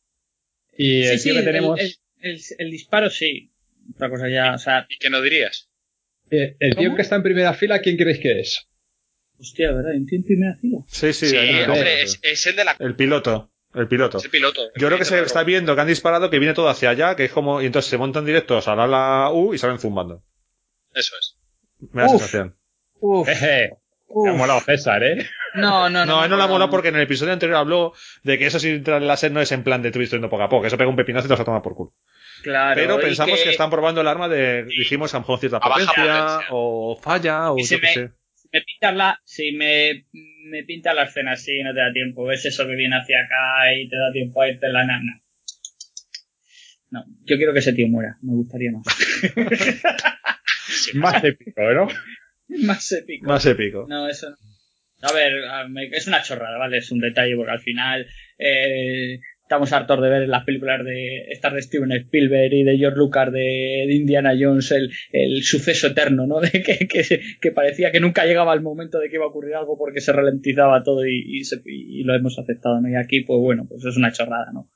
Y 0.77 1.03
el 1.03 1.19
Sí, 1.19 1.23
tío 1.30 1.34
sí, 1.34 1.39
que 1.39 1.45
tenemos, 1.45 1.80
El, 1.80 1.95
el- 2.22 2.41
el 2.60 2.72
disparo 2.72 3.10
sí. 3.10 3.52
Otra 3.93 4.10
cosa 4.10 4.30
ya, 4.30 4.53
o 4.53 4.57
sea, 4.57 4.85
¿Y 4.89 4.97
qué 4.97 5.10
no 5.10 5.22
dirías? 5.22 5.69
eh, 6.31 6.56
el 6.60 6.76
tío 6.76 6.95
que 6.95 7.02
está 7.02 7.15
en 7.18 7.23
primera 7.23 7.53
fila, 7.53 7.80
¿quién 7.81 7.97
creéis 7.97 8.19
que 8.19 8.39
es? 8.39 8.68
Hostia, 9.40 9.72
¿verdad? 9.72 9.94
¿En 9.94 10.06
primera 10.06 10.56
fila? 10.62 10.80
Sí, 10.88 11.14
sí. 11.14 11.28
Sí, 11.28 11.38
hombre, 11.68 12.03
es, 12.03 12.20
es 12.22 12.45
el 12.48 12.56
de 12.56 12.66
la. 12.66 12.76
El 12.80 12.95
piloto. 12.95 13.52
El 13.74 13.88
piloto. 13.88 14.20
Es 14.20 14.26
el 14.26 14.32
piloto. 14.32 14.62
Yo 14.78 14.88
creo 14.88 14.98
que 14.98 15.06
se 15.06 15.20
está 15.22 15.44
viendo 15.44 15.76
que 15.76 15.82
han 15.82 15.88
disparado, 15.88 16.30
que 16.30 16.40
viene 16.40 16.53
todo 16.53 16.70
hacia 16.70 16.90
allá, 16.91 17.16
que 17.16 17.26
es 17.26 17.32
como. 17.32 17.62
Y 17.62 17.66
entonces 17.66 17.90
se 17.90 17.98
montan 17.98 18.26
directos 18.26 18.68
a 18.68 18.76
la, 18.76 18.88
la 18.88 19.30
U 19.34 19.53
y 19.53 19.57
salen 19.57 19.80
zumbando. 19.80 20.24
Eso 20.94 21.14
es. 21.20 21.38
Me 21.91 22.02
da 22.03 22.06
Uf. 22.07 22.12
sensación. 22.14 22.56
Uf, 23.02 23.28
Jeje, 23.28 23.72
me 24.24 24.30
ha 24.30 24.34
molado 24.34 24.62
César, 24.62 25.03
¿eh? 25.03 25.28
No, 25.56 25.90
no, 25.90 26.06
no. 26.06 26.18
No, 26.18 26.24
él 26.24 26.30
no 26.30 26.38
la 26.38 26.48
mola 26.48 26.70
porque 26.70 26.88
en 26.88 26.95
el 26.95 27.02
episodio 27.02 27.34
anterior 27.34 27.57
habló 27.57 27.94
de 28.24 28.38
que 28.38 28.45
eso 28.45 28.60
sin 28.60 28.76
entrar 28.76 29.02
en 29.02 29.07
láser 29.07 29.32
no 29.32 29.41
es 29.41 29.52
en 29.52 29.64
plan 29.64 29.82
de 29.82 29.91
tú 29.91 30.02
yendo 30.02 30.30
poco 30.30 30.44
a 30.44 30.49
poco, 30.49 30.66
eso 30.66 30.78
pega 30.78 30.90
un 30.90 30.95
pepinazo 30.95 31.26
y 31.26 31.28
te 31.28 31.34
vas 31.34 31.41
a 31.41 31.45
tomar 31.45 31.62
por 31.62 31.76
culo. 31.76 31.94
Claro, 32.44 32.76
Pero 32.76 32.99
pensamos 32.99 33.40
que... 33.41 33.49
están 33.49 33.70
probando 33.70 34.02
el 34.02 34.07
arma 34.07 34.28
de, 34.30 34.64
dijimos, 34.66 35.14
a 35.14 35.18
lo 35.18 35.22
mejor 35.22 35.40
cierta 35.40 35.60
potencia, 35.60 35.94
potencia. 35.94 36.40
o 36.52 36.98
falla, 37.02 37.52
o 37.52 37.57
Y 37.57 37.62
yo 37.64 37.68
se 37.68 37.76
qué 37.80 37.82
me- 37.88 37.94
sé. 37.94 38.12
Me 38.52 38.62
pintas 38.62 38.96
la, 38.96 39.20
si 39.24 39.52
me, 39.52 40.06
me 40.46 40.64
pintas 40.64 40.96
la 40.96 41.04
escena 41.04 41.34
así, 41.34 41.62
no 41.64 41.74
te 41.74 41.80
da 41.80 41.92
tiempo. 41.92 42.26
Ves 42.26 42.46
eso 42.46 42.68
que 42.68 42.76
viene 42.76 42.96
hacia 42.96 43.20
acá 43.20 43.74
y 43.74 43.90
te 43.90 43.98
da 43.98 44.12
tiempo 44.12 44.42
a 44.42 44.50
irte 44.50 44.68
en 44.68 44.74
la 44.74 44.86
nana. 44.86 45.22
No, 46.92 47.04
yo 47.24 47.38
quiero 47.38 47.54
que 47.54 47.60
ese 47.60 47.74
tío 47.74 47.88
muera. 47.88 48.18
Me 48.22 48.34
gustaría 48.34 48.72
más. 48.72 48.86
Más 50.94 51.24
épico, 51.24 51.62
¿no? 51.74 51.88
más 52.66 52.92
épico. 52.92 53.28
Más 53.28 53.46
épico. 53.46 53.86
No, 53.88 54.08
eso 54.08 54.30
no. 54.30 54.38
A 55.02 55.14
ver, 55.14 55.34
es 55.92 56.08
una 56.08 56.24
chorrada, 56.24 56.58
¿vale? 56.58 56.78
Es 56.78 56.92
un 56.92 57.00
detalle 57.00 57.36
porque 57.36 57.52
al 57.52 57.60
final 57.60 58.08
eh, 58.40 59.20
estamos 59.46 59.72
hartos 59.74 60.02
de 60.02 60.10
ver 60.10 60.28
las 60.28 60.44
películas 60.44 60.84
de 60.84 61.28
estas 61.30 61.54
de 61.54 61.62
Steven 61.62 61.92
Spielberg 61.92 62.52
y 62.52 62.64
de 62.64 62.78
George 62.78 62.98
Lucas 62.98 63.32
de, 63.32 63.40
de 63.88 63.94
Indiana 63.94 64.34
Jones 64.40 64.72
el, 64.72 64.92
el 65.12 65.44
suceso 65.44 65.88
eterno, 65.88 66.26
¿no? 66.26 66.40
De 66.42 66.50
que, 66.64 66.88
que, 66.88 67.22
que 67.40 67.52
parecía 67.52 67.92
que 67.92 68.00
nunca 68.00 68.26
llegaba 68.26 68.54
el 68.56 68.62
momento 68.62 68.98
de 69.00 69.08
que 69.10 69.16
iba 69.18 69.26
a 69.26 69.30
ocurrir 69.30 69.54
algo 69.56 69.78
porque 69.78 70.02
se 70.02 70.12
ralentizaba 70.14 70.82
todo 70.84 71.06
y, 71.06 71.22
y, 71.26 71.44
se- 71.44 71.62
y 71.66 72.04
lo 72.04 72.16
hemos 72.16 72.40
aceptado, 72.40 72.82
¿no? 72.82 72.90
Y 72.90 72.96
aquí, 72.96 73.22
pues 73.22 73.40
bueno, 73.40 73.66
pues 73.70 73.86
es 73.86 73.96
una 73.98 74.12
chorrada, 74.12 74.48
¿no? 74.52 74.70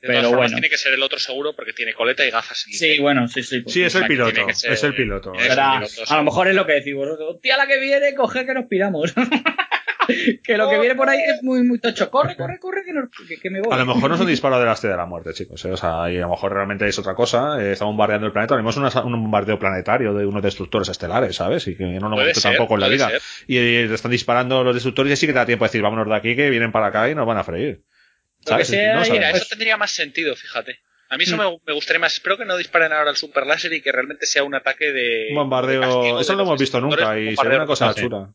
De 0.00 0.08
todas 0.08 0.20
Pero 0.20 0.28
formas, 0.30 0.50
bueno. 0.50 0.54
tiene 0.56 0.68
que 0.70 0.78
ser 0.78 0.94
el 0.94 1.02
otro 1.02 1.18
seguro 1.18 1.54
porque 1.56 1.72
tiene 1.72 1.92
coleta 1.94 2.24
y 2.26 2.30
gafas. 2.30 2.64
En 2.66 2.72
el 2.72 2.78
Sí, 2.78 2.88
pelo. 2.90 3.02
bueno, 3.02 3.28
sí, 3.28 3.42
sí. 3.42 3.60
pues 3.60 3.72
Sí, 3.74 3.82
es 3.82 3.94
el 3.96 4.06
piloto, 4.06 4.34
ser- 4.52 4.72
es 4.72 4.84
el 4.84 4.94
piloto. 4.94 5.32
es 5.34 5.42
el 5.42 5.48
Verá, 5.50 5.72
piloto, 5.78 5.92
sí. 5.94 6.02
a 6.08 6.16
lo 6.16 6.22
mejor 6.24 6.48
es 6.48 6.54
lo 6.54 6.66
que 6.66 6.72
decimos. 6.74 7.08
Hostia, 7.20 7.56
la 7.56 7.66
que 7.66 7.78
viene, 7.80 8.14
coge 8.14 8.46
que 8.46 8.54
nos 8.54 8.66
piramos. 8.66 9.12
que 10.44 10.56
lo 10.56 10.68
que 10.68 10.78
viene 10.78 10.94
por 10.94 11.08
ahí 11.08 11.18
es 11.20 11.42
muy, 11.42 11.62
muy 11.62 11.78
tocho. 11.78 12.10
Corre, 12.10 12.36
corre, 12.36 12.58
corre, 12.58 12.82
que, 12.84 12.92
no- 12.92 13.08
que- 13.28 13.38
que 13.38 13.50
me 13.50 13.60
voy. 13.60 13.72
A 13.72 13.76
lo 13.76 13.86
mejor 13.86 14.08
no 14.10 14.14
es 14.16 14.20
un 14.20 14.26
disparo 14.26 14.58
de 14.58 14.66
la 14.66 14.72
estrella 14.72 14.94
de 14.94 14.98
la 15.02 15.06
muerte, 15.06 15.32
chicos. 15.32 15.64
¿eh? 15.64 15.72
O 15.72 15.76
sea, 15.76 16.10
y 16.10 16.16
a 16.16 16.22
lo 16.22 16.30
mejor 16.30 16.52
realmente 16.52 16.86
es 16.86 16.98
otra 16.98 17.14
cosa. 17.14 17.62
Eh, 17.62 17.72
está 17.72 17.84
bombardeando 17.84 18.26
el 18.26 18.32
planeta. 18.32 18.54
Una- 18.54 19.02
un 19.04 19.22
bombardeo 19.22 19.58
planetario 19.58 20.14
de 20.14 20.26
unos 20.26 20.42
destructores 20.42 20.88
estelares, 20.88 21.36
¿sabes? 21.36 21.66
Y 21.68 21.76
que 21.76 21.84
no 21.84 22.08
lo 22.08 22.16
Puede 22.16 22.16
hemos 22.16 22.26
visto 22.26 22.40
ser, 22.40 22.52
tampoco 22.56 22.74
en 22.74 22.80
la 22.80 22.88
vida. 22.88 23.08
ser. 23.10 23.20
Y, 23.46 23.58
están 23.92 24.10
disparando 24.10 24.64
los 24.64 24.74
destructores 24.74 25.10
y 25.10 25.12
así 25.14 25.26
que 25.26 25.32
te 25.32 25.38
da 25.38 25.46
tiempo 25.46 25.64
a 25.64 25.68
decir, 25.68 25.82
vámonos 25.82 26.08
de 26.08 26.14
aquí, 26.16 26.34
que 26.36 26.50
vienen 26.50 26.72
para 26.72 26.86
acá 26.88 27.08
y 27.08 27.14
nos 27.14 27.26
van 27.26 27.38
a 27.38 27.44
freír. 27.44 27.82
¿Sabes? 28.44 28.68
sea, 28.68 28.94
No 28.94 29.00
mira, 29.00 29.04
sabes. 29.06 29.20
Mira, 29.20 29.30
eso 29.30 29.46
tendría 29.48 29.76
más 29.76 29.90
sentido, 29.92 30.34
fíjate. 30.34 30.80
A 31.10 31.16
mí 31.18 31.24
eso 31.24 31.36
Mm. 31.36 31.40
me, 31.40 31.58
me 31.66 31.72
gustaría 31.74 32.00
más. 32.00 32.14
Espero 32.14 32.38
que 32.38 32.44
no 32.46 32.56
disparen 32.56 32.92
ahora 32.92 33.10
el 33.10 33.16
super 33.16 33.46
láser 33.46 33.72
y 33.74 33.82
que 33.82 33.92
realmente 33.92 34.24
sea 34.26 34.44
un 34.44 34.54
ataque 34.54 34.90
de. 34.92 35.26
Un 35.30 35.36
bombardeo. 35.36 35.80
de 35.80 36.20
eso 36.22 36.32
de 36.32 36.32
no 36.32 36.36
lo 36.38 36.42
hemos 36.44 36.60
visto 36.60 36.80
nunca 36.80 37.10
un 37.10 37.18
y 37.18 37.36
sería 37.36 37.56
una 37.58 37.66
cosa 37.66 37.92
sí. 37.92 38.00
chula. 38.00 38.32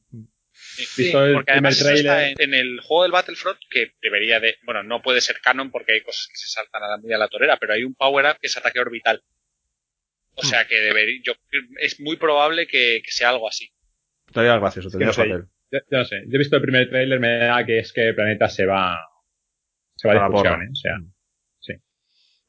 Sí, 0.86 1.04
Visto 1.04 1.26
el 1.26 1.34
porque 1.34 1.52
además 1.52 1.80
eso 1.80 1.90
está 1.90 2.28
en, 2.30 2.36
en 2.40 2.54
el 2.54 2.80
juego 2.82 3.04
del 3.04 3.12
Battlefront 3.12 3.60
que 3.70 3.94
debería 4.02 4.40
de. 4.40 4.58
Bueno, 4.64 4.84
no 4.84 5.02
puede 5.02 5.22
ser 5.22 5.40
canon 5.42 5.72
porque 5.72 5.94
hay 5.94 6.02
cosas 6.02 6.28
que 6.28 6.36
se 6.38 6.48
saltan 6.50 6.84
a 6.84 6.88
la 6.90 6.98
muy 6.98 7.12
a 7.14 7.18
la 7.18 7.28
torera, 7.28 7.58
pero 7.58 7.74
hay 7.74 7.84
un 7.84 7.96
power-up 7.96 8.38
que 8.40 8.48
es 8.48 8.58
ataque 8.58 8.80
orbital. 8.80 9.24
O 10.36 10.42
Hmm. 10.44 10.46
sea 10.46 10.68
que 10.68 10.76
debería. 10.80 11.20
Yo, 11.24 11.34
es 11.80 12.00
muy 12.00 12.16
probable 12.18 12.68
que, 12.68 13.02
que 13.04 13.12
sea 13.12 13.30
algo 13.30 13.48
así. 13.50 13.72
Estaría 14.28 14.58
gracioso, 14.60 14.90
que 14.90 14.92
tendría 14.92 15.08
no 15.08 15.14
su 15.14 15.22
sé. 15.22 15.28
papel. 15.30 15.46
Yo, 15.72 15.80
yo 15.92 15.98
no 15.98 16.06
sé. 16.06 16.16
Yo 16.28 16.36
he 16.36 16.38
visto 16.38 16.56
el 16.58 16.62
primer 16.62 16.90
tráiler, 16.90 17.20
me 17.20 17.38
da 17.40 17.66
que 17.66 17.80
es 17.80 17.92
que 17.92 18.10
el 18.10 18.16
planeta 18.16 18.48
se 18.48 18.66
va. 18.66 19.00
Se 19.96 20.08
va 20.08 20.14
A 20.26 20.28
discusión. 20.30 20.62
¿eh? 20.62 20.68
O 20.72 20.76
sea. 20.76 20.94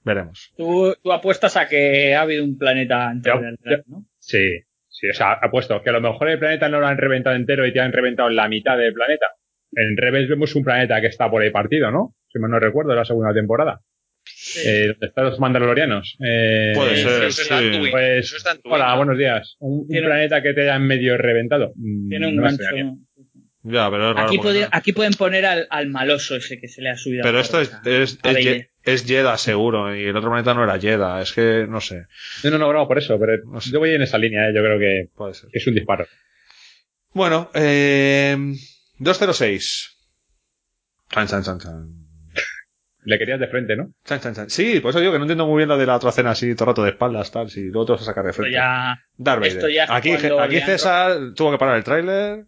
Veremos. 0.04 0.52
Tú, 0.56 0.94
tú 1.02 1.12
apuestas 1.12 1.56
a 1.56 1.68
que 1.68 2.14
ha 2.14 2.22
habido 2.22 2.42
un 2.44 2.56
planeta 2.56 3.12
yo- 3.22 3.40
¿no? 3.86 4.06
Sí, 4.18 4.60
sí, 4.98 5.08
o 5.08 5.14
sea, 5.14 5.32
apuesto 5.32 5.82
que 5.82 5.90
a 5.90 5.92
lo 5.92 6.00
mejor 6.00 6.28
el 6.28 6.38
planeta 6.38 6.68
no 6.68 6.80
lo 6.80 6.86
han 6.86 6.98
reventado 6.98 7.36
entero 7.36 7.66
y 7.66 7.72
te 7.72 7.80
han 7.80 7.92
reventado 7.92 8.28
la 8.30 8.48
mitad 8.48 8.76
del 8.76 8.92
planeta. 8.92 9.26
En 9.72 9.96
Rebels 9.96 10.28
vemos 10.28 10.54
un 10.54 10.64
planeta 10.64 11.00
que 11.00 11.08
está 11.08 11.30
por 11.30 11.42
ahí 11.42 11.50
partido, 11.50 11.90
¿no? 11.90 12.14
Si 12.28 12.38
mal 12.38 12.50
no 12.50 12.58
recuerdo, 12.58 12.94
la 12.94 13.04
segunda 13.04 13.32
temporada. 13.32 13.80
Eh, 14.64 14.88
donde 14.88 15.06
están 15.06 15.24
los 15.24 15.38
mandalorianos. 15.40 16.16
Eh, 16.24 16.72
Puede 16.74 16.96
Sí, 16.96 17.02
ser, 17.02 17.24
eso 17.24 17.58
sí. 17.58 17.88
Pues, 17.90 18.32
eso 18.32 18.60
hola, 18.64 18.90
¿no? 18.90 18.96
buenos 18.96 19.18
días. 19.18 19.56
Un, 19.60 19.86
planeta 19.86 20.42
que 20.42 20.54
te 20.54 20.62
hayan 20.62 20.86
medio 20.86 21.16
reventado. 21.16 21.72
Mm, 21.76 22.08
Tiene 22.08 22.28
un 22.28 22.36
no 22.36 22.42
me 22.42 22.48
gancho. 22.48 22.98
Extrañaría. 23.68 23.84
Ya, 23.84 23.90
pero 23.90 24.10
es 24.10 24.16
raro. 24.16 24.68
Aquí, 24.72 24.92
pueden 24.92 25.12
poner 25.14 25.46
al, 25.46 25.66
al 25.70 25.88
maloso 25.88 26.36
ese 26.36 26.60
que 26.60 26.68
se 26.68 26.82
le 26.82 26.90
ha 26.90 26.96
subido. 26.96 27.22
Pero 27.22 27.38
esto 27.40 27.60
es, 27.60 27.68
es, 27.84 28.18
A 28.22 28.30
es, 28.30 28.34
Vader. 28.34 28.42
Ye- 28.42 28.70
es 28.84 29.04
Jedha 29.06 29.36
seguro 29.36 29.94
y 29.94 30.04
el 30.04 30.16
otro 30.16 30.30
planeta 30.30 30.54
no 30.54 30.64
era 30.64 30.78
Jedha. 30.78 31.20
Es 31.20 31.32
que 31.32 31.66
no 31.68 31.80
sé. 31.80 32.06
No, 32.44 32.50
no, 32.50 32.58
no, 32.58 32.72
no, 32.72 32.88
por 32.88 32.98
eso, 32.98 33.18
pero 33.18 33.34
No 33.44 33.60
sé. 33.60 33.70
yo 33.70 33.78
voy 33.78 33.90
en 33.94 34.02
esa 34.02 34.18
línea, 34.18 34.48
¿eh? 34.48 34.52
yo 34.54 34.62
creo 34.62 34.78
que 34.78 35.08
Puede 35.14 35.34
ser. 35.34 35.50
es 35.52 35.66
un 35.66 35.74
disparo. 35.74 36.06
Bueno, 37.12 37.50
eh, 37.54 38.36
206. 38.98 39.96
Chan, 41.10 41.26
chan, 41.26 41.42
chan, 41.42 41.58
chan. 41.58 41.88
Le 43.04 43.18
querías 43.18 43.40
de 43.40 43.46
frente, 43.48 43.74
¿no? 43.76 43.94
Chan, 44.04 44.20
chan, 44.20 44.34
chan. 44.34 44.50
Sí, 44.50 44.80
por 44.80 44.90
eso 44.90 45.00
digo 45.00 45.12
que 45.12 45.18
no 45.18 45.24
entiendo 45.24 45.46
muy 45.46 45.58
bien 45.58 45.68
lo 45.68 45.78
de 45.78 45.86
la 45.86 45.96
otra 45.96 46.12
cena 46.12 46.30
así 46.32 46.54
todo 46.54 46.64
el 46.64 46.68
rato 46.72 46.82
de 46.84 46.90
espaldas, 46.90 47.30
tal, 47.30 47.48
si 47.48 47.62
luego 47.64 47.86
te 47.86 47.92
vas 47.92 48.02
a 48.02 48.04
sacar 48.04 48.24
de 48.24 48.30
Esto 48.30 48.42
frente. 48.42 48.56
ya. 48.58 49.00
Darth 49.16 49.40
Vader. 49.40 49.52
esto 49.56 49.68
ya 49.70 49.86
aquí, 49.88 50.10
aquí 50.12 50.60
César 50.60 51.16
tuvo 51.34 51.52
que 51.52 51.58
parar 51.58 51.76
el 51.76 51.84
tráiler 51.84 52.44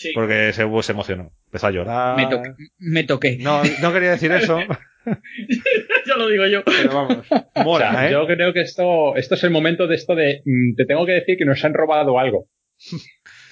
Sí, 0.00 0.12
porque 0.14 0.52
se, 0.52 0.62
se 0.82 0.92
emocionó. 0.92 1.32
Empezó 1.46 1.66
a 1.66 1.70
llorar. 1.72 2.16
me, 2.16 2.26
toqué, 2.28 2.50
me 2.78 3.02
toqué. 3.02 3.38
No, 3.40 3.62
no 3.82 3.92
quería 3.92 4.12
decir 4.12 4.30
eso, 4.30 4.60
ya 6.06 6.16
lo 6.16 6.28
digo 6.28 6.46
yo. 6.46 6.62
pero 6.64 6.94
vamos. 6.94 7.26
O 7.54 7.64
Mola, 7.64 7.90
sea, 7.90 8.08
¿eh? 8.08 8.12
Yo 8.12 8.24
creo 8.28 8.52
que 8.52 8.60
esto, 8.60 9.16
esto 9.16 9.34
es 9.34 9.42
el 9.42 9.50
momento 9.50 9.88
de 9.88 9.96
esto 9.96 10.14
de, 10.14 10.42
mm, 10.44 10.76
te 10.76 10.84
tengo 10.86 11.04
que 11.04 11.12
decir 11.12 11.36
que 11.36 11.44
nos 11.44 11.64
han 11.64 11.74
robado 11.74 12.18
algo. 12.20 12.48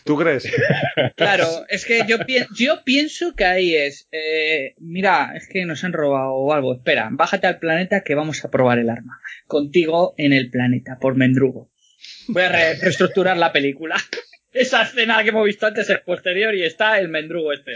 ¿Tú 0.05 0.17
crees? 0.17 0.49
Claro, 1.17 1.47
es 1.69 1.85
que 1.85 2.03
yo, 2.07 2.19
pi- 2.21 2.47
yo 2.57 2.85
pienso 2.85 3.35
que 3.35 3.45
ahí 3.45 3.75
es. 3.75 4.07
eh, 4.13 4.75
mira, 4.79 5.33
es 5.35 5.49
que 5.49 5.65
nos 5.65 5.83
han 5.83 5.93
robado 5.93 6.53
algo. 6.53 6.75
Espera, 6.75 7.09
bájate 7.11 7.49
al 7.49 7.59
planeta 7.59 8.03
que 8.05 8.15
vamos 8.15 8.45
a 8.45 8.51
probar 8.51 8.79
el 8.79 8.89
arma. 8.89 9.19
Contigo 9.49 10.15
en 10.17 10.33
el 10.33 10.49
planeta, 10.51 10.99
por 11.01 11.17
Mendrugo. 11.17 11.73
Voy 12.29 12.43
a 12.45 12.49
re- 12.51 12.75
reestructurar 12.75 13.37
la 13.37 13.53
película. 13.53 13.97
Esa 14.57 14.83
escena 14.83 15.23
que 15.23 15.31
hemos 15.31 15.45
visto 15.47 15.67
antes 15.67 15.89
es 15.91 15.99
posterior 16.01 16.55
y 16.55 16.63
está 16.65 16.99
el 16.99 17.09
Mendrugo 17.09 17.53
este. 17.53 17.73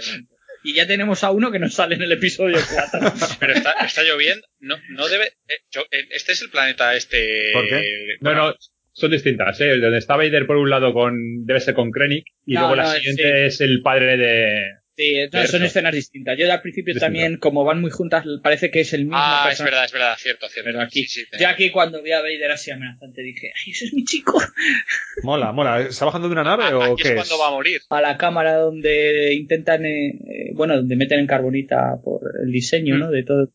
Y 0.62 0.74
ya 0.74 0.86
tenemos 0.86 1.24
a 1.24 1.31
uno 1.31 1.51
que 1.51 1.59
nos 1.59 1.74
sale 1.74 1.94
en 1.94 2.02
el 2.02 2.12
episodio 2.12 2.59
4. 2.93 3.12
Pero 3.40 3.52
está, 3.55 3.73
está 3.85 4.02
lloviendo. 4.02 4.47
No, 4.59 4.77
no 4.90 5.09
debe. 5.09 5.27
eh, 5.48 5.61
yo- 5.70 5.86
eh, 5.90 6.07
este 6.11 6.32
es 6.32 6.43
el 6.43 6.51
planeta 6.51 6.94
este. 6.94 7.51
¿Por 7.52 7.69
qué? 7.69 7.82
No, 8.20 8.35
no, 8.35 8.55
son 8.93 9.11
distintas, 9.11 9.61
¿eh? 9.61 9.78
Donde 9.78 9.98
está 9.98 10.16
Vader 10.16 10.47
por 10.47 10.57
un 10.57 10.69
lado 10.69 10.93
con, 10.93 11.47
debe 11.47 11.61
ser 11.61 11.74
con 11.74 11.90
Krennic, 11.90 12.27
y 12.44 12.55
No, 12.55 12.61
luego 12.61 12.77
la 12.77 12.82
no, 12.85 12.90
siguiente 12.93 13.23
sí. 13.23 13.47
es 13.47 13.61
el 13.62 13.81
padre 13.82 14.16
de, 14.19 14.62
Sí, 15.01 15.15
no, 15.33 15.47
son 15.47 15.63
escenas 15.65 15.95
distintas. 15.95 16.37
Yo 16.39 16.53
al 16.53 16.61
principio 16.61 16.93
Distinto. 16.93 17.07
también, 17.07 17.37
como 17.39 17.65
van 17.65 17.81
muy 17.81 17.91
juntas, 17.91 18.25
parece 18.43 18.71
que 18.71 18.81
es 18.81 18.93
el 18.93 19.03
mismo 19.05 19.17
Ah, 19.17 19.49
es 19.51 19.63
verdad, 19.63 19.85
es 19.87 19.93
verdad, 19.93 20.15
cierto, 20.19 20.47
cierto. 20.49 20.69
Pero 20.71 20.83
aquí, 20.83 21.05
Sí, 21.07 21.23
sí, 21.23 21.27
yo 21.41 21.49
aquí 21.49 21.71
cuando 21.71 22.03
vi 22.03 22.13
a 22.13 22.21
Vader 22.21 22.51
así 22.51 22.71
amenazante 22.71 23.23
dije, 23.23 23.51
ay, 23.65 23.73
ese 23.73 23.87
es 23.87 23.95
mi 23.95 24.05
chico. 24.05 24.39
Mola, 25.23 25.53
mola. 25.53 25.81
¿Está 25.81 26.05
bajando 26.05 26.29
de 26.29 26.33
una 26.33 26.45
nave 26.45 26.65
Ah, 26.65 26.77
o 26.77 26.83
aquí 26.83 27.03
qué 27.03 27.09
es 27.09 27.15
es? 27.15 27.15
cuando 27.17 27.39
va 27.39 27.49
a 27.49 27.53
morir. 27.53 27.81
A 27.89 28.01
la 28.01 28.17
cámara 28.19 28.57
donde 28.57 29.35
intentan, 29.35 29.85
eh, 29.87 30.09
eh, 30.09 30.51
bueno, 30.55 30.77
donde 30.77 30.97
meten 30.97 31.21
en 31.21 31.27
carbonita 31.27 31.97
por 32.05 32.21
el 32.45 32.51
diseño, 32.53 32.97
Mm. 32.97 32.99
¿no? 33.01 33.11
De 33.11 33.23
todo, 33.25 33.49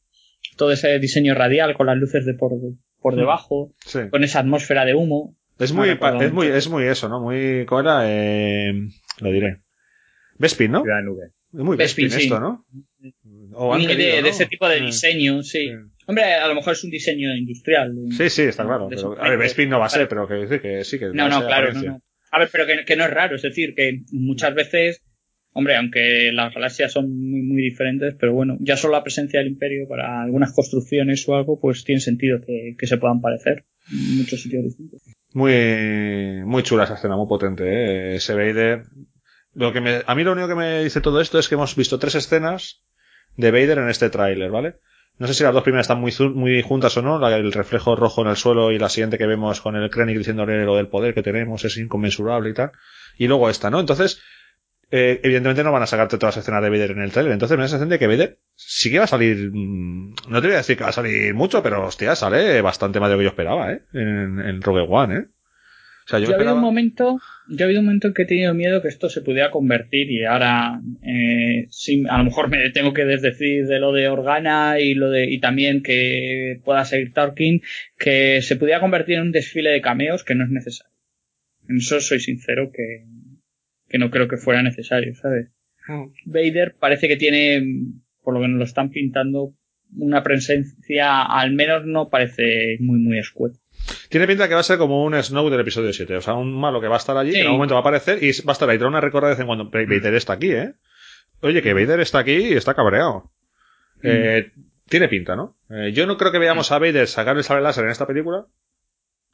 todo 0.57 0.71
ese 0.71 0.97
diseño 0.99 1.35
radial 1.35 1.75
con 1.75 1.87
las 1.87 1.97
luces 1.97 2.25
de 2.25 2.33
por, 2.33 2.53
por 2.99 3.13
Mm. 3.13 3.17
debajo, 3.17 3.73
Sí. 3.85 3.99
con 4.09 4.23
esa 4.23 4.39
atmósfera 4.39 4.85
de 4.85 4.95
humo. 4.95 5.35
Es 5.59 5.71
muy, 5.71 5.89
es 5.89 6.33
muy, 6.33 6.47
es 6.47 6.67
muy 6.69 6.83
eso, 6.85 7.07
¿no? 7.07 7.21
Muy, 7.21 7.65
¿cómo 7.65 7.81
era? 7.81 8.01
Eh, 8.09 8.73
lo 9.21 9.31
diré. 9.31 9.61
Bespin, 10.37 10.71
¿no? 10.71 10.81
Ciudad 10.83 10.97
de 10.97 11.03
Nube. 11.03 11.23
Es 11.53 11.59
muy 11.59 11.77
Bespin, 11.77 12.05
Bespin 12.05 12.19
sí. 12.19 12.25
esto, 12.27 12.39
¿no? 12.39 12.65
O 13.53 13.77
de, 13.77 13.87
querido, 13.87 14.15
de 14.17 14.21
¿no? 14.23 14.27
ese 14.27 14.45
tipo 14.45 14.67
de 14.67 14.79
Sí. 14.79 14.85
diseño, 14.85 15.43
sí. 15.43 15.67
Sí. 15.69 15.73
Hombre, 16.07 16.23
a 16.35 16.47
lo 16.47 16.55
mejor 16.55 16.73
es 16.73 16.83
un 16.83 16.91
diseño 16.91 17.33
industrial. 17.35 17.93
Sí, 18.11 18.29
sí, 18.29 18.41
está 18.43 18.63
claro. 18.65 18.87
Pero, 18.89 19.19
a 19.19 19.29
ver, 19.29 19.39
Bespin 19.39 19.69
no 19.69 19.79
va 19.79 19.85
a 19.85 19.89
ser, 19.89 20.07
pero 20.07 20.27
que, 20.27 20.47
sí, 20.47 20.59
que 20.59 20.83
sí 20.83 20.99
que 20.99 21.05
No, 21.13 21.29
no, 21.29 21.45
claro, 21.45 21.73
no, 21.73 21.81
no. 21.81 22.01
A 22.31 22.39
ver, 22.39 22.49
pero 22.51 22.65
que, 22.67 22.83
que 22.85 22.95
no 22.95 23.05
es 23.05 23.11
raro, 23.11 23.35
es 23.37 23.41
decir, 23.41 23.73
que 23.75 24.01
muchas 24.11 24.53
veces, 24.53 25.01
hombre, 25.53 25.77
aunque 25.77 26.31
las 26.33 26.53
galaxias 26.53 26.91
son 26.91 27.09
muy, 27.09 27.41
muy 27.41 27.61
diferentes, 27.61 28.15
pero 28.19 28.33
bueno, 28.33 28.57
ya 28.59 28.75
solo 28.75 28.93
la 28.93 29.03
presencia 29.03 29.39
del 29.39 29.47
Imperio 29.49 29.87
para 29.87 30.21
algunas 30.21 30.51
construcciones 30.53 31.27
o 31.29 31.35
algo, 31.35 31.59
pues 31.59 31.85
tiene 31.85 32.01
sentido 32.01 32.39
que, 32.45 32.75
que 32.77 32.87
se 32.87 32.97
puedan 32.97 33.21
parecer 33.21 33.63
en 33.89 34.17
muchos 34.17 34.41
sitios 34.41 34.63
distintos. 34.65 35.01
Muy, 35.33 36.43
muy 36.45 36.61
chula 36.63 36.83
esa 36.83 36.95
escena, 36.95 37.15
muy 37.15 37.27
potente, 37.27 37.63
¿eh? 37.65 38.15
Ese 38.15 38.33
Vader. 38.33 38.83
Lo 39.55 39.73
que 39.73 39.81
me, 39.81 40.03
a 40.05 40.15
mí 40.15 40.23
lo 40.23 40.33
único 40.33 40.49
que 40.49 40.55
me 40.55 40.83
dice 40.83 41.01
todo 41.01 41.21
esto 41.21 41.39
es 41.39 41.47
que 41.47 41.55
hemos 41.55 41.75
visto 41.75 41.97
tres 41.97 42.15
escenas 42.15 42.83
de 43.37 43.51
Vader 43.51 43.79
en 43.79 43.89
este 43.89 44.09
tráiler, 44.09 44.51
¿vale? 44.51 44.75
No 45.17 45.27
sé 45.27 45.33
si 45.33 45.43
las 45.43 45.53
dos 45.53 45.63
primeras 45.63 45.85
están 45.85 46.01
muy, 46.01 46.13
muy 46.33 46.61
juntas 46.61 46.97
o 46.97 47.01
no, 47.01 47.17
la, 47.19 47.33
el 47.35 47.53
reflejo 47.53 47.95
rojo 47.95 48.21
en 48.21 48.27
el 48.27 48.35
suelo 48.35 48.71
y 48.73 48.79
la 48.79 48.89
siguiente 48.89 49.17
que 49.17 49.25
vemos 49.25 49.61
con 49.61 49.77
el 49.77 49.89
Krennic 49.89 50.17
diciéndole 50.17 50.65
lo 50.65 50.75
del 50.75 50.89
poder 50.89 51.13
que 51.13 51.23
tenemos 51.23 51.63
es 51.63 51.77
inconmensurable 51.77 52.49
y 52.49 52.53
tal. 52.53 52.73
Y 53.17 53.27
luego 53.27 53.49
esta, 53.49 53.69
¿no? 53.69 53.79
Entonces, 53.79 54.21
eh, 54.91 55.21
evidentemente 55.23 55.63
no 55.63 55.71
van 55.71 55.83
a 55.83 55.87
sacarte 55.87 56.17
todas 56.17 56.35
las 56.35 56.43
escenas 56.43 56.61
de 56.61 56.69
Vader 56.69 56.91
en 56.91 57.01
el 57.01 57.11
tráiler. 57.13 57.31
Entonces 57.31 57.57
me 57.57 57.61
da 57.61 57.65
la 57.65 57.69
sensación 57.69 57.89
de 57.89 57.99
que 57.99 58.07
Vader 58.07 58.39
sí 58.55 58.91
que 58.91 58.97
va 58.97 59.05
a 59.05 59.07
salir, 59.07 59.51
mm, 59.53 60.15
no 60.27 60.41
te 60.41 60.47
voy 60.47 60.55
a 60.55 60.57
decir 60.57 60.75
que 60.77 60.83
va 60.83 60.89
a 60.89 60.93
salir 60.93 61.33
mucho, 61.33 61.63
pero 61.63 61.85
hostia, 61.85 62.13
sale 62.15 62.61
bastante 62.61 62.99
más 62.99 63.09
de 63.09 63.15
lo 63.15 63.19
que 63.19 63.23
yo 63.23 63.29
esperaba, 63.29 63.71
¿eh? 63.71 63.83
En, 63.93 64.39
en 64.41 64.61
Rogue 64.61 64.85
One, 64.87 65.15
¿eh? 65.15 65.25
O 66.05 66.07
sea, 66.07 66.19
yo, 66.19 66.25
Yo, 66.25 66.31
esperaba... 66.33 66.57
un 66.57 66.61
momento, 66.63 67.19
yo 67.47 67.63
ha 67.63 67.65
habido 67.65 67.81
un 67.81 67.85
momento 67.85 68.07
en 68.07 68.13
que 68.13 68.23
he 68.23 68.25
tenido 68.25 68.53
miedo 68.53 68.81
que 68.81 68.87
esto 68.87 69.09
se 69.09 69.21
pudiera 69.21 69.51
convertir 69.51 70.11
y 70.11 70.23
ahora 70.25 70.81
eh, 71.03 71.67
sí, 71.69 72.03
a 72.09 72.17
lo 72.17 72.25
mejor 72.25 72.49
me 72.49 72.69
tengo 72.71 72.93
que 72.93 73.05
desdecir 73.05 73.67
de 73.67 73.79
lo 73.79 73.91
de 73.91 74.07
Organa 74.07 74.79
y 74.79 74.93
lo 74.93 75.09
de 75.09 75.31
y 75.31 75.39
también 75.39 75.83
que 75.83 76.59
pueda 76.63 76.85
seguir 76.85 77.13
Tarkin 77.13 77.61
que 77.97 78.41
se 78.41 78.55
pudiera 78.55 78.79
convertir 78.79 79.15
en 79.15 79.23
un 79.23 79.31
desfile 79.31 79.69
de 79.69 79.81
cameos 79.81 80.23
que 80.23 80.35
no 80.35 80.43
es 80.43 80.49
necesario. 80.49 80.93
En 81.67 81.77
eso 81.77 81.99
soy 81.99 82.19
sincero 82.19 82.71
que, 82.71 83.05
que 83.87 83.97
no 83.97 84.11
creo 84.11 84.27
que 84.27 84.37
fuera 84.37 84.61
necesario, 84.61 85.15
¿sabes? 85.15 85.51
Vader 86.25 86.75
parece 86.79 87.07
que 87.07 87.17
tiene, 87.17 87.63
por 88.23 88.33
lo 88.33 88.41
que 88.41 88.47
nos 88.47 88.57
lo 88.57 88.65
están 88.65 88.89
pintando, 88.89 89.55
una 89.95 90.23
presencia, 90.23 91.23
al 91.23 91.53
menos 91.53 91.85
no 91.85 92.09
parece 92.09 92.77
muy 92.79 92.99
muy 92.99 93.19
escueta. 93.19 93.59
Tiene 94.09 94.27
pinta 94.27 94.47
que 94.47 94.53
va 94.53 94.59
a 94.61 94.63
ser 94.63 94.77
como 94.77 95.03
un 95.03 95.13
Snow 95.21 95.49
del 95.49 95.59
episodio 95.59 95.91
7. 95.93 96.17
O 96.17 96.21
sea, 96.21 96.33
un 96.35 96.53
malo 96.59 96.81
que 96.81 96.87
va 96.87 96.95
a 96.95 96.97
estar 96.97 97.15
allí, 97.17 97.31
Sí. 97.31 97.35
que 97.35 97.41
en 97.41 97.45
algún 97.47 97.57
momento 97.59 97.75
va 97.75 97.79
a 97.79 97.81
aparecer 97.81 98.23
y 98.23 98.31
va 98.41 98.51
a 98.51 98.53
estar 98.53 98.69
ahí. 98.69 98.77
Trae 98.77 98.87
una 98.89 99.01
recorda 99.01 99.27
de 99.29 99.33
vez 99.35 99.39
en 99.41 99.47
cuando. 99.47 99.69
Vader 99.69 100.13
está 100.15 100.33
aquí, 100.33 100.51
¿eh? 100.51 100.73
Oye, 101.41 101.61
que 101.61 101.73
Vader 101.73 101.99
está 101.99 102.19
aquí 102.19 102.33
y 102.33 102.53
está 102.53 102.73
cabreado. 102.73 103.31
Eh, 104.03 104.51
tiene 104.87 105.07
pinta, 105.07 105.35
¿no? 105.35 105.57
Eh, 105.69 105.91
yo 105.93 106.05
no 106.07 106.17
creo 106.17 106.31
que 106.31 106.39
veamos 106.39 106.71
a 106.71 106.79
Vader 106.79 107.07
sacar 107.07 107.35
el 107.37 107.43
sable 107.43 107.63
láser 107.63 107.85
en 107.85 107.91
esta 107.91 108.07
película. 108.07 108.45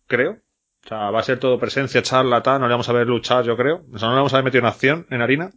Creo. 0.08 0.40
O 0.84 0.88
sea, 0.88 1.12
va 1.12 1.20
a 1.20 1.24
ser 1.24 1.38
todo 1.40 1.60
presencia, 1.60 2.02
charla, 2.02 2.42
tal. 2.42 2.60
No 2.60 2.68
le 2.68 2.72
vamos 2.74 2.90
a 2.90 2.94
ver 2.94 3.08
luchar, 3.08 3.46
yo 3.46 3.56
creo. 3.56 3.86
O 3.94 3.98
sea, 4.00 4.08
no 4.08 4.16
le 4.16 4.20
vamos 4.20 4.34
a 4.34 4.38
ver 4.38 4.46
metido 4.46 4.62
en 4.62 4.68
acción, 4.68 5.08
en 5.10 5.22
harina. 5.22 5.52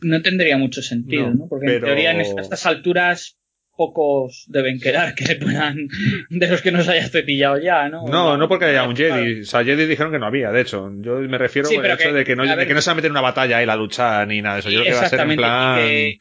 no 0.00 0.22
tendría 0.22 0.56
mucho 0.56 0.80
sentido, 0.82 1.28
No, 1.28 1.34
¿no? 1.34 1.46
Porque 1.48 1.66
pero- 1.66 1.78
en 1.78 1.84
teoría 1.84 2.10
en 2.12 2.20
estas 2.22 2.64
alturas 2.64 3.38
pocos 3.76 4.44
deben 4.48 4.78
quedar 4.80 5.14
que 5.14 5.34
puedan, 5.36 5.88
de 6.30 6.48
los 6.48 6.60
que 6.62 6.70
nos 6.72 6.88
hayas 6.88 7.10
cepillado 7.10 7.58
ya, 7.58 7.88
¿no? 7.88 8.06
No, 8.06 8.36
no 8.36 8.48
porque 8.48 8.66
haya 8.66 8.84
un 8.86 8.94
Jedi. 8.96 9.40
O 9.40 9.44
sea, 9.44 9.64
Jedi 9.64 9.86
dijeron 9.86 10.12
que 10.12 10.18
no 10.18 10.26
había, 10.26 10.50
de 10.52 10.60
hecho. 10.60 10.90
Yo 11.00 11.16
me 11.20 11.38
refiero 11.38 11.68
Sí, 11.68 11.76
al 11.76 11.86
hecho 11.86 11.96
que- 11.96 12.12
de 12.12 12.24
que 12.24 12.36
no, 12.36 12.44
de 12.44 12.54
ver- 12.56 12.66
que 12.66 12.74
no 12.74 12.80
se 12.80 12.90
va 12.90 12.92
a 12.92 12.96
meter 12.96 13.08
en 13.08 13.12
una 13.12 13.20
batalla 13.22 13.62
y 13.62 13.66
la 13.66 13.76
lucha 13.76 14.24
ni 14.26 14.42
nada 14.42 14.56
de 14.56 14.60
eso. 14.60 14.70
Yo 14.70 14.80
creo 14.82 14.92
que 14.92 14.98
va 15.00 15.06
a 15.06 15.08
ser 15.08 15.20
en 15.20 15.36
plan. 15.36 15.78
y 15.78 15.82
que, 15.82 16.18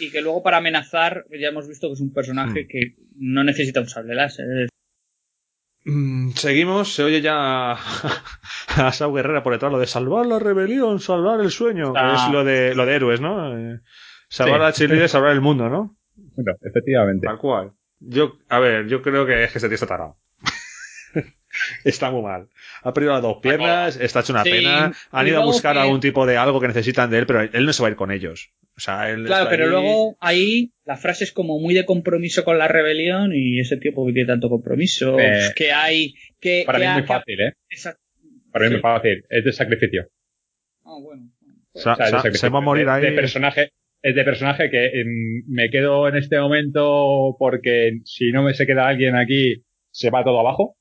y 0.00 0.10
que 0.10 0.20
luego 0.20 0.42
para 0.42 0.58
amenazar, 0.58 1.24
ya 1.30 1.48
hemos 1.48 1.68
visto 1.68 1.88
que 1.88 1.94
es 1.94 2.00
un 2.00 2.12
personaje 2.12 2.64
Hmm. 2.64 2.68
que 2.68 2.80
no 3.16 3.44
necesita 3.44 3.80
un 3.80 3.88
sable 3.88 4.14
láser. 4.14 4.68
Mm, 5.84 6.32
Seguimos, 6.32 6.92
se 6.94 7.02
oye 7.04 7.20
ya 7.20 7.72
a 7.72 7.76
Sao 8.92 9.12
Guerrera 9.12 9.42
por 9.42 9.52
detrás 9.54 9.72
lo 9.72 9.78
de 9.78 9.86
salvar 9.86 10.26
la 10.26 10.38
rebelión, 10.38 11.00
salvar 11.00 11.40
el 11.40 11.50
sueño, 11.50 11.92
que 11.94 12.00
Ah. 12.00 12.24
es 12.26 12.32
lo 12.32 12.44
de, 12.44 12.74
lo 12.74 12.84
de 12.84 12.94
héroes, 12.94 13.20
¿no? 13.20 13.56
Eh, 13.56 13.80
salvar 14.28 14.60
Sí. 14.74 14.84
a 14.84 14.88
Chile, 14.88 15.08
salvar 15.08 15.32
el 15.32 15.40
mundo, 15.40 15.68
¿no? 15.68 15.96
Bueno, 16.40 16.56
efectivamente. 16.62 17.26
Tal 17.26 17.38
cual. 17.38 17.72
Yo, 17.98 18.38
a 18.48 18.60
ver, 18.60 18.86
yo 18.86 19.02
creo 19.02 19.26
que 19.26 19.42
es 19.42 19.50
que 19.50 19.58
este 19.58 19.68
tío 19.68 19.74
está 19.74 19.86
tarado. 19.88 20.16
está 21.84 22.10
muy 22.10 22.22
mal. 22.22 22.48
Ha 22.82 22.92
perdido 22.92 23.12
las 23.14 23.22
dos 23.22 23.38
piernas, 23.42 23.96
está 23.96 24.20
hecho 24.20 24.32
una 24.32 24.44
Sí, 24.44 24.50
pena. 24.50 24.92
Han 25.10 25.26
ido 25.26 25.42
a 25.42 25.44
buscar 25.44 25.74
que- 25.74 25.80
algún 25.80 25.98
tipo 26.00 26.26
de 26.26 26.36
algo 26.36 26.60
que 26.60 26.68
necesitan 26.68 27.10
de 27.10 27.18
él, 27.18 27.26
pero 27.26 27.40
él 27.42 27.66
no 27.66 27.72
se 27.72 27.82
va 27.82 27.88
a 27.88 27.90
ir 27.90 27.96
con 27.96 28.12
ellos. 28.12 28.52
O 28.76 28.80
sea, 28.80 29.10
él 29.10 29.24
Claro, 29.26 29.48
pero 29.50 29.64
ahí- 29.64 29.70
luego 29.70 30.16
ahí 30.20 30.72
la 30.84 30.96
frase 30.96 31.24
es 31.24 31.32
como 31.32 31.58
muy 31.58 31.74
de 31.74 31.84
compromiso 31.84 32.44
con 32.44 32.56
la 32.58 32.68
rebelión 32.68 33.32
y 33.34 33.58
ese 33.58 33.76
tío 33.78 33.92
porque 33.94 34.12
tiene 34.12 34.28
tanto 34.28 34.48
compromiso. 34.48 35.18
Eh, 35.18 35.50
que 35.56 35.72
hay. 35.72 36.14
Que, 36.40 36.62
Para 36.64 36.78
que 36.78 36.84
mí 36.84 36.90
es 36.90 36.94
muy 36.98 37.06
fácil, 37.06 37.40
¿eh? 37.40 37.54
Exacto. 37.68 38.00
Para 38.52 38.62
mí 38.64 38.66
es 38.66 38.72
muy 38.74 38.80
fácil. 38.80 39.24
Es 39.28 39.44
de 39.44 39.52
sacrificio. 39.52 40.08
Ah, 40.84 40.94
bueno. 41.02 41.30
O 41.72 41.80
sea, 41.80 41.96
se 42.32 42.48
va 42.48 42.58
a 42.58 42.62
morir 42.62 42.86
De- 42.86 42.92
ahí. 42.92 43.02
De 43.02 43.12
personaje, 43.12 43.72
es 44.02 44.14
de 44.14 44.24
personaje 44.24 44.70
que 44.70 44.86
em, 45.00 45.42
me 45.48 45.70
quedo 45.70 46.08
en 46.08 46.16
este 46.16 46.38
momento 46.40 47.36
porque 47.38 47.98
si 48.04 48.30
no 48.32 48.42
me 48.42 48.54
se 48.54 48.66
queda 48.66 48.86
alguien 48.88 49.16
aquí, 49.16 49.64
se 49.90 50.10
va 50.10 50.22
todo 50.24 50.40
abajo. 50.40 50.76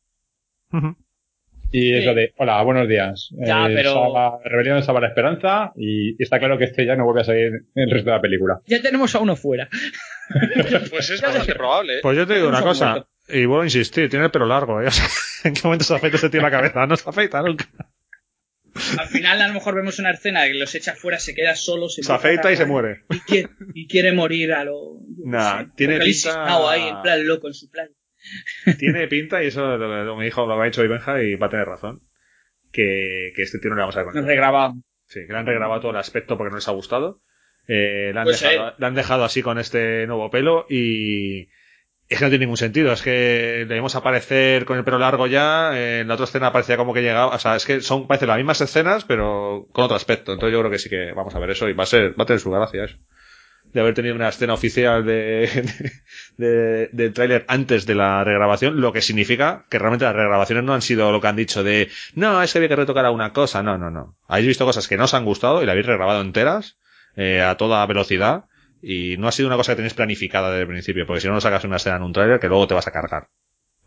Y 1.71 1.93
es 1.93 1.99
Sí. 2.01 2.05
lo 2.05 2.15
de, 2.15 2.33
hola, 2.37 2.61
buenos 2.63 2.87
días. 2.87 3.29
Ya, 3.45 3.67
Eh, 3.67 3.73
pero- 3.75 3.93
salva- 3.93 4.39
rebelión 4.45 4.81
salva 4.83 5.01
la 5.01 5.07
esperanza 5.09 5.73
y 5.75 6.21
está 6.21 6.39
claro 6.39 6.57
que 6.57 6.63
este 6.65 6.85
ya 6.85 6.95
no 6.95 7.03
vuelve 7.03 7.21
a 7.21 7.25
salir 7.25 7.47
en 7.47 7.83
el 7.83 7.91
resto 7.91 8.09
de 8.09 8.15
la 8.15 8.21
película. 8.21 8.59
Ya 8.67 8.81
tenemos 8.81 9.13
a 9.15 9.19
uno 9.19 9.35
fuera. 9.35 9.67
Pues 10.91 11.09
es 11.09 11.21
bastante 11.21 11.55
probable, 11.55 11.97
¿eh? 11.97 11.99
Pues 12.01 12.17
yo 12.17 12.27
te 12.27 12.35
digo 12.35 12.49
una 12.49 12.61
cosa, 12.61 12.89
muerto. 12.91 13.09
y 13.29 13.45
vuelvo 13.45 13.61
a 13.61 13.65
insistir, 13.65 14.09
tiene 14.09 14.25
el 14.25 14.31
pelo 14.31 14.45
largo, 14.45 14.81
¿eh? 14.81 14.87
¿En 15.45 15.53
qué 15.53 15.61
momento 15.63 15.85
se 15.85 15.95
afeita 15.95 16.17
ese 16.17 16.29
tío 16.29 16.41
la 16.41 16.51
cabeza? 16.51 16.85
No 16.85 16.95
se 16.97 17.09
afeita 17.09 17.41
nunca. 17.41 17.65
Al 18.99 19.07
final 19.07 19.41
a 19.41 19.47
lo 19.47 19.53
mejor 19.53 19.75
vemos 19.75 19.99
una 19.99 20.11
escena 20.11 20.45
que 20.45 20.53
los 20.53 20.73
echa 20.75 20.95
fuera, 20.95 21.19
se 21.19 21.33
queda 21.35 21.55
solo, 21.55 21.89
se, 21.89 22.03
Se 22.03 22.11
afeita 22.13 22.51
y 22.51 22.55
se 22.57 22.65
muere. 22.65 23.03
y 23.09 23.19
quiere, 23.21 23.49
y 23.73 23.87
quiere 23.87 24.11
morir 24.13 24.53
a 24.53 24.63
lo. 24.63 24.99
Nah, 25.25 25.59
sé, 25.63 25.69
tiene 25.75 25.99
pinta- 25.99 26.69
ahí, 26.71 26.87
en 26.87 27.01
plan 27.01 27.27
loco 27.27 27.47
en 27.47 27.53
su 27.53 27.69
playa. 27.69 27.91
Tiene 28.79 29.07
pinta, 29.07 29.41
y 29.43 29.47
eso 29.47 29.77
lo, 29.77 30.03
lo 30.03 30.15
me 30.17 30.25
dijo, 30.25 30.45
lo 30.45 30.59
ha 30.61 30.65
dicho 30.65 30.83
Ibenja 30.83 31.21
y 31.23 31.35
va 31.35 31.47
a 31.47 31.49
tener 31.49 31.65
razón, 31.65 32.01
que, 32.71 33.31
que 33.35 33.41
este 33.43 33.59
tío 33.59 33.69
no 33.69 33.75
le 33.75 33.81
vamos 33.81 33.95
a 33.95 33.99
ver 33.99 34.05
con 34.07 34.15
Nos 34.15 34.23
él. 34.23 34.27
regrabado. 34.29 34.73
Sí, 35.05 35.21
que 35.25 35.31
le 35.31 35.39
han 35.39 35.45
regrabado 35.45 35.79
todo 35.81 35.91
el 35.91 35.97
aspecto 35.97 36.37
porque 36.37 36.49
no 36.51 36.57
les 36.57 36.67
ha 36.67 36.71
gustado. 36.71 37.21
Eh, 37.69 38.11
le, 38.13 38.19
han 38.19 38.25
Pues, 38.25 38.41
dejado, 38.41 38.73
le 38.77 38.85
han 38.85 38.95
dejado 38.95 39.23
así 39.23 39.41
con 39.41 39.57
este 39.59 40.05
nuevo 40.07 40.29
pelo 40.29 40.65
y 40.69 41.47
es 42.09 42.17
que 42.19 42.23
no 42.25 42.29
tiene 42.29 42.45
ningún 42.45 42.57
sentido. 42.57 42.91
Es 42.93 43.01
que 43.01 43.65
le 43.67 43.75
vimos 43.75 43.95
aparecer 43.95 44.65
con 44.65 44.77
el 44.77 44.83
pelo 44.83 44.97
largo 44.99 45.27
ya. 45.27 45.71
en 45.99 46.07
la 46.07 46.13
otra 46.13 46.23
escena 46.25 46.51
parecía 46.53 46.77
como 46.77 46.93
que 46.93 47.01
llegaba. 47.01 47.35
O 47.35 47.39
sea, 47.39 47.55
es 47.55 47.65
que 47.65 47.81
son 47.81 48.07
parecen 48.07 48.29
las 48.29 48.37
mismas 48.37 48.61
escenas, 48.61 49.03
pero 49.05 49.67
con 49.73 49.85
otro 49.85 49.97
aspecto. 49.97 50.33
Entonces 50.33 50.53
yo 50.53 50.59
creo 50.59 50.71
que 50.71 50.79
sí 50.79 50.89
que 50.89 51.11
vamos 51.13 51.35
a 51.35 51.39
ver 51.39 51.49
eso 51.51 51.67
y 51.69 51.73
va 51.73 51.83
a 51.83 51.87
ser, 51.87 52.11
va 52.19 52.23
a 52.23 52.25
tener 52.25 52.39
su 52.39 52.51
gracia 52.51 52.85
eso. 52.85 52.97
De 53.73 53.81
haber 53.81 53.93
tenido 53.93 54.15
una 54.15 54.29
escena 54.29 54.53
oficial 54.53 55.05
de, 55.05 55.49
de- 56.37 56.89
del 56.93 57.13
tráiler 57.13 57.43
antes 57.49 57.85
de 57.85 57.95
la 57.95 58.23
regrabación, 58.23 58.79
lo 58.79 58.93
que 58.93 59.01
significa 59.01 59.65
que 59.69 59.77
realmente 59.77 60.05
las 60.05 60.15
regrabaciones 60.15 60.63
no 60.63 60.73
han 60.73 60.81
sido 60.81 61.11
lo 61.11 61.19
que 61.19 61.27
han 61.27 61.35
dicho 61.35 61.63
de 61.63 61.89
no, 62.15 62.41
es 62.41 62.51
que 62.53 62.59
había 62.59 62.69
que 62.69 62.75
retocar 62.77 63.05
a 63.05 63.11
una 63.11 63.33
cosa. 63.33 63.61
No, 63.63 63.77
no, 63.77 63.91
no. 63.91 64.15
Habéis 64.27 64.47
visto 64.47 64.65
cosas 64.65 64.87
que 64.87 64.95
no 64.97 65.03
os 65.03 65.13
han 65.13 65.25
gustado 65.25 65.61
y 65.61 65.65
la 65.65 65.73
habéis 65.73 65.85
regrabado 65.87 66.21
enteras, 66.21 66.77
eh, 67.17 67.41
a 67.41 67.55
toda 67.57 67.85
velocidad, 67.85 68.45
y 68.81 69.17
no 69.17 69.27
ha 69.27 69.31
sido 69.31 69.47
una 69.47 69.57
cosa 69.57 69.71
que 69.73 69.77
tenéis 69.77 69.93
planificada 69.93 70.49
desde 70.49 70.61
el 70.63 70.67
principio, 70.67 71.05
porque 71.07 71.21
si 71.21 71.27
no, 71.27 71.33
no 71.33 71.41
sacas 71.41 71.63
una 71.63 71.77
escena 71.77 71.97
en 71.97 72.03
un 72.03 72.13
tráiler 72.13 72.39
que 72.39 72.47
luego 72.47 72.67
te 72.67 72.73
vas 72.73 72.87
a 72.87 72.91
cargar. 72.91 73.27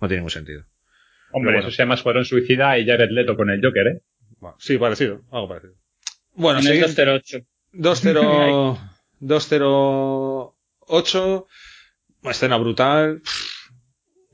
No 0.00 0.08
tiene 0.08 0.20
ningún 0.20 0.30
sentido. 0.30 0.64
Hombre, 1.32 1.52
bueno. 1.52 1.68
eso 1.68 1.76
se 1.76 1.82
llama 1.82 1.94
Escuadrón 1.94 2.24
Suicida 2.24 2.76
y 2.78 2.86
Jared 2.86 3.10
Leto 3.10 3.36
con 3.36 3.50
el 3.50 3.60
Joker, 3.62 3.86
¿eh? 3.86 4.00
Bueno, 4.40 4.56
sí, 4.58 4.78
parecido, 4.78 5.22
algo 5.30 5.48
parecido. 5.48 5.74
Bueno, 6.34 6.60
en 6.60 6.66
el 6.66 6.72
siguiente. 6.72 7.04
208. 7.72 7.72
20 7.72 8.80
208 9.20 11.46
una 12.22 12.30
escena 12.32 12.56
brutal. 12.58 13.22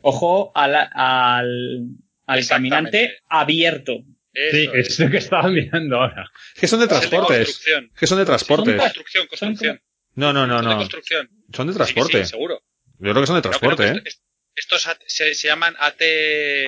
Ojo 0.01 0.51
al, 0.55 0.75
al, 0.75 1.87
al 2.27 2.47
caminante 2.49 3.19
abierto. 3.29 3.93
Eso 4.33 4.57
Sí, 4.57 4.71
es. 4.75 4.89
es 4.89 5.01
lo 5.01 5.11
que 5.11 5.17
estaba 5.19 5.49
mirando 5.49 5.97
ahora. 5.97 6.31
Es 6.55 6.61
que 6.61 6.69
son 6.69 6.81
de 6.81 6.89
transportes. 6.89 7.49
Es 7.67 7.91
que 7.99 8.07
son 8.07 8.19
de 8.19 8.25
transportes. 8.25 8.77
Construcción, 8.77 9.27
construcción. 9.27 9.81
No, 10.17 10.33
no, 10.33 10.47
no, 10.47 10.57
Son 10.59 10.65
de 10.65 10.71
no. 10.73 10.77
construcción. 10.79 11.31
Son 11.55 11.67
de 11.69 11.75
transporte. 11.75 12.25
Sí, 12.25 12.31
seguro. 12.31 12.61
Yo 12.99 13.11
creo 13.13 13.21
que 13.23 13.27
son 13.27 13.37
de 13.37 13.39
No, 13.39 13.43
transporte, 13.43 13.85
¿eh? 13.85 13.93
esto- 13.97 14.09
es- 14.09 14.23
estos 14.55 14.89
se, 15.07 15.35
se 15.35 15.49
llaman 15.49 15.77
AT... 15.79 16.01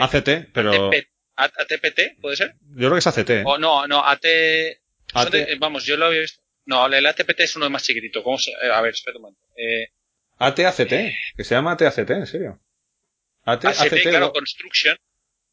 ACT, 0.01 0.51
pero 0.53 0.89
ATP 0.89 1.09
ATPT, 1.37 2.21
¿puede 2.21 2.37
ser? 2.37 2.55
yo 2.61 2.77
creo 2.89 2.93
que 2.93 2.99
es 2.99 3.07
ACT. 3.07 3.31
¿eh? 3.31 3.43
O 3.47 3.59
no, 3.59 3.87
no, 3.87 4.05
AT... 4.05 4.25
AT. 5.15 5.31
de- 5.33 5.57
vamos, 5.59 5.85
yo 5.85 5.97
lo 5.97 6.07
había 6.07 6.21
visto. 6.21 6.43
No, 6.67 6.87
el 6.87 7.07
ATPT 7.07 7.41
es 7.41 7.57
uno 7.57 7.71
más 7.71 7.83
chiquitito. 7.85 8.23
¿Cómo 8.23 8.37
se...? 8.39 8.51
eh, 8.51 8.71
a 8.73 8.81
ver, 8.83 8.93
espera 8.93 9.17
un 9.17 9.23
momento. 9.23 9.41
Eh, 9.57 9.89
AT-ACT, 10.41 10.91
que 11.37 11.45
se 11.45 11.55
llama 11.55 11.73
AT-ACT, 11.73 12.11
en 12.11 12.27
serio. 12.27 12.61
AT, 13.45 13.65
ACT, 13.65 14.03
claro, 14.03 14.19
lo- 14.27 14.33
Construction. 14.33 14.97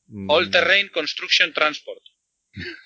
Mm, 0.07 0.29
All 0.29 0.51
Terrain 0.51 0.89
Construction 0.89 1.53
Transport. 1.53 2.01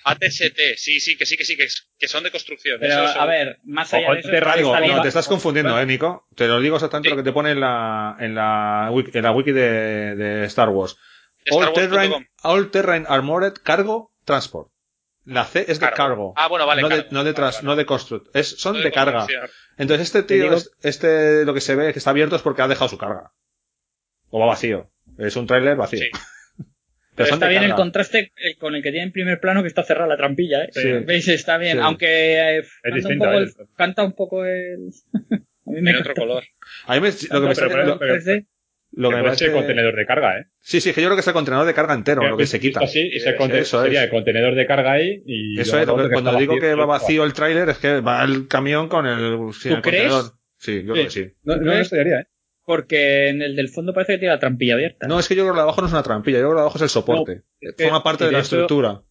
ATST, 0.04 0.60
sí, 0.78 1.00
sí, 1.00 1.18
que 1.18 1.26
sí, 1.26 1.38
que 1.38 1.46
sí, 1.46 1.56
que, 1.58 1.68
que 1.98 2.08
son 2.08 2.24
de 2.24 2.32
construcción. 2.32 2.78
Pero 2.80 3.06
eso 3.06 3.20
a 3.22 3.26
ver, 3.26 3.60
más 3.64 3.94
allá 3.94 4.14
de 4.14 4.20
eso. 4.20 4.30
te 4.30 4.38
esta 4.38 4.56
No, 4.88 5.02
te 5.02 5.08
estás 5.08 5.28
confundiendo, 5.28 5.80
eh, 5.80 5.86
Nico. 5.86 6.28
Te 6.36 6.48
lo 6.48 6.60
digo 6.60 6.76
exactamente 6.78 7.10
Sí. 7.10 7.16
lo 7.16 7.18
que 7.22 7.24
te 7.30 7.34
pone 7.34 7.52
en 7.52 7.60
la, 7.60 8.16
en 8.20 8.36
la, 8.36 8.90
wiki, 8.92 9.18
en 9.18 9.24
la 9.24 9.32
wiki 9.32 9.52
de, 9.52 10.16
de 10.16 10.46
Star 10.46 10.70
Wars. 10.70 10.98
All 11.52 11.64
Star 11.64 11.74
terrain, 11.74 12.28
all 12.44 12.72
terrain 12.72 13.06
Armored 13.08 13.54
Cargo 13.64 14.12
Transport. 14.26 14.70
La 15.26 15.46
C 15.46 15.66
es 15.68 15.80
de 15.80 15.86
Cargo. 15.86 15.96
cargo. 15.96 16.34
Ah, 16.38 16.48
bueno, 16.48 16.66
vale, 16.66 16.82
no, 16.82 16.90
de, 16.90 17.06
no 17.12 17.24
de, 17.24 17.32
Vale, 17.32 17.34
tras- 17.34 17.56
vale. 17.58 17.66
no 17.66 17.76
de 17.76 17.86
construct. 17.86 18.36
Es, 18.36 18.60
son 18.60 18.78
No 18.78 18.84
de, 18.84 18.92
carga. 18.92 19.28
Entonces 19.78 20.08
este 20.08 20.24
Te 20.24 20.34
tío, 20.36 20.44
digo- 20.46 20.56
es- 20.56 20.72
este, 20.82 21.46
lo 21.46 21.54
que 21.54 21.62
se 21.62 21.76
ve 21.76 21.94
que 21.94 22.00
está 22.00 22.10
abierto 22.10 22.36
es 22.36 22.42
porque 22.42 22.62
ha 22.64 22.68
dejado 22.68 22.90
su 22.90 22.98
carga. 22.98 23.32
O 24.32 24.40
va 24.40 24.48
vacío. 24.48 24.90
Es 25.18 25.36
un 25.36 25.46
tráiler 25.46 25.76
vacío. 25.76 26.00
Sí. 26.00 26.10
Pero 27.24 27.34
está 27.34 27.48
bien 27.48 27.64
el 27.64 27.74
contraste 27.76 28.32
eh, 28.38 28.56
con 28.58 28.76
el 28.76 28.82
que 28.84 28.92
tiene 28.92 29.06
en 29.08 29.12
primer 29.12 29.40
plano 29.40 29.62
que 29.62 29.68
está 29.68 29.84
cerrada 29.84 30.08
la 30.08 30.18
trampilla, 30.18 30.64
¿eh? 30.64 30.70
Sí. 30.72 30.90
¿Veis? 31.06 31.28
Está 31.28 31.58
bien. 31.58 31.78
Sí. 31.78 31.84
Aunque 31.84 32.58
eh, 32.60 32.64
canta, 32.84 33.08
un 33.10 33.18
poco 33.20 33.38
el, 33.38 33.54
canta 33.76 34.04
un 34.06 34.14
poco 34.14 34.46
el... 34.46 34.90
a 35.32 35.72
mí 35.72 35.82
me 35.82 35.98
otro 35.98 36.14
color. 36.14 36.44
A 36.86 36.96
mí 36.96 37.02
me, 37.02 37.10
lo 37.10 37.42
que 37.42 37.48
me 37.48 37.56
pero- 37.56 38.00
pero- 38.00 38.16
3D. 38.16 38.46
lo 38.92 39.10
que 39.10 39.16
me 39.18 39.22
puede 39.22 39.36
ser 39.36 39.48
parece- 39.50 39.52
contenedor 39.54 39.96
de 39.96 40.06
carga, 40.06 40.40
¿eh? 40.40 40.46
Sí, 40.62 40.82
sí, 40.82 40.94
que 40.94 41.02
yo 41.02 41.08
creo 41.08 41.16
que 41.16 41.22
es 41.22 41.28
el 41.28 41.34
contenedor 41.34 41.66
de 41.68 41.74
carga 41.74 41.94
entero, 41.94 42.28
lo 42.28 42.38
que 42.38 42.46
se 42.48 42.58
Visto 42.58 42.80
quita. 42.80 42.86
Así, 42.86 43.02
y 43.14 43.20
se 43.20 43.36
conte- 43.36 43.60
eso 43.60 43.84
sería 43.84 44.00
es. 44.00 44.06
el 44.06 44.10
contenedor 44.12 44.56
de 44.56 44.66
carga 44.66 44.94
ahí 44.94 45.22
y... 45.26 45.60
Eso 45.60 45.80
es, 45.80 45.86
lo 45.88 45.98
que- 45.98 46.10
cuando 46.10 46.36
digo 46.38 46.58
que 46.60 46.74
va 46.74 46.86
vacío 46.86 47.24
el 47.26 47.34
tráiler 47.34 47.70
es 47.70 47.78
que 47.78 48.02
va 48.02 48.24
el 48.24 48.48
camión 48.48 48.88
con 48.88 49.06
el, 49.06 49.38
sí, 49.54 49.70
¿Tú 49.70 49.76
el 49.76 49.82
crees? 49.82 50.04
contenedor. 50.10 50.32
Sí, 50.58 50.84
yo 50.86 50.94
creo 50.94 51.06
que 51.06 51.12
sí. 51.12 51.28
No, 51.44 51.56
no, 51.58 51.72
estaría, 51.74 52.20
¿eh? 52.22 52.28
Porque 52.70 53.30
en 53.30 53.42
el 53.42 53.56
del 53.56 53.70
fondo 53.70 53.96
parece 53.96 54.14
que 54.14 54.20
tiene 54.20 54.36
la 54.36 54.40
trampilla 54.40 54.76
abierta. 54.76 55.08
No, 55.08 55.18
es 55.20 55.28
que 55.28 55.34
yo 55.36 55.42
creo 55.42 55.54
que 55.54 55.58
lo 55.58 55.62
de 55.62 55.64
abajo 55.64 55.82
no 55.82 55.88
es 55.88 55.94
una 55.94 56.04
trampilla, 56.04 56.38
yo 56.38 56.42
creo 56.44 56.50
que 56.50 56.54
lo 56.54 56.60
de 56.60 56.62
abajo 56.66 56.78
es 56.78 56.82
el 56.84 56.90
soporte. 56.90 57.42
que- 57.60 57.84
Forma 57.84 58.04
parte 58.04 58.26
de 58.26 58.32
la 58.32 58.40
eso- 58.40 58.58
estructura. 58.58 59.02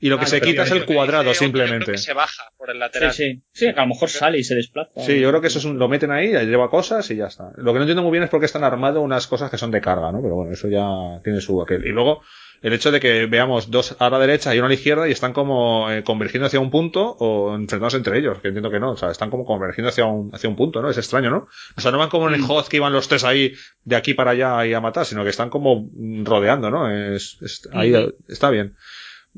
Y 0.00 0.08
lo 0.08 0.16
que 0.18 0.24
Ah, 0.24 0.28
se 0.28 0.40
quita 0.40 0.62
es 0.62 0.70
el 0.70 0.86
cuadrado 0.86 1.28
dice 1.28 1.44
Otto, 1.44 1.44
yo 1.46 1.52
creo 1.52 1.66
simplemente. 1.66 1.92
que 1.92 1.98
se 1.98 2.14
baja 2.14 2.44
por 2.56 2.70
el 2.70 2.76
sí, 2.76 2.80
lateral. 2.80 3.12
sí. 3.12 3.42
Sí, 3.52 3.66
que 3.72 3.78
a 3.78 3.82
lo 3.82 3.88
mejor 3.88 4.08
sale 4.08 4.38
y 4.38 4.44
se 4.44 4.54
desplaza. 4.54 4.90
Sí, 4.96 5.20
yo 5.20 5.28
creo 5.28 5.40
que 5.42 5.46
eso 5.48 5.58
es 5.58 5.64
un, 5.66 5.78
lo 5.78 5.88
meten 5.88 6.10
ahí, 6.10 6.32
lleva 6.46 6.70
cosas 6.70 7.08
y 7.10 7.16
ya 7.16 7.26
está. 7.26 7.52
Lo 7.58 7.72
que 7.72 7.78
no 7.78 7.82
entiendo 7.84 8.02
muy 8.02 8.10
bien 8.12 8.24
es 8.24 8.30
por 8.30 8.40
qué 8.40 8.46
están 8.46 8.64
armado 8.64 9.02
unas 9.02 9.26
cosas 9.26 9.50
que 9.50 9.58
son 9.58 9.70
de 9.70 9.80
carga, 9.82 10.10
¿no? 10.10 10.22
Pero 10.22 10.34
bueno, 10.36 10.50
eso 10.52 10.68
ya 10.68 11.20
tiene 11.22 11.40
su 11.42 11.60
aquel. 11.62 11.84
Y 11.86 11.90
luego, 11.90 12.22
el 12.62 12.72
hecho 12.72 12.90
de 12.92 13.00
que 13.00 13.26
veamos 13.26 13.70
dos 13.70 13.96
a 13.98 14.08
la 14.08 14.18
derecha 14.18 14.54
y 14.54 14.58
uno 14.58 14.66
a 14.66 14.68
la 14.68 14.74
izquierda 14.74 15.08
y 15.08 15.12
están 15.12 15.32
como 15.32 15.90
eh, 15.90 16.02
convergiendo 16.04 16.46
hacia 16.46 16.60
un 16.60 16.70
punto 16.70 17.02
o 17.18 17.54
enfrentándose 17.54 17.96
entre 17.98 18.18
ellos, 18.18 18.38
que 18.40 18.48
entiendo 18.48 18.70
que 18.70 18.78
no, 18.80 18.92
o 18.92 18.96
sea, 18.96 19.10
están 19.10 19.30
como 19.30 19.44
convergiendo 19.44 19.88
hacia 19.90 20.06
un, 20.06 20.30
hacia 20.34 20.48
un 20.48 20.56
punto, 20.56 20.80
¿no? 20.80 20.88
Es 20.90 20.96
extraño, 20.98 21.28
¿no? 21.30 21.48
O 21.76 21.80
sea, 21.80 21.90
no 21.90 21.98
van 21.98 22.08
como 22.08 22.28
en 22.28 22.34
el 22.34 22.42
Hoth 22.48 22.68
que 22.68 22.76
iban 22.78 22.92
los 22.92 23.08
tres 23.08 23.24
ahí 23.24 23.52
de 23.84 23.96
aquí 23.96 24.14
para 24.14 24.30
allá 24.30 24.64
y 24.66 24.74
a 24.74 24.80
matar, 24.80 25.04
sino 25.04 25.24
que 25.24 25.30
están 25.30 25.50
como 25.50 25.88
mm, 25.92 26.24
rodeando, 26.24 26.70
¿no? 26.70 26.88
Es, 26.90 27.36
es- 27.42 27.68
ahí 27.72 27.94
está 28.28 28.50
bien. 28.50 28.76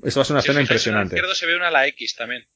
Esto 0.02 0.20
va 0.20 0.22
a 0.22 0.24
ser 0.26 0.34
una 0.34 0.42
Si 0.42 0.51
escena 0.51 0.60
fijáis, 0.60 0.60
en 0.60 0.60
el 0.60 0.62
impresionante. 0.62 1.14
izquierdo 1.16 1.34
se 1.34 1.46
ve 1.46 1.56
una 1.56 1.68
a 1.68 1.70
la 1.70 1.86
X 1.88 2.16
también. 2.16 2.46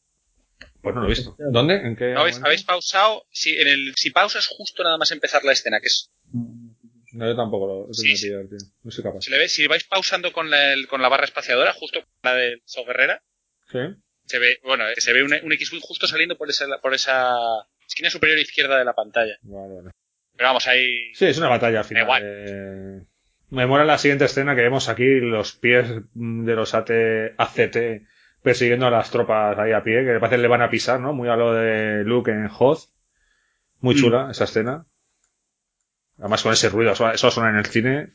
Pues 0.82 0.95
no 0.95 1.01
lo 1.01 1.07
he 1.07 1.11
visto. 1.11 1.36
¿Dónde? 1.39 1.74
¿En 1.77 1.97
qué? 1.97 2.12
¿No 2.12 2.20
habéis, 2.20 2.65
pausado? 2.65 3.24
Si, 3.31 3.51
en 3.57 3.66
el, 3.69 3.95
si 3.97 4.11
pausas 4.11 4.47
justo 4.47 4.82
nada 4.85 4.97
más 4.99 5.11
empezar 5.12 5.45
la 5.45 5.53
escena, 5.53 5.81
que 5.81 5.86
es, 5.86 6.11
No, 7.12 7.26
yo 7.26 7.36
tampoco 7.36 7.66
lo 7.66 7.86
lo 7.89 7.94
Sí, 7.94 8.14
pillar, 8.14 8.47
tío. 8.48 8.59
No 8.82 8.90
soy 8.90 9.02
capaz. 9.05 9.20
se 9.22 9.30
le 9.30 9.39
ve, 9.39 9.48
si 9.48 9.66
vais 9.66 9.85
pausando 9.85 10.32
con 10.32 10.51
la, 10.51 10.72
el- 10.72 10.86
con 10.89 11.01
la 11.02 11.09
barra 11.09 11.24
espaciadora, 11.24 11.72
justo 11.72 12.01
con 12.01 12.09
la 12.22 12.35
de 12.35 12.60
So 12.64 12.85
Guerrera, 12.85 13.22
¿Sí? 13.70 13.78
se 14.26 14.39
ve, 14.39 14.59
bueno, 14.64 14.86
eh, 14.89 14.94
se 14.98 15.12
ve 15.12 15.22
un, 15.22 15.32
un 15.43 15.52
X-Wing 15.52 15.80
justo 15.80 16.06
saliendo 16.06 16.36
por 16.36 16.51
esa, 16.51 16.66
por 16.82 16.93
esa 16.94 17.35
esquina 17.86 18.10
superior 18.10 18.39
izquierda 18.39 18.78
de 18.78 18.85
la 18.85 18.93
pantalla. 18.94 19.36
Vale, 19.43 19.74
vale. 19.74 19.90
Pero 20.36 20.48
vamos, 20.51 20.66
ahí. 20.68 21.12
Sí, 21.14 21.24
es 21.26 21.39
una 21.39 21.48
batalla 21.48 21.78
al 21.80 21.85
final. 21.85 22.02
igual. 22.05 22.22
Eh, 22.24 23.02
Me 23.51 23.66
mola 23.66 23.85
la 23.86 23.97
siguiente 23.98 24.26
escena 24.26 24.55
que 24.55 24.60
vemos 24.62 24.89
aquí, 24.90 25.20
los 25.20 25.52
pies 25.55 25.86
de 26.14 26.55
los 26.55 26.74
AT, 26.74 26.90
ACT 27.39 27.76
persiguiendo 28.43 28.86
a 28.86 28.90
las 28.90 29.10
tropas 29.10 29.59
ahí 29.59 29.72
a 29.72 29.82
pie, 29.82 30.05
que 30.05 30.18
parece 30.20 30.36
que 30.36 30.43
le 30.43 30.48
van 30.48 30.62
a 30.62 30.70
pisar, 30.70 31.01
¿no? 31.01 31.12
Muy 31.14 31.28
a 31.28 31.35
lo 31.36 31.55
de 31.55 32.05
Luke 32.05 32.30
en 32.30 32.48
Hoth. 32.56 32.90
Muy 33.80 33.94
Mm. 33.94 33.98
chula 33.98 34.28
esa 34.30 34.44
escena. 34.44 34.85
Además 36.19 36.43
con 36.43 36.53
ese 36.53 36.69
ruido, 36.69 36.93
eso, 36.93 37.11
eso 37.11 37.31
suena 37.31 37.51
en 37.51 37.57
el 37.57 37.66
cine. 37.66 38.12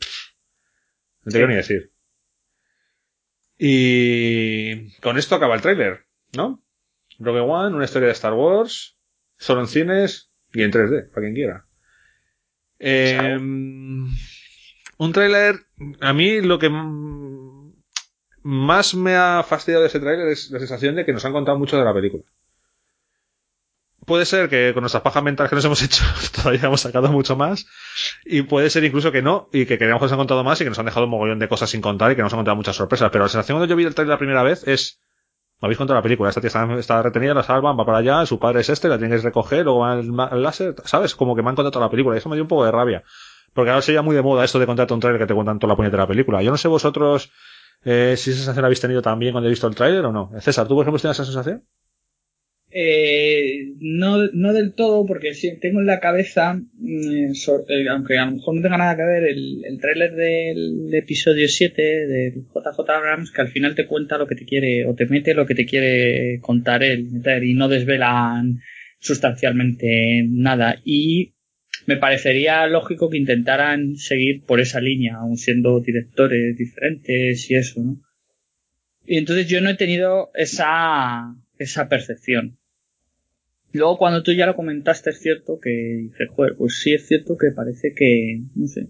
No 1.24 1.32
te 1.32 1.32
quiero 1.32 1.48
ni 1.48 1.56
decir. 1.56 1.92
Y 3.58 4.90
con 5.00 5.18
esto 5.18 5.36
acaba 5.36 5.56
el 5.56 5.62
tráiler, 5.62 6.06
¿no? 6.36 6.62
Rogue 7.20 7.40
One, 7.40 7.76
una 7.76 7.86
historia 7.86 8.08
de 8.08 8.14
Star 8.14 8.34
Wars, 8.34 8.98
solo 9.38 9.62
en 9.62 9.68
cines 9.68 10.32
y 10.52 10.64
en 10.64 10.72
3D, 10.72 11.10
para 11.10 11.22
quien 11.22 11.34
quiera. 11.34 11.66
Eh, 12.80 13.38
un 13.38 15.14
tráiler, 15.14 15.56
a 16.02 16.14
mí 16.14 16.42
lo 16.42 16.60
que 16.60 16.70
más 18.44 18.96
me 18.96 19.16
ha 19.16 19.44
fastidiado 19.44 19.84
de 19.84 19.88
ese 19.88 20.00
tráiler 20.00 20.28
es 20.28 20.52
la 20.52 20.60
sensación 20.60 20.96
de 20.96 21.06
que 21.06 21.14
nos 21.14 21.24
han 21.24 21.32
contado 21.32 21.58
mucho 21.58 21.78
de 21.78 21.86
la 21.86 21.94
película. 21.94 22.24
Puede 24.14 24.28
ser 24.28 24.48
que 24.48 24.76
con 24.76 24.84
nuestras 24.84 25.02
pajas 25.02 25.24
mentales 25.24 25.50
que 25.50 25.56
nos 25.56 25.66
hemos 25.66 25.82
hecho 25.82 26.04
todavía 26.36 26.66
hemos 26.66 26.82
sacado 26.82 27.12
mucho 27.12 27.36
más 27.36 27.66
y 28.24 28.44
puede 28.44 28.70
ser 28.70 28.84
incluso 28.84 29.12
que 29.12 29.24
no 29.24 29.50
y 29.52 29.66
que 29.66 29.80
creemos 29.80 30.00
que 30.00 30.04
nos 30.04 30.12
han 30.12 30.20
contado 30.20 30.44
más 30.44 30.62
y 30.62 30.66
que 30.66 30.70
nos 30.70 30.78
han 30.78 30.86
dejado 30.86 31.06
un 31.06 31.10
mogollón 31.10 31.40
de 31.40 31.48
cosas 31.48 31.72
sin 31.72 31.82
contar 31.82 32.12
y 32.12 32.16
que 32.16 32.22
nos 32.22 32.32
han 32.32 32.38
contado 32.38 32.56
muchas 32.56 32.76
sorpresas. 32.76 33.10
Pero 33.12 33.24
la 33.24 33.30
sensación 33.30 33.58
cuando 33.58 33.68
yo 33.68 33.76
vi 33.76 33.86
el 33.86 33.96
tráiler 33.96 34.14
la 34.14 34.20
primera 34.20 34.44
vez 34.44 34.68
es 34.68 35.02
me 35.60 35.66
habéis 35.66 35.80
contado 35.80 35.98
la 35.98 36.04
película, 36.04 36.30
esta 36.30 36.42
tía 36.42 36.52
está, 36.78 37.02
retenida, 37.02 37.34
la 37.34 37.42
salvan, 37.42 37.76
va 37.76 37.88
para 37.88 37.98
allá, 37.98 38.24
su 38.28 38.38
padre 38.38 38.62
es 38.62 38.70
este, 38.70 38.88
la 38.88 39.00
tienes 39.00 39.22
que 39.22 39.30
recoger, 39.30 39.64
luego 39.64 39.80
va 39.80 39.94
al 39.94 40.44
láser, 40.44 40.76
¿sabes? 40.86 41.16
Como 41.16 41.36
que 41.36 41.42
me 41.42 41.50
han 41.50 41.56
contado 41.56 41.72
toda 41.72 41.86
la 41.88 41.90
película 41.90 42.16
y 42.16 42.20
eso 42.20 42.30
me 42.30 42.36
dio 42.36 42.44
un 42.44 42.50
poco 42.50 42.66
de 42.66 42.72
rabia. 42.72 43.02
Porque 43.52 43.72
ahora 43.72 43.82
sería 43.82 44.04
muy 44.04 44.16
de 44.16 44.22
moda 44.22 44.46
esto 44.46 44.60
de 44.60 44.68
contarte 44.68 44.94
un 44.94 45.00
tráiler 45.00 45.22
que 45.22 45.26
te 45.26 45.34
cuentan 45.34 45.58
toda 45.58 45.74
la 45.74 45.76
puñetera 45.76 46.06
película. 46.06 46.44
Yo 46.44 46.52
no 46.52 46.58
sé 46.58 46.68
vosotros 46.68 47.32
eh, 47.84 48.14
si 48.16 48.30
esa 48.30 48.42
sensación 48.42 48.64
habéis 48.64 48.80
tenido 48.80 49.02
también 49.02 49.32
cuando 49.32 49.48
habéis 49.48 49.58
visto 49.58 49.66
el 49.66 49.74
tráiler 49.74 50.06
o 50.06 50.12
no. 50.12 50.30
César, 50.40 50.68
¿tú 50.68 50.76
por 50.76 50.84
ejemplo 50.84 51.02
tienes 51.02 51.18
esa 51.18 51.26
sensación? 51.26 51.64
Eh, 52.76 53.76
no, 53.82 54.26
no 54.34 54.52
del 54.52 54.74
todo, 54.74 55.06
porque 55.06 55.36
sí, 55.36 55.60
tengo 55.62 55.80
en 55.80 55.86
la 55.86 56.00
cabeza, 56.00 56.56
mm, 56.56 57.32
eh, 57.70 57.90
aunque 57.92 58.18
a 58.18 58.26
lo 58.26 58.32
mejor 58.32 58.56
no 58.56 58.62
tenga 58.64 58.78
nada 58.78 58.96
que 58.96 59.04
ver, 59.04 59.24
el, 59.26 59.64
el 59.64 60.16
del 60.16 60.90
episodio 60.96 61.48
7 61.48 62.08
del 62.08 62.34
JJ 62.34 62.90
Abrams, 62.90 63.32
que 63.32 63.42
al 63.42 63.50
final 63.50 63.76
te 63.76 63.86
cuenta 63.86 64.18
lo 64.18 64.26
que 64.26 64.36
te 64.36 64.46
quiere, 64.46 64.88
o 64.88 64.96
te 64.96 65.06
mete 65.06 65.36
lo 65.36 65.46
que 65.46 65.54
te 65.54 65.68
quiere 65.68 66.40
contar 66.42 66.84
él, 66.84 67.10
y 67.44 67.54
no 67.54 67.70
desvelan 67.70 68.60
sustancialmente 68.98 70.26
nada. 70.28 70.82
Y 70.84 71.36
me 71.86 71.98
parecería 71.98 72.66
lógico 72.66 73.08
que 73.10 73.18
intentaran 73.18 73.98
seguir 73.98 74.46
por 74.46 74.60
esa 74.60 74.82
línea, 74.82 75.18
aun 75.18 75.38
siendo 75.38 75.80
directores 75.80 76.58
diferentes 76.58 77.52
y 77.52 77.56
eso, 77.56 77.82
¿no? 77.84 78.02
Y 79.06 79.18
entonces 79.18 79.48
yo 79.48 79.62
no 79.62 79.70
he 79.70 79.76
tenido 79.76 80.32
esa, 80.34 81.36
esa 81.60 81.88
percepción. 81.88 82.58
Luego 83.74 83.98
cuando 83.98 84.24
tú 84.24 84.32
ya 84.32 84.46
lo 84.46 84.56
comentaste 84.56 85.10
es 85.10 85.20
cierto 85.20 85.60
que 85.60 85.70
dices, 86.04 86.30
joder, 86.36 86.56
pues 86.58 86.80
sí 86.80 86.94
es 86.94 87.08
cierto 87.08 87.36
que 87.38 87.52
parece 87.52 87.94
que, 87.96 88.42
no 88.56 88.68
sé. 88.68 88.90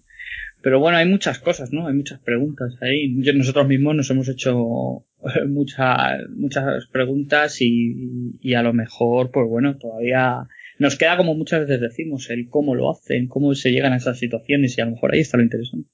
Pero 0.61 0.79
bueno, 0.79 0.97
hay 0.97 1.07
muchas 1.07 1.39
cosas, 1.39 1.71
¿no? 1.73 1.87
Hay 1.87 1.93
muchas 1.93 2.19
preguntas 2.21 2.75
ahí. 2.81 3.15
Yo- 3.21 3.33
nosotros 3.33 3.67
mismos 3.67 3.95
nos 3.95 4.09
hemos 4.11 4.29
hecho 4.29 5.05
muchas, 5.47 6.19
muchas 6.35 6.87
preguntas 6.87 7.61
y, 7.61 8.37
y 8.41 8.53
a 8.53 8.61
lo 8.61 8.73
mejor, 8.73 9.31
pues 9.31 9.47
bueno, 9.49 9.77
todavía 9.77 10.47
nos 10.79 10.97
queda 10.97 11.17
como 11.17 11.33
muchas 11.35 11.61
veces 11.61 11.79
decimos, 11.81 12.29
el 12.29 12.49
cómo 12.49 12.75
lo 12.75 12.91
hacen, 12.91 13.27
cómo 13.27 13.53
se 13.55 13.71
llegan 13.71 13.93
a 13.93 13.97
esas 13.97 14.19
situaciones 14.19 14.77
y 14.77 14.81
a 14.81 14.85
lo 14.85 14.91
mejor 14.91 15.13
ahí 15.13 15.21
está 15.21 15.37
lo 15.37 15.43
interesante. 15.43 15.89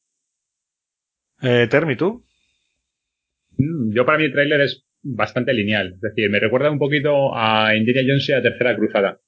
Eh, 1.42 1.68
Termi, 1.70 1.96
¿tú? 1.96 2.26
Mm, 3.58 3.94
Yo 3.94 4.06
para 4.06 4.18
mí 4.18 4.26
el 4.26 4.32
tráiler 4.34 4.62
es 4.62 4.86
bastante 5.04 5.54
lineal. 5.54 5.94
Es 5.96 6.02
decir, 6.02 6.30
me 6.30 6.40
recuerda 6.40 6.72
un 6.72 6.80
poquito 6.80 7.36
a 7.36 7.76
Indiana 7.76 8.02
Jones 8.08 8.30
y 8.30 8.34
a 8.34 8.42
Tercera 8.42 8.76
Cruzada. 8.76 9.20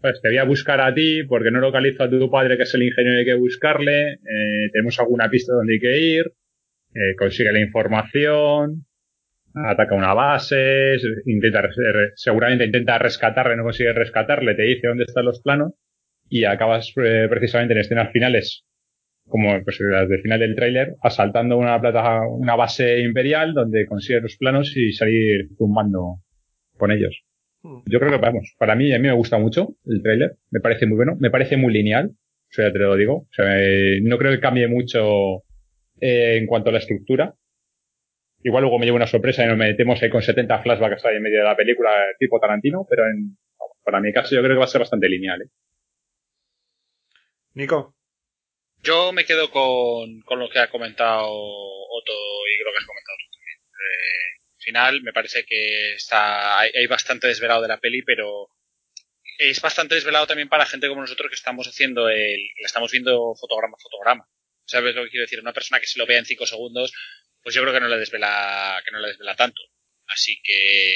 Pues 0.00 0.20
te 0.20 0.28
voy 0.28 0.38
a 0.38 0.44
buscar 0.44 0.80
a 0.80 0.92
ti 0.94 1.22
porque 1.24 1.50
no 1.50 1.60
localizo 1.60 2.02
a 2.04 2.10
tu 2.10 2.30
padre 2.30 2.56
que 2.56 2.64
es 2.64 2.74
el 2.74 2.82
ingeniero 2.82 3.16
y 3.16 3.18
hay 3.20 3.24
que 3.24 3.34
buscarle. 3.34 4.12
eh, 4.14 4.68
tenemos 4.72 4.98
alguna 5.00 5.28
pista 5.30 5.54
donde 5.54 5.74
hay 5.74 5.80
que 5.80 5.98
ir. 6.00 6.26
eh, 6.94 7.14
consigue 7.18 7.52
la 7.52 7.60
información. 7.60 8.86
Ataca 9.54 9.94
una 9.94 10.14
base. 10.14 10.98
se- 10.98 11.30
Intenta, 11.30 11.68
seguramente 12.16 12.64
intenta 12.64 12.98
rescatarle, 12.98 13.56
no 13.56 13.62
consigue 13.64 13.92
rescatarle. 13.92 14.54
Te 14.54 14.62
dice 14.62 14.88
dónde 14.88 15.04
están 15.04 15.24
los 15.24 15.40
planos. 15.42 15.72
Y 16.28 16.44
acabas 16.44 16.92
eh, 17.02 17.26
precisamente 17.30 17.74
en 17.74 17.80
escenas 17.80 18.12
finales 18.12 18.64
como 19.28 19.62
pues 19.64 19.78
las 19.80 20.08
del 20.08 20.20
final 20.20 20.40
del 20.40 20.54
tráiler, 20.54 20.96
asaltando 21.02 21.56
una 21.56 21.80
plata, 21.80 22.20
una 22.28 22.56
base 22.56 23.00
imperial 23.00 23.54
donde 23.54 23.86
consigue 23.86 24.20
los 24.20 24.36
planos 24.36 24.76
y 24.76 24.92
salir 24.92 25.48
tumbando 25.56 26.20
con 26.76 26.92
ellos. 26.92 27.24
Yo 27.86 27.98
creo 27.98 28.10
que 28.10 28.18
vamos, 28.18 28.54
para 28.58 28.74
mí 28.74 28.92
a 28.92 28.98
mí 28.98 29.08
me 29.08 29.14
gusta 29.14 29.38
mucho 29.38 29.76
el 29.86 30.02
tráiler, 30.02 30.36
me 30.50 30.60
parece 30.60 30.86
muy 30.86 30.96
bueno, 30.96 31.16
me 31.18 31.30
parece 31.30 31.56
muy 31.56 31.72
lineal, 31.72 32.10
o 32.10 32.52
sea, 32.52 32.70
te 32.70 32.78
lo 32.78 32.94
digo, 32.94 33.14
o 33.14 33.28
sea, 33.30 33.58
eh, 33.58 34.00
no 34.02 34.18
creo 34.18 34.32
que 34.32 34.40
cambie 34.40 34.68
mucho 34.68 35.44
eh, 35.98 36.36
en 36.36 36.46
cuanto 36.46 36.68
a 36.68 36.72
la 36.72 36.78
estructura. 36.78 37.34
Igual 38.42 38.64
luego 38.64 38.78
me 38.78 38.84
llevo 38.84 38.96
una 38.96 39.06
sorpresa 39.06 39.42
y 39.42 39.48
nos 39.48 39.56
metemos 39.56 40.02
ahí 40.02 40.10
con 40.10 40.20
70 40.20 40.62
flashbacks 40.62 41.06
ahí 41.06 41.16
en 41.16 41.22
medio 41.22 41.38
de 41.38 41.44
la 41.44 41.56
película 41.56 41.90
tipo 42.18 42.38
Tarantino, 42.38 42.86
pero 42.88 43.06
en, 43.06 43.38
para 43.82 44.00
mi 44.00 44.12
caso 44.12 44.34
yo 44.34 44.42
creo 44.42 44.56
que 44.56 44.58
va 44.58 44.64
a 44.64 44.68
ser 44.68 44.80
bastante 44.80 45.08
lineal. 45.08 45.42
¿eh? 45.42 45.48
Nico. 47.54 47.93
Yo 48.84 49.12
me 49.12 49.24
quedo 49.24 49.50
con, 49.50 50.20
con 50.22 50.38
lo 50.38 50.50
que 50.50 50.58
ha 50.58 50.68
comentado 50.68 51.26
Otto 51.26 52.12
y 52.46 52.64
lo 52.64 52.70
que 52.70 52.78
has 52.78 52.84
comentado 52.84 53.16
tú 53.18 53.30
también. 53.32 53.58
Eh, 53.58 54.40
al 54.56 54.62
final 54.62 55.02
me 55.02 55.12
parece 55.14 55.46
que 55.46 55.94
está 55.94 56.58
hay, 56.58 56.70
hay 56.74 56.86
bastante 56.86 57.26
desvelado 57.26 57.62
de 57.62 57.68
la 57.68 57.80
peli, 57.80 58.02
pero 58.02 58.50
es 59.38 59.60
bastante 59.62 59.94
desvelado 59.94 60.26
también 60.26 60.50
para 60.50 60.66
gente 60.66 60.88
como 60.88 61.00
nosotros 61.00 61.30
que 61.30 61.34
estamos 61.34 61.66
haciendo 61.66 62.10
el, 62.10 62.38
la 62.60 62.66
estamos 62.66 62.92
viendo 62.92 63.34
fotograma 63.34 63.74
a 63.78 63.82
fotograma. 63.82 64.28
¿Sabes 64.66 64.94
lo 64.94 65.04
que 65.04 65.10
quiero 65.10 65.24
decir? 65.24 65.40
Una 65.40 65.54
persona 65.54 65.80
que 65.80 65.86
se 65.86 65.98
lo 65.98 66.06
vea 66.06 66.18
en 66.18 66.26
cinco 66.26 66.44
segundos, 66.46 66.92
pues 67.42 67.54
yo 67.54 67.62
creo 67.62 67.72
que 67.72 67.80
no 67.80 67.88
le 67.88 67.98
desvela, 67.98 68.82
que 68.84 68.90
no 68.92 69.00
le 69.00 69.08
desvela 69.08 69.34
tanto. 69.34 69.62
Así 70.08 70.40
que, 70.42 70.94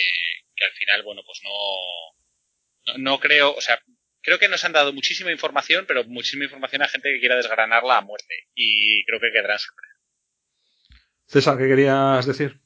que 0.55 0.65
al 0.65 0.73
final, 0.73 1.03
bueno, 1.05 1.23
pues 1.25 1.41
no, 1.43 2.93
no, 2.93 2.99
no 2.99 3.21
creo, 3.21 3.55
o 3.55 3.61
sea, 3.63 3.81
creo 4.23 4.39
que 4.39 4.49
nos 4.49 4.65
han 4.65 4.73
dado 4.73 4.93
muchísima 4.93 5.33
información, 5.33 5.85
pero 5.87 6.05
muchísima 6.05 6.45
información 6.45 6.83
a 6.83 6.89
gente 6.89 7.13
que 7.13 7.21
quiera 7.21 7.37
desgranarla 7.37 7.99
a 7.99 8.03
muerte. 8.03 8.35
Y 8.55 9.05
creo 9.05 9.21
que 9.21 9.33
quedará 9.33 9.59
sorpresa. 9.59 9.95
César, 11.27 11.59
¿qué 11.59 11.69
querías 11.69 12.25
decir? 12.27 12.61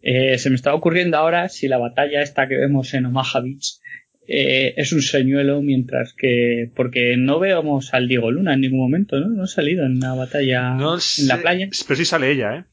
Eh, 0.00 0.38
se 0.38 0.48
me 0.48 0.56
está 0.56 0.74
ocurriendo 0.74 1.18
ahora 1.18 1.48
si 1.48 1.68
la 1.68 1.76
batalla 1.76 2.22
esta 2.22 2.48
que 2.48 2.56
vemos 2.56 2.94
en 2.94 3.04
Omaha 3.06 3.40
Beach 3.40 3.80
eh, 4.26 4.74
es 4.76 4.92
un 4.92 5.02
señuelo, 5.02 5.60
mientras 5.60 6.14
que. 6.14 6.70
Porque 6.76 7.16
no 7.18 7.40
veamos 7.40 7.92
al 7.92 8.06
Diego 8.08 8.30
Luna 8.30 8.54
en 8.54 8.60
ningún 8.60 8.78
momento, 8.80 9.18
¿no? 9.18 9.28
No 9.28 9.42
ha 9.42 9.46
salido 9.48 9.84
en 9.84 9.98
la 9.98 10.14
batalla 10.14 10.74
No 10.74 10.94
en 10.96 11.28
la 11.28 11.38
playa. 11.38 11.68
Pero 11.86 11.96
sí 11.96 12.04
sale 12.04 12.30
ella, 12.30 12.56
¿eh? 12.56 12.64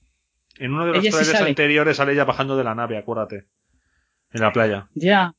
En 0.60 0.74
uno 0.74 0.86
de 0.86 0.91
los 0.94 0.99
Ella 0.99 1.11
sí 1.11 1.18
trailers 1.18 1.38
sale. 1.38 1.49
anteriores 1.49 1.98
sale 1.98 2.14
ella 2.14 2.26
bajando 2.26 2.57
de 2.57 2.64
la 2.64 2.76
nave, 2.76 2.98
acuérdate. 2.98 3.48
En 4.32 4.41
la 4.41 4.52
playa. 4.52 4.90
Ya. 4.94 5.34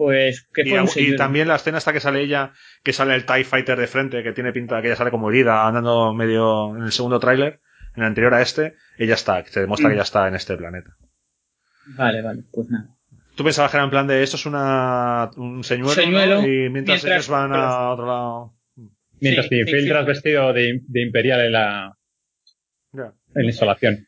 Pues 0.00 0.48
que 0.54 0.62
Y, 0.62 1.12
y 1.12 1.16
también 1.16 1.46
la 1.46 1.56
escena 1.56 1.76
hasta 1.76 1.92
que 1.92 2.00
sale 2.00 2.22
ella, 2.22 2.54
que 2.82 2.94
sale 2.94 3.14
el 3.14 3.26
TIE 3.26 3.44
Fighter 3.44 3.78
de 3.78 3.86
frente, 3.86 4.22
que 4.22 4.32
tiene 4.32 4.50
pinta 4.50 4.76
de 4.76 4.80
que 4.80 4.88
ella 4.88 4.96
sale 4.96 5.10
como 5.10 5.28
herida, 5.28 5.66
andando 5.66 6.14
medio 6.14 6.74
en 6.74 6.84
el 6.84 6.92
segundo 6.92 7.20
tráiler, 7.20 7.60
en 7.94 8.02
el 8.04 8.06
anterior 8.08 8.32
a 8.32 8.40
este, 8.40 8.76
ella 8.96 9.12
está, 9.12 9.42
que 9.44 9.50
se 9.50 9.60
demuestra 9.60 9.88
Mm. 9.88 9.90
que 9.90 9.94
ella 9.96 10.02
está 10.04 10.26
en 10.26 10.36
este 10.36 10.56
planeta. 10.56 10.96
Vale, 11.98 12.22
vale, 12.22 12.44
pues 12.50 12.70
nada. 12.70 12.96
Tú 13.36 13.44
pensabas 13.44 13.70
que 13.70 13.76
era 13.76 13.84
en 13.84 13.90
plan 13.90 14.06
de 14.06 14.22
esto 14.22 14.36
es 14.36 14.46
una, 14.46 15.30
un 15.36 15.62
señuelo, 15.64 16.40
y 16.46 16.70
mientras, 16.70 16.72
mientras- 16.72 17.04
ellos 17.04 17.28
van 17.28 17.52
a 17.52 17.90
otro 17.90 18.06
lado. 18.06 18.54
Mientras 19.20 19.44
Sí, 19.46 19.50
te 19.50 19.58
infiltras 19.60 20.04
sí. 20.04 20.08
vestido 20.08 20.52
de, 20.54 20.80
de 20.88 21.02
imperial 21.02 21.40
en 21.42 21.52
la, 21.52 21.94
Ya. 22.94 23.12
en 23.34 23.42
la 23.42 23.50
instalación. 23.50 24.06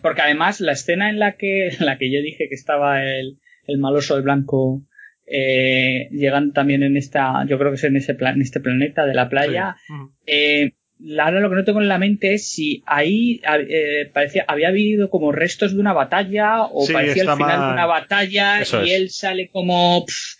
Porque 0.00 0.22
además 0.22 0.60
la 0.60 0.72
escena 0.72 1.10
en 1.10 1.18
la 1.18 1.36
que, 1.36 1.70
en 1.70 1.84
la 1.86 1.98
que 1.98 2.12
yo 2.12 2.20
dije 2.22 2.46
que 2.48 2.54
estaba 2.54 3.02
el, 3.04 3.40
el 3.68 3.78
maloso 3.78 4.16
de 4.16 4.22
blanco 4.22 4.82
eh, 5.30 6.08
llegando 6.10 6.52
también 6.52 6.82
en 6.82 6.96
esta, 6.96 7.44
yo 7.46 7.58
creo 7.58 7.70
que 7.70 7.76
es 7.76 7.84
en 7.84 7.96
ese 7.96 8.16
en 8.18 8.40
este 8.42 8.60
planeta 8.60 9.06
de 9.06 9.14
la 9.14 9.28
playa, 9.28 9.76
Sí. 9.86 9.92
Ujú. 9.92 10.12
eh, 10.26 10.72
ahora 11.20 11.38
lo 11.40 11.48
que 11.50 11.56
no 11.56 11.64
tengo 11.64 11.80
en 11.80 11.88
la 11.88 11.98
mente 11.98 12.34
es 12.34 12.48
si 12.50 12.82
ahí 12.86 13.40
eh, 13.68 14.10
parecía, 14.12 14.44
había 14.48 14.68
habido 14.68 15.10
como 15.10 15.30
restos 15.30 15.74
de 15.74 15.80
una 15.80 15.92
batalla 15.92 16.62
o 16.64 16.80
Sí, 16.86 16.92
parecía 16.92 17.22
el 17.24 17.30
final 17.36 17.58
mal. 17.58 17.66
de 17.68 17.72
una 17.74 17.86
batalla 17.86 18.60
Eso 18.62 18.82
y 18.84 18.90
es. 18.90 18.96
él 18.96 19.10
sale 19.10 19.48
como 19.50 20.04
pff, 20.06 20.38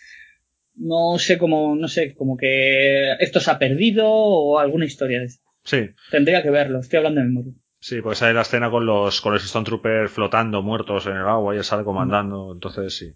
no 0.75 1.17
sé 1.19 1.37
como 1.37 1.75
no 1.75 1.87
sé 1.87 2.13
como 2.15 2.35
que 2.35 3.13
esto 3.19 3.39
se 3.39 3.51
ha 3.51 3.59
perdido 3.59 4.07
o 4.09 4.59
alguna 4.59 4.85
historia 4.85 5.19
de 5.19 5.25
esa. 5.25 5.39
Sí, 5.63 5.81
Tendría 6.09 6.41
que 6.41 6.49
verlo, 6.49 6.79
estoy 6.79 6.97
hablando 6.97 7.21
de 7.21 7.27
memoria. 7.27 7.53
Sí, 7.79 8.01
pues 8.01 8.19
sale 8.19 8.33
la 8.33 8.41
escena 8.41 8.69
con 8.69 8.85
los, 8.85 9.21
con 9.21 9.33
los 9.33 9.43
Stone 9.43 9.65
Troopers 9.65 10.11
flotando, 10.11 10.61
muertos 10.61 11.05
en 11.07 11.17
el 11.17 11.27
agua, 11.27 11.55
y 11.55 11.57
él 11.57 11.63
sale 11.63 11.83
comandando, 11.83 12.51
entonces 12.53 12.95
sí. 12.97 13.13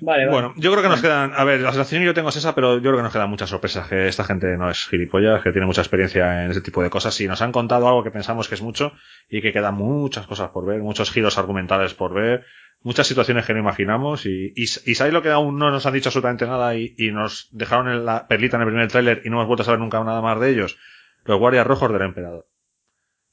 Vale, 0.00 0.26
vale. 0.26 0.30
Bueno, 0.30 0.54
yo 0.56 0.70
creo 0.70 0.82
que 0.82 0.88
nos 0.88 1.02
quedan. 1.02 1.32
A 1.34 1.44
ver, 1.44 1.60
la 1.60 1.72
sensación 1.72 2.00
que 2.00 2.06
yo 2.06 2.14
tengo 2.14 2.30
es 2.30 2.36
esa, 2.36 2.54
pero 2.54 2.76
yo 2.76 2.82
creo 2.82 2.96
que 2.96 3.02
nos 3.02 3.12
quedan 3.12 3.28
muchas 3.28 3.50
sorpresas. 3.50 3.88
Que 3.88 4.08
esta 4.08 4.24
gente 4.24 4.56
no 4.56 4.70
es 4.70 4.86
gilipollas, 4.86 5.42
que 5.42 5.52
tiene 5.52 5.66
mucha 5.66 5.82
experiencia 5.82 6.44
en 6.44 6.50
ese 6.50 6.60
tipo 6.60 6.82
de 6.82 6.90
cosas 6.90 7.20
y 7.20 7.26
nos 7.26 7.42
han 7.42 7.52
contado 7.52 7.88
algo 7.88 8.02
que 8.02 8.10
pensamos 8.10 8.48
que 8.48 8.54
es 8.54 8.62
mucho 8.62 8.92
y 9.28 9.42
que 9.42 9.52
quedan 9.52 9.74
muchas 9.74 10.26
cosas 10.26 10.50
por 10.50 10.64
ver, 10.66 10.80
muchos 10.80 11.10
giros 11.10 11.36
argumentales 11.36 11.94
por 11.94 12.14
ver, 12.14 12.44
muchas 12.82 13.06
situaciones 13.06 13.44
que 13.44 13.52
no 13.52 13.60
imaginamos 13.60 14.24
y, 14.24 14.52
y, 14.56 14.62
y 14.62 14.94
¿sabéis 14.94 15.12
lo 15.12 15.22
que 15.22 15.30
aún 15.30 15.58
no 15.58 15.70
nos 15.70 15.84
han 15.84 15.92
dicho 15.92 16.08
absolutamente 16.08 16.46
nada 16.46 16.74
y, 16.76 16.94
y 16.96 17.10
nos 17.10 17.48
dejaron 17.50 17.88
en 17.88 18.06
la 18.06 18.28
perlita 18.28 18.56
en 18.56 18.62
el 18.62 18.68
primer 18.68 18.88
tráiler 18.88 19.22
y 19.24 19.30
no 19.30 19.36
hemos 19.36 19.48
vuelto 19.48 19.62
a 19.62 19.66
saber 19.66 19.80
nunca 19.80 20.02
nada 20.02 20.22
más 20.22 20.40
de 20.40 20.50
ellos? 20.50 20.78
Los 21.24 21.38
guardias 21.38 21.66
rojos 21.66 21.92
del 21.92 22.02
emperador. 22.02 22.46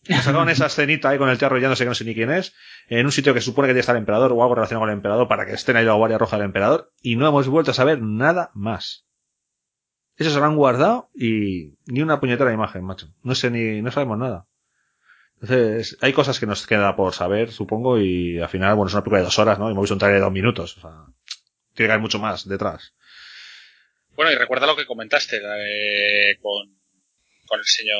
Sacaron 0.08 0.50
esa 0.50 0.68
escenita 0.68 1.10
ahí 1.10 1.18
con 1.18 1.30
el 1.30 1.38
tío 1.38 1.48
arrollándose 1.48 1.84
que 1.84 1.90
no 1.90 1.96
sé 1.96 2.06
ni 2.06 2.14
quién 2.14 2.32
es, 2.32 2.54
en 2.88 3.06
un 3.06 3.12
sitio 3.12 3.34
que 3.34 3.42
supone 3.42 3.68
que 3.68 3.72
tiene 3.72 3.78
que 3.78 3.82
estar 3.82 3.96
el 3.96 4.02
emperador 4.02 4.32
o 4.32 4.42
algo 4.42 4.56
relacionado 4.56 4.82
con 4.82 4.90
el 4.90 4.96
emperador 4.96 5.28
para 5.28 5.46
que 5.46 5.54
estén 5.54 5.76
ahí 5.76 5.86
la 5.86 5.94
guardia 5.94 6.18
roja 6.18 6.38
del 6.38 6.46
emperador 6.46 6.92
y 7.02 7.16
no 7.16 7.28
hemos 7.28 7.48
vuelto 7.48 7.72
a 7.72 7.74
saber 7.74 8.02
nada 8.02 8.52
más. 8.54 9.06
Eso 10.16 10.32
se 10.32 10.40
lo 10.40 10.46
han 10.46 10.56
guardado 10.56 11.10
y 11.14 11.76
ni 11.86 12.02
una 12.02 12.20
puñetera 12.20 12.52
imagen, 12.52 12.84
macho. 12.84 13.08
No 13.22 13.36
sé 13.36 13.52
ni, 13.52 13.82
no 13.82 13.92
sabemos 13.92 14.18
nada. 14.18 14.48
Entonces, 15.40 15.98
hay 16.02 16.14
cosas 16.14 16.40
que 16.40 16.48
nos 16.48 16.66
queda 16.66 16.96
por 16.96 17.14
saber, 17.14 17.52
supongo, 17.52 18.00
y 18.00 18.40
al 18.40 18.50
final, 18.50 18.76
bueno, 18.76 18.88
es 18.88 18.94
una 18.94 19.04
película 19.04 19.20
de 19.20 19.26
dos 19.26 19.38
horas, 19.38 19.60
¿no? 19.60 19.70
Y 19.70 19.74
hemos 19.74 19.84
visto 19.84 19.94
un 19.94 20.00
trailer 20.00 20.20
de 20.20 20.26
dos 20.26 20.34
minutos, 20.34 20.78
o 20.78 20.82
sea, 20.82 20.92
tiene 21.76 21.90
que 21.90 21.92
haber 21.92 22.02
mucho 22.02 22.18
más 22.18 22.48
detrás. 22.48 22.96
Bueno, 24.16 24.32
y 24.32 24.36
recuerda 24.36 24.66
lo 24.66 24.76
que 24.76 24.88
comentaste 24.88 25.38
eh, 25.38 26.40
con, 26.42 26.80
con 27.46 27.60
el 27.60 27.66
señor, 27.66 28.00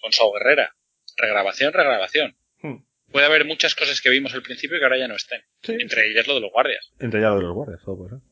con 0.00 0.12
Sao 0.12 0.30
Guerrera. 0.32 0.76
Regrabación, 1.16 1.72
regrabación. 1.72 2.36
Hmm. 2.62 2.76
Puede 3.12 3.26
haber 3.26 3.44
muchas 3.44 3.74
cosas 3.74 4.00
que 4.00 4.10
vimos 4.10 4.34
al 4.34 4.42
principio 4.42 4.78
que 4.78 4.84
ahora 4.84 4.98
ya 4.98 5.08
no 5.08 5.14
estén. 5.14 5.42
Sí. 5.62 5.76
Entre 5.78 6.10
ellas 6.10 6.26
lo 6.26 6.34
de 6.34 6.40
los 6.40 6.50
guardias. 6.50 6.90
Entre 6.98 7.20
ya 7.20 7.28
lo 7.28 7.36
de 7.36 7.42
los 7.42 7.54
guardias, 7.54 7.80
todo 7.84 7.96
pues, 7.98 8.12
¿eh? 8.14 8.24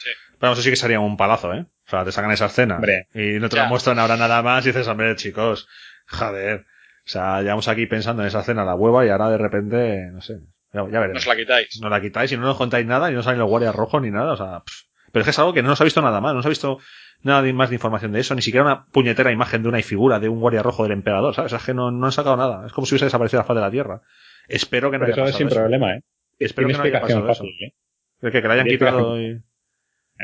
Sí. 0.00 0.10
Pero 0.38 0.52
eso 0.52 0.62
sí 0.62 0.70
que 0.70 0.76
sería 0.76 1.00
un 1.00 1.16
palazo, 1.16 1.52
¿eh? 1.54 1.66
O 1.86 1.90
sea, 1.90 2.04
te 2.04 2.12
sacan 2.12 2.30
esa 2.30 2.46
escena 2.46 2.76
Hombre. 2.76 3.08
y 3.14 3.40
no 3.40 3.48
te 3.48 3.56
Ya. 3.56 3.62
la 3.62 3.68
muestran 3.68 3.98
ahora 3.98 4.16
nada 4.16 4.42
más 4.42 4.64
y 4.64 4.68
dices, 4.68 4.86
hombre, 4.86 5.16
chicos, 5.16 5.66
joder. 6.06 6.60
O 6.60 7.10
sea, 7.10 7.40
llevamos 7.42 7.66
aquí 7.68 7.86
pensando 7.86 8.22
en 8.22 8.28
esa 8.28 8.40
escena 8.40 8.64
la 8.64 8.74
hueva 8.74 9.04
y 9.04 9.08
ahora 9.08 9.30
de 9.30 9.38
repente, 9.38 10.06
no 10.12 10.20
sé, 10.20 10.34
ya, 10.72 10.82
ya 10.82 11.00
veremos. 11.00 11.14
Nos 11.14 11.26
la 11.26 11.36
quitáis. 11.36 11.80
No 11.80 11.88
la 11.88 12.00
quitáis 12.00 12.30
y 12.32 12.36
no 12.36 12.42
nos 12.42 12.56
contáis 12.58 12.86
nada 12.86 13.10
y 13.10 13.14
no 13.14 13.22
salen 13.22 13.40
los 13.40 13.48
guardias 13.48 13.74
rojos 13.74 14.02
ni 14.02 14.10
nada, 14.10 14.32
o 14.32 14.36
sea, 14.36 14.60
pff. 14.60 14.82
pero 15.10 15.22
es 15.22 15.24
que 15.24 15.30
es 15.30 15.38
algo 15.38 15.54
que 15.54 15.62
no 15.62 15.68
nos 15.70 15.80
ha 15.80 15.84
visto 15.84 16.02
nada 16.02 16.20
más, 16.20 16.32
no 16.32 16.36
nos 16.36 16.46
ha 16.46 16.50
visto 16.50 16.78
nada 17.22 17.42
de- 17.42 17.52
más 17.52 17.68
de 17.70 17.76
información 17.76 18.12
de 18.12 18.20
eso, 18.20 18.34
ni 18.34 18.42
siquiera 18.42 18.64
una 18.64 18.86
puñetera 18.86 19.32
imagen 19.32 19.62
de 19.62 19.68
una 19.68 19.82
figura 19.82 20.20
de 20.20 20.28
un 20.28 20.40
guardia 20.40 20.62
rojo 20.62 20.82
del 20.84 20.92
emperador, 20.92 21.34
¿sabes? 21.34 21.52
Es 21.52 21.62
que 21.64 21.74
no, 21.74 21.90
no 21.90 22.06
han 22.06 22.12
sacado 22.12 22.36
nada, 22.36 22.66
es 22.66 22.72
como 22.72 22.86
si 22.86 22.94
hubiese 22.94 23.06
desaparecido 23.06 23.40
la 23.42 23.46
faz 23.46 23.56
de 23.56 23.60
la 23.62 23.70
tierra. 23.70 24.02
Espero 24.48 24.90
que 24.90 24.98
no 24.98 25.04
Pero 25.04 25.14
haya 25.14 25.22
eso 25.22 25.28
es 25.28 25.32
pasado 25.32 25.38
sin 25.38 25.46
eso. 25.48 25.56
problema, 25.56 25.94
¿eh? 25.96 26.02
Espero 26.38 26.68
Tiene 26.68 26.82
que 26.82 26.90
no 26.90 26.96
haya 26.96 26.98
explicación 26.98 27.26
pasado 27.26 27.48
eso. 27.48 27.54
fácil, 27.60 27.66
¿eh? 27.68 28.30
Que, 28.32 28.42
que 28.42 28.48
la 28.48 28.54
hayan 28.54 28.66
Tiene 28.66 28.78
quitado 28.78 29.20
y... 29.20 29.40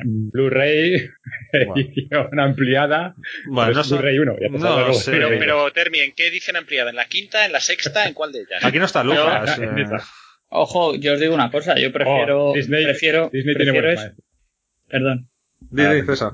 Blu-ray, 0.04 1.08
edición 1.52 2.40
ampliada. 2.40 3.14
Bueno, 3.46 3.68
pero 3.68 3.76
no 3.78 3.84
sé- 3.84 3.94
Blu-ray 3.94 4.18
1, 4.18 4.32
ya 4.32 4.38
te 4.48 4.58
no 4.58 4.92
sé. 4.94 5.10
Pero, 5.12 5.28
pero 5.38 5.72
Termi, 5.72 5.98
¿en 6.00 6.12
qué 6.16 6.26
edición 6.26 6.56
ampliada? 6.56 6.90
¿En 6.90 6.96
la 6.96 7.04
quinta, 7.06 7.46
en 7.46 7.52
la 7.52 7.60
sexta, 7.60 8.06
en 8.08 8.14
cuál 8.14 8.32
de 8.32 8.40
ellas? 8.40 8.64
Aquí 8.64 8.78
no 8.78 8.86
está 8.86 9.04
Lucas. 9.04 9.58
Eh. 9.60 9.86
Ojo, 10.56 10.94
yo 10.96 11.14
os 11.14 11.20
digo 11.20 11.34
una 11.34 11.50
cosa, 11.50 11.76
yo 11.78 11.92
prefiero. 11.92 12.46
Oh, 12.50 12.54
Disney- 12.54 12.84
prefiero, 12.84 13.28
Disney 13.32 13.54
tiene 13.56 13.72
prefiero 13.72 13.86
buenos 13.96 14.04
es-. 14.04 14.24
Perdón. 14.88 15.28
Di, 15.60 15.84
di, 15.86 16.02
César. 16.02 16.32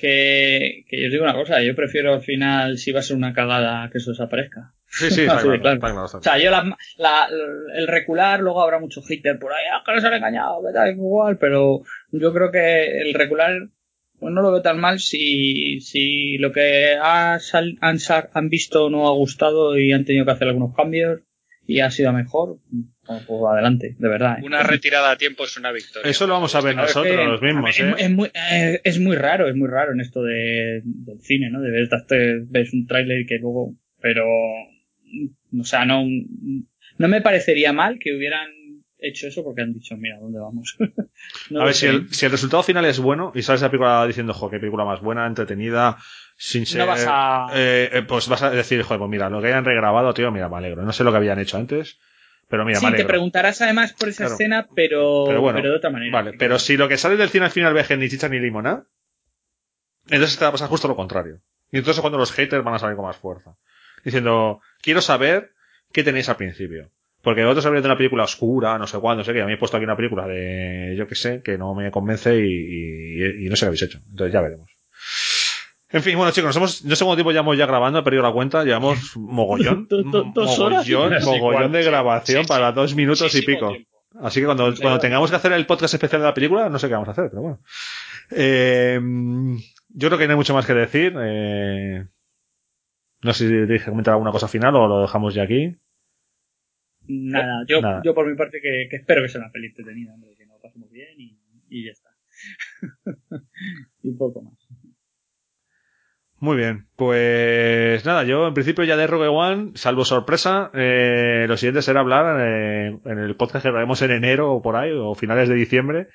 Que, 0.00 0.84
que 0.88 1.00
yo 1.00 1.06
os 1.08 1.12
digo 1.12 1.24
una 1.24 1.34
cosa, 1.34 1.62
yo 1.62 1.74
prefiero 1.74 2.14
al 2.14 2.22
final, 2.22 2.78
si 2.78 2.90
va 2.90 3.00
a 3.00 3.02
ser 3.02 3.16
una 3.16 3.34
cagada, 3.34 3.90
que 3.90 3.98
eso 3.98 4.12
desaparezca. 4.12 4.72
Sí, 4.86 5.10
sí, 5.10 5.20
está 5.26 5.40
claro, 5.78 6.04
O 6.04 6.22
sea, 6.22 6.38
yo 6.38 6.50
la, 6.50 6.76
la- 6.96 7.28
el 7.74 7.86
recular, 7.86 8.40
luego 8.40 8.62
habrá 8.62 8.78
mucho 8.78 9.02
hater 9.02 9.38
por 9.38 9.52
ahí, 9.52 9.64
ah, 9.72 9.82
que 9.84 9.92
nos 9.94 10.04
han 10.04 10.14
engañado, 10.14 10.62
que 10.66 10.72
tal, 10.72 10.90
igual, 10.92 11.36
pero 11.38 11.82
yo 12.12 12.32
creo 12.32 12.50
que 12.50 13.02
el 13.02 13.12
regular 13.14 13.52
pues 14.18 14.34
no 14.34 14.42
lo 14.42 14.52
veo 14.52 14.60
tan 14.62 14.78
mal 14.78 14.98
si, 14.98 15.80
si 15.80 16.36
lo 16.38 16.52
que 16.52 16.94
ha 17.00 17.38
sal- 17.40 17.78
han, 17.80 17.96
han 18.34 18.48
visto 18.50 18.90
no 18.90 19.06
ha 19.08 19.12
gustado 19.12 19.78
y 19.78 19.92
han 19.92 20.04
tenido 20.04 20.24
que 20.26 20.32
hacer 20.32 20.48
algunos 20.48 20.74
cambios 20.76 21.20
y 21.66 21.80
ha 21.80 21.90
sido 21.90 22.12
mejor, 22.12 22.58
pues, 23.18 23.24
pues 23.26 23.52
adelante, 23.52 23.96
de 23.98 24.08
verdad. 24.08 24.38
¿eh? 24.38 24.42
Una 24.44 24.62
retirada 24.62 25.10
a 25.10 25.16
tiempo 25.16 25.44
es 25.44 25.56
una 25.56 25.72
victoria. 25.72 26.10
Eso 26.10 26.26
lo 26.26 26.34
vamos 26.34 26.54
a 26.54 26.60
ver 26.60 26.74
Claro, 26.74 26.88
es 26.88 26.94
que, 26.94 27.16
nosotros 27.16 27.42
mismos, 27.42 27.70
es, 27.70 27.80
¿eh? 27.80 27.94
es 27.98 28.10
muy, 28.10 28.30
eh, 28.34 28.80
es 28.84 28.98
muy 29.00 29.16
raro, 29.16 29.48
es 29.48 29.56
muy 29.56 29.68
raro 29.68 29.92
en 29.92 30.00
esto 30.00 30.22
de, 30.22 30.80
del 30.84 31.20
cine, 31.20 31.50
¿no? 31.50 31.60
De 31.60 31.70
ver, 31.70 31.88
te- 32.06 32.40
ves 32.46 32.72
un 32.72 32.86
tráiler 32.86 33.26
que 33.26 33.38
luego, 33.38 33.74
pero, 34.00 34.24
o 35.60 35.64
sea, 35.64 35.84
no, 35.84 36.04
no 36.98 37.08
me 37.08 37.20
parecería 37.20 37.72
mal 37.72 37.98
que 37.98 38.14
hubieran 38.16 38.48
hecho 39.02 39.26
eso 39.28 39.42
porque 39.42 39.62
han 39.62 39.72
dicho, 39.72 39.96
mira, 39.96 40.18
¿dónde 40.20 40.38
vamos? 40.38 40.76
No 41.50 41.62
a 41.62 41.64
ver, 41.64 41.74
si 41.74 41.86
el, 41.86 42.12
si 42.12 42.26
el 42.26 42.32
resultado 42.32 42.62
final 42.62 42.84
es 42.84 42.98
bueno 43.00 43.32
y 43.34 43.42
sales 43.42 43.60
de 43.60 43.66
la 43.66 43.70
película 43.70 44.06
diciendo, 44.06 44.34
jo, 44.34 44.50
qué 44.50 44.58
película 44.58 44.84
más 44.84 45.00
buena, 45.00 45.26
entretenida, 45.26 45.96
sin 46.36 46.64
ser... 46.66 46.80
No 46.82 46.86
vas 46.86 47.04
a- 47.08 47.46
eh, 47.54 47.88
eh, 47.92 48.02
pues 48.06 48.28
vas 48.28 48.42
a 48.42 48.50
decir, 48.50 48.82
joder, 48.82 48.98
pues 48.98 49.10
mira, 49.10 49.28
lo 49.30 49.40
que 49.40 49.48
hayan 49.48 49.64
regrabado, 49.64 50.12
tío, 50.14 50.30
mira, 50.30 50.48
me 50.48 50.56
alegro. 50.58 50.82
No 50.82 50.92
sé 50.92 51.02
lo 51.04 51.10
que 51.10 51.16
habían 51.16 51.38
hecho 51.38 51.56
antes, 51.56 51.98
pero 52.50 52.64
mira, 52.66 52.78
sí, 52.80 52.84
me 52.86 52.96
te 52.98 53.04
preguntarás 53.06 53.62
además 53.62 53.94
por 53.94 54.08
esa 54.10 54.24
Claro. 54.24 54.34
escena, 54.34 54.68
pero, 54.74 55.24
Pero 55.28 55.40
bueno, 55.40 55.62
de 55.62 55.70
otra 55.70 55.88
manera. 55.88 56.12
Vale, 56.12 56.32
pero 56.38 56.58
si 56.58 56.76
lo 56.76 56.88
que 56.88 56.98
sale 56.98 57.16
del 57.16 57.30
cine 57.30 57.46
al 57.46 57.50
final 57.50 57.72
veje 57.72 57.96
ni 57.96 58.10
chicha 58.10 58.28
ni 58.28 58.38
limona, 58.40 58.84
entonces 60.08 60.36
te 60.38 60.44
va 60.44 60.48
a 60.48 60.52
pasar 60.52 60.68
justo 60.68 60.88
lo 60.88 60.96
contrario. 60.96 61.40
Y 61.70 61.78
entonces 61.78 61.98
es 61.98 62.00
cuando 62.00 62.18
los 62.18 62.32
haters 62.32 62.64
van 62.64 62.74
a 62.74 62.78
salir 62.78 62.96
con 62.96 63.06
más 63.06 63.16
fuerza. 63.16 63.56
Diciendo, 64.04 64.60
quiero 64.82 65.00
saber 65.00 65.52
qué 65.92 66.02
tenéis 66.02 66.28
al 66.28 66.36
principio. 66.36 66.90
Porque 67.22 67.42
vosotros 67.44 67.66
habréis 67.66 67.82
de 67.84 67.88
una 67.88 67.96
película 67.98 68.24
oscura, 68.24 68.78
no 68.78 68.86
sé 68.86 68.98
cuándo, 68.98 69.20
no 69.20 69.24
sé 69.24 69.32
qué. 69.34 69.42
A 69.42 69.46
mí 69.46 69.52
he 69.52 69.56
puesto 69.58 69.76
aquí 69.76 69.84
una 69.84 69.96
película 69.96 70.26
de, 70.26 70.94
yo 70.96 71.06
qué 71.06 71.14
sé, 71.14 71.42
que 71.42 71.58
no 71.58 71.74
me 71.74 71.90
convence 71.90 72.34
y, 72.34 72.40
y- 72.48 73.46
y 73.46 73.48
no 73.48 73.56
sé 73.56 73.60
qué 73.60 73.66
habéis 73.66 73.82
hecho. 73.82 74.00
Entonces 74.10 74.32
ya 74.32 74.40
veremos. 74.40 74.69
En 75.92 76.02
fin, 76.02 76.16
bueno 76.16 76.30
chicos, 76.32 76.48
nos 76.48 76.56
hemos, 76.56 76.84
no 76.84 76.94
sé 76.96 77.04
cuánto 77.04 77.16
tiempo 77.16 77.32
llevamos 77.32 77.58
ya 77.58 77.66
grabando, 77.66 77.98
he 77.98 78.02
perdido 78.02 78.22
la 78.22 78.32
cuenta, 78.32 78.62
llevamos 78.64 78.98
mogollón, 79.16 79.86
Do- 79.88 80.02
do- 80.04 80.30
dos 80.34 80.58
horas. 80.58 80.88
mogollón, 80.88 81.12
mogollón 81.24 81.72
de 81.72 81.82
grabación 81.82 82.46
para 82.46 82.72
dos 82.72 82.94
minutos 82.94 83.34
y 83.34 83.42
pico. 83.42 83.68
tiempo. 83.70 83.90
Así 84.22 84.40
que 84.40 84.46
cuando, 84.46 84.74
cuando 84.80 84.98
tengamos 84.98 85.30
que 85.30 85.36
hacer 85.36 85.52
el 85.52 85.66
podcast 85.66 85.94
especial 85.94 86.20
de 86.22 86.26
la 86.28 86.34
película, 86.34 86.68
no 86.68 86.78
sé 86.78 86.88
qué 86.88 86.94
vamos 86.94 87.08
a 87.08 87.12
hacer, 87.12 87.28
pero 87.30 87.42
bueno. 87.42 87.60
Eh, 88.32 89.00
yo 89.88 90.08
creo 90.08 90.18
que 90.18 90.26
no 90.26 90.32
hay 90.32 90.36
mucho 90.36 90.54
más 90.54 90.66
que 90.66 90.74
decir. 90.74 91.14
Eh, 91.20 92.06
no 93.22 93.32
sé 93.32 93.48
si 93.48 93.78
que 93.78 93.84
comentar 93.90 94.12
alguna 94.14 94.32
cosa 94.32 94.48
final 94.48 94.74
o 94.76 94.88
lo 94.88 95.00
dejamos 95.02 95.34
ya 95.34 95.42
aquí. 95.44 95.76
Nada, 97.06 97.64
yo, 97.68 97.80
Nada. 97.80 98.02
yo 98.04 98.14
por 98.14 98.28
mi 98.28 98.36
parte 98.36 98.60
que, 98.60 98.86
que 98.90 98.96
espero 98.96 99.22
que 99.22 99.28
sea 99.28 99.40
una 99.42 99.50
peli 99.52 99.66
entretenida, 99.68 100.12
hombre, 100.14 100.34
que 100.36 100.46
nos 100.46 100.56
lo 100.56 100.62
pasemos 100.62 100.90
bien 100.90 101.08
y, 101.18 101.38
y 101.68 101.86
ya 101.86 101.92
está. 101.92 102.10
y 104.02 104.12
poco 104.12 104.42
más. 104.42 104.59
Muy 106.42 106.56
bien, 106.56 106.86
pues 106.96 108.06
nada, 108.06 108.24
yo 108.24 108.48
en 108.48 108.54
principio 108.54 108.82
ya 108.84 108.96
de 108.96 109.06
Rogue 109.06 109.28
One, 109.28 109.72
salvo 109.74 110.06
sorpresa, 110.06 110.70
eh, 110.72 111.44
lo 111.46 111.58
siguiente 111.58 111.82
será 111.82 112.00
hablar 112.00 112.38
eh, 112.40 112.96
en 113.04 113.18
el 113.18 113.36
podcast 113.36 113.62
que 113.62 113.70
grabemos 113.70 114.00
en 114.00 114.10
enero 114.12 114.50
o 114.54 114.62
por 114.62 114.76
ahí, 114.76 114.90
o 114.90 115.14
finales 115.14 115.50
de 115.50 115.54
diciembre, 115.54 116.08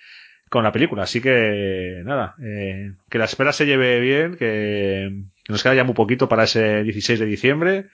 con 0.49 0.63
la 0.63 0.71
película. 0.71 1.03
Así 1.03 1.21
que 1.21 2.01
nada, 2.05 2.33
eh, 2.43 2.93
que 3.07 3.19
la 3.19 3.25
espera 3.25 3.53
se 3.53 3.67
lleve 3.67 3.99
bien, 3.99 4.35
que 4.35 5.11
nos 5.47 5.61
queda 5.61 5.75
ya 5.75 5.83
muy 5.83 5.93
poquito 5.93 6.27
para 6.27 6.45
ese 6.45 6.81
16 6.83 7.19
de 7.19 7.25
diciembre 7.27 7.85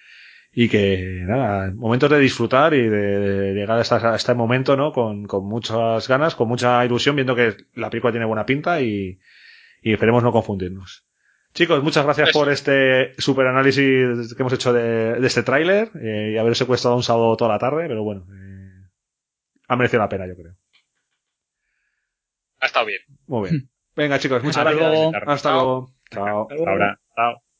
y 0.53 0.69
que 0.69 1.23
nada, 1.27 1.71
momentos 1.75 2.09
de 2.09 2.19
disfrutar 2.19 2.73
y 2.73 2.87
de, 2.87 3.53
llegar 3.55 3.77
a, 3.77 3.81
esta- 3.81 4.13
a 4.13 4.15
este 4.15 4.33
momento, 4.35 4.77
¿no? 4.77 4.93
Con, 4.93 5.25
con 5.25 5.45
muchas 5.45 6.07
ganas, 6.07 6.35
con 6.35 6.47
mucha 6.47 6.85
ilusión, 6.85 7.15
viendo 7.17 7.35
que 7.35 7.57
la 7.75 7.89
película 7.89 8.11
tiene 8.13 8.25
buena 8.25 8.45
pinta 8.45 8.79
y, 8.81 9.19
y 9.81 9.91
esperemos 9.91 10.23
no 10.23 10.31
confundirnos. 10.31 11.05
Chicos, 11.53 11.83
muchas 11.83 12.05
gracias 12.05 12.29
Eso. 12.29 12.39
por 12.39 12.49
este 12.49 13.13
super 13.21 13.45
análisis 13.47 14.33
que 14.33 14.41
hemos 14.41 14.53
hecho 14.53 14.71
de, 14.71 15.19
de 15.19 15.27
este 15.27 15.43
tráiler 15.43 15.91
eh, 16.01 16.31
y 16.33 16.37
haber 16.37 16.55
secuestrado 16.55 16.95
un 16.95 17.03
sábado 17.03 17.35
toda 17.35 17.51
la 17.51 17.59
tarde, 17.59 17.87
pero 17.87 18.03
bueno, 18.03 18.25
eh, 18.31 18.87
ha 19.67 19.75
merecido 19.75 20.01
la 20.01 20.09
pena, 20.09 20.27
yo 20.27 20.35
creo. 20.35 20.55
Ha 22.61 22.65
estado 22.67 22.85
bien. 22.85 23.01
Muy 23.27 23.49
bien. 23.49 23.69
Venga, 23.95 24.19
chicos, 24.19 24.41
muchas 24.43 24.57
Hasta 24.65 24.71
gracias. 24.71 24.91
luego. 24.91 25.31
Hasta 25.31 25.51
luego. 25.51 25.93
Chao. 26.09 26.41
Hasta 26.43 26.55
luego. 26.55 26.69
Ahora, 26.69 26.99
chao. 27.15 27.41